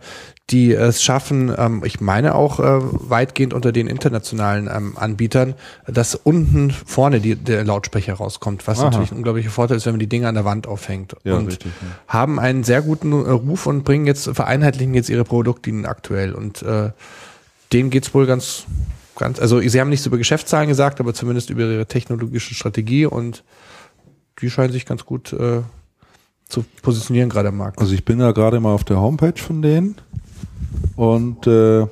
die 0.52 0.74
es 0.74 1.04
schaffen, 1.04 1.54
ähm, 1.56 1.84
ich 1.86 2.02
meine 2.02 2.34
auch 2.36 2.60
äh, 2.60 2.64
weitgehend 2.64 3.54
unter 3.54 3.72
den 3.72 3.88
internationalen 3.88 4.70
ähm, 4.74 4.98
Anbietern, 4.98 5.54
dass 5.86 6.16
unten 6.16 6.72
vorne 6.72 7.20
die, 7.20 7.36
der 7.36 7.64
Lautsprecher 7.64 8.16
rauskommt, 8.16 8.68
was 8.68 8.80
Aha. 8.80 8.86
natürlich 8.86 9.12
ein 9.12 9.18
unglaublicher 9.18 9.52
Vorteil 9.52 9.78
ist, 9.78 9.86
wenn 9.86 9.94
man 9.94 10.00
die 10.00 10.08
Dinge 10.08 10.28
an 10.28 10.36
der 10.36 10.46
Wand 10.46 10.68
aufhängt. 10.68 11.16
Ja, 11.24 11.36
und 11.36 11.48
richtig, 11.48 11.72
ja. 11.82 12.14
haben 12.14 12.40
einen 12.40 12.64
sehr 12.64 12.82
guten 12.82 13.12
äh, 13.12 13.30
Ruf 13.30 13.68
und 13.68 13.84
bringen 13.84 14.08
jetzt, 14.08 14.30
vereinheitlichen 14.30 14.94
jetzt 14.94 15.10
ihre 15.10 15.24
Produktlinien 15.24 15.86
aktuell. 15.86 16.34
Und 16.34 16.64
äh, 16.64 16.92
denen 17.72 17.90
geht's 17.92 18.14
wohl 18.14 18.26
ganz, 18.26 18.66
ganz, 19.20 19.40
also 19.40 19.60
sie 19.60 19.80
haben 19.80 19.90
nichts 19.90 20.06
über 20.08 20.18
Geschäftszahlen 20.18 20.68
gesagt, 20.68 21.00
aber 21.00 21.14
zumindest 21.14 21.52
über 21.52 21.62
ihre 21.64 21.86
technologische 21.86 22.56
Strategie 22.56 23.06
und 23.06 23.44
die 24.42 24.50
scheinen 24.50 24.74
sich 24.74 24.86
ganz 24.88 25.06
gut 25.06 25.32
äh, 25.34 25.62
zu 26.48 26.64
positionieren 26.82 27.30
gerade 27.30 27.50
am 27.50 27.58
Markt. 27.58 27.78
Also 27.80 27.94
ich 27.94 28.04
bin 28.04 28.18
da 28.20 28.32
gerade 28.32 28.60
mal 28.60 28.74
auf 28.74 28.84
der 28.84 29.00
Homepage 29.00 29.40
von 29.40 29.62
denen 29.62 29.96
und 30.96 31.46
äh, 31.46 31.86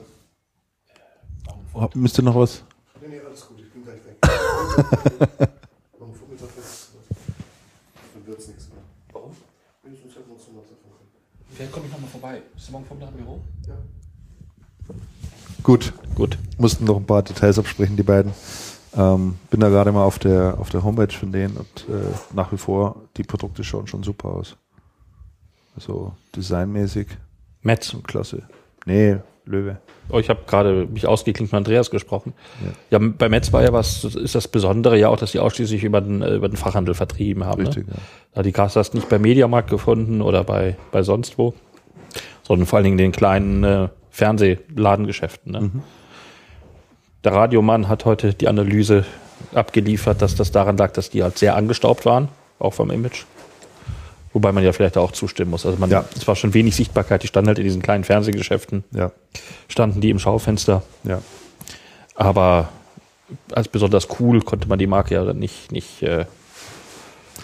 hab- 1.76 1.96
müsst 1.96 2.18
ihr 2.18 2.24
noch 2.24 2.36
was? 2.36 2.64
Nee, 3.02 3.08
nee, 3.10 3.22
alles 3.24 3.46
gut, 3.48 3.60
ich 3.60 3.72
bin 3.72 3.84
gleich 3.84 4.00
weg. 4.04 5.50
Vielleicht 11.54 11.72
komme 11.72 11.86
ich 11.88 11.92
nochmal 11.92 12.10
vorbei. 12.10 12.42
Ist 12.56 12.72
morgen 12.72 12.86
Vormittag 12.86 13.12
im 13.14 13.18
Büro? 13.24 13.42
Gut, 15.64 15.94
Gut. 16.16 16.38
mussten 16.58 16.86
noch 16.86 16.98
ein 16.98 17.06
paar 17.06 17.24
Details 17.24 17.60
absprechen, 17.60 17.98
die 17.98 18.04
beiden. 18.04 18.34
Ähm, 18.96 19.36
bin 19.50 19.60
da 19.60 19.70
gerade 19.70 19.92
mal 19.92 20.04
auf 20.04 20.18
der 20.18 20.58
auf 20.60 20.70
der 20.70 20.84
Homepage 20.84 21.14
von 21.14 21.32
denen 21.32 21.58
und 21.58 21.86
äh, 21.90 22.08
nach 22.34 22.52
wie 22.52 22.58
vor 22.58 23.04
die 23.18 23.24
Produkte 23.24 23.64
schauen 23.64 23.88
schon 23.88 24.04
super 24.04 24.30
aus. 24.30 24.56
Also 25.76 26.14
designmäßig 26.36 27.08
Metz. 27.62 27.96
klasse. 28.04 28.44
Nee, 28.86 29.18
Löwe. 29.46 29.78
Oh, 30.10 30.20
ich 30.20 30.30
habe 30.30 30.42
gerade 30.48 30.88
mich 30.88 31.06
ausgeklinkt 31.06 31.52
mit 31.52 31.58
Andreas 31.58 31.92
gesprochen. 31.92 32.34
Ja, 32.90 33.00
bei 33.00 33.30
Metz 33.30 33.52
war 33.52 33.64
ja 33.64 33.74
was, 33.74 34.04
ist 34.04 34.36
das 34.36 34.48
Besondere 34.48 34.98
ja 34.98 35.10
auch, 35.10 35.18
dass 35.18 35.32
die 35.34 35.40
ausschließlich 35.40 35.84
über 35.84 36.02
den, 36.02 36.22
äh, 36.22 36.36
über 36.36 36.48
den 36.48 36.58
Fachhandel 36.58 36.94
vertrieben 36.94 37.46
haben. 37.46 37.66
Richtig, 37.66 37.88
ne? 37.88 37.94
ja. 37.96 38.02
Da 38.34 38.42
die 38.44 38.52
Kasse 38.52 38.80
hast 38.80 38.94
nicht 38.94 39.10
bei 39.10 39.20
Mediamarkt 39.20 39.70
gefunden 39.70 40.22
oder 40.22 40.44
bei, 40.44 40.78
bei 40.92 41.04
sonst 41.04 41.38
wo, 41.38 41.54
sondern 42.44 42.66
vor 42.68 42.78
allen 42.78 42.86
Dingen 42.86 43.00
in 43.00 43.06
den 43.06 43.12
kleinen 43.12 43.64
äh, 43.64 43.90
Fernsehladengeschäften. 44.18 45.52
Ne? 45.52 45.72
Der 47.24 47.34
Radiomann 47.34 47.88
hat 47.88 48.06
heute 48.06 48.34
die 48.34 48.48
Analyse 48.48 49.06
abgeliefert, 49.54 50.22
dass 50.24 50.34
das 50.36 50.52
daran 50.52 50.76
lag, 50.78 50.92
dass 50.94 51.12
die 51.12 51.22
halt 51.22 51.38
sehr 51.38 51.56
angestaubt 51.56 52.06
waren, 52.06 52.30
auch 52.58 52.74
vom 52.74 52.90
Image. 52.90 53.26
Wobei 54.34 54.52
man 54.52 54.64
ja 54.64 54.72
vielleicht 54.74 54.98
auch 54.98 55.12
zustimmen 55.12 55.52
muss. 55.52 55.68
Also 55.68 55.78
man, 55.78 55.92
Ja. 55.92 56.04
es 56.16 56.28
war 56.28 56.36
schon 56.36 56.56
wenig 56.56 56.76
Sichtbarkeit, 56.76 57.22
die 57.22 57.28
standen 57.28 57.48
halt 57.50 57.60
in 57.60 57.64
diesen 57.64 57.82
kleinen 57.84 58.04
Fernsehgeschäften, 58.04 58.84
Ja, 58.92 59.12
standen 59.68 60.02
die 60.02 60.10
im 60.10 60.18
Schaufenster. 60.20 60.82
ja. 61.04 61.22
Aber 62.16 62.70
als 63.54 63.68
besonders 63.68 64.08
cool 64.20 64.42
konnte 64.42 64.68
man 64.68 64.80
die 64.80 64.88
Marke 64.88 65.14
ja 65.14 65.32
nicht, 65.34 65.72
nicht, 65.72 66.02
äh, 66.02 66.26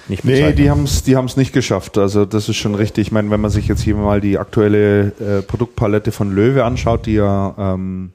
nicht 0.08 0.26
Nee, 0.26 0.34
bezeichnen. 0.34 0.56
die 0.58 0.70
haben 0.70 0.84
es 0.84 1.04
die 1.04 1.16
haben's 1.16 1.38
nicht 1.38 1.54
geschafft. 1.54 1.98
Also 1.98 2.26
das 2.26 2.50
ist 2.50 2.58
schon 2.58 2.76
richtig. 2.76 3.08
Ich 3.08 3.12
meine, 3.12 3.30
wenn 3.32 3.40
man 3.42 3.52
sich 3.52 3.68
jetzt 3.68 3.82
hier 3.82 3.96
mal 3.96 4.20
die 4.22 4.38
aktuelle 4.38 5.08
äh, 5.20 5.42
Produktpalette 5.42 6.12
von 6.12 6.34
Löwe 6.34 6.64
anschaut, 6.66 7.06
die 7.06 7.14
ja, 7.14 7.54
ähm, 7.58 8.12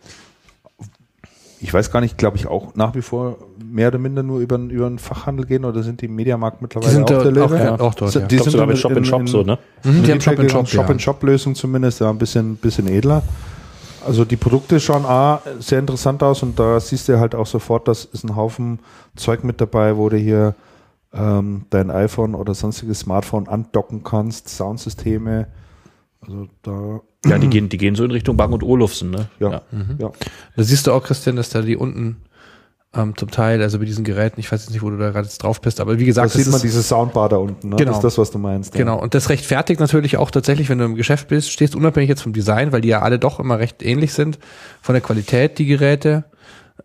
ich 1.60 1.74
weiß 1.74 1.90
gar 1.90 2.00
nicht, 2.00 2.16
glaube 2.18 2.36
ich 2.36 2.46
auch 2.46 2.74
nach 2.76 2.94
wie 2.94 3.02
vor 3.02 3.36
mehr 3.62 3.88
oder 3.88 3.98
minder 3.98 4.22
nur 4.22 4.38
über, 4.38 4.56
den- 4.56 4.70
über 4.70 4.88
den 4.88 4.98
Fachhandel 5.00 5.44
gehen 5.44 5.64
oder 5.64 5.82
sind 5.82 6.00
die 6.00 6.06
im 6.06 6.14
Mediamarkt 6.14 6.62
mittlerweile 6.62 6.90
Die 6.90 6.94
sind 6.96 7.12
auch 7.12 7.22
der 7.22 7.32
Löwe? 7.32 7.56
auch- 7.56 7.58
ja, 7.64 7.80
auch 7.80 7.94
dort, 7.94 8.14
ja. 8.14 8.20
Die 8.20 8.36
Ich 8.36 8.42
glaub 8.42 8.42
sind 8.44 8.50
sogar 8.52 8.64
in- 8.64 8.68
mit 8.70 8.78
Shop 8.78 8.92
in, 8.96 9.04
Shop 9.04 9.28
so, 9.28 9.42
ne? 9.42 9.58
Mhm, 9.82 10.02
die 10.04 10.12
haben 10.12 10.20
Shop 10.20 10.38
in 10.38 10.48
Shop, 10.48 10.68
Shop 10.68 10.86
ja. 10.86 10.92
in 10.92 11.00
Shop 11.00 11.22
Lösung 11.24 11.54
zumindest, 11.56 12.00
ja, 12.00 12.10
ein 12.10 12.18
bisschen, 12.18 12.56
bisschen 12.56 12.86
edler. 12.86 13.22
Also 14.06 14.24
die 14.24 14.36
Produkte 14.36 14.78
schauen 14.78 15.04
A, 15.04 15.42
sehr 15.58 15.80
interessant 15.80 16.22
aus 16.22 16.42
und 16.44 16.58
da 16.60 16.78
siehst 16.78 17.08
du 17.08 17.18
halt 17.18 17.34
auch 17.34 17.46
sofort, 17.46 17.88
dass 17.88 18.04
ist 18.04 18.22
ein 18.24 18.36
Haufen 18.36 18.78
Zeug 19.16 19.42
mit 19.42 19.60
dabei, 19.60 19.96
wo 19.96 20.08
du 20.08 20.16
hier 20.16 20.54
ähm, 21.12 21.66
dein 21.70 21.90
iPhone 21.90 22.34
oder 22.34 22.54
sonstiges 22.54 23.00
Smartphone 23.00 23.48
andocken 23.48 24.02
kannst, 24.04 24.48
Soundsysteme. 24.48 25.48
Also 26.20 26.48
da, 26.62 27.00
Ja, 27.26 27.38
die 27.38 27.48
gehen, 27.48 27.68
die 27.68 27.78
gehen 27.78 27.94
so 27.94 28.04
in 28.04 28.10
Richtung 28.10 28.36
Bang 28.36 28.52
und 28.52 28.62
Olufsen, 28.62 29.10
ne? 29.10 29.28
ja, 29.40 29.62
ja. 29.98 30.10
Da 30.56 30.62
siehst 30.62 30.86
du 30.86 30.92
auch, 30.92 31.02
Christian, 31.02 31.36
dass 31.36 31.48
da 31.50 31.62
die 31.62 31.76
unten 31.76 32.18
ähm, 32.94 33.16
zum 33.16 33.30
Teil, 33.30 33.60
also 33.62 33.78
bei 33.78 33.84
diesen 33.84 34.02
Geräten, 34.04 34.40
ich 34.40 34.50
weiß 34.50 34.62
jetzt 34.62 34.72
nicht, 34.72 34.82
wo 34.82 34.90
du 34.90 34.96
da 34.96 35.10
gerade 35.10 35.26
jetzt 35.26 35.42
drauf 35.42 35.60
bist, 35.60 35.80
aber 35.80 35.98
wie 35.98 36.04
Da 36.04 36.06
gesagt, 36.06 36.30
sieht 36.30 36.40
das 36.46 36.46
man 36.48 36.56
ist, 36.56 36.62
diese 36.64 36.82
Soundbar 36.82 37.28
da 37.28 37.36
unten, 37.36 37.68
ne? 37.68 37.76
Genau. 37.76 37.90
Das 37.90 37.98
ist 37.98 38.04
das, 38.04 38.18
was 38.18 38.30
du 38.30 38.38
meinst. 38.38 38.74
ja. 38.74 38.78
Genau, 38.78 39.00
und 39.00 39.14
das 39.14 39.28
rechtfertigt 39.28 39.78
natürlich 39.80 40.16
auch 40.16 40.30
tatsächlich, 40.30 40.68
wenn 40.68 40.78
du 40.78 40.84
im 40.86 40.94
Geschäft 40.94 41.28
bist, 41.28 41.50
stehst 41.52 41.76
unabhängig 41.76 42.08
jetzt 42.08 42.22
vom 42.22 42.32
Design, 42.32 42.72
weil 42.72 42.80
die 42.80 42.88
ja 42.88 43.02
alle 43.02 43.18
doch 43.18 43.40
immer 43.40 43.58
recht 43.58 43.82
ähnlich 43.82 44.12
sind, 44.14 44.38
von 44.82 44.94
der 44.94 45.02
Qualität, 45.02 45.58
die 45.58 45.66
Geräte, 45.66 46.24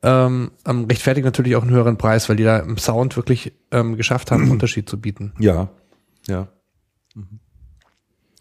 ähm, 0.02 0.52
rechtfertigt 0.66 1.26
natürlich 1.26 1.56
auch 1.56 1.62
einen 1.62 1.72
höheren 1.72 1.98
Preis, 1.98 2.28
weil 2.30 2.36
die 2.36 2.44
da 2.44 2.60
im 2.60 2.78
Sound 2.78 3.16
wirklich 3.16 3.54
ähm, 3.72 3.96
geschafft 3.96 4.32
haben, 4.32 4.44
einen 4.44 4.52
Unterschied 4.54 4.90
zu 4.90 5.00
bieten. 5.00 5.34
Ja, 5.40 5.70
ja. 6.28 6.48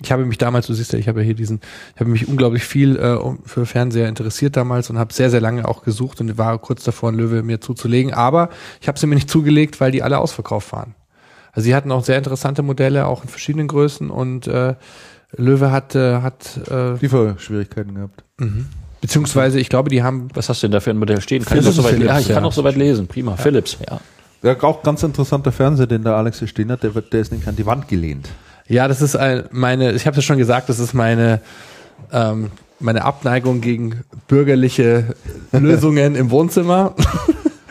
Ich 0.01 0.11
habe 0.11 0.25
mich 0.25 0.39
damals, 0.39 0.67
du 0.67 0.75
siehst 0.75 0.93
ja, 0.93 0.99
ich 0.99 1.07
habe 1.07 1.21
ja 1.21 1.27
hier 1.27 1.35
diesen, 1.35 1.61
ich 1.95 2.01
habe 2.01 2.11
mich 2.11 2.27
unglaublich 2.27 2.65
viel 2.65 2.97
äh, 2.97 3.19
für 3.45 3.67
Fernseher 3.67 4.09
interessiert 4.09 4.57
damals 4.57 4.91
und 4.91 4.99
habe 4.99 5.13
sehr, 5.13 5.31
sehr 5.31 5.41
lange 5.41 5.69
auch 5.69 5.85
gesucht 5.85 6.21
und 6.21 6.37
war 6.39 6.59
kurz 6.59 6.83
davor, 6.83 7.11
einen 7.11 7.19
Löwe 7.19 7.43
mir 7.43 7.61
zuzulegen. 7.61 8.13
Aber 8.13 8.49
ich 8.81 8.89
habe 8.89 8.99
sie 8.99 9.07
mir 9.07 9.15
nicht 9.15 9.31
zugelegt, 9.31 9.81
weil 9.81 9.93
die 9.93 10.03
alle 10.03 10.19
ausverkauft 10.19 10.73
waren. 10.73 10.97
Also 11.53 11.67
sie 11.67 11.75
hatten 11.75 11.93
auch 11.93 12.05
sehr 12.05 12.19
interessante 12.19 12.63
Modelle, 12.63 13.07
auch 13.07 13.23
in 13.23 13.29
verschiedenen 13.29 13.69
Größen 13.69 14.11
und 14.11 14.47
äh, 14.49 14.75
Löwe 15.37 15.71
hat, 15.71 15.95
äh, 15.95 16.21
hat 16.21 16.61
äh, 16.69 16.95
Lieferschwierigkeiten 16.95 17.95
gehabt. 17.95 18.25
Beziehungsweise 19.03 19.61
ich 19.61 19.69
glaube, 19.69 19.91
die 19.91 20.03
haben 20.03 20.29
Was 20.33 20.49
hast 20.49 20.63
du 20.63 20.69
denn 20.69 20.73
da 20.73 20.81
für 20.81 20.89
ein 20.89 20.97
Modell 20.97 21.21
stehen? 21.21 21.45
Kann 21.45 21.59
ich 21.59 21.65
Philips, 21.65 21.77
noch 21.77 21.85
soweit, 21.85 21.97
Philips, 21.97 22.11
ja, 22.11 22.19
ich 22.21 22.27
kann 22.29 22.37
ja. 22.37 22.41
noch 22.41 22.53
soweit 22.53 22.77
lesen. 22.77 23.07
Prima. 23.07 23.37
Philips, 23.37 23.77
ja. 23.87 24.01
Ja, 24.43 24.61
auch 24.63 24.83
ganz 24.83 25.03
interessanter 25.03 25.53
Fernseher, 25.53 25.87
den 25.87 26.03
der 26.03 26.15
Alex 26.15 26.39
hier 26.39 26.49
stehen 26.49 26.73
hat, 26.73 26.83
der, 26.83 26.95
wird, 26.95 27.13
der 27.13 27.21
ist 27.21 27.31
nämlich 27.31 27.49
an 27.49 27.55
die 27.55 27.67
Wand 27.67 27.87
gelehnt. 27.87 28.29
Ja, 28.67 28.89
das 28.89 29.03
ist 29.03 29.15
ein, 29.15 29.45
meine, 29.51 29.93
ich 29.93 30.07
habe 30.07 30.19
es 30.19 30.25
schon 30.25 30.39
gesagt, 30.39 30.69
das 30.69 30.79
ist 30.79 30.95
meine, 30.95 31.41
ähm, 32.13 32.51
meine 32.81 33.05
Abneigung 33.05 33.61
gegen 33.61 34.03
bürgerliche 34.27 35.15
Lösungen 35.53 36.15
im 36.15 36.31
Wohnzimmer. 36.31 36.95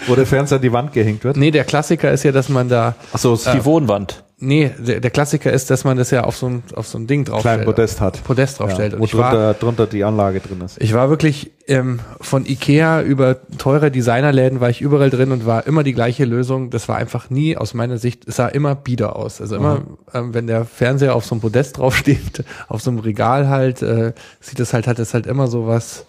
Wo 0.08 0.16
der 0.16 0.26
Fernseher 0.26 0.56
an 0.56 0.62
die 0.64 0.74
Wand 0.74 0.94
gehängt 0.94 1.24
wird. 1.24 1.38
Nee, 1.38 1.52
der 1.52 1.64
Klassiker 1.64 2.12
ist 2.12 2.24
ja, 2.24 2.32
dass 2.32 2.50
man 2.50 2.70
da, 2.70 2.96
Achso, 3.14 3.36
Die 3.36 3.64
Wohnwand. 3.66 4.24
Nee, 4.42 4.72
der, 4.78 5.00
der 5.00 5.12
Klassiker 5.12 5.52
ist, 5.52 5.70
dass 5.70 5.84
man 5.84 5.98
das 5.98 6.12
ja 6.12 6.24
auf 6.24 6.36
so 6.36 6.48
ein, 6.48 6.64
auf 6.76 6.88
so 6.88 6.98
ein 6.98 7.08
Ding 7.08 7.24
draufstellt. 7.24 7.62
kleinen 7.62 7.66
Podest 7.66 8.02
hat. 8.02 8.24
Podest 8.24 8.60
draufstellt. 8.60 8.94
Ja, 8.94 8.96
Und 8.98 9.02
wo 9.02 9.06
ich 9.06 9.18
war, 9.18 9.32
drunter, 9.32 9.54
drunter 9.54 9.88
die 9.88 10.04
Anlage 10.04 10.40
drin 10.40 10.62
ist. 10.62 10.82
ich 10.82 10.94
war 10.94 11.10
wirklich 11.10 11.52
ähm, 11.68 12.00
von 12.20 12.46
Ikea 12.46 13.02
über 13.02 13.38
teure 13.58 13.92
Designerläden 13.92 14.60
war 14.60 14.70
ich 14.70 14.82
überall 14.82 15.10
drin 15.10 15.32
und 15.32 15.46
war 15.46 15.66
immer 15.68 15.84
die 15.84 15.94
gleiche 15.94 16.26
Lösung. 16.26 16.70
Das 16.70 16.90
war 16.90 16.98
einfach 16.98 17.30
nie 17.30 17.56
aus 17.56 17.74
meiner 17.74 17.98
Sicht, 17.98 18.28
es 18.28 18.36
sah 18.36 18.48
immer 18.48 18.76
bieder 18.76 19.16
aus. 19.16 19.40
Also 19.40 19.56
immer, 19.56 19.82
ähm, 20.14 20.34
wenn 20.34 20.48
der 20.48 20.66
Fernseher 20.66 21.16
auf 21.16 21.26
so 21.26 21.36
einem 21.36 21.42
Podest 21.42 21.78
draufsteht, 21.78 22.44
auf 22.68 22.82
so 22.82 22.92
einem 22.92 23.00
Regal 23.00 23.48
halt, 23.48 23.82
äh, 23.82 24.14
sieht 24.40 24.60
es 24.60 24.74
halt, 24.74 24.88
hat 24.88 25.00
es 25.00 25.14
halt 25.14 25.28
immer 25.28 25.48
so 25.48 25.68
was. 25.68 26.06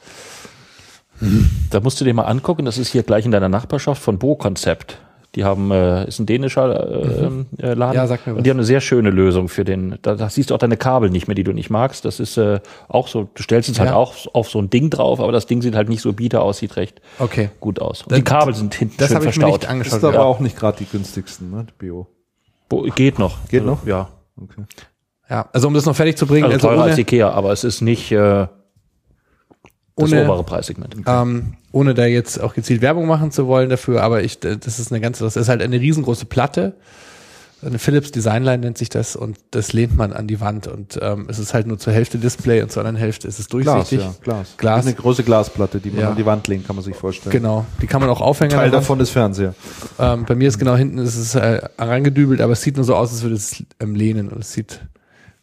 Da 1.70 1.78
musst 1.80 2.00
du 2.00 2.04
dir 2.04 2.14
mal 2.14 2.24
angucken, 2.24 2.64
das 2.64 2.78
ist 2.78 2.88
hier 2.88 3.04
gleich 3.04 3.24
in 3.24 3.30
deiner 3.30 3.48
Nachbarschaft 3.48 4.02
von 4.02 4.18
Bo 4.18 4.34
Konzept. 4.34 4.98
Die 5.34 5.44
haben, 5.44 5.70
äh, 5.70 6.06
ist 6.06 6.18
ein 6.18 6.26
dänischer 6.26 6.90
äh, 6.90 7.62
äh, 7.62 7.72
Laden. 7.74 7.94
Ja, 7.94 8.06
sag 8.06 8.26
mir 8.26 8.34
was. 8.34 8.38
Und 8.38 8.44
die 8.44 8.50
haben 8.50 8.58
eine 8.58 8.66
sehr 8.66 8.82
schöne 8.82 9.08
Lösung 9.08 9.48
für 9.48 9.64
den, 9.64 9.98
da, 10.02 10.14
da 10.14 10.28
siehst 10.28 10.50
du 10.50 10.54
auch 10.54 10.58
deine 10.58 10.76
Kabel 10.76 11.08
nicht 11.08 11.26
mehr, 11.26 11.34
die 11.34 11.42
du 11.44 11.52
nicht 11.52 11.70
magst. 11.70 12.04
Das 12.04 12.20
ist 12.20 12.36
äh, 12.36 12.60
auch 12.88 13.08
so, 13.08 13.30
du 13.34 13.42
stellst 13.42 13.70
es 13.70 13.78
halt 13.78 13.90
Ja. 13.90 13.96
auch 13.96 14.14
auf 14.34 14.50
so 14.50 14.58
ein 14.60 14.68
Ding 14.68 14.90
drauf, 14.90 15.20
aber 15.20 15.32
das 15.32 15.46
Ding 15.46 15.62
sieht 15.62 15.74
halt 15.74 15.88
nicht 15.88 16.02
so 16.02 16.12
bieder 16.12 16.42
aus, 16.42 16.58
sieht 16.58 16.76
recht 16.76 17.00
Okay. 17.18 17.48
gut 17.60 17.80
aus. 17.80 18.02
Und 18.02 18.12
Das- 18.12 18.18
die 18.18 18.24
Kabel 18.24 18.54
sind 18.54 18.74
hinten 18.74 18.96
Das 18.98 19.08
schön 19.08 19.16
habe 19.16 19.24
ich 19.26 19.36
mir 19.36 19.40
verstaut. 19.44 19.60
nicht 19.62 19.70
angeschaut. 19.70 19.98
Ist 19.98 20.04
aber 20.04 20.14
ja. 20.16 20.22
auch 20.22 20.40
nicht 20.40 20.58
gerade 20.58 20.76
die 20.78 20.84
günstigsten, 20.86 21.50
ne? 21.50 21.66
die 21.66 21.72
Bio. 21.78 22.06
Bo, 22.68 22.82
geht 22.94 23.18
noch. 23.18 23.38
Geht 23.48 23.60
also, 23.62 23.72
noch? 23.72 23.86
Ja. 23.86 24.08
Okay. 24.38 24.62
ja, 25.30 25.48
also 25.52 25.66
um 25.68 25.72
das 25.74 25.86
noch 25.86 25.96
fertig 25.96 26.16
zu 26.18 26.26
bringen, 26.26 26.44
Also, 26.44 26.56
also, 26.56 26.68
teurer 26.68 26.80
ohne, 26.82 26.90
als 26.90 26.98
Ikea, 26.98 27.30
aber 27.30 27.52
es 27.52 27.64
ist 27.64 27.80
nicht, 27.80 28.12
äh, 28.12 28.46
Das 29.96 30.10
ohne, 30.10 30.24
obere 30.24 30.44
Preissegment. 30.44 30.96
ähm, 31.06 31.54
ohne 31.72 31.94
da 31.94 32.06
jetzt 32.06 32.40
auch 32.40 32.54
gezielt 32.54 32.80
Werbung 32.80 33.06
machen 33.06 33.30
zu 33.30 33.46
wollen 33.46 33.68
dafür, 33.70 34.02
aber 34.02 34.22
ich, 34.22 34.38
das 34.40 34.78
ist 34.78 34.90
eine 34.92 35.00
ganze, 35.00 35.24
das 35.24 35.36
ist 35.36 35.48
halt 35.48 35.62
eine 35.62 35.78
riesengroße 35.80 36.24
Platte. 36.26 36.74
Eine 37.64 37.78
Philips 37.78 38.10
Designline 38.10 38.58
nennt 38.58 38.76
sich 38.76 38.88
das 38.88 39.14
und 39.14 39.38
das 39.52 39.72
lehnt 39.72 39.96
man 39.96 40.12
an 40.12 40.26
die 40.26 40.40
Wand 40.40 40.66
und 40.66 40.98
ähm, 41.00 41.26
es 41.28 41.38
ist 41.38 41.54
halt 41.54 41.68
nur 41.68 41.78
zur 41.78 41.92
Hälfte 41.92 42.18
Display 42.18 42.60
und 42.60 42.72
zur 42.72 42.80
anderen 42.80 42.96
Hälfte 42.96 43.28
ist 43.28 43.38
es 43.38 43.48
Glas, 43.48 43.64
durchsichtig. 43.64 44.00
ja, 44.00 44.12
Glas. 44.20 44.54
Glas. 44.56 44.84
Eine 44.86 44.96
große 44.96 45.22
Glasplatte, 45.22 45.78
die 45.78 45.90
man 45.90 46.00
Ja. 46.00 46.10
an 46.10 46.16
die 46.16 46.26
Wand 46.26 46.48
legen, 46.48 46.64
kann 46.66 46.74
man 46.74 46.84
sich 46.84 46.96
vorstellen. 46.96 47.30
Genau, 47.30 47.64
die 47.80 47.86
kann 47.86 48.00
man 48.00 48.10
auch 48.10 48.20
aufhängen. 48.20 48.50
Teil 48.50 48.72
davon 48.72 48.98
ist 48.98 49.10
Fernseher. 49.10 49.54
Ähm, 50.00 50.24
bei 50.24 50.34
mir 50.34 50.48
ist 50.48 50.58
genau 50.58 50.74
hinten 50.74 50.98
ist 50.98 51.14
es 51.16 51.36
äh, 51.36 51.60
reingedübelt, 51.78 52.40
aber 52.40 52.54
es 52.54 52.62
sieht 52.62 52.74
nur 52.74 52.84
so 52.84 52.96
aus, 52.96 53.12
als 53.12 53.22
würde 53.22 53.36
es 53.36 53.62
ähm, 53.78 53.94
lehnen 53.94 54.30
und 54.30 54.40
es 54.40 54.52
sieht 54.52 54.80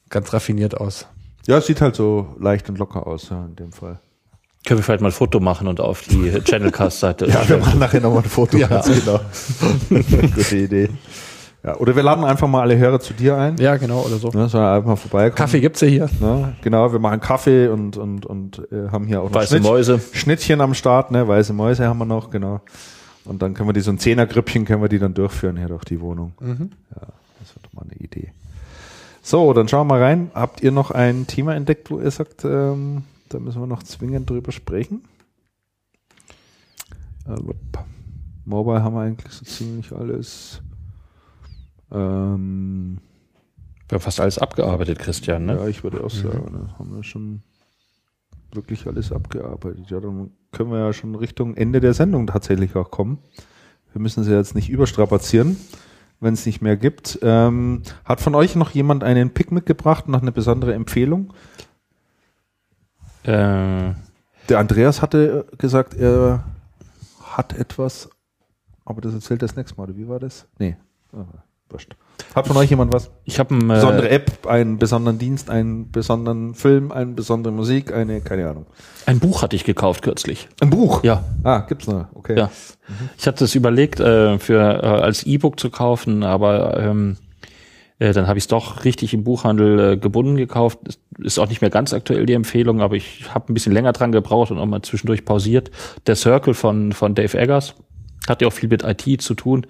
ganz 0.09 0.33
raffiniert 0.33 0.75
aus. 0.75 1.05
Ja, 1.47 1.59
es 1.59 1.67
sieht 1.67 1.79
halt 1.79 1.95
so 1.95 2.35
leicht 2.37 2.67
und 2.67 2.79
locker 2.79 3.07
aus, 3.07 3.29
ja, 3.29 3.45
in 3.45 3.55
dem 3.55 3.71
Fall. 3.71 3.97
Können 4.65 4.79
wir 4.79 4.83
vielleicht 4.83 5.01
mal 5.01 5.07
ein 5.09 5.13
Foto 5.13 5.39
machen 5.39 5.67
und 5.67 5.79
auf 5.79 6.01
die 6.03 6.31
Channelcast-Seite 6.43 7.25
Ja, 7.29 7.47
wir 7.47 7.57
machen 7.57 7.79
nachher 7.79 8.01
nochmal 8.01 8.23
ein 8.23 8.29
Foto. 8.29 8.57
Ja. 8.57 8.67
ganz 8.67 8.87
genau. 8.87 9.19
Gute 10.35 10.57
Idee. 10.57 10.89
Ja, 11.63 11.75
oder 11.77 11.95
wir 11.95 12.03
laden 12.03 12.23
einfach 12.23 12.47
mal 12.47 12.61
alle 12.61 12.77
Hörer 12.77 12.99
zu 12.99 13.13
dir 13.13 13.35
ein. 13.37 13.57
Ja, 13.57 13.75
genau, 13.77 14.01
oder 14.05 14.15
so. 14.17 14.29
Ne, 14.29 14.47
sollen 14.47 14.63
einfach 14.65 14.87
mal 14.89 14.95
vorbeikommen. 14.95 15.35
Kaffee 15.35 15.59
gibt's 15.59 15.81
ja 15.81 15.87
hier. 15.87 16.09
Ne? 16.21 16.53
Genau, 16.61 16.91
wir 16.91 16.99
machen 16.99 17.19
Kaffee 17.19 17.67
und, 17.67 17.97
und, 17.97 18.25
und 18.25 18.59
äh, 18.71 18.89
haben 18.91 19.07
hier 19.07 19.21
auch 19.21 19.29
noch 19.29 19.35
Weiße 19.35 19.55
Schnitt- 19.57 19.63
Mäuse. 19.63 19.99
Schnittchen 20.13 20.61
am 20.61 20.73
Start, 20.73 21.11
ne? 21.11 21.27
Weiße 21.27 21.51
Mäuse 21.51 21.85
haben 21.87 21.97
wir 21.99 22.05
noch, 22.05 22.29
genau. 22.29 22.61
Und 23.25 23.41
dann 23.41 23.53
können 23.53 23.67
wir 23.67 23.73
die 23.73 23.81
so 23.81 23.91
ein 23.91 23.99
Zehnergrüppchen 23.99 24.63
können 24.65 24.81
wir 24.81 24.87
die 24.89 24.99
dann 24.99 25.13
durchführen 25.13 25.57
hier 25.57 25.67
durch 25.67 25.83
die 25.83 25.99
Wohnung. 25.99 26.31
Mhm. 26.39 26.71
Ja, 26.95 27.07
das 27.39 27.55
wird 27.55 27.73
mal 27.73 27.83
eine 27.83 27.95
Idee. 27.99 28.31
So, 29.21 29.51
dann 29.51 29.67
schauen 29.67 29.87
wir 29.87 29.95
mal 29.95 30.01
rein. 30.01 30.31
Habt 30.33 30.61
ihr 30.63 30.71
noch 30.71 30.91
ein 30.91 31.27
Thema 31.27 31.55
entdeckt, 31.55 31.91
wo 31.91 31.99
ihr 31.99 32.09
sagt, 32.09 32.45
ähm, 32.45 33.03
da 33.29 33.39
müssen 33.39 33.61
wir 33.61 33.67
noch 33.67 33.83
zwingend 33.83 34.29
drüber 34.29 34.51
sprechen? 34.51 35.03
Mobile 38.45 38.83
haben 38.83 38.95
wir 38.95 39.01
eigentlich 39.01 39.31
so 39.31 39.45
ziemlich 39.45 39.91
alles. 39.91 40.61
Ähm, 41.91 42.99
Wir 43.87 43.95
haben 43.95 44.01
fast 44.01 44.19
alles 44.19 44.39
abgearbeitet, 44.39 44.99
Christian, 44.99 45.45
ne? 45.45 45.55
ja, 45.55 45.67
ich 45.67 45.83
würde 45.83 46.03
auch 46.03 46.09
sagen, 46.09 46.49
da 46.51 46.77
haben 46.77 46.95
wir 46.95 47.03
schon 47.03 47.41
wirklich 48.51 48.87
alles 48.87 49.11
abgearbeitet. 49.11 49.89
Ja, 49.89 49.99
dann 49.99 50.31
können 50.51 50.71
wir 50.71 50.79
ja 50.79 50.93
schon 50.93 51.15
Richtung 51.15 51.55
Ende 51.55 51.79
der 51.79 51.93
Sendung 51.93 52.27
tatsächlich 52.27 52.75
auch 52.75 52.91
kommen. 52.91 53.19
Wir 53.93 54.01
müssen 54.01 54.23
sie 54.23 54.33
jetzt 54.33 54.55
nicht 54.55 54.69
überstrapazieren, 54.69 55.57
wenn 56.19 56.33
es 56.33 56.45
nicht 56.45 56.61
mehr 56.61 56.77
gibt. 56.77 57.19
Ähm, 57.21 57.81
hat 58.05 58.21
von 58.21 58.35
euch 58.35 58.55
noch 58.55 58.71
jemand 58.71 59.03
einen 59.03 59.31
Pick 59.31 59.51
mitgebracht, 59.51 60.07
noch 60.07 60.21
eine 60.21 60.31
besondere 60.31 60.73
Empfehlung? 60.73 61.33
Äh, 63.23 63.93
Der 64.49 64.57
Andreas 64.59 65.01
hatte 65.01 65.45
gesagt, 65.57 65.93
er 65.95 66.43
hat 67.23 67.53
etwas, 67.53 68.09
aber 68.85 69.01
das 69.01 69.13
erzählt 69.13 69.41
er 69.41 69.47
das 69.47 69.55
nächste 69.55 69.77
Mal. 69.77 69.83
Oder 69.83 69.97
wie 69.97 70.07
war 70.07 70.19
das? 70.19 70.45
Nee. 70.57 70.75
Ah, 71.13 71.25
wurscht. 71.69 71.95
Hat 72.35 72.47
von 72.47 72.57
euch 72.57 72.69
jemand 72.69 72.93
was? 72.93 73.09
ich 73.23 73.39
habe 73.39 73.55
ein 73.55 73.67
Besondere 73.67 74.09
äh, 74.09 74.15
App, 74.15 74.45
einen 74.45 74.77
besonderen 74.77 75.17
Dienst, 75.17 75.49
einen 75.49 75.89
besonderen 75.91 76.53
Film, 76.53 76.91
eine 76.91 77.13
besondere 77.13 77.53
Musik, 77.53 77.93
eine, 77.93 78.21
keine 78.21 78.47
Ahnung. 78.49 78.65
ein 79.05 79.19
Buch 79.19 79.41
hatte 79.41 79.55
ich 79.55 79.63
gekauft 79.63 80.03
kürzlich. 80.03 80.47
Ein 80.59 80.69
Buch? 80.69 81.03
Ja, 81.03 81.23
Ah, 81.43 81.59
gibt's 81.61 81.87
noch. 81.87 82.07
Okay. 82.13 82.37
ja. 82.37 82.51
Ich 83.17 83.25
hatte 83.25 83.45
es 83.45 83.55
überlegt, 83.55 83.99
äh, 83.99 84.37
für 84.37 84.59
äh, 84.59 84.85
als 84.85 85.23
E-Book 85.23 85.59
zu 85.59 85.69
kaufen, 85.69 86.23
aber 86.23 86.77
ähm, 86.79 87.17
äh, 87.99 88.13
dann 88.13 88.27
habe 88.27 88.37
ich 88.37 88.43
es 88.45 88.47
doch 88.47 88.83
richtig 88.85 89.13
im 89.13 89.23
Buchhandel 89.23 89.79
äh, 89.93 89.97
gebunden 89.97 90.35
gekauft. 90.37 90.79
Ist- 90.87 91.01
Ist 91.19 91.37
auch 91.39 91.49
nicht 91.49 91.61
mehr 91.61 91.69
ganz 91.69 91.93
aktuell 91.93 92.25
die 92.25 92.33
Empfehlung, 92.33 92.81
aber 92.81 92.95
ich 92.95 93.25
habe 93.33 93.51
ein 93.51 93.53
bisschen 93.53 93.73
länger 93.73 93.91
dran 93.91 94.11
gebraucht 94.13 94.51
und 94.51 94.57
auch 94.57 94.65
mal 94.65 94.81
zwischendurch 94.81 95.25
pausiert. 95.25 95.69
Der 96.07 96.15
Circle 96.15 96.53
von 96.53 96.93
von 96.93 97.13
Dave 97.13 97.37
Eggers 97.37 97.75
hat 98.27 98.41
ja 98.41 98.47
auch 98.47 98.53
viel 98.53 98.69
mit 98.69 98.83
IT 98.83 99.21
zu 99.21 99.33
tun. 99.33 99.65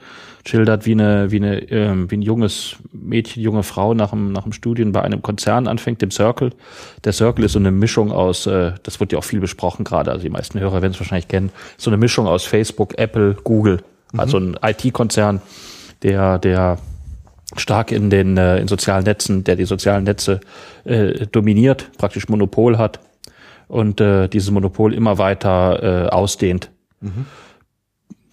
Schildert, 0.45 0.85
wie 0.85 0.91
eine 0.91 1.31
wie 1.31 1.37
eine 1.37 1.59
ähm, 1.71 2.09
wie 2.11 2.17
ein 2.17 2.21
junges 2.21 2.75
Mädchen, 2.91 3.41
junge 3.41 3.63
Frau 3.63 3.93
nach 3.93 4.11
dem 4.11 4.31
nach 4.31 4.43
dem 4.43 4.51
Studium 4.53 4.91
bei 4.91 5.01
einem 5.01 5.21
Konzern 5.21 5.67
anfängt, 5.67 6.01
dem 6.01 6.11
Circle. 6.11 6.51
Der 7.03 7.13
Circle 7.13 7.45
ist 7.45 7.53
so 7.53 7.59
eine 7.59 7.71
Mischung 7.71 8.11
aus, 8.11 8.45
äh, 8.47 8.73
das 8.83 8.99
wird 8.99 9.11
ja 9.11 9.17
auch 9.19 9.23
viel 9.23 9.39
besprochen 9.39 9.83
gerade, 9.85 10.11
also 10.11 10.23
die 10.23 10.29
meisten 10.29 10.59
Hörer 10.59 10.81
werden 10.81 10.93
es 10.93 10.99
wahrscheinlich 10.99 11.27
kennen, 11.29 11.51
so 11.77 11.89
eine 11.89 11.97
Mischung 11.97 12.27
aus 12.27 12.43
Facebook, 12.45 12.97
Apple, 12.97 13.35
Google, 13.43 13.81
also 14.17 14.37
ein 14.37 14.55
IT-Konzern, 14.61 15.41
der 16.03 16.37
der 16.39 16.77
stark 17.57 17.91
in 17.91 18.09
den 18.09 18.37
äh, 18.37 18.59
in 18.59 18.67
sozialen 18.67 19.03
Netzen, 19.03 19.43
der 19.43 19.55
die 19.55 19.65
sozialen 19.65 20.03
Netze 20.03 20.39
äh, 20.85 21.27
dominiert, 21.27 21.89
praktisch 21.97 22.29
Monopol 22.29 22.77
hat 22.77 22.99
und 23.67 24.01
äh, 24.01 24.27
dieses 24.27 24.51
Monopol 24.51 24.93
immer 24.93 25.17
weiter 25.17 26.07
äh, 26.07 26.09
ausdehnt. 26.09 26.69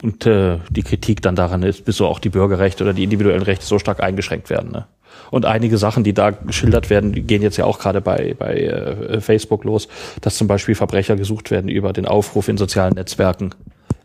Und 0.03 0.27
äh, 0.27 0.59
die 0.69 0.83
Kritik 0.83 1.23
dann 1.23 1.37
daran 1.37 1.63
ist, 1.63 1.85
bis 1.85 1.97
so 1.97 2.07
auch 2.07 2.19
die 2.19 2.29
Bürgerrechte 2.29 2.85
oder 2.85 2.93
die 2.93 3.05
individuellen 3.05 3.43
Rechte 3.43 3.65
so 3.65 3.79
stark 3.79 4.03
eingeschränkt 4.03 4.51
werden. 4.51 4.71
Ne? 4.71 4.87
Und 5.31 5.47
einige 5.47 5.79
Sachen, 5.79 6.05
die 6.05 6.13
da 6.13 6.31
geschildert 6.31 6.91
werden, 6.91 7.27
gehen 7.27 7.43
jetzt 7.43 7.57
ja 7.57 7.65
auch 7.65 7.79
gerade 7.79 8.01
bei, 8.01 8.35
bei 8.39 8.55
äh, 8.61 9.21
Facebook 9.21 9.65
los, 9.65 9.89
dass 10.21 10.37
zum 10.37 10.49
Beispiel 10.49 10.75
Verbrecher 10.75 11.17
gesucht 11.17 11.51
werden 11.51 11.69
über 11.69 11.93
den 11.93 12.07
Aufruf 12.07 12.49
in 12.49 12.59
sozialen 12.59 12.95
Netzwerken 12.95 13.55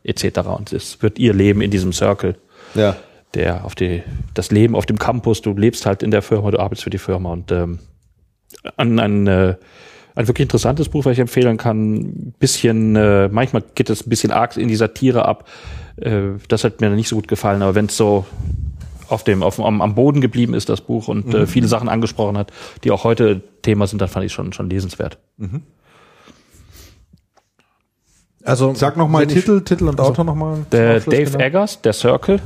etc. 0.03 0.39
Und 0.57 0.73
es 0.73 1.01
wird 1.01 1.19
ihr 1.19 1.33
Leben 1.33 1.61
in 1.61 1.71
diesem 1.71 1.93
Circle 1.93 2.35
Ja. 2.73 2.95
Der 3.33 3.65
auf 3.65 3.75
die 3.75 4.03
das 4.33 4.51
Leben 4.51 4.75
auf 4.75 4.85
dem 4.85 4.99
Campus, 4.99 5.41
du 5.41 5.53
lebst 5.53 5.85
halt 5.85 6.03
in 6.03 6.11
der 6.11 6.21
Firma, 6.21 6.51
du 6.51 6.59
arbeitest 6.59 6.83
für 6.83 6.89
die 6.89 6.97
Firma 6.97 7.31
und 7.31 7.51
ähm, 7.51 7.79
an 8.77 8.99
ein, 8.99 9.27
äh, 9.27 9.55
ein 10.15 10.27
wirklich 10.27 10.43
interessantes 10.45 10.89
Buch, 10.89 11.05
was 11.05 11.13
ich 11.13 11.19
empfehlen 11.19 11.57
kann. 11.57 12.33
Bisschen, 12.39 12.95
äh, 12.95 13.29
manchmal 13.29 13.63
geht 13.75 13.89
es 13.89 14.05
ein 14.05 14.09
bisschen 14.09 14.31
arg 14.31 14.57
in 14.57 14.67
die 14.67 14.75
Satire 14.75 15.25
ab. 15.25 15.47
Äh, 15.95 16.33
das 16.49 16.63
hat 16.63 16.81
mir 16.81 16.89
nicht 16.89 17.07
so 17.07 17.15
gut 17.15 17.27
gefallen, 17.29 17.61
aber 17.61 17.75
wenn 17.75 17.85
es 17.85 17.95
so 17.97 18.25
auf 19.07 19.23
dem, 19.23 19.43
auf, 19.43 19.59
am, 19.59 19.81
am 19.81 19.95
Boden 19.95 20.21
geblieben 20.21 20.53
ist, 20.53 20.69
das 20.69 20.81
Buch, 20.81 21.07
und 21.07 21.33
äh, 21.33 21.47
viele 21.47 21.67
Sachen 21.67 21.89
angesprochen 21.89 22.37
hat, 22.37 22.51
die 22.83 22.91
auch 22.91 23.03
heute 23.03 23.41
Thema 23.61 23.87
sind, 23.87 24.01
dann 24.01 24.09
fand 24.09 24.25
ich 24.25 24.31
schon, 24.33 24.53
schon 24.53 24.69
lesenswert. 24.69 25.17
Also 28.43 28.73
Sag 28.73 28.97
nochmal 28.97 29.23
wenn 29.23 29.29
ich- 29.29 29.35
Titel, 29.35 29.61
Titel 29.61 29.87
und 29.87 29.99
Autor 29.99 30.25
nochmal. 30.25 30.65
Der 30.71 30.99
Dave 31.01 31.39
Eggers, 31.39 31.81
der 31.81 31.93
Circle, 31.93 32.39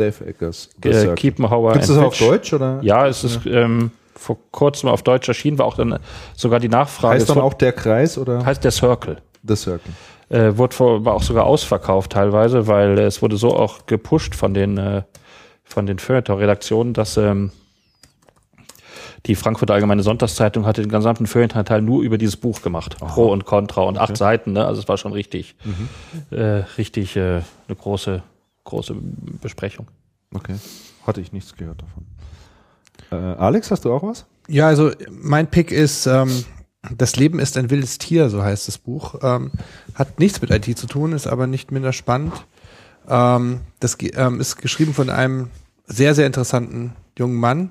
Dave 0.00 0.26
Eggers. 0.26 0.70
äh, 0.82 1.14
Keep 1.14 1.38
Hauer 1.38 1.72
Gibt 1.72 1.84
es 1.84 1.90
das 1.90 1.98
auf. 1.98 2.18
Deutsch 2.18 2.52
oder? 2.52 2.80
Ja, 2.82 3.06
es 3.06 3.24
ist 3.24 3.40
ähm, 3.46 3.90
vor 4.16 4.38
kurzem 4.50 4.88
auf 4.88 5.02
Deutsch 5.02 5.28
erschienen, 5.28 5.58
war 5.58 5.66
auch 5.66 5.76
dann 5.76 5.98
sogar 6.36 6.60
die 6.60 6.68
Nachfrage. 6.68 7.14
Heißt 7.14 7.30
dann 7.30 7.38
auch 7.38 7.54
der 7.54 7.72
Kreis 7.72 8.18
oder 8.18 8.44
heißt 8.44 8.64
der 8.64 8.70
Circle. 8.70 9.18
The 9.46 9.56
Circle? 9.56 9.92
Äh, 10.28 10.56
wurde 10.56 10.74
vor, 10.74 11.04
war 11.04 11.14
auch 11.14 11.22
sogar 11.22 11.44
ausverkauft 11.44 12.12
teilweise, 12.12 12.66
weil 12.66 12.98
äh, 12.98 13.04
es 13.04 13.20
wurde 13.22 13.36
so 13.36 13.56
auch 13.56 13.86
gepusht 13.86 14.34
von 14.34 14.54
den 14.54 14.78
äh, 14.78 15.02
von 15.64 15.86
den 15.86 15.98
Feuilleton-Redaktionen, 15.98 16.92
dass 16.94 17.16
ähm, 17.16 17.52
die 19.26 19.34
Frankfurter 19.34 19.74
Allgemeine 19.74 20.02
Sonntagszeitung 20.02 20.66
hatte 20.66 20.82
den 20.82 20.90
gesamten 20.90 21.26
Feuilleton-Teil 21.26 21.82
nur 21.82 22.02
über 22.02 22.18
dieses 22.18 22.36
Buch 22.36 22.62
gemacht. 22.62 22.96
Pro 22.98 23.30
und 23.30 23.44
Contra 23.44 23.82
und 23.82 23.98
acht 23.98 24.16
Seiten, 24.16 24.52
ne? 24.52 24.66
Also 24.66 24.80
es 24.80 24.88
war 24.88 24.96
schon 24.96 25.12
richtig, 25.12 25.54
äh, 26.30 26.62
richtig 26.78 27.16
äh, 27.16 27.42
eine 27.68 27.76
große, 27.78 28.22
große 28.64 28.94
Besprechung. 29.40 29.88
Okay. 30.34 30.56
Hatte 31.06 31.20
ich 31.20 31.32
nichts 31.32 31.54
gehört 31.56 31.82
davon. 31.82 32.06
Äh, 33.10 33.36
Alex, 33.36 33.70
hast 33.70 33.84
du 33.84 33.92
auch 33.92 34.02
was? 34.02 34.26
Ja, 34.48 34.68
also 34.68 34.92
mein 35.10 35.48
Pick 35.48 35.72
ist 35.72 36.06
ähm, 36.06 36.44
Das 36.96 37.16
Leben 37.16 37.38
ist 37.38 37.56
ein 37.56 37.70
wildes 37.70 37.98
Tier, 37.98 38.30
so 38.30 38.42
heißt 38.42 38.68
das 38.68 38.78
Buch. 38.78 39.16
Ähm, 39.22 39.50
hat 39.94 40.18
nichts 40.18 40.40
mit 40.40 40.50
IT 40.50 40.78
zu 40.78 40.86
tun, 40.86 41.12
ist 41.12 41.26
aber 41.26 41.46
nicht 41.46 41.72
minder 41.72 41.92
spannend. 41.92 42.32
Ähm, 43.08 43.60
das 43.80 43.98
ähm, 44.00 44.40
ist 44.40 44.56
geschrieben 44.56 44.94
von 44.94 45.10
einem 45.10 45.50
sehr, 45.86 46.14
sehr 46.14 46.26
interessanten 46.26 46.94
jungen 47.18 47.36
Mann. 47.36 47.70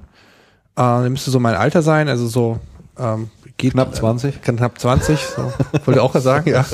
Äh, 0.76 1.02
der 1.02 1.10
müsste 1.10 1.32
so 1.32 1.40
mein 1.40 1.56
Alter 1.56 1.82
sein, 1.82 2.07
also 2.07 2.28
so 2.28 2.60
ähm, 2.98 3.30
geht 3.57 3.74
Knapp 3.74 3.95
20? 3.95 4.36
Äh, 4.36 4.40
knapp 4.40 4.80
20, 4.80 5.20
so. 5.20 5.52
wollte 5.86 6.03
auch 6.03 6.16
sagen, 6.16 6.49
ja. 6.52 6.66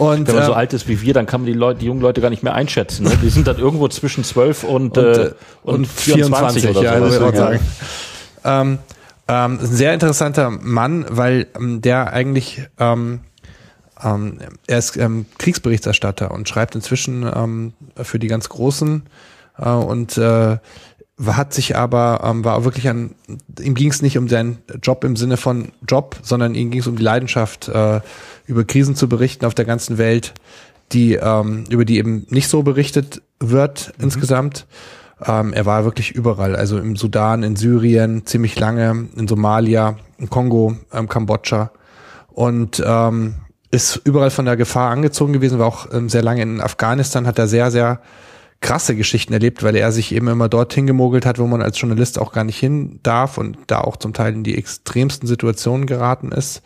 Und, 0.00 0.28
Wenn 0.28 0.34
man 0.34 0.44
so 0.44 0.52
ähm, 0.52 0.56
alt 0.56 0.72
ist 0.72 0.88
wie 0.88 1.02
wir, 1.02 1.12
dann 1.12 1.26
kann 1.26 1.42
man 1.42 1.46
die 1.46 1.52
Leute, 1.52 1.80
die 1.80 1.84
jungen 1.84 2.00
Leute 2.00 2.22
gar 2.22 2.30
nicht 2.30 2.42
mehr 2.42 2.54
einschätzen. 2.54 3.04
Ne? 3.04 3.18
Die 3.22 3.28
sind 3.28 3.46
dann 3.46 3.58
irgendwo 3.58 3.86
zwischen 3.88 4.24
12 4.24 4.64
und, 4.64 4.96
und, 4.96 5.04
äh, 5.04 5.26
äh, 5.26 5.32
und 5.62 5.86
24, 5.86 6.70
oder 6.70 6.82
ja, 6.82 7.10
so. 7.10 7.26
Ja. 7.26 7.36
sagen. 7.36 7.60
Ähm, 8.42 8.78
ähm, 9.28 9.58
ein 9.60 9.66
sehr 9.66 9.92
interessanter 9.92 10.48
Mann, 10.48 11.04
weil 11.10 11.48
ähm, 11.54 11.82
der 11.82 12.14
eigentlich 12.14 12.62
ähm, 12.78 13.20
ähm, 14.02 14.38
er 14.66 14.78
ist 14.78 14.96
ähm, 14.96 15.26
Kriegsberichterstatter 15.36 16.30
und 16.30 16.48
schreibt 16.48 16.74
inzwischen 16.74 17.30
ähm, 17.30 17.74
für 18.02 18.18
die 18.18 18.28
ganz 18.28 18.48
Großen 18.48 19.02
äh, 19.58 19.68
und 19.68 20.16
äh, 20.16 20.56
hat 21.26 21.52
sich 21.52 21.76
aber 21.76 22.22
ähm, 22.24 22.44
war 22.44 22.64
wirklich 22.64 22.88
an 22.88 23.14
ihm 23.60 23.74
ging 23.74 23.90
es 23.90 24.02
nicht 24.02 24.16
um 24.18 24.28
seinen 24.28 24.58
Job 24.82 25.04
im 25.04 25.16
Sinne 25.16 25.36
von 25.36 25.72
Job, 25.86 26.16
sondern 26.22 26.54
ihm 26.54 26.70
ging 26.70 26.80
es 26.80 26.86
um 26.86 26.96
die 26.96 27.02
Leidenschaft 27.02 27.68
äh, 27.68 28.00
über 28.46 28.64
Krisen 28.64 28.96
zu 28.96 29.08
berichten 29.08 29.44
auf 29.44 29.54
der 29.54 29.64
ganzen 29.64 29.98
Welt, 29.98 30.32
die 30.92 31.14
ähm, 31.14 31.64
über 31.68 31.84
die 31.84 31.98
eben 31.98 32.26
nicht 32.30 32.48
so 32.48 32.62
berichtet 32.62 33.22
wird 33.38 33.92
insgesamt. 33.98 34.66
Ähm, 35.24 35.52
er 35.52 35.66
war 35.66 35.84
wirklich 35.84 36.12
überall, 36.12 36.56
also 36.56 36.78
im 36.78 36.96
Sudan, 36.96 37.42
in 37.42 37.56
Syrien, 37.56 38.24
ziemlich 38.24 38.58
lange, 38.58 39.08
in 39.16 39.28
Somalia, 39.28 39.96
im 40.18 40.30
Kongo, 40.30 40.76
ähm, 40.92 41.08
Kambodscha 41.08 41.70
und 42.28 42.82
ähm, 42.84 43.34
ist 43.70 44.00
überall 44.04 44.30
von 44.30 44.46
der 44.46 44.56
Gefahr 44.56 44.90
angezogen 44.90 45.32
gewesen, 45.32 45.58
war 45.58 45.66
auch 45.66 45.92
ähm, 45.92 46.08
sehr 46.08 46.22
lange 46.22 46.42
in 46.42 46.60
Afghanistan, 46.60 47.26
hat 47.26 47.38
da 47.38 47.46
sehr, 47.46 47.70
sehr 47.70 48.00
krasse 48.60 48.94
Geschichten 48.94 49.32
erlebt, 49.32 49.62
weil 49.62 49.74
er 49.74 49.90
sich 49.90 50.14
eben 50.14 50.28
immer 50.28 50.48
dorthin 50.48 50.86
gemogelt 50.86 51.24
hat, 51.24 51.38
wo 51.38 51.46
man 51.46 51.62
als 51.62 51.80
Journalist 51.80 52.18
auch 52.18 52.32
gar 52.32 52.44
nicht 52.44 52.58
hin 52.58 53.00
darf 53.02 53.38
und 53.38 53.56
da 53.66 53.80
auch 53.80 53.96
zum 53.96 54.12
Teil 54.12 54.34
in 54.34 54.44
die 54.44 54.56
extremsten 54.56 55.26
Situationen 55.26 55.86
geraten 55.86 56.30
ist. 56.30 56.62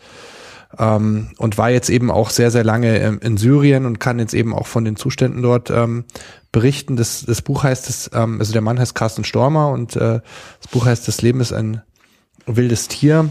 Ähm, 0.77 1.29
und 1.37 1.57
war 1.57 1.69
jetzt 1.69 1.89
eben 1.89 2.11
auch 2.11 2.29
sehr, 2.31 2.51
sehr 2.51 2.65
lange 2.65 2.99
ähm, 2.99 3.19
in 3.23 3.37
Syrien 3.37 3.85
und 3.85 4.01
kann 4.01 4.19
jetzt 4.19 4.33
eben 4.33 4.53
auch 4.53 4.67
von 4.67 4.83
den 4.83 4.97
Zuständen 4.97 5.41
dort 5.41 5.69
ähm, 5.69 6.03
berichten. 6.51 6.97
Das, 6.97 7.23
das 7.25 7.41
Buch 7.41 7.63
heißt, 7.63 7.87
das, 7.87 8.11
ähm, 8.13 8.39
also 8.39 8.51
der 8.51 8.61
Mann 8.61 8.77
heißt 8.77 8.93
Carsten 8.93 9.23
Stormer 9.23 9.69
und 9.69 9.95
äh, 9.95 10.19
das 10.59 10.71
Buch 10.71 10.85
heißt, 10.85 11.07
das 11.07 11.21
Leben 11.21 11.39
ist 11.39 11.53
ein 11.53 11.81
wildes 12.45 12.89
Tier. 12.89 13.29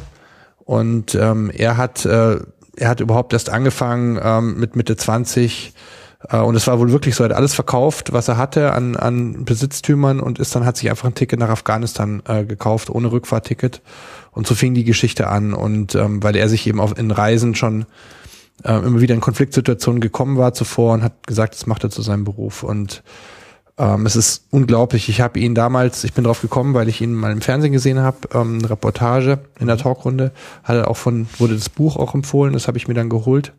Und 0.59 1.15
ähm, 1.15 1.51
er 1.51 1.77
hat, 1.77 2.07
äh, 2.07 2.39
er 2.77 2.89
hat 2.89 3.01
überhaupt 3.01 3.35
erst 3.35 3.51
angefangen 3.51 4.19
ähm, 4.23 4.59
mit 4.59 4.75
Mitte 4.75 4.97
20 4.97 5.69
äh, 5.69 6.04
und 6.31 6.55
es 6.55 6.67
war 6.67 6.79
wohl 6.79 6.91
wirklich 6.91 7.15
so, 7.15 7.25
er 7.25 7.31
hat 7.31 7.37
alles 7.37 7.55
verkauft, 7.55 8.13
was 8.13 8.29
er 8.29 8.37
hatte 8.37 8.73
an, 8.73 8.97
an 8.97 9.45
Besitztümern 9.45 10.21
und 10.21 10.39
ist 10.39 10.55
dann, 10.55 10.65
hat 10.65 10.77
sich 10.77 10.89
einfach 10.89 11.07
ein 11.07 11.15
Ticket 11.15 11.39
nach 11.39 11.51
Afghanistan 11.51 12.23
äh, 12.27 12.45
gekauft, 12.45 12.89
ohne 12.89 13.13
Rückfahrticket. 13.13 13.83
Und 14.31 14.47
so 14.47 14.55
fing 14.55 14.75
die 14.75 14.85
Geschichte 14.85 15.29
an. 15.29 15.53
Und 15.53 15.95
ähm, 15.95 16.23
weil 16.23 16.37
er 16.37 16.49
sich 16.49 16.67
eben 16.67 16.81
auf, 16.81 16.99
in 16.99 17.11
Reisen 17.11 17.55
schon 17.55 17.85
äh, 18.63 18.79
immer 18.79 19.01
wieder 19.01 19.15
in 19.15 19.21
Konfliktsituationen 19.21 20.01
gekommen 20.01 20.39
war 20.39 20.55
zuvor 20.55 20.95
und 20.95 21.03
hat 21.03 21.27
gesagt, 21.27 21.55
das 21.55 21.67
macht 21.67 21.85
er 21.85 21.91
zu 21.91 22.03
seinem 22.03 22.25
Beruf. 22.25 22.63
Und 22.63 23.03
ähm, 23.77 24.07
es 24.07 24.17
ist 24.17 24.47
unglaublich. 24.51 25.09
Ich 25.09 25.21
habe 25.21 25.41
ihn 25.41 25.55
damals, 25.55 26.05
ich 26.05 26.13
bin 26.13 26.25
drauf 26.25 26.41
gekommen, 26.41 26.75
weil 26.75 26.89
ich 26.89 27.01
ihn 27.01 27.13
mal 27.13 27.33
im 27.33 27.41
Fernsehen 27.41 27.73
gesehen 27.73 27.99
habe, 27.99 28.29
ähm, 28.33 28.59
eine 28.61 28.71
Reportage 28.71 29.41
in 29.59 29.67
der 29.67 29.77
Talkrunde, 29.77 30.33
hat 30.63 30.77
er 30.77 30.89
auch 30.89 30.97
von, 30.97 31.27
wurde 31.39 31.55
das 31.55 31.69
Buch 31.69 31.97
auch 31.97 32.15
empfohlen, 32.15 32.53
das 32.53 32.69
habe 32.69 32.79
ich 32.79 32.89
mir 32.89 32.95
dann 32.95 33.09
geholt. 33.09 33.53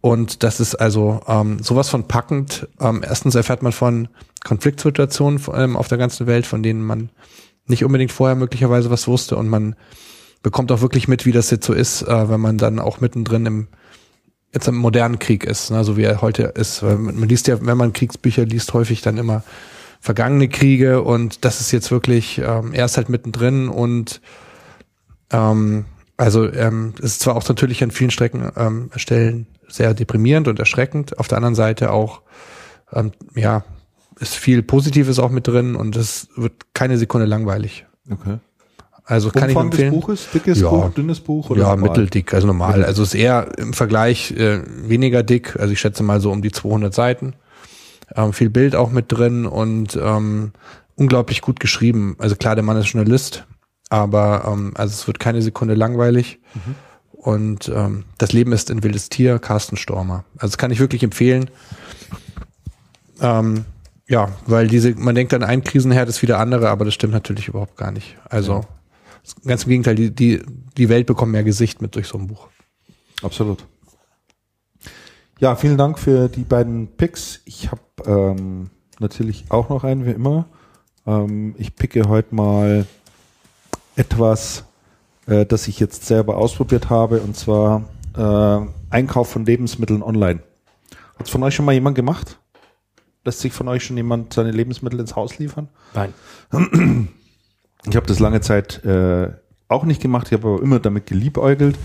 Und 0.00 0.42
das 0.42 0.60
ist 0.60 0.74
also 0.74 1.20
ähm, 1.26 1.62
sowas 1.62 1.88
von 1.88 2.08
packend. 2.08 2.68
Ähm, 2.80 3.02
erstens 3.06 3.34
erfährt 3.34 3.62
man 3.62 3.72
von 3.72 4.08
Konfliktsituationen 4.44 5.38
vor 5.38 5.54
allem 5.54 5.76
auf 5.76 5.88
der 5.88 5.98
ganzen 5.98 6.26
Welt, 6.26 6.46
von 6.46 6.62
denen 6.62 6.82
man 6.82 7.10
nicht 7.66 7.84
unbedingt 7.84 8.12
vorher 8.12 8.36
möglicherweise 8.36 8.90
was 8.90 9.06
wusste. 9.06 9.36
Und 9.36 9.48
man 9.48 9.76
bekommt 10.42 10.72
auch 10.72 10.80
wirklich 10.80 11.06
mit, 11.06 11.26
wie 11.26 11.32
das 11.32 11.50
jetzt 11.50 11.66
so 11.66 11.74
ist, 11.74 12.02
äh, 12.02 12.28
wenn 12.30 12.40
man 12.40 12.56
dann 12.56 12.78
auch 12.78 13.00
mittendrin 13.00 13.46
im 13.46 13.68
jetzt 14.52 14.68
im 14.68 14.76
modernen 14.76 15.18
Krieg 15.18 15.44
ist, 15.44 15.70
ne, 15.70 15.84
so 15.84 15.96
wie 15.96 16.02
er 16.02 16.22
heute 16.22 16.42
ist. 16.42 16.82
Weil 16.82 16.96
man, 16.96 17.28
liest 17.28 17.46
ja, 17.46 17.64
wenn 17.64 17.76
man 17.76 17.92
Kriegsbücher 17.92 18.44
liest, 18.44 18.74
häufig 18.74 19.00
dann 19.00 19.16
immer 19.16 19.44
vergangene 20.00 20.48
Kriege 20.48 21.02
und 21.02 21.44
das 21.44 21.60
ist 21.60 21.72
jetzt 21.72 21.90
wirklich, 21.90 22.38
ähm, 22.38 22.72
er 22.72 22.86
ist 22.86 22.96
halt 22.96 23.10
mittendrin 23.10 23.68
und 23.68 24.20
ähm, 25.30 25.84
also 26.16 26.50
ähm, 26.52 26.94
es 26.98 27.12
ist 27.12 27.20
zwar 27.20 27.36
auch 27.36 27.46
natürlich 27.48 27.82
an 27.82 27.90
vielen 27.90 28.10
Strecken 28.10 28.50
ähm, 28.56 28.90
Stellen 28.96 29.46
sehr 29.70 29.94
deprimierend 29.94 30.48
und 30.48 30.58
erschreckend. 30.58 31.18
Auf 31.18 31.28
der 31.28 31.38
anderen 31.38 31.54
Seite 31.54 31.92
auch, 31.92 32.22
ähm, 32.92 33.12
ja, 33.34 33.64
ist 34.18 34.34
viel 34.34 34.62
Positives 34.62 35.18
auch 35.18 35.30
mit 35.30 35.46
drin 35.48 35.76
und 35.76 35.96
es 35.96 36.28
wird 36.36 36.52
keine 36.74 36.98
Sekunde 36.98 37.26
langweilig. 37.26 37.86
Okay. 38.10 38.38
Also 39.04 39.30
kann 39.30 39.48
Umfang 39.48 39.66
ich 39.66 39.72
empfehlen. 39.72 39.92
des 39.92 40.00
Buches, 40.00 40.28
dickes 40.32 40.60
Ja. 40.60 40.68
Buch, 40.70 40.90
dünnes 40.90 41.20
Buch 41.20 41.50
oder 41.50 41.62
ja, 41.62 41.68
normal? 41.70 41.88
mitteldick, 41.88 42.32
also 42.32 42.46
normal. 42.46 42.84
Also 42.84 43.02
ist 43.02 43.14
eher 43.14 43.48
im 43.58 43.72
Vergleich 43.72 44.30
äh, 44.32 44.60
weniger 44.88 45.22
dick. 45.22 45.58
Also 45.58 45.72
ich 45.72 45.80
schätze 45.80 46.02
mal 46.02 46.20
so 46.20 46.30
um 46.30 46.42
die 46.42 46.52
200 46.52 46.94
Seiten. 46.94 47.34
Ähm, 48.14 48.32
viel 48.32 48.50
Bild 48.50 48.76
auch 48.76 48.90
mit 48.90 49.10
drin 49.10 49.46
und 49.46 49.98
ähm, 50.00 50.52
unglaublich 50.96 51.40
gut 51.40 51.58
geschrieben. 51.60 52.14
Also 52.18 52.36
klar, 52.36 52.54
der 52.54 52.62
Mann 52.62 52.76
ist 52.76 52.88
Journalist, 52.88 53.46
aber 53.88 54.44
ähm, 54.46 54.72
also 54.76 54.92
es 54.92 55.06
wird 55.06 55.18
keine 55.18 55.42
Sekunde 55.42 55.74
langweilig. 55.74 56.38
Und 57.20 57.68
ähm, 57.68 58.04
das 58.16 58.32
Leben 58.32 58.52
ist 58.52 58.70
ein 58.70 58.82
wildes 58.82 59.10
Tier, 59.10 59.38
Carsten 59.38 59.76
Stormer. 59.76 60.24
Also 60.36 60.52
das 60.52 60.58
kann 60.58 60.70
ich 60.70 60.80
wirklich 60.80 61.02
empfehlen. 61.02 61.50
Ähm, 63.20 63.66
ja, 64.08 64.30
weil 64.46 64.68
diese, 64.68 64.94
man 64.94 65.14
denkt 65.14 65.34
dann 65.34 65.42
ein 65.42 65.62
Krisenherd 65.62 66.08
ist 66.08 66.22
wieder 66.22 66.38
andere, 66.38 66.70
aber 66.70 66.86
das 66.86 66.94
stimmt 66.94 67.12
natürlich 67.12 67.48
überhaupt 67.48 67.76
gar 67.76 67.92
nicht. 67.92 68.16
Also 68.30 68.64
ganz 69.44 69.64
im 69.64 69.68
Gegenteil, 69.68 69.96
die, 69.96 70.10
die, 70.14 70.42
die 70.78 70.88
Welt 70.88 71.06
bekommt 71.06 71.32
mehr 71.32 71.44
Gesicht 71.44 71.82
mit 71.82 71.94
durch 71.94 72.08
so 72.08 72.16
ein 72.16 72.26
Buch. 72.26 72.48
Absolut. 73.22 73.66
Ja, 75.40 75.56
vielen 75.56 75.76
Dank 75.76 75.98
für 75.98 76.28
die 76.30 76.44
beiden 76.44 76.88
Picks. 76.96 77.42
Ich 77.44 77.70
habe 77.70 77.82
ähm, 78.06 78.70
natürlich 78.98 79.44
auch 79.50 79.68
noch 79.68 79.84
einen, 79.84 80.06
wie 80.06 80.12
immer. 80.12 80.46
Ähm, 81.06 81.54
ich 81.58 81.76
picke 81.76 82.08
heute 82.08 82.34
mal 82.34 82.86
etwas, 83.94 84.64
äh, 85.26 85.46
das 85.46 85.68
ich 85.68 85.80
jetzt 85.80 86.06
selber 86.06 86.36
ausprobiert 86.36 86.90
habe, 86.90 87.20
und 87.20 87.36
zwar 87.36 87.84
äh, 88.16 88.66
Einkauf 88.90 89.30
von 89.30 89.44
Lebensmitteln 89.44 90.02
online. 90.02 90.40
Hat 91.18 91.26
es 91.26 91.30
von 91.30 91.42
euch 91.42 91.54
schon 91.54 91.64
mal 91.64 91.72
jemand 91.72 91.96
gemacht? 91.96 92.38
Lässt 93.24 93.40
sich 93.40 93.52
von 93.52 93.68
euch 93.68 93.84
schon 93.84 93.96
jemand 93.96 94.32
seine 94.32 94.50
Lebensmittel 94.50 94.98
ins 94.98 95.14
Haus 95.14 95.38
liefern? 95.38 95.68
Nein. 95.94 96.14
Ich 97.86 97.96
habe 97.96 98.06
das 98.06 98.18
lange 98.18 98.40
Zeit 98.40 98.84
äh, 98.84 99.30
auch 99.68 99.84
nicht 99.84 100.02
gemacht, 100.02 100.26
ich 100.28 100.32
habe 100.32 100.48
aber 100.48 100.62
immer 100.62 100.80
damit 100.80 101.06
geliebäugelt, 101.06 101.78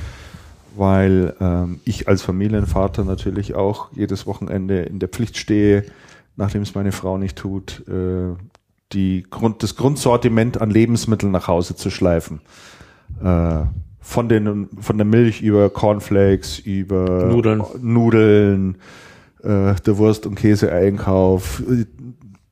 weil 0.76 1.36
ähm, 1.40 1.80
ich 1.86 2.08
als 2.08 2.22
Familienvater 2.22 3.04
natürlich 3.04 3.56
auch 3.56 3.90
jedes 3.94 4.26
Wochenende 4.26 4.82
in 4.82 5.00
der 5.00 5.10
Pflicht 5.10 5.38
stehe, 5.38 5.86
nachdem 6.36 6.64
es 6.64 6.76
meine 6.76 6.92
Frau 6.92 7.18
nicht 7.18 7.38
tut, 7.38 7.88
äh, 7.88 8.36
die 8.92 9.26
Grund, 9.30 9.64
das 9.64 9.76
Grundsortiment 9.76 10.62
an 10.62 10.70
Lebensmitteln 10.70 11.32
nach 11.32 11.48
Hause 11.48 11.76
zu 11.76 11.90
schleifen. 11.90 12.42
Äh, 13.24 13.66
von, 14.00 14.30
den, 14.30 14.70
von 14.80 14.98
der 14.98 15.06
Milch 15.06 15.42
über 15.42 15.70
Cornflakes, 15.70 16.60
über 16.60 17.26
Nudeln. 17.26 17.64
Nudeln 17.82 18.78
äh, 19.42 19.74
der 19.76 19.98
Wurst- 19.98 20.28
und 20.28 20.36
Käse-Einkauf, 20.36 21.64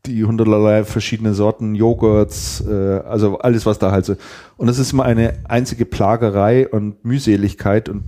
die 0.06 0.26
hunderterlei 0.26 0.84
verschiedene 0.84 1.34
Sorten 1.34 1.76
Joghurts, 1.76 2.64
äh, 2.68 2.99
also 3.06 3.38
alles, 3.38 3.65
was 3.65 3.80
da 3.80 3.91
halt 3.91 4.06
so. 4.06 4.15
Und 4.57 4.68
das 4.68 4.80
ist 4.80 4.94
immer 4.94 5.06
eine 5.06 5.34
einzige 5.48 5.85
Plagerei 5.85 6.68
und 6.68 7.06
Mühseligkeit 7.06 7.88
und 7.88 8.03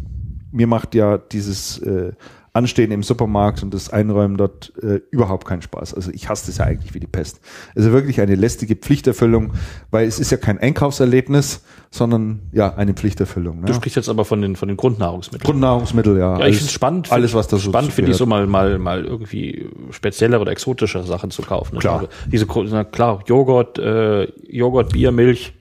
mir 0.52 0.68
macht 0.68 0.96
ja 0.96 1.18
dieses 1.18 1.78
äh, 1.80 2.14
Anstehen 2.56 2.92
im 2.92 3.04
Supermarkt 3.04 3.64
und 3.64 3.74
das 3.74 3.90
Einräumen 3.90 4.38
dort 4.38 4.72
äh, 4.82 5.02
überhaupt 5.12 5.46
keinen 5.46 5.62
Spaß. 5.62 5.94
Also 5.94 6.10
ich 6.12 6.30
hasse 6.30 6.48
das 6.48 6.58
ja 6.60 6.66
eigentlich 6.66 6.94
wie 6.94 7.02
die 7.02 7.08
Pest. 7.08 7.42
Also 7.76 7.92
wirklich 7.92 8.22
eine 8.22 8.36
lästige 8.36 8.76
Pflichterfüllung, 8.76 9.52
weil 9.92 10.08
es 10.08 10.20
ist 10.20 10.32
ja 10.32 10.38
kein 10.38 10.58
Einkaufserlebnis, 10.58 11.64
sondern 11.92 12.44
ja 12.54 12.74
eine 12.76 12.94
Pflichterfüllung. 12.94 13.62
Du 13.62 13.68
Ne? 13.68 13.74
sprichst 13.74 13.98
jetzt 13.98 14.10
aber 14.10 14.24
von 14.24 14.42
den, 14.42 14.56
von 14.56 14.70
den 14.70 14.78
Grundnahrungsmitteln. 14.78 15.46
Grundnahrungsmittel, 15.46 16.18
ja. 16.18 16.40
ja, 16.40 16.48
ich 16.48 16.56
finde 16.56 16.68
es 16.70 16.72
spannend. 16.72 17.12
Alles, 17.12 17.34
was 17.34 17.48
da 17.48 17.58
so 17.58 17.70
Spannend 17.72 17.92
finde 17.92 18.12
ich 18.12 18.18
so 18.18 18.26
mal, 18.26 18.48
mal, 18.48 18.80
mal 18.80 19.04
irgendwie 19.04 19.70
speziellere 19.92 20.42
oder 20.42 20.52
exotische 20.52 21.04
Sachen 21.04 21.32
zu 21.32 21.42
kaufen. 21.42 21.80
Klar. 21.80 22.00
Also 22.00 22.10
diese, 22.32 22.48
na 22.72 22.86
klar, 22.86 23.22
Joghurt, 23.28 23.78
äh, 23.80 24.32
Joghurt, 24.50 24.94
Bier, 24.94 25.12
Milch, 25.12 25.54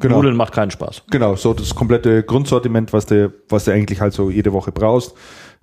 Genau. 0.00 0.16
Nudeln 0.16 0.36
macht 0.36 0.52
keinen 0.52 0.72
Spaß. 0.72 1.04
Genau, 1.12 1.36
so 1.36 1.54
das 1.54 1.76
komplette 1.76 2.24
Grundsortiment, 2.24 2.92
was 2.92 3.06
du, 3.06 3.32
was 3.48 3.66
du 3.66 3.70
eigentlich 3.72 4.00
halt 4.00 4.12
so 4.12 4.30
jede 4.30 4.52
Woche 4.52 4.72
brauchst. 4.72 5.14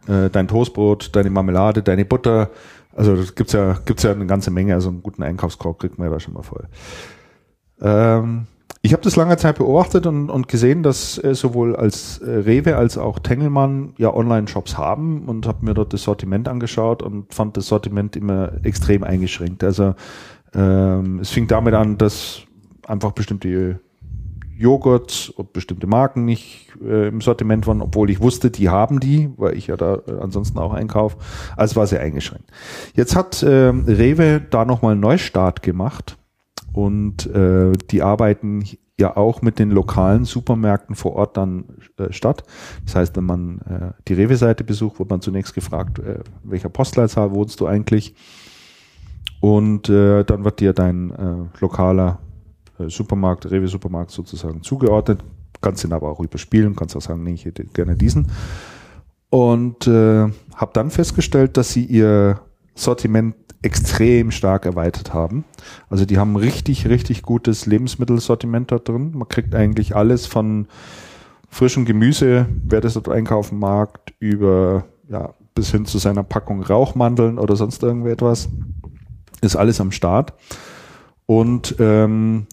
Äh, 0.09 0.29
dein 0.31 0.47
Toastbrot, 0.47 1.15
deine 1.15 1.29
Marmelade, 1.29 1.83
deine 1.83 2.03
Butter. 2.03 2.49
Also 2.95 3.15
das 3.15 3.35
gibt's 3.35 3.53
ja, 3.53 3.77
gibt's 3.85 4.03
ja 4.03 4.11
eine 4.11 4.25
ganze 4.25 4.49
Menge. 4.49 4.73
Also 4.73 4.89
einen 4.89 5.03
guten 5.03 5.21
Einkaufskorb 5.23 5.79
kriegt 5.79 5.99
man 5.99 6.07
ja 6.07 6.13
da 6.13 6.19
schon 6.19 6.33
mal 6.33 6.41
voll. 6.41 6.67
Ähm, 7.81 8.47
ich 8.81 8.93
habe 8.93 9.03
das 9.03 9.15
lange 9.15 9.37
Zeit 9.37 9.57
beobachtet 9.57 10.07
und, 10.07 10.29
und 10.29 10.47
gesehen, 10.47 10.83
dass 10.83 11.21
äh, 11.23 11.35
sowohl 11.35 11.75
als 11.75 12.19
äh, 12.19 12.29
Rewe 12.29 12.75
als 12.75 12.97
auch 12.97 13.19
Tengelmann 13.19 13.93
ja 13.97 14.13
Online-Shops 14.13 14.77
haben 14.77 15.25
und 15.27 15.45
habe 15.45 15.65
mir 15.65 15.73
dort 15.73 15.93
das 15.93 16.03
Sortiment 16.03 16.47
angeschaut 16.47 17.03
und 17.03 17.33
fand 17.33 17.57
das 17.57 17.67
Sortiment 17.67 18.15
immer 18.15 18.53
extrem 18.63 19.03
eingeschränkt. 19.03 19.63
Also 19.63 19.95
ähm, 20.55 21.19
es 21.19 21.29
fing 21.29 21.47
damit 21.47 21.73
an, 21.75 21.97
dass 21.97 22.41
einfach 22.87 23.11
bestimmte 23.11 23.79
Joghurt 24.59 25.33
und 25.37 25.53
bestimmte 25.53 25.87
Marken 25.87 26.25
nicht 26.25 26.67
äh, 26.83 27.07
im 27.07 27.21
Sortiment 27.21 27.65
waren, 27.65 27.81
obwohl 27.81 28.09
ich 28.09 28.19
wusste, 28.19 28.51
die 28.51 28.67
haben 28.67 28.99
die, 28.99 29.31
weil 29.37 29.57
ich 29.57 29.67
ja 29.67 29.77
da 29.77 29.95
äh, 29.95 30.19
ansonsten 30.19 30.59
auch 30.59 30.73
einkaufe. 30.73 31.17
Also 31.55 31.77
war 31.77 31.87
sehr 31.87 32.01
eingeschränkt. 32.01 32.51
Jetzt 32.93 33.15
hat 33.15 33.41
ähm, 33.47 33.85
Rewe 33.87 34.41
da 34.41 34.65
nochmal 34.65 34.91
einen 34.91 35.01
Neustart 35.01 35.63
gemacht 35.63 36.17
und 36.73 37.25
äh, 37.27 37.71
die 37.89 38.03
arbeiten 38.03 38.63
ja 38.99 39.15
auch 39.15 39.41
mit 39.41 39.59
den 39.59 39.71
lokalen 39.71 40.25
Supermärkten 40.25 40.93
vor 40.95 41.15
Ort 41.15 41.37
dann 41.37 41.63
äh, 41.97 42.11
statt. 42.11 42.43
Das 42.85 42.95
heißt, 42.95 43.15
wenn 43.15 43.23
man 43.23 43.59
äh, 43.61 44.03
die 44.09 44.13
Rewe-Seite 44.13 44.65
besucht, 44.65 44.99
wird 44.99 45.09
man 45.09 45.21
zunächst 45.21 45.55
gefragt, 45.55 45.99
äh, 45.99 46.19
welcher 46.43 46.69
Postleitzahl 46.69 47.31
wohnst 47.31 47.61
du 47.61 47.65
eigentlich? 47.65 48.13
Und 49.39 49.87
äh, 49.87 50.25
dann 50.25 50.43
wird 50.43 50.59
dir 50.59 50.73
dein 50.73 51.11
äh, 51.11 51.59
lokaler 51.61 52.19
äh, 52.19 52.28
Supermarkt, 52.87 53.49
Rewe-Supermarkt 53.49 54.11
sozusagen 54.11 54.63
zugeordnet. 54.63 55.23
Kannst 55.61 55.83
den 55.83 55.93
aber 55.93 56.09
auch 56.09 56.19
überspielen, 56.19 56.75
kannst 56.75 56.95
auch 56.95 57.01
sagen, 57.01 57.23
nee, 57.23 57.33
ich 57.33 57.45
hätte 57.45 57.65
gerne 57.65 57.95
diesen. 57.95 58.27
Und 59.29 59.87
äh, 59.87 60.27
habe 60.55 60.71
dann 60.73 60.89
festgestellt, 60.89 61.57
dass 61.57 61.71
sie 61.71 61.85
ihr 61.85 62.39
Sortiment 62.75 63.35
extrem 63.61 64.31
stark 64.31 64.65
erweitert 64.65 65.13
haben. 65.13 65.43
Also 65.89 66.05
die 66.05 66.17
haben 66.17 66.35
richtig, 66.35 66.87
richtig 66.87 67.23
gutes 67.23 67.65
Lebensmittelsortiment 67.65 68.71
da 68.71 68.79
drin. 68.79 69.11
Man 69.13 69.27
kriegt 69.27 69.53
eigentlich 69.53 69.95
alles 69.95 70.25
von 70.25 70.67
frischem 71.49 71.85
Gemüse, 71.85 72.45
wer 72.63 72.79
das 72.79 72.93
dort 72.93 73.09
einkaufen 73.09 73.59
mag, 73.59 73.99
über 74.19 74.85
ja, 75.09 75.33
bis 75.55 75.71
hin 75.71 75.85
zu 75.85 75.97
seiner 75.97 76.23
Packung 76.23 76.63
Rauchmandeln 76.63 77.37
oder 77.37 77.55
sonst 77.55 77.83
irgendetwas, 77.83 78.49
ist 79.41 79.55
alles 79.55 79.81
am 79.81 79.91
Start. 79.91 80.33
Und 81.25 81.75
ähm, 81.79 82.47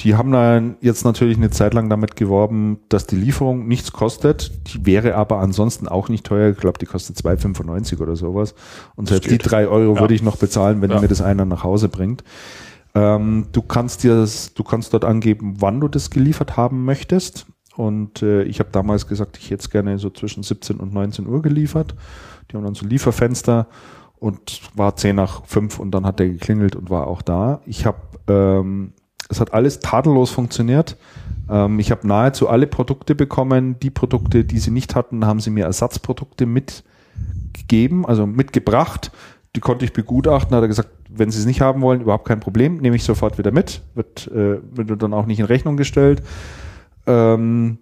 die 0.00 0.14
haben 0.14 0.30
dann 0.30 0.76
jetzt 0.82 1.04
natürlich 1.04 1.38
eine 1.38 1.50
Zeit 1.50 1.72
lang 1.72 1.88
damit 1.88 2.16
geworben, 2.16 2.78
dass 2.90 3.06
die 3.06 3.16
Lieferung 3.16 3.66
nichts 3.66 3.92
kostet. 3.92 4.52
Die 4.74 4.84
wäre 4.84 5.14
aber 5.14 5.38
ansonsten 5.38 5.88
auch 5.88 6.08
nicht 6.10 6.26
teuer. 6.26 6.50
Ich 6.50 6.58
glaube, 6.58 6.78
die 6.78 6.84
kostet 6.86 7.16
2,95 7.16 8.00
oder 8.00 8.14
sowas. 8.14 8.54
Und 8.94 9.08
selbst 9.08 9.30
die 9.30 9.38
drei 9.38 9.66
Euro 9.66 9.94
Ja. 9.94 10.00
würde 10.00 10.14
ich 10.14 10.22
noch 10.22 10.36
bezahlen, 10.36 10.82
wenn 10.82 10.90
Ja. 10.90 11.00
mir 11.00 11.08
das 11.08 11.22
einer 11.22 11.46
nach 11.46 11.64
Hause 11.64 11.88
bringt. 11.88 12.24
Ähm, 12.94 13.46
du 13.52 13.62
kannst 13.62 14.02
dir 14.04 14.16
das, 14.16 14.52
du 14.54 14.64
kannst 14.64 14.92
dort 14.92 15.04
angeben, 15.04 15.54
wann 15.60 15.80
du 15.80 15.88
das 15.88 16.10
geliefert 16.10 16.56
haben 16.58 16.84
möchtest. 16.84 17.46
Und 17.76 18.22
äh, 18.22 18.42
ich 18.44 18.58
habe 18.58 18.70
damals 18.72 19.06
gesagt, 19.06 19.36
ich 19.38 19.50
hätte 19.50 19.60
es 19.62 19.70
gerne 19.70 19.98
so 19.98 20.10
zwischen 20.10 20.42
17 20.42 20.76
und 20.78 20.92
19 20.94 21.26
Uhr 21.26 21.42
geliefert. 21.42 21.94
Die 22.50 22.56
haben 22.56 22.64
dann 22.64 22.74
so 22.74 22.86
Lieferfenster 22.86 23.66
und 24.18 24.60
war 24.74 24.96
10 24.96 25.16
nach 25.16 25.44
5 25.46 25.78
und 25.78 25.90
dann 25.90 26.06
hat 26.06 26.18
der 26.18 26.28
geklingelt 26.28 26.74
und 26.74 26.88
war 26.88 27.06
auch 27.06 27.20
da. 27.20 27.60
Ich 27.66 27.84
habe, 27.84 27.98
ähm, 28.28 28.92
es 29.28 29.40
hat 29.40 29.52
alles 29.52 29.80
tadellos 29.80 30.30
funktioniert. 30.30 30.96
Ähm, 31.48 31.78
ich 31.78 31.90
habe 31.90 32.06
nahezu 32.06 32.48
alle 32.48 32.66
Produkte 32.66 33.14
bekommen. 33.14 33.78
Die 33.80 33.90
Produkte, 33.90 34.44
die 34.44 34.58
sie 34.58 34.70
nicht 34.70 34.94
hatten, 34.94 35.26
haben 35.26 35.40
sie 35.40 35.50
mir 35.50 35.64
Ersatzprodukte 35.64 36.46
mitgegeben, 36.46 38.06
also 38.06 38.26
mitgebracht. 38.26 39.10
Die 39.54 39.60
konnte 39.60 39.84
ich 39.84 39.92
begutachten. 39.92 40.54
Hat 40.54 40.62
er 40.62 40.68
gesagt, 40.68 40.90
wenn 41.08 41.30
Sie 41.30 41.38
es 41.38 41.46
nicht 41.46 41.62
haben 41.62 41.80
wollen, 41.80 42.02
überhaupt 42.02 42.26
kein 42.26 42.40
Problem, 42.40 42.76
nehme 42.76 42.96
ich 42.96 43.04
sofort 43.04 43.38
wieder 43.38 43.52
mit. 43.52 43.80
Wird, 43.94 44.28
äh, 44.28 44.58
wird 44.70 45.02
dann 45.02 45.14
auch 45.14 45.26
nicht 45.26 45.38
in 45.38 45.46
Rechnung 45.46 45.76
gestellt. 45.76 46.22
Ähm, 47.06 47.78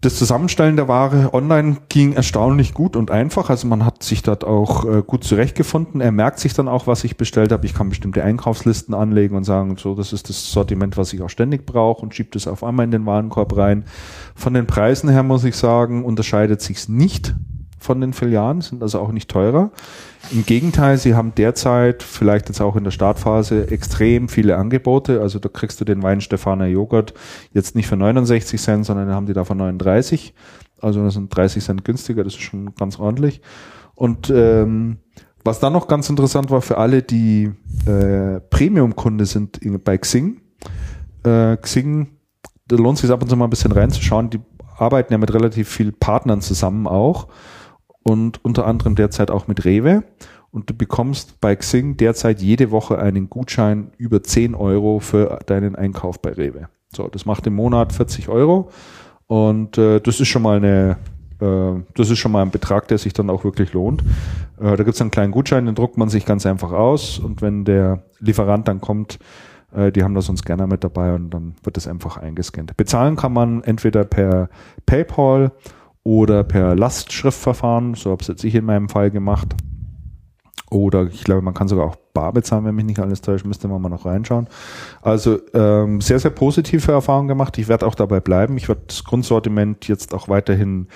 das 0.00 0.16
Zusammenstellen 0.16 0.76
der 0.76 0.86
Ware 0.86 1.34
online 1.34 1.78
ging 1.88 2.12
erstaunlich 2.12 2.72
gut 2.72 2.94
und 2.94 3.10
einfach. 3.10 3.50
Also 3.50 3.66
man 3.66 3.84
hat 3.84 4.04
sich 4.04 4.22
dort 4.22 4.44
auch 4.44 4.84
äh, 4.84 5.02
gut 5.02 5.24
zurechtgefunden. 5.24 6.00
Er 6.00 6.12
merkt 6.12 6.38
sich 6.38 6.54
dann 6.54 6.68
auch, 6.68 6.86
was 6.86 7.02
ich 7.02 7.16
bestellt 7.16 7.50
habe. 7.50 7.66
Ich 7.66 7.74
kann 7.74 7.88
bestimmte 7.88 8.22
Einkaufslisten 8.22 8.94
anlegen 8.94 9.34
und 9.34 9.42
sagen, 9.42 9.76
so, 9.76 9.96
das 9.96 10.12
ist 10.12 10.28
das 10.28 10.52
Sortiment, 10.52 10.96
was 10.96 11.12
ich 11.12 11.20
auch 11.20 11.30
ständig 11.30 11.66
brauche 11.66 12.02
und 12.02 12.14
schiebt 12.14 12.36
es 12.36 12.46
auf 12.46 12.62
einmal 12.62 12.84
in 12.84 12.92
den 12.92 13.06
Warenkorb 13.06 13.56
rein. 13.56 13.84
Von 14.36 14.54
den 14.54 14.68
Preisen 14.68 15.10
her 15.10 15.24
muss 15.24 15.42
ich 15.42 15.56
sagen, 15.56 16.04
unterscheidet 16.04 16.60
sich's 16.60 16.88
nicht 16.88 17.34
von 17.78 18.00
den 18.00 18.12
Filialen, 18.12 18.60
sind 18.60 18.82
also 18.82 18.98
auch 18.98 19.12
nicht 19.12 19.30
teurer. 19.30 19.70
Im 20.32 20.44
Gegenteil, 20.44 20.98
sie 20.98 21.14
haben 21.14 21.32
derzeit, 21.36 22.02
vielleicht 22.02 22.48
jetzt 22.48 22.60
auch 22.60 22.76
in 22.76 22.84
der 22.84 22.90
Startphase, 22.90 23.70
extrem 23.70 24.28
viele 24.28 24.56
Angebote. 24.56 25.20
Also 25.20 25.38
da 25.38 25.48
kriegst 25.48 25.80
du 25.80 25.84
den 25.84 26.02
Wein 26.02 26.20
Stefaner 26.20 26.66
Joghurt 26.66 27.14
jetzt 27.52 27.76
nicht 27.76 27.86
für 27.86 27.96
69 27.96 28.60
Cent, 28.60 28.84
sondern 28.86 29.10
haben 29.10 29.26
die 29.26 29.32
da 29.32 29.44
für 29.44 29.54
39. 29.54 30.34
Also 30.80 31.02
das 31.04 31.14
sind 31.14 31.34
30 31.34 31.64
Cent 31.64 31.84
günstiger, 31.84 32.24
das 32.24 32.34
ist 32.34 32.42
schon 32.42 32.74
ganz 32.74 32.98
ordentlich. 32.98 33.40
Und 33.94 34.30
ähm, 34.34 34.98
was 35.44 35.60
dann 35.60 35.72
noch 35.72 35.88
ganz 35.88 36.10
interessant 36.10 36.50
war 36.50 36.60
für 36.60 36.78
alle, 36.78 37.02
die 37.02 37.52
äh, 37.86 38.40
Premium-Kunde 38.50 39.24
sind 39.24 39.58
in, 39.58 39.80
bei 39.80 39.98
Xing, 39.98 40.40
äh, 41.24 41.56
Xing, 41.56 42.08
da 42.66 42.76
lohnt 42.76 42.98
es 42.98 43.02
sich 43.02 43.10
ab 43.10 43.22
und 43.22 43.28
zu 43.28 43.36
mal 43.36 43.44
ein 43.44 43.50
bisschen 43.50 43.72
reinzuschauen. 43.72 44.30
Die 44.30 44.40
arbeiten 44.76 45.12
ja 45.12 45.18
mit 45.18 45.32
relativ 45.32 45.68
vielen 45.68 45.94
Partnern 45.94 46.40
zusammen 46.40 46.86
auch 46.86 47.28
und 48.08 48.44
unter 48.44 48.66
anderem 48.66 48.94
derzeit 48.94 49.30
auch 49.30 49.48
mit 49.48 49.64
Rewe. 49.64 50.02
Und 50.50 50.70
du 50.70 50.74
bekommst 50.74 51.40
bei 51.40 51.54
Xing 51.54 51.98
derzeit 51.98 52.40
jede 52.40 52.70
Woche 52.70 52.98
einen 52.98 53.28
Gutschein 53.28 53.90
über 53.98 54.22
10 54.22 54.54
Euro 54.54 54.98
für 54.98 55.38
deinen 55.44 55.76
Einkauf 55.76 56.20
bei 56.22 56.32
Rewe. 56.32 56.68
So, 56.90 57.06
das 57.08 57.26
macht 57.26 57.46
im 57.46 57.54
Monat 57.54 57.92
40 57.92 58.30
Euro. 58.30 58.70
Und 59.26 59.76
äh, 59.76 60.00
das 60.00 60.20
ist 60.20 60.28
schon 60.28 60.40
mal 60.40 60.56
eine, 60.56 60.96
äh, 61.40 61.82
das 61.94 62.08
ist 62.08 62.18
schon 62.18 62.32
mal 62.32 62.40
ein 62.40 62.50
Betrag, 62.50 62.88
der 62.88 62.96
sich 62.96 63.12
dann 63.12 63.28
auch 63.28 63.44
wirklich 63.44 63.74
lohnt. 63.74 64.02
Äh, 64.58 64.74
da 64.76 64.84
gibt's 64.84 65.02
einen 65.02 65.10
kleinen 65.10 65.32
Gutschein, 65.32 65.66
den 65.66 65.74
druckt 65.74 65.98
man 65.98 66.08
sich 66.08 66.24
ganz 66.24 66.46
einfach 66.46 66.72
aus. 66.72 67.18
Und 67.18 67.42
wenn 67.42 67.66
der 67.66 68.04
Lieferant 68.20 68.68
dann 68.68 68.80
kommt, 68.80 69.18
äh, 69.74 69.92
die 69.92 70.02
haben 70.02 70.14
das 70.14 70.30
uns 70.30 70.44
gerne 70.44 70.66
mit 70.66 70.82
dabei 70.82 71.12
und 71.12 71.28
dann 71.28 71.56
wird 71.62 71.76
das 71.76 71.86
einfach 71.86 72.16
eingescannt. 72.16 72.74
Bezahlen 72.78 73.16
kann 73.16 73.34
man 73.34 73.62
entweder 73.64 74.04
per 74.04 74.48
PayPal 74.86 75.52
oder 76.08 76.42
per 76.42 76.74
Lastschriftverfahren, 76.74 77.92
so 77.92 78.12
habe 78.12 78.22
es 78.22 78.28
jetzt 78.28 78.42
ich 78.42 78.54
in 78.54 78.64
meinem 78.64 78.88
Fall 78.88 79.10
gemacht. 79.10 79.54
Oder 80.70 81.06
ich 81.06 81.22
glaube, 81.22 81.42
man 81.42 81.52
kann 81.52 81.68
sogar 81.68 81.84
auch 81.84 81.96
bar 82.14 82.32
bezahlen, 82.32 82.64
wenn 82.64 82.74
mich 82.74 82.86
nicht 82.86 82.98
alles 82.98 83.20
täuscht, 83.20 83.44
müsste 83.44 83.68
man 83.68 83.82
mal 83.82 83.90
noch 83.90 84.06
reinschauen. 84.06 84.48
Also 85.02 85.38
ähm, 85.52 86.00
sehr, 86.00 86.18
sehr 86.18 86.30
positive 86.30 86.92
Erfahrungen 86.92 87.28
gemacht. 87.28 87.58
Ich 87.58 87.68
werde 87.68 87.86
auch 87.86 87.94
dabei 87.94 88.20
bleiben. 88.20 88.56
Ich 88.56 88.68
werde 88.70 88.80
das 88.86 89.04
Grundsortiment 89.04 89.86
jetzt 89.86 90.14
auch 90.14 90.30
weiterhin 90.30 90.88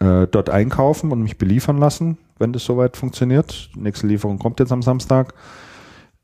äh, 0.00 0.26
dort 0.26 0.50
einkaufen 0.50 1.12
und 1.12 1.22
mich 1.22 1.38
beliefern 1.38 1.78
lassen, 1.78 2.18
wenn 2.40 2.52
das 2.52 2.64
soweit 2.64 2.96
funktioniert. 2.96 3.70
Die 3.76 3.80
nächste 3.80 4.08
Lieferung 4.08 4.40
kommt 4.40 4.58
jetzt 4.58 4.72
am 4.72 4.82
Samstag. 4.82 5.34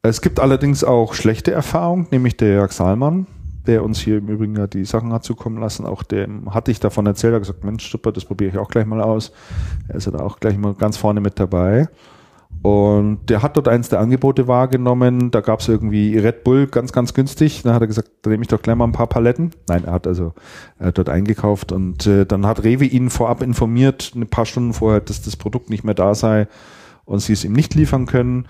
Es 0.02 0.23
gibt 0.23 0.40
allerdings 0.40 0.82
auch 0.82 1.15
schlechte 1.15 1.52
Erfahrungen, 1.52 2.09
nämlich 2.11 2.36
der 2.36 2.48
Jörg 2.48 2.73
Salmann, 2.73 3.28
der 3.66 3.85
uns 3.85 3.99
hier 4.01 4.19
im 4.19 4.28
Übrigen 4.28 4.57
ja 4.57 4.66
die 4.66 4.85
Sachen 4.85 5.12
hat 5.12 5.24
zukommen 5.24 5.59
lassen. 5.59 5.86
Auch 5.86 6.03
dem 6.03 6.55
hatte 6.55 6.70
ich 6.70 6.81
davon 6.81 7.07
erzählt, 7.07 7.32
er 7.32 7.36
hat 7.36 7.43
gesagt, 7.43 7.65
Mensch, 7.65 7.91
super, 7.91 8.12
das 8.12 8.24
probiere 8.24 8.51
ich 8.51 8.59
auch 8.59 8.69
gleich 8.69 8.86
mal 8.86 9.01
aus. 9.01 9.32
Er 9.89 9.97
ist 9.97 10.07
ja 10.07 10.12
da 10.12 10.20
auch 10.20 10.39
gleich 10.39 10.59
mal 10.59 10.74
ganz 10.74 10.97
vorne 10.97 11.20
mit 11.20 11.39
dabei. 11.39 11.89
Und 12.62 13.28
der 13.28 13.43
hat 13.43 13.57
dort 13.57 13.69
eins 13.69 13.91
der 13.91 14.01
Angebote 14.01 14.49
wahrgenommen. 14.49 15.31
Da 15.31 15.43
gab 15.43 15.61
es 15.61 15.69
irgendwie 15.69 16.16
Red 16.16 16.45
Bull 16.45 16.66
ganz, 16.66 16.93
ganz 16.93 17.12
günstig. 17.12 17.62
Dann 17.62 17.74
hat 17.74 17.82
er 17.82 17.86
gesagt, 17.86 18.11
da 18.23 18.31
nehme 18.31 18.43
ich 18.43 18.49
doch 18.49 18.62
gleich 18.62 18.77
mal 18.77 18.86
ein 18.86 18.93
paar 18.93 19.07
Paletten. 19.07 19.51
Nein, 19.69 19.85
er 19.85 19.93
hat 19.93 20.07
also 20.07 20.32
er 20.78 20.86
hat 20.86 20.99
dort 20.99 21.11
eingekauft 21.11 21.73
und 21.73 22.07
äh, 22.07 22.24
dann 22.24 22.47
hat 22.47 22.65
Rewe 22.65 22.86
ihn 22.86 23.11
vorab 23.11 23.43
informiert, 23.43 24.12
ein 24.15 24.27
paar 24.28 24.47
Stunden 24.47 24.73
vorher, 24.73 25.01
dass 25.01 25.20
das 25.20 25.36
Produkt 25.36 25.69
nicht 25.69 25.85
mehr 25.85 25.95
da 25.95 26.15
sei 26.15 26.49
und 27.05 27.19
sie 27.19 27.35
es 27.35 27.45
ihm 27.45 27.53
nicht 27.53 27.74
liefern 27.74 28.07
können. 28.07 28.47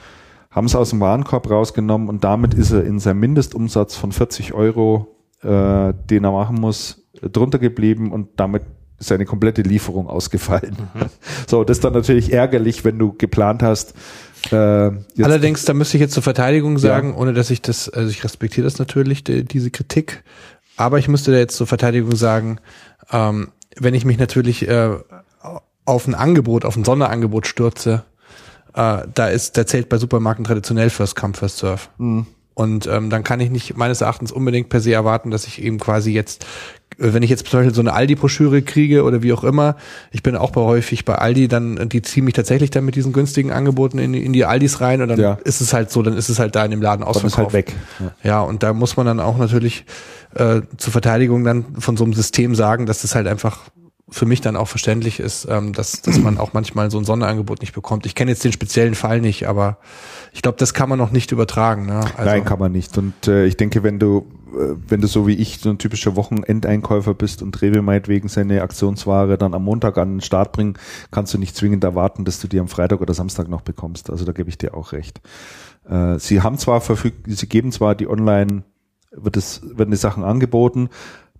Haben 0.54 0.66
es 0.66 0.76
aus 0.76 0.90
dem 0.90 1.00
Warenkorb 1.00 1.50
rausgenommen 1.50 2.08
und 2.08 2.22
damit 2.22 2.54
ist 2.54 2.70
er 2.70 2.84
in 2.84 3.00
seinem 3.00 3.18
Mindestumsatz 3.18 3.96
von 3.96 4.12
40 4.12 4.54
Euro, 4.54 5.16
äh, 5.42 5.92
den 6.08 6.22
er 6.22 6.30
machen 6.30 6.60
muss, 6.60 7.02
drunter 7.20 7.58
geblieben 7.58 8.12
und 8.12 8.28
damit 8.36 8.62
ist 9.00 9.08
seine 9.08 9.24
komplette 9.24 9.62
Lieferung 9.62 10.08
ausgefallen. 10.08 10.76
So, 11.46 11.62
das 11.64 11.78
ist 11.78 11.84
dann 11.84 11.92
natürlich 11.92 12.32
ärgerlich, 12.32 12.84
wenn 12.84 12.98
du 12.98 13.12
geplant 13.12 13.62
hast. 13.62 13.94
Äh, 14.50 14.86
jetzt, 14.86 15.24
Allerdings, 15.24 15.64
da 15.64 15.74
müsste 15.74 15.96
ich 15.96 16.00
jetzt 16.00 16.14
zur 16.14 16.22
Verteidigung 16.22 16.78
sagen, 16.78 17.14
ohne 17.14 17.32
dass 17.32 17.50
ich 17.50 17.60
das, 17.60 17.88
also 17.88 18.08
ich 18.08 18.24
respektiere 18.24 18.64
das 18.64 18.78
natürlich, 18.78 19.24
die, 19.24 19.44
diese 19.44 19.70
Kritik, 19.70 20.22
aber 20.76 20.98
ich 20.98 21.08
müsste 21.08 21.32
da 21.32 21.38
jetzt 21.38 21.56
zur 21.56 21.66
Verteidigung 21.66 22.14
sagen, 22.14 22.58
ähm, 23.10 23.48
wenn 23.76 23.94
ich 23.94 24.04
mich 24.04 24.18
natürlich 24.18 24.68
äh, 24.68 24.90
auf 25.84 26.06
ein 26.06 26.14
Angebot, 26.14 26.64
auf 26.64 26.76
ein 26.76 26.84
Sonderangebot 26.84 27.46
stürze, 27.46 28.04
äh, 28.74 28.98
da 29.14 29.28
ist, 29.28 29.56
da 29.56 29.66
zählt 29.66 29.88
bei 29.88 29.98
Supermarken 29.98 30.44
traditionell 30.44 30.90
First 30.90 31.16
Come, 31.16 31.34
First 31.34 31.58
Serve. 31.58 31.80
Und 32.56 32.86
ähm, 32.86 33.10
dann 33.10 33.24
kann 33.24 33.40
ich 33.40 33.50
nicht 33.50 33.76
meines 33.76 34.00
Erachtens 34.00 34.30
unbedingt 34.30 34.68
per 34.68 34.80
se 34.80 34.92
erwarten, 34.92 35.30
dass 35.32 35.46
ich 35.48 35.60
eben 35.60 35.80
quasi 35.80 36.12
jetzt, 36.12 36.44
äh, 37.00 37.12
wenn 37.12 37.24
ich 37.24 37.30
jetzt 37.30 37.46
zum 37.48 37.58
Beispiel 37.58 37.74
so 37.74 37.80
eine 37.80 37.92
Aldi-Broschüre 37.92 38.62
kriege 38.62 39.02
oder 39.02 39.22
wie 39.22 39.32
auch 39.32 39.42
immer, 39.42 39.74
ich 40.12 40.22
bin 40.22 40.36
auch 40.36 40.52
bei 40.52 40.60
häufig 40.60 41.04
bei 41.04 41.16
Aldi, 41.16 41.48
dann 41.48 41.88
die 41.88 42.00
ziehen 42.02 42.24
mich 42.24 42.34
tatsächlich 42.34 42.70
dann 42.70 42.84
mit 42.84 42.94
diesen 42.94 43.12
günstigen 43.12 43.50
Angeboten 43.50 43.98
in, 43.98 44.12
die- 44.12 44.24
in 44.24 44.32
die 44.32 44.44
Aldis 44.44 44.80
rein 44.80 45.02
und 45.02 45.08
dann 45.08 45.18
Ja. 45.18 45.38
ist 45.42 45.60
es 45.60 45.72
halt 45.72 45.90
so, 45.90 46.02
dann 46.02 46.16
ist 46.16 46.28
es 46.28 46.38
halt 46.38 46.54
da 46.54 46.64
in 46.64 46.70
dem 46.70 46.80
Laden 46.80 47.00
dann 47.00 47.08
ausverkauft. 47.08 47.32
ist 47.32 47.38
halt 47.38 47.52
weg. 47.52 47.72
Ja. 47.98 48.12
Ja, 48.22 48.40
und 48.42 48.62
da 48.62 48.72
muss 48.72 48.96
man 48.96 49.06
dann 49.06 49.18
auch 49.18 49.36
natürlich 49.36 49.84
äh, 50.36 50.60
zur 50.76 50.92
Verteidigung 50.92 51.42
dann 51.42 51.64
von 51.80 51.96
so 51.96 52.04
einem 52.04 52.12
System 52.12 52.54
sagen, 52.54 52.86
dass 52.86 53.02
das 53.02 53.16
halt 53.16 53.26
einfach 53.26 53.62
für 54.14 54.26
mich 54.26 54.40
dann 54.40 54.56
auch 54.56 54.68
verständlich 54.68 55.18
ist, 55.18 55.46
ähm, 55.50 55.72
dass, 55.72 56.00
dass 56.00 56.20
man 56.20 56.38
auch 56.38 56.52
manchmal 56.52 56.88
so 56.88 56.98
ein 56.98 57.04
Sonderangebot 57.04 57.60
nicht 57.60 57.74
bekommt. 57.74 58.06
Ich 58.06 58.14
kenne 58.14 58.30
jetzt 58.30 58.44
den 58.44 58.52
speziellen 58.52 58.94
Fall 58.94 59.20
nicht, 59.20 59.48
aber 59.48 59.78
ich 60.32 60.40
glaube, 60.40 60.56
das 60.56 60.72
kann 60.72 60.88
man 60.88 61.00
noch 61.00 61.10
nicht 61.10 61.32
übertragen. 61.32 61.86
Ne? 61.86 62.00
Also, 62.16 62.30
Nein, 62.30 62.44
kann 62.44 62.60
man 62.60 62.70
nicht. 62.70 62.96
Und 62.96 63.26
äh, 63.26 63.44
ich 63.46 63.56
denke, 63.56 63.82
wenn 63.82 63.98
du, 63.98 64.26
äh, 64.52 64.76
wenn 64.86 65.00
du 65.00 65.08
so 65.08 65.26
wie 65.26 65.34
ich 65.34 65.58
so 65.58 65.68
ein 65.68 65.78
typischer 65.78 66.14
Wochenendeinkäufer 66.14 67.12
bist 67.12 67.42
und 67.42 67.60
Rewe 67.60 67.82
meinetwegen 67.82 68.28
seine 68.28 68.62
Aktionsware 68.62 69.36
dann 69.36 69.52
am 69.52 69.64
Montag 69.64 69.98
an 69.98 70.14
den 70.14 70.20
Start 70.20 70.52
bringen, 70.52 70.74
kannst 71.10 71.34
du 71.34 71.38
nicht 71.38 71.56
zwingend 71.56 71.82
erwarten, 71.82 72.24
dass 72.24 72.38
du 72.38 72.46
die 72.46 72.60
am 72.60 72.68
Freitag 72.68 73.00
oder 73.00 73.14
Samstag 73.14 73.48
noch 73.48 73.62
bekommst. 73.62 74.10
Also 74.10 74.24
da 74.24 74.30
gebe 74.30 74.48
ich 74.48 74.58
dir 74.58 74.74
auch 74.74 74.92
recht. 74.92 75.20
Äh, 75.88 76.20
sie 76.20 76.40
haben 76.40 76.56
zwar 76.56 76.80
verfügt, 76.80 77.26
sie 77.26 77.48
geben 77.48 77.72
zwar 77.72 77.96
die 77.96 78.08
Online, 78.08 78.62
wird 79.10 79.36
es, 79.36 79.60
werden 79.76 79.90
die 79.90 79.96
Sachen 79.96 80.22
angeboten. 80.22 80.88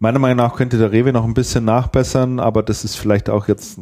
Meiner 0.04 0.18
Meinung 0.18 0.36
nach 0.36 0.54
könnte 0.54 0.76
der 0.76 0.92
Rewe 0.92 1.14
noch 1.14 1.24
ein 1.24 1.32
bisschen 1.32 1.64
nachbessern, 1.64 2.38
aber 2.38 2.62
das 2.62 2.84
ist 2.84 2.94
vielleicht 2.94 3.30
auch 3.30 3.48
jetzt 3.48 3.78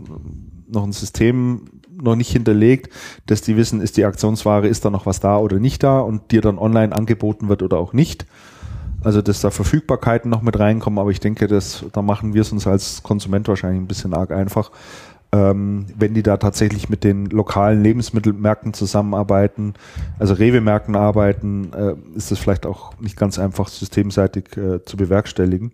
noch 0.69 0.85
ein 0.85 0.93
System 0.93 1.63
noch 2.01 2.15
nicht 2.15 2.31
hinterlegt, 2.31 2.93
dass 3.27 3.43
die 3.43 3.57
wissen, 3.57 3.81
ist 3.81 3.97
die 3.97 4.05
Aktionsware, 4.05 4.69
ist 4.69 4.85
da 4.85 4.91
noch 4.91 5.05
was 5.05 5.19
da 5.19 5.37
oder 5.39 5.59
nicht 5.59 5.83
da 5.83 5.99
und 5.99 6.31
dir 6.31 6.41
dann 6.41 6.59
online 6.59 6.95
angeboten 6.95 7.49
wird 7.49 7.65
oder 7.65 7.79
auch 7.79 7.93
nicht. 7.93 8.25
Also 9.03 9.21
dass 9.21 9.41
da 9.41 9.51
Verfügbarkeiten 9.51 10.31
noch 10.31 10.43
mit 10.43 10.61
reinkommen, 10.61 11.01
aber 11.01 11.11
ich 11.11 11.19
denke, 11.19 11.49
dass 11.49 11.85
da 11.93 12.03
machen 12.03 12.35
wir 12.35 12.43
es 12.43 12.53
uns 12.53 12.69
als 12.69 13.03
Konsument 13.03 13.49
wahrscheinlich 13.49 13.83
ein 13.83 13.89
bisschen 13.89 14.15
arg 14.15 14.31
einfach. 14.31 14.71
Ähm, 15.33 15.87
wenn 15.99 16.15
die 16.15 16.23
da 16.23 16.37
tatsächlich 16.37 16.89
mit 16.89 17.03
den 17.03 17.27
lokalen 17.27 17.83
Lebensmittelmärkten 17.83 18.75
zusammenarbeiten, 18.75 19.75
also 20.21 20.35
Rewe-Märkten 20.35 20.95
arbeiten, 20.95 21.73
äh, 21.73 22.17
ist 22.17 22.31
das 22.31 22.39
vielleicht 22.39 22.65
auch 22.65 22.93
nicht 23.01 23.17
ganz 23.17 23.41
einfach 23.41 23.67
systemseitig 23.67 24.57
äh, 24.57 24.85
zu 24.85 24.97
bewerkstelligen. 24.97 25.73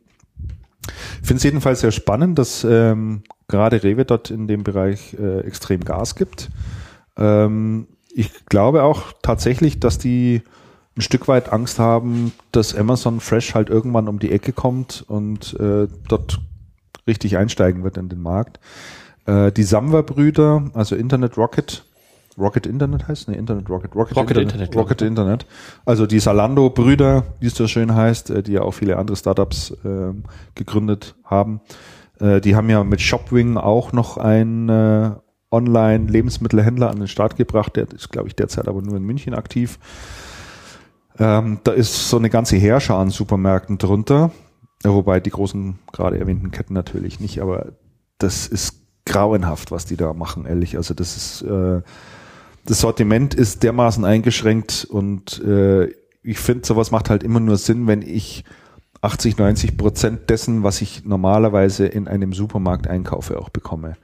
Ich 1.21 1.27
finde 1.27 1.39
es 1.39 1.45
jedenfalls 1.45 1.81
sehr 1.81 1.93
spannend, 1.93 2.39
dass 2.39 2.65
ähm, 2.65 3.23
gerade 3.49 3.83
Rewe 3.83 4.05
dort 4.05 4.31
in 4.31 4.47
dem 4.47 4.65
Bereich 4.65 5.15
äh, 5.15 5.41
extrem 5.41 5.85
Gas 5.85 6.15
gibt. 6.15 6.51
Ähm, 7.17 7.89
ich 8.11 8.47
glaube 8.47 8.83
auch 8.83 9.13
tatsächlich, 9.23 9.81
dass 9.81 9.99
die 9.99 10.43
ein 10.97 11.03
Stück 11.03 11.29
weit 11.29 11.53
Angst 11.53 11.79
haben, 11.79 12.33
dass 12.53 12.75
Amazon 12.75 13.21
Fresh 13.21 13.55
halt 13.55 13.71
irgendwann 13.71 14.09
um 14.09 14.19
die 14.19 14.33
Ecke 14.33 14.53
kommt 14.53 15.05
und 15.07 15.55
äh, 15.61 15.87
dort 16.09 16.41
richtig 17.07 17.37
einsteigen 17.37 17.85
wird 17.85 17.97
in 17.97 18.09
den 18.09 18.21
Markt. 18.21 18.59
Äh, 19.27 19.53
die 19.53 19.63
Samwer-Brüder, 19.63 20.71
also 20.75 20.97
Internet 20.97 21.37
Rocket, 21.37 21.85
Rocket 22.39 22.67
Internet 22.67 23.09
heißt? 23.09 23.29
Ne, 23.29 23.37
Internet 23.37 23.69
Rocket. 23.69 23.95
Rocket, 23.95 24.17
Rocket 24.17 24.37
Internet. 24.37 24.69
Internet, 24.69 24.77
Rocket 24.77 25.03
Internet. 25.03 25.47
Also 25.85 26.07
die 26.07 26.21
Salando-Brüder, 26.21 27.25
wie 27.41 27.47
es 27.47 27.55
so 27.55 27.67
schön 27.67 27.95
heißt, 27.95 28.31
äh, 28.31 28.43
die 28.43 28.53
ja 28.53 28.63
auch 28.63 28.73
viele 28.73 28.97
andere 28.97 29.17
Startups 29.17 29.73
äh, 29.85 30.13
gegründet 30.55 31.17
haben. 31.25 31.61
Äh, 32.21 32.41
die 32.41 32.57
haben 32.57 32.71
ja 32.71 32.85
mit 32.85 33.01
Shopwing 33.01 33.57
auch 33.57 33.93
noch 33.93 34.17
einen 34.17 34.69
äh, 34.69 35.11
Online-Lebensmittelhändler 35.51 36.91
an 36.91 36.99
den 36.99 37.09
Start 37.09 37.37
gebracht. 37.37 37.77
Der 37.77 37.91
ist, 37.91 38.11
glaube 38.11 38.29
ich, 38.29 38.37
derzeit 38.37 38.69
aber 38.69 38.83
nur 38.83 38.97
in 38.97 39.05
München 39.05 39.35
aktiv. 39.35 39.79
Ähm, 41.19 41.59
da 41.65 41.73
ist 41.73 42.09
so 42.09 42.17
eine 42.17 42.31
ganze 42.31 42.57
Herrscher 42.57 42.97
an 42.97 43.11
Supermärkten 43.11 43.79
drunter. 43.79 44.31
Wobei 44.85 45.19
die 45.19 45.31
großen, 45.31 45.79
gerade 45.93 46.19
erwähnten 46.19 46.53
Ketten 46.53 46.75
natürlich 46.75 47.19
nicht, 47.19 47.41
aber 47.41 47.73
das 48.19 48.47
ist 48.47 48.83
grauenhaft, 49.07 49.73
was 49.73 49.87
die 49.87 49.97
da 49.97 50.13
machen, 50.13 50.47
ehrlich. 50.47 50.77
Also 50.77 50.95
das 50.95 51.17
ist, 51.17 51.43
äh, 51.43 51.83
das 52.69 52.81
Sortiment 52.81 53.33
ist 53.33 53.63
dermaßen 53.63 54.05
eingeschränkt 54.05 54.87
und 54.91 55.43
äh, 55.43 55.87
ich 56.23 56.39
finde, 56.39 56.67
sowas 56.67 56.91
macht 56.91 57.09
halt 57.09 57.23
immer 57.23 57.41
nur 57.41 57.57
Sinn, 57.57 57.87
wenn 57.87 58.03
ich 58.03 58.45
80, 59.01 59.39
90 59.39 59.79
Prozent 59.79 60.29
dessen, 60.29 60.65
was 60.65 60.83
ich 60.83 61.07
normalerweise 61.07 61.87
in 61.87 62.09
einem 62.09 62.35
Supermarkt 62.35 62.87
einkaufe, 62.87 63.39
auch 63.39 63.49
bekomme. 63.49 63.97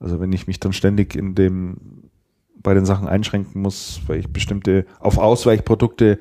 Also 0.00 0.20
wenn 0.20 0.34
ich 0.34 0.46
mich 0.46 0.60
dann 0.60 0.74
ständig 0.74 1.16
in 1.16 1.34
dem 1.34 2.10
bei 2.62 2.74
den 2.74 2.84
Sachen 2.84 3.08
einschränken 3.08 3.62
muss, 3.62 4.02
weil 4.06 4.18
ich 4.18 4.30
bestimmte 4.30 4.84
auf 5.00 5.16
Ausweichprodukte 5.16 6.18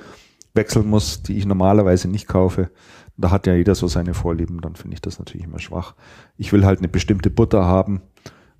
wechseln 0.53 0.88
muss, 0.88 1.22
die 1.22 1.38
ich 1.38 1.45
normalerweise 1.45 2.07
nicht 2.07 2.30
kaufe. 2.30 2.69
Da 3.18 3.30
hat 3.30 3.45
ja 3.45 3.55
jeder 3.55 3.76
so 3.76 3.88
seine 3.88 4.14
Vorlieben, 4.14 4.61
dann 4.61 4.76
finde 4.76 4.95
ich 4.95 5.01
das 5.01 5.19
natürlich 5.19 5.47
immer 5.47 5.60
schwach. 5.60 5.95
Ich 6.38 6.53
will 6.53 6.65
halt 6.65 6.80
eine 6.80 6.88
bestimmte 6.88 7.30
Butter 7.30 7.65
haben 7.65 8.01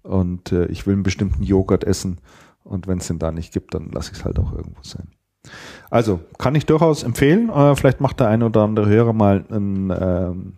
und 0.02 0.52
äh, 0.52 0.66
ich 0.66 0.86
will 0.86 0.96
einen 0.96 1.04
bestimmten 1.04 1.44
Joghurt 1.44 1.86
essen 1.86 2.18
und 2.64 2.88
wenn 2.88 2.98
es 3.00 3.08
den 3.08 3.20
da 3.20 3.32
nicht 3.32 3.54
gibt, 3.54 3.74
dann 3.74 3.90
lasse 3.92 4.12
ich 4.12 4.20
es 4.20 4.26
halt 4.26 4.40
auch 4.40 4.52
irgendwo 4.54 4.82
sein. 4.84 5.08
Also 5.90 6.20
kann 6.38 6.56
ich 6.56 6.66
durchaus 6.66 7.04
empfehlen. 7.04 7.50
Äh, 7.50 7.76
vielleicht 7.76 8.00
macht 8.02 8.20
der 8.20 8.30
eine 8.30 8.46
oder 8.46 8.62
andere 8.62 8.88
Hörer 8.88 9.14
mal 9.14 9.44
einen, 9.50 9.90
ähm, 9.92 10.54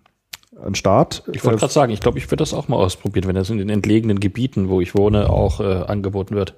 einen 0.64 0.76
Start. 0.76 1.24
Ich 1.34 1.44
wollte 1.44 1.58
Äh, 1.58 1.60
gerade 1.60 1.74
sagen, 1.74 1.92
ich 1.92 2.00
glaube, 2.00 2.18
ich 2.20 2.26
würde 2.28 2.38
das 2.44 2.54
auch 2.54 2.68
mal 2.68 2.78
ausprobieren, 2.78 3.28
wenn 3.28 3.36
das 3.36 3.50
in 3.50 3.58
den 3.58 3.70
entlegenen 3.70 4.20
Gebieten, 4.20 4.70
wo 4.70 4.82
ich 4.82 4.96
wohne, 4.96 5.30
auch 5.30 5.60
äh, 5.60 5.84
angeboten 5.88 6.36
wird. 6.36 6.56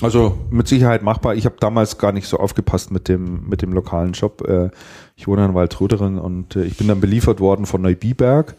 Also 0.00 0.38
mit 0.50 0.68
Sicherheit 0.68 1.02
machbar. 1.02 1.34
Ich 1.34 1.44
habe 1.44 1.56
damals 1.58 1.98
gar 1.98 2.12
nicht 2.12 2.28
so 2.28 2.36
aufgepasst 2.36 2.92
mit 2.92 3.08
dem 3.08 3.48
mit 3.48 3.62
dem 3.62 3.72
lokalen 3.72 4.12
Job. 4.12 4.46
Äh, 4.46 4.70
Ich 5.16 5.26
wohne 5.26 5.44
in 5.44 5.54
Waldruderen 5.54 6.18
und 6.18 6.54
ich 6.54 6.76
bin 6.76 6.86
dann 6.86 7.00
beliefert 7.00 7.40
worden 7.40 7.66
von 7.66 7.82
Neubiberg 7.82 8.54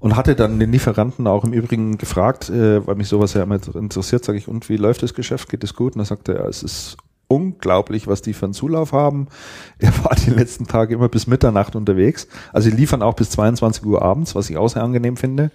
und 0.00 0.16
hatte 0.16 0.34
dann 0.34 0.58
den 0.58 0.72
Lieferanten 0.72 1.26
auch 1.26 1.44
im 1.44 1.52
Übrigen 1.52 1.98
gefragt, 1.98 2.50
äh, 2.50 2.84
weil 2.86 2.96
mich 2.96 3.08
sowas 3.08 3.34
ja 3.34 3.42
immer 3.42 3.58
interessiert, 3.74 4.24
sage 4.24 4.38
ich, 4.38 4.48
und 4.48 4.68
wie 4.68 4.76
läuft 4.76 5.02
das 5.02 5.14
Geschäft? 5.14 5.48
Geht 5.48 5.62
es 5.62 5.74
gut? 5.74 5.94
Und 5.94 6.00
er 6.00 6.06
sagte 6.06 6.34
er, 6.34 6.46
es 6.46 6.62
ist 6.62 6.96
unglaublich, 7.28 8.08
was 8.08 8.22
die 8.22 8.32
für 8.32 8.46
einen 8.46 8.54
Zulauf 8.54 8.92
haben. 8.92 9.28
Er 9.78 9.92
war 10.04 10.16
die 10.16 10.30
letzten 10.30 10.66
Tage 10.66 10.94
immer 10.94 11.08
bis 11.08 11.26
Mitternacht 11.26 11.76
unterwegs. 11.76 12.26
Also 12.52 12.68
sie 12.68 12.76
liefern 12.76 13.02
auch 13.02 13.14
bis 13.14 13.30
22 13.30 13.84
Uhr 13.86 14.02
abends, 14.02 14.34
was 14.34 14.50
ich 14.50 14.56
auch 14.56 14.68
sehr 14.68 14.82
angenehm 14.82 15.16
finde. 15.16 15.50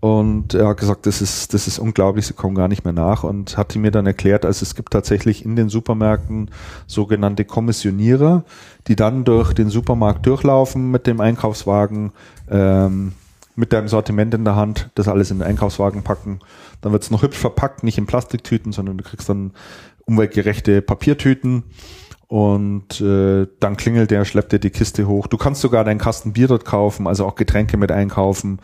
Und 0.00 0.52
er 0.52 0.68
hat 0.68 0.76
gesagt, 0.76 1.06
das 1.06 1.22
ist, 1.22 1.54
das 1.54 1.66
ist 1.66 1.78
unglaublich, 1.78 2.26
sie 2.26 2.34
kommen 2.34 2.54
gar 2.54 2.68
nicht 2.68 2.84
mehr 2.84 2.92
nach 2.92 3.24
und 3.24 3.56
hatte 3.56 3.78
mir 3.78 3.90
dann 3.90 4.04
erklärt, 4.04 4.44
also 4.44 4.62
es 4.62 4.74
gibt 4.74 4.92
tatsächlich 4.92 5.46
in 5.46 5.56
den 5.56 5.70
Supermärkten 5.70 6.50
sogenannte 6.86 7.46
Kommissionierer, 7.46 8.44
die 8.86 8.96
dann 8.96 9.24
durch 9.24 9.54
den 9.54 9.70
Supermarkt 9.70 10.26
durchlaufen 10.26 10.90
mit 10.90 11.06
dem 11.06 11.22
Einkaufswagen, 11.22 12.12
ähm, 12.50 13.12
mit 13.56 13.72
deinem 13.72 13.88
Sortiment 13.88 14.34
in 14.34 14.44
der 14.44 14.56
Hand, 14.56 14.90
das 14.94 15.08
alles 15.08 15.30
in 15.30 15.38
den 15.38 15.46
Einkaufswagen 15.46 16.02
packen. 16.02 16.40
Dann 16.80 16.92
wird 16.92 17.02
es 17.02 17.10
noch 17.10 17.22
hübsch 17.22 17.38
verpackt, 17.38 17.84
nicht 17.84 17.98
in 17.98 18.06
Plastiktüten, 18.06 18.72
sondern 18.72 18.98
du 18.98 19.04
kriegst 19.04 19.28
dann 19.28 19.52
umweltgerechte 20.06 20.82
Papiertüten. 20.82 21.64
Und 22.26 23.00
äh, 23.00 23.46
dann 23.60 23.76
klingelt 23.76 24.10
der, 24.10 24.24
schleppt 24.24 24.52
dir 24.52 24.58
die 24.58 24.70
Kiste 24.70 25.06
hoch. 25.06 25.26
Du 25.26 25.36
kannst 25.36 25.60
sogar 25.60 25.84
deinen 25.84 25.98
Kasten 25.98 26.32
Bier 26.32 26.48
dort 26.48 26.64
kaufen, 26.64 27.06
also 27.06 27.26
auch 27.26 27.36
Getränke 27.36 27.76
mit 27.76 27.92
einkaufen. 27.92 28.60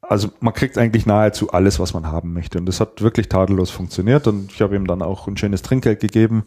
Also 0.00 0.30
man 0.40 0.54
kriegt 0.54 0.78
eigentlich 0.78 1.06
nahezu 1.06 1.52
alles, 1.52 1.78
was 1.78 1.92
man 1.94 2.06
haben 2.06 2.32
möchte. 2.32 2.58
Und 2.58 2.66
das 2.66 2.80
hat 2.80 3.02
wirklich 3.02 3.28
tadellos 3.28 3.70
funktioniert. 3.70 4.26
Und 4.26 4.52
ich 4.52 4.62
habe 4.62 4.74
ihm 4.74 4.86
dann 4.86 5.02
auch 5.02 5.28
ein 5.28 5.36
schönes 5.36 5.62
Trinkgeld 5.62 6.00
gegeben, 6.00 6.44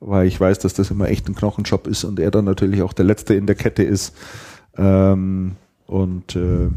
weil 0.00 0.26
ich 0.26 0.40
weiß, 0.40 0.58
dass 0.60 0.74
das 0.74 0.90
immer 0.90 1.08
echt 1.08 1.28
ein 1.28 1.34
Knochenjob 1.34 1.86
ist 1.86 2.04
und 2.04 2.18
er 2.18 2.30
dann 2.30 2.46
natürlich 2.46 2.82
auch 2.82 2.94
der 2.94 3.04
Letzte 3.04 3.34
in 3.34 3.46
der 3.46 3.54
Kette 3.54 3.82
ist. 3.82 4.16
Ähm, 4.76 5.52
und 5.86 6.34
äh, 6.36 6.70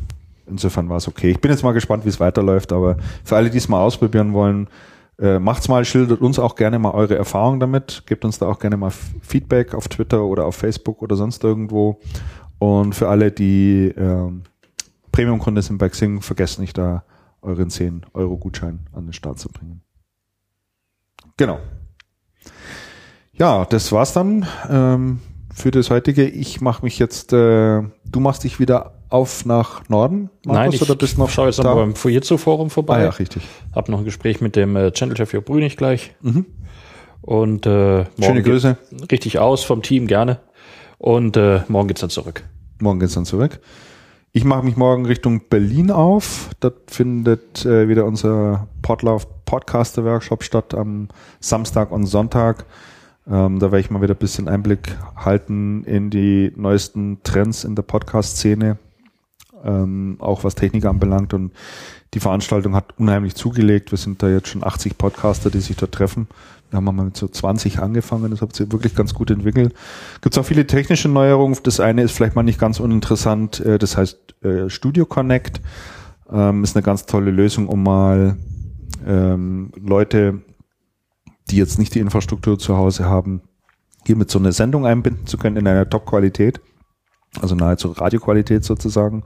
insofern 0.48 0.90
war 0.90 0.98
es 0.98 1.08
okay. 1.08 1.32
Ich 1.32 1.42
bin 1.42 1.52
jetzt 1.52 1.64
mal 1.64 1.74
gespannt, 1.74 2.06
wie 2.06 2.10
es 2.10 2.20
weiterläuft, 2.20 2.74
aber 2.74 2.98
für 3.24 3.36
alle, 3.36 3.50
die 3.50 3.58
es 3.58 3.70
mal 3.70 3.82
ausprobieren 3.82 4.34
wollen, 4.34 4.68
äh, 5.20 5.40
macht's 5.40 5.68
mal, 5.68 5.86
schildert 5.86 6.22
uns 6.22 6.40
auch 6.40 6.56
gerne 6.56 6.78
mal 6.78 6.92
eure 6.92 7.16
Erfahrungen 7.16 7.60
damit, 7.60 8.04
gebt 8.06 8.26
uns 8.26 8.38
da 8.40 8.48
auch 8.48 8.60
gerne 8.60 8.78
mal 8.78 8.92
Feedback 9.22 9.74
auf 9.74 9.88
Twitter 9.88 10.24
oder 10.24 10.46
auf 10.46 10.56
Facebook 10.56 11.02
oder 11.02 11.16
sonst 11.16 11.44
irgendwo. 11.44 12.00
Und 12.60 12.96
für 12.96 13.08
alle, 13.08 13.32
die 13.32 13.94
ähm, 13.98 14.44
Premium-Kunde 15.12 15.62
sind 15.62 15.78
bei 15.78 15.90
Xing, 15.90 16.22
vergesst 16.22 16.60
nicht 16.60 16.78
da 16.78 17.04
euren 17.42 17.70
10-Euro-Gutschein 17.70 18.88
an 18.92 19.06
den 19.06 19.14
Start 19.14 19.40
zu 19.40 19.50
bringen. 19.50 19.82
Genau. 21.38 21.60
Ja, 23.34 23.66
das 23.66 23.92
war's 23.92 24.14
dann 24.14 24.46
ähm, 24.70 25.20
für 25.54 25.72
das 25.72 25.90
heutige. 25.90 26.28
Ich 26.28 26.62
mache 26.62 26.84
mich 26.84 27.00
jetzt, 27.00 27.34
äh, 27.34 27.82
du 28.06 28.20
machst 28.20 28.44
dich 28.44 28.60
wieder 28.60 28.95
auf 29.10 29.46
nach 29.46 29.88
Norden, 29.90 30.30
Nein, 30.46 30.72
ich 30.72 30.82
oder 30.82 30.96
bist 30.96 31.18
noch 31.18 31.30
schaue 31.30 31.48
jetzt 31.48 31.60
da? 31.60 31.64
noch 31.64 31.76
beim 31.76 31.96
Fujitsu-Forum 31.96 32.68
Ah 32.68 32.70
vorbei. 32.70 33.04
ja, 33.04 33.10
richtig. 33.10 33.44
Hab 33.74 33.90
noch 33.90 34.00
ein 34.00 34.06
Gespräch 34.06 34.42
mit 34.42 34.56
dem 34.56 34.76
äh, 34.76 34.92
Channel-Chef 34.92 35.34
Jörg 35.34 35.46
Brünig 35.46 35.78
gleich. 35.78 36.14
Mhm. 36.22 36.46
Und 37.22 37.66
äh, 37.66 37.70
morgen 37.70 38.08
Schöne 38.22 38.44
Grüße. 38.44 38.78
Richtig 39.12 39.40
aus 39.40 39.64
vom 39.64 39.82
Team, 39.82 40.08
gerne. 40.08 40.40
Und 40.98 41.38
äh, 41.38 41.62
morgen 41.68 41.88
geht's 41.88 42.02
dann 42.02 42.10
zurück. 42.10 42.44
Morgen 42.80 43.00
geht's 43.00 43.14
dann 43.14 43.26
zurück. 43.26 43.60
Ich 44.32 44.44
mache 44.44 44.66
mich 44.66 44.76
morgen 44.76 45.06
Richtung 45.06 45.48
Berlin 45.50 45.92
auf. 45.92 46.50
Dort 46.60 46.92
findet 46.92 47.66
äh, 47.66 47.88
wieder 47.88 48.06
unser 48.06 48.68
Podlauf 48.82 49.28
Podcaster 49.46 50.04
Workshop 50.04 50.44
statt 50.44 50.74
am 50.74 51.08
Samstag 51.40 51.92
und 51.92 52.06
Sonntag. 52.06 52.66
Ähm, 53.28 53.60
da 53.60 53.68
werde 53.72 53.80
ich 53.80 53.90
mal 53.90 54.02
wieder 54.02 54.14
ein 54.14 54.18
bisschen 54.20 54.48
Einblick 54.48 54.98
halten 55.16 55.84
in 55.86 56.10
die 56.10 56.52
neuesten 56.56 57.20
Trends 57.24 57.64
in 57.64 57.76
der 57.76 57.84
Podcast-Szene, 57.84 58.78
ähm, 59.64 60.18
auch 60.20 60.44
was 60.44 60.56
Technik 60.56 60.86
anbelangt. 60.86 61.34
Und 61.34 61.52
die 62.14 62.20
Veranstaltung 62.20 62.76
hat 62.76 62.98
unheimlich 62.98 63.36
zugelegt. 63.36 63.92
Wir 63.92 63.98
sind 63.98 64.22
da 64.24 64.30
jetzt 64.30 64.50
schon 64.50 64.64
80 64.64 64.98
Podcaster, 64.98 65.50
die 65.50 65.60
sich 65.60 65.76
dort 65.76 65.92
treffen. 65.92 66.28
Wir 66.70 66.78
haben 66.78 66.86
mal 66.86 67.06
mit 67.06 67.16
so 67.16 67.28
20 67.28 67.80
angefangen, 67.80 68.32
das 68.32 68.42
hat 68.42 68.56
sich 68.56 68.72
wirklich 68.72 68.96
ganz 68.96 69.14
gut 69.14 69.30
entwickelt. 69.30 69.74
Gibt 70.22 70.36
es 70.36 70.38
auch 70.38 70.46
viele 70.46 70.66
technische 70.66 71.08
Neuerungen. 71.08 71.58
Das 71.64 71.80
eine 71.80 72.02
ist 72.02 72.12
vielleicht 72.12 72.36
mal 72.36 72.44
nicht 72.44 72.60
ganz 72.60 72.80
uninteressant, 72.80 73.60
äh, 73.60 73.78
das 73.78 73.96
heißt 73.98 74.44
äh, 74.44 74.70
Studio 74.70 75.06
Connect. 75.06 75.62
Ähm, 76.32 76.64
ist 76.64 76.76
eine 76.76 76.84
ganz 76.84 77.06
tolle 77.06 77.32
Lösung, 77.32 77.68
um 77.68 77.84
mal 77.84 78.36
ähm, 79.06 79.72
Leute, 79.80 80.42
die 81.50 81.58
jetzt 81.58 81.78
nicht 81.78 81.94
die 81.94 82.00
Infrastruktur 82.00 82.58
zu 82.58 82.76
Hause 82.76 83.06
haben, 83.06 83.42
hier 84.06 84.16
mit 84.16 84.32
so 84.32 84.40
einer 84.40 84.52
Sendung 84.52 84.86
einbinden 84.86 85.28
zu 85.28 85.38
können 85.38 85.58
in 85.58 85.68
einer 85.68 85.90
Top-Qualität, 85.90 86.60
also 87.42 87.56
nahezu 87.56 87.90
Radioqualität 87.90 88.64
sozusagen. 88.64 89.24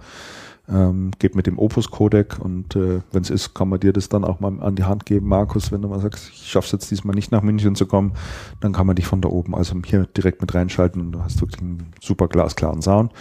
Ähm, 0.72 1.10
geht 1.18 1.36
mit 1.36 1.48
dem 1.48 1.58
Opus-Codec 1.58 2.38
und 2.38 2.76
äh, 2.76 3.02
wenn 3.12 3.24
es 3.24 3.32
ist, 3.32 3.56
kann 3.56 3.70
man 3.70 3.80
dir 3.80 3.92
das 3.92 4.08
dann 4.08 4.24
auch 4.24 4.40
mal 4.40 4.62
an 4.62 4.76
die 4.76 4.84
Hand 4.84 5.08
geben, 5.08 5.28
Markus, 5.28 5.72
wenn 5.72 5.82
du 5.82 5.88
mal 5.88 6.00
sagst, 6.00 6.30
ich 6.32 6.48
schaff's 6.48 6.72
jetzt 6.72 6.92
diesmal 6.92 7.16
nicht 7.16 7.32
nach 7.32 7.42
München 7.42 7.74
zu 7.74 7.88
kommen, 7.88 8.12
dann 8.60 8.72
kann 8.72 8.86
man 8.86 8.96
dich 8.96 9.08
von 9.08 9.20
da 9.20 9.30
oben 9.30 9.56
also 9.56 9.76
hier 9.84 10.06
direkt 10.16 10.42
mit 10.42 10.54
reinschalten 10.54 11.02
und 11.02 11.12
du 11.12 11.24
hast 11.24 11.42
wirklich 11.42 11.60
einen 11.60 11.92
super 12.00 12.28
glasklaren 12.28 12.84
Sound. 12.84 13.12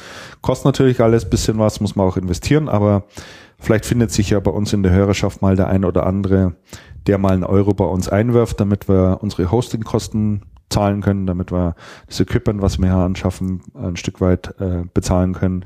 Kostet 0.43 0.67
natürlich 0.67 1.01
alles 1.01 1.31
bisschen 1.31 1.59
was, 1.59 1.81
muss 1.81 1.97
man 1.97 2.07
auch 2.07 2.19
investieren, 2.19 2.69
aber 2.69 3.05
vielleicht 3.59 3.87
findet 3.87 4.11
sich 4.11 4.29
ja 4.29 4.41
bei 4.41 4.51
uns 4.51 4.75
in 4.75 4.83
der 4.83 4.93
Hörerschaft 4.93 5.41
mal 5.41 5.57
der 5.57 5.69
ein 5.69 5.87
oder 5.87 6.07
andere, 6.07 6.55
der 7.07 7.17
mal 7.17 7.33
einen 7.33 7.45
Euro 7.45 7.73
bei 7.73 7.87
uns 7.87 8.11
einwirft, 8.11 8.61
damit 8.61 8.91
wir 8.91 9.21
unsere 9.23 9.51
Hostingkosten 9.51 10.43
zahlen 10.71 11.01
können, 11.01 11.27
damit 11.27 11.51
wir 11.51 11.75
das 12.07 12.21
Equipment, 12.21 12.61
was 12.61 12.79
wir 12.79 12.87
hier 12.87 12.97
anschaffen, 12.97 13.63
ein 13.75 13.97
Stück 13.97 14.21
weit 14.21 14.55
äh, 14.61 14.85
bezahlen 14.93 15.33
können. 15.33 15.65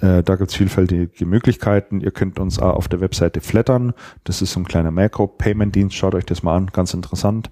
Äh, 0.00 0.22
da 0.22 0.36
gibt's 0.36 0.54
vielfältige 0.54 1.26
Möglichkeiten. 1.26 2.00
Ihr 2.00 2.10
könnt 2.10 2.38
uns 2.38 2.58
auch 2.58 2.74
auf 2.74 2.88
der 2.88 3.00
Webseite 3.00 3.40
flattern. 3.40 3.92
Das 4.24 4.42
ist 4.42 4.52
so 4.52 4.60
ein 4.60 4.66
kleiner 4.66 4.90
Macro-Payment-Dienst. 4.90 5.94
Schaut 5.94 6.14
euch 6.14 6.26
das 6.26 6.42
mal 6.42 6.56
an, 6.56 6.68
ganz 6.68 6.94
interessant. 6.94 7.50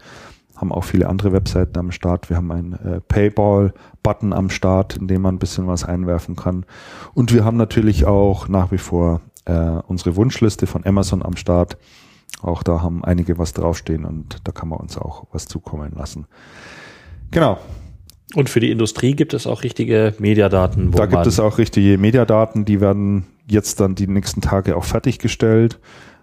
haben 0.56 0.72
auch 0.72 0.84
viele 0.84 1.08
andere 1.08 1.32
Webseiten 1.32 1.78
am 1.78 1.90
Start. 1.90 2.30
Wir 2.30 2.36
haben 2.38 2.50
einen 2.50 2.72
äh, 2.72 3.00
Payball-Button 3.00 4.32
am 4.32 4.48
Start, 4.50 4.96
in 4.96 5.06
dem 5.06 5.22
man 5.22 5.34
ein 5.34 5.38
bisschen 5.38 5.66
was 5.66 5.84
einwerfen 5.84 6.34
kann. 6.34 6.64
Und 7.12 7.32
wir 7.34 7.44
haben 7.44 7.58
natürlich 7.58 8.06
auch 8.06 8.48
nach 8.48 8.72
wie 8.72 8.78
vor 8.78 9.20
äh, 9.44 9.52
unsere 9.86 10.16
Wunschliste 10.16 10.66
von 10.66 10.84
Amazon 10.86 11.22
am 11.22 11.36
Start. 11.36 11.76
Auch 12.42 12.62
da 12.62 12.82
haben 12.82 13.04
einige 13.04 13.38
was 13.38 13.52
draufstehen 13.52 14.04
und 14.04 14.40
da 14.44 14.52
kann 14.52 14.68
man 14.68 14.78
uns 14.78 14.98
auch 14.98 15.26
was 15.32 15.46
zukommen 15.46 15.92
lassen. 15.94 16.26
Genau. 17.30 17.58
Und 18.34 18.50
für 18.50 18.60
die 18.60 18.70
Industrie 18.70 19.14
gibt 19.14 19.34
es 19.34 19.46
auch 19.46 19.62
richtige 19.62 20.14
Mediadaten. 20.18 20.90
da 20.90 21.06
gibt 21.06 21.26
es 21.26 21.38
auch 21.38 21.58
richtige 21.58 21.96
Mediadaten, 21.96 22.64
die 22.64 22.80
werden 22.80 23.26
jetzt 23.48 23.80
dann 23.80 23.94
die 23.94 24.08
nächsten 24.08 24.40
Tage 24.40 24.76
auch 24.76 24.84
fertiggestellt. 24.84 25.78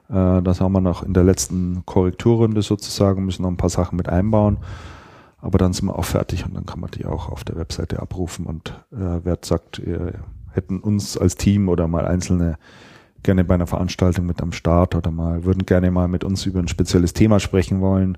Äh, 0.09 0.41
das 0.41 0.59
haben 0.59 0.73
wir 0.73 0.81
noch 0.81 1.03
in 1.03 1.13
der 1.13 1.23
letzten 1.23 1.83
Korrekturrunde 1.85 2.61
sozusagen, 2.61 3.25
müssen 3.25 3.43
noch 3.43 3.49
ein 3.49 3.57
paar 3.57 3.69
Sachen 3.69 3.95
mit 3.95 4.09
einbauen. 4.09 4.57
Aber 5.39 5.57
dann 5.57 5.73
sind 5.73 5.87
wir 5.87 5.97
auch 5.97 6.05
fertig 6.05 6.45
und 6.45 6.55
dann 6.55 6.65
kann 6.65 6.79
man 6.79 6.91
die 6.91 7.05
auch 7.05 7.29
auf 7.29 7.43
der 7.43 7.57
Webseite 7.57 8.01
abrufen. 8.01 8.45
Und 8.45 8.69
äh, 8.91 9.19
wer 9.23 9.37
sagt, 9.41 9.79
ihr 9.79 10.13
hätten 10.51 10.79
uns 10.79 11.17
als 11.17 11.35
Team 11.35 11.67
oder 11.67 11.87
mal 11.87 12.05
einzelne 12.05 12.57
gerne 13.23 13.43
bei 13.45 13.55
einer 13.55 13.67
Veranstaltung 13.67 14.25
mit 14.25 14.41
am 14.41 14.51
Start 14.51 14.95
oder 14.95 15.09
mal, 15.09 15.45
würden 15.45 15.65
gerne 15.65 15.89
mal 15.91 16.07
mit 16.07 16.23
uns 16.23 16.45
über 16.45 16.59
ein 16.59 16.67
spezielles 16.67 17.13
Thema 17.13 17.39
sprechen 17.39 17.79
wollen, 17.79 18.17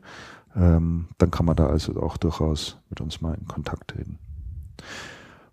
ähm, 0.55 1.07
dann 1.17 1.31
kann 1.31 1.45
man 1.45 1.55
da 1.55 1.67
also 1.67 2.01
auch 2.01 2.17
durchaus 2.17 2.77
mit 2.89 3.01
uns 3.01 3.21
mal 3.21 3.35
in 3.35 3.47
Kontakt 3.47 3.89
treten. 3.89 4.19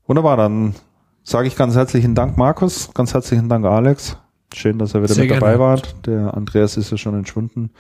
Wunderbar, 0.07 0.37
dann 0.37 0.75
sage 1.23 1.49
ich 1.49 1.57
ganz 1.57 1.75
herzlichen 1.75 2.15
Dank, 2.15 2.37
Markus, 2.37 2.93
ganz 2.95 3.15
herzlichen 3.15 3.49
Dank, 3.49 3.65
Alex. 3.65 4.17
Schön, 4.55 4.79
dass 4.79 4.95
ihr 4.95 5.03
wieder 5.03 5.15
Sehr 5.15 5.25
mit 5.25 5.33
dabei 5.33 5.57
gerne. 5.57 5.59
wart. 5.61 6.07
Der 6.07 6.35
Andreas 6.35 6.77
ist 6.77 6.91
ja 6.91 6.99
schon 6.99 7.15
entschwunden. 7.15 7.71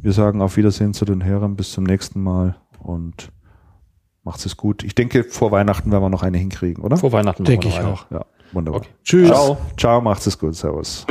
Wir 0.00 0.12
sagen 0.12 0.40
auf 0.40 0.56
Wiedersehen 0.56 0.94
zu 0.94 1.04
den 1.04 1.24
Hörern. 1.24 1.56
Bis 1.56 1.72
zum 1.72 1.84
nächsten 1.84 2.22
Mal 2.22 2.56
und 2.78 3.30
macht's 4.22 4.46
es 4.46 4.56
gut. 4.56 4.84
Ich 4.84 4.94
denke, 4.94 5.24
vor 5.24 5.50
Weihnachten 5.50 5.90
werden 5.90 6.04
wir 6.04 6.08
noch 6.08 6.22
eine 6.22 6.38
hinkriegen, 6.38 6.82
oder? 6.82 6.96
Vor 6.96 7.12
Weihnachten. 7.12 7.44
Denke 7.44 7.68
ich 7.68 7.80
auch. 7.80 8.10
Ja, 8.10 8.24
wunderbar. 8.52 8.80
Okay. 8.80 8.90
Tschüss. 9.04 9.28
Ciao. 9.28 9.58
Ciao, 9.76 10.00
macht's 10.00 10.26
es 10.26 10.38
gut. 10.38 10.54
Servus. 10.54 11.06